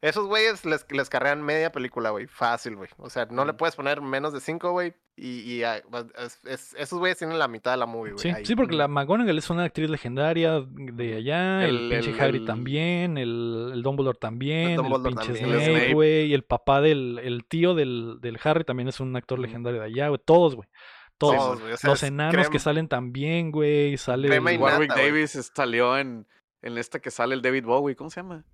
esos 0.00 0.26
güeyes 0.26 0.64
les, 0.66 0.84
les 0.90 1.08
carrean 1.08 1.42
media 1.42 1.72
película, 1.72 2.10
güey. 2.10 2.26
Fácil, 2.26 2.76
güey. 2.76 2.90
O 2.98 3.08
sea, 3.08 3.26
no 3.26 3.44
le 3.44 3.54
puedes 3.54 3.76
poner 3.76 4.02
menos 4.02 4.32
de 4.32 4.40
cinco, 4.40 4.72
güey. 4.72 4.94
Y, 5.16 5.40
y 5.52 5.62
ah, 5.62 5.80
pues, 5.88 6.06
es- 6.18 6.40
es- 6.44 6.74
esos 6.76 6.98
güeyes 6.98 7.16
tienen 7.18 7.38
la 7.38 7.46
mitad 7.46 7.70
de 7.70 7.76
la 7.76 7.86
movie, 7.86 8.12
güey. 8.14 8.22
Sí, 8.22 8.30
ahí. 8.30 8.44
sí, 8.44 8.56
porque 8.56 8.74
la 8.74 8.88
McGonagall 8.88 9.38
es 9.38 9.48
una 9.48 9.62
actriz 9.62 9.88
legendaria 9.88 10.60
de 10.68 11.14
allá, 11.16 11.64
el, 11.64 11.76
El- 11.76 11.90
pinche 11.90 12.10
el- 12.10 12.20
Harry 12.20 12.38
el- 12.38 12.44
también, 12.46 13.16
el, 13.16 13.70
el 13.74 13.82
Dumbledore 13.82 14.18
también, 14.18 14.70
el, 14.70 14.76
Dumbledore 14.78 15.10
pinche 15.10 15.26
también. 15.40 15.50
El 15.52 15.60
Snape, 15.62 15.94
güey, 15.94 16.26
y 16.26 16.34
el 16.34 16.42
papá 16.42 16.80
del 16.80 17.20
el 17.22 17.44
tío 17.44 17.74
del, 17.76 18.18
del 18.20 18.40
Harry 18.42 18.64
también 18.64 18.88
es 18.88 18.98
un 18.98 19.14
actor 19.14 19.38
legendario 19.38 19.78
de 19.80 19.86
allá, 19.86 20.08
güey, 20.08 20.20
todos, 20.24 20.56
güey, 20.56 20.68
todos. 21.16 21.36
Todos, 21.36 21.60
güey, 21.60 21.72
o 21.74 21.76
sea, 21.76 21.90
Los 21.90 22.02
enanos 22.02 22.50
que 22.50 22.58
salen 22.58 22.88
también, 22.88 23.52
güey, 23.52 23.96
sale 23.96 24.26
Crema 24.26 24.50
el- 24.50 24.56
y 24.56 24.58
Warwick 24.58 24.88
nata, 24.88 25.00
güey. 25.00 25.12
Davis 25.12 25.52
salió 25.54 25.96
en, 25.96 26.26
en 26.60 26.76
esta 26.76 26.98
que 26.98 27.12
sale 27.12 27.36
el 27.36 27.40
David 27.42 27.64
Bowie. 27.66 27.94
¿Cómo 27.94 28.10
se 28.10 28.18
llama? 28.20 28.44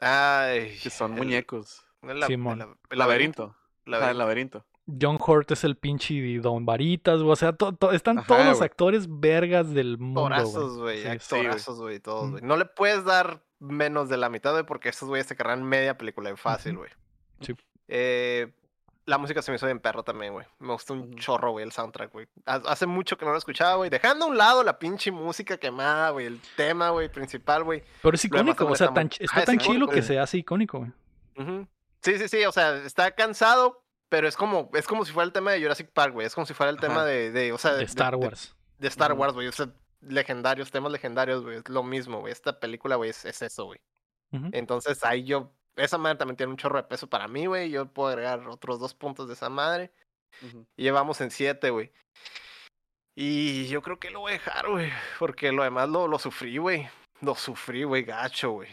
Ay, 0.00 0.74
Que 0.82 0.88
son 0.88 1.12
el- 1.12 1.18
muñecos. 1.18 1.84
la- 2.02 2.26
Simón. 2.26 2.62
el- 2.62 2.68
el 2.90 2.98
laberinto. 2.98 3.54
Laberinto. 3.84 4.10
el 4.12 4.18
laberinto. 4.18 4.64
John 5.00 5.18
Hurt 5.24 5.50
es 5.50 5.64
el 5.64 5.76
pinche 5.76 6.38
Don 6.40 6.64
Varitas, 6.64 7.18
güey, 7.20 7.32
o 7.32 7.36
sea, 7.36 7.52
to- 7.52 7.72
to- 7.74 7.92
están 7.92 8.18
Ajá, 8.18 8.26
todos 8.26 8.46
los 8.46 8.62
actores 8.62 9.06
vergas 9.08 9.72
del 9.74 9.98
mundo, 9.98 10.22
güey. 10.22 10.32
Actorazos, 10.32 10.78
güey. 10.78 10.96
Sí, 10.98 11.02
sí. 11.02 11.08
Actorazos, 11.36 11.78
güey. 11.80 12.00
Todos, 12.00 12.22
Ujú. 12.24 12.30
güey. 12.32 12.42
No 12.44 12.56
le 12.56 12.64
puedes 12.64 13.04
dar 13.04 13.42
menos 13.58 14.08
de 14.08 14.16
la 14.16 14.28
mitad, 14.30 14.52
güey, 14.52 14.64
porque 14.64 14.88
estos 14.88 15.08
güeyes 15.08 15.26
te 15.26 15.36
cargan 15.36 15.62
media 15.62 15.98
película 15.98 16.30
de 16.30 16.36
fácil, 16.36 16.76
güey. 16.78 16.90
Sí. 17.40 17.54
Eh, 17.88 18.52
la 19.06 19.16
música 19.18 19.40
se 19.42 19.50
me 19.50 19.56
hizo 19.56 19.66
bien 19.66 19.80
perro 19.80 20.02
también, 20.02 20.32
güey. 20.34 20.46
Me 20.58 20.72
gustó 20.72 20.92
un 20.94 21.14
chorro, 21.16 21.52
güey, 21.52 21.64
el 21.64 21.72
soundtrack, 21.72 22.12
güey. 22.12 22.26
Ha- 22.46 22.62
Hace 22.66 22.86
mucho 22.86 23.16
que 23.16 23.24
no 23.24 23.32
lo 23.32 23.38
escuchaba, 23.38 23.74
güey. 23.76 23.90
Dejando 23.90 24.26
a 24.26 24.28
un 24.28 24.36
lado 24.36 24.62
la 24.62 24.78
pinche 24.78 25.10
música 25.10 25.56
quemada, 25.56 26.10
güey. 26.10 26.26
El 26.26 26.40
tema, 26.56 26.90
güey, 26.90 27.08
principal, 27.10 27.64
güey. 27.64 27.82
Pero 28.02 28.14
es 28.14 28.24
icónico, 28.24 28.66
o 28.66 28.74
sea, 28.76 28.86
está 28.88 28.94
tan, 28.94 29.10
está 29.18 29.40
es 29.40 29.44
tan 29.46 29.58
chilo 29.58 29.88
que 29.88 30.02
se 30.02 30.18
hace 30.18 30.38
icónico, 30.38 30.78
güey. 30.78 31.66
Sí, 32.02 32.18
sí, 32.18 32.28
sí, 32.28 32.44
o 32.44 32.52
sea, 32.52 32.76
está 32.84 33.10
cansado, 33.12 33.82
pero 34.08 34.28
es 34.28 34.36
como, 34.36 34.70
es 34.74 34.86
como 34.86 35.04
si 35.04 35.12
fuera 35.12 35.26
el 35.26 35.32
tema 35.32 35.52
de 35.52 35.60
Jurassic 35.60 35.90
Park, 35.92 36.12
güey. 36.14 36.26
Es 36.26 36.34
como 36.34 36.46
si 36.46 36.54
fuera 36.54 36.70
el 36.70 36.78
tema 36.78 37.04
de, 37.04 37.30
de, 37.30 37.52
o 37.52 37.58
sea, 37.58 37.74
De 37.74 37.84
Star 37.84 38.16
Wars. 38.16 38.54
de 38.78 38.88
Star. 38.88 39.12
Wars, 39.12 39.34
güey. 39.34 39.48
O 39.48 39.52
sea, 39.52 39.68
legendarios, 40.00 40.70
temas 40.70 40.92
legendarios, 40.92 41.42
güey. 41.42 41.58
Es 41.58 41.68
lo 41.68 41.82
mismo, 41.82 42.20
güey. 42.20 42.32
Esta 42.32 42.58
película, 42.58 42.96
güey, 42.96 43.10
es, 43.10 43.24
es 43.24 43.42
eso, 43.42 43.66
güey. 43.66 43.80
Entonces 44.52 45.02
ahí 45.04 45.24
yo, 45.24 45.52
esa 45.76 45.96
madre 45.96 46.18
también 46.18 46.36
tiene 46.36 46.52
un 46.52 46.58
chorro 46.58 46.76
de 46.76 46.82
peso 46.82 47.06
para 47.08 47.28
mí, 47.28 47.46
güey. 47.46 47.70
Yo 47.70 47.86
puedo 47.86 48.08
agregar 48.10 48.46
otros 48.48 48.78
dos 48.78 48.94
puntos 48.94 49.26
de 49.28 49.34
esa 49.34 49.48
madre. 49.48 49.92
Y 50.76 50.82
llevamos 50.82 51.20
en 51.20 51.30
siete, 51.30 51.70
güey. 51.70 51.92
Y 53.14 53.66
yo 53.68 53.82
creo 53.82 53.98
que 53.98 54.10
lo 54.10 54.20
voy 54.20 54.30
a 54.30 54.34
dejar, 54.34 54.68
güey. 54.68 54.92
Porque 55.18 55.50
lo 55.50 55.64
demás 55.64 55.88
lo, 55.88 56.06
lo 56.06 56.18
sufrí, 56.18 56.58
güey. 56.58 56.88
Lo 57.20 57.34
sufrí, 57.34 57.84
güey, 57.84 58.04
gacho, 58.04 58.50
güey. 58.52 58.68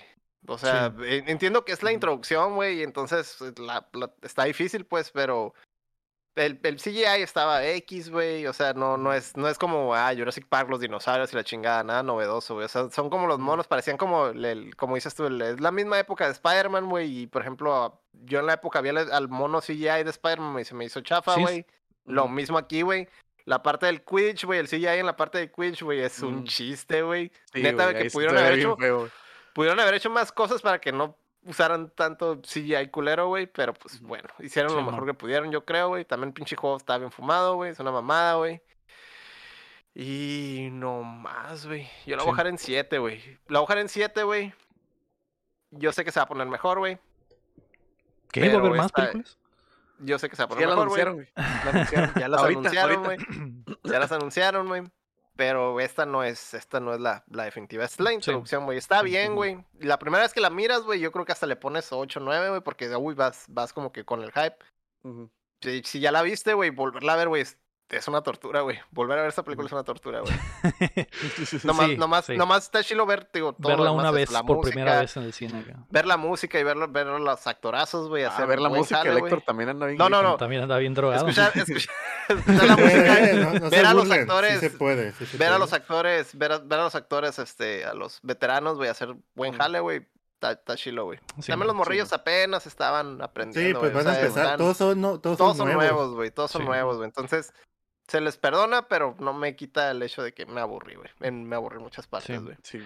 O 0.48 0.58
sea, 0.58 0.94
eh, 1.04 1.24
entiendo 1.28 1.66
que 1.66 1.72
es 1.72 1.82
la 1.84 1.92
introducción, 1.92 2.56
güey, 2.56 2.80
y 2.80 2.84
entonces 2.84 3.38
eh, 3.42 3.52
la, 3.58 3.88
la- 3.94 4.14
está 4.22 4.44
difícil, 4.46 4.86
pues, 4.86 5.12
pero 5.12 5.54
el, 6.36 6.60
el 6.64 6.76
CGI 6.78 7.22
estaba 7.22 7.66
X, 7.66 8.10
güey, 8.10 8.46
o 8.46 8.52
sea, 8.54 8.74
no, 8.74 8.98
no, 8.98 9.14
es, 9.14 9.38
no 9.38 9.48
es 9.48 9.58
como, 9.58 9.96
ah, 9.96 10.12
Jurassic 10.16 10.46
Park, 10.48 10.70
los 10.70 10.82
dinosaurios 10.82 11.32
y 11.32 11.36
la 11.38 11.44
chingada, 11.46 11.84
nada 11.84 12.04
novedoso, 12.04 12.56
güey, 12.56 12.66
o 12.66 12.70
sea, 12.70 12.90
son 12.90 13.10
como 13.10 13.26
los 13.28 13.40
monos, 13.40 13.68
parecían 13.68 13.96
como, 13.98 14.28
el- 14.28 14.76
como 14.76 14.96
dices 14.96 15.16
tú, 15.16 15.26
el- 15.28 15.42
es 15.42 15.62
la 15.62 15.72
misma 15.72 15.98
época 15.98 16.26
de 16.26 16.34
Spider-Man, 16.34 16.90
güey, 16.90 17.22
y 17.22 17.28
por 17.28 17.42
ejemplo, 17.42 18.02
yo 18.12 18.40
en 18.40 18.48
la 18.48 18.54
época 18.54 18.82
vi 18.82 18.90
al, 18.90 18.98
al 19.12 19.30
mono 19.30 19.62
CGI 19.62 20.04
de 20.04 20.10
Spider-Man 20.10 20.60
y 20.62 20.66
se 20.66 20.76
me 20.76 20.84
hizo 20.86 21.00
chafa, 21.02 21.36
Sí, 21.36 21.42
güey, 21.42 21.66
lo 22.06 22.26
Ujú. 22.26 22.34
mismo 22.34 22.58
aquí, 22.58 22.82
güey. 22.82 23.08
La 23.46 23.62
parte 23.62 23.86
del 23.86 24.04
Quidditch, 24.04 24.44
güey, 24.46 24.60
el 24.60 24.68
CGI 24.68 24.88
en 25.00 25.06
la 25.06 25.16
parte 25.16 25.38
del 25.38 25.52
Quidditch, 25.52 25.84
güey, 25.84 26.02
es 26.02 26.20
un 26.22 26.42
Mm. 26.42 26.44
chiste, 26.46 27.02
güey. 27.04 27.32
Sí, 27.54 27.62
Neta, 27.62 27.92
güey, 27.92 28.04
que 28.04 28.10
sí 28.10 28.14
pudieron 28.16 28.38
haber 28.38 28.60
hecho 28.60 28.76
feo. 28.76 29.10
Pudieron 29.56 29.80
haber 29.80 29.94
hecho 29.94 30.10
más 30.10 30.34
cosas 30.34 30.62
para 30.62 30.80
que 30.82 30.92
no 30.92 31.18
usaran 31.46 31.90
tanto 31.92 32.42
CGI 32.42 32.90
culero, 32.90 33.28
güey, 33.28 33.48
pero 33.48 33.74
pues 33.74 34.02
bueno, 34.02 34.28
hicieron 34.40 34.76
lo 34.76 34.82
mejor 34.82 35.06
que 35.06 35.14
pudieron, 35.14 35.50
yo 35.50 35.64
creo, 35.64 35.88
güey. 35.88 36.04
También 36.04 36.34
pinche 36.34 36.58
juego 36.58 36.76
estaba 36.76 37.00
bien 37.00 37.12
fumado, 37.12 37.56
güey, 37.56 37.72
es 37.72 37.80
una 37.80 37.92
mamada, 37.92 38.36
güey. 38.36 38.62
Y 39.94 40.68
no 40.74 41.04
más, 41.04 41.66
güey. 41.66 41.88
Yo 42.06 42.18
la 42.18 42.24
voy 42.24 42.32
a 42.32 42.32
Sí. 42.32 42.32
bajar 42.32 42.48
en 42.48 42.58
7, 42.58 42.98
güey. 43.00 43.22
La 43.48 43.60
voy 43.60 43.60
a 43.60 43.62
bajar 43.62 43.78
en 43.78 43.88
7, 43.90 44.24
güey. 44.24 44.54
Yo 45.72 45.94
sé 45.94 46.04
que 46.04 46.12
se 46.12 46.20
va 46.20 46.26
a 46.26 46.28
poner 46.28 46.48
mejor, 46.48 46.80
güey. 46.80 47.00
¿Qué? 48.32 48.50
¿Va 48.50 48.56
a 48.56 48.60
haber 48.60 48.72
más 48.74 48.92
películas? 48.92 49.38
Yo 50.00 50.20
sé 50.20 50.30
que 50.30 50.36
se 50.36 50.42
va 50.46 50.54
a 50.54 50.58
Sí, 50.58 50.66
poner 50.66 50.86
mejor, 50.86 51.14
güey. 51.14 51.28
Ya 52.20 52.28
las 52.28 52.44
anunciaron, 52.44 53.04
güey. 53.06 53.18
Ya 53.86 54.00
las 54.00 54.12
anunciaron, 54.12 54.68
güey. 54.68 54.84
Pero 55.36 55.80
esta 55.82 56.06
no 56.06 56.24
es, 56.24 56.54
esta 56.54 56.80
no 56.80 56.94
es 56.94 57.00
la, 57.02 57.24
la 57.30 57.44
definitiva. 57.44 57.84
Esta 57.84 58.02
es 58.02 58.06
la 58.06 58.14
introducción, 58.14 58.66
güey. 58.66 58.78
Está 58.78 59.02
bien, 59.02 59.36
güey. 59.36 59.64
La 59.80 60.00
primera 60.00 60.24
vez 60.24 60.34
que 60.34 60.40
la 60.40 60.50
miras, 60.50 60.84
güey, 60.84 61.00
yo 61.00 61.12
creo 61.12 61.26
que 61.26 61.34
hasta 61.34 61.46
le 61.46 61.58
pones 61.58 61.92
8 61.92 62.20
9, 62.22 62.50
güey, 62.50 62.62
porque 62.62 62.94
uy, 62.96 63.16
vas, 63.16 63.46
vas 63.50 63.74
como 63.74 63.92
que 63.92 64.06
con 64.06 64.22
el 64.22 64.32
hype. 64.32 64.58
Si, 65.62 65.84
si 65.84 66.00
ya 66.00 66.12
la 66.12 66.22
viste, 66.22 66.54
güey, 66.54 66.70
volverla 66.70 67.14
a 67.14 67.18
ver, 67.18 67.28
güey, 67.28 67.42
es, 67.42 67.58
es 67.90 68.08
una 68.08 68.22
tortura, 68.22 68.62
güey. 68.62 68.80
Volver 68.92 69.18
a 69.20 69.22
ver 69.22 69.30
esta 69.30 69.44
película 69.44 69.68
es 69.68 69.72
una 69.74 69.84
tortura, 69.84 70.22
güey. 70.22 70.34
Nomás, 71.64 71.88
Sí, 71.88 71.98
nomás, 71.98 72.26
sí. 72.26 72.38
nomás 72.38 72.64
está 72.64 72.84
chilo 72.84 73.06
ver, 73.06 73.30
digo, 73.34 73.54
todo 73.54 73.70
lo 73.72 73.78
Verla 73.78 73.92
una 73.92 74.12
vez 74.12 74.32
la 74.32 74.44
por 74.44 74.58
música, 74.58 74.74
primera 74.74 75.00
vez 75.00 75.16
en 75.18 75.24
el 75.24 75.34
cine. 75.34 75.60
acá. 75.60 75.86
Ver 75.90 76.06
la 76.08 76.18
música 76.18 76.60
y 76.60 76.64
ver, 76.64 76.78
los- 76.78 76.92
ver 76.92 77.06
los 77.08 77.48
actorazos, 77.48 78.08
güey. 78.10 78.24
A 78.24 78.30
hacer 78.30 78.48
ver 78.48 78.60
la 78.60 78.70
música, 78.70 79.02
el. 79.02 79.18
Héctor 79.18 79.42
también 79.42 79.70
anda 79.70 79.86
bien. 79.86 79.98
No, 79.98 80.10
no, 80.10 80.22
no. 80.22 80.38
También 80.38 80.64
anda 80.64 80.78
bien 80.78 80.94
drogado. 80.94 81.28
Escuchar, 81.28 81.52
escuchar, 81.56 81.94
escuchar 82.30 82.66
la 82.68 82.76
música. 82.78 83.16
Eh, 83.26 83.34
no, 83.62 83.70
ver 83.70 83.86
a 83.86 83.94
los 83.94 84.04
burlen, 84.06 84.22
actores, 84.22 84.54
Sí 84.60 84.70
se 84.70 84.70
puede. 84.78 85.12
sí 85.14 85.26
se 85.26 85.38
ver 85.38 85.52
a 85.52 85.58
los 85.60 85.74
actores, 85.74 86.36
ver 86.38 86.52
a, 86.54 86.58
ver 86.60 86.80
a 86.80 86.84
los 86.84 86.96
actores, 86.96 87.40
este, 87.40 87.86
a 87.86 87.94
los 87.94 88.20
veteranos, 88.24 88.78
güey, 88.78 88.90
hacer 88.90 89.16
buen 89.36 89.54
jale, 89.58 89.80
güey. 89.80 90.08
Está 90.42 90.76
chilo, 90.76 91.06
güey. 91.06 91.18
Sí, 91.40 91.48
También 91.48 91.66
los 91.68 91.76
morrillos 91.76 92.14
apenas 92.14 92.68
estaban 92.68 93.20
aprendiendo. 93.22 93.80
Sí, 93.80 93.84
pues 93.84 93.94
o 93.94 93.98
van 93.98 94.08
a 94.08 94.20
empezar. 94.20 94.44
están- 94.44 94.58
Todos 94.60 94.78
son, 94.78 95.02
no, 95.02 95.20
todos 95.20 95.38
todos 95.38 95.52
son 95.52 95.58
son 95.58 95.68
nuevos. 95.76 95.84
nuevos, 95.94 96.14
güey. 96.16 96.30
Todos 96.32 96.52
son 96.52 96.62
Sí. 96.64 96.68
nuevos, 96.68 96.98
güey. 96.98 97.08
Entonces, 97.08 97.52
se 98.08 98.22
les 98.22 98.38
perdona, 98.38 98.88
pero 98.88 99.16
no 99.20 99.34
me 99.34 99.56
quita 99.56 99.92
el 99.92 100.02
hecho 100.04 100.22
de 100.24 100.34
que 100.34 100.46
me 100.46 100.62
aburrí, 100.62 100.96
güey. 100.96 101.10
Me 101.32 101.56
aburrí 101.56 101.78
en 101.78 101.84
muchas 101.84 102.08
partes, 102.08 102.38
Sí. 102.38 102.44
güey. 102.44 102.58
Sí. 102.64 102.80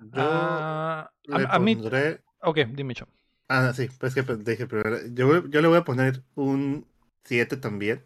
Yo 0.00 0.22
Ah, 0.22 1.10
a, 1.32 1.38
le 1.38 1.46
a 1.48 1.58
mí. 1.58 1.76
pondré- 1.76 2.20
Ok, 2.42 2.58
dime, 2.72 2.94
Cho. 2.94 3.06
Ah, 3.48 3.72
sí, 3.74 3.88
pues 3.98 4.14
que 4.14 4.22
pues, 4.22 4.44
dije 4.44 4.66
primero. 4.66 4.98
Yo, 5.12 5.46
yo 5.48 5.60
le 5.62 5.68
voy 5.68 5.78
a 5.78 5.84
poner 5.84 6.22
un 6.34 6.86
7 7.24 7.56
también. 7.56 8.04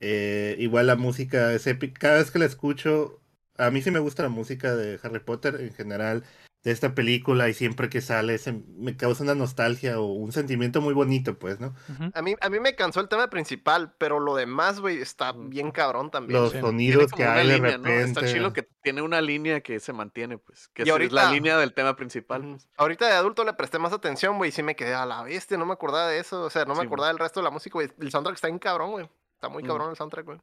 Eh, 0.00 0.56
igual 0.58 0.86
la 0.86 0.96
música 0.96 1.52
es 1.52 1.66
épica. 1.66 1.98
Cada 2.00 2.18
vez 2.18 2.30
que 2.30 2.38
la 2.38 2.44
escucho, 2.46 3.20
a 3.58 3.70
mí 3.70 3.82
sí 3.82 3.90
me 3.90 3.98
gusta 3.98 4.22
la 4.22 4.28
música 4.28 4.74
de 4.76 4.98
Harry 5.02 5.20
Potter 5.20 5.56
en 5.60 5.72
general, 5.74 6.24
de 6.62 6.72
esta 6.72 6.94
película, 6.94 7.48
y 7.48 7.54
siempre 7.54 7.88
que 7.88 8.02
sale 8.02 8.36
se- 8.36 8.52
me 8.76 8.94
causa 8.94 9.22
una 9.24 9.34
nostalgia 9.34 9.98
o 9.98 10.04
un 10.12 10.30
sentimiento 10.30 10.82
muy 10.82 10.92
bonito, 10.92 11.38
pues, 11.38 11.58
¿no? 11.58 11.74
A 12.12 12.20
mí, 12.20 12.34
a 12.38 12.50
mí 12.50 12.60
me 12.60 12.74
cansó 12.74 13.00
el 13.00 13.08
tema 13.08 13.30
principal, 13.30 13.94
pero 13.96 14.20
lo 14.20 14.34
demás, 14.36 14.78
güey, 14.78 15.00
está 15.00 15.32
bien 15.32 15.70
cabrón 15.70 16.10
también. 16.10 16.38
Los 16.38 16.52
sí. 16.52 16.60
Sonidos 16.60 17.12
que 17.12 17.24
hay 17.24 17.46
de 17.48 17.54
línea, 17.54 17.78
¿no? 17.78 17.88
Está 17.88 18.20
repente. 18.20 18.32
chilo 18.32 18.52
que 18.52 18.68
tiene 18.82 19.00
una 19.00 19.22
línea 19.22 19.62
que 19.62 19.80
se 19.80 19.94
mantiene, 19.94 20.36
pues. 20.36 20.68
Que 20.74 20.82
Y 20.82 20.84
es 20.84 20.90
ahorita- 20.92 21.14
la 21.14 21.30
línea 21.32 21.56
del 21.56 21.72
tema 21.72 21.96
principal. 21.96 22.44
Ujú. 22.44 22.58
Ahorita 22.76 23.06
de 23.06 23.12
adulto 23.14 23.42
le 23.44 23.54
presté 23.54 23.78
más 23.78 23.94
atención, 23.94 24.36
güey, 24.36 24.50
y 24.50 24.52
sí 24.52 24.62
me 24.62 24.76
quedé 24.76 24.92
a 24.92 25.06
la 25.06 25.22
bestia, 25.22 25.56
no 25.56 25.64
me 25.64 25.72
acordaba 25.72 26.08
de 26.08 26.18
eso, 26.18 26.42
o 26.42 26.50
sea, 26.50 26.66
no 26.66 26.74
me 26.74 26.80
Sí, 26.82 26.86
acordaba 26.86 27.08
del 27.08 27.18
resto 27.18 27.40
de 27.40 27.44
la 27.44 27.50
música, 27.50 27.72
güey. 27.72 27.88
El 27.98 28.10
soundtrack 28.10 28.34
está 28.34 28.48
bien 28.48 28.58
cabrón, 28.58 28.90
güey. 28.90 29.08
Está 29.34 29.48
muy 29.48 29.62
cabrón 29.62 29.88
el 29.88 29.96
soundtrack, 29.96 30.26
güey. 30.26 30.38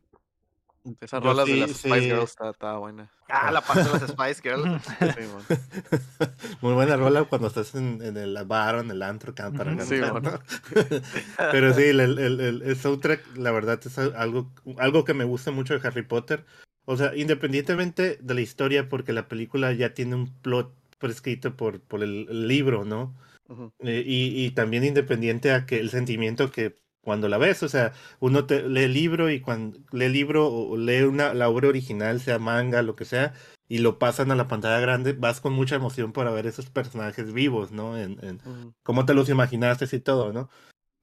Esas 1.02 1.24
rolas 1.24 1.46
sí, 1.46 1.54
de 1.54 1.58
las 1.60 1.72
Spice 1.72 2.00
sí. 2.02 2.06
Girls 2.06 2.30
está, 2.32 2.50
está 2.50 2.78
buena. 2.78 3.12
Ah, 3.30 3.52
la 3.52 3.62
parte 3.62 3.84
de 3.84 3.90
las 4.00 4.10
Spice 4.10 4.42
Girls. 4.42 4.82
Sí. 5.00 5.56
Muy 6.62 6.74
buena 6.74 6.96
rola 6.96 7.24
cuando 7.26 7.48
estás 7.48 7.76
en, 7.76 8.02
en 8.02 8.18
el 8.18 8.38
bar 8.46 8.76
o 8.76 8.80
en 8.82 8.92
el 8.92 9.02
antro 9.04 9.34
para 9.36 9.50
cantar, 9.52 9.76
bueno. 9.88 10.20
¿no? 10.20 10.40
Pero 11.52 11.74
sí, 11.74 11.84
el, 11.84 12.00
el, 12.00 12.20
el- 12.20 12.62
el 12.62 12.76
soundtrack, 12.78 13.38
la 13.38 13.52
verdad, 13.52 13.80
es 13.86 13.98
algo, 13.98 14.52
algo 14.78 15.04
que 15.04 15.14
me 15.14 15.24
gusta 15.24 15.52
mucho 15.52 15.78
de 15.78 15.88
Harry 15.88 16.04
Potter. 16.04 16.46
O 16.86 16.96
sea, 16.96 17.16
independientemente 17.16 18.18
de 18.22 18.34
la 18.34 18.42
historia, 18.42 18.88
porque 18.90 19.12
la 19.14 19.28
película 19.28 19.74
ya 19.74 19.94
tiene 19.94 20.16
un 20.16 20.34
plot 20.42 20.74
prescrito 21.00 21.56
por, 21.56 21.82
por 21.82 22.02
el, 22.04 22.28
el 22.30 22.48
libro, 22.48 22.86
¿no? 22.86 23.14
Ujú. 23.50 23.72
Eh, 23.80 24.04
y, 24.06 24.46
y 24.46 24.52
también 24.52 24.84
independiente 24.84 25.52
a 25.52 25.66
que 25.66 25.80
el 25.80 25.90
sentimiento 25.90 26.50
que 26.52 26.76
cuando 27.08 27.30
la 27.30 27.38
ves, 27.38 27.64
o 27.64 27.70
sea, 27.70 27.94
uno 28.20 28.44
te, 28.44 28.68
lee 28.68 28.84
el 28.84 28.94
libro 28.94 29.30
y 29.32 29.40
cuando 29.40 29.80
lee 29.94 30.08
el 30.08 30.12
libro 30.12 30.52
o 30.52 30.76
lee 30.76 31.04
una, 31.04 31.34
la 31.34 31.48
obra 31.48 31.70
original, 31.70 32.20
sea 32.20 32.38
manga, 32.38 32.82
lo 32.82 32.98
que 32.98 33.06
sea, 33.06 33.34
y 33.70 33.78
lo 33.78 33.98
pasan 33.98 34.30
a 34.30 34.36
la 34.36 34.50
pantalla 34.50 34.82
grande, 34.82 35.14
vas 35.14 35.40
con 35.40 35.54
mucha 35.54 35.76
emoción 35.78 36.12
para 36.12 36.32
ver 36.32 36.48
esos 36.48 36.70
personajes 36.70 37.32
vivos, 37.32 37.72
¿no? 37.72 37.98
En, 37.98 38.42
cómo 38.84 39.06
te 39.06 39.14
los 39.14 39.30
imaginaste 39.30 39.88
y 39.96 40.02
todo, 40.02 40.34
¿no? 40.34 40.50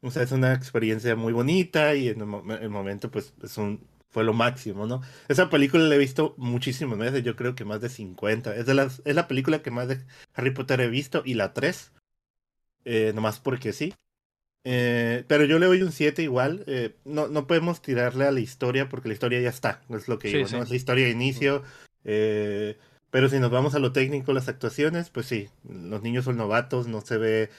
O 0.03 0.11
sea, 0.11 0.25
es 0.25 0.33
una 0.33 0.53
experiencia 0.53 1.17
muy 1.17 1.33
bonita 1.33 1.95
y 1.95 2.09
en 2.09 2.21
el 2.21 2.69
momento, 2.69 3.11
pues, 3.11 3.33
es 3.43 3.57
un, 3.57 3.89
fue 4.11 4.25
lo 4.25 4.35
máximo, 4.35 4.87
¿no? 4.87 5.01
Esa 5.29 5.49
película 5.49 5.85
la 5.85 5.95
he 5.95 5.99
visto 5.99 6.35
muchísimas 6.37 6.99
veces, 6.99 7.25
yo 7.25 7.35
creo 7.35 7.55
que 7.55 7.65
más 7.65 7.81
de 7.81 7.89
50. 7.89 8.55
Es, 8.57 8.67
de 8.67 8.75
las, 8.75 9.01
es 9.07 9.15
la 9.15 9.27
película 9.27 9.63
que 9.63 9.71
más 9.71 9.89
de 9.89 10.05
Harry 10.35 10.51
Potter 10.51 10.83
he 10.83 10.89
visto 10.89 11.23
y 11.25 11.33
la 11.33 11.55
3, 11.55 11.93
eh, 12.85 13.13
nomás 13.15 13.41
porque 13.41 13.73
sí. 13.73 13.95
Eh, 14.65 15.25
pero 15.29 15.45
yo 15.45 15.59
le 15.59 15.67
doy 15.67 15.83
un 15.83 15.93
7 15.93 16.23
igual. 16.23 16.65
eh, 16.67 16.95
no, 17.05 17.29
no 17.29 17.47
podemos 17.47 17.83
tirarle 17.83 18.25
a 18.27 18.33
la 18.33 18.41
historia 18.41 18.89
porque 18.89 19.09
la 19.09 19.15
historia 19.15 19.41
ya 19.41 19.51
está, 19.51 19.83
es 19.91 20.09
lo 20.09 20.19
que 20.19 20.29
Sí, 20.31 20.37
digo, 20.37 20.49
sí. 20.49 20.57
¿no? 20.57 20.63
Es 20.63 20.71
la 20.71 20.77
historia 20.77 21.05
de 21.05 21.11
inicio. 21.11 21.63
eh, 22.05 22.77
pero 23.11 23.29
si 23.29 23.39
nos 23.39 23.51
vamos 23.51 23.75
a 23.75 23.79
lo 23.79 23.93
técnico, 23.93 24.33
las 24.33 24.49
actuaciones, 24.49 25.09
pues 25.11 25.27
sí, 25.27 25.49
los 25.69 26.03
niños 26.03 26.25
son 26.25 26.37
novatos, 26.37 26.89
no 26.89 27.01
se 27.01 27.17
ve 27.17 27.51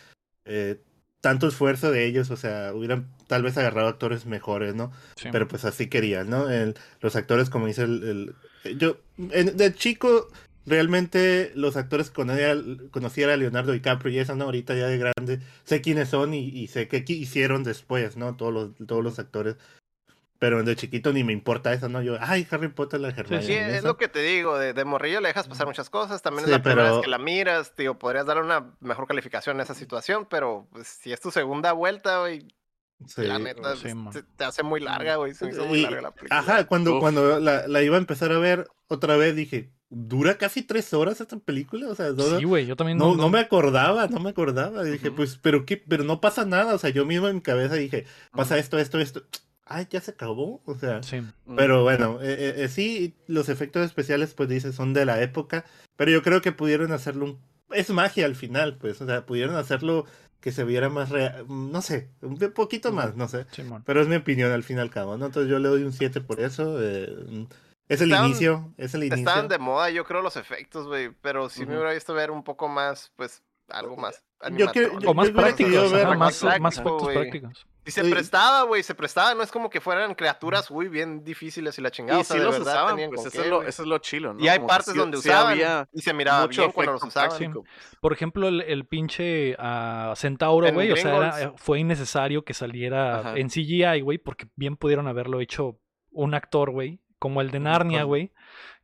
eh, 0.45 0.77
tanto 1.22 1.48
esfuerzo 1.48 1.91
de 1.91 2.06
ellos, 2.06 2.30
o 2.30 2.36
sea, 2.38 2.72
hubieran 2.73 3.07
tal 3.27 3.41
vez 3.41 3.57
agarrado 3.57 3.88
actores 3.88 4.26
mejores, 4.26 4.76
¿no? 4.76 4.91
Sí. 5.15 5.30
Pero 5.32 5.48
pues 5.48 5.64
así 5.65 5.88
querían, 5.88 6.30
¿no? 6.30 6.49
El- 6.49 6.76
los 7.02 7.15
actores, 7.15 7.49
como 7.49 7.68
dice 7.68 7.84
el... 7.84 8.36
el- 8.65 8.77
yo, 8.77 8.98
en- 9.32 9.56
de 9.56 9.73
chico, 9.73 10.27
realmente 10.66 11.52
los 11.56 11.78
actores 11.78 12.10
que 12.10 12.16
conocía, 12.16 12.56
conocía 12.92 13.34
a 13.34 13.38
Leonardo 13.38 13.72
DiCaprio 13.72 14.14
y 14.14 14.20
eso, 14.20 14.36
¿no? 14.36 14.46
Ahorita 14.46 14.76
ya 14.76 14.88
de 14.88 14.98
grande, 14.98 15.40
sé 15.64 15.82
quiénes 15.82 16.10
son 16.10 16.34
y, 16.34 16.48
y 16.50 16.68
sé 16.68 16.88
qué 16.88 17.04
hicieron 17.08 17.64
después, 17.64 18.18
¿no? 18.18 18.36
Todos 18.36 18.54
los, 18.54 18.88
todos 18.88 19.04
los 19.04 19.20
actores. 19.20 19.56
Pero 20.38 20.62
de 20.64 20.76
chiquito 20.76 21.14
ni 21.14 21.24
me 21.24 21.32
importa 21.32 21.72
eso, 21.72 21.88
¿no? 21.88 22.02
Yo, 22.02 22.18
ay, 22.20 22.46
Harry 22.52 22.68
Potter, 22.68 23.00
la 23.00 23.08
Hermione. 23.10 23.42
Sí, 23.46 23.54
es 23.54 23.84
lo 23.84 23.96
que 23.96 24.10
te 24.10 24.20
digo, 24.20 24.58
de, 24.60 24.74
de 24.74 24.84
morrillo 24.84 25.22
le 25.22 25.30
dejas 25.30 25.48
pasar 25.48 25.66
muchas 25.66 25.90
cosas, 25.90 26.22
también 26.22 26.46
Sí, 26.46 26.52
es 26.52 26.58
la 26.58 26.62
primera 26.64 26.92
vez 26.92 27.02
que 27.02 27.10
la 27.10 27.18
miras, 27.18 27.74
tío, 27.74 27.98
podrías 27.98 28.26
darle 28.26 28.44
una 28.44 28.74
mejor 28.82 29.08
calificación 29.08 29.60
a 29.60 29.64
esa 29.64 29.74
situación, 29.74 30.28
pero 30.30 30.68
pues, 30.72 30.88
si 30.88 31.14
es 31.14 31.22
tu 31.22 31.32
segunda 31.32 31.72
vuelta, 31.72 32.20
güey, 32.20 32.48
Sí. 33.08 33.24
la 33.24 33.40
neta, 33.40 33.76
sí, 33.78 33.90
pues, 33.94 34.16
te, 34.16 34.24
te 34.24 34.44
hace 34.44 34.62
muy 34.64 34.82
larga, 34.82 35.16
güey, 35.16 35.34
se 35.34 35.46
me 35.46 35.52
hizo 35.52 35.66
muy 35.66 35.80
Y- 35.80 35.84
larga 35.84 36.02
la 36.02 36.12
película. 36.12 36.40
Ajá, 36.40 36.66
cuando, 36.68 36.96
Uf. 36.96 37.00
cuando 37.02 37.40
la, 37.40 37.68
la 37.68 37.82
iba 37.82 37.96
a 37.96 38.00
empezar 38.00 38.32
a 38.34 38.38
ver 38.38 38.68
otra 38.88 39.16
vez, 39.16 39.36
dije, 39.36 39.72
¿dura 39.90 40.38
casi 40.38 40.62
tres 40.64 40.94
horas 40.94 41.22
esta 41.22 41.38
película? 41.38 41.88
O 41.90 41.95
sea, 41.95 42.16
todo- 42.16 42.38
Sí, 42.40 42.44
güey, 42.45 42.66
yo 42.66 42.76
también 42.76 42.98
no, 42.98 43.16
no 43.16 43.30
me 43.30 43.40
acordaba, 43.40 44.07
no 44.07 44.20
me 44.20 44.30
acordaba. 44.32 44.84
Dije, 44.84 45.07
Ujú. 45.10 45.18
pues, 45.18 45.38
pero 45.41 45.66
qué, 45.66 45.78
pero 45.78 46.03
no 46.03 46.22
pasa 46.22 46.45
nada. 46.45 46.74
O 46.74 46.78
sea, 46.78 46.90
yo 46.90 47.06
mismo 47.06 47.28
en 47.28 47.36
mi 47.36 47.41
cabeza 47.41 47.76
dije, 47.76 48.06
pasa 48.32 48.57
esto, 48.57 48.78
esto, 48.80 48.99
esto. 48.99 49.24
Ay, 49.68 49.88
ya 49.90 49.99
se 50.02 50.12
acabó. 50.12 50.62
O 50.66 50.76
sea, 50.76 51.02
Sí. 51.02 51.22
Pero 51.56 51.84
bueno, 51.84 52.20
eh, 52.22 52.34
eh, 52.38 52.53
eh, 52.64 52.68
sí, 52.68 53.16
los 53.28 53.49
efectos 53.49 53.86
especiales, 53.86 54.34
pues 54.34 54.48
dice, 54.49 54.74
son 54.74 54.94
de 54.94 55.06
la 55.06 55.22
época. 55.22 55.66
Pero 55.95 56.12
yo 56.12 56.22
creo 56.22 56.41
que 56.41 56.52
pudieron 56.52 56.91
hacerlo 56.91 57.26
un... 57.26 57.40
Es 57.72 57.90
magia 57.90 58.26
al 58.26 58.36
final, 58.36 58.78
pues. 58.78 59.02
O 59.02 59.06
sea, 59.07 59.26
pudieron 59.26 59.56
hacerlo 59.56 60.06
que 60.40 60.52
se 60.52 60.64
viera 60.64 60.90
más 60.90 61.10
real. 61.10 61.45
No 61.49 61.82
sé, 61.82 62.10
un 62.22 62.38
poquito 62.53 62.91
más, 62.91 63.16
no 63.16 63.28
sé. 63.28 63.48
Simón. 63.52 63.82
Pero 63.88 64.02
es 64.03 64.07
mi 64.07 64.16
opinión 64.18 64.52
al 64.52 64.62
fin 64.62 64.78
y 64.78 64.82
al 64.82 64.91
cabo, 64.91 65.18
¿no? 65.18 65.26
Entonces 65.26 65.49
yo 65.49 65.57
le 65.57 65.70
doy 65.70 65.82
un 65.84 65.94
7 65.94 66.22
por 66.22 66.40
eso. 66.41 66.78
eh, 66.80 67.48
es 67.90 68.02
el 68.02 68.12
Estaban- 68.12 68.30
inicio, 68.30 68.74
es 68.78 68.94
el 68.94 69.03
inicio. 69.03 69.18
Estaban 69.20 69.48
de 69.48 69.57
moda, 69.60 69.90
yo 69.90 70.03
creo, 70.06 70.22
los 70.22 70.36
efectos, 70.38 70.88
güey, 70.88 71.10
pero 71.22 71.49
sí 71.49 71.66
me 71.66 71.76
hubiera 71.76 71.94
visto 71.94 72.14
ver 72.14 72.32
un 72.32 72.44
poco 72.44 72.68
más, 72.68 73.12
pues, 73.16 73.44
algo 73.70 73.98
más 73.98 74.24
Yo 74.52 74.68
quiero- 74.68 74.99
yo- 74.99 75.10
O 75.10 75.14
más 75.16 75.32
prácticos, 75.32 75.91
ver 75.91 76.06
ajá, 76.06 76.16
más, 76.18 76.40
práctico, 76.40 76.62
más 76.64 76.78
efectos 76.78 77.14
prácticos. 77.14 77.68
Y 77.84 77.91
se 77.91 78.03
Sí. 78.03 78.12
prestaba, 78.12 78.64
güey, 78.64 78.84
se 78.84 78.94
prestaba, 78.94 79.34
no 79.34 79.41
es 79.41 79.52
como 79.52 79.70
que 79.72 79.80
fueran 79.82 80.14
criaturas, 80.14 80.70
uy, 80.70 80.88
bien 80.88 81.24
difíciles 81.24 81.78
y 81.80 81.82
la 81.82 81.90
chingada, 81.90 82.20
Y 82.20 82.22
o 82.22 82.24
sea, 82.26 82.36
sí 82.36 82.40
de 82.40 82.45
los 82.45 82.57
verdad 82.60 82.74
usaban, 82.74 82.95
tenían 82.95 83.10
pues 83.12 83.22
eso 83.22 83.32
qué, 83.32 83.41
es, 83.45 83.48
lo, 83.49 83.64
eso 83.64 83.82
es 83.82 83.88
lo 83.88 83.98
chilo, 83.99 84.34
¿no? 84.36 84.40
Y 84.44 84.48
hay 84.49 84.57
Como 84.57 84.68
partes 84.68 84.94
donde 84.94 85.18
sí 85.18 85.30
usaban 85.30 85.53
había 85.53 85.88
y 85.94 86.02
se 86.02 86.14
miraba 86.14 86.41
mucho 86.45 86.62
bien 86.62 86.72
cuando 86.74 86.91
los 86.94 87.03
usaban. 87.03 87.53
Por 88.02 88.14
ejemplo, 88.14 88.48
el, 88.48 88.62
el 88.62 88.86
pinche 88.86 89.56
ah, 89.57 90.14
Centauro, 90.16 90.68
En 90.68 90.76
güey, 90.76 90.91
o 90.91 90.95
sea, 90.98 91.16
era- 91.16 91.36
Gringotts. 91.38 91.62
fue 91.62 91.80
innecesario 91.80 92.44
que 92.44 92.53
saliera 92.53 93.20
Ajá. 93.20 93.38
en 93.38 93.49
CGI, 93.49 94.02
güey, 94.02 94.18
porque 94.20 94.48
bien 94.56 94.76
pudieron 94.78 95.07
haberlo 95.07 95.40
hecho 95.41 95.80
un 96.12 96.34
actor, 96.36 96.70
güey, 96.72 96.99
como 97.26 97.41
el 97.41 97.49
de 97.49 97.60
Narnia, 97.60 98.03
güey, 98.03 98.31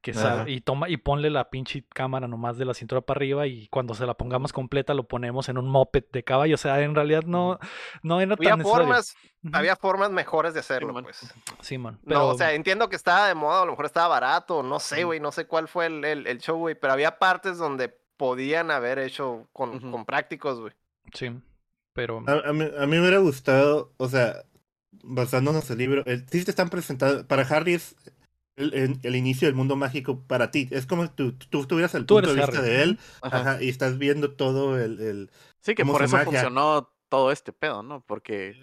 que 0.01 0.13
y 0.47 0.61
toma 0.61 0.89
y 0.89 0.97
ponle 0.97 1.30
la 1.30 1.51
pinche 1.51 1.84
cámara 1.93 2.27
nomás 2.27 2.57
de 2.57 2.65
la 2.65 2.73
cintura 2.73 3.01
para 3.01 3.19
arriba 3.19 3.45
y 3.45 3.68
cuando 3.68 3.93
se 3.93 4.05
la 4.07 4.15
pongamos 4.15 4.51
completa 4.51 4.95
lo 4.95 5.07
ponemos 5.07 5.47
en 5.49 5.59
un 5.59 5.69
moped 5.69 6.05
de 6.11 6.23
caballo, 6.23 6.55
o 6.55 6.57
sea, 6.57 6.81
en 6.81 6.95
realidad 6.95 7.23
no 7.26 7.59
no 8.01 8.19
era 8.19 8.35
Había 8.38 8.49
tan 8.51 8.57
necesario. 8.57 8.63
formas, 8.63 9.19
había 9.51 9.76
formas 9.76 10.09
mejores 10.11 10.53
de 10.55 10.61
hacerlo, 10.61 10.93
man. 10.93 11.03
pues. 11.03 11.35
Simón, 11.59 11.99
No, 12.03 12.07
pero 12.07 12.27
o 12.30 12.34
sea, 12.35 12.53
entiendo 12.53 12.89
que 12.89 12.95
estaba 12.95 13.27
de 13.27 13.35
moda, 13.35 13.61
a 13.61 13.65
lo 13.65 13.72
mejor 13.73 13.85
estaba 13.85 14.07
barato, 14.07 14.63
no 14.63 14.80
sé, 14.80 15.03
güey, 15.03 15.19
no 15.19 15.31
sé 15.31 15.45
cuál 15.45 15.68
fue 15.68 15.85
el, 15.88 16.03
el, 16.05 16.27
el 16.27 16.39
show, 16.39 16.57
güey, 16.57 16.76
pero 16.76 16.93
había 16.93 17.19
partes 17.19 17.57
donde 17.59 17.89
podían 18.18 18.71
haber 18.71 18.99
hecho 18.99 19.49
con, 19.53 19.79
con 19.91 20.05
prácticos, 20.05 20.60
güey. 20.60 20.73
sí, 21.13 21.31
pero 21.94 22.23
A, 22.28 22.49
a 22.49 22.53
mí, 22.53 22.63
a 22.78 22.86
mí 22.87 22.91
me 22.95 23.02
hubiera 23.02 23.20
gustado, 23.20 23.94
o 23.97 24.07
sea, 24.10 24.44
basándonos 25.03 25.65
en 25.70 25.73
el 25.73 25.78
libro, 25.79 26.03
el, 26.05 26.28
sí 26.29 26.44
te 26.45 26.52
están 26.52 26.70
presentando, 26.70 27.28
para 27.28 27.44
Harry 27.44 27.73
es 27.76 27.95
el, 28.62 28.73
el- 28.73 28.99
el 29.04 29.15
inicio 29.15 29.48
del 29.48 29.56
mundo 29.56 29.76
mágico 29.76 30.22
para 30.28 30.52
ti. 30.52 30.68
Es 30.72 30.86
como 30.86 31.04
si 31.06 31.10
tú, 31.10 31.34
tú 31.34 31.65
tuvieras 31.65 31.94
el 31.96 32.06
Tú 32.06 32.15
punto 32.15 32.30
de 32.34 32.36
vista 32.41 32.60
Harry. 32.60 32.70
de 32.70 32.84
él, 32.84 32.99
Ajá. 33.22 33.38
ajá, 33.40 33.64
y 33.64 33.70
estás 33.70 33.98
viendo 33.98 34.31
todo 34.34 34.80
el... 34.80 34.99
el- 34.99 35.31
Sí, 35.62 35.76
que 35.76 35.86
por 35.86 36.02
eso 36.02 36.15
magia. 36.18 36.26
funcionó 36.26 36.91
todo 37.10 37.31
este 37.31 37.52
pedo, 37.54 37.84
¿no? 37.84 38.04
Porque 38.06 38.56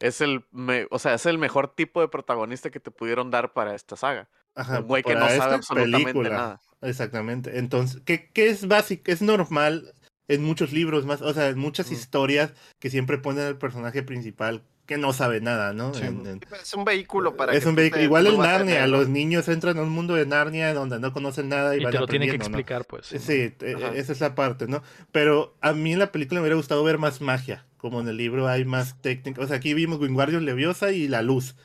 es 0.00 0.20
el, 0.20 0.44
me- 0.52 0.86
o 0.90 0.98
sea, 0.98 1.14
es 1.14 1.26
el 1.26 1.38
mejor 1.38 1.74
tipo 1.74 2.00
de 2.00 2.08
protagonista 2.08 2.70
que 2.70 2.80
te 2.80 2.90
pudieron 2.90 3.30
dar 3.30 3.52
para 3.52 3.74
esta 3.74 3.96
saga. 3.96 4.28
Ajá, 4.54 4.80
Un 4.80 4.86
güey 4.86 5.02
que 5.02 5.14
no 5.16 5.28
sabe 5.28 5.54
absolutamente 5.54 6.12
película. 6.12 6.28
nada. 6.30 6.60
Exactamente. 6.82 7.58
Entonces, 7.58 8.02
¿qué, 8.04 8.30
qué 8.32 8.48
es 8.50 8.68
básico? 8.68 9.02
Es 9.10 9.20
normal 9.22 9.94
en 10.28 10.44
muchos 10.44 10.72
libros 10.72 11.04
más, 11.06 11.22
o 11.22 11.32
sea, 11.34 11.48
en 11.48 11.58
muchas 11.58 11.90
historias 11.90 12.52
que 12.78 12.88
siempre 12.90 13.18
ponen 13.18 13.44
al 13.46 13.58
personaje 13.58 14.02
principal 14.02 14.62
que 14.86 14.98
no 14.98 15.12
sabe 15.12 15.40
nada, 15.40 15.72
¿no? 15.72 15.94
Sí. 15.94 16.02
En- 16.04 16.26
en- 16.26 16.40
Es 16.62 16.74
un 16.74 16.84
vehículo 16.84 17.36
para 17.36 17.54
es 17.54 17.62
que 17.62 17.68
un 17.68 17.74
vehículo. 17.74 18.00
te 18.00 18.04
Igual 18.04 18.26
el 18.26 18.38
Narnia, 18.38 18.86
los 18.86 19.08
niños 19.08 19.48
entran 19.48 19.78
a 19.78 19.82
un 19.82 19.88
mundo 19.88 20.14
de 20.14 20.26
Narnia 20.26 20.74
donde 20.74 20.98
no 21.00 21.12
conocen 21.12 21.48
nada 21.48 21.74
y, 21.76 21.80
Y 21.80 21.84
van 21.84 21.92
te 21.92 21.98
lo 22.00 22.06
tienen 22.06 22.28
que 22.30 22.36
explicar, 22.36 22.84
pues. 22.84 23.06
sí. 23.06 23.18
Sí, 23.18 23.54
eh, 23.60 23.74
Ajá. 23.76 23.94
esa 23.94 24.12
es 24.12 24.20
la 24.20 24.34
parte, 24.34 24.66
¿no? 24.66 24.82
Pero 25.12 25.56
a 25.60 25.72
mí 25.72 25.92
en 25.94 25.98
la 25.98 26.12
película 26.12 26.40
me 26.40 26.42
hubiera 26.44 26.56
gustado 26.56 26.84
ver 26.84 26.98
más 26.98 27.20
magia, 27.20 27.66
como 27.78 28.00
en 28.00 28.08
el 28.08 28.16
libro 28.18 28.46
hay 28.46 28.64
más 28.64 29.00
técnica. 29.00 29.40
O 29.40 29.46
sea, 29.46 29.56
aquí 29.56 29.72
vimos 29.74 29.98
Wingardium 30.00 30.42
Leviosa 30.44 30.92
y 30.92 31.08
la 31.08 31.22
luz. 31.22 31.56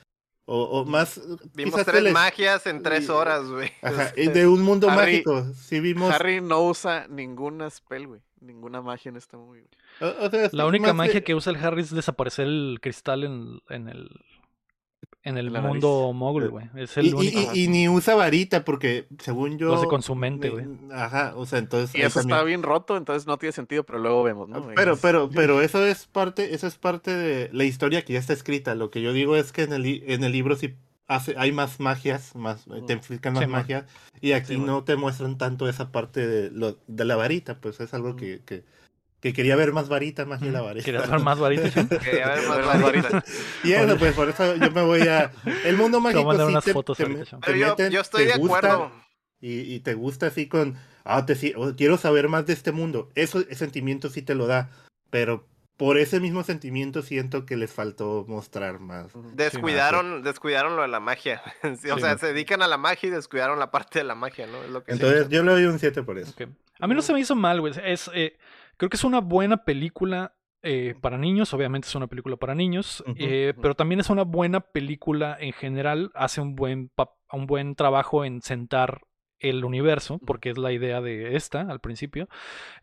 O, 0.52 0.64
o 0.64 0.86
más... 0.86 1.22
Vimos 1.54 1.76
quizás 1.76 1.86
tres 1.86 2.02
les- 2.02 2.14
magias 2.14 2.66
en 2.66 2.82
tres 2.82 3.06
y- 3.06 3.10
horas, 3.12 3.44
güey. 3.48 3.70
Ajá, 3.84 4.06
Este, 4.16 4.32
de 4.40 4.48
un 4.48 4.62
mundo 4.64 4.90
Harry- 4.90 4.96
mágico. 5.24 5.46
Sí 5.54 5.80
vimos... 5.80 6.12
Harry 6.12 6.42
no 6.42 6.62
usa 6.62 7.06
ninguna 7.08 7.70
spell, 7.70 8.08
güey. 8.08 8.22
Ninguna 8.42 8.82
magia 8.82 9.10
en 9.10 9.18
esta 9.18 9.38
movie. 9.38 9.64
güey. 10.00 10.12
o- 10.14 10.26
o 10.26 10.30
sea, 10.30 10.50
La 10.52 10.66
única 10.66 10.94
magia 10.94 11.16
de- 11.16 11.24
que 11.24 11.36
usa 11.36 11.52
el 11.52 11.58
Harry 11.64 11.82
es 11.82 11.94
desaparecer 11.94 12.48
el 12.48 12.80
cristal 12.82 13.24
en, 13.24 13.60
en 13.70 13.90
el 13.90 14.10
en 15.24 15.38
el 15.38 15.52
la 15.52 15.60
mundo 15.62 16.14
mogul, 16.14 16.50
güey. 16.50 16.68
Es 16.78 16.96
el 16.98 17.08
Y, 17.08 17.10
y- 17.10 17.14
único. 17.14 17.40
y- 17.54 17.64
y 17.64 17.68
ni 17.68 17.90
usa 17.90 18.16
varita 18.16 18.64
porque, 18.64 19.08
según 19.20 19.58
yo... 19.58 19.68
Lo 19.68 19.76
hace 19.76 19.88
con 19.88 20.02
su 20.02 20.16
mente, 20.16 20.50
güey. 20.50 20.66
Ajá, 20.94 21.34
o 21.36 21.46
sea, 21.46 21.60
entonces... 21.60 21.94
Y 21.94 22.02
eso 22.02 22.20
también- 22.22 22.36
está 22.38 22.46
bien 22.46 22.64
roto, 22.64 22.96
entonces 22.96 23.28
no 23.28 23.38
tiene 23.38 23.52
sentido, 23.52 23.84
pero 23.84 24.00
luego 24.00 24.24
vemos, 24.24 24.48
¿no? 24.48 24.66
Pero, 24.76 24.94
Es- 24.94 25.00
pero, 25.02 25.30
pero 25.30 25.62
eso 25.62 25.86
es 25.86 26.08
parte, 26.08 26.54
eso 26.56 26.68
es 26.68 26.78
parte 26.78 27.12
de 27.14 27.50
la 27.52 27.66
historia 27.66 28.04
que 28.06 28.14
ya 28.14 28.20
está 28.20 28.32
escrita. 28.32 28.76
Lo 28.76 28.90
que 28.92 29.02
yo 29.02 29.12
digo 29.12 29.36
es 29.36 29.52
que 29.52 29.64
en 29.64 29.74
el, 29.74 29.86
en 30.10 30.24
el 30.24 30.32
libro 30.32 30.56
sí 30.56 30.76
hace, 31.10 31.36
hay 31.38 31.52
más 31.52 31.80
magias, 31.82 32.36
más, 32.36 32.66
te 32.88 32.94
explican 32.94 33.34
más 33.34 33.44
Sí, 33.44 33.48
man. 33.48 33.62
magias, 33.62 33.86
y 34.22 34.32
aquí 34.32 34.54
Sí, 34.54 34.58
man. 34.58 34.68
no 34.68 34.84
te 34.86 34.96
muestran 34.96 35.38
tanto 35.38 35.68
esa 35.68 35.92
parte 35.92 36.26
de, 36.26 36.52
lo, 36.52 36.78
de 36.88 37.04
la 37.04 37.18
varita, 37.18 37.60
pues 37.60 37.80
es 37.82 37.94
algo 37.94 38.10
Ujú. 38.10 38.18
que, 38.18 38.42
que, 38.46 38.64
que 39.20 39.34
quería 39.34 39.56
ver 39.58 39.74
más 39.74 39.90
varita, 39.90 40.26
más 40.26 40.40
de 40.40 40.52
la 40.52 40.60
Ujú. 40.60 40.68
varita. 40.68 40.86
¿Querías 40.86 41.10
ver 41.10 41.20
más 41.20 41.40
varita? 41.40 41.70
Quería 42.00 42.28
ver 42.28 42.48
más 42.48 42.60
más 42.66 42.82
varita. 42.82 43.24
Y 43.64 43.72
eso, 43.74 43.98
pues 43.98 44.14
por 44.14 44.30
eso 44.30 44.56
yo 44.56 44.72
me 44.72 44.84
voy 44.84 45.02
a... 45.08 45.32
El 45.66 45.76
mundo 45.78 46.00
mágico 46.00 46.32
sí 46.38 46.44
unas 46.44 46.64
te, 46.64 46.74
fotos 46.74 46.98
te- 46.98 47.04
ahorita, 47.04 47.26
te 47.26 47.38
Pero 47.42 47.58
yo, 47.58 47.68
meten, 47.70 47.92
yo 47.92 48.02
estoy 48.02 48.26
te 48.26 48.34
de 48.34 48.38
gusta, 48.38 48.58
acuerdo. 48.58 48.92
y, 49.42 49.62
y 49.74 49.80
te 49.80 49.96
gusta 49.96 50.28
así 50.28 50.48
con, 50.48 50.76
ah, 51.06 51.26
te, 51.26 51.34
si- 51.36 51.54
o 51.58 51.76
quiero 51.76 51.98
saber 51.98 52.30
más 52.30 52.46
de 52.46 52.54
este 52.54 52.72
mundo. 52.72 53.10
Eso, 53.16 53.40
ese 53.40 53.56
sentimiento 53.56 54.10
sí 54.10 54.22
te 54.22 54.36
lo 54.36 54.46
da, 54.46 54.70
pero 55.10 55.48
por 55.80 55.98
ese 55.98 56.20
mismo 56.20 56.44
sentimiento 56.44 57.02
siento 57.02 57.46
que 57.46 57.56
les 57.56 57.72
faltó 57.72 58.26
mostrar 58.28 58.80
más. 58.82 59.14
Descuidaron, 59.34 60.24
descuidaron 60.24 60.76
lo 60.76 60.82
de 60.82 60.90
la 60.90 61.00
magia. 61.00 61.42
Sí, 61.82 61.90
o 61.90 61.96
Sí. 61.96 62.02
sea, 62.02 62.18
se 62.18 62.28
dedican 62.28 62.62
a 62.62 62.68
la 62.68 62.78
magia 62.78 63.08
y 63.08 63.12
descuidaron 63.12 63.58
la 63.60 63.72
parte 63.72 64.00
de 64.00 64.04
la 64.06 64.14
magia, 64.14 64.46
¿no? 64.46 64.62
Es 64.62 64.70
lo 64.72 64.84
que 64.84 64.92
Entonces 64.92 65.30
yo 65.30 65.42
le 65.42 65.54
doy 65.54 65.64
un 65.64 65.80
7 65.80 66.04
por 66.04 66.18
eso. 66.20 66.34
A 66.82 66.88
mí 66.88 66.94
no 66.94 67.02
se 67.02 67.14
me 67.14 67.22
hizo 67.22 67.34
mal, 67.34 67.62
güey. 67.62 67.74
Es, 67.82 68.12
eh, 68.14 68.38
creo 68.76 68.90
que 68.90 68.98
es 68.98 69.06
una 69.06 69.22
buena 69.22 69.64
película 69.64 70.36
eh, 70.64 70.96
para 71.00 71.18
niños. 71.18 71.54
Obviamente 71.54 71.88
es 71.88 71.96
una 71.96 72.08
película 72.08 72.36
para 72.36 72.56
niños. 72.56 73.02
Eh. 73.16 73.54
Pero 73.62 73.74
también 73.74 74.02
es 74.02 74.10
una 74.10 74.24
buena 74.24 74.60
película 74.60 75.38
en 75.40 75.54
general. 75.54 76.12
Hace 76.14 76.42
un 76.42 76.56
buen, 76.58 76.92
un 77.32 77.48
buen 77.48 77.76
trabajo 77.76 78.26
en 78.26 78.42
sentar 78.42 79.00
el 79.40 79.64
universo, 79.64 80.20
porque 80.26 80.50
es 80.50 80.58
la 80.58 80.72
idea 80.72 81.02
de 81.02 81.36
esta 81.36 81.62
al 81.62 81.80
principio. 81.80 82.28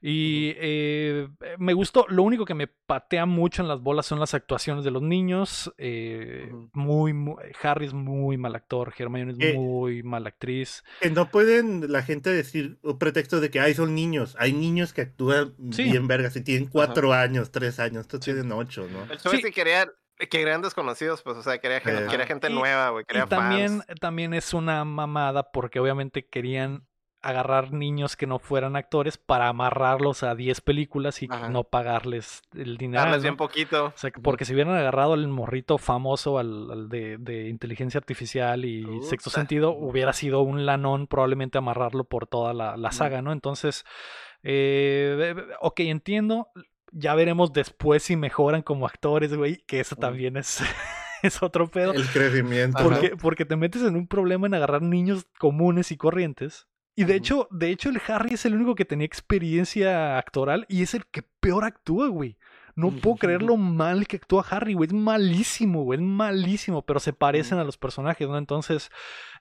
Y 0.00 0.52
eh, 0.56 1.28
me 1.58 1.72
gustó. 1.74 2.06
Lo 2.08 2.22
único 2.22 2.44
que 2.44 2.54
me 2.54 2.66
patea 2.66 3.26
mucho 3.26 3.62
en 3.62 3.68
las 3.68 3.80
bolas 3.80 4.06
son 4.06 4.20
las 4.20 4.34
actuaciones 4.34 4.84
de 4.84 4.90
los 4.90 5.02
niños. 5.02 5.72
eh, 5.78 6.50
muy, 6.72 7.12
muy- 7.12 7.36
Harry 7.62 7.86
es 7.86 7.92
muy 7.92 8.36
mal 8.36 8.54
actor. 8.54 8.92
Hermione 8.96 9.32
es 9.32 9.38
Eh, 9.40 9.54
muy 9.54 10.02
mala 10.02 10.28
actriz. 10.28 10.84
Que 11.00 11.10
no 11.10 11.30
pueden 11.30 11.90
la 11.92 12.02
gente 12.02 12.30
decir 12.30 12.78
un 12.82 12.98
pretexto 12.98 13.40
de 13.40 13.50
que 13.50 13.60
ay 13.60 13.74
son 13.74 13.94
niños. 13.94 14.36
Hay 14.38 14.52
niños 14.52 14.92
que 14.92 15.02
actúan 15.02 15.54
Sí. 15.70 15.84
bien 15.84 16.06
vergas 16.06 16.36
y 16.36 16.42
tienen 16.42 16.68
cuatro 16.68 17.12
años, 17.12 17.50
tres 17.50 17.78
años. 17.80 18.02
Estos 18.02 18.20
tienen 18.20 18.50
ocho, 18.52 18.86
¿no? 18.90 19.04
El 19.12 19.18
Sí. 19.18 19.28
es 19.36 19.42
que 19.44 19.52
querían, 19.52 19.88
que 20.18 20.28
querían 20.28 20.62
desconocidos, 20.62 21.22
pues, 21.22 21.36
o 21.36 21.42
sea, 21.42 21.58
quería, 21.58 21.80
gente, 21.80 22.04
Eh. 22.04 22.06
quería 22.08 22.26
gente 22.26 22.48
Y- 22.50 22.54
nueva, 22.54 22.90
güey, 22.90 23.02
Y 23.02 23.06
quería 23.06 23.26
también, 23.26 23.82
fans. 23.82 24.00
también 24.00 24.34
es 24.34 24.54
una 24.54 24.84
mamada 24.84 25.50
porque 25.52 25.78
obviamente 25.80 26.26
querían 26.26 26.86
agarrar 27.22 27.72
niños 27.72 28.14
que 28.16 28.26
no 28.28 28.38
fueran 28.38 28.76
actores 28.76 29.18
para 29.18 29.48
amarrarlos 29.48 30.22
a 30.22 30.36
10 30.36 30.60
películas 30.60 31.22
y 31.24 31.28
Ajá. 31.28 31.48
no 31.48 31.64
pagarles 31.64 32.42
el 32.54 32.76
dinero. 32.76 33.02
Darles 33.02 33.22
bien 33.22 33.36
poquito. 33.36 33.86
O 33.86 33.92
sea, 33.96 34.12
que 34.12 34.20
porque 34.20 34.44
si 34.44 34.52
hubieran 34.54 34.76
agarrado 34.76 35.14
al 35.14 35.26
morrito 35.26 35.76
famoso, 35.76 36.38
al, 36.38 36.70
al 36.70 36.88
de, 36.88 37.16
de 37.18 37.48
inteligencia 37.48 37.98
artificial 37.98 38.64
y 38.64 38.86
sexto 39.02 39.30
sentido, 39.30 39.72
hubiera 39.72 40.12
sido 40.12 40.42
un 40.42 40.66
lanón 40.66 41.08
probablemente 41.08 41.58
amarrarlo 41.58 42.04
por 42.04 42.28
toda 42.28 42.54
la, 42.54 42.76
la 42.76 42.92
saga, 42.92 43.22
¿no? 43.22 43.32
Entonces, 43.32 43.84
eh, 44.44 45.34
ok, 45.60 45.80
entiendo. 45.80 46.48
Ya 46.98 47.14
veremos 47.14 47.52
después 47.52 48.02
si 48.02 48.16
mejoran 48.16 48.62
como 48.62 48.86
actores, 48.86 49.34
güey, 49.34 49.58
que 49.66 49.80
eso 49.80 49.94
Ujú. 49.94 50.00
también 50.00 50.36
es, 50.36 50.60
es 51.22 51.42
otro 51.42 51.68
pedo. 51.68 51.92
El 51.92 52.06
crecimiento. 52.06 52.78
Ajá. 52.78 52.88
Porque, 52.88 53.16
porque 53.16 53.44
te 53.44 53.56
metes 53.56 53.82
en 53.82 53.96
un 53.96 54.06
problema 54.06 54.46
en 54.46 54.54
agarrar 54.54 54.82
niños 54.82 55.26
comunes 55.38 55.92
y 55.92 55.96
corrientes. 55.96 56.66
Y 56.98 57.04
de 57.04 57.14
hecho, 57.14 57.46
de 57.50 57.70
hecho, 57.70 57.90
el 57.90 58.00
Harry 58.08 58.34
es 58.34 58.46
el 58.46 58.54
único 58.54 58.74
que 58.74 58.86
tenía 58.86 59.04
experiencia 59.04 60.16
actoral 60.16 60.64
y 60.66 60.82
es 60.82 60.94
el 60.94 61.04
que 61.06 61.22
peor 61.40 61.64
actúa, 61.64 62.08
güey. 62.08 62.38
No 62.74 62.90
puedo 62.90 63.16
creer 63.16 63.42
lo 63.42 63.56
mal 63.56 64.06
que 64.06 64.16
actúa 64.16 64.44
Harry, 64.48 64.74
güey. 64.74 64.88
Es 64.88 64.94
malísimo, 64.94 65.82
güey. 65.84 65.98
Es 65.98 66.04
malísimo, 66.04 66.82
pero 66.82 67.00
se 67.00 67.12
parecen 67.12 67.58
a 67.58 67.64
los 67.64 67.76
personajes, 67.76 68.28
¿no? 68.28 68.38
Entonces, 68.38 68.90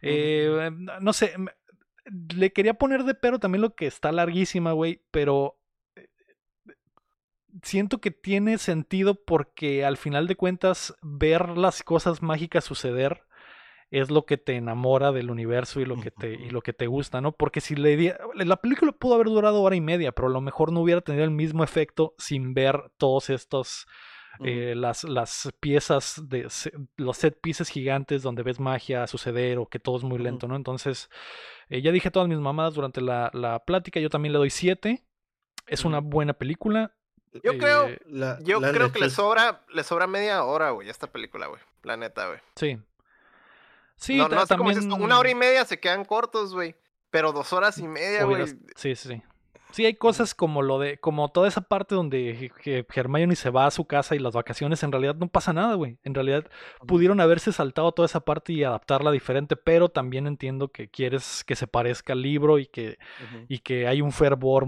eh, 0.01 0.69
no 1.01 1.13
sé. 1.13 1.33
Le 2.33 2.51
quería 2.53 2.75
poner 2.75 3.03
de 3.03 3.15
pero 3.15 3.39
también 3.39 3.61
lo 3.61 3.73
que 3.73 3.87
está 3.87 4.11
larguísima, 4.11 4.73
güey, 4.73 5.01
pero 5.11 5.57
siento 7.63 7.99
que 7.99 8.11
tiene 8.11 8.57
sentido 8.57 9.15
porque 9.23 9.85
al 9.85 9.97
final 9.97 10.27
de 10.27 10.35
cuentas 10.35 10.95
ver 11.01 11.57
las 11.57 11.83
cosas 11.83 12.21
mágicas 12.21 12.63
suceder 12.65 13.21
es 13.91 14.09
lo 14.11 14.25
que 14.25 14.37
te 14.37 14.55
enamora 14.55 15.11
del 15.11 15.29
universo 15.31 15.79
y 15.79 15.85
lo 15.85 15.99
que 15.99 16.11
te, 16.11 16.33
y 16.33 16.49
lo 16.49 16.61
que 16.61 16.73
te 16.73 16.87
gusta, 16.87 17.21
¿no? 17.21 17.33
Porque 17.33 17.61
si 17.61 17.75
le 17.75 17.95
di- 17.95 18.11
la 18.35 18.57
película 18.57 18.91
pudo 18.91 19.15
haber 19.15 19.27
durado 19.27 19.61
hora 19.61 19.75
y 19.75 19.81
media, 19.81 20.11
pero 20.11 20.27
a 20.27 20.31
lo 20.31 20.41
mejor 20.41 20.71
no 20.71 20.81
hubiera 20.81 21.01
tenido 21.01 21.23
el 21.23 21.31
mismo 21.31 21.63
efecto 21.63 22.13
sin 22.17 22.53
ver 22.53 22.91
todos 22.97 23.29
estos 23.29 23.85
eh, 24.43 24.73
las, 24.75 25.05
las 25.05 25.49
piezas 25.61 26.21
de 26.27 26.47
los 26.97 27.17
set 27.17 27.39
pieces 27.41 27.69
gigantes 27.69 28.21
donde 28.21 28.43
ves 28.43 28.59
magia 28.59 29.07
suceder 29.07 29.59
o 29.59 29.67
que 29.67 29.79
todo 29.79 29.97
es 29.97 30.03
muy 30.03 30.17
lento, 30.19 30.47
¿no? 30.47 30.57
Entonces, 30.57 31.09
eh, 31.69 31.81
ya 31.81 31.91
dije 31.91 32.11
todas 32.11 32.27
mis 32.29 32.39
mamadas 32.39 32.73
durante 32.73 33.01
la, 33.01 33.29
la 33.33 33.59
plática, 33.65 33.99
yo 33.99 34.09
también 34.09 34.33
le 34.33 34.39
doy 34.39 34.49
7. 34.49 35.05
Es 35.67 35.85
una 35.85 35.99
buena 35.99 36.33
película. 36.33 36.95
Yo 37.43 37.57
creo- 37.57 37.87
eh, 37.87 37.99
La- 38.07 38.39
Yo 38.41 38.59
la 38.59 38.71
creo 38.71 38.91
que 38.91 38.99
le 38.99 39.09
sobra, 39.09 39.61
le 39.73 39.83
sobra 39.83 40.07
media 40.07 40.43
hora, 40.43 40.71
güey, 40.71 40.87
a 40.87 40.91
esta 40.91 41.07
película, 41.07 41.47
güey. 41.47 41.61
La 41.83 41.97
neta, 41.97 42.27
güey. 42.27 42.39
sí. 42.55 42.79
Sí, 43.97 44.17
no, 44.17 44.27
no 44.27 44.45
también... 44.45 44.91
una 44.91 45.17
hora 45.19 45.29
y 45.29 45.35
media 45.35 45.63
se 45.63 45.79
quedan 45.79 46.03
cortos, 46.03 46.53
güey. 46.53 46.75
Pero 47.11 47.31
dos 47.31 47.53
horas 47.53 47.77
y 47.77 47.87
media, 47.87 48.25
güey. 48.25 48.45
Sí, 48.75 48.93
sí, 48.95 48.95
sí. 48.95 49.21
Sí, 49.71 49.85
hay 49.85 49.95
cosas 49.95 50.33
como 50.35 50.61
lo 50.61 50.79
de, 50.79 50.97
como 50.99 51.29
toda 51.31 51.47
esa 51.47 51.61
parte 51.61 51.95
donde 51.95 52.51
Hermione 52.93 53.35
se 53.35 53.49
va 53.49 53.65
a 53.65 53.71
su 53.71 53.85
casa 53.85 54.15
y 54.15 54.19
las 54.19 54.33
vacaciones, 54.33 54.83
en 54.83 54.91
realidad 54.91 55.15
no 55.15 55.27
pasa 55.27 55.51
nada, 55.53 55.75
güey. 55.75 55.97
En 56.03 56.13
realidad 56.13 56.45
pudieron 56.87 57.19
haberse 57.19 57.51
saltado 57.51 57.91
toda 57.93 58.05
esa 58.05 58.19
parte 58.21 58.53
y 58.53 58.63
adaptarla 58.63 59.11
diferente, 59.11 59.55
pero 59.57 59.89
también 59.89 60.27
entiendo 60.27 60.69
que 60.69 60.87
quieres 60.89 61.43
que 61.45 61.55
se 61.57 61.67
parezca 61.67 62.13
al 62.13 62.21
libro 62.21 62.57
y 62.59 62.67
que, 62.67 62.97
Ujú. 63.23 63.45
y 63.49 63.59
que 63.59 63.87
hay 63.87 64.01
un 64.01 64.11
fervor 64.13 64.65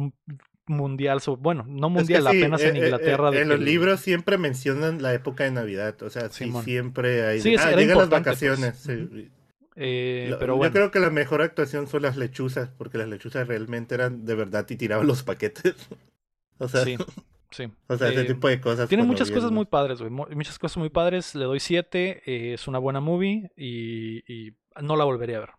mundial, 0.68 1.20
bueno, 1.40 1.64
no 1.68 1.88
Es 1.88 2.08
que 2.08 2.18
mundial, 2.18 2.22
sí, 2.24 2.38
apenas 2.40 2.62
en 2.62 2.76
eh, 2.76 2.80
eh, 2.80 2.84
Inglaterra. 2.86 3.30
eh, 3.30 3.32
de 3.32 3.38
en 3.42 3.44
que 3.44 3.50
los 3.50 3.60
el- 3.60 3.66
libros 3.66 4.00
siempre 4.02 4.38
mencionan 4.38 5.02
la 5.02 5.14
época 5.14 5.44
de 5.46 5.52
Navidad. 5.52 6.02
O 6.04 6.10
sea, 6.10 6.30
sí, 6.30 6.52
siempre 6.64 7.26
hay. 7.26 7.42
Sí, 7.42 7.56
ah, 7.58 7.72
llegan 7.72 7.98
las 7.98 8.08
pues. 8.08 8.10
vacaciones. 8.10 8.78
sí. 8.78 9.32
Eh, 9.80 10.28
Lo- 10.32 10.40
pero 10.40 10.54
Yo 10.54 10.58
bueno, 10.58 10.74
creo 10.74 10.92
que 10.92 11.00
la 11.00 11.12
mejor 11.12 11.42
actuación 11.44 11.88
son 11.88 12.02
las 12.02 12.18
lechuzas, 12.18 12.70
porque 12.78 12.98
las 12.98 13.08
lechuzas 13.08 13.48
realmente 13.48 13.94
eran 13.94 14.26
de 14.26 14.34
verdad 14.34 14.66
y 14.70 14.76
tiraban 14.76 15.06
los 15.06 15.22
paquetes. 15.24 15.76
o 16.58 16.68
sea, 16.68 16.84
sí, 16.84 16.98
sí. 17.52 17.72
o 17.88 17.96
sea 17.98 18.10
ese 18.10 18.24
tipo 18.24 18.48
de 18.48 18.60
cosas. 18.60 18.90
Tiene 18.90 19.04
muchas 19.04 19.30
cosas 19.30 19.52
muy 19.52 19.66
padres, 19.66 20.00
güey. 20.00 20.10
mu- 20.10 20.26
Muchas 20.32 20.58
cosas 20.58 20.78
muy 20.78 20.90
padres. 20.90 21.36
Le 21.36 21.46
doy 21.46 21.60
7. 21.60 22.54
es 22.54 22.68
una 22.68 22.80
buena 22.80 23.00
movie 23.02 23.52
y, 23.56 24.24
y 24.48 24.54
no 24.82 24.96
la 24.96 25.04
volvería 25.04 25.38
a 25.38 25.42
ver. 25.42 25.50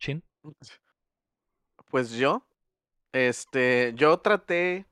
Shin. 0.00 0.22
Pues 1.90 2.12
yo, 2.12 2.45
este, 3.16 3.92
yo 3.96 4.18
traté 4.18 4.86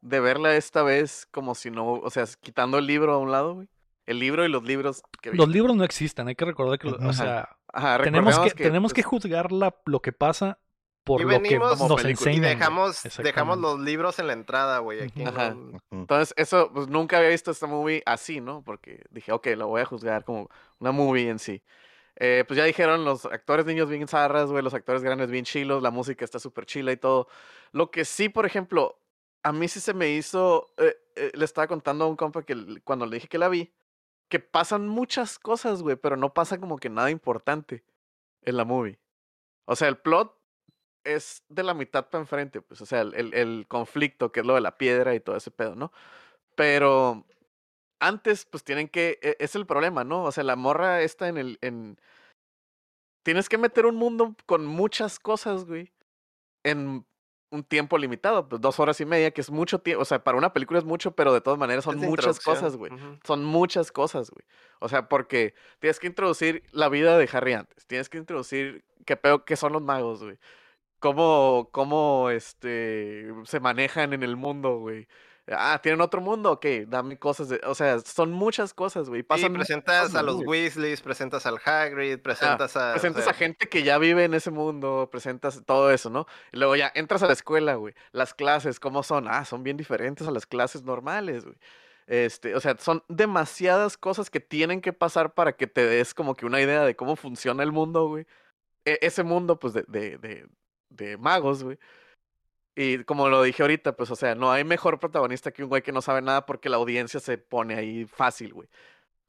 de 0.00 0.20
verla 0.20 0.54
esta 0.54 0.82
vez 0.82 1.26
como 1.30 1.54
si 1.54 1.70
no, 1.70 1.94
o 1.94 2.10
sea, 2.10 2.24
quitando 2.40 2.78
el 2.78 2.86
libro 2.86 3.12
a 3.14 3.18
un 3.18 3.32
lado, 3.32 3.54
güey. 3.54 3.68
El 4.06 4.18
libro 4.18 4.44
y 4.44 4.48
los 4.48 4.62
libros 4.64 5.02
que 5.22 5.30
vi. 5.30 5.38
Los 5.38 5.48
libros 5.48 5.74
no 5.74 5.82
existen. 5.82 6.28
Hay 6.28 6.34
que 6.34 6.44
recordar 6.44 6.78
que, 6.78 6.88
o 6.88 7.12
sea, 7.14 7.56
Ajá, 7.72 8.02
tenemos 8.02 8.38
que, 8.38 8.50
tenemos 8.50 8.92
que 8.92 9.02
pues, 9.02 9.10
juzgar 9.10 9.50
la- 9.50 9.74
lo 9.86 10.00
que 10.00 10.12
pasa 10.12 10.58
por 11.04 11.22
Y 11.22 11.24
lo 11.24 11.40
que 11.40 11.58
nos 11.58 12.04
enseñan. 12.04 12.36
Y 12.36 12.40
dejamos, 12.40 13.02
dejamos 13.22 13.58
los 13.58 13.80
libros 13.80 14.18
en 14.18 14.26
la 14.26 14.34
entrada, 14.34 14.78
güey. 14.80 15.04
Aquí. 15.04 15.24
Ajá. 15.24 15.54
no-. 15.54 15.78
Entonces, 15.90 16.34
eso, 16.36 16.70
pues 16.72 16.88
nunca 16.88 17.16
había 17.16 17.30
visto 17.30 17.50
esta 17.50 17.66
movie 17.66 18.02
así, 18.04 18.42
¿no? 18.42 18.62
Porque 18.62 19.04
dije, 19.10 19.32
ok, 19.32 19.48
lo 19.56 19.68
voy 19.68 19.80
a 19.80 19.86
juzgar 19.86 20.24
como 20.24 20.50
una 20.78 20.92
movie 20.92 21.30
en 21.30 21.38
sí. 21.38 21.62
Eh, 22.16 22.44
pues 22.46 22.56
ya 22.56 22.64
dijeron, 22.64 23.04
los 23.04 23.24
actores 23.26 23.66
niños 23.66 23.88
bien 23.88 24.06
zarras, 24.06 24.50
güey, 24.50 24.62
los 24.62 24.74
actores 24.74 25.02
grandes 25.02 25.30
bien 25.30 25.44
chilos, 25.44 25.82
la 25.82 25.90
música 25.90 26.24
está 26.24 26.38
súper 26.38 26.66
chila 26.66 26.92
y 26.92 26.96
todo. 26.96 27.28
Lo 27.72 27.90
que 27.90 28.04
sí, 28.04 28.28
por 28.28 28.46
ejemplo, 28.46 28.98
a 29.42 29.52
mí 29.52 29.68
sí 29.68 29.80
se 29.80 29.94
me 29.94 30.10
hizo, 30.10 30.72
eh, 30.78 30.96
eh, 31.16 31.32
le 31.34 31.44
estaba 31.44 31.66
contando 31.66 32.04
a 32.04 32.08
un 32.08 32.16
compa 32.16 32.44
que 32.44 32.80
cuando 32.84 33.06
le 33.06 33.16
dije 33.16 33.28
que 33.28 33.38
la 33.38 33.48
vi, 33.48 33.72
que 34.28 34.40
pasan 34.40 34.88
muchas 34.88 35.38
cosas, 35.38 35.82
güey, 35.82 35.96
pero 35.96 36.16
no 36.16 36.32
pasa 36.34 36.58
como 36.60 36.78
que 36.78 36.88
nada 36.90 37.10
importante 37.10 37.84
en 38.42 38.56
la 38.56 38.64
movie. 38.64 38.98
O 39.66 39.76
sea, 39.76 39.88
el 39.88 39.98
plot 39.98 40.36
es 41.04 41.44
de 41.48 41.62
la 41.62 41.74
mitad 41.74 42.08
para 42.08 42.22
enfrente, 42.22 42.62
pues, 42.62 42.80
o 42.80 42.86
sea, 42.86 43.02
el- 43.02 43.34
el 43.34 43.66
conflicto, 43.68 44.32
que 44.32 44.40
es 44.40 44.46
lo 44.46 44.54
de 44.54 44.60
la 44.62 44.78
piedra 44.78 45.14
y 45.14 45.20
todo 45.20 45.36
ese 45.36 45.50
pedo, 45.50 45.74
¿no? 45.76 45.92
Pero 46.56 47.26
antes, 48.06 48.44
pues 48.44 48.64
tienen 48.64 48.88
que, 48.88 49.18
e- 49.22 49.36
es 49.38 49.54
el 49.54 49.66
problema, 49.66 50.04
¿no? 50.04 50.24
O 50.24 50.32
sea, 50.32 50.44
la 50.44 50.56
morra 50.56 51.02
está 51.02 51.28
en 51.28 51.38
el, 51.38 51.58
en, 51.60 51.98
tienes 53.22 53.48
que 53.48 53.58
meter 53.58 53.86
un 53.86 53.96
mundo 53.96 54.36
con 54.46 54.66
muchas 54.66 55.18
cosas, 55.18 55.64
güey, 55.64 55.92
en 56.62 57.06
un 57.50 57.62
tiempo 57.62 57.98
limitado, 57.98 58.48
pues 58.48 58.60
dos 58.60 58.80
horas 58.80 59.00
y 59.00 59.06
media, 59.06 59.30
que 59.30 59.40
es 59.40 59.50
mucho 59.50 59.78
tiempo, 59.78 60.02
o 60.02 60.04
sea, 60.04 60.24
para 60.24 60.36
una 60.36 60.52
película 60.52 60.78
es 60.78 60.84
mucho, 60.84 61.12
pero 61.12 61.32
de 61.32 61.40
todas 61.40 61.58
maneras 61.58 61.84
son 61.84 62.02
Es 62.02 62.08
muchas 62.08 62.40
cosas, 62.40 62.76
güey. 62.76 62.90
Son 63.24 63.44
muchas 63.44 63.92
cosas, 63.92 64.30
güey. 64.30 64.44
O 64.80 64.88
sea, 64.88 65.08
porque 65.08 65.54
tienes 65.78 66.00
que 66.00 66.08
introducir 66.08 66.64
la 66.72 66.88
vida 66.88 67.16
de 67.16 67.28
Harry 67.32 67.52
antes, 67.52 67.86
tienes 67.86 68.08
que 68.08 68.18
introducir 68.18 68.84
qué 69.06 69.16
pedo, 69.16 69.44
qué 69.44 69.56
son 69.56 69.72
los 69.72 69.82
magos, 69.82 70.22
güey. 70.22 70.38
Cómo, 70.98 71.68
cómo, 71.70 72.30
este, 72.30 73.28
se 73.44 73.60
manejan 73.60 74.14
en 74.14 74.22
el 74.22 74.36
mundo, 74.36 74.78
güey. 74.78 75.06
Ah, 75.48 75.78
¿tienen 75.82 76.00
otro 76.00 76.22
mundo? 76.22 76.52
Ok, 76.52 76.64
dame 76.86 77.18
cosas 77.18 77.50
de... 77.50 77.60
O 77.66 77.74
sea, 77.74 77.98
son 78.00 78.32
muchas 78.32 78.72
cosas, 78.72 79.10
güey. 79.10 79.22
Pasan 79.22 79.52
presentas 79.52 80.04
cosas, 80.04 80.16
a 80.16 80.22
los 80.22 80.36
güey. 80.36 80.62
Weasleys, 80.62 81.02
presentas 81.02 81.44
al 81.44 81.58
Hagrid, 81.62 82.18
presentas 82.20 82.76
a... 82.78 82.90
o 82.90 82.92
Presentas 82.94 83.24
sea, 83.24 83.32
a 83.32 83.36
gente 83.36 83.68
que 83.68 83.82
ya 83.82 83.98
vive 83.98 84.24
en 84.24 84.32
ese 84.32 84.50
mundo, 84.50 85.08
presentas 85.12 85.62
todo 85.66 85.90
eso, 85.90 86.08
¿no? 86.08 86.26
Y 86.50 86.56
luego 86.56 86.76
ya 86.76 86.90
entras 86.94 87.22
a 87.22 87.26
la 87.26 87.34
escuela, 87.34 87.74
güey. 87.74 87.94
Las 88.12 88.32
clases, 88.32 88.80
¿cómo 88.80 89.02
son? 89.02 89.28
Ah, 89.28 89.44
son 89.44 89.62
bien 89.62 89.76
diferentes 89.76 90.26
a 90.26 90.30
las 90.30 90.46
clases 90.46 90.82
normales, 90.82 91.44
güey. 91.44 91.56
Este, 92.06 92.54
o 92.54 92.60
sea, 92.60 92.76
son 92.78 93.02
demasiadas 93.08 93.96
cosas 93.98 94.30
que 94.30 94.40
tienen 94.40 94.80
que 94.80 94.92
pasar 94.94 95.34
para 95.34 95.56
que 95.56 95.66
te 95.66 95.86
des 95.86 96.14
como 96.14 96.34
que 96.34 96.46
una 96.46 96.60
idea 96.60 96.84
de 96.84 96.96
cómo 96.96 97.16
funciona 97.16 97.62
el 97.62 97.72
mundo, 97.72 98.08
güey. 98.08 98.26
E- 98.86 98.98
ese 99.02 99.22
mundo, 99.22 99.58
pues, 99.58 99.74
de, 99.74 99.84
de, 99.88 100.16
de, 100.18 100.46
de 100.88 101.16
magos, 101.18 101.62
güey. 101.64 101.78
Y 102.76 103.04
como 103.04 103.28
lo 103.28 103.42
dije 103.42 103.62
ahorita, 103.62 103.96
pues, 103.96 104.10
o 104.10 104.16
sea, 104.16 104.34
no 104.34 104.50
hay 104.50 104.64
mejor 104.64 104.98
protagonista 104.98 105.52
que 105.52 105.62
un 105.62 105.68
güey 105.68 105.82
que 105.82 105.92
no 105.92 106.02
sabe 106.02 106.22
nada 106.22 106.44
porque 106.44 106.68
la 106.68 106.76
audiencia 106.76 107.20
se 107.20 107.38
pone 107.38 107.74
ahí 107.76 108.04
fácil, 108.04 108.52
güey. 108.52 108.68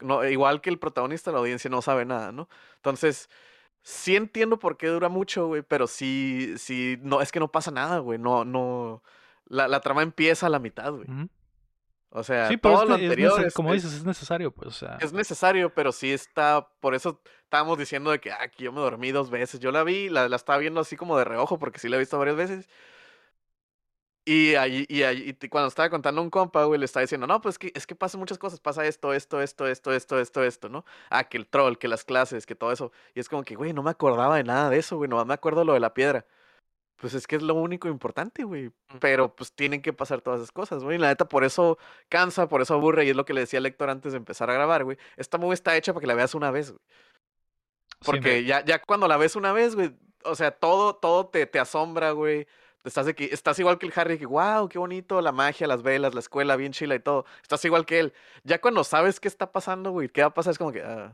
No, 0.00 0.26
igual 0.26 0.60
que 0.60 0.68
el 0.70 0.78
protagonista, 0.78 1.30
la 1.32 1.38
audiencia 1.38 1.70
no 1.70 1.80
sabe 1.80 2.04
nada, 2.04 2.32
¿no? 2.32 2.48
Entonces, 2.76 3.30
sí 3.82 4.16
entiendo 4.16 4.58
por 4.58 4.76
qué 4.76 4.88
dura 4.88 5.08
mucho, 5.08 5.46
güey, 5.46 5.62
pero 5.62 5.86
sí, 5.86 6.54
sí, 6.58 6.98
no, 7.02 7.20
es 7.22 7.30
que 7.32 7.38
no 7.40 7.50
pasa 7.52 7.70
nada, 7.70 7.98
güey, 8.00 8.18
no, 8.18 8.44
no, 8.44 9.02
la, 9.46 9.68
la 9.68 9.80
trama 9.80 10.02
empieza 10.02 10.46
a 10.46 10.50
la 10.50 10.58
mitad, 10.58 10.92
güey. 10.92 11.06
O 12.10 12.22
sea, 12.22 12.48
Sí, 12.48 12.56
todo 12.56 12.84
lo 12.84 12.94
anterior 12.94 13.44
es, 13.44 13.54
como 13.54 13.72
es- 13.74 13.82
dices, 13.82 13.98
es 13.98 14.04
necesario, 14.04 14.50
pues, 14.50 14.68
o 14.68 14.72
sea. 14.72 14.98
es 15.00 15.12
necesario, 15.12 15.72
pero 15.74 15.92
sí 15.92 16.12
está, 16.12 16.66
por 16.80 16.94
eso 16.94 17.20
estábamos 17.44 17.78
diciendo 17.78 18.10
de 18.10 18.20
que, 18.20 18.32
ah, 18.32 18.48
que 18.48 18.64
yo 18.64 18.72
me 18.72 18.80
dormí 18.80 19.12
dos 19.12 19.30
veces, 19.30 19.60
yo 19.60 19.70
la 19.70 19.82
vi, 19.84 20.08
la, 20.08 20.28
la 20.28 20.36
estaba 20.36 20.58
viendo 20.58 20.80
así 20.80 20.96
como 20.96 21.16
de 21.18 21.24
reojo, 21.24 21.58
porque 21.58 21.78
sí 21.78 21.88
la 21.88 21.96
he 21.96 21.98
visto 22.00 22.18
varias 22.18 22.36
veces, 22.36 22.68
y 24.28 24.56
ahí, 24.56 24.84
y 24.88 25.04
ahí, 25.04 25.36
y 25.40 25.48
cuando 25.48 25.68
estaba 25.68 25.88
contando 25.88 26.20
a 26.20 26.24
un 26.24 26.30
compa, 26.30 26.64
güey, 26.64 26.80
le 26.80 26.84
estaba 26.86 27.02
diciendo, 27.02 27.28
no, 27.28 27.40
pues 27.40 27.58
que, 27.60 27.70
es 27.76 27.86
que 27.86 27.94
pasan 27.94 28.18
muchas 28.18 28.38
cosas, 28.38 28.58
pasa 28.58 28.84
esto, 28.84 29.12
esto, 29.12 29.40
esto, 29.40 29.68
esto, 29.68 29.92
esto, 29.92 30.18
esto, 30.18 30.42
esto, 30.44 30.68
¿no? 30.68 30.84
Ah, 31.10 31.24
que 31.28 31.36
el 31.36 31.46
troll, 31.46 31.76
que 31.78 31.86
las 31.86 32.04
clases, 32.04 32.44
que 32.44 32.56
todo 32.56 32.72
eso. 32.72 32.90
Y 33.14 33.20
es 33.20 33.28
como 33.28 33.44
que, 33.44 33.54
güey, 33.54 33.72
no 33.72 33.84
me 33.84 33.90
acordaba 33.90 34.36
de 34.36 34.42
nada 34.42 34.68
de 34.68 34.78
eso, 34.78 34.96
güey, 34.96 35.08
nomás 35.08 35.26
me 35.26 35.34
acuerdo 35.34 35.64
lo 35.64 35.74
de 35.74 35.80
la 35.80 35.94
piedra. 35.94 36.26
Pues 36.96 37.14
es 37.14 37.26
que 37.26 37.36
es 37.36 37.42
lo 37.42 37.54
único 37.54 37.88
importante, 37.88 38.44
güey. 38.44 38.72
Pero 39.00 39.34
pues 39.36 39.52
tienen 39.52 39.82
que 39.82 39.92
pasar 39.92 40.22
todas 40.22 40.40
esas 40.40 40.52
cosas, 40.52 40.82
güey. 40.82 40.96
Y 40.96 41.00
la 41.00 41.08
neta, 41.08 41.28
por 41.28 41.44
eso 41.44 41.78
cansa, 42.08 42.48
por 42.48 42.62
eso 42.62 42.74
aburre, 42.74 43.04
y 43.04 43.10
es 43.10 43.16
lo 43.16 43.24
que 43.26 43.34
le 43.34 43.40
decía 43.42 43.58
al 43.60 43.66
Héctor 43.66 43.90
antes 43.90 44.12
de 44.12 44.18
empezar 44.18 44.50
a 44.50 44.54
grabar, 44.54 44.84
güey. 44.84 44.98
Esta 45.16 45.38
movie 45.38 45.54
está 45.54 45.76
hecha 45.76 45.92
para 45.92 46.00
que 46.02 46.06
la 46.08 46.14
veas 46.14 46.34
una 46.34 46.50
vez, 46.50 46.70
güey. 46.72 46.80
sí, 48.00 48.20
Porque 48.20 48.44
ya, 48.44 48.64
ya 48.64 48.80
cuando 48.80 49.08
la 49.08 49.16
ves 49.16 49.36
una 49.36 49.52
vez, 49.52 49.74
güey, 49.74 49.94
o 50.24 50.34
sea, 50.34 50.50
todo, 50.52 50.96
todo 50.96 51.26
te, 51.28 51.46
te 51.46 51.58
asombra, 51.58 52.12
güey. 52.12 52.46
Estás, 52.86 53.06
estás 53.18 53.58
igual 53.58 53.78
que 53.78 53.86
el 53.86 53.92
Harry, 53.96 54.18
que 54.18 54.26
wow, 54.26 54.68
qué 54.68 54.78
bonito, 54.78 55.20
la 55.20 55.32
magia, 55.32 55.66
las 55.66 55.82
velas, 55.82 56.14
la 56.14 56.20
escuela, 56.20 56.56
bien 56.56 56.72
chila 56.72 56.94
y 56.94 57.00
todo. 57.00 57.24
Estás 57.42 57.64
igual 57.64 57.84
que 57.84 57.98
él. 58.00 58.14
Ya 58.44 58.60
cuando 58.60 58.84
sabes 58.84 59.20
qué 59.20 59.28
está 59.28 59.52
pasando, 59.52 59.90
güey, 59.90 60.08
qué 60.08 60.22
va 60.22 60.28
a 60.28 60.34
pasar, 60.34 60.52
es 60.52 60.58
como 60.58 60.72
que. 60.72 60.82
ah, 60.82 61.12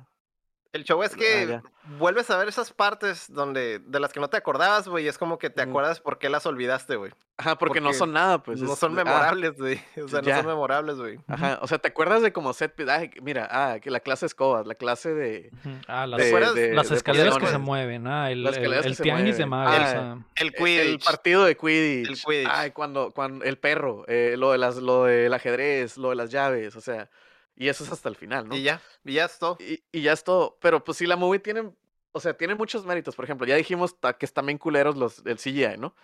El 0.72 0.84
show 0.84 1.02
es 1.02 1.12
Ah, 1.12 1.16
que 1.18 1.60
vuelves 1.98 2.30
a 2.30 2.38
ver 2.38 2.48
esas 2.48 2.72
partes 2.72 3.26
donde 3.28 3.78
de 3.80 4.00
las 4.00 4.10
que 4.12 4.20
no 4.20 4.28
te 4.28 4.38
acordabas, 4.38 4.88
güey, 4.88 5.04
y 5.04 5.08
es 5.08 5.18
como 5.18 5.38
que 5.38 5.50
te 5.50 5.60
acuerdas 5.60 6.00
por 6.00 6.18
qué 6.18 6.30
las 6.30 6.46
olvidaste, 6.46 6.96
güey. 6.96 7.12
Ajá, 7.36 7.58
porque, 7.58 7.80
no 7.80 7.92
son 7.92 8.12
nada, 8.12 8.42
pues. 8.42 8.60
no 8.60 8.74
son 8.76 8.92
ah, 8.92 9.04
memorables, 9.04 9.58
güey. 9.58 9.80
O 10.02 10.08
sea, 10.08 10.22
no 10.22 10.34
son 10.34 10.46
memorables, 10.46 10.96
güey. 10.96 11.18
Ajá, 11.28 11.58
o 11.60 11.66
sea, 11.66 11.78
¿te 11.78 11.88
acuerdas 11.88 12.22
de 12.22 12.32
como 12.32 12.52
set 12.54 12.74
que- 12.74 13.20
mira, 13.20 13.48
ah, 13.50 13.80
que 13.80 13.90
la 13.90 14.00
clase 14.00 14.24
escoba, 14.26 14.62
la 14.64 14.74
clase 14.74 15.12
de. 15.12 15.50
Ah, 15.88 16.06
las, 16.06 16.20
de- 16.20 16.28
acuerdas? 16.28 16.54
de- 16.54 16.72
las 16.72 16.88
de 16.88 16.96
escaleras 16.96 17.36
que 17.36 17.46
se 17.48 17.58
mueven, 17.58 18.06
ah, 18.06 18.30
el, 18.30 18.42
Las 18.42 18.56
el- 18.56 18.72
el 18.72 18.94
se 18.94 19.02
tianguis 19.02 19.36
de 19.36 19.44
magos. 19.46 19.74
Ah, 19.78 20.14
ah. 20.16 20.24
El 20.36 20.48
E- 20.48 20.52
Quidditch. 20.52 20.88
El 20.88 20.98
partido 21.00 21.44
de 21.44 21.56
Quidditch. 21.56 22.08
El 22.08 22.16
Quidditch. 22.18 22.48
Ay, 22.50 22.70
cuando, 22.70 23.10
cuando 23.10 23.44
el 23.44 23.58
perro, 23.58 24.04
eh, 24.08 24.36
lo, 24.38 24.52
de 24.52 24.58
las, 24.58 24.76
lo 24.76 25.04
del 25.04 25.34
ajedrez, 25.34 25.98
lo 25.98 26.10
de 26.10 26.16
las 26.16 26.30
llaves, 26.30 26.76
o 26.76 26.80
sea, 26.80 27.10
y 27.56 27.68
eso 27.68 27.84
es 27.84 27.92
hasta 27.92 28.08
el 28.08 28.16
final, 28.16 28.48
¿no? 28.48 28.56
Y 28.56 28.62
ya, 28.62 28.80
y 29.04 29.14
ya 29.14 29.26
es 29.26 29.38
todo. 29.38 29.56
Y, 29.60 29.82
y 29.92 30.02
ya 30.02 30.12
es 30.12 30.24
todo. 30.24 30.58
Pero 30.60 30.82
pues 30.84 30.98
sí, 30.98 31.06
la 31.06 31.16
movie 31.16 31.38
tiene, 31.40 31.70
o 32.12 32.20
sea, 32.20 32.36
tiene 32.36 32.54
muchos 32.54 32.84
méritos. 32.86 33.14
Por 33.16 33.24
ejemplo, 33.24 33.46
ya 33.46 33.56
dijimos 33.56 33.94
que 34.18 34.26
están 34.26 34.46
bien 34.46 34.58
culeros 34.58 34.96
los, 34.96 35.18
el 35.26 35.36
CGI, 35.38 35.76
¿no? 35.78 35.94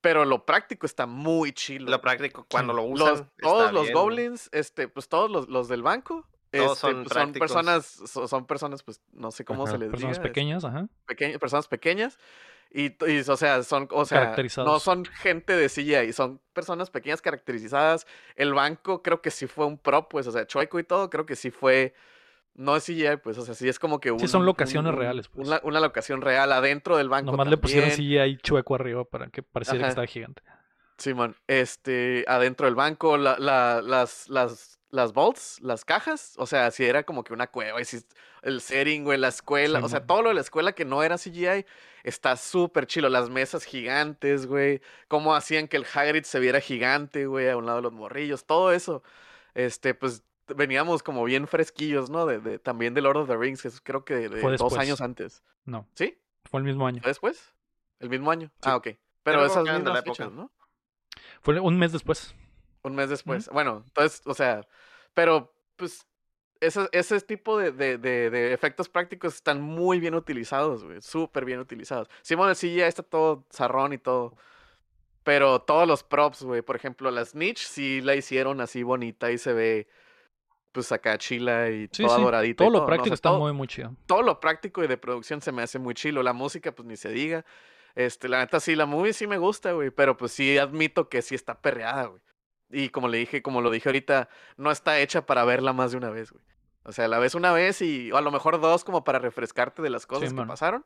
Pero 0.00 0.24
lo 0.24 0.44
práctico 0.44 0.84
está 0.86 1.06
muy 1.06 1.52
chilo. 1.52 1.90
Lo 1.90 2.00
práctico, 2.00 2.46
cuando 2.50 2.72
lo 2.74 2.82
Los- 2.88 3.12
usan. 3.12 3.30
todos 3.40 3.60
está 3.60 3.72
los 3.72 3.82
bien, 3.84 3.94
goblins, 3.94 4.48
este, 4.52 4.88
pues 4.88 5.08
todos 5.08 5.30
los, 5.30 5.48
los 5.48 5.68
del 5.68 5.82
banco. 5.82 6.26
Todos 6.50 6.72
este, 6.76 6.80
son 6.90 7.02
pues, 7.04 7.14
son 7.14 7.32
personas, 7.32 7.86
so- 7.86 8.28
son 8.28 8.46
personas, 8.46 8.82
pues, 8.82 9.00
no 9.12 9.30
sé 9.30 9.44
cómo 9.44 9.62
Ajá, 9.62 9.72
se 9.72 9.78
les 9.78 9.90
Personas 9.90 10.18
diga. 10.18 10.22
pequeñas, 10.28 10.64
ajá. 10.64 10.86
pequeñas, 11.06 11.38
personas 11.38 11.66
pequeñas. 11.68 12.18
Y, 12.74 12.96
o 13.28 13.36
sea, 13.36 13.62
son, 13.62 13.86
o 13.90 14.04
sea, 14.06 14.34
no 14.64 14.80
son 14.80 15.04
gente 15.04 15.54
de 15.54 15.68
CGI, 15.68 16.12
son 16.14 16.40
personas 16.54 16.88
pequeñas 16.88 17.20
caracterizadas. 17.20 18.06
El 18.34 18.54
banco 18.54 19.02
creo 19.02 19.20
que 19.20 19.30
sí 19.30 19.46
fue 19.46 19.66
un 19.66 19.76
prop, 19.76 20.08
pues, 20.10 20.26
o 20.26 20.32
sea, 20.32 20.46
Choico 20.46 20.78
y 20.78 20.84
todo, 20.84 21.10
creo 21.10 21.26
que 21.26 21.36
sí 21.36 21.50
fue, 21.50 21.92
no 22.54 22.74
es 22.76 22.84
CGI, 22.84 23.18
pues, 23.22 23.36
o 23.36 23.44
sea, 23.44 23.54
sí 23.54 23.68
es 23.68 23.78
como 23.78 24.00
que 24.00 24.10
un, 24.10 24.20
Sí, 24.20 24.26
son 24.26 24.46
locaciones 24.46 24.92
un- 24.92 24.98
reales, 24.98 25.28
pues. 25.28 25.46
Una, 25.48 25.60
una 25.64 25.80
locación 25.80 26.22
real 26.22 26.50
adentro 26.50 26.96
del 26.96 27.10
banco 27.10 27.32
Nomás 27.32 27.48
le 27.48 27.58
pusieron. 27.58 27.90
CGI 27.90 28.38
chueco 28.38 28.74
arriba 28.74 29.04
para 29.04 29.26
que 29.28 29.42
pareciera 29.42 29.84
que 29.84 29.88
estaba 29.90 30.06
gigante. 30.06 30.42
Simón, 30.96 31.36
este, 31.48 32.24
adentro 32.28 32.66
del 32.66 32.74
banco, 32.74 33.16
la, 33.18 33.36
la- 33.38 33.82
las, 33.82 34.28
las, 34.30 34.78
las 34.92 35.12
vaults, 35.14 35.58
las 35.62 35.84
cajas, 35.84 36.34
o 36.36 36.46
sea, 36.46 36.70
si 36.70 36.84
era 36.84 37.02
como 37.02 37.24
que 37.24 37.32
una 37.32 37.46
cueva, 37.48 37.80
y 37.80 37.84
si 37.84 38.04
el 38.42 38.60
setting, 38.60 39.04
güey, 39.04 39.18
la 39.18 39.28
escuela, 39.28 39.80
o 39.82 39.88
sea, 39.88 40.06
todo 40.06 40.22
lo 40.22 40.28
de 40.28 40.34
la 40.36 40.42
escuela 40.42 40.72
que 40.74 40.84
no 40.84 41.02
era 41.02 41.16
CGI, 41.18 41.64
está 42.04 42.36
súper 42.36 42.86
chilo, 42.86 43.08
las 43.08 43.30
mesas 43.30 43.64
gigantes, 43.64 44.46
güey, 44.46 44.80
cómo 45.08 45.34
hacían 45.34 45.66
que 45.66 45.78
el 45.78 45.86
Hagrid 45.92 46.24
se 46.24 46.38
viera 46.40 46.60
gigante, 46.60 47.26
güey, 47.26 47.48
a 47.48 47.56
un 47.56 47.64
lado 47.66 47.78
de 47.78 47.82
los 47.82 47.92
morrillos, 47.92 48.44
todo 48.44 48.70
eso, 48.70 49.02
este, 49.54 49.94
pues, 49.94 50.22
veníamos 50.54 51.02
como 51.02 51.24
bien 51.24 51.48
fresquillos, 51.48 52.10
¿no? 52.10 52.26
De, 52.26 52.38
de- 52.40 52.58
también 52.58 52.92
de 52.92 53.00
Lord 53.00 53.16
of 53.16 53.28
the 53.28 53.36
Rings, 53.36 53.62
que 53.62 53.68
es 53.68 53.80
creo 53.80 54.04
que 54.04 54.28
de, 54.28 54.56
dos 54.58 54.76
años 54.76 55.00
antes, 55.00 55.42
No, 55.64 55.88
¿sí? 55.94 56.18
fue 56.44 56.60
el 56.60 56.64
mismo 56.64 56.86
año. 56.86 57.00
¿Fue 57.00 57.08
después? 57.10 57.54
¿El 57.98 58.10
mismo 58.10 58.30
año? 58.30 58.48
Sí. 58.56 58.60
Ah, 58.64 58.76
ok. 58.76 58.88
Pero 59.22 59.38
como 59.38 59.46
esas 59.50 59.64
de 59.64 59.70
la 59.72 59.78
mismas 59.78 59.98
época. 60.00 60.14
fechas, 60.16 60.32
¿no? 60.32 60.50
Fue 61.40 61.58
un 61.60 61.78
mes 61.78 61.92
después. 61.92 62.34
Un 62.84 62.94
mes 62.94 63.08
después. 63.08 63.48
Bueno, 63.50 63.82
entonces, 63.86 64.22
o 64.26 64.34
sea, 64.34 64.66
pero 65.14 65.52
pues 65.76 66.06
ese, 66.60 66.88
ese 66.92 67.20
tipo 67.20 67.58
de, 67.58 67.72
de, 67.72 67.98
de, 67.98 68.30
de 68.30 68.52
efectos 68.52 68.88
prácticos 68.88 69.34
están 69.34 69.60
muy 69.60 70.00
bien 70.00 70.14
utilizados, 70.14 70.84
güey. 70.84 71.00
Súper 71.02 71.44
bien 71.44 71.58
utilizados. 71.60 72.08
Simón, 72.22 72.48
el 72.50 72.56
CGI 72.56 72.82
está 72.82 73.02
todo 73.02 73.44
zarrón 73.52 73.92
y 73.92 73.98
todo. 73.98 74.36
Pero 75.24 75.60
todos 75.60 75.86
los 75.86 76.02
props, 76.02 76.42
güey. 76.42 76.62
Por 76.62 76.74
ejemplo, 76.76 77.10
la 77.10 77.24
Snitch 77.24 77.58
sí 77.58 78.00
la 78.00 78.16
hicieron 78.16 78.60
así 78.60 78.82
bonita 78.82 79.30
y 79.30 79.38
se 79.38 79.52
ve 79.52 79.88
pues 80.72 80.90
acá 80.90 81.18
chila 81.18 81.68
y 81.70 81.88
Sí, 81.92 82.02
toda 82.04 82.16
sí. 82.16 82.22
doradita. 82.22 82.64
y 82.64 82.66
Todo 82.66 82.70
lo 82.70 82.78
¿no? 82.78 82.84
O 82.84 82.86
práctico 82.86 83.08
sea, 83.08 83.14
está 83.14 83.28
todo- 83.28 83.38
muy, 83.40 83.52
muy 83.52 83.68
chido. 83.68 83.94
todo 84.06 84.22
lo 84.22 84.40
práctico 84.40 84.82
y 84.82 84.86
de 84.88 84.96
producción 84.96 85.40
se 85.40 85.52
me 85.52 85.62
hace 85.62 85.78
muy 85.78 85.94
chilo. 85.94 86.22
La 86.22 86.32
música, 86.32 86.72
pues 86.72 86.86
ni 86.88 86.96
se 86.96 87.10
diga. 87.10 87.44
Este, 87.94 88.26
la 88.28 88.38
neta, 88.38 88.58
sí, 88.58 88.74
la 88.74 88.86
movie 88.86 89.12
sí 89.12 89.26
me 89.26 89.36
gusta, 89.38 89.72
güey. 89.72 89.90
Pero 89.90 90.16
pues 90.16 90.32
sí 90.32 90.58
admito 90.58 91.08
que 91.08 91.22
sí 91.22 91.34
está 91.36 91.60
perreada, 91.60 92.06
güey. 92.06 92.22
Y 92.72 92.88
como 92.88 93.08
le 93.08 93.18
dije, 93.18 93.42
como 93.42 93.60
lo 93.60 93.70
dije 93.70 93.88
ahorita, 93.88 94.28
no 94.56 94.70
está 94.70 94.98
hecha 94.98 95.26
para 95.26 95.44
verla 95.44 95.72
más 95.72 95.92
de 95.92 95.98
una 95.98 96.10
vez, 96.10 96.32
güey. 96.32 96.44
O 96.84 96.92
sea, 96.92 97.06
la 97.06 97.18
ves 97.20 97.34
una 97.36 97.52
vez 97.52 97.80
y 97.82 98.10
o 98.10 98.16
a 98.16 98.20
lo 98.22 98.32
mejor 98.32 98.60
dos 98.60 98.82
como 98.82 99.04
para 99.04 99.18
refrescarte 99.20 99.82
de 99.82 99.90
las 99.90 100.06
cosas 100.06 100.32
que 100.34 100.42
pasaron. 100.46 100.84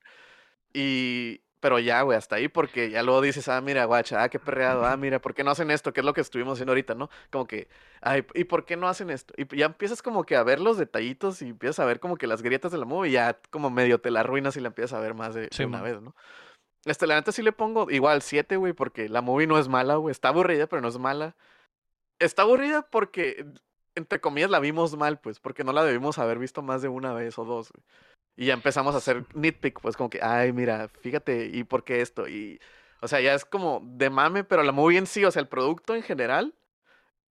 Y 0.72 1.40
Pero 1.60 1.78
ya, 1.78 2.02
güey, 2.02 2.18
hasta 2.18 2.36
ahí, 2.36 2.48
porque 2.48 2.90
ya 2.90 3.02
luego 3.02 3.22
dices, 3.22 3.48
ah, 3.48 3.60
mira, 3.62 3.84
guacha, 3.86 4.22
ah, 4.22 4.28
qué 4.28 4.38
perreado, 4.38 4.84
ah, 4.84 4.96
mira, 4.96 5.20
¿por 5.20 5.34
qué 5.34 5.42
no 5.42 5.50
hacen 5.52 5.70
esto? 5.70 5.92
¿Qué 5.92 6.00
es 6.00 6.06
lo 6.06 6.12
que 6.12 6.20
estuvimos 6.20 6.54
haciendo 6.54 6.72
ahorita, 6.72 6.94
no? 6.94 7.08
Como 7.30 7.46
que, 7.46 7.68
ay, 8.02 8.26
¿y 8.34 8.44
por 8.44 8.66
qué 8.66 8.76
no 8.76 8.88
hacen 8.88 9.08
esto? 9.10 9.32
Y 9.38 9.56
ya 9.56 9.66
empiezas 9.66 10.02
como 10.02 10.24
que 10.24 10.36
a 10.36 10.42
ver 10.42 10.60
los 10.60 10.76
detallitos 10.76 11.40
y 11.42 11.48
empiezas 11.48 11.80
a 11.80 11.86
ver 11.86 11.98
como 11.98 12.16
que 12.18 12.26
las 12.26 12.42
grietas 12.42 12.72
de 12.72 12.78
la 12.78 12.84
movie 12.84 13.10
y 13.10 13.12
ya 13.14 13.38
como 13.50 13.70
medio 13.70 14.00
te 14.00 14.10
la 14.10 14.20
arruinas 14.20 14.56
y 14.56 14.60
la 14.60 14.68
empiezas 14.68 14.92
a 14.92 15.00
ver 15.00 15.14
más 15.14 15.34
de, 15.34 15.48
de 15.48 15.48
Sí, 15.50 15.64
una 15.64 15.78
man. 15.78 15.82
vez, 15.82 16.02
¿no? 16.02 16.14
Este, 16.84 17.06
la 17.06 17.16
neta 17.16 17.32
sí 17.32 17.42
le 17.42 17.52
pongo 17.52 17.90
igual 17.90 18.22
7, 18.22 18.56
güey, 18.56 18.72
porque 18.74 19.08
la 19.08 19.22
movie 19.22 19.46
no 19.48 19.58
es 19.58 19.68
mala, 19.68 19.96
güey. 19.96 20.12
Está 20.12 20.28
aburrida, 20.28 20.66
pero 20.68 20.82
no 20.82 20.88
es 20.88 20.98
mala. 20.98 21.34
Está 22.18 22.42
aburrida 22.42 22.82
porque, 22.82 23.46
entre 23.94 24.20
comillas, 24.20 24.50
la 24.50 24.60
vimos 24.60 24.96
mal, 24.96 25.18
pues, 25.18 25.40
porque 25.40 25.64
no 25.64 25.72
la 25.72 25.84
debimos 25.84 26.18
haber 26.18 26.38
visto 26.38 26.62
más 26.62 26.82
de 26.82 26.88
una 26.88 27.12
vez 27.12 27.38
o 27.38 27.44
dos, 27.44 27.70
güey. 27.72 27.84
Y 28.38 28.46
ya 28.46 28.54
empezamos 28.54 28.94
a 28.94 28.98
hacer 28.98 29.24
nitpick, 29.34 29.80
pues, 29.80 29.96
como 29.96 30.10
que, 30.10 30.20
ay, 30.22 30.52
mira, 30.52 30.88
fíjate, 30.88 31.46
¿y 31.46 31.64
por 31.64 31.84
qué 31.84 32.02
esto? 32.02 32.28
Y, 32.28 32.60
o 33.00 33.08
sea, 33.08 33.20
ya 33.20 33.34
es 33.34 33.44
como 33.44 33.80
de 33.82 34.10
mame, 34.10 34.44
pero 34.44 34.62
la 34.62 34.72
movie 34.72 34.98
en 34.98 35.06
sí, 35.06 35.24
o 35.24 35.30
sea, 35.30 35.40
el 35.40 35.48
producto 35.48 35.94
en 35.94 36.02
general 36.02 36.54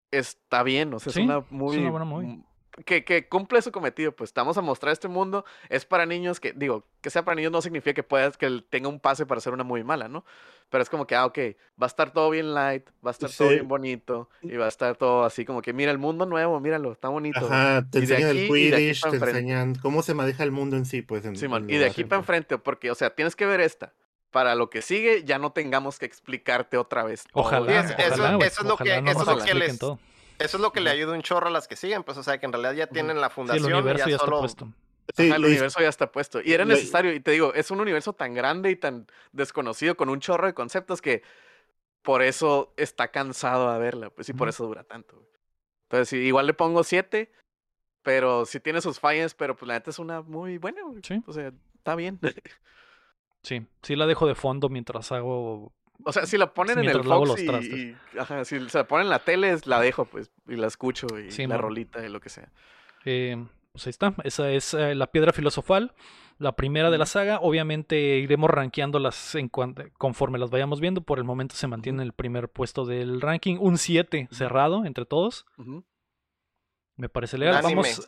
está 0.09 0.63
bien, 0.63 0.93
o 0.93 0.99
sea, 0.99 1.13
Sí, 1.13 1.19
es 1.19 1.25
una 1.25 1.37
es 1.39 1.51
movie 1.51 1.79
una 1.79 1.91
buena 1.91 2.05
movie. 2.05 2.43
Mm, 2.77 2.81
que, 2.83 3.03
que 3.03 3.27
cumple 3.27 3.61
su 3.61 3.71
cometido, 3.71 4.11
pues 4.15 4.29
estamos 4.29 4.57
a 4.57 4.61
mostrar 4.61 4.93
este 4.93 5.07
mundo, 5.07 5.45
es 5.69 5.85
para 5.85 6.05
niños 6.05 6.39
que, 6.39 6.53
digo, 6.53 6.85
que 7.01 7.09
sea 7.09 7.23
para 7.25 7.35
niños 7.35 7.51
no 7.51 7.61
significa 7.61 7.93
que 7.93 8.03
puedas, 8.03 8.37
que 8.37 8.45
él 8.45 8.65
tenga 8.69 8.89
un 8.89 8.99
pase 8.99 9.25
para 9.25 9.41
ser 9.41 9.53
una 9.53 9.63
muy 9.63 9.83
mala, 9.83 10.07
¿no? 10.07 10.25
Pero 10.69 10.81
es 10.81 10.89
como 10.89 11.05
que, 11.05 11.15
ah, 11.15 11.25
ok, 11.27 11.37
va 11.81 11.85
a 11.85 11.87
estar 11.87 12.11
todo 12.11 12.29
bien 12.31 12.53
light, 12.53 12.87
va 13.05 13.09
a 13.09 13.11
estar 13.11 13.29
todo 13.29 13.49
Sí. 13.49 13.53
bien 13.53 13.67
bonito, 13.67 14.29
y 14.41 14.55
va 14.57 14.65
a 14.65 14.69
estar 14.69 14.95
todo 14.95 15.23
así 15.23 15.45
como 15.45 15.61
que, 15.61 15.73
mira 15.73 15.91
el 15.91 15.99
mundo 15.99 16.25
nuevo, 16.25 16.59
míralo, 16.59 16.91
está 16.91 17.07
bonito. 17.09 17.39
Ajá, 17.45 17.85
te 17.89 17.99
enseñan 17.99 18.29
aquí- 18.31 18.39
el 18.39 18.57
y 18.57 18.69
de 18.69 18.75
aquí 18.75 18.83
Quidditch, 18.85 19.01
te 19.01 19.07
enfrente. 19.09 19.29
enseñan 19.39 19.75
cómo 19.75 20.01
se 20.01 20.13
maneja 20.15 20.43
el 20.43 20.51
mundo 20.51 20.75
en 20.75 20.85
sí, 20.85 21.01
pues. 21.03 21.23
En, 21.25 21.35
Simón, 21.35 21.65
en 21.65 21.69
y 21.75 21.77
de 21.77 21.85
aquí 21.85 22.03
para 22.03 22.19
enfrente, 22.19 22.57
porque, 22.57 22.89
o 22.89 22.95
sea, 22.95 23.11
tienes 23.11 23.35
que 23.35 23.45
ver 23.45 23.61
esta. 23.61 23.93
Para 24.31 24.53
lo 24.55 24.69
que 24.69 24.81
sigue, 24.81 25.23
ya 25.23 25.39
no 25.39 25.53
tengamos 25.53 25.97
que 25.97 26.05
explicarte 26.05 26.75
otra 26.77 27.03
vez. 27.05 27.23
todo 27.31 27.43
Ojalá, 27.43 27.79
eso- 27.85 27.93
ojalá, 27.97 28.35
güey, 28.35 28.47
eso 28.49 28.61
es 28.63 28.67
lo 28.67 28.75
que- 28.75 28.83
ojalá 28.83 29.01
no 29.01 29.11
eso 29.11 29.19
nos 29.19 29.27
es 29.29 29.33
lo 29.33 29.35
que 29.37 29.41
expliquen 29.43 29.69
les- 29.69 29.79
todo. 29.79 29.99
Eso 30.39 30.57
es 30.57 30.61
lo 30.61 30.71
que 30.71 30.81
le 30.81 30.89
ayuda 30.89 31.13
un 31.13 31.21
chorro 31.21 31.47
a 31.47 31.51
las 31.51 31.67
que 31.67 31.75
siguen, 31.75 32.03
pues, 32.03 32.17
o 32.17 32.23
sea, 32.23 32.37
que 32.39 32.45
en 32.45 32.51
realidad 32.53 32.73
ya 32.73 32.87
tienen 32.87 33.21
la 33.21 33.27
Sí, 33.27 33.31
el 33.31 33.35
fundación 33.35 33.69
y 33.69 33.73
universo 33.73 34.05
ya 34.05 34.09
ya 34.09 34.15
está 34.15 34.25
solo... 34.25 34.39
puesto. 34.39 34.73
Sí, 35.15 35.27
Ajá, 35.27 35.35
el 35.35 35.45
universo 35.45 35.79
ya 35.81 35.89
está 35.89 36.11
puesto. 36.11 36.41
Y 36.43 36.53
era 36.53 36.65
necesario, 36.65 37.13
y 37.13 37.19
te 37.19 37.31
digo, 37.31 37.53
es 37.53 37.69
un 37.71 37.79
universo 37.79 38.13
tan 38.13 38.33
grande 38.33 38.71
y 38.71 38.75
tan 38.75 39.05
desconocido 39.31 39.95
con 39.95 40.09
un 40.09 40.19
chorro 40.19 40.47
de 40.47 40.53
conceptos 40.55 41.01
que 41.01 41.21
por 42.01 42.21
eso 42.21 42.73
está 42.75 43.09
cansado 43.09 43.69
a 43.69 43.77
verla, 43.77 44.09
pues, 44.09 44.29
y 44.29 44.33
por 44.33 44.49
eso 44.49 44.65
dura 44.65 44.83
tanto. 44.83 45.15
güey. 45.15 45.27
Entonces, 45.89 46.13
igual 46.13 46.47
le 46.47 46.53
pongo 46.53 46.83
siete, 46.83 47.31
pero 48.01 48.45
sí 48.45 48.59
tiene 48.59 48.81
sus 48.81 48.99
fallas, 48.99 49.35
pero 49.35 49.55
pues 49.55 49.67
la 49.67 49.75
neta 49.75 49.91
es 49.91 49.99
una 49.99 50.21
muy 50.21 50.57
buena, 50.57 50.81
güey. 50.83 51.01
Sí. 51.03 51.21
O 51.27 51.33
sea, 51.33 51.51
está 51.75 51.95
bien. 51.95 52.19
Sí, 53.43 53.65
sí 53.83 53.95
la 53.95 54.07
dejo 54.07 54.25
de 54.27 54.33
fondo 54.35 54.69
mientras 54.69 55.11
hago. 55.11 55.71
O 56.03 56.11
sea, 56.11 56.25
si 56.25 56.37
la 56.37 56.53
ponen 56.53 56.79
en 56.79 56.89
el 56.89 57.03
Fox 57.03 57.27
los 57.29 57.41
y, 57.41 57.45
trastes. 57.47 57.73
y- 57.79 57.95
ajá, 58.19 58.45
si 58.45 58.69
se 58.69 58.77
la 58.77 58.87
ponen 58.87 59.05
en 59.07 59.09
la 59.11 59.19
tele, 59.19 59.51
es- 59.51 59.65
la 59.67 59.79
dejo, 59.79 60.05
pues, 60.05 60.29
y 60.47 60.55
la 60.55 60.67
escucho, 60.67 61.07
y 61.19 61.31
Sí, 61.31 61.47
la 61.47 61.57
rolita 61.57 62.05
y 62.05 62.09
lo 62.09 62.19
que 62.19 62.29
sea. 62.29 62.49
eh, 63.05 63.43
pues 63.71 63.87
ahí 63.87 63.89
está. 63.91 64.13
Esa 64.23 64.49
es 64.51 64.73
eh, 64.73 64.95
la 64.95 65.07
piedra 65.07 65.31
filosofal. 65.33 65.93
La 66.37 66.53
primera 66.55 66.91
de 66.91 66.97
la 66.97 67.05
saga. 67.05 67.39
Obviamente 67.41 67.97
iremos 68.17 68.49
rankeándolas 68.49 69.35
en 69.35 69.49
conforme 69.97 70.37
las 70.37 70.49
vayamos 70.49 70.81
viendo. 70.81 71.01
Por 71.01 71.17
el 71.17 71.23
momento 71.23 71.55
se 71.55 71.67
mantiene 71.67 72.01
en 72.01 72.07
el 72.07 72.13
primer 72.13 72.49
puesto 72.49 72.85
del 72.85 73.21
ranking. 73.21 73.57
Un 73.59 73.77
7 73.77 74.27
cerrado 74.31 74.85
entre 74.85 75.05
todos. 75.05 75.45
Ujú. 75.57 75.83
Me 76.97 77.09
parece 77.09 77.37
legal. 77.37 77.61
Vamos, 77.61 78.07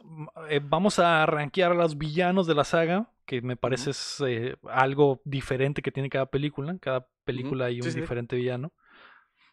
eh, 0.49 0.61
vamos 0.63 0.99
a 0.99 1.25
rankear 1.25 1.71
a 1.71 1.75
los 1.75 1.97
villanos 1.97 2.47
de 2.47 2.55
la 2.55 2.63
saga, 2.63 3.11
que 3.25 3.41
me 3.41 3.57
parece 3.57 3.89
es 3.91 4.23
eh, 4.25 4.55
algo 4.71 5.21
diferente 5.25 5.81
que 5.81 5.91
tiene 5.91 6.09
cada 6.09 6.27
película. 6.27 6.77
Cada 6.79 7.05
película 7.25 7.65
hay 7.65 7.77
un 7.77 7.83
Sí, 7.83 7.91
sí. 7.91 7.99
diferente 8.01 8.35
villano. 8.37 8.71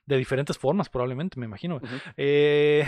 De 0.06 0.18
diferentes 0.18 0.58
formas, 0.58 0.90
probablemente, 0.90 1.40
me 1.40 1.46
imagino. 1.46 1.80
Eh, 2.18 2.84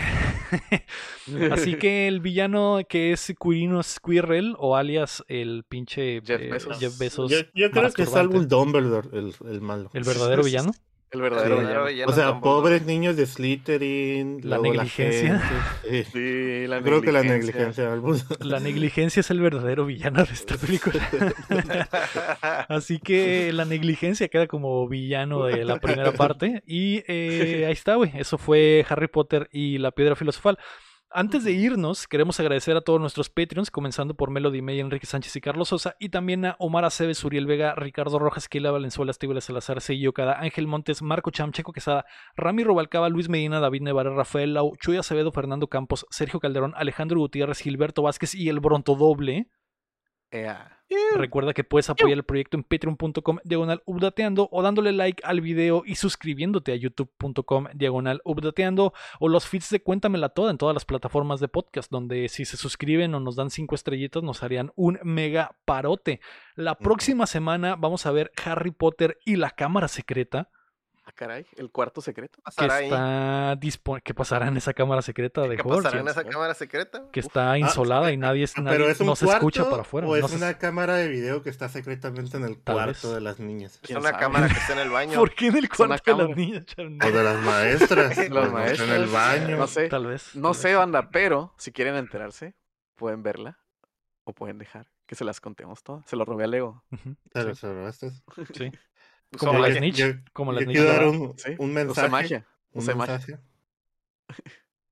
así 1.51 1.75
que 1.75 2.07
el 2.07 2.21
villano 2.21 2.79
que 2.87 3.11
es 3.11 3.33
Quirino 3.41 3.81
Squirrel, 3.81 4.55
o 4.59 4.75
alias 4.75 5.23
el 5.27 5.65
pinche 5.67 6.21
Jeff 6.23 6.41
eh, 6.41 6.49
Bezos. 6.51 6.79
Jeff 6.79 6.97
Bezos 6.99 7.31
Yo, 7.31 7.37
yo 7.55 7.71
creo 7.71 7.91
que 7.91 8.03
es 8.03 8.11
Dumbledore 8.47 9.09
el, 9.17 9.33
el 9.49 9.61
malo. 9.61 9.89
el 9.93 10.03
verdadero 10.03 10.43
villano. 10.45 10.71
El 11.09 11.21
verdadero 11.21 11.57
Sí. 11.59 11.65
villano. 11.65 11.85
villano 11.85 12.11
O 12.11 12.13
sea, 12.15 12.25
Dumbledore. 12.25 12.41
pobres 12.41 12.85
niños 12.85 13.15
de 13.15 13.25
Slytherin. 13.25 14.41
La 14.43 14.57
negligencia. 14.57 15.39
gente, 15.39 16.03
sí. 16.05 16.11
Sí, 16.13 16.67
la 16.67 16.81
creo 16.81 17.01
que 17.01 17.11
la 17.13 17.21
negligencia. 17.23 17.53
negligencia 17.55 17.93
Albus. 17.93 18.25
La 18.45 18.59
negligencia 18.59 19.21
es 19.21 19.31
el 19.31 19.39
verdadero 19.39 19.85
villano 19.85 20.23
de 20.25 20.33
esta 20.33 20.55
película. 20.57 20.99
Así 22.69 22.99
que 22.99 23.51
la 23.53 23.65
negligencia 23.65 24.27
queda 24.27 24.47
como 24.47 24.87
villano 24.87 25.45
de 25.45 25.63
la 25.65 25.79
primera 25.79 26.11
parte. 26.11 26.63
Y 26.65 27.03
eh, 27.07 27.65
ahí 27.67 27.73
está, 27.73 27.95
güey. 27.95 28.11
Eso 28.15 28.37
fue 28.37 28.85
Harry 28.89 29.07
Potter 29.07 29.47
y 29.51 29.77
la 29.77 29.91
piedra 29.91 30.15
filosofal. 30.15 30.57
Antes 31.09 31.45
de 31.45 31.53
irnos, 31.53 32.05
queremos 32.05 32.37
agradecer 32.39 32.75
a 32.75 32.81
todos 32.81 32.99
nuestros 32.99 33.29
Patreons, 33.29 33.71
comenzando 33.71 34.13
por 34.15 34.29
Melody 34.29 34.61
May, 34.61 34.81
Enrique 34.81 35.05
Sánchez 35.05 35.37
y 35.37 35.41
Carlos 35.41 35.69
Sosa, 35.69 35.95
y 35.99 36.09
también 36.09 36.43
a 36.45 36.57
Omar 36.59 36.83
Aceves, 36.83 37.23
Uriel 37.23 37.45
Vega, 37.45 37.75
Ricardo 37.75 38.19
Rojas, 38.19 38.49
Keila 38.49 38.71
Valenzuela, 38.71 39.11
Estíbal 39.11 39.41
Salazar, 39.41 39.79
Seguillo 39.79 40.13
Cada, 40.13 40.37
Ángel 40.39 40.67
Montes, 40.67 41.01
Marco 41.01 41.31
Cham, 41.31 41.53
Checo 41.53 41.71
Quesada, 41.71 42.05
Rami 42.35 42.65
Robalcaba, 42.65 43.07
Luis 43.07 43.29
Medina, 43.29 43.61
David 43.61 43.83
Nevarez, 43.83 44.13
Rafael 44.13 44.53
Lau, 44.53 44.75
Chuy 44.75 44.97
Acevedo, 44.97 45.31
Fernando 45.31 45.67
Campos, 45.67 46.05
Sergio 46.09 46.41
Calderón, 46.41 46.73
Alejandro 46.75 47.19
Gutiérrez, 47.19 47.59
Gilberto 47.59 48.01
Vázquez 48.01 48.35
y 48.35 48.49
el 48.49 48.59
Bronto 48.59 48.95
Doble. 48.95 49.49
Recuerda 51.15 51.53
que 51.53 51.63
puedes 51.63 51.89
apoyar 51.89 52.17
el 52.17 52.23
proyecto 52.23 52.55
en 52.55 52.63
patreon.com 52.63 53.39
diagonal 53.43 53.81
updateando 53.85 54.47
o 54.51 54.61
dándole 54.61 54.93
like 54.93 55.21
al 55.25 55.41
video 55.41 55.83
y 55.85 55.95
suscribiéndote 55.95 56.71
a 56.71 56.75
youtube.com 56.75 57.67
diagonal 57.73 58.21
updateando 58.23 58.93
o 59.19 59.27
los 59.27 59.47
feeds 59.47 59.69
de 59.69 59.81
Cuéntamela 59.81 60.29
Toda 60.29 60.51
en 60.51 60.57
todas 60.57 60.73
las 60.73 60.85
plataformas 60.85 61.39
de 61.39 61.49
podcast 61.49 61.91
donde 61.91 62.29
si 62.29 62.45
se 62.45 62.55
suscriben 62.55 63.13
o 63.15 63.19
nos 63.19 63.35
dan 63.35 63.49
cinco 63.49 63.75
estrellitas 63.75 64.23
nos 64.23 64.43
harían 64.43 64.71
un 64.75 64.99
mega 65.03 65.57
parote. 65.65 66.21
La 66.55 66.75
próxima 66.75 67.27
semana 67.27 67.75
vamos 67.75 68.05
a 68.05 68.11
ver 68.11 68.31
Harry 68.45 68.71
Potter 68.71 69.17
y 69.25 69.35
la 69.35 69.51
cámara 69.51 69.87
secreta 69.87 70.49
Ah, 71.09 71.13
caray, 71.15 71.45
el 71.55 71.71
cuarto 71.71 72.01
secreto. 72.01 72.37
ahí? 72.57 72.83
está 72.83 73.55
disponible. 73.55 74.01
¿Qué 74.03 74.13
pasará 74.13 74.49
en 74.49 74.57
esa 74.57 74.73
cámara 74.73 75.01
secreta 75.01 75.41
de 75.43 75.55
¿Qué 75.55 75.63
pasará 75.63 76.01
en 76.01 76.07
esa 76.09 76.25
cámara 76.25 76.53
secreta? 76.53 77.05
Que 77.13 77.21
está 77.21 77.57
insolada 77.57 78.11
y 78.11 78.17
nadie, 78.17 78.43
Ah, 78.57 78.61
nadie 78.61 78.77
Pero 78.77 78.89
es 78.91 78.99
un 78.99 79.07
no 79.07 79.15
se 79.15 79.25
escucha 79.25 79.69
para 79.69 79.83
afuera. 79.83 80.05
o 80.05 80.17
es 80.17 80.21
no 80.21 80.27
se- 80.27 80.35
una 80.35 80.57
cámara 80.57 80.95
de 80.95 81.07
video 81.07 81.41
que 81.43 81.49
está 81.49 81.69
secretamente 81.69 82.35
en 82.35 82.43
el 82.43 82.59
cuarto 82.59 83.13
de 83.15 83.21
las 83.21 83.39
niñas. 83.39 83.75
Es 83.75 83.79
¿Quién 83.83 83.99
una 83.99 84.09
sabe? 84.09 84.19
cámara 84.21 84.47
que 84.49 84.53
está 84.59 84.73
en 84.73 84.79
el 84.79 84.89
baño. 84.89 85.17
¿Por 85.17 85.33
qué 85.33 85.47
en 85.47 85.55
el 85.55 85.69
cuarto 85.69 86.17
de 86.17 86.27
las 86.27 86.35
niñas? 86.35 86.65
O 86.77 86.81
de 86.83 87.23
las 87.23 87.41
maestras. 87.45 88.29
Las 88.29 88.51
maestras. 88.51 88.89
En 88.89 88.93
el 88.95 89.05
baño. 89.07 89.57
No 89.57 89.67
sé, 89.67 89.87
Tal 89.87 90.07
vez. 90.07 90.35
no 90.35 90.49
tal 90.51 90.55
sé, 90.55 90.67
vez. 90.67 90.77
banda, 90.77 91.09
pero 91.09 91.53
si 91.57 91.71
quieren 91.71 91.95
enterarse, 91.95 92.53
pueden 92.95 93.23
verla 93.23 93.59
o 94.25 94.33
pueden 94.33 94.57
dejar 94.57 94.91
que 95.05 95.15
se 95.15 95.23
las 95.23 95.39
contemos 95.39 95.83
todas. 95.83 96.05
Se 96.05 96.17
lo 96.17 96.25
robé 96.25 96.43
a 96.43 96.47
Lego. 96.47 96.83
Se 97.33 97.67
lo 97.67 97.83
gastas. 97.85 98.21
sí. 98.53 98.69
Usó 99.33 99.47
Como 99.47 99.59
la 99.59 99.73
snitch. 99.73 99.95
Yo, 99.95 100.05
como 100.33 100.51
la 100.53 100.61
snitch 100.61 100.75
quiero 100.77 100.89
dar 100.91 101.05
un, 101.07 101.33
Sí, 101.37 101.51
un 101.57 101.73
mensaje. 101.73 102.09
magia. 102.09 102.45
un 102.73 102.85
mensaje 102.85 103.37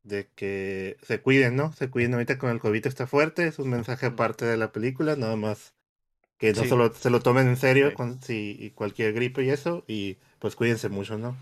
de 0.04 0.30
que 0.36 0.98
se 1.02 1.20
cuiden, 1.22 1.56
¿no? 1.56 1.72
Se 1.74 1.90
cuiden 1.90 2.14
ahorita 2.14 2.38
con 2.38 2.50
el 2.52 2.60
COVID 2.60 2.86
está 2.86 3.08
fuerte, 3.08 3.48
es 3.48 3.60
un 3.60 3.70
mensaje 3.70 4.06
aparte 4.06 4.46
de 4.46 4.58
la 4.58 4.72
película, 4.72 5.16
nada 5.16 5.36
más 5.36 5.74
que 6.38 6.54
no 6.54 6.64
Sí. 6.64 6.70
solo 6.70 6.94
se 6.94 7.10
lo 7.10 7.22
tomen 7.22 7.48
en 7.48 7.58
serio 7.58 7.90
Sí. 7.90 7.96
con 7.96 8.22
si 8.22 8.58
y 8.60 8.72
cualquier 8.72 9.14
gripe 9.14 9.44
y 9.44 9.50
eso 9.50 9.84
y 9.88 10.18
pues 10.40 10.56
cuídense 10.56 10.90
mucho, 10.90 11.18
¿no? 11.18 11.38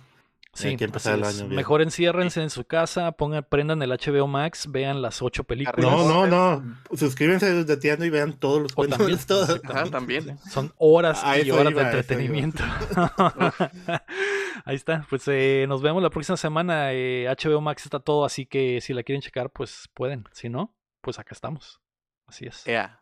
Sí, 0.56 0.68
Hay 0.68 0.78
que 0.78 0.84
empezar 0.86 1.14
así 1.14 1.22
el 1.22 1.28
es. 1.30 1.40
año 1.40 1.48
bien. 1.50 1.56
Mejor 1.56 1.82
enciérrense 1.82 2.44
en 2.44 2.52
su 2.52 2.64
casa, 2.66 3.12
pongan, 3.14 3.44
prendan 3.44 3.82
el 3.82 3.90
HBO 3.90 4.28
Max, 4.28 4.68
vean 4.70 5.02
las 5.02 5.24
ocho 5.24 5.46
películas. 5.46 5.80
No, 5.80 6.08
no, 6.08 6.28
no, 6.28 6.78
suscríbanse 6.96 7.52
desde 7.52 7.76
Tiando 7.78 8.06
y 8.06 8.12
vean 8.12 8.34
todos 8.34 8.62
los 8.62 8.74
cuentos 8.74 9.00
también, 9.00 9.20
todos. 9.26 9.62
Ajá, 9.64 9.86
también. 9.90 10.38
Sí, 10.44 10.50
Son 10.52 10.72
horas 10.78 11.24
y 11.44 11.50
horas 11.50 11.72
iba, 11.72 11.82
de 11.82 11.86
entretenimiento. 11.88 12.64
Ahí 14.66 14.76
está. 14.76 15.08
Pues 15.10 15.24
eh, 15.28 15.66
nos 15.68 15.82
vemos 15.82 16.04
la 16.04 16.12
próxima 16.12 16.38
semana. 16.38 16.94
Eh, 16.94 17.26
HBO 17.28 17.60
Max 17.60 17.86
está 17.86 18.00
todo, 18.00 18.24
así 18.24 18.46
que 18.46 18.80
si 18.80 18.94
la 18.94 19.02
quieren 19.02 19.24
checar, 19.24 19.50
pues 19.50 19.90
pueden. 19.96 20.24
Si 20.34 20.50
no, 20.50 20.76
pues 21.02 21.18
acá 21.18 21.34
estamos. 21.34 21.82
Así 22.28 22.46
es. 22.46 22.68
Ea. 22.68 23.00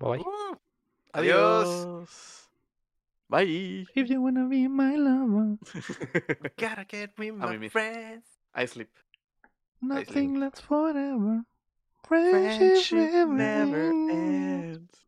Bye 0.00 0.10
bye. 0.10 0.18
Uh, 0.20 0.58
adiós. 1.12 1.68
Adiós. 1.68 2.41
Bye. 3.32 3.86
If 3.94 4.10
you 4.10 4.20
wanna 4.20 4.46
be 4.46 4.68
my 4.68 4.94
lover, 4.94 5.56
Gotta 6.58 6.84
get 6.84 7.16
with 7.18 7.34
my 7.34 7.52
mimir. 7.52 7.70
friends. 7.70 8.26
I 8.54 8.66
sleep. 8.66 8.90
nothing 9.80 10.38
lasts 10.38 10.60
forever. 10.60 11.44
Friendship 12.04 12.90
Friendship 12.90 13.28
never 13.28 13.32
never 13.32 13.90
ends. 14.10 14.78
ends. 14.92 15.04